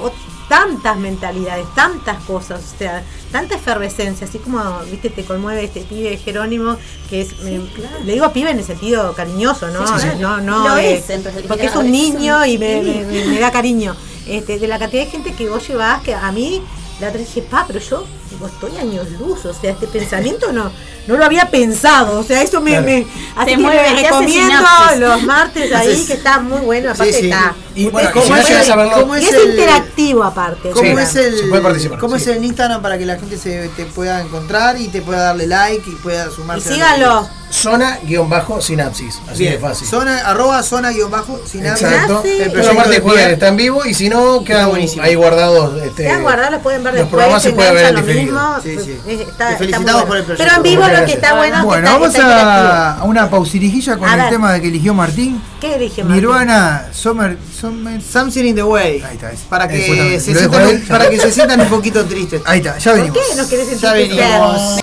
tantas 0.48 0.96
mentalidades, 0.96 1.66
tantas 1.74 2.22
cosas, 2.24 2.60
o 2.74 2.78
sea, 2.78 3.02
tanta 3.32 3.56
efervescencia, 3.56 4.26
así 4.26 4.38
como, 4.38 4.62
viste, 4.90 5.10
te 5.10 5.24
conmueve 5.24 5.64
este 5.64 5.80
pibe 5.80 6.16
Jerónimo, 6.16 6.76
que 7.10 7.22
es, 7.22 7.38
me- 7.40 7.60
le 8.04 8.12
digo 8.12 8.32
pibe 8.32 8.50
en 8.50 8.58
el 8.58 8.64
sentido 8.64 9.12
cariñoso, 9.14 9.68
¿no? 9.68 9.86
Sí, 9.98 10.06
no, 10.20 10.38
no, 10.40 10.68
Lo 10.68 10.76
es, 10.76 11.10
en 11.10 11.24
realidad. 11.24 11.44
porque 11.48 11.66
es 11.66 11.74
un 11.76 11.90
niño 11.90 12.44
y 12.46 12.58
me, 12.58 12.80
Sí. 12.82 12.90
me- 12.90 13.04
me- 13.04 13.24
me 13.26 13.40
da 13.40 13.50
cariño. 13.50 13.96
Este, 14.28 14.58
de 14.58 14.66
la 14.68 14.78
cantidad 14.78 15.04
de 15.04 15.10
gente 15.10 15.32
que 15.34 15.48
vos 15.48 15.66
llevás, 15.68 16.02
que 16.02 16.14
a 16.14 16.30
mí, 16.32 16.62
la 17.00 17.08
otra 17.08 17.20
dije, 17.20 17.42
pa, 17.42 17.64
pero 17.66 17.78
yo 17.80 18.04
digo, 18.36 18.46
estoy 18.46 18.76
años 18.78 19.10
luz, 19.18 19.44
o 19.44 19.54
sea, 19.54 19.70
este 19.72 19.86
pensamiento 19.86 20.52
no, 20.52 20.70
no 21.06 21.16
lo 21.16 21.24
había 21.24 21.50
pensado, 21.50 22.20
o 22.20 22.22
sea, 22.22 22.42
eso 22.42 22.60
me, 22.60 22.70
Claro. 22.72 22.86
me 22.86 23.06
así 23.36 23.50
que 23.52 23.58
mueve, 23.58 23.82
me 23.94 24.02
recomiendo 24.02 24.54
los 24.98 25.22
martes 25.24 25.72
ahí, 25.74 26.04
que 26.06 26.12
está 26.14 26.38
muy 26.40 26.60
bueno, 26.60 26.90
aparte 26.90 27.12
Sí, 27.12 27.18
sí. 27.20 27.24
está. 27.26 27.54
Y 27.74 27.88
bueno, 27.90 28.10
¿Cómo 28.12 28.36
es 28.36 28.46
cómo 28.94 29.16
Y 29.16 29.24
es 29.24 29.32
es 29.32 29.34
el- 29.34 29.50
interactivo 29.50 30.24
aparte. 30.24 30.70
¿Cómo 30.70 30.82
Sí, 30.96 31.02
es 31.02 31.16
el, 31.16 31.36
se 31.38 31.44
puede 31.48 31.62
participar, 31.62 31.98
¿cómo 31.98 32.16
sí. 32.16 32.22
es 32.30 32.36
el 32.36 32.44
Instagram 32.44 32.80
para 32.82 32.96
que 32.98 33.04
la 33.06 33.16
gente 33.18 33.36
se 33.38 33.68
te 33.76 33.84
pueda 33.86 34.20
encontrar 34.22 34.80
y 34.80 34.88
te 34.88 35.02
pueda 35.02 35.24
darle 35.24 35.46
like 35.46 35.88
y 35.90 35.94
pueda 35.96 36.26
Y 36.26 36.34
sumarse? 36.34 36.70
la 36.70 36.74
síganlo. 36.74 37.28
zona-sinapsis. 37.50 39.20
Así 39.28 39.38
Bien, 39.40 39.52
de 39.54 39.58
fácil. 39.58 39.86
Zona, 39.88 40.18
arroba 40.28 40.62
zona 40.62 40.90
guion 40.90 41.10
bajo 41.10 41.38
sinapsis. 41.46 41.86
Exacto. 41.86 42.22
El 42.24 42.52
los 42.52 42.66
y 42.66 42.74
jueves 42.74 43.00
Pierre. 43.02 43.32
está 43.34 43.48
en 43.48 43.56
vivo 43.56 43.84
y 43.84 43.94
si 43.94 44.08
no, 44.08 44.42
quedan 44.44 44.70
buenísimo. 44.70 45.02
ahí 45.02 45.14
guardados. 45.14 45.80
Este, 45.82 46.04
Quedan 46.04 46.22
guardados, 46.22 46.52
los 46.52 46.62
pueden 46.62 46.82
ver 46.82 46.94
los 46.94 47.02
después. 47.02 47.10
programas 47.10 47.42
se 47.42 47.50
pueden 47.52 47.74
ver 47.74 47.84
en 47.86 47.96
diferido. 47.96 48.25
Mismo. 48.32 48.56
Sí, 48.62 48.78
sí. 48.84 49.00
Eh, 49.06 49.26
Está, 49.26 49.26
Te 49.26 49.32
está 49.32 49.48
muy 49.48 49.56
felicitamos 49.56 49.92
bueno. 49.92 50.06
por 50.06 50.16
el 50.16 50.24
proyecto. 50.24 50.44
Pero 50.44 50.56
en 50.56 50.62
vivo 50.62 50.82
Muchas 50.82 50.88
lo 50.92 50.94
que 51.06 51.12
gracias. 51.12 51.22
está 51.22 51.34
bueno. 51.36 51.54
es 51.56 51.60
que 51.60 51.66
Bueno, 51.66 51.86
está- 51.86 51.98
vamos 51.98 52.14
está 52.14 52.90
a, 52.90 52.98
a 53.00 53.04
una 53.04 53.30
pausirijilla 53.30 53.96
con 53.96 54.08
A 54.08 54.14
el 54.14 54.20
ver. 54.20 54.30
tema 54.30 54.60
que 54.60 54.68
eligió 54.68 54.94
Martín. 54.94 55.42
¿Qué 55.60 55.78
dije, 55.78 56.02
Martín? 56.04 56.20
Nirvana, 56.22 56.86
Summer, 56.92 57.38
Summer. 57.60 58.00
Something 58.02 58.44
in 58.44 58.54
the 58.56 58.62
way. 58.62 59.02
Ahí 59.02 59.14
está, 59.14 59.32
ese. 59.32 59.44
Para 59.48 59.68
que, 59.68 60.20
se 60.20 60.32
Lo 60.34 60.40
dejo 60.40 60.52
sientan, 60.54 60.66
ahí. 60.68 60.84
para 60.88 61.10
que 61.10 61.18
se 61.20 61.32
sientan 61.32 61.60
un 61.60 61.68
poquito 61.68 62.04
tristes. 62.04 62.42
Ahí 62.44 62.58
está, 62.58 62.78
ya 62.78 62.90
¿Por 62.92 63.00
venimos. 63.00 63.18
qué 63.30 63.36
no 63.42 63.48
querés 63.48 63.66
sentir 63.68 63.82
Ya 63.82 63.92
venimos. 63.92 64.80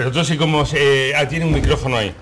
Pero 0.00 0.08
entonces 0.08 0.38
como 0.38 0.64
se, 0.64 1.14
ah, 1.14 1.28
tiene 1.28 1.44
un 1.44 1.52
micrófono 1.52 1.98
ahí. 1.98 2.14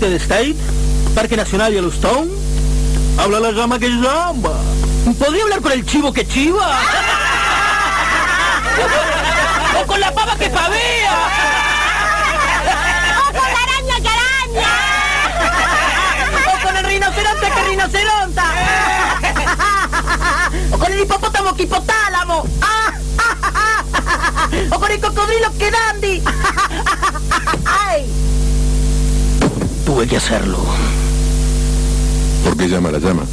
Hola, 0.00 0.06
United 0.06 0.22
States, 0.22 0.56
Parque 1.12 1.36
Nacional 1.36 1.72
Yellowstone. 1.72 2.30
Habla 3.18 3.40
la 3.40 3.50
llama 3.50 3.80
que 3.80 3.88
llama. 3.88 4.52
¿Podría 5.18 5.42
hablar 5.42 5.60
con 5.60 5.72
el 5.72 5.84
chivo 5.84 6.12
que 6.12 6.24
chiva? 6.26 6.68
¡O 9.82 9.86
con 9.86 9.98
la 10.00 10.14
pava 10.14 10.36
que 10.36 10.48
pavea! 10.50 11.18
¡O 13.18 13.24
con 13.26 13.34
la 13.34 13.58
araña 13.58 13.96
que 14.00 14.08
araña! 14.08 14.70
¡O 16.46 16.52
con 16.64 16.76
el 16.76 16.84
rinoceronte 16.84 17.50
que 17.50 17.62
rinoceronta! 17.70 18.44
¡O 20.70 20.78
con 20.78 20.92
el 20.92 21.00
hipopótamo 21.00 21.56
que 21.56 21.64
hipotálamo! 21.64 22.44
¡O 24.70 24.78
con 24.78 24.92
el 24.92 25.00
cocodrilo 25.00 25.50
que 25.58 25.72
dandy! 25.72 26.22
¡Ay! 27.64 28.06
Tuve 29.98 30.06
que 30.06 30.16
hacerlo. 30.18 30.64
¿Por 32.44 32.56
qué 32.56 32.68
llama 32.68 32.92
la 32.92 33.00
llama? 33.00 33.24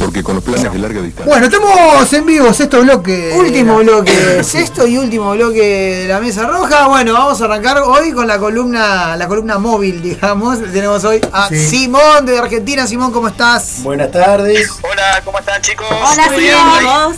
Porque 0.00 0.24
con 0.24 0.34
los 0.34 0.42
planes 0.42 0.72
de 0.72 0.78
larga 0.80 1.00
distancia. 1.00 1.24
Bueno, 1.32 1.46
estamos 1.46 2.12
en 2.12 2.26
vivo, 2.26 2.52
sexto 2.52 2.82
bloque. 2.82 3.32
Último 3.36 3.76
bloque, 3.76 4.42
sexto 4.42 4.88
y 4.88 4.98
último 4.98 5.30
bloque 5.34 5.60
de 6.00 6.08
la 6.08 6.18
mesa 6.18 6.48
roja. 6.48 6.88
Bueno, 6.88 7.12
vamos 7.12 7.40
a 7.40 7.44
arrancar 7.44 7.78
hoy 7.78 8.10
con 8.10 8.26
la 8.26 8.40
columna, 8.40 9.16
la 9.16 9.28
columna 9.28 9.58
móvil, 9.58 10.02
digamos. 10.02 10.58
Tenemos 10.72 11.04
hoy 11.04 11.20
a 11.32 11.46
Sí. 11.48 11.64
Simón 11.64 12.26
de 12.26 12.40
Argentina. 12.40 12.88
Simón, 12.88 13.12
¿cómo 13.12 13.28
estás? 13.28 13.84
Buenas 13.84 14.10
tardes. 14.10 14.72
Hola, 14.82 15.22
¿cómo 15.24 15.38
están 15.38 15.62
chicos? 15.62 15.86
Hola. 15.88 16.28
Simón. 16.28 17.16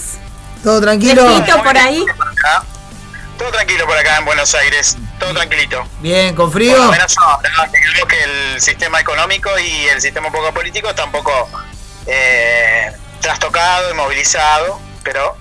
¿Todo 0.63 0.83
tranquilo? 0.83 1.25
por 1.65 1.79
ahí? 1.79 2.05
Todo 3.39 3.51
tranquilo 3.53 3.87
por 3.87 3.97
acá 3.97 4.19
en 4.19 4.27
Buenos 4.27 4.55
Aires, 4.55 4.99
todo 5.27 5.35
tranquilito. 5.35 5.85
Bien, 6.01 6.35
¿con 6.35 6.47
Por 6.47 6.61
frío? 6.61 6.77
lo 6.77 6.91
menos 6.91 7.15
no, 7.17 8.07
que 8.07 8.23
el 8.23 8.61
sistema 8.61 9.01
económico 9.01 9.51
y 9.59 9.87
el 9.89 10.01
sistema 10.01 10.29
un 10.29 10.33
poco 10.33 10.53
político 10.53 10.89
está 10.91 11.05
un 11.05 11.13
poco 11.13 11.49
eh, 12.07 12.93
trastocado, 13.21 13.91
inmovilizado, 13.91 14.81
pero 15.03 15.37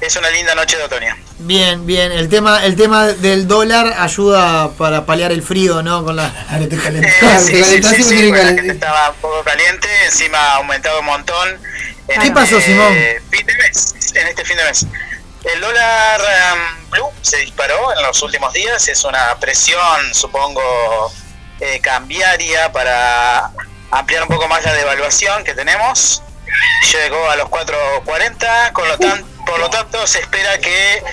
es 0.00 0.14
una 0.16 0.30
linda 0.30 0.54
noche 0.54 0.76
de 0.76 0.84
otoño. 0.84 1.14
Bien, 1.38 1.86
bien. 1.86 2.12
El 2.12 2.28
tema, 2.28 2.64
el 2.64 2.76
tema 2.76 3.08
del 3.08 3.46
dólar 3.46 3.94
ayuda 3.98 4.70
para 4.72 5.04
paliar 5.04 5.32
el 5.32 5.42
frío, 5.42 5.82
¿no? 5.82 6.04
Con 6.04 6.16
la 6.16 6.26
arete 6.50 6.76
Eh, 6.76 7.12
sí, 7.40 7.64
sí, 7.64 7.82
sí, 7.82 8.02
sí, 8.02 8.28
bueno, 8.28 8.44
la 8.50 8.54
gente 8.54 8.72
estaba 8.72 9.10
un 9.10 9.16
poco 9.16 9.42
caliente, 9.42 9.88
encima 10.06 10.38
ha 10.38 10.56
aumentado 10.56 11.00
un 11.00 11.06
montón. 11.06 11.58
¿Qué 12.06 12.14
este 12.14 12.30
pasó, 12.30 12.60
Simón? 12.60 12.94
fin 13.30 13.46
de 13.46 13.54
mes, 13.56 13.94
en 14.14 14.28
este 14.28 14.44
fin 14.44 14.56
de 14.56 14.64
mes. 14.64 14.86
El 15.46 15.60
dólar 15.60 16.20
um, 16.20 16.90
blue 16.90 17.12
se 17.22 17.36
disparó 17.38 17.96
en 17.96 18.02
los 18.02 18.20
últimos 18.20 18.52
días, 18.52 18.88
es 18.88 19.04
una 19.04 19.36
presión, 19.38 20.12
supongo, 20.12 21.12
eh, 21.60 21.78
cambiaria 21.80 22.72
para 22.72 23.52
ampliar 23.92 24.24
un 24.24 24.28
poco 24.28 24.48
más 24.48 24.64
la 24.64 24.74
devaluación 24.74 25.44
que 25.44 25.54
tenemos. 25.54 26.20
Llegó 26.92 27.30
a 27.30 27.36
los 27.36 27.48
4.40, 27.48 28.72
con 28.72 28.88
lo 28.88 28.98
tan, 28.98 29.24
por 29.46 29.60
lo 29.60 29.70
tanto 29.70 30.04
se 30.08 30.18
espera 30.18 30.58
que 30.58 31.04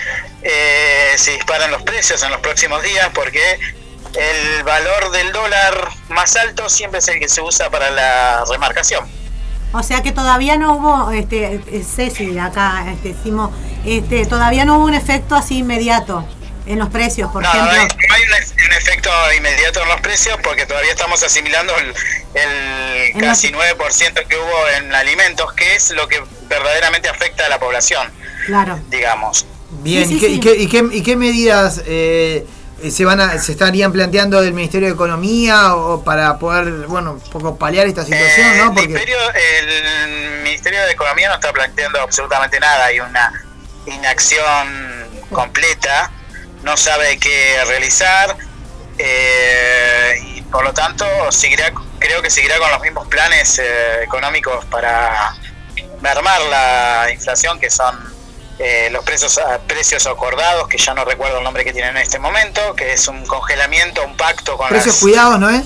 eh, 0.42 1.14
se 1.16 1.30
disparen 1.30 1.70
los 1.70 1.82
precios 1.82 2.20
en 2.24 2.32
los 2.32 2.40
próximos 2.40 2.82
días 2.82 3.10
porque 3.14 3.60
el 4.14 4.64
valor 4.64 5.12
del 5.12 5.30
dólar 5.32 5.90
más 6.08 6.34
alto 6.34 6.68
siempre 6.68 6.98
es 6.98 7.06
el 7.06 7.20
que 7.20 7.28
se 7.28 7.40
usa 7.40 7.70
para 7.70 7.90
la 7.90 8.44
remarcación. 8.50 9.08
O 9.72 9.82
sea 9.82 10.02
que 10.02 10.12
todavía 10.12 10.56
no 10.56 10.74
hubo, 10.74 11.10
este, 11.12 11.54
eh, 11.54 11.84
Ceci, 11.84 12.38
acá 12.38 12.84
este, 12.92 13.14
decimos, 13.14 13.50
este, 13.84 14.26
todavía 14.26 14.64
no 14.64 14.78
hubo 14.78 14.86
un 14.86 14.94
efecto 14.94 15.34
así 15.36 15.58
inmediato 15.58 16.26
en 16.66 16.78
los 16.78 16.88
precios, 16.88 17.30
por 17.30 17.42
No, 17.42 17.52
no 17.52 17.70
ejemplo. 17.70 17.96
hay, 17.98 18.08
no 18.08 18.14
hay 18.14 18.22
un, 18.22 18.64
un 18.66 18.72
efecto 18.72 19.10
inmediato 19.36 19.82
en 19.82 19.88
los 19.88 20.00
precios 20.00 20.38
porque 20.42 20.64
todavía 20.64 20.92
estamos 20.92 21.22
asimilando 21.22 21.74
el, 21.76 21.94
el 22.34 23.20
casi 23.20 23.50
9% 23.52 24.26
que 24.26 24.36
hubo 24.36 24.68
en 24.78 24.94
alimentos, 24.94 25.52
que 25.52 25.74
es 25.76 25.90
lo 25.90 26.08
que 26.08 26.22
verdaderamente 26.48 27.08
afecta 27.08 27.44
a 27.46 27.48
la 27.48 27.58
población, 27.58 28.10
Claro. 28.46 28.78
digamos. 28.88 29.44
Bien, 29.82 30.08
Sí, 30.08 30.16
¿y, 30.16 30.20
qué, 30.20 30.26
sí. 30.26 30.32
y 30.34 30.40
qué- 30.40 30.56
y 30.56 30.66
qué- 30.68 30.96
y 30.96 31.02
qué 31.02 31.16
medidas 31.16 31.82
eh, 31.86 32.46
se 32.90 33.04
van 33.04 33.20
a, 33.20 33.38
se 33.38 33.52
estarían 33.52 33.92
planteando 33.92 34.40
del 34.40 34.52
Ministerio 34.54 34.88
de 34.88 34.94
Economía 34.94 35.74
o 35.74 36.02
para 36.02 36.38
poder, 36.38 36.70
bueno, 36.86 37.12
un 37.12 37.20
poco 37.30 37.56
paliar 37.56 37.86
esta 37.86 38.04
situación, 38.04 38.56
¿no? 38.58 38.64
El 38.64 38.68
Porque 38.72 38.88
Ministerio, 38.88 39.16
el 39.34 40.42
Ministerio 40.42 40.80
de 40.84 40.92
Economía 40.92 41.28
no 41.28 41.34
está 41.34 41.52
planteando 41.52 42.00
absolutamente 42.00 42.58
nada, 42.60 42.86
hay 42.86 43.00
una 43.00 43.43
inacción 43.86 45.08
completa, 45.30 46.10
no 46.62 46.76
sabe 46.76 47.18
qué 47.18 47.62
realizar 47.66 48.36
eh, 48.98 50.18
y 50.36 50.42
por 50.42 50.64
lo 50.64 50.72
tanto 50.72 51.04
seguirá, 51.30 51.72
creo 51.98 52.22
que 52.22 52.30
seguirá 52.30 52.58
con 52.58 52.70
los 52.70 52.80
mismos 52.80 53.06
planes 53.08 53.58
eh, 53.58 54.02
económicos 54.02 54.64
para 54.66 55.34
mermar 56.00 56.40
la 56.42 57.08
inflación 57.12 57.58
que 57.58 57.70
son 57.70 57.98
eh, 58.58 58.88
los 58.92 59.04
precios 59.04 59.40
precios 59.66 60.06
acordados 60.06 60.68
que 60.68 60.78
ya 60.78 60.94
no 60.94 61.04
recuerdo 61.04 61.38
el 61.38 61.44
nombre 61.44 61.64
que 61.64 61.72
tienen 61.72 61.96
en 61.96 62.02
este 62.02 62.18
momento 62.20 62.74
que 62.76 62.92
es 62.92 63.08
un 63.08 63.26
congelamiento 63.26 64.04
un 64.04 64.16
pacto 64.16 64.56
con 64.56 64.68
precios 64.68 64.94
las- 64.94 65.00
cuidados, 65.02 65.38
¿no 65.40 65.50
es? 65.50 65.64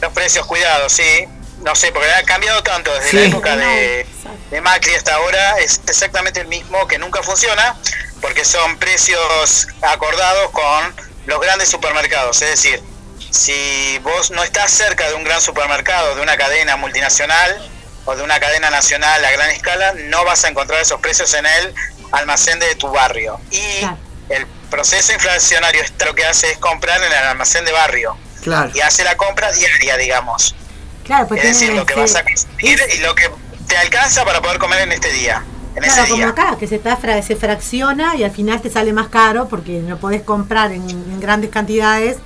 los 0.00 0.12
precios 0.12 0.46
cuidados, 0.46 0.92
sí. 0.92 1.26
No 1.62 1.74
sé, 1.76 1.92
porque 1.92 2.10
ha 2.10 2.22
cambiado 2.24 2.62
tanto 2.62 2.92
desde 2.94 3.10
Sí. 3.10 3.16
la 3.16 3.22
época 3.26 3.56
de, 3.56 4.06
de 4.50 4.60
Macri 4.60 4.94
hasta 4.94 5.14
ahora. 5.14 5.58
Es 5.58 5.80
exactamente 5.86 6.40
el 6.40 6.48
mismo 6.48 6.86
que 6.88 6.98
nunca 6.98 7.22
funciona, 7.22 7.76
porque 8.20 8.44
son 8.44 8.78
precios 8.78 9.68
acordados 9.82 10.50
con 10.50 10.94
los 11.26 11.40
grandes 11.40 11.68
supermercados. 11.68 12.42
Es 12.42 12.50
decir, 12.50 12.82
si 13.30 13.98
vos 14.02 14.30
no 14.32 14.42
estás 14.42 14.70
cerca 14.72 15.08
de 15.08 15.14
un 15.14 15.24
gran 15.24 15.40
supermercado, 15.40 16.16
de 16.16 16.20
una 16.22 16.36
cadena 16.36 16.76
multinacional 16.76 17.70
o 18.04 18.16
de 18.16 18.22
una 18.22 18.40
cadena 18.40 18.68
nacional 18.70 19.24
a 19.24 19.30
gran 19.30 19.50
escala, 19.50 19.92
no 20.06 20.24
vas 20.24 20.44
a 20.44 20.48
encontrar 20.48 20.80
esos 20.80 21.00
precios 21.00 21.32
en 21.34 21.46
el 21.46 21.74
almacén 22.10 22.58
de 22.58 22.74
tu 22.74 22.90
barrio. 22.90 23.40
Y 23.52 23.86
el 24.30 24.46
proceso 24.68 25.12
inflacionario 25.12 25.82
lo 26.04 26.14
que 26.14 26.26
hace 26.26 26.50
es 26.50 26.58
comprar 26.58 26.98
en 27.02 27.12
el 27.12 27.18
almacén 27.26 27.64
de 27.64 27.70
barrio 27.72 28.16
Claro. 28.42 28.70
y 28.74 28.80
hace 28.80 29.04
la 29.04 29.16
compra 29.16 29.52
diaria, 29.52 29.96
digamos. 29.96 30.56
Claro, 31.04 31.26
pues 31.28 31.40
es 31.42 31.48
decir, 31.48 31.66
tiene 31.68 31.80
lo 31.80 31.86
que 31.86 31.94
vas 31.94 32.10
a 32.10 32.22
ser- 32.22 32.24
consumir 32.24 32.78
y 32.94 32.98
lo 33.00 33.14
que 33.14 33.30
te 33.66 33.76
alcanza 33.76 34.24
para 34.24 34.40
poder 34.40 34.58
comer 34.58 34.80
en 34.82 34.92
este 34.92 35.12
día, 35.12 35.42
en 35.74 35.82
Claro, 35.82 36.02
ese 36.02 36.10
como 36.10 36.16
día. 36.24 36.28
acá, 36.28 36.56
que 36.58 36.66
se, 36.68 36.76
está, 36.76 36.98
se 37.22 37.36
fracciona 37.36 38.14
y 38.16 38.24
al 38.24 38.30
final 38.30 38.60
te 38.62 38.70
sale 38.70 38.92
más 38.92 39.08
caro 39.08 39.48
porque 39.48 39.80
no 39.80 39.96
podés 39.98 40.22
comprar 40.22 40.72
en, 40.72 40.88
en 40.88 41.20
grandes 41.20 41.50
cantidades. 41.50 42.18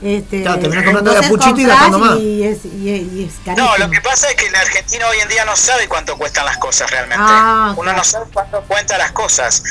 Este, 0.00 0.42
Claro, 0.42 0.60
terminás 0.60 0.84
comprando 0.84 1.10
de 1.10 1.16
a 1.16 1.20
entonces 1.22 1.48
puchito 1.50 1.60
y 1.60 1.64
gastando 1.66 1.98
más. 1.98 2.18
Y 2.20 2.44
es, 2.44 2.64
y 2.64 2.94
es- 2.94 3.12
y 3.12 3.24
es. 3.46 3.56
No, 3.56 3.76
lo 3.78 3.90
que 3.90 4.00
pasa 4.00 4.30
es 4.30 4.36
que 4.36 4.46
el 4.46 4.54
argentino 4.54 5.06
hoy 5.08 5.18
en 5.20 5.28
día 5.28 5.44
no 5.44 5.56
sabe 5.56 5.88
cuánto 5.88 6.16
cuestan 6.16 6.44
las 6.46 6.56
cosas 6.58 6.88
realmente. 6.90 7.24
Ah, 7.26 7.74
Uno 7.76 7.92
no 7.92 8.04
sabe 8.04 8.26
cuánto 8.32 8.60
cuentan 8.62 8.98
las 8.98 9.10
cosas. 9.12 9.62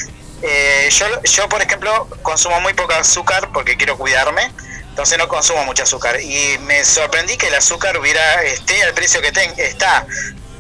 Eh, 0.42 0.90
yo, 0.92 1.06
yo, 1.24 1.48
por 1.50 1.62
ejemplo, 1.62 2.08
consumo 2.22 2.60
muy 2.62 2.74
poco 2.74 2.94
azúcar 2.94 3.50
porque 3.54 3.78
quiero 3.78 3.98
cuidarme, 3.98 4.52
entonces 4.98 5.20
no 5.20 5.28
consumo 5.28 5.64
mucho 5.64 5.84
azúcar. 5.84 6.20
Y 6.20 6.58
me 6.62 6.84
sorprendí 6.84 7.38
que 7.38 7.50
el 7.50 7.54
azúcar 7.54 7.96
hubiera 8.00 8.42
esté 8.42 8.82
al 8.82 8.96
precio 8.96 9.22
que 9.22 9.32
ten- 9.32 9.54
está, 9.58 10.08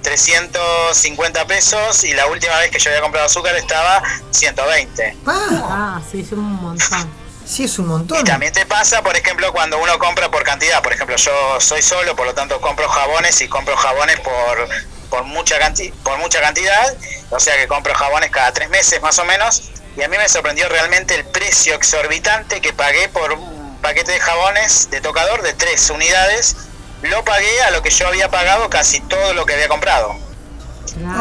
350 0.03 1.47
pesos, 1.47 2.03
y 2.03 2.13
la 2.13 2.27
última 2.27 2.55
vez 2.59 2.69
que 2.69 2.77
yo 2.77 2.91
había 2.91 3.01
comprado 3.01 3.25
azúcar 3.25 3.55
estaba 3.55 4.03
120. 4.29 5.17
Ah, 5.25 5.99
sí, 6.11 6.19
es 6.21 6.31
un 6.33 6.53
montón. 6.53 7.11
Sí, 7.47 7.63
es 7.63 7.79
un 7.79 7.87
montón. 7.87 8.19
Y 8.19 8.23
también 8.25 8.53
te 8.53 8.67
pasa, 8.67 9.01
por 9.01 9.15
ejemplo, 9.17 9.51
cuando 9.53 9.79
uno 9.79 9.97
compra 9.97 10.29
por 10.29 10.43
cantidad. 10.43 10.83
Por 10.83 10.93
ejemplo, 10.93 11.15
yo 11.15 11.59
soy 11.59 11.81
solo, 11.81 12.15
por 12.15 12.27
lo 12.27 12.35
tanto 12.35 12.61
compro 12.61 12.87
jabones 12.87 13.41
y 13.41 13.47
compro 13.47 13.75
jabones 13.75 14.19
por, 14.19 14.69
por, 15.09 15.23
mucha, 15.23 15.57
canti 15.57 15.89
por 16.03 16.19
mucha 16.19 16.39
cantidad. 16.41 16.93
O 17.31 17.39
sea 17.39 17.55
que 17.57 17.67
compro 17.67 17.95
jabones 17.95 18.29
cada 18.29 18.51
tres 18.53 18.69
meses 18.69 19.01
más 19.01 19.17
o 19.17 19.25
menos. 19.25 19.71
Y 19.95 20.03
a 20.03 20.07
mí 20.09 20.15
me 20.17 20.29
sorprendió 20.29 20.69
realmente 20.69 21.15
el 21.15 21.25
precio 21.25 21.73
exorbitante 21.73 22.61
que 22.61 22.71
pagué 22.71 23.09
por 23.09 23.31
un 23.33 23.66
paquete 23.81 24.11
de 24.11 24.19
jabones 24.19 24.89
de 24.91 25.01
tocador 25.01 25.41
de 25.41 25.53
tres 25.53 25.89
unidades. 25.89 26.55
Lo 27.03 27.23
pagué 27.23 27.61
a 27.63 27.71
lo 27.71 27.81
que 27.81 27.89
yo 27.89 28.07
había 28.07 28.29
pagado 28.29 28.69
casi 28.69 29.01
todo 29.01 29.33
lo 29.33 29.45
que 29.45 29.53
había 29.53 29.67
comprado. 29.67 30.15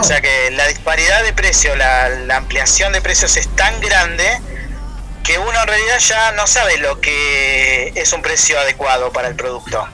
O 0.01 0.05
sea 0.05 0.20
que 0.23 0.51
la 0.52 0.67
disparidad 0.68 1.23
de 1.23 1.33
precio, 1.35 1.76
la, 1.76 2.09
la 2.09 2.36
ampliación 2.36 2.93
de 2.93 3.02
precios 3.02 3.36
es 3.36 3.49
tan 3.57 3.78
grande 3.81 4.41
que 5.23 5.39
uno 5.39 5.60
en 5.60 5.67
realidad 5.67 5.99
ya 5.99 6.33
no 6.33 6.47
sabe 6.47 6.78
lo 6.78 7.01
que 7.01 7.93
es 7.94 8.12
un 8.12 8.23
precio 8.23 8.59
adecuado 8.59 9.12
para 9.12 9.28
el 9.28 9.35
producto. 9.35 9.86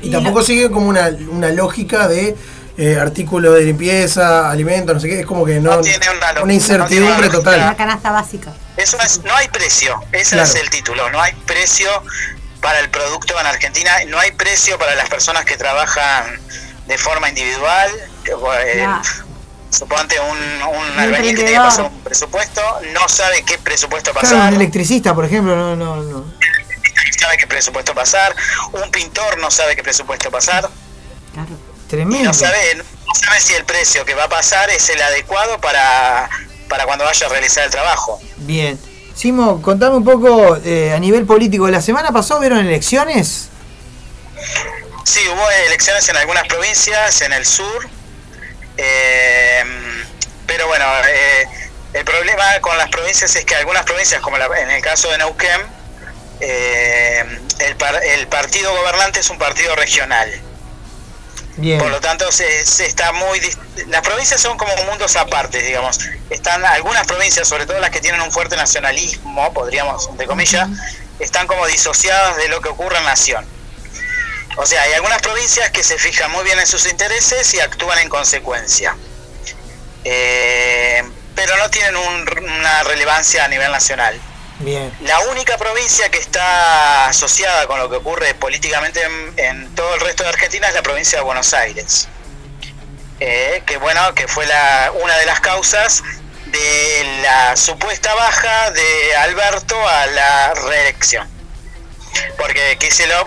Y 0.00 0.10
tampoco 0.10 0.42
sigue 0.42 0.70
como 0.70 0.88
una, 0.88 1.10
una 1.28 1.50
lógica 1.50 2.08
de 2.08 2.34
eh, 2.76 2.98
artículos 2.98 3.54
de 3.54 3.62
limpieza, 3.62 4.50
alimentos, 4.50 4.94
no 4.94 5.00
sé 5.00 5.08
qué. 5.08 5.20
Es 5.20 5.26
como 5.26 5.44
que 5.44 5.60
no. 5.60 5.80
tiene 5.80 6.06
una 6.10 6.42
una 6.42 6.52
incertidumbre 6.52 7.08
no 7.08 7.12
tiene 7.12 7.28
una 7.28 7.38
total. 7.38 7.60
La 7.60 7.76
canasta 7.76 8.10
básica. 8.10 8.52
Eso 8.76 8.98
es, 9.00 9.22
no 9.24 9.34
hay 9.34 9.48
precio, 9.48 10.00
ese 10.12 10.36
Claro. 10.36 10.48
es 10.48 10.54
el 10.56 10.70
título, 10.70 11.10
no 11.10 11.20
hay 11.20 11.32
precio 11.46 11.88
para 12.60 12.78
el 12.80 12.88
producto 12.90 13.38
en 13.38 13.46
Argentina, 13.46 13.90
no 14.08 14.18
hay 14.18 14.32
precio 14.32 14.78
para 14.78 14.94
las 14.94 15.08
personas 15.08 15.44
que 15.44 15.56
trabajan 15.56 16.38
de 16.86 16.98
forma 16.98 17.28
individual. 17.28 17.90
que, 18.24 18.32
eh, 18.32 18.84
Claro. 18.84 19.02
Suponte 19.70 20.20
un, 20.20 20.36
un 20.62 20.98
albañil 20.98 21.30
que 21.30 21.44
tiene 21.44 21.52
que 21.52 21.56
pasar 21.56 21.86
un 21.86 22.00
presupuesto, 22.00 22.60
no 22.92 23.08
sabe 23.08 23.42
qué 23.42 23.56
presupuesto 23.58 24.12
Claro, 24.12 24.28
pasar, 24.28 24.48
un 24.52 24.56
electricista, 24.60 25.14
por 25.14 25.24
ejemplo, 25.24 25.56
no, 25.56 25.74
no, 25.76 25.96
no. 25.96 26.02
no 26.02 26.24
sabe 27.18 27.36
qué 27.38 27.46
presupuesto 27.46 27.94
pasar, 27.94 28.34
un 28.72 28.90
pintor 28.90 29.38
no 29.38 29.50
sabe 29.50 29.74
qué 29.76 29.82
presupuesto 29.82 30.30
pasar, 30.30 30.68
Tremendo. 31.92 32.24
no 32.24 32.32
sabe, 32.34 32.74
no 32.76 33.14
sabe 33.14 33.38
si 33.38 33.52
el 33.52 33.66
precio 33.66 34.02
que 34.06 34.14
va 34.14 34.24
a 34.24 34.28
pasar 34.30 34.70
es 34.70 34.88
el 34.88 35.02
adecuado 35.02 35.60
para, 35.60 36.30
para 36.66 36.86
cuando 36.86 37.04
vaya 37.04 37.26
a 37.26 37.28
realizar 37.28 37.64
el 37.66 37.70
trabajo. 37.70 38.18
Bien. 38.38 38.80
Simo, 39.14 39.60
contame 39.60 39.96
un 39.96 40.04
poco 40.04 40.56
eh, 40.64 40.94
a 40.96 40.98
nivel 40.98 41.26
político. 41.26 41.68
¿La 41.68 41.82
semana 41.82 42.10
pasada 42.10 42.40
vieron 42.40 42.60
elecciones? 42.60 43.50
Sí, 45.04 45.20
hubo 45.28 45.50
elecciones 45.66 46.08
en 46.08 46.16
algunas 46.16 46.46
provincias, 46.48 47.20
en 47.20 47.34
el 47.34 47.44
sur, 47.44 47.86
eh, 48.78 49.62
pero 50.46 50.66
bueno, 50.68 50.86
eh, 51.06 51.46
el 51.92 52.04
problema 52.06 52.58
con 52.62 52.78
las 52.78 52.88
provincias 52.88 53.36
es 53.36 53.44
que 53.44 53.54
algunas 53.54 53.84
provincias, 53.84 54.22
como 54.22 54.38
la- 54.38 54.46
en 54.62 54.70
el 54.70 54.80
caso 54.80 55.10
de 55.10 55.18
Neuquén, 55.18 55.60
el, 56.40 57.76
par- 57.76 58.02
el 58.02 58.26
partido 58.28 58.74
gobernante 58.74 59.20
es 59.20 59.28
un 59.28 59.36
partido 59.38 59.76
regional. 59.76 60.30
Bien. 61.56 61.78
Por 61.78 61.90
lo 61.90 62.00
tanto, 62.00 62.32
se, 62.32 62.64
se 62.64 62.86
está 62.86 63.12
muy. 63.12 63.40
Las 63.88 64.00
provincias 64.00 64.40
son 64.40 64.56
como 64.56 64.74
mundos 64.84 65.16
aparte, 65.16 65.60
digamos. 65.62 65.98
Están 66.30 66.64
algunas 66.64 67.06
provincias, 67.06 67.46
sobre 67.46 67.66
todo 67.66 67.78
las 67.78 67.90
que 67.90 68.00
tienen 68.00 68.20
un 68.22 68.32
fuerte 68.32 68.56
nacionalismo, 68.56 69.52
podríamos, 69.52 70.08
entre 70.08 70.26
comillas, 70.26 70.68
están 71.18 71.46
como 71.46 71.66
disociadas 71.66 72.36
de 72.38 72.48
lo 72.48 72.60
que 72.62 72.70
ocurre 72.70 72.96
en 72.96 73.04
la 73.04 73.10
nación. 73.10 73.46
O 74.56 74.64
sea, 74.66 74.82
hay 74.82 74.92
algunas 74.94 75.20
provincias 75.20 75.70
que 75.70 75.82
se 75.82 75.98
fijan 75.98 76.30
muy 76.30 76.44
bien 76.44 76.58
en 76.58 76.66
sus 76.66 76.86
intereses 76.86 77.52
y 77.54 77.60
actúan 77.60 77.98
en 77.98 78.08
consecuencia. 78.08 78.96
Eh, 80.04 81.02
pero 81.34 81.56
no 81.56 81.70
tienen 81.70 81.96
un- 81.96 82.28
una 82.44 82.82
relevancia 82.82 83.44
a 83.44 83.48
nivel 83.48 83.70
nacional. 83.72 84.20
La 85.00 85.18
única 85.30 85.58
provincia 85.58 86.08
que 86.08 86.18
está 86.18 87.08
asociada 87.08 87.66
con 87.66 87.80
lo 87.80 87.90
que 87.90 87.96
ocurre 87.96 88.32
políticamente 88.34 89.00
en, 89.36 89.74
todo 89.74 89.94
el 89.94 90.00
resto 90.00 90.22
de 90.22 90.28
Argentina 90.28 90.68
es 90.68 90.74
la 90.74 90.82
provincia 90.82 91.18
de 91.18 91.24
Buenos 91.24 91.52
Aires. 91.52 92.08
Eh, 93.18 93.62
que 93.66 93.76
bueno, 93.78 94.14
que 94.14 94.28
fue 94.28 94.46
la, 94.46 94.92
una 95.02 95.16
de 95.16 95.26
las 95.26 95.40
causas 95.40 96.02
de 96.46 97.20
la 97.22 97.56
supuesta 97.56 98.14
baja 98.14 98.70
de 98.70 99.16
Alberto 99.16 99.76
a 99.88 100.06
la 100.06 100.54
reelección. 100.54 101.28
Porque 102.36 102.76
Kisilov 102.78 103.26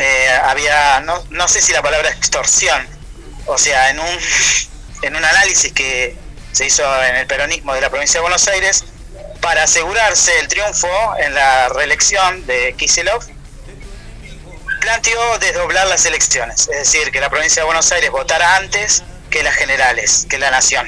eh, 0.00 0.40
había, 0.42 1.00
no, 1.00 1.22
no 1.30 1.48
sé 1.48 1.60
si 1.60 1.72
la 1.72 1.82
palabra 1.82 2.08
extorsión, 2.10 2.86
o 3.44 3.58
sea, 3.58 3.90
en 3.90 4.00
un, 4.00 4.18
en 5.02 5.16
un 5.16 5.24
análisis 5.24 5.72
que 5.72 6.16
se 6.52 6.64
hizo 6.64 6.82
en 7.04 7.16
el 7.16 7.26
peronismo 7.26 7.74
de 7.74 7.82
la 7.82 7.90
provincia 7.90 8.18
de 8.18 8.22
Buenos 8.22 8.48
Aires, 8.48 8.86
para 9.40 9.62
asegurarse 9.64 10.38
el 10.40 10.48
triunfo 10.48 10.88
en 11.18 11.34
la 11.34 11.68
reelección 11.68 12.46
de 12.46 12.74
Kisilov, 12.76 13.22
planteó 14.80 15.38
desdoblar 15.40 15.86
las 15.88 16.04
elecciones, 16.06 16.68
es 16.72 16.78
decir, 16.78 17.10
que 17.10 17.20
la 17.20 17.28
provincia 17.30 17.62
de 17.62 17.66
Buenos 17.66 17.90
Aires 17.92 18.10
votara 18.10 18.56
antes 18.56 19.02
que 19.30 19.42
las 19.42 19.54
generales, 19.54 20.26
que 20.28 20.38
la 20.38 20.50
nación. 20.50 20.86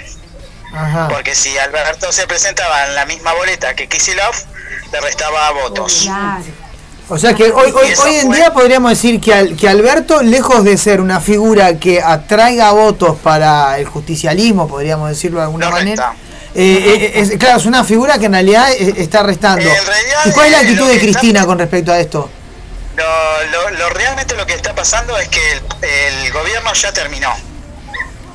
Ajá. 0.72 1.08
Porque 1.08 1.34
si 1.34 1.56
Alberto 1.58 2.12
se 2.12 2.26
presentaba 2.26 2.86
en 2.86 2.94
la 2.94 3.06
misma 3.06 3.32
boleta 3.32 3.74
que 3.74 3.88
Kisilov, 3.88 4.34
le 4.92 5.00
restaba 5.00 5.50
votos. 5.52 6.08
O 7.10 7.16
sea 7.16 7.32
que 7.32 7.44
hoy, 7.44 7.72
hoy, 7.72 7.94
hoy 8.04 8.14
en 8.16 8.30
día 8.30 8.52
podríamos 8.52 8.90
decir 8.90 9.18
que, 9.18 9.32
Al- 9.32 9.56
que 9.56 9.66
Alberto, 9.66 10.22
lejos 10.22 10.62
de 10.62 10.76
ser 10.76 11.00
una 11.00 11.20
figura 11.20 11.78
que 11.78 12.02
atraiga 12.02 12.70
votos 12.72 13.16
para 13.22 13.78
el 13.78 13.86
justicialismo, 13.86 14.68
podríamos 14.68 15.08
decirlo 15.08 15.38
de 15.38 15.44
alguna 15.44 15.70
manera, 15.70 16.14
eh, 16.60 17.10
eh, 17.14 17.20
es, 17.20 17.38
claro, 17.38 17.58
es 17.58 17.66
una 17.66 17.84
figura 17.84 18.18
que 18.18 18.26
en 18.26 18.32
realidad 18.32 18.70
eh, 18.72 18.94
está 18.98 19.22
restando. 19.22 19.68
¿Y 20.24 20.30
cuál 20.32 20.46
es 20.46 20.52
la 20.52 20.58
actitud 20.60 20.88
de 20.88 20.98
Cristina 20.98 21.46
con 21.46 21.58
respecto 21.58 21.92
a 21.92 22.00
esto? 22.00 22.28
Lo, 22.96 23.44
lo- 23.52 23.70
lo- 23.70 23.90
realmente 23.90 24.34
lo 24.34 24.44
que 24.44 24.54
está 24.54 24.74
pasando 24.74 25.16
es 25.18 25.28
que 25.28 25.52
el, 25.52 25.62
el 26.24 26.32
gobierno 26.32 26.72
ya 26.74 26.92
terminó. 26.92 27.32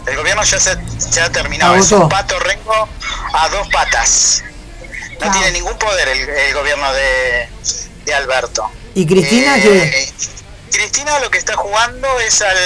El 0.08 0.16
gobierno 0.18 0.44
ya 0.44 0.60
se 0.60 0.78
ya 1.12 1.30
terminó. 1.30 1.76
Es 1.76 1.88
Agotó. 1.92 2.04
un 2.04 2.10
pato 2.10 2.40
rengo 2.40 2.88
a 3.34 3.50
dos 3.50 3.68
patas. 3.70 4.44
No 5.20 5.32
tiene 5.32 5.52
ningún 5.52 5.78
poder 5.78 6.08
el, 6.10 6.30
el 6.30 6.54
gobierno 6.54 6.92
de, 6.94 7.48
de 8.06 8.14
Alberto. 8.14 8.70
¿Y 8.96 9.06
Cristina 9.06 9.58
Eh, 9.58 9.62
qué? 9.62 10.14
Cristina 10.78 11.20
lo 11.20 11.30
que 11.30 11.38
está 11.38 11.56
jugando 11.56 12.08
es 12.22 12.42
al, 12.42 12.58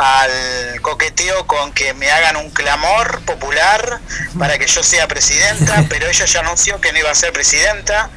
al 0.00 0.80
coqueteo 0.80 1.46
con 1.46 1.72
que 1.72 1.92
me 1.92 2.10
hagan 2.10 2.36
un 2.36 2.48
clamor 2.50 3.20
popular 3.26 4.00
para 4.38 4.58
que 4.58 4.66
yo 4.66 4.82
sea 4.82 5.06
presidenta, 5.06 5.84
pero 5.90 6.08
ella 6.08 6.24
ya 6.24 6.40
anunció 6.40 6.80
que 6.80 6.90
no 6.92 7.00
iba 7.00 7.10
a 7.10 7.14
ser 7.14 7.34
presidenta. 7.34 8.08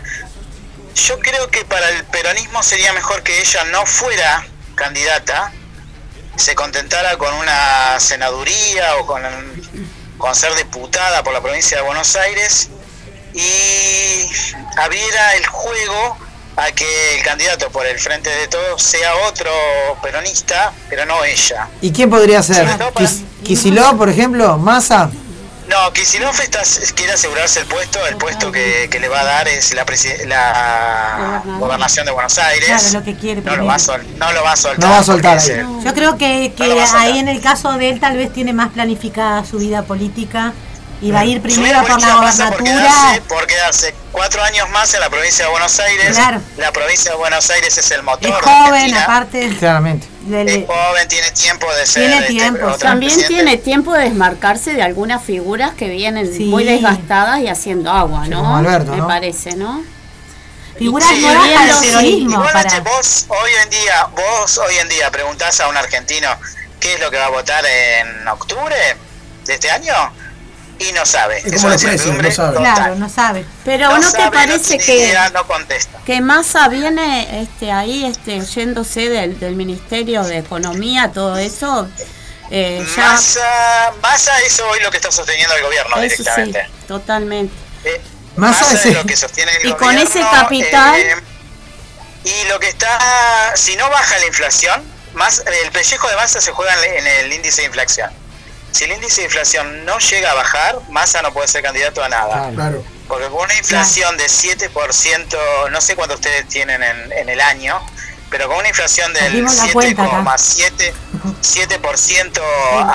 Yo 0.96 1.20
creo 1.20 1.50
que 1.50 1.66
para 1.66 1.90
el 1.90 2.06
peronismo 2.06 2.64
sería 2.64 2.94
mejor 2.94 3.22
que 3.24 3.42
ella 3.42 3.66
no 3.66 3.86
fuera 3.86 4.48
candidata, 4.76 5.52
se 6.38 6.56
contentara 6.56 7.18
con 7.18 7.34
una 7.34 8.00
senaduría 8.00 8.96
o 8.96 9.06
con, 9.06 9.22
con 10.18 10.34
ser 10.36 10.56
diputada 10.56 11.22
por 11.22 11.34
la 11.34 11.42
provincia 11.42 11.78
de 11.78 11.84
Buenos 11.84 12.16
Aires 12.16 12.70
y 13.34 14.30
abriera 14.78 15.36
el 15.36 15.46
juego 15.48 16.18
a 16.56 16.72
que 16.72 17.16
el 17.18 17.24
candidato 17.24 17.70
por 17.72 17.86
el 17.86 17.98
frente 18.00 18.30
de 18.30 18.48
todos 18.48 18.82
sea 18.82 19.16
otro 19.28 19.50
peronista, 20.02 20.72
pero 20.90 21.06
no 21.06 21.24
ella. 21.24 21.68
¿Y 21.82 21.92
quién 21.92 22.10
podría 22.10 22.44
ser? 22.44 22.66
Sobre 22.68 22.78
todo 22.78 22.92
para- 22.92 23.08
Kis- 23.08 23.24
¿Kicillof, 23.44 23.96
por 23.96 24.10
ejemplo? 24.10 24.58
¿Massa? 24.58 25.10
No, 25.68 25.92
Kicillof 25.94 26.40
está, 26.42 26.62
quiere 26.94 27.14
asegurarse 27.14 27.62
el 27.62 27.66
puesto, 27.66 28.06
el 28.08 28.18
puesto 28.18 28.52
que, 28.52 28.88
que 28.92 29.00
le 29.00 29.08
va 29.10 29.22
a 29.22 29.24
dar 29.24 29.48
es 29.48 29.74
la, 29.74 29.86
la 30.26 31.42
gobernación 31.58 32.06
de 32.06 32.12
Buenos 32.12 32.38
Aires. 32.38 32.68
Claro, 32.68 32.84
lo 33.00 33.04
que 33.04 33.16
quiere 33.16 33.42
no, 33.42 33.56
lo 33.56 33.66
va 33.66 33.76
a 33.76 33.80
sol- 33.80 34.06
no 34.18 34.32
lo 34.34 34.44
va 34.44 34.52
a 34.52 34.56
soltar. 34.56 34.80
No 34.80 34.90
va 34.90 35.00
a 35.00 35.04
soltar 35.04 35.38
porque 35.40 35.54
ahí. 35.54 35.66
se- 35.80 35.86
Yo 35.86 35.94
creo 35.94 36.18
que, 36.18 36.54
que 36.56 36.68
No 36.68 36.98
ahí 36.98 37.18
en 37.18 37.28
el 37.30 37.42
caso 37.42 37.72
de 37.74 37.90
él 37.90 38.00
tal 38.00 38.18
vez 38.18 38.32
tiene 38.34 38.54
más 38.54 38.70
planificada 38.74 39.44
su 39.46 39.58
vida 39.58 39.84
política 39.84 40.54
y 41.04 41.12
va 41.12 41.20
a 41.20 41.26
ir 41.26 41.42
primero 41.42 41.82
por 41.82 42.02
la 42.02 42.08
por 42.08 42.16
gobernatura. 42.22 42.64
quedarse, 42.64 43.22
por 43.28 43.46
quedarse 43.48 43.96
cuatro 44.12 44.42
años 44.44 44.70
más 44.70 44.94
en 44.94 45.02
la 45.02 45.10
provincia 45.10 45.46
de 45.46 45.52
Buenos 45.52 45.80
Aires. 45.80 46.16
Claro. 46.16 46.42
La 46.58 46.72
provincia 46.72 47.12
de 47.12 47.18
Buenos 47.18 47.50
Aires 47.50 47.78
es 47.78 47.92
el 47.92 48.04
motor. 48.04 48.30
Es 48.30 48.36
joven, 48.42 48.96
aparte. 48.96 49.50
Claramente. 49.60 50.08
le- 50.28 50.62
Es 50.62 50.66
joven, 50.68 51.08
tiene 51.10 51.30
tiempo 51.32 51.72
de 51.74 51.86
ser. 51.86 52.04
Tiene 52.04 52.18
este, 52.20 52.28
tiempo. 52.30 52.72
También 52.78 53.12
presidente. 53.12 53.34
tiene 53.44 53.58
tiempo 53.58 53.94
de 53.94 54.04
desmarcarse 54.06 54.74
de 54.74 54.82
algunas 54.82 55.22
figuras 55.24 55.72
que 55.74 55.90
vienen 55.90 56.32
Sí. 56.34 56.46
muy 56.46 56.64
desgastadas 56.64 57.40
y 57.42 57.48
haciendo 57.50 57.92
agua, 57.92 58.26
¿no? 58.28 58.38
como 58.38 58.56
Alberto, 58.58 58.92
Me 58.92 58.98
¿no? 58.98 59.08
parece, 59.08 59.56
¿no? 59.58 59.84
Figuras 60.78 61.08
Sí, 61.10 61.20
nuevas 61.22 61.38
para 61.50 61.52
el 61.52 61.58
viendo, 61.66 61.80
sí. 61.82 61.88
peronismo. 61.88 62.44
Para- 62.52 62.80
vos 62.80 63.26
hoy 63.28 63.52
en 63.64 63.70
día, 63.70 64.08
vos 64.16 64.58
hoy 64.58 64.76
en 64.78 64.90
día 64.90 65.12
preguntás 65.12 65.60
a 65.60 65.68
un 65.68 65.78
argentino 65.78 66.30
qué 66.80 66.94
es 66.96 67.00
lo 67.00 67.12
que 67.12 67.18
va 67.18 67.26
a 67.26 67.30
votar 67.30 67.64
en 67.66 68.28
octubre 68.28 68.76
de 69.46 69.54
este 69.54 69.70
año 69.70 69.94
y 70.80 70.92
no 70.94 71.06
sabe. 71.06 71.38
Es 71.40 71.46
Es 71.46 71.54
como 71.56 71.70
los 71.70 71.84
precios, 71.84 72.16
no 72.16 72.32
sabe. 72.32 72.56
total. 72.58 72.76
Claro, 72.76 72.96
no 72.96 73.10
sabe. 73.10 73.46
Pero 73.64 73.90
No 73.90 74.00
¿no, 74.00 74.12
te 74.12 74.32
parece 74.32 74.78
no 74.78 74.84
que, 74.86 74.96
idea, 74.98 75.30
no 75.30 75.48
contesta. 75.48 76.00
que 76.06 76.22
Massa 76.22 76.68
viene 76.68 77.42
este, 77.42 77.72
ahí 77.72 78.06
este, 78.06 78.42
yéndose 78.42 79.10
del, 79.10 79.40
del 79.40 79.56
Ministerio 79.56 80.24
de 80.24 80.40
Economía, 80.40 81.12
todo 81.14 81.38
eso? 81.38 81.88
Eh, 82.52 82.86
ya, 82.96 83.04
Massa, 83.14 83.94
Massa 84.02 84.40
es 84.42 84.60
hoy 84.60 84.80
lo 84.82 84.92
que 84.92 84.98
está 84.98 85.12
sosteniendo 85.12 85.56
el 85.56 85.64
gobierno 85.64 85.96
eso 85.98 86.16
sí, 86.18 86.22
directamente. 86.24 86.70
totalmente. 86.88 87.54
Eh, 87.86 88.02
Massa 88.36 88.62
Massa 88.62 88.74
es- 88.76 88.86
es 88.88 88.94
lo 88.96 89.04
que 89.06 89.16
sostiene 89.16 89.52
el 89.58 89.68
Y 89.68 89.72
con 89.72 89.80
gobierno, 89.80 90.02
ese 90.04 90.20
capital- 90.22 91.00
eh, 91.00 91.16
y 92.26 92.48
lo 92.50 92.60
que 92.60 92.70
está, 92.70 93.54
si 93.56 93.76
no 93.76 93.90
baja 93.90 94.18
la 94.20 94.26
inflación, 94.26 94.82
más 95.14 95.44
el 95.64 95.72
pellejo 95.72 96.08
de 96.10 96.16
Massa 96.16 96.42
se 96.42 96.52
juega 96.52 96.74
en 96.86 97.06
el 97.08 97.34
índice 97.34 97.62
de 97.62 97.68
inflación. 97.68 98.12
Si 98.74 98.84
el 98.86 98.92
índice 98.92 99.22
de 99.22 99.26
inflación 99.26 99.86
no 99.86 100.00
llega 100.00 100.32
a 100.32 100.34
bajar, 100.34 100.80
Massa 100.90 101.22
no 101.22 101.32
puede 101.32 101.48
ser 101.48 101.62
candidato 101.64 102.04
a 102.04 102.10
nada. 102.10 102.52
Claro. 102.54 102.84
Porque 103.08 103.28
con 103.28 103.42
una 103.44 103.56
inflación 103.56 104.18
de 104.18 104.26
7%, 104.26 105.70
no 105.70 105.82
sé 105.82 105.96
cuánto 105.96 106.16
ustedes 106.16 106.48
tienen 106.48 106.82
en, 106.82 107.12
en 107.12 107.30
el 107.30 107.40
año, 107.40 107.80
pero 108.32 108.48
con 108.48 108.58
una 108.58 108.68
inflación 108.68 109.14
del 109.14 109.34
Dimos 109.34 109.56
la 109.58 109.72
cuenta 109.72 110.04
acá. 110.04 110.24
7,7 110.24 110.94
7% 111.44 112.42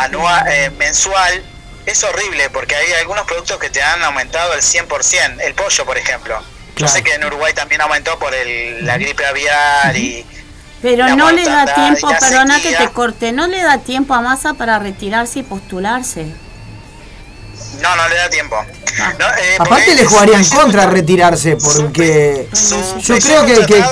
anual 0.00 0.44
eh, 0.48 0.70
mensual 0.78 1.44
es 1.86 2.02
horrible 2.02 2.50
porque 2.50 2.74
hay 2.74 2.92
algunos 2.94 3.24
productos 3.26 3.58
que 3.58 3.70
te 3.70 3.82
han 3.82 4.02
aumentado 4.02 4.52
el 4.54 4.62
100%, 4.62 5.40
el 5.40 5.54
pollo 5.54 5.86
por 5.86 5.96
ejemplo. 5.96 6.42
Yo 6.76 6.86
sé 6.86 7.02
que 7.02 7.14
en 7.14 7.24
Uruguay 7.24 7.52
también 7.54 7.80
aumentó 7.80 8.18
por 8.18 8.34
el, 8.34 8.84
la 8.86 8.98
gripe 8.98 9.26
aviar 9.26 9.96
y 9.96 10.24
Pero 10.80 11.16
no 11.16 11.32
le 11.32 11.44
da 11.44 11.64
tiempo, 11.74 12.08
perdona 12.20 12.60
que 12.60 12.72
te 12.72 12.88
corte, 12.90 13.32
no 13.32 13.46
le 13.48 13.62
da 13.62 13.78
tiempo 13.78 14.14
a 14.14 14.20
Massa 14.20 14.54
para 14.54 14.78
retirarse 14.78 15.40
y 15.40 15.42
postularse. 15.42 16.26
no, 17.80 17.96
no 17.96 18.08
le 18.08 18.14
da 18.16 18.30
tiempo. 18.30 18.56
Ah. 19.00 19.12
No, 19.18 19.26
eh, 19.28 19.56
Aparte 19.58 19.74
porque 19.86 19.94
le 19.94 20.04
jugaría 20.04 20.36
en 20.38 20.44
contra 20.48 20.86
retirarse, 20.86 21.56
porque 21.56 22.48
yo 23.00 23.18
creo 23.18 23.46
que, 23.66 23.84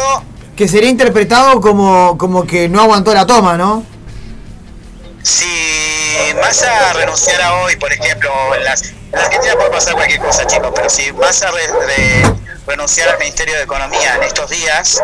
que, 0.56 0.68
sería 0.68 0.88
interpretado 0.90 1.60
como, 1.60 2.16
como 2.18 2.44
que 2.46 2.68
no 2.68 2.80
aguantó 2.82 3.12
la 3.14 3.26
toma, 3.26 3.56
¿no? 3.56 3.84
Si 5.22 5.44
Massa 6.40 6.92
renunciara 6.92 7.54
hoy, 7.56 7.76
por 7.76 7.92
ejemplo, 7.92 8.30
en, 8.56 8.64
las, 8.64 8.82
en 8.82 9.18
Argentina 9.18 9.54
puede 9.56 9.70
pasar 9.70 9.94
cualquier 9.94 10.20
cosa, 10.20 10.46
chicos, 10.46 10.70
pero 10.74 10.88
si 10.88 11.12
Massa 11.12 11.50
re- 11.50 11.66
re- 11.66 12.32
renunciara 12.66 13.12
al 13.12 13.18
Ministerio 13.18 13.54
de 13.56 13.62
Economía 13.62 14.16
en 14.16 14.22
estos 14.24 14.50
días, 14.50 15.02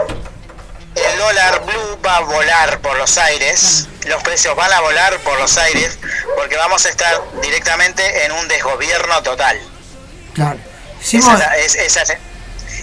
el 0.94 1.18
dólar 1.18 1.64
blue 1.64 1.98
va 2.04 2.16
a 2.16 2.20
volar 2.20 2.80
por 2.80 2.96
los 2.96 3.16
aires, 3.18 3.86
los 4.06 4.22
precios 4.22 4.54
van 4.56 4.72
a 4.72 4.80
volar 4.80 5.18
por 5.20 5.38
los 5.38 5.56
aires, 5.58 5.98
porque 6.36 6.56
vamos 6.56 6.84
a 6.86 6.88
estar 6.90 7.20
directamente 7.42 8.24
en 8.24 8.32
un 8.32 8.46
desgobierno 8.48 9.22
total. 9.22 9.58
Claro. 10.34 10.58
Esa 11.02 11.56
es 11.56 11.74
esa 11.74 12.02
es- 12.02 12.18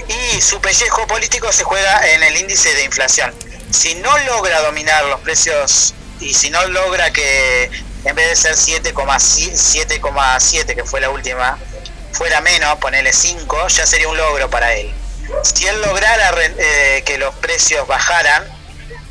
y 0.08 0.42
su 0.42 0.60
pellejo 0.60 1.06
político 1.08 1.52
se 1.52 1.64
juega 1.64 2.10
en 2.10 2.24
el 2.24 2.38
índice 2.38 2.74
de 2.74 2.84
inflación. 2.84 3.34
Si 3.72 3.96
no 3.96 4.18
logra 4.20 4.60
dominar 4.62 5.06
los 5.06 5.20
precios 5.22 5.94
y 6.20 6.34
si 6.34 6.50
no 6.50 6.66
logra 6.68 7.12
que 7.14 7.70
en 8.06 8.16
vez 8.16 8.30
de 8.30 8.36
ser 8.36 8.56
7,7 8.58 9.56
7,7 9.58 10.76
que 10.76 10.84
fue 10.84 11.00
la 11.02 11.10
última, 11.10 11.58
fuera 12.12 12.42
menos, 12.42 12.78
ponerle 12.80 13.14
5, 13.14 13.68
ya 13.68 13.86
sería 13.86 14.08
un 14.08 14.18
logro 14.18 14.50
para 14.50 14.74
él. 14.74 14.92
Si 15.43 15.66
él 15.67 15.82
lograra 15.82 16.32
eh, 16.58 17.03
que 17.06 17.17
los 17.17 17.33
precios 17.35 17.88
bajaran, 17.88 18.43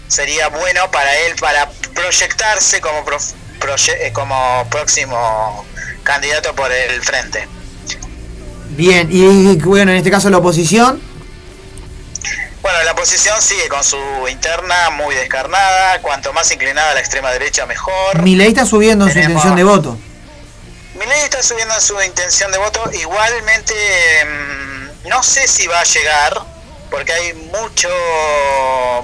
sería 0.08 0.48
bueno 0.48 0.90
para 0.90 1.16
él 1.18 1.36
para 1.40 1.68
proyectarse 1.94 2.80
como, 2.80 3.04
prof- 3.04 3.32
proye- 3.60 3.96
eh, 4.00 4.12
como 4.12 4.66
próximo 4.70 5.64
candidato 6.02 6.54
por 6.54 6.70
el 6.72 7.02
frente. 7.02 7.46
bien, 8.70 9.08
y 9.10 9.56
bueno, 9.56 9.90
en 9.92 9.98
este 9.98 10.10
caso 10.10 10.30
la 10.30 10.38
oposición, 10.38 11.02
Bueno, 12.62 12.82
la 12.82 12.92
oposición 12.92 13.40
sigue 13.40 13.68
con 13.68 13.82
su 13.84 13.96
interna 14.28 14.90
muy 14.90 15.14
descarnada, 15.14 16.00
cuanto 16.02 16.32
más 16.32 16.50
inclinada 16.50 16.90
a 16.90 16.94
la 16.94 17.00
extrema 17.00 17.30
derecha 17.30 17.64
mejor. 17.66 18.20
Milei 18.22 18.48
está 18.48 18.66
subiendo 18.66 19.06
en 19.06 19.12
su 19.12 19.18
intención 19.18 19.56
de 19.56 19.64
voto. 19.64 19.98
Milei 20.98 21.20
está 21.22 21.42
subiendo 21.42 21.74
en 21.74 21.80
su 21.80 22.00
intención 22.02 22.50
de 22.52 22.58
voto, 22.58 22.90
igualmente 22.92 23.74
mm, 24.24 24.87
no 25.08 25.22
sé 25.22 25.46
si 25.48 25.66
va 25.66 25.80
a 25.80 25.84
llegar, 25.84 26.40
porque 26.90 27.12
hay 27.12 27.32
mucho 27.34 27.88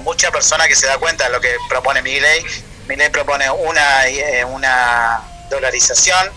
mucha 0.01 0.31
persona 0.31 0.67
que 0.67 0.75
se 0.75 0.87
da 0.87 0.97
cuenta 0.97 1.25
de 1.25 1.29
lo 1.31 1.41
que 1.41 1.55
propone 1.69 2.01
Milei. 2.01 2.43
Milei 2.87 3.09
propone 3.09 3.49
una 3.49 4.07
eh, 4.07 4.45
una 4.45 5.21
dolarización 5.49 6.29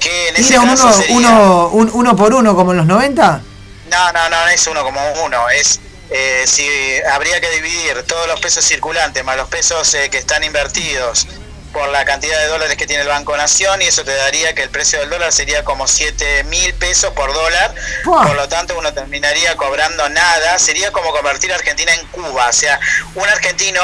que 0.00 0.28
en 0.28 0.36
ese 0.36 0.44
¿Tira 0.48 0.60
un 0.60 0.68
caso 0.70 0.86
uno, 0.86 0.92
sería- 0.96 1.16
uno, 1.16 1.68
un 1.68 1.90
uno 1.94 2.16
por 2.16 2.34
uno 2.34 2.54
como 2.54 2.72
en 2.72 2.78
los 2.78 2.86
90? 2.86 3.40
No, 3.90 4.12
no, 4.12 4.28
no, 4.28 4.40
no 4.44 4.48
es 4.48 4.66
uno 4.66 4.82
como 4.84 5.00
uno. 5.24 5.48
Es 5.50 5.80
eh, 6.10 6.44
si 6.46 6.68
habría 7.12 7.40
que 7.40 7.50
dividir 7.50 8.02
todos 8.04 8.26
los 8.28 8.38
pesos 8.40 8.64
circulantes 8.64 9.24
más 9.24 9.36
los 9.36 9.48
pesos 9.48 9.92
eh, 9.94 10.08
que 10.10 10.18
están 10.18 10.44
invertidos 10.44 11.26
por 11.76 11.90
la 11.90 12.06
cantidad 12.06 12.38
de 12.40 12.46
dólares 12.46 12.74
que 12.78 12.86
tiene 12.86 13.02
el 13.02 13.08
Banco 13.08 13.36
Nación 13.36 13.82
y 13.82 13.84
eso 13.84 14.02
te 14.02 14.14
daría 14.14 14.54
que 14.54 14.62
el 14.62 14.70
precio 14.70 14.98
del 14.98 15.10
dólar 15.10 15.30
sería 15.30 15.62
como 15.62 15.86
7 15.86 16.44
mil 16.44 16.72
pesos 16.72 17.12
por 17.12 17.30
dólar. 17.34 17.74
Por 18.02 18.34
lo 18.34 18.48
tanto, 18.48 18.78
uno 18.78 18.94
terminaría 18.94 19.54
cobrando 19.58 20.08
nada. 20.08 20.58
Sería 20.58 20.90
como 20.90 21.12
convertir 21.12 21.52
a 21.52 21.56
Argentina 21.56 21.92
en 21.92 22.06
Cuba. 22.06 22.48
O 22.48 22.52
sea, 22.54 22.80
un 23.14 23.28
argentino, 23.28 23.82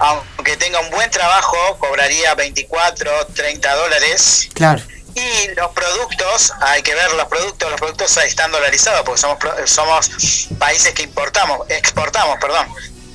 aunque 0.00 0.56
tenga 0.56 0.80
un 0.80 0.90
buen 0.90 1.08
trabajo, 1.12 1.78
cobraría 1.78 2.34
24, 2.34 3.28
30 3.28 3.74
dólares. 3.76 4.48
Claro. 4.52 4.82
Y 5.14 5.54
los 5.54 5.70
productos, 5.70 6.52
hay 6.60 6.82
que 6.82 6.96
ver 6.96 7.12
los 7.12 7.28
productos, 7.28 7.70
los 7.70 7.78
productos 7.78 8.16
están 8.16 8.50
dolarizados 8.50 9.02
porque 9.02 9.20
somos 9.20 9.38
somos 9.66 10.48
países 10.58 10.92
que 10.92 11.04
importamos, 11.04 11.70
exportamos, 11.70 12.36
perdón. 12.40 12.66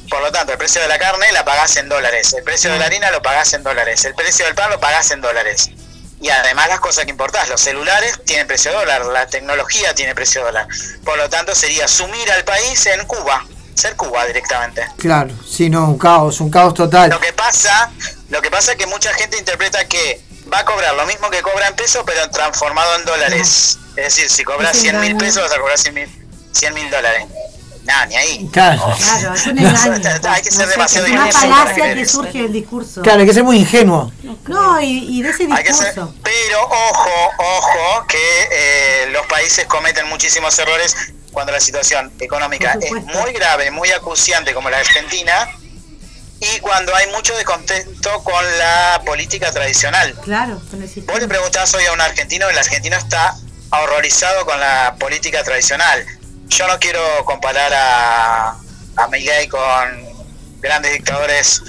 Por 0.09 0.21
lo 0.21 0.31
tanto, 0.31 0.51
el 0.51 0.57
precio 0.57 0.81
de 0.81 0.87
la 0.87 0.99
carne 0.99 1.31
la 1.31 1.45
pagás 1.45 1.77
en 1.77 1.89
dólares, 1.89 2.33
el 2.33 2.43
precio 2.43 2.71
de 2.71 2.79
la 2.79 2.85
harina 2.85 3.11
lo 3.11 3.21
pagás 3.21 3.53
en 3.53 3.63
dólares, 3.63 4.05
el 4.05 4.13
precio 4.13 4.45
del 4.45 4.55
pan 4.55 4.69
lo 4.69 4.79
pagás 4.79 5.11
en 5.11 5.21
dólares. 5.21 5.71
Y 6.21 6.29
además 6.29 6.69
las 6.69 6.79
cosas 6.79 7.03
que 7.03 7.11
importás, 7.11 7.49
los 7.49 7.59
celulares 7.59 8.19
tienen 8.25 8.47
precio 8.47 8.71
dólar, 8.71 9.05
la 9.05 9.27
tecnología 9.27 9.93
tiene 9.93 10.15
precio 10.15 10.43
dólar. 10.43 10.67
Por 11.03 11.17
lo 11.17 11.29
tanto, 11.29 11.53
sería 11.53 11.87
sumir 11.87 12.31
al 12.31 12.45
país 12.45 12.85
en 12.85 13.05
Cuba, 13.05 13.45
ser 13.73 13.95
Cuba 13.95 14.25
directamente. 14.25 14.87
Claro, 14.97 15.33
sí, 15.45 15.69
no, 15.69 15.85
un 15.89 15.97
caos, 15.97 16.39
un 16.39 16.49
caos 16.49 16.73
total. 16.73 17.09
Lo 17.09 17.19
que 17.19 17.33
pasa, 17.33 17.91
lo 18.29 18.41
que 18.41 18.49
pasa 18.49 18.71
es 18.71 18.77
que 18.77 18.85
mucha 18.85 19.13
gente 19.13 19.37
interpreta 19.37 19.85
que 19.85 20.21
va 20.51 20.59
a 20.59 20.65
cobrar 20.65 20.93
lo 20.95 21.05
mismo 21.05 21.29
que 21.29 21.41
cobra 21.41 21.67
en 21.67 21.75
pesos, 21.75 22.03
pero 22.05 22.29
transformado 22.29 22.95
en 22.95 23.05
dólares. 23.05 23.79
Es 23.95 24.15
decir, 24.15 24.29
si 24.29 24.43
cobras 24.43 24.75
Es 24.75 24.81
100 24.81 24.99
mil 25.01 25.17
pesos, 25.17 25.43
vas 25.43 25.51
a 25.51 25.59
cobrar 25.59 25.77
100 25.77 26.73
mil 26.73 26.89
dólares. 26.89 27.25
Nada, 27.85 28.05
ni 28.05 28.15
ahí. 28.15 28.49
Claro. 28.51 28.81
Claro, 28.97 29.33
es 29.33 29.45
un 29.47 29.57
engaño. 29.57 30.01
Hay 30.29 30.41
que 30.41 30.51
ser 30.51 30.67
demasiado 30.69 31.07
falacia 31.31 31.93
que 31.93 32.05
surge 32.05 32.41
del 32.43 32.53
discurso. 32.53 33.01
Claro, 33.01 33.19
hay 33.21 33.25
que 33.27 33.33
ser 33.33 33.43
muy 33.43 33.57
ingenuo. 33.57 34.11
No, 34.47 34.79
y, 34.81 35.17
y 35.19 35.21
de 35.21 35.29
ese 35.29 35.47
Hay 35.51 35.63
que 35.63 35.73
ser- 35.73 35.87
discurso. 35.87 36.13
pero 36.23 36.63
ojo, 36.63 37.31
ojo, 37.37 38.07
que 38.07 38.47
eh, 38.51 39.07
los 39.11 39.25
países 39.27 39.65
cometen 39.65 40.07
muchísimos 40.07 40.57
errores 40.59 40.95
cuando 41.31 41.51
la 41.51 41.59
situación 41.59 42.11
económica 42.19 42.77
es 42.81 42.91
muy 42.91 43.33
grave, 43.33 43.69
muy 43.71 43.91
acuciante 43.91 44.53
como 44.53 44.69
la 44.69 44.77
Argentina, 44.77 45.49
y 46.39 46.59
cuando 46.59 46.95
hay 46.95 47.07
mucho 47.11 47.33
descontento 47.35 48.23
con 48.23 48.57
la 48.59 49.01
política 49.05 49.51
tradicional. 49.51 50.13
Claro, 50.23 50.61
con 50.69 50.81
el 50.83 50.89
Vos 51.05 51.19
le 51.19 51.27
preguntás 51.27 51.73
hoy 51.73 51.85
a 51.85 51.93
un 51.93 52.01
argentino, 52.01 52.49
el 52.49 52.57
argentino 52.57 52.97
está 52.97 53.35
horrorizado 53.71 54.45
con 54.45 54.59
la 54.59 54.95
política 54.99 55.43
tradicional. 55.43 56.05
Yo 56.57 56.67
no 56.67 56.77
quiero 56.77 57.01
comparar 57.25 57.73
a, 57.73 58.49
a 58.51 59.09
con 59.49 60.61
grandes 60.61 60.93
dictadores 60.93 61.63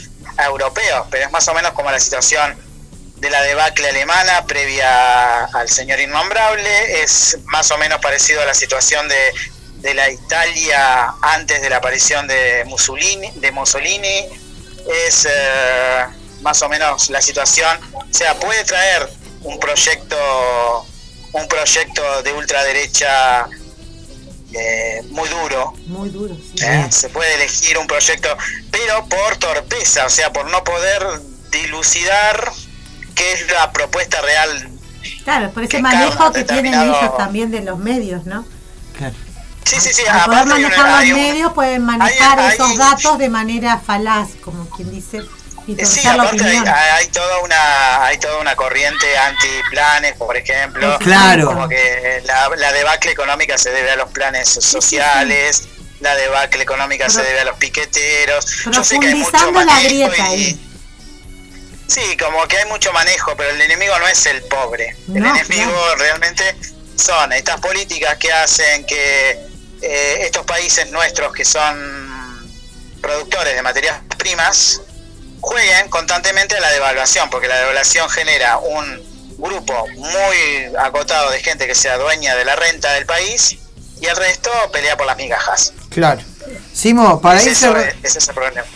europeos, 0.45 1.07
pero 1.11 1.25
es 1.25 1.33
más 1.33 1.49
o 1.49 1.55
menos 1.55 1.73
como 1.73 1.91
la 1.91 1.99
situación 1.99 2.55
de 3.17 3.31
la 3.31 3.41
debacle 3.43 3.89
alemana 3.89 4.45
previa 4.47 5.45
al 5.47 5.71
señor 5.71 6.01
innombrable, 6.01 7.03
es 7.03 7.39
más 7.47 7.71
o 7.71 7.79
menos 7.79 7.99
parecido 8.01 8.43
a 8.43 8.45
la 8.45 8.53
situación 8.53 9.09
de, 9.09 9.33
de 9.77 9.95
la 9.95 10.11
Italia 10.11 11.15
antes 11.23 11.63
de 11.63 11.71
la 11.71 11.77
aparición 11.77 12.27
de 12.27 12.65
Mussolini, 12.67 13.31
de 13.37 13.53
Mussolini. 13.53 14.27
Es 15.07 15.27
eh, 15.31 16.05
más 16.43 16.61
o 16.61 16.69
menos 16.69 17.09
la 17.09 17.23
situación, 17.23 17.81
o 17.95 18.05
sea, 18.11 18.35
puede 18.35 18.63
traer 18.65 19.09
un 19.45 19.59
proyecto 19.59 20.87
un 21.33 21.49
proyecto 21.49 22.23
de 22.23 22.33
ultraderecha 22.33 23.49
eh, 24.55 25.03
muy 25.11 25.29
duro, 25.29 25.73
Muy 25.87 26.09
duro. 26.11 26.35
sí. 26.37 26.65
¿eh? 26.65 26.87
se 26.91 27.09
puede 27.09 27.35
elegir 27.35 27.77
un 27.79 27.87
proyecto, 27.87 28.29
pero 28.71 29.07
por 29.07 29.37
torpeza, 29.37 30.07
o 30.07 30.11
sea, 30.11 30.33
por 30.33 30.51
no 30.51 30.63
poder 30.65 31.03
dilucidar 31.51 32.53
qué 33.15 33.33
es 33.33 33.51
la 33.51 33.71
propuesta 33.73 34.21
real. 34.21 34.69
Claro, 35.25 35.51
por 35.51 35.63
ese 35.65 35.81
manejo 35.81 36.33
que 36.33 36.45
tienen 36.45 36.75
ellos 36.75 37.17
también 37.17 37.51
de 37.51 37.61
los 37.63 37.79
medios, 37.79 38.25
¿no? 38.27 38.45
Sí, 39.65 39.77
sí, 39.81 39.95
sí, 39.95 40.03
Al 40.07 40.25
poder 40.27 40.47
manejar 40.47 41.01
los 41.05 41.11
un- 41.11 41.23
medios, 41.23 41.53
pueden 41.55 41.83
manejar 41.85 42.39
hay- 42.39 42.55
esos 42.55 42.71
hay- 42.71 42.77
datos 42.77 43.19
de 43.19 43.31
manera 43.31 43.79
falaz, 43.79 44.29
como 44.43 44.69
quien 44.69 44.91
dice, 44.91 45.23
y 45.67 45.81
Eh, 45.81 45.87
Sí, 45.87 46.07
aparte 46.07 46.45
hay, 46.45 46.57
hay 46.59 47.07
toda 47.09 47.39
una 47.39 48.05
hay 48.05 48.19
toda 48.19 48.39
una 48.39 48.55
corriente 48.57 49.17
anti-planes, 49.17 50.15
por 50.17 50.37
ejemplo. 50.37 50.99
Claro. 50.99 51.47
Como 51.47 51.69
que 51.69 52.23
la, 52.25 52.51
la 52.57 52.73
debacle 52.73 53.13
económica 53.13 53.57
se 53.59 53.71
debe 53.71 53.91
a 53.93 53.97
los 53.97 54.11
planes 54.11 54.49
sociales, 54.49 55.65
la 56.01 56.15
debacle 56.17 56.63
económica 56.63 57.09
se 57.09 57.23
debe 57.23 57.41
a 57.41 57.45
los 57.45 57.57
piqueteros. 57.59 58.47
Yo 58.71 58.85
sé 58.85 58.99
que 59.01 59.07
hay 59.09 59.15
mucho 59.15 59.31
Profundizando 59.31 59.61
la 59.61 59.67
manejo 59.67 59.85
grieta 59.89 60.17
y- 60.19 60.45
ahí. 60.45 60.61
Sí, 61.87 62.17
como 62.17 62.47
que 62.49 62.57
hay 62.59 62.67
mucho 62.67 62.93
manejo, 62.93 63.37
pero 63.37 63.51
el 63.51 63.61
enemigo 63.61 63.99
no 63.99 64.09
es 64.09 64.25
el 64.27 64.43
pobre. 64.45 64.97
el 65.15 65.23
No, 65.23 65.37
enemigo 65.37 65.95
realmente 65.97 66.57
son 66.97 67.33
estas 67.33 67.61
políticas 67.61 68.17
que 68.17 68.33
hacen 68.33 68.85
que 68.87 69.39
eh, 69.83 70.19
estos 70.23 70.47
países 70.47 70.91
nuestros 70.91 71.33
que 71.35 71.45
son 71.45 72.51
productores 73.03 73.55
de 73.55 73.63
materias 73.63 73.99
primas 74.17 74.81
jueguen 75.45 75.89
constantemente 75.91 76.57
a 76.57 76.61
la 76.61 76.71
devaluación, 76.73 77.29
porque 77.31 77.49
la 77.49 77.59
devaluación 77.59 78.09
genera 78.09 78.59
un 78.59 79.03
grupo 79.39 79.75
muy 79.97 80.75
acotado 80.79 81.31
de 81.31 81.41
gente 81.41 81.67
que 81.67 81.75
sea 81.75 81.99
dueña 81.99 82.35
de 82.35 82.45
la 82.45 82.57
renta 82.57 82.93
del 82.95 83.05
país 83.05 83.59
y 84.01 84.07
el 84.07 84.17
resto 84.17 84.51
pelea 84.73 84.97
por 84.97 85.07
las 85.07 85.17
migajas. 85.17 85.73
Claro. 85.91 86.21
Simo, 86.73 87.21
para 87.21 87.39
Es 87.39 87.47
ir 87.47 87.53
eso, 87.53 87.73
cerra- 87.73 87.95
es. 88.03 88.19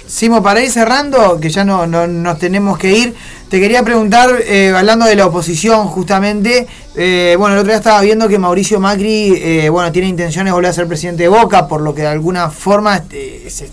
Simo, 0.07 0.43
para 0.43 0.61
ir 0.61 0.71
cerrando, 0.71 1.39
que 1.41 1.51
ya 1.51 1.65
no, 1.65 1.87
no- 1.87 2.07
nos 2.07 2.39
tenemos 2.39 2.79
que 2.79 2.91
ir, 2.93 3.15
te 3.51 3.61
quería 3.61 3.83
preguntar, 3.83 4.31
eh, 4.45 4.73
hablando 4.77 5.05
de 5.07 5.17
la 5.17 5.27
oposición 5.27 5.87
justamente, 5.89 6.67
eh, 6.97 7.35
bueno, 7.39 7.55
el 7.55 7.61
otro 7.61 7.69
día 7.73 7.79
estaba 7.79 8.01
viendo 8.01 8.29
que 8.29 8.39
Mauricio 8.39 8.79
Macri, 8.81 9.35
eh, 9.37 9.69
bueno, 9.69 9.91
tiene 9.93 10.09
intenciones 10.09 10.51
de 10.51 10.55
volver 10.55 10.71
a 10.71 10.75
ser 10.75 10.87
presidente 10.87 11.25
de 11.25 11.29
Boca, 11.29 11.67
por 11.69 11.81
lo 11.83 11.95
que 11.95 12.03
de 12.03 12.09
alguna 12.09 12.51
forma, 12.51 12.97
este, 12.97 13.51
se- 13.51 13.71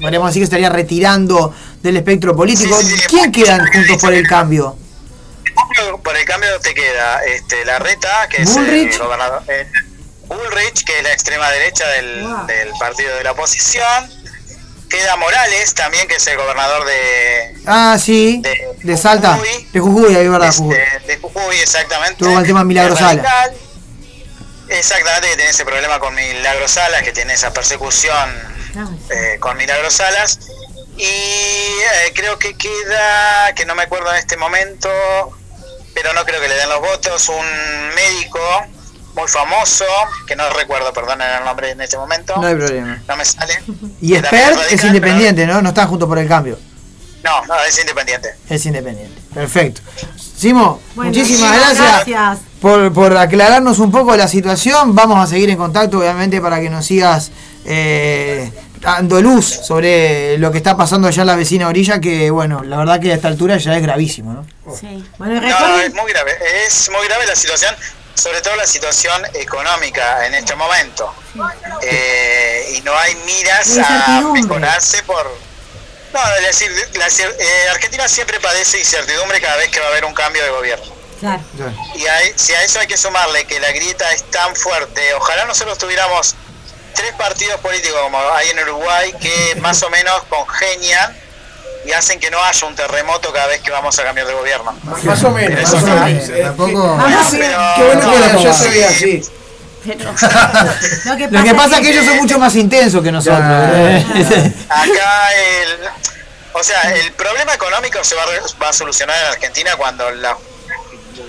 podríamos 0.00 0.28
decir 0.30 0.40
que 0.40 0.44
estaría 0.44 0.68
retirando 0.70 1.52
del 1.82 1.96
espectro 1.96 2.34
político. 2.36 2.78
¿Quién 3.08 3.32
quedan 3.32 3.66
juntos 3.72 3.96
por 4.00 4.12
el 4.14 4.26
cambio? 4.26 4.76
Por 6.02 6.16
el 6.16 6.24
cambio 6.24 6.58
te 6.60 6.74
queda 6.74 7.22
este, 7.24 7.64
la 7.64 7.78
reta, 7.78 8.28
que 8.28 8.44
Bullrich. 8.44 8.88
es 8.90 8.94
el 8.96 9.02
gobernador. 9.02 9.42
eh, 9.48 9.66
Bullrich, 10.26 10.84
que 10.84 10.98
es 10.98 11.02
la 11.02 11.12
extrema 11.12 11.50
derecha 11.50 11.86
del, 11.88 12.24
del 12.46 12.70
partido 12.78 13.14
de 13.16 13.24
la 13.24 13.32
oposición. 13.32 14.10
Queda 14.88 15.16
Morales 15.16 15.72
también, 15.74 16.06
que 16.06 16.16
es 16.16 16.26
el 16.26 16.36
gobernador 16.36 16.84
de, 16.84 17.54
Ah, 17.66 17.96
sí, 17.98 18.42
de, 18.82 18.96
Salta, 18.98 19.38
de 19.72 19.80
Jujuy, 19.80 20.14
ahí 20.14 20.28
verdad, 20.28 20.52
Jujuy. 20.54 20.74
de, 20.74 21.06
de 21.06 21.18
Jujuy, 21.18 21.56
exactamente. 21.56 22.16
Tuvo 22.16 22.38
el 22.38 22.46
tema 22.46 22.62
Milagro 22.62 22.92
Es 22.92 22.98
Sala. 23.00 23.22
radical. 23.22 23.54
Exactamente, 24.68 25.28
que 25.28 25.36
tiene 25.36 25.50
ese 25.50 25.64
problema 25.64 25.98
con 25.98 26.14
Milagro 26.14 26.68
Salas, 26.68 27.02
que 27.02 27.12
tiene 27.12 27.32
esa 27.34 27.52
persecución 27.52 28.30
eh, 29.10 29.36
con 29.40 29.56
Milagro 29.56 29.90
Salas. 29.90 30.38
Y 31.02 31.04
eh, 31.04 32.12
creo 32.14 32.38
que 32.38 32.54
queda, 32.54 33.52
que 33.56 33.66
no 33.66 33.74
me 33.74 33.82
acuerdo 33.82 34.08
en 34.12 34.18
este 34.18 34.36
momento, 34.36 34.88
pero 35.94 36.12
no 36.12 36.24
creo 36.24 36.40
que 36.40 36.46
le 36.46 36.54
den 36.54 36.68
los 36.68 36.80
votos, 36.80 37.28
un 37.28 37.94
médico 37.96 38.38
muy 39.16 39.26
famoso, 39.26 39.84
que 40.28 40.36
no 40.36 40.48
recuerdo, 40.50 40.92
perdonen 40.92 41.28
el 41.28 41.44
nombre 41.44 41.70
en 41.70 41.80
este 41.80 41.96
momento. 41.96 42.36
No 42.36 42.46
hay 42.46 42.54
problema. 42.54 43.02
No 43.08 43.16
me 43.16 43.24
sale. 43.24 43.60
Y 44.00 44.14
radical, 44.14 44.60
es 44.70 44.84
independiente, 44.84 45.44
¿no? 45.44 45.60
No 45.60 45.70
están 45.70 45.88
juntos 45.88 46.08
por 46.08 46.20
el 46.20 46.28
cambio. 46.28 46.56
No, 47.24 47.44
no, 47.46 47.54
es 47.64 47.76
independiente. 47.80 48.36
Es 48.48 48.64
independiente. 48.64 49.20
Perfecto. 49.34 49.80
Simo, 50.36 50.80
Bueno, 50.94 51.10
muchísimas 51.10 51.50
muchísimas 51.50 51.76
gracias, 51.76 52.06
gracias. 52.06 52.46
Por, 52.60 52.92
por 52.92 53.16
aclararnos 53.16 53.80
un 53.80 53.90
poco 53.90 54.16
la 54.16 54.28
situación. 54.28 54.94
Vamos 54.94 55.18
a 55.18 55.26
seguir 55.26 55.50
en 55.50 55.56
contacto, 55.56 55.98
obviamente, 55.98 56.40
para 56.40 56.60
que 56.60 56.70
nos 56.70 56.86
sigas 56.86 57.32
eh, 57.64 58.52
dando 58.82 59.20
luz 59.22 59.46
sobre 59.46 60.36
lo 60.38 60.50
que 60.50 60.58
está 60.58 60.76
pasando 60.76 61.08
allá 61.08 61.22
en 61.22 61.26
la 61.28 61.36
vecina 61.36 61.68
orilla, 61.68 62.00
que, 62.00 62.30
bueno, 62.30 62.62
la 62.64 62.76
verdad 62.78 63.00
que 63.00 63.12
a 63.12 63.14
esta 63.14 63.28
altura 63.28 63.56
ya 63.56 63.74
es 63.76 63.82
gravísimo, 63.82 64.32
¿no? 64.32 64.46
Bueno, 65.18 65.40
No, 65.40 65.68
no, 65.68 65.80
es 65.80 65.94
muy 65.94 66.12
grave. 66.12 66.36
Es 66.66 66.90
muy 66.90 67.06
grave 67.06 67.26
la 67.26 67.36
situación, 67.36 67.74
sobre 68.14 68.40
todo 68.42 68.56
la 68.56 68.66
situación 68.66 69.22
económica 69.34 70.26
en 70.26 70.34
este 70.34 70.54
momento. 70.56 71.14
Eh, 71.82 72.74
y 72.76 72.80
no 72.82 72.96
hay 72.96 73.14
miras 73.26 73.78
a 73.78 73.80
incertidumbre. 73.80 74.42
mejorarse 74.42 75.02
por... 75.04 75.26
No, 76.12 76.20
es 76.40 76.46
decir, 76.46 76.70
la 76.98 77.06
eh, 77.08 77.68
Argentina 77.70 78.06
siempre 78.06 78.38
padece 78.40 78.78
incertidumbre 78.78 79.40
cada 79.40 79.56
vez 79.56 79.70
que 79.70 79.80
va 79.80 79.86
a 79.86 79.88
haber 79.90 80.04
un 80.04 80.12
cambio 80.12 80.42
de 80.44 80.50
gobierno. 80.50 80.92
Claro. 81.20 81.40
Y 81.94 82.04
hay- 82.06 82.32
si 82.36 82.52
a 82.52 82.62
eso 82.64 82.80
hay 82.80 82.86
que 82.86 82.96
sumarle 82.98 83.44
que 83.46 83.58
la 83.60 83.70
grieta 83.70 84.10
es 84.12 84.24
tan 84.30 84.54
fuerte, 84.56 85.14
ojalá 85.14 85.44
nosotros 85.46 85.78
tuviéramos 85.78 86.34
tres 86.94 87.12
partidos 87.14 87.60
políticos 87.60 87.98
como 88.02 88.18
hay 88.34 88.48
en 88.50 88.58
Uruguay 88.60 89.12
que 89.20 89.56
más 89.60 89.82
o 89.82 89.90
menos 89.90 90.22
congenian 90.28 91.16
y 91.84 91.92
hacen 91.92 92.20
que 92.20 92.30
no 92.30 92.42
haya 92.44 92.66
un 92.66 92.76
terremoto 92.76 93.32
cada 93.32 93.46
vez 93.48 93.60
que 93.60 93.70
vamos 93.70 93.98
a 93.98 94.04
cambiar 94.04 94.26
de 94.26 94.34
gobierno. 94.34 94.72
Más 95.04 95.24
o 95.24 95.30
menos, 95.30 95.60
más 95.60 95.72
eso 95.72 95.76
o 95.84 95.88
no- 95.88 96.04
menos. 96.04 96.30
Tampoco. 96.42 96.98
Qué 97.76 97.84
bueno 97.84 98.12
que 98.12 98.44
no, 98.44 98.50
así. 98.50 99.22
Lo 101.04 101.16
que 101.16 101.26
Lo 101.28 101.42
que 101.42 101.54
pasa 101.54 101.76
es 101.76 101.80
que 101.80 101.90
ellos 101.90 102.04
son 102.06 102.16
mucho 102.18 102.38
más 102.38 102.54
intensos 102.54 103.02
que 103.02 103.10
nosotros. 103.10 103.40
Acá 104.68 105.32
el, 105.34 105.78
o 106.52 106.62
sea, 106.62 106.82
el 106.94 107.12
problema 107.14 107.54
económico 107.54 107.98
se 108.04 108.14
va 108.14 108.22
a, 108.22 108.26
re- 108.26 108.40
va 108.62 108.68
a 108.68 108.72
solucionar 108.72 109.16
en 109.18 109.26
Argentina 109.32 109.74
cuando 109.76 110.08
la- 110.12 110.36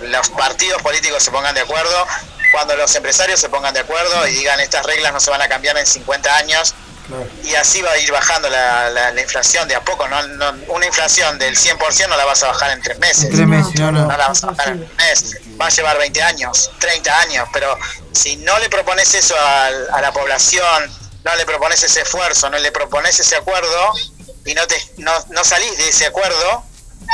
los 0.03 0.29
partidos 0.29 0.81
políticos 0.83 1.23
se 1.23 1.31
pongan 1.31 1.55
de 1.55 1.61
acuerdo, 1.61 2.05
cuando 2.53 2.75
los 2.77 2.95
empresarios 2.95 3.39
se 3.41 3.49
pongan 3.49 3.73
de 3.73 3.81
acuerdo 3.81 4.25
y 4.27 4.31
digan 4.35 4.59
estas 4.61 4.85
reglas 4.85 5.11
no 5.11 5.19
se 5.19 5.29
van 5.29 5.41
a 5.41 5.49
cambiar 5.49 5.77
en 5.77 5.85
50 5.85 6.37
años 6.37 6.73
y 7.43 7.53
así 7.55 7.81
va 7.81 7.91
a 7.91 7.97
ir 7.97 8.09
bajando 8.13 8.49
la, 8.49 8.89
la- 8.89 9.11
la 9.11 9.21
inflación 9.21 9.67
de 9.67 9.75
a 9.75 9.81
poco. 9.83 10.07
No, 10.07 10.23
no- 10.23 10.55
una 10.69 10.85
inflación 10.85 11.37
del 11.37 11.57
100% 11.57 12.07
no 12.07 12.15
la 12.15 12.23
vas 12.25 12.41
a 12.43 12.47
bajar 12.47 12.71
en 12.71 12.81
tres 12.81 12.97
meses. 12.99 13.25
En 13.25 13.35
tres 13.35 13.47
meses, 13.47 13.75
no, 13.75 13.91
no. 13.91 14.07
la 14.07 14.27
vas 14.29 14.41
a 14.43 14.47
bajar 14.47 14.69
en 14.69 14.83
un 14.83 14.95
mes. 14.95 15.35
Va 15.59 15.65
a 15.65 15.69
llevar 15.69 15.97
20 15.97 16.23
años, 16.23 16.71
30 16.79 17.19
años, 17.19 17.47
pero 17.51 17.77
si 18.13 18.37
no 18.37 18.57
le 18.59 18.69
propones 18.69 19.13
eso 19.15 19.35
a, 19.37 19.99
la 20.01 20.11
población, 20.13 20.91
no 21.25 21.35
le 21.35 21.45
propones 21.45 21.83
ese 21.83 22.01
esfuerzo, 22.01 22.49
no 22.49 22.57
le 22.57 22.71
propones 22.71 23.19
ese 23.19 23.35
acuerdo 23.35 23.93
y 24.45 24.53
no, 24.53 24.65
te, 24.65 24.75
no, 24.97 25.11
no 25.29 25.43
salís 25.43 25.77
de 25.77 25.89
ese 25.89 26.05
acuerdo, 26.05 26.63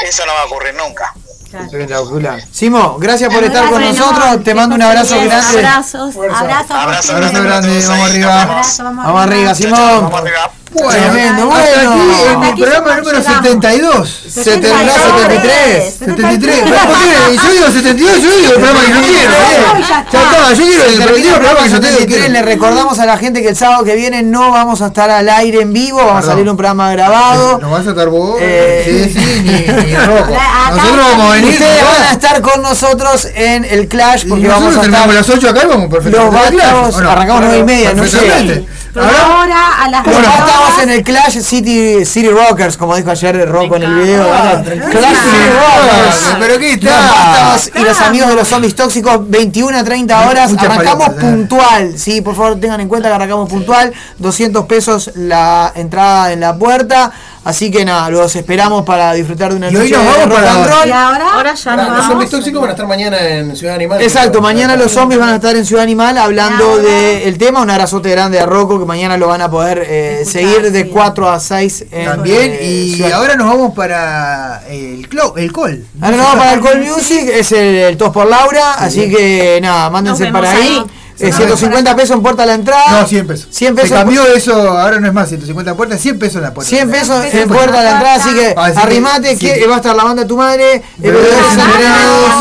eso 0.05 0.25
no 0.27 0.33
va 0.35 0.41
a 0.41 0.45
ocurrir 0.45 0.75
nunca. 0.75 1.13
Espectacular. 1.53 2.41
Simo, 2.51 2.97
gracias 2.99 3.33
por 3.33 3.43
estar 3.43 3.69
con 3.69 3.81
nosotros. 3.81 4.43
Te 4.43 4.53
mando 4.53 4.75
un 4.75 4.81
abrazo 4.81 5.15
bien, 5.15 5.27
grande. 5.29 5.59
Abrazos. 5.59 6.15
Abrazo. 6.15 6.73
Abrazo, 6.73 7.13
Abrazo 7.15 7.43
grande, 7.43 7.83
vamos 7.87 8.09
arriba. 8.09 8.61
Vamos 8.79 9.21
arriba, 9.21 9.55
Simón. 9.55 10.01
Vamos 10.03 10.21
arriba. 10.21 10.51
Bueno, 10.71 10.91
Tremendo, 10.91 11.45
bueno. 11.47 11.63
aquí 11.63 12.31
en 12.31 12.43
el 12.43 12.55
programa 12.55 12.97
número 12.97 13.23
72. 13.23 14.09
72, 14.29 14.93
73. 14.93 15.93
73. 15.97 16.59
¿Pero 16.63 16.75
por 16.85 16.97
qué? 16.99 17.35
Yo 17.35 17.51
digo 17.51 17.71
72, 17.71 18.21
yo 18.21 18.29
digo 18.29 18.51
el 18.53 18.59
programa 18.59 18.79
que 18.85 18.91
yo 18.93 19.01
quiero. 19.01 19.31
¿eh? 19.31 19.85
Ya 19.89 20.01
está, 20.01 20.53
yo 20.53 20.63
quiero 20.63 20.83
el 20.85 20.95
programa 20.95 21.63
que 21.63 21.69
yo 21.69 21.79
tengo. 21.79 21.97
73. 21.97 22.29
Le 22.29 22.41
recordamos 22.43 22.99
a 22.99 23.05
la 23.07 23.17
gente 23.17 23.41
que 23.41 23.49
el 23.49 23.55
sábado 23.55 23.83
que 23.83 23.95
viene 23.95 24.21
no 24.21 24.51
vamos 24.51 24.81
a 24.83 24.87
estar 24.87 25.09
al 25.09 25.27
aire 25.27 25.61
en 25.61 25.73
vivo, 25.73 25.97
vamos 26.05 26.23
a 26.23 26.27
salir 26.27 26.47
un 26.47 26.55
programa 26.55 26.91
grabado. 26.91 27.57
No 27.59 27.71
vas 27.71 27.87
a 27.87 27.89
estar 27.89 28.07
vos, 28.09 28.37
Eh, 28.39 29.09
sí, 29.11 29.19
sí, 29.19 29.41
ni, 29.41 29.95
rojo. 30.05 30.37
Nosotros 30.69 31.05
vamos 31.17 31.33
a 31.33 31.38
venir. 31.41 31.53
Ustedes 31.59 31.83
van 31.83 32.01
a 32.03 32.11
estar 32.11 32.41
con 32.41 32.61
nosotros 32.61 33.27
en 33.35 33.65
el 33.65 33.87
Clash 33.87 34.25
Y 34.25 34.29
porque 34.29 34.47
vamos 34.47 34.73
nosotros 34.75 34.93
a 34.93 34.97
estar. 34.97 35.09
a 35.09 35.13
las 35.13 35.29
8 35.29 35.49
acá 35.49 35.61
y 35.63 35.67
vamos 35.67 35.89
perfectamente. 35.89 36.35
Los 36.37 36.71
vamos, 36.73 36.95
¿o 36.95 37.01
no? 37.01 37.09
arrancamos 37.11 37.41
nueve 37.43 37.57
y 37.59 37.63
media, 37.63 37.93
no 37.93 38.05
sé. 38.07 38.65
Ahora, 38.99 39.39
ahora 39.39 39.83
a 39.83 39.89
las 39.89 40.03
Bueno, 40.03 40.19
20 40.19 40.37
estamos 40.39 40.83
en 40.83 40.89
el 40.89 41.03
Clash 41.03 41.39
City, 41.41 42.05
City 42.05 42.29
Rockers, 42.29 42.77
como 42.77 42.95
dijo 42.95 43.09
ayer 43.09 43.49
Rocco 43.49 43.75
en 43.77 43.83
el 43.83 43.95
video. 43.95 44.27
Clash 44.63 45.17
City 45.17 45.49
Rockers. 45.53 46.35
pero 46.39 46.59
¿qué 46.59 46.73
está? 46.73 47.57
Y 47.75 47.83
los 47.83 48.01
amigos 48.01 48.29
de 48.29 48.35
los 48.35 48.47
zombies 48.47 48.75
tóxicos, 48.75 49.29
21 49.29 49.77
a 49.77 49.83
30 49.83 50.29
horas. 50.29 50.51
Muchas 50.51 50.65
arrancamos 50.65 51.09
puntual. 51.09 51.97
Sí, 51.97 52.21
por 52.21 52.35
favor 52.35 52.59
tengan 52.59 52.81
en 52.81 52.87
cuenta 52.87 53.09
que 53.09 53.15
arrancamos 53.15 53.49
puntual. 53.49 53.93
200 54.17 54.65
pesos 54.65 55.11
la 55.15 55.71
entrada 55.75 56.31
en 56.33 56.41
la 56.41 56.57
puerta. 56.57 57.11
Así 57.43 57.71
que 57.71 57.85
nada, 57.85 58.09
los 58.09 58.35
esperamos 58.35 58.83
para 58.83 59.13
disfrutar 59.13 59.51
de 59.51 59.57
una 59.57 59.71
Y 59.71 59.75
hoy 59.77 59.89
noche 59.89 59.95
nos 59.95 60.03
de 60.03 60.19
vamos 60.19 60.37
rock 60.37 60.47
and 60.47 60.67
roll. 60.67 60.87
Y 60.87 60.91
ahora, 60.91 61.33
Ahora 61.33 61.53
ya 61.55 61.71
Pará, 61.71 61.87
no 61.87 61.97
Los 61.97 62.05
zombies 62.05 62.29
tóxicos 62.29 62.61
van 62.61 62.69
a 62.69 62.73
estar 62.73 62.87
mañana 62.87 63.17
en 63.17 63.55
Ciudad 63.55 63.75
Animal. 63.75 64.01
Exacto, 64.01 64.41
mañana 64.41 64.75
los 64.75 64.91
zombies 64.91 65.19
van 65.19 65.29
a 65.29 65.35
estar 65.35 65.55
en 65.55 65.65
Ciudad 65.65 65.83
Animal 65.83 66.17
hablando 66.17 66.77
del 66.77 67.37
tema. 67.37 67.61
Un 67.61 67.69
abrazote 67.69 68.11
grande 68.11 68.39
a 68.39 68.45
Rocco 68.45 68.77
que 68.77 68.85
mañana 68.89 69.15
lo 69.17 69.27
van 69.27 69.41
a 69.41 69.49
poder 69.49 69.85
eh, 69.87 70.23
seguir 70.25 70.71
de 70.71 70.83
sí. 70.83 70.89
4 70.91 71.29
a 71.29 71.39
6 71.39 71.85
en, 71.91 72.05
También, 72.05 72.51
eh, 72.59 72.63
y 72.65 72.95
Ciudad- 72.95 73.13
ahora 73.13 73.35
nos 73.35 73.47
vamos 73.47 73.73
para 73.73 74.63
el 74.69 75.07
club, 75.07 75.37
el 75.37 75.53
call. 75.53 75.85
Ahora 76.01 76.17
nos 76.17 76.25
vamos 76.25 76.39
para 76.43 76.53
el 76.55 76.61
Call 76.61 76.79
Music, 76.85 77.29
es 77.33 77.51
el, 77.53 77.75
el 77.75 77.97
Tos 77.97 78.11
por 78.11 78.27
Laura, 78.27 78.73
así 78.73 79.09
que 79.09 79.59
nada, 79.61 79.89
mándense 79.89 80.25
para 80.31 80.51
ahí. 80.51 80.57
ahí. 80.61 80.83
Eh, 81.19 81.33
150 81.33 81.95
pesos 81.95 82.15
en 82.15 82.23
puerta 82.23 82.43
a 82.43 82.45
la 82.45 82.53
entrada. 82.53 83.01
No, 83.01 83.07
100 83.07 83.27
pesos. 83.27 83.47
100 83.51 83.75
Se 83.75 83.81
pesos. 83.81 83.97
cambió 83.97 84.25
eso, 84.27 84.53
ahora 84.53 84.99
no 84.99 85.07
es 85.07 85.13
más 85.13 85.27
150 85.27 85.75
puertas, 85.75 85.99
100 85.99 86.17
pesos 86.19 86.35
en 86.37 86.41
la 86.43 86.53
puerta. 86.53 86.69
100 86.69 86.89
pesos 86.89 87.21
pesos 87.25 87.41
en 87.41 87.49
puerta 87.49 87.79
a 87.79 87.83
la 87.83 87.91
entrada, 87.91 88.15
así 88.15 88.33
que 88.33 88.53
Así 88.55 88.73
que, 88.73 88.79
arrimate 88.79 89.37
que 89.37 89.67
va 89.67 89.75
a 89.75 89.77
estar 89.77 89.95
la 89.95 90.03
banda 90.05 90.23
de 90.23 90.27
tu 90.29 90.37
madre, 90.37 90.81
eh, 91.03 91.13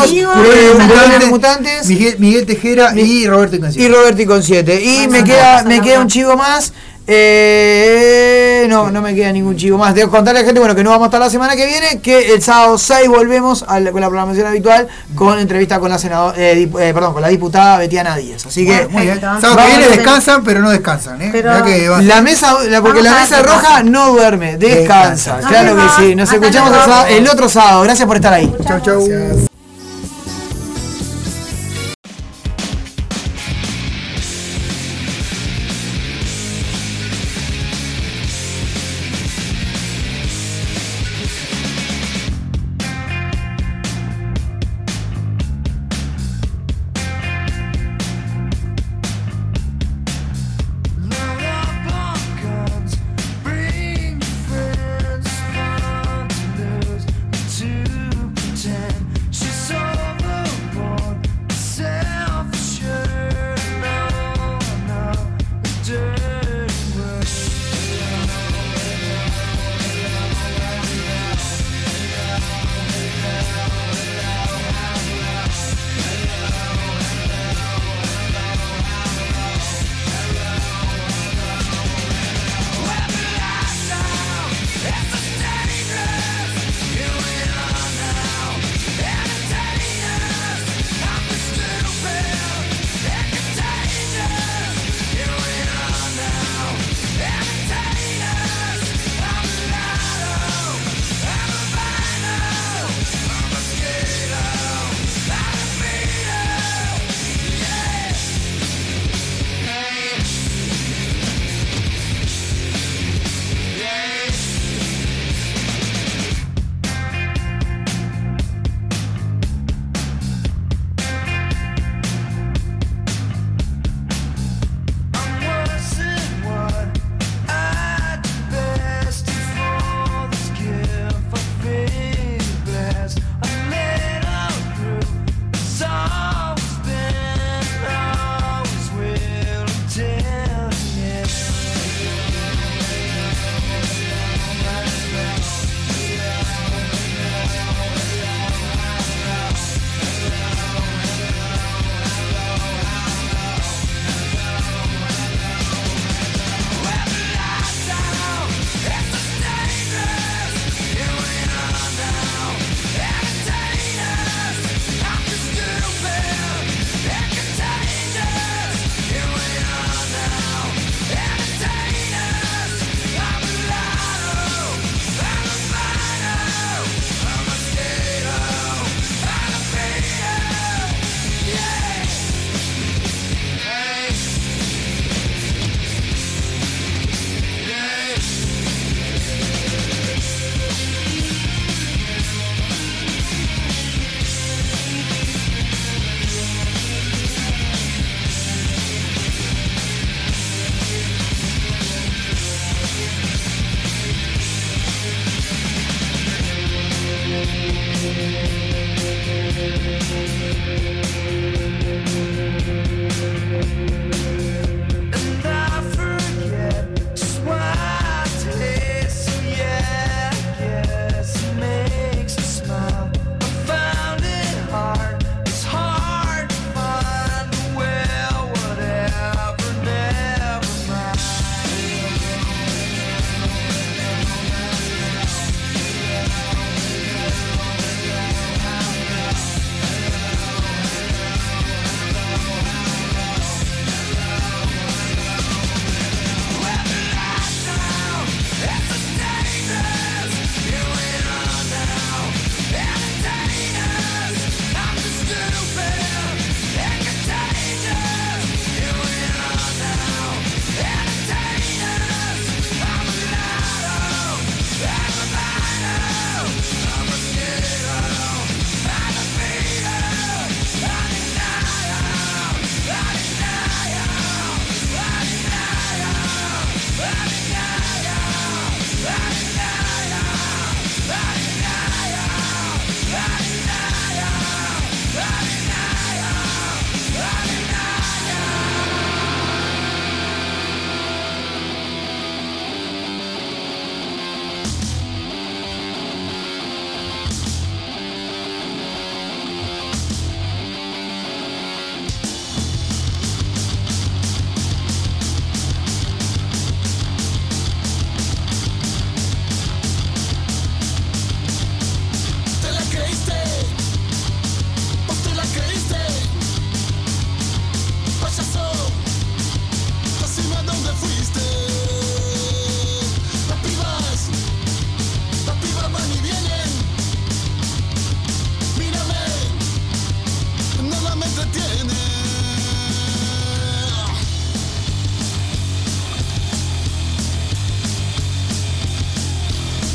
amigos, 0.03 0.35
eh, 0.37 0.73
Verdaderos 0.77 0.79
Mutantes, 0.79 1.29
Mutantes 1.29 1.87
Miguel, 1.87 2.15
Miguel 2.19 2.45
Tejera 2.45 2.93
y 2.95 3.27
Roberto 3.27 3.55
Incansino. 3.55 3.85
y 3.85 3.87
Roberto 3.89 4.25
con 4.25 4.43
7. 4.43 4.81
Y 4.81 5.07
me 5.07 5.23
queda, 5.23 5.63
me 5.63 5.81
queda 5.81 5.99
un 5.99 6.07
chivo 6.07 6.35
más. 6.37 6.73
Eh, 7.11 8.65
no, 8.69 8.91
no 8.91 9.01
me 9.01 9.15
queda 9.15 9.31
ningún 9.31 9.55
chivo 9.57 9.77
más. 9.77 9.95
Debo 9.95 10.11
contarle 10.11 10.39
a 10.39 10.43
la 10.43 10.45
gente 10.47 10.59
bueno, 10.59 10.75
que 10.75 10.83
no 10.83 10.89
vamos 10.91 11.05
a 11.05 11.07
estar 11.07 11.19
la 11.19 11.29
semana 11.29 11.55
que 11.55 11.65
viene, 11.65 11.99
que 12.01 12.33
el 12.33 12.41
sábado 12.41 12.77
6 12.77 13.07
volvemos 13.07 13.63
a 13.67 13.79
la- 13.79 13.91
con 13.91 14.01
la 14.01 14.07
programación 14.07 14.47
habitual 14.47 14.87
con 15.15 15.39
entrevista 15.39 15.79
con 15.79 15.89
la 15.89 15.97
senadora, 15.97 16.35
eh, 16.37 16.55
dip- 16.67 16.79
eh, 16.79 16.93
perdón, 16.93 17.13
con 17.13 17.21
la 17.21 17.29
diputada 17.29 17.77
Betiana 17.79 18.15
Díaz. 18.15 18.45
Así 18.45 18.65
que 18.65 18.87
Muy 18.87 19.03
bien. 19.03 19.19
Perfecto. 19.19 19.41
Sábado 19.41 19.59
que 19.69 19.77
viene 19.77 19.95
descansan, 19.97 20.43
pero 20.43 20.59
no 20.61 20.69
descansan. 20.69 21.21
¿eh? 21.21 21.29
Pero- 21.31 21.63
que 21.63 21.89
la 22.03 22.21
mesa, 22.21 22.55
la- 22.69 22.81
porque 22.81 23.01
la 23.01 23.15
mesa 23.15 23.41
roja 23.41 23.83
no 23.83 24.11
duerme, 24.11 24.57
descansa. 24.57 25.37
Descansa. 25.37 25.47
Claro 25.49 25.75
que 25.75 26.03
sí. 26.03 26.15
Nos 26.15 26.29
Hasta 26.31 26.45
escuchamos 26.45 26.71
el 27.09 27.27
otro 27.27 27.49
sábado. 27.49 27.81
Gracias 27.83 28.07
por 28.07 28.15
estar 28.17 28.33
ahí. 28.33 28.53
Chau, 28.67 28.79
chau. 28.81 29.48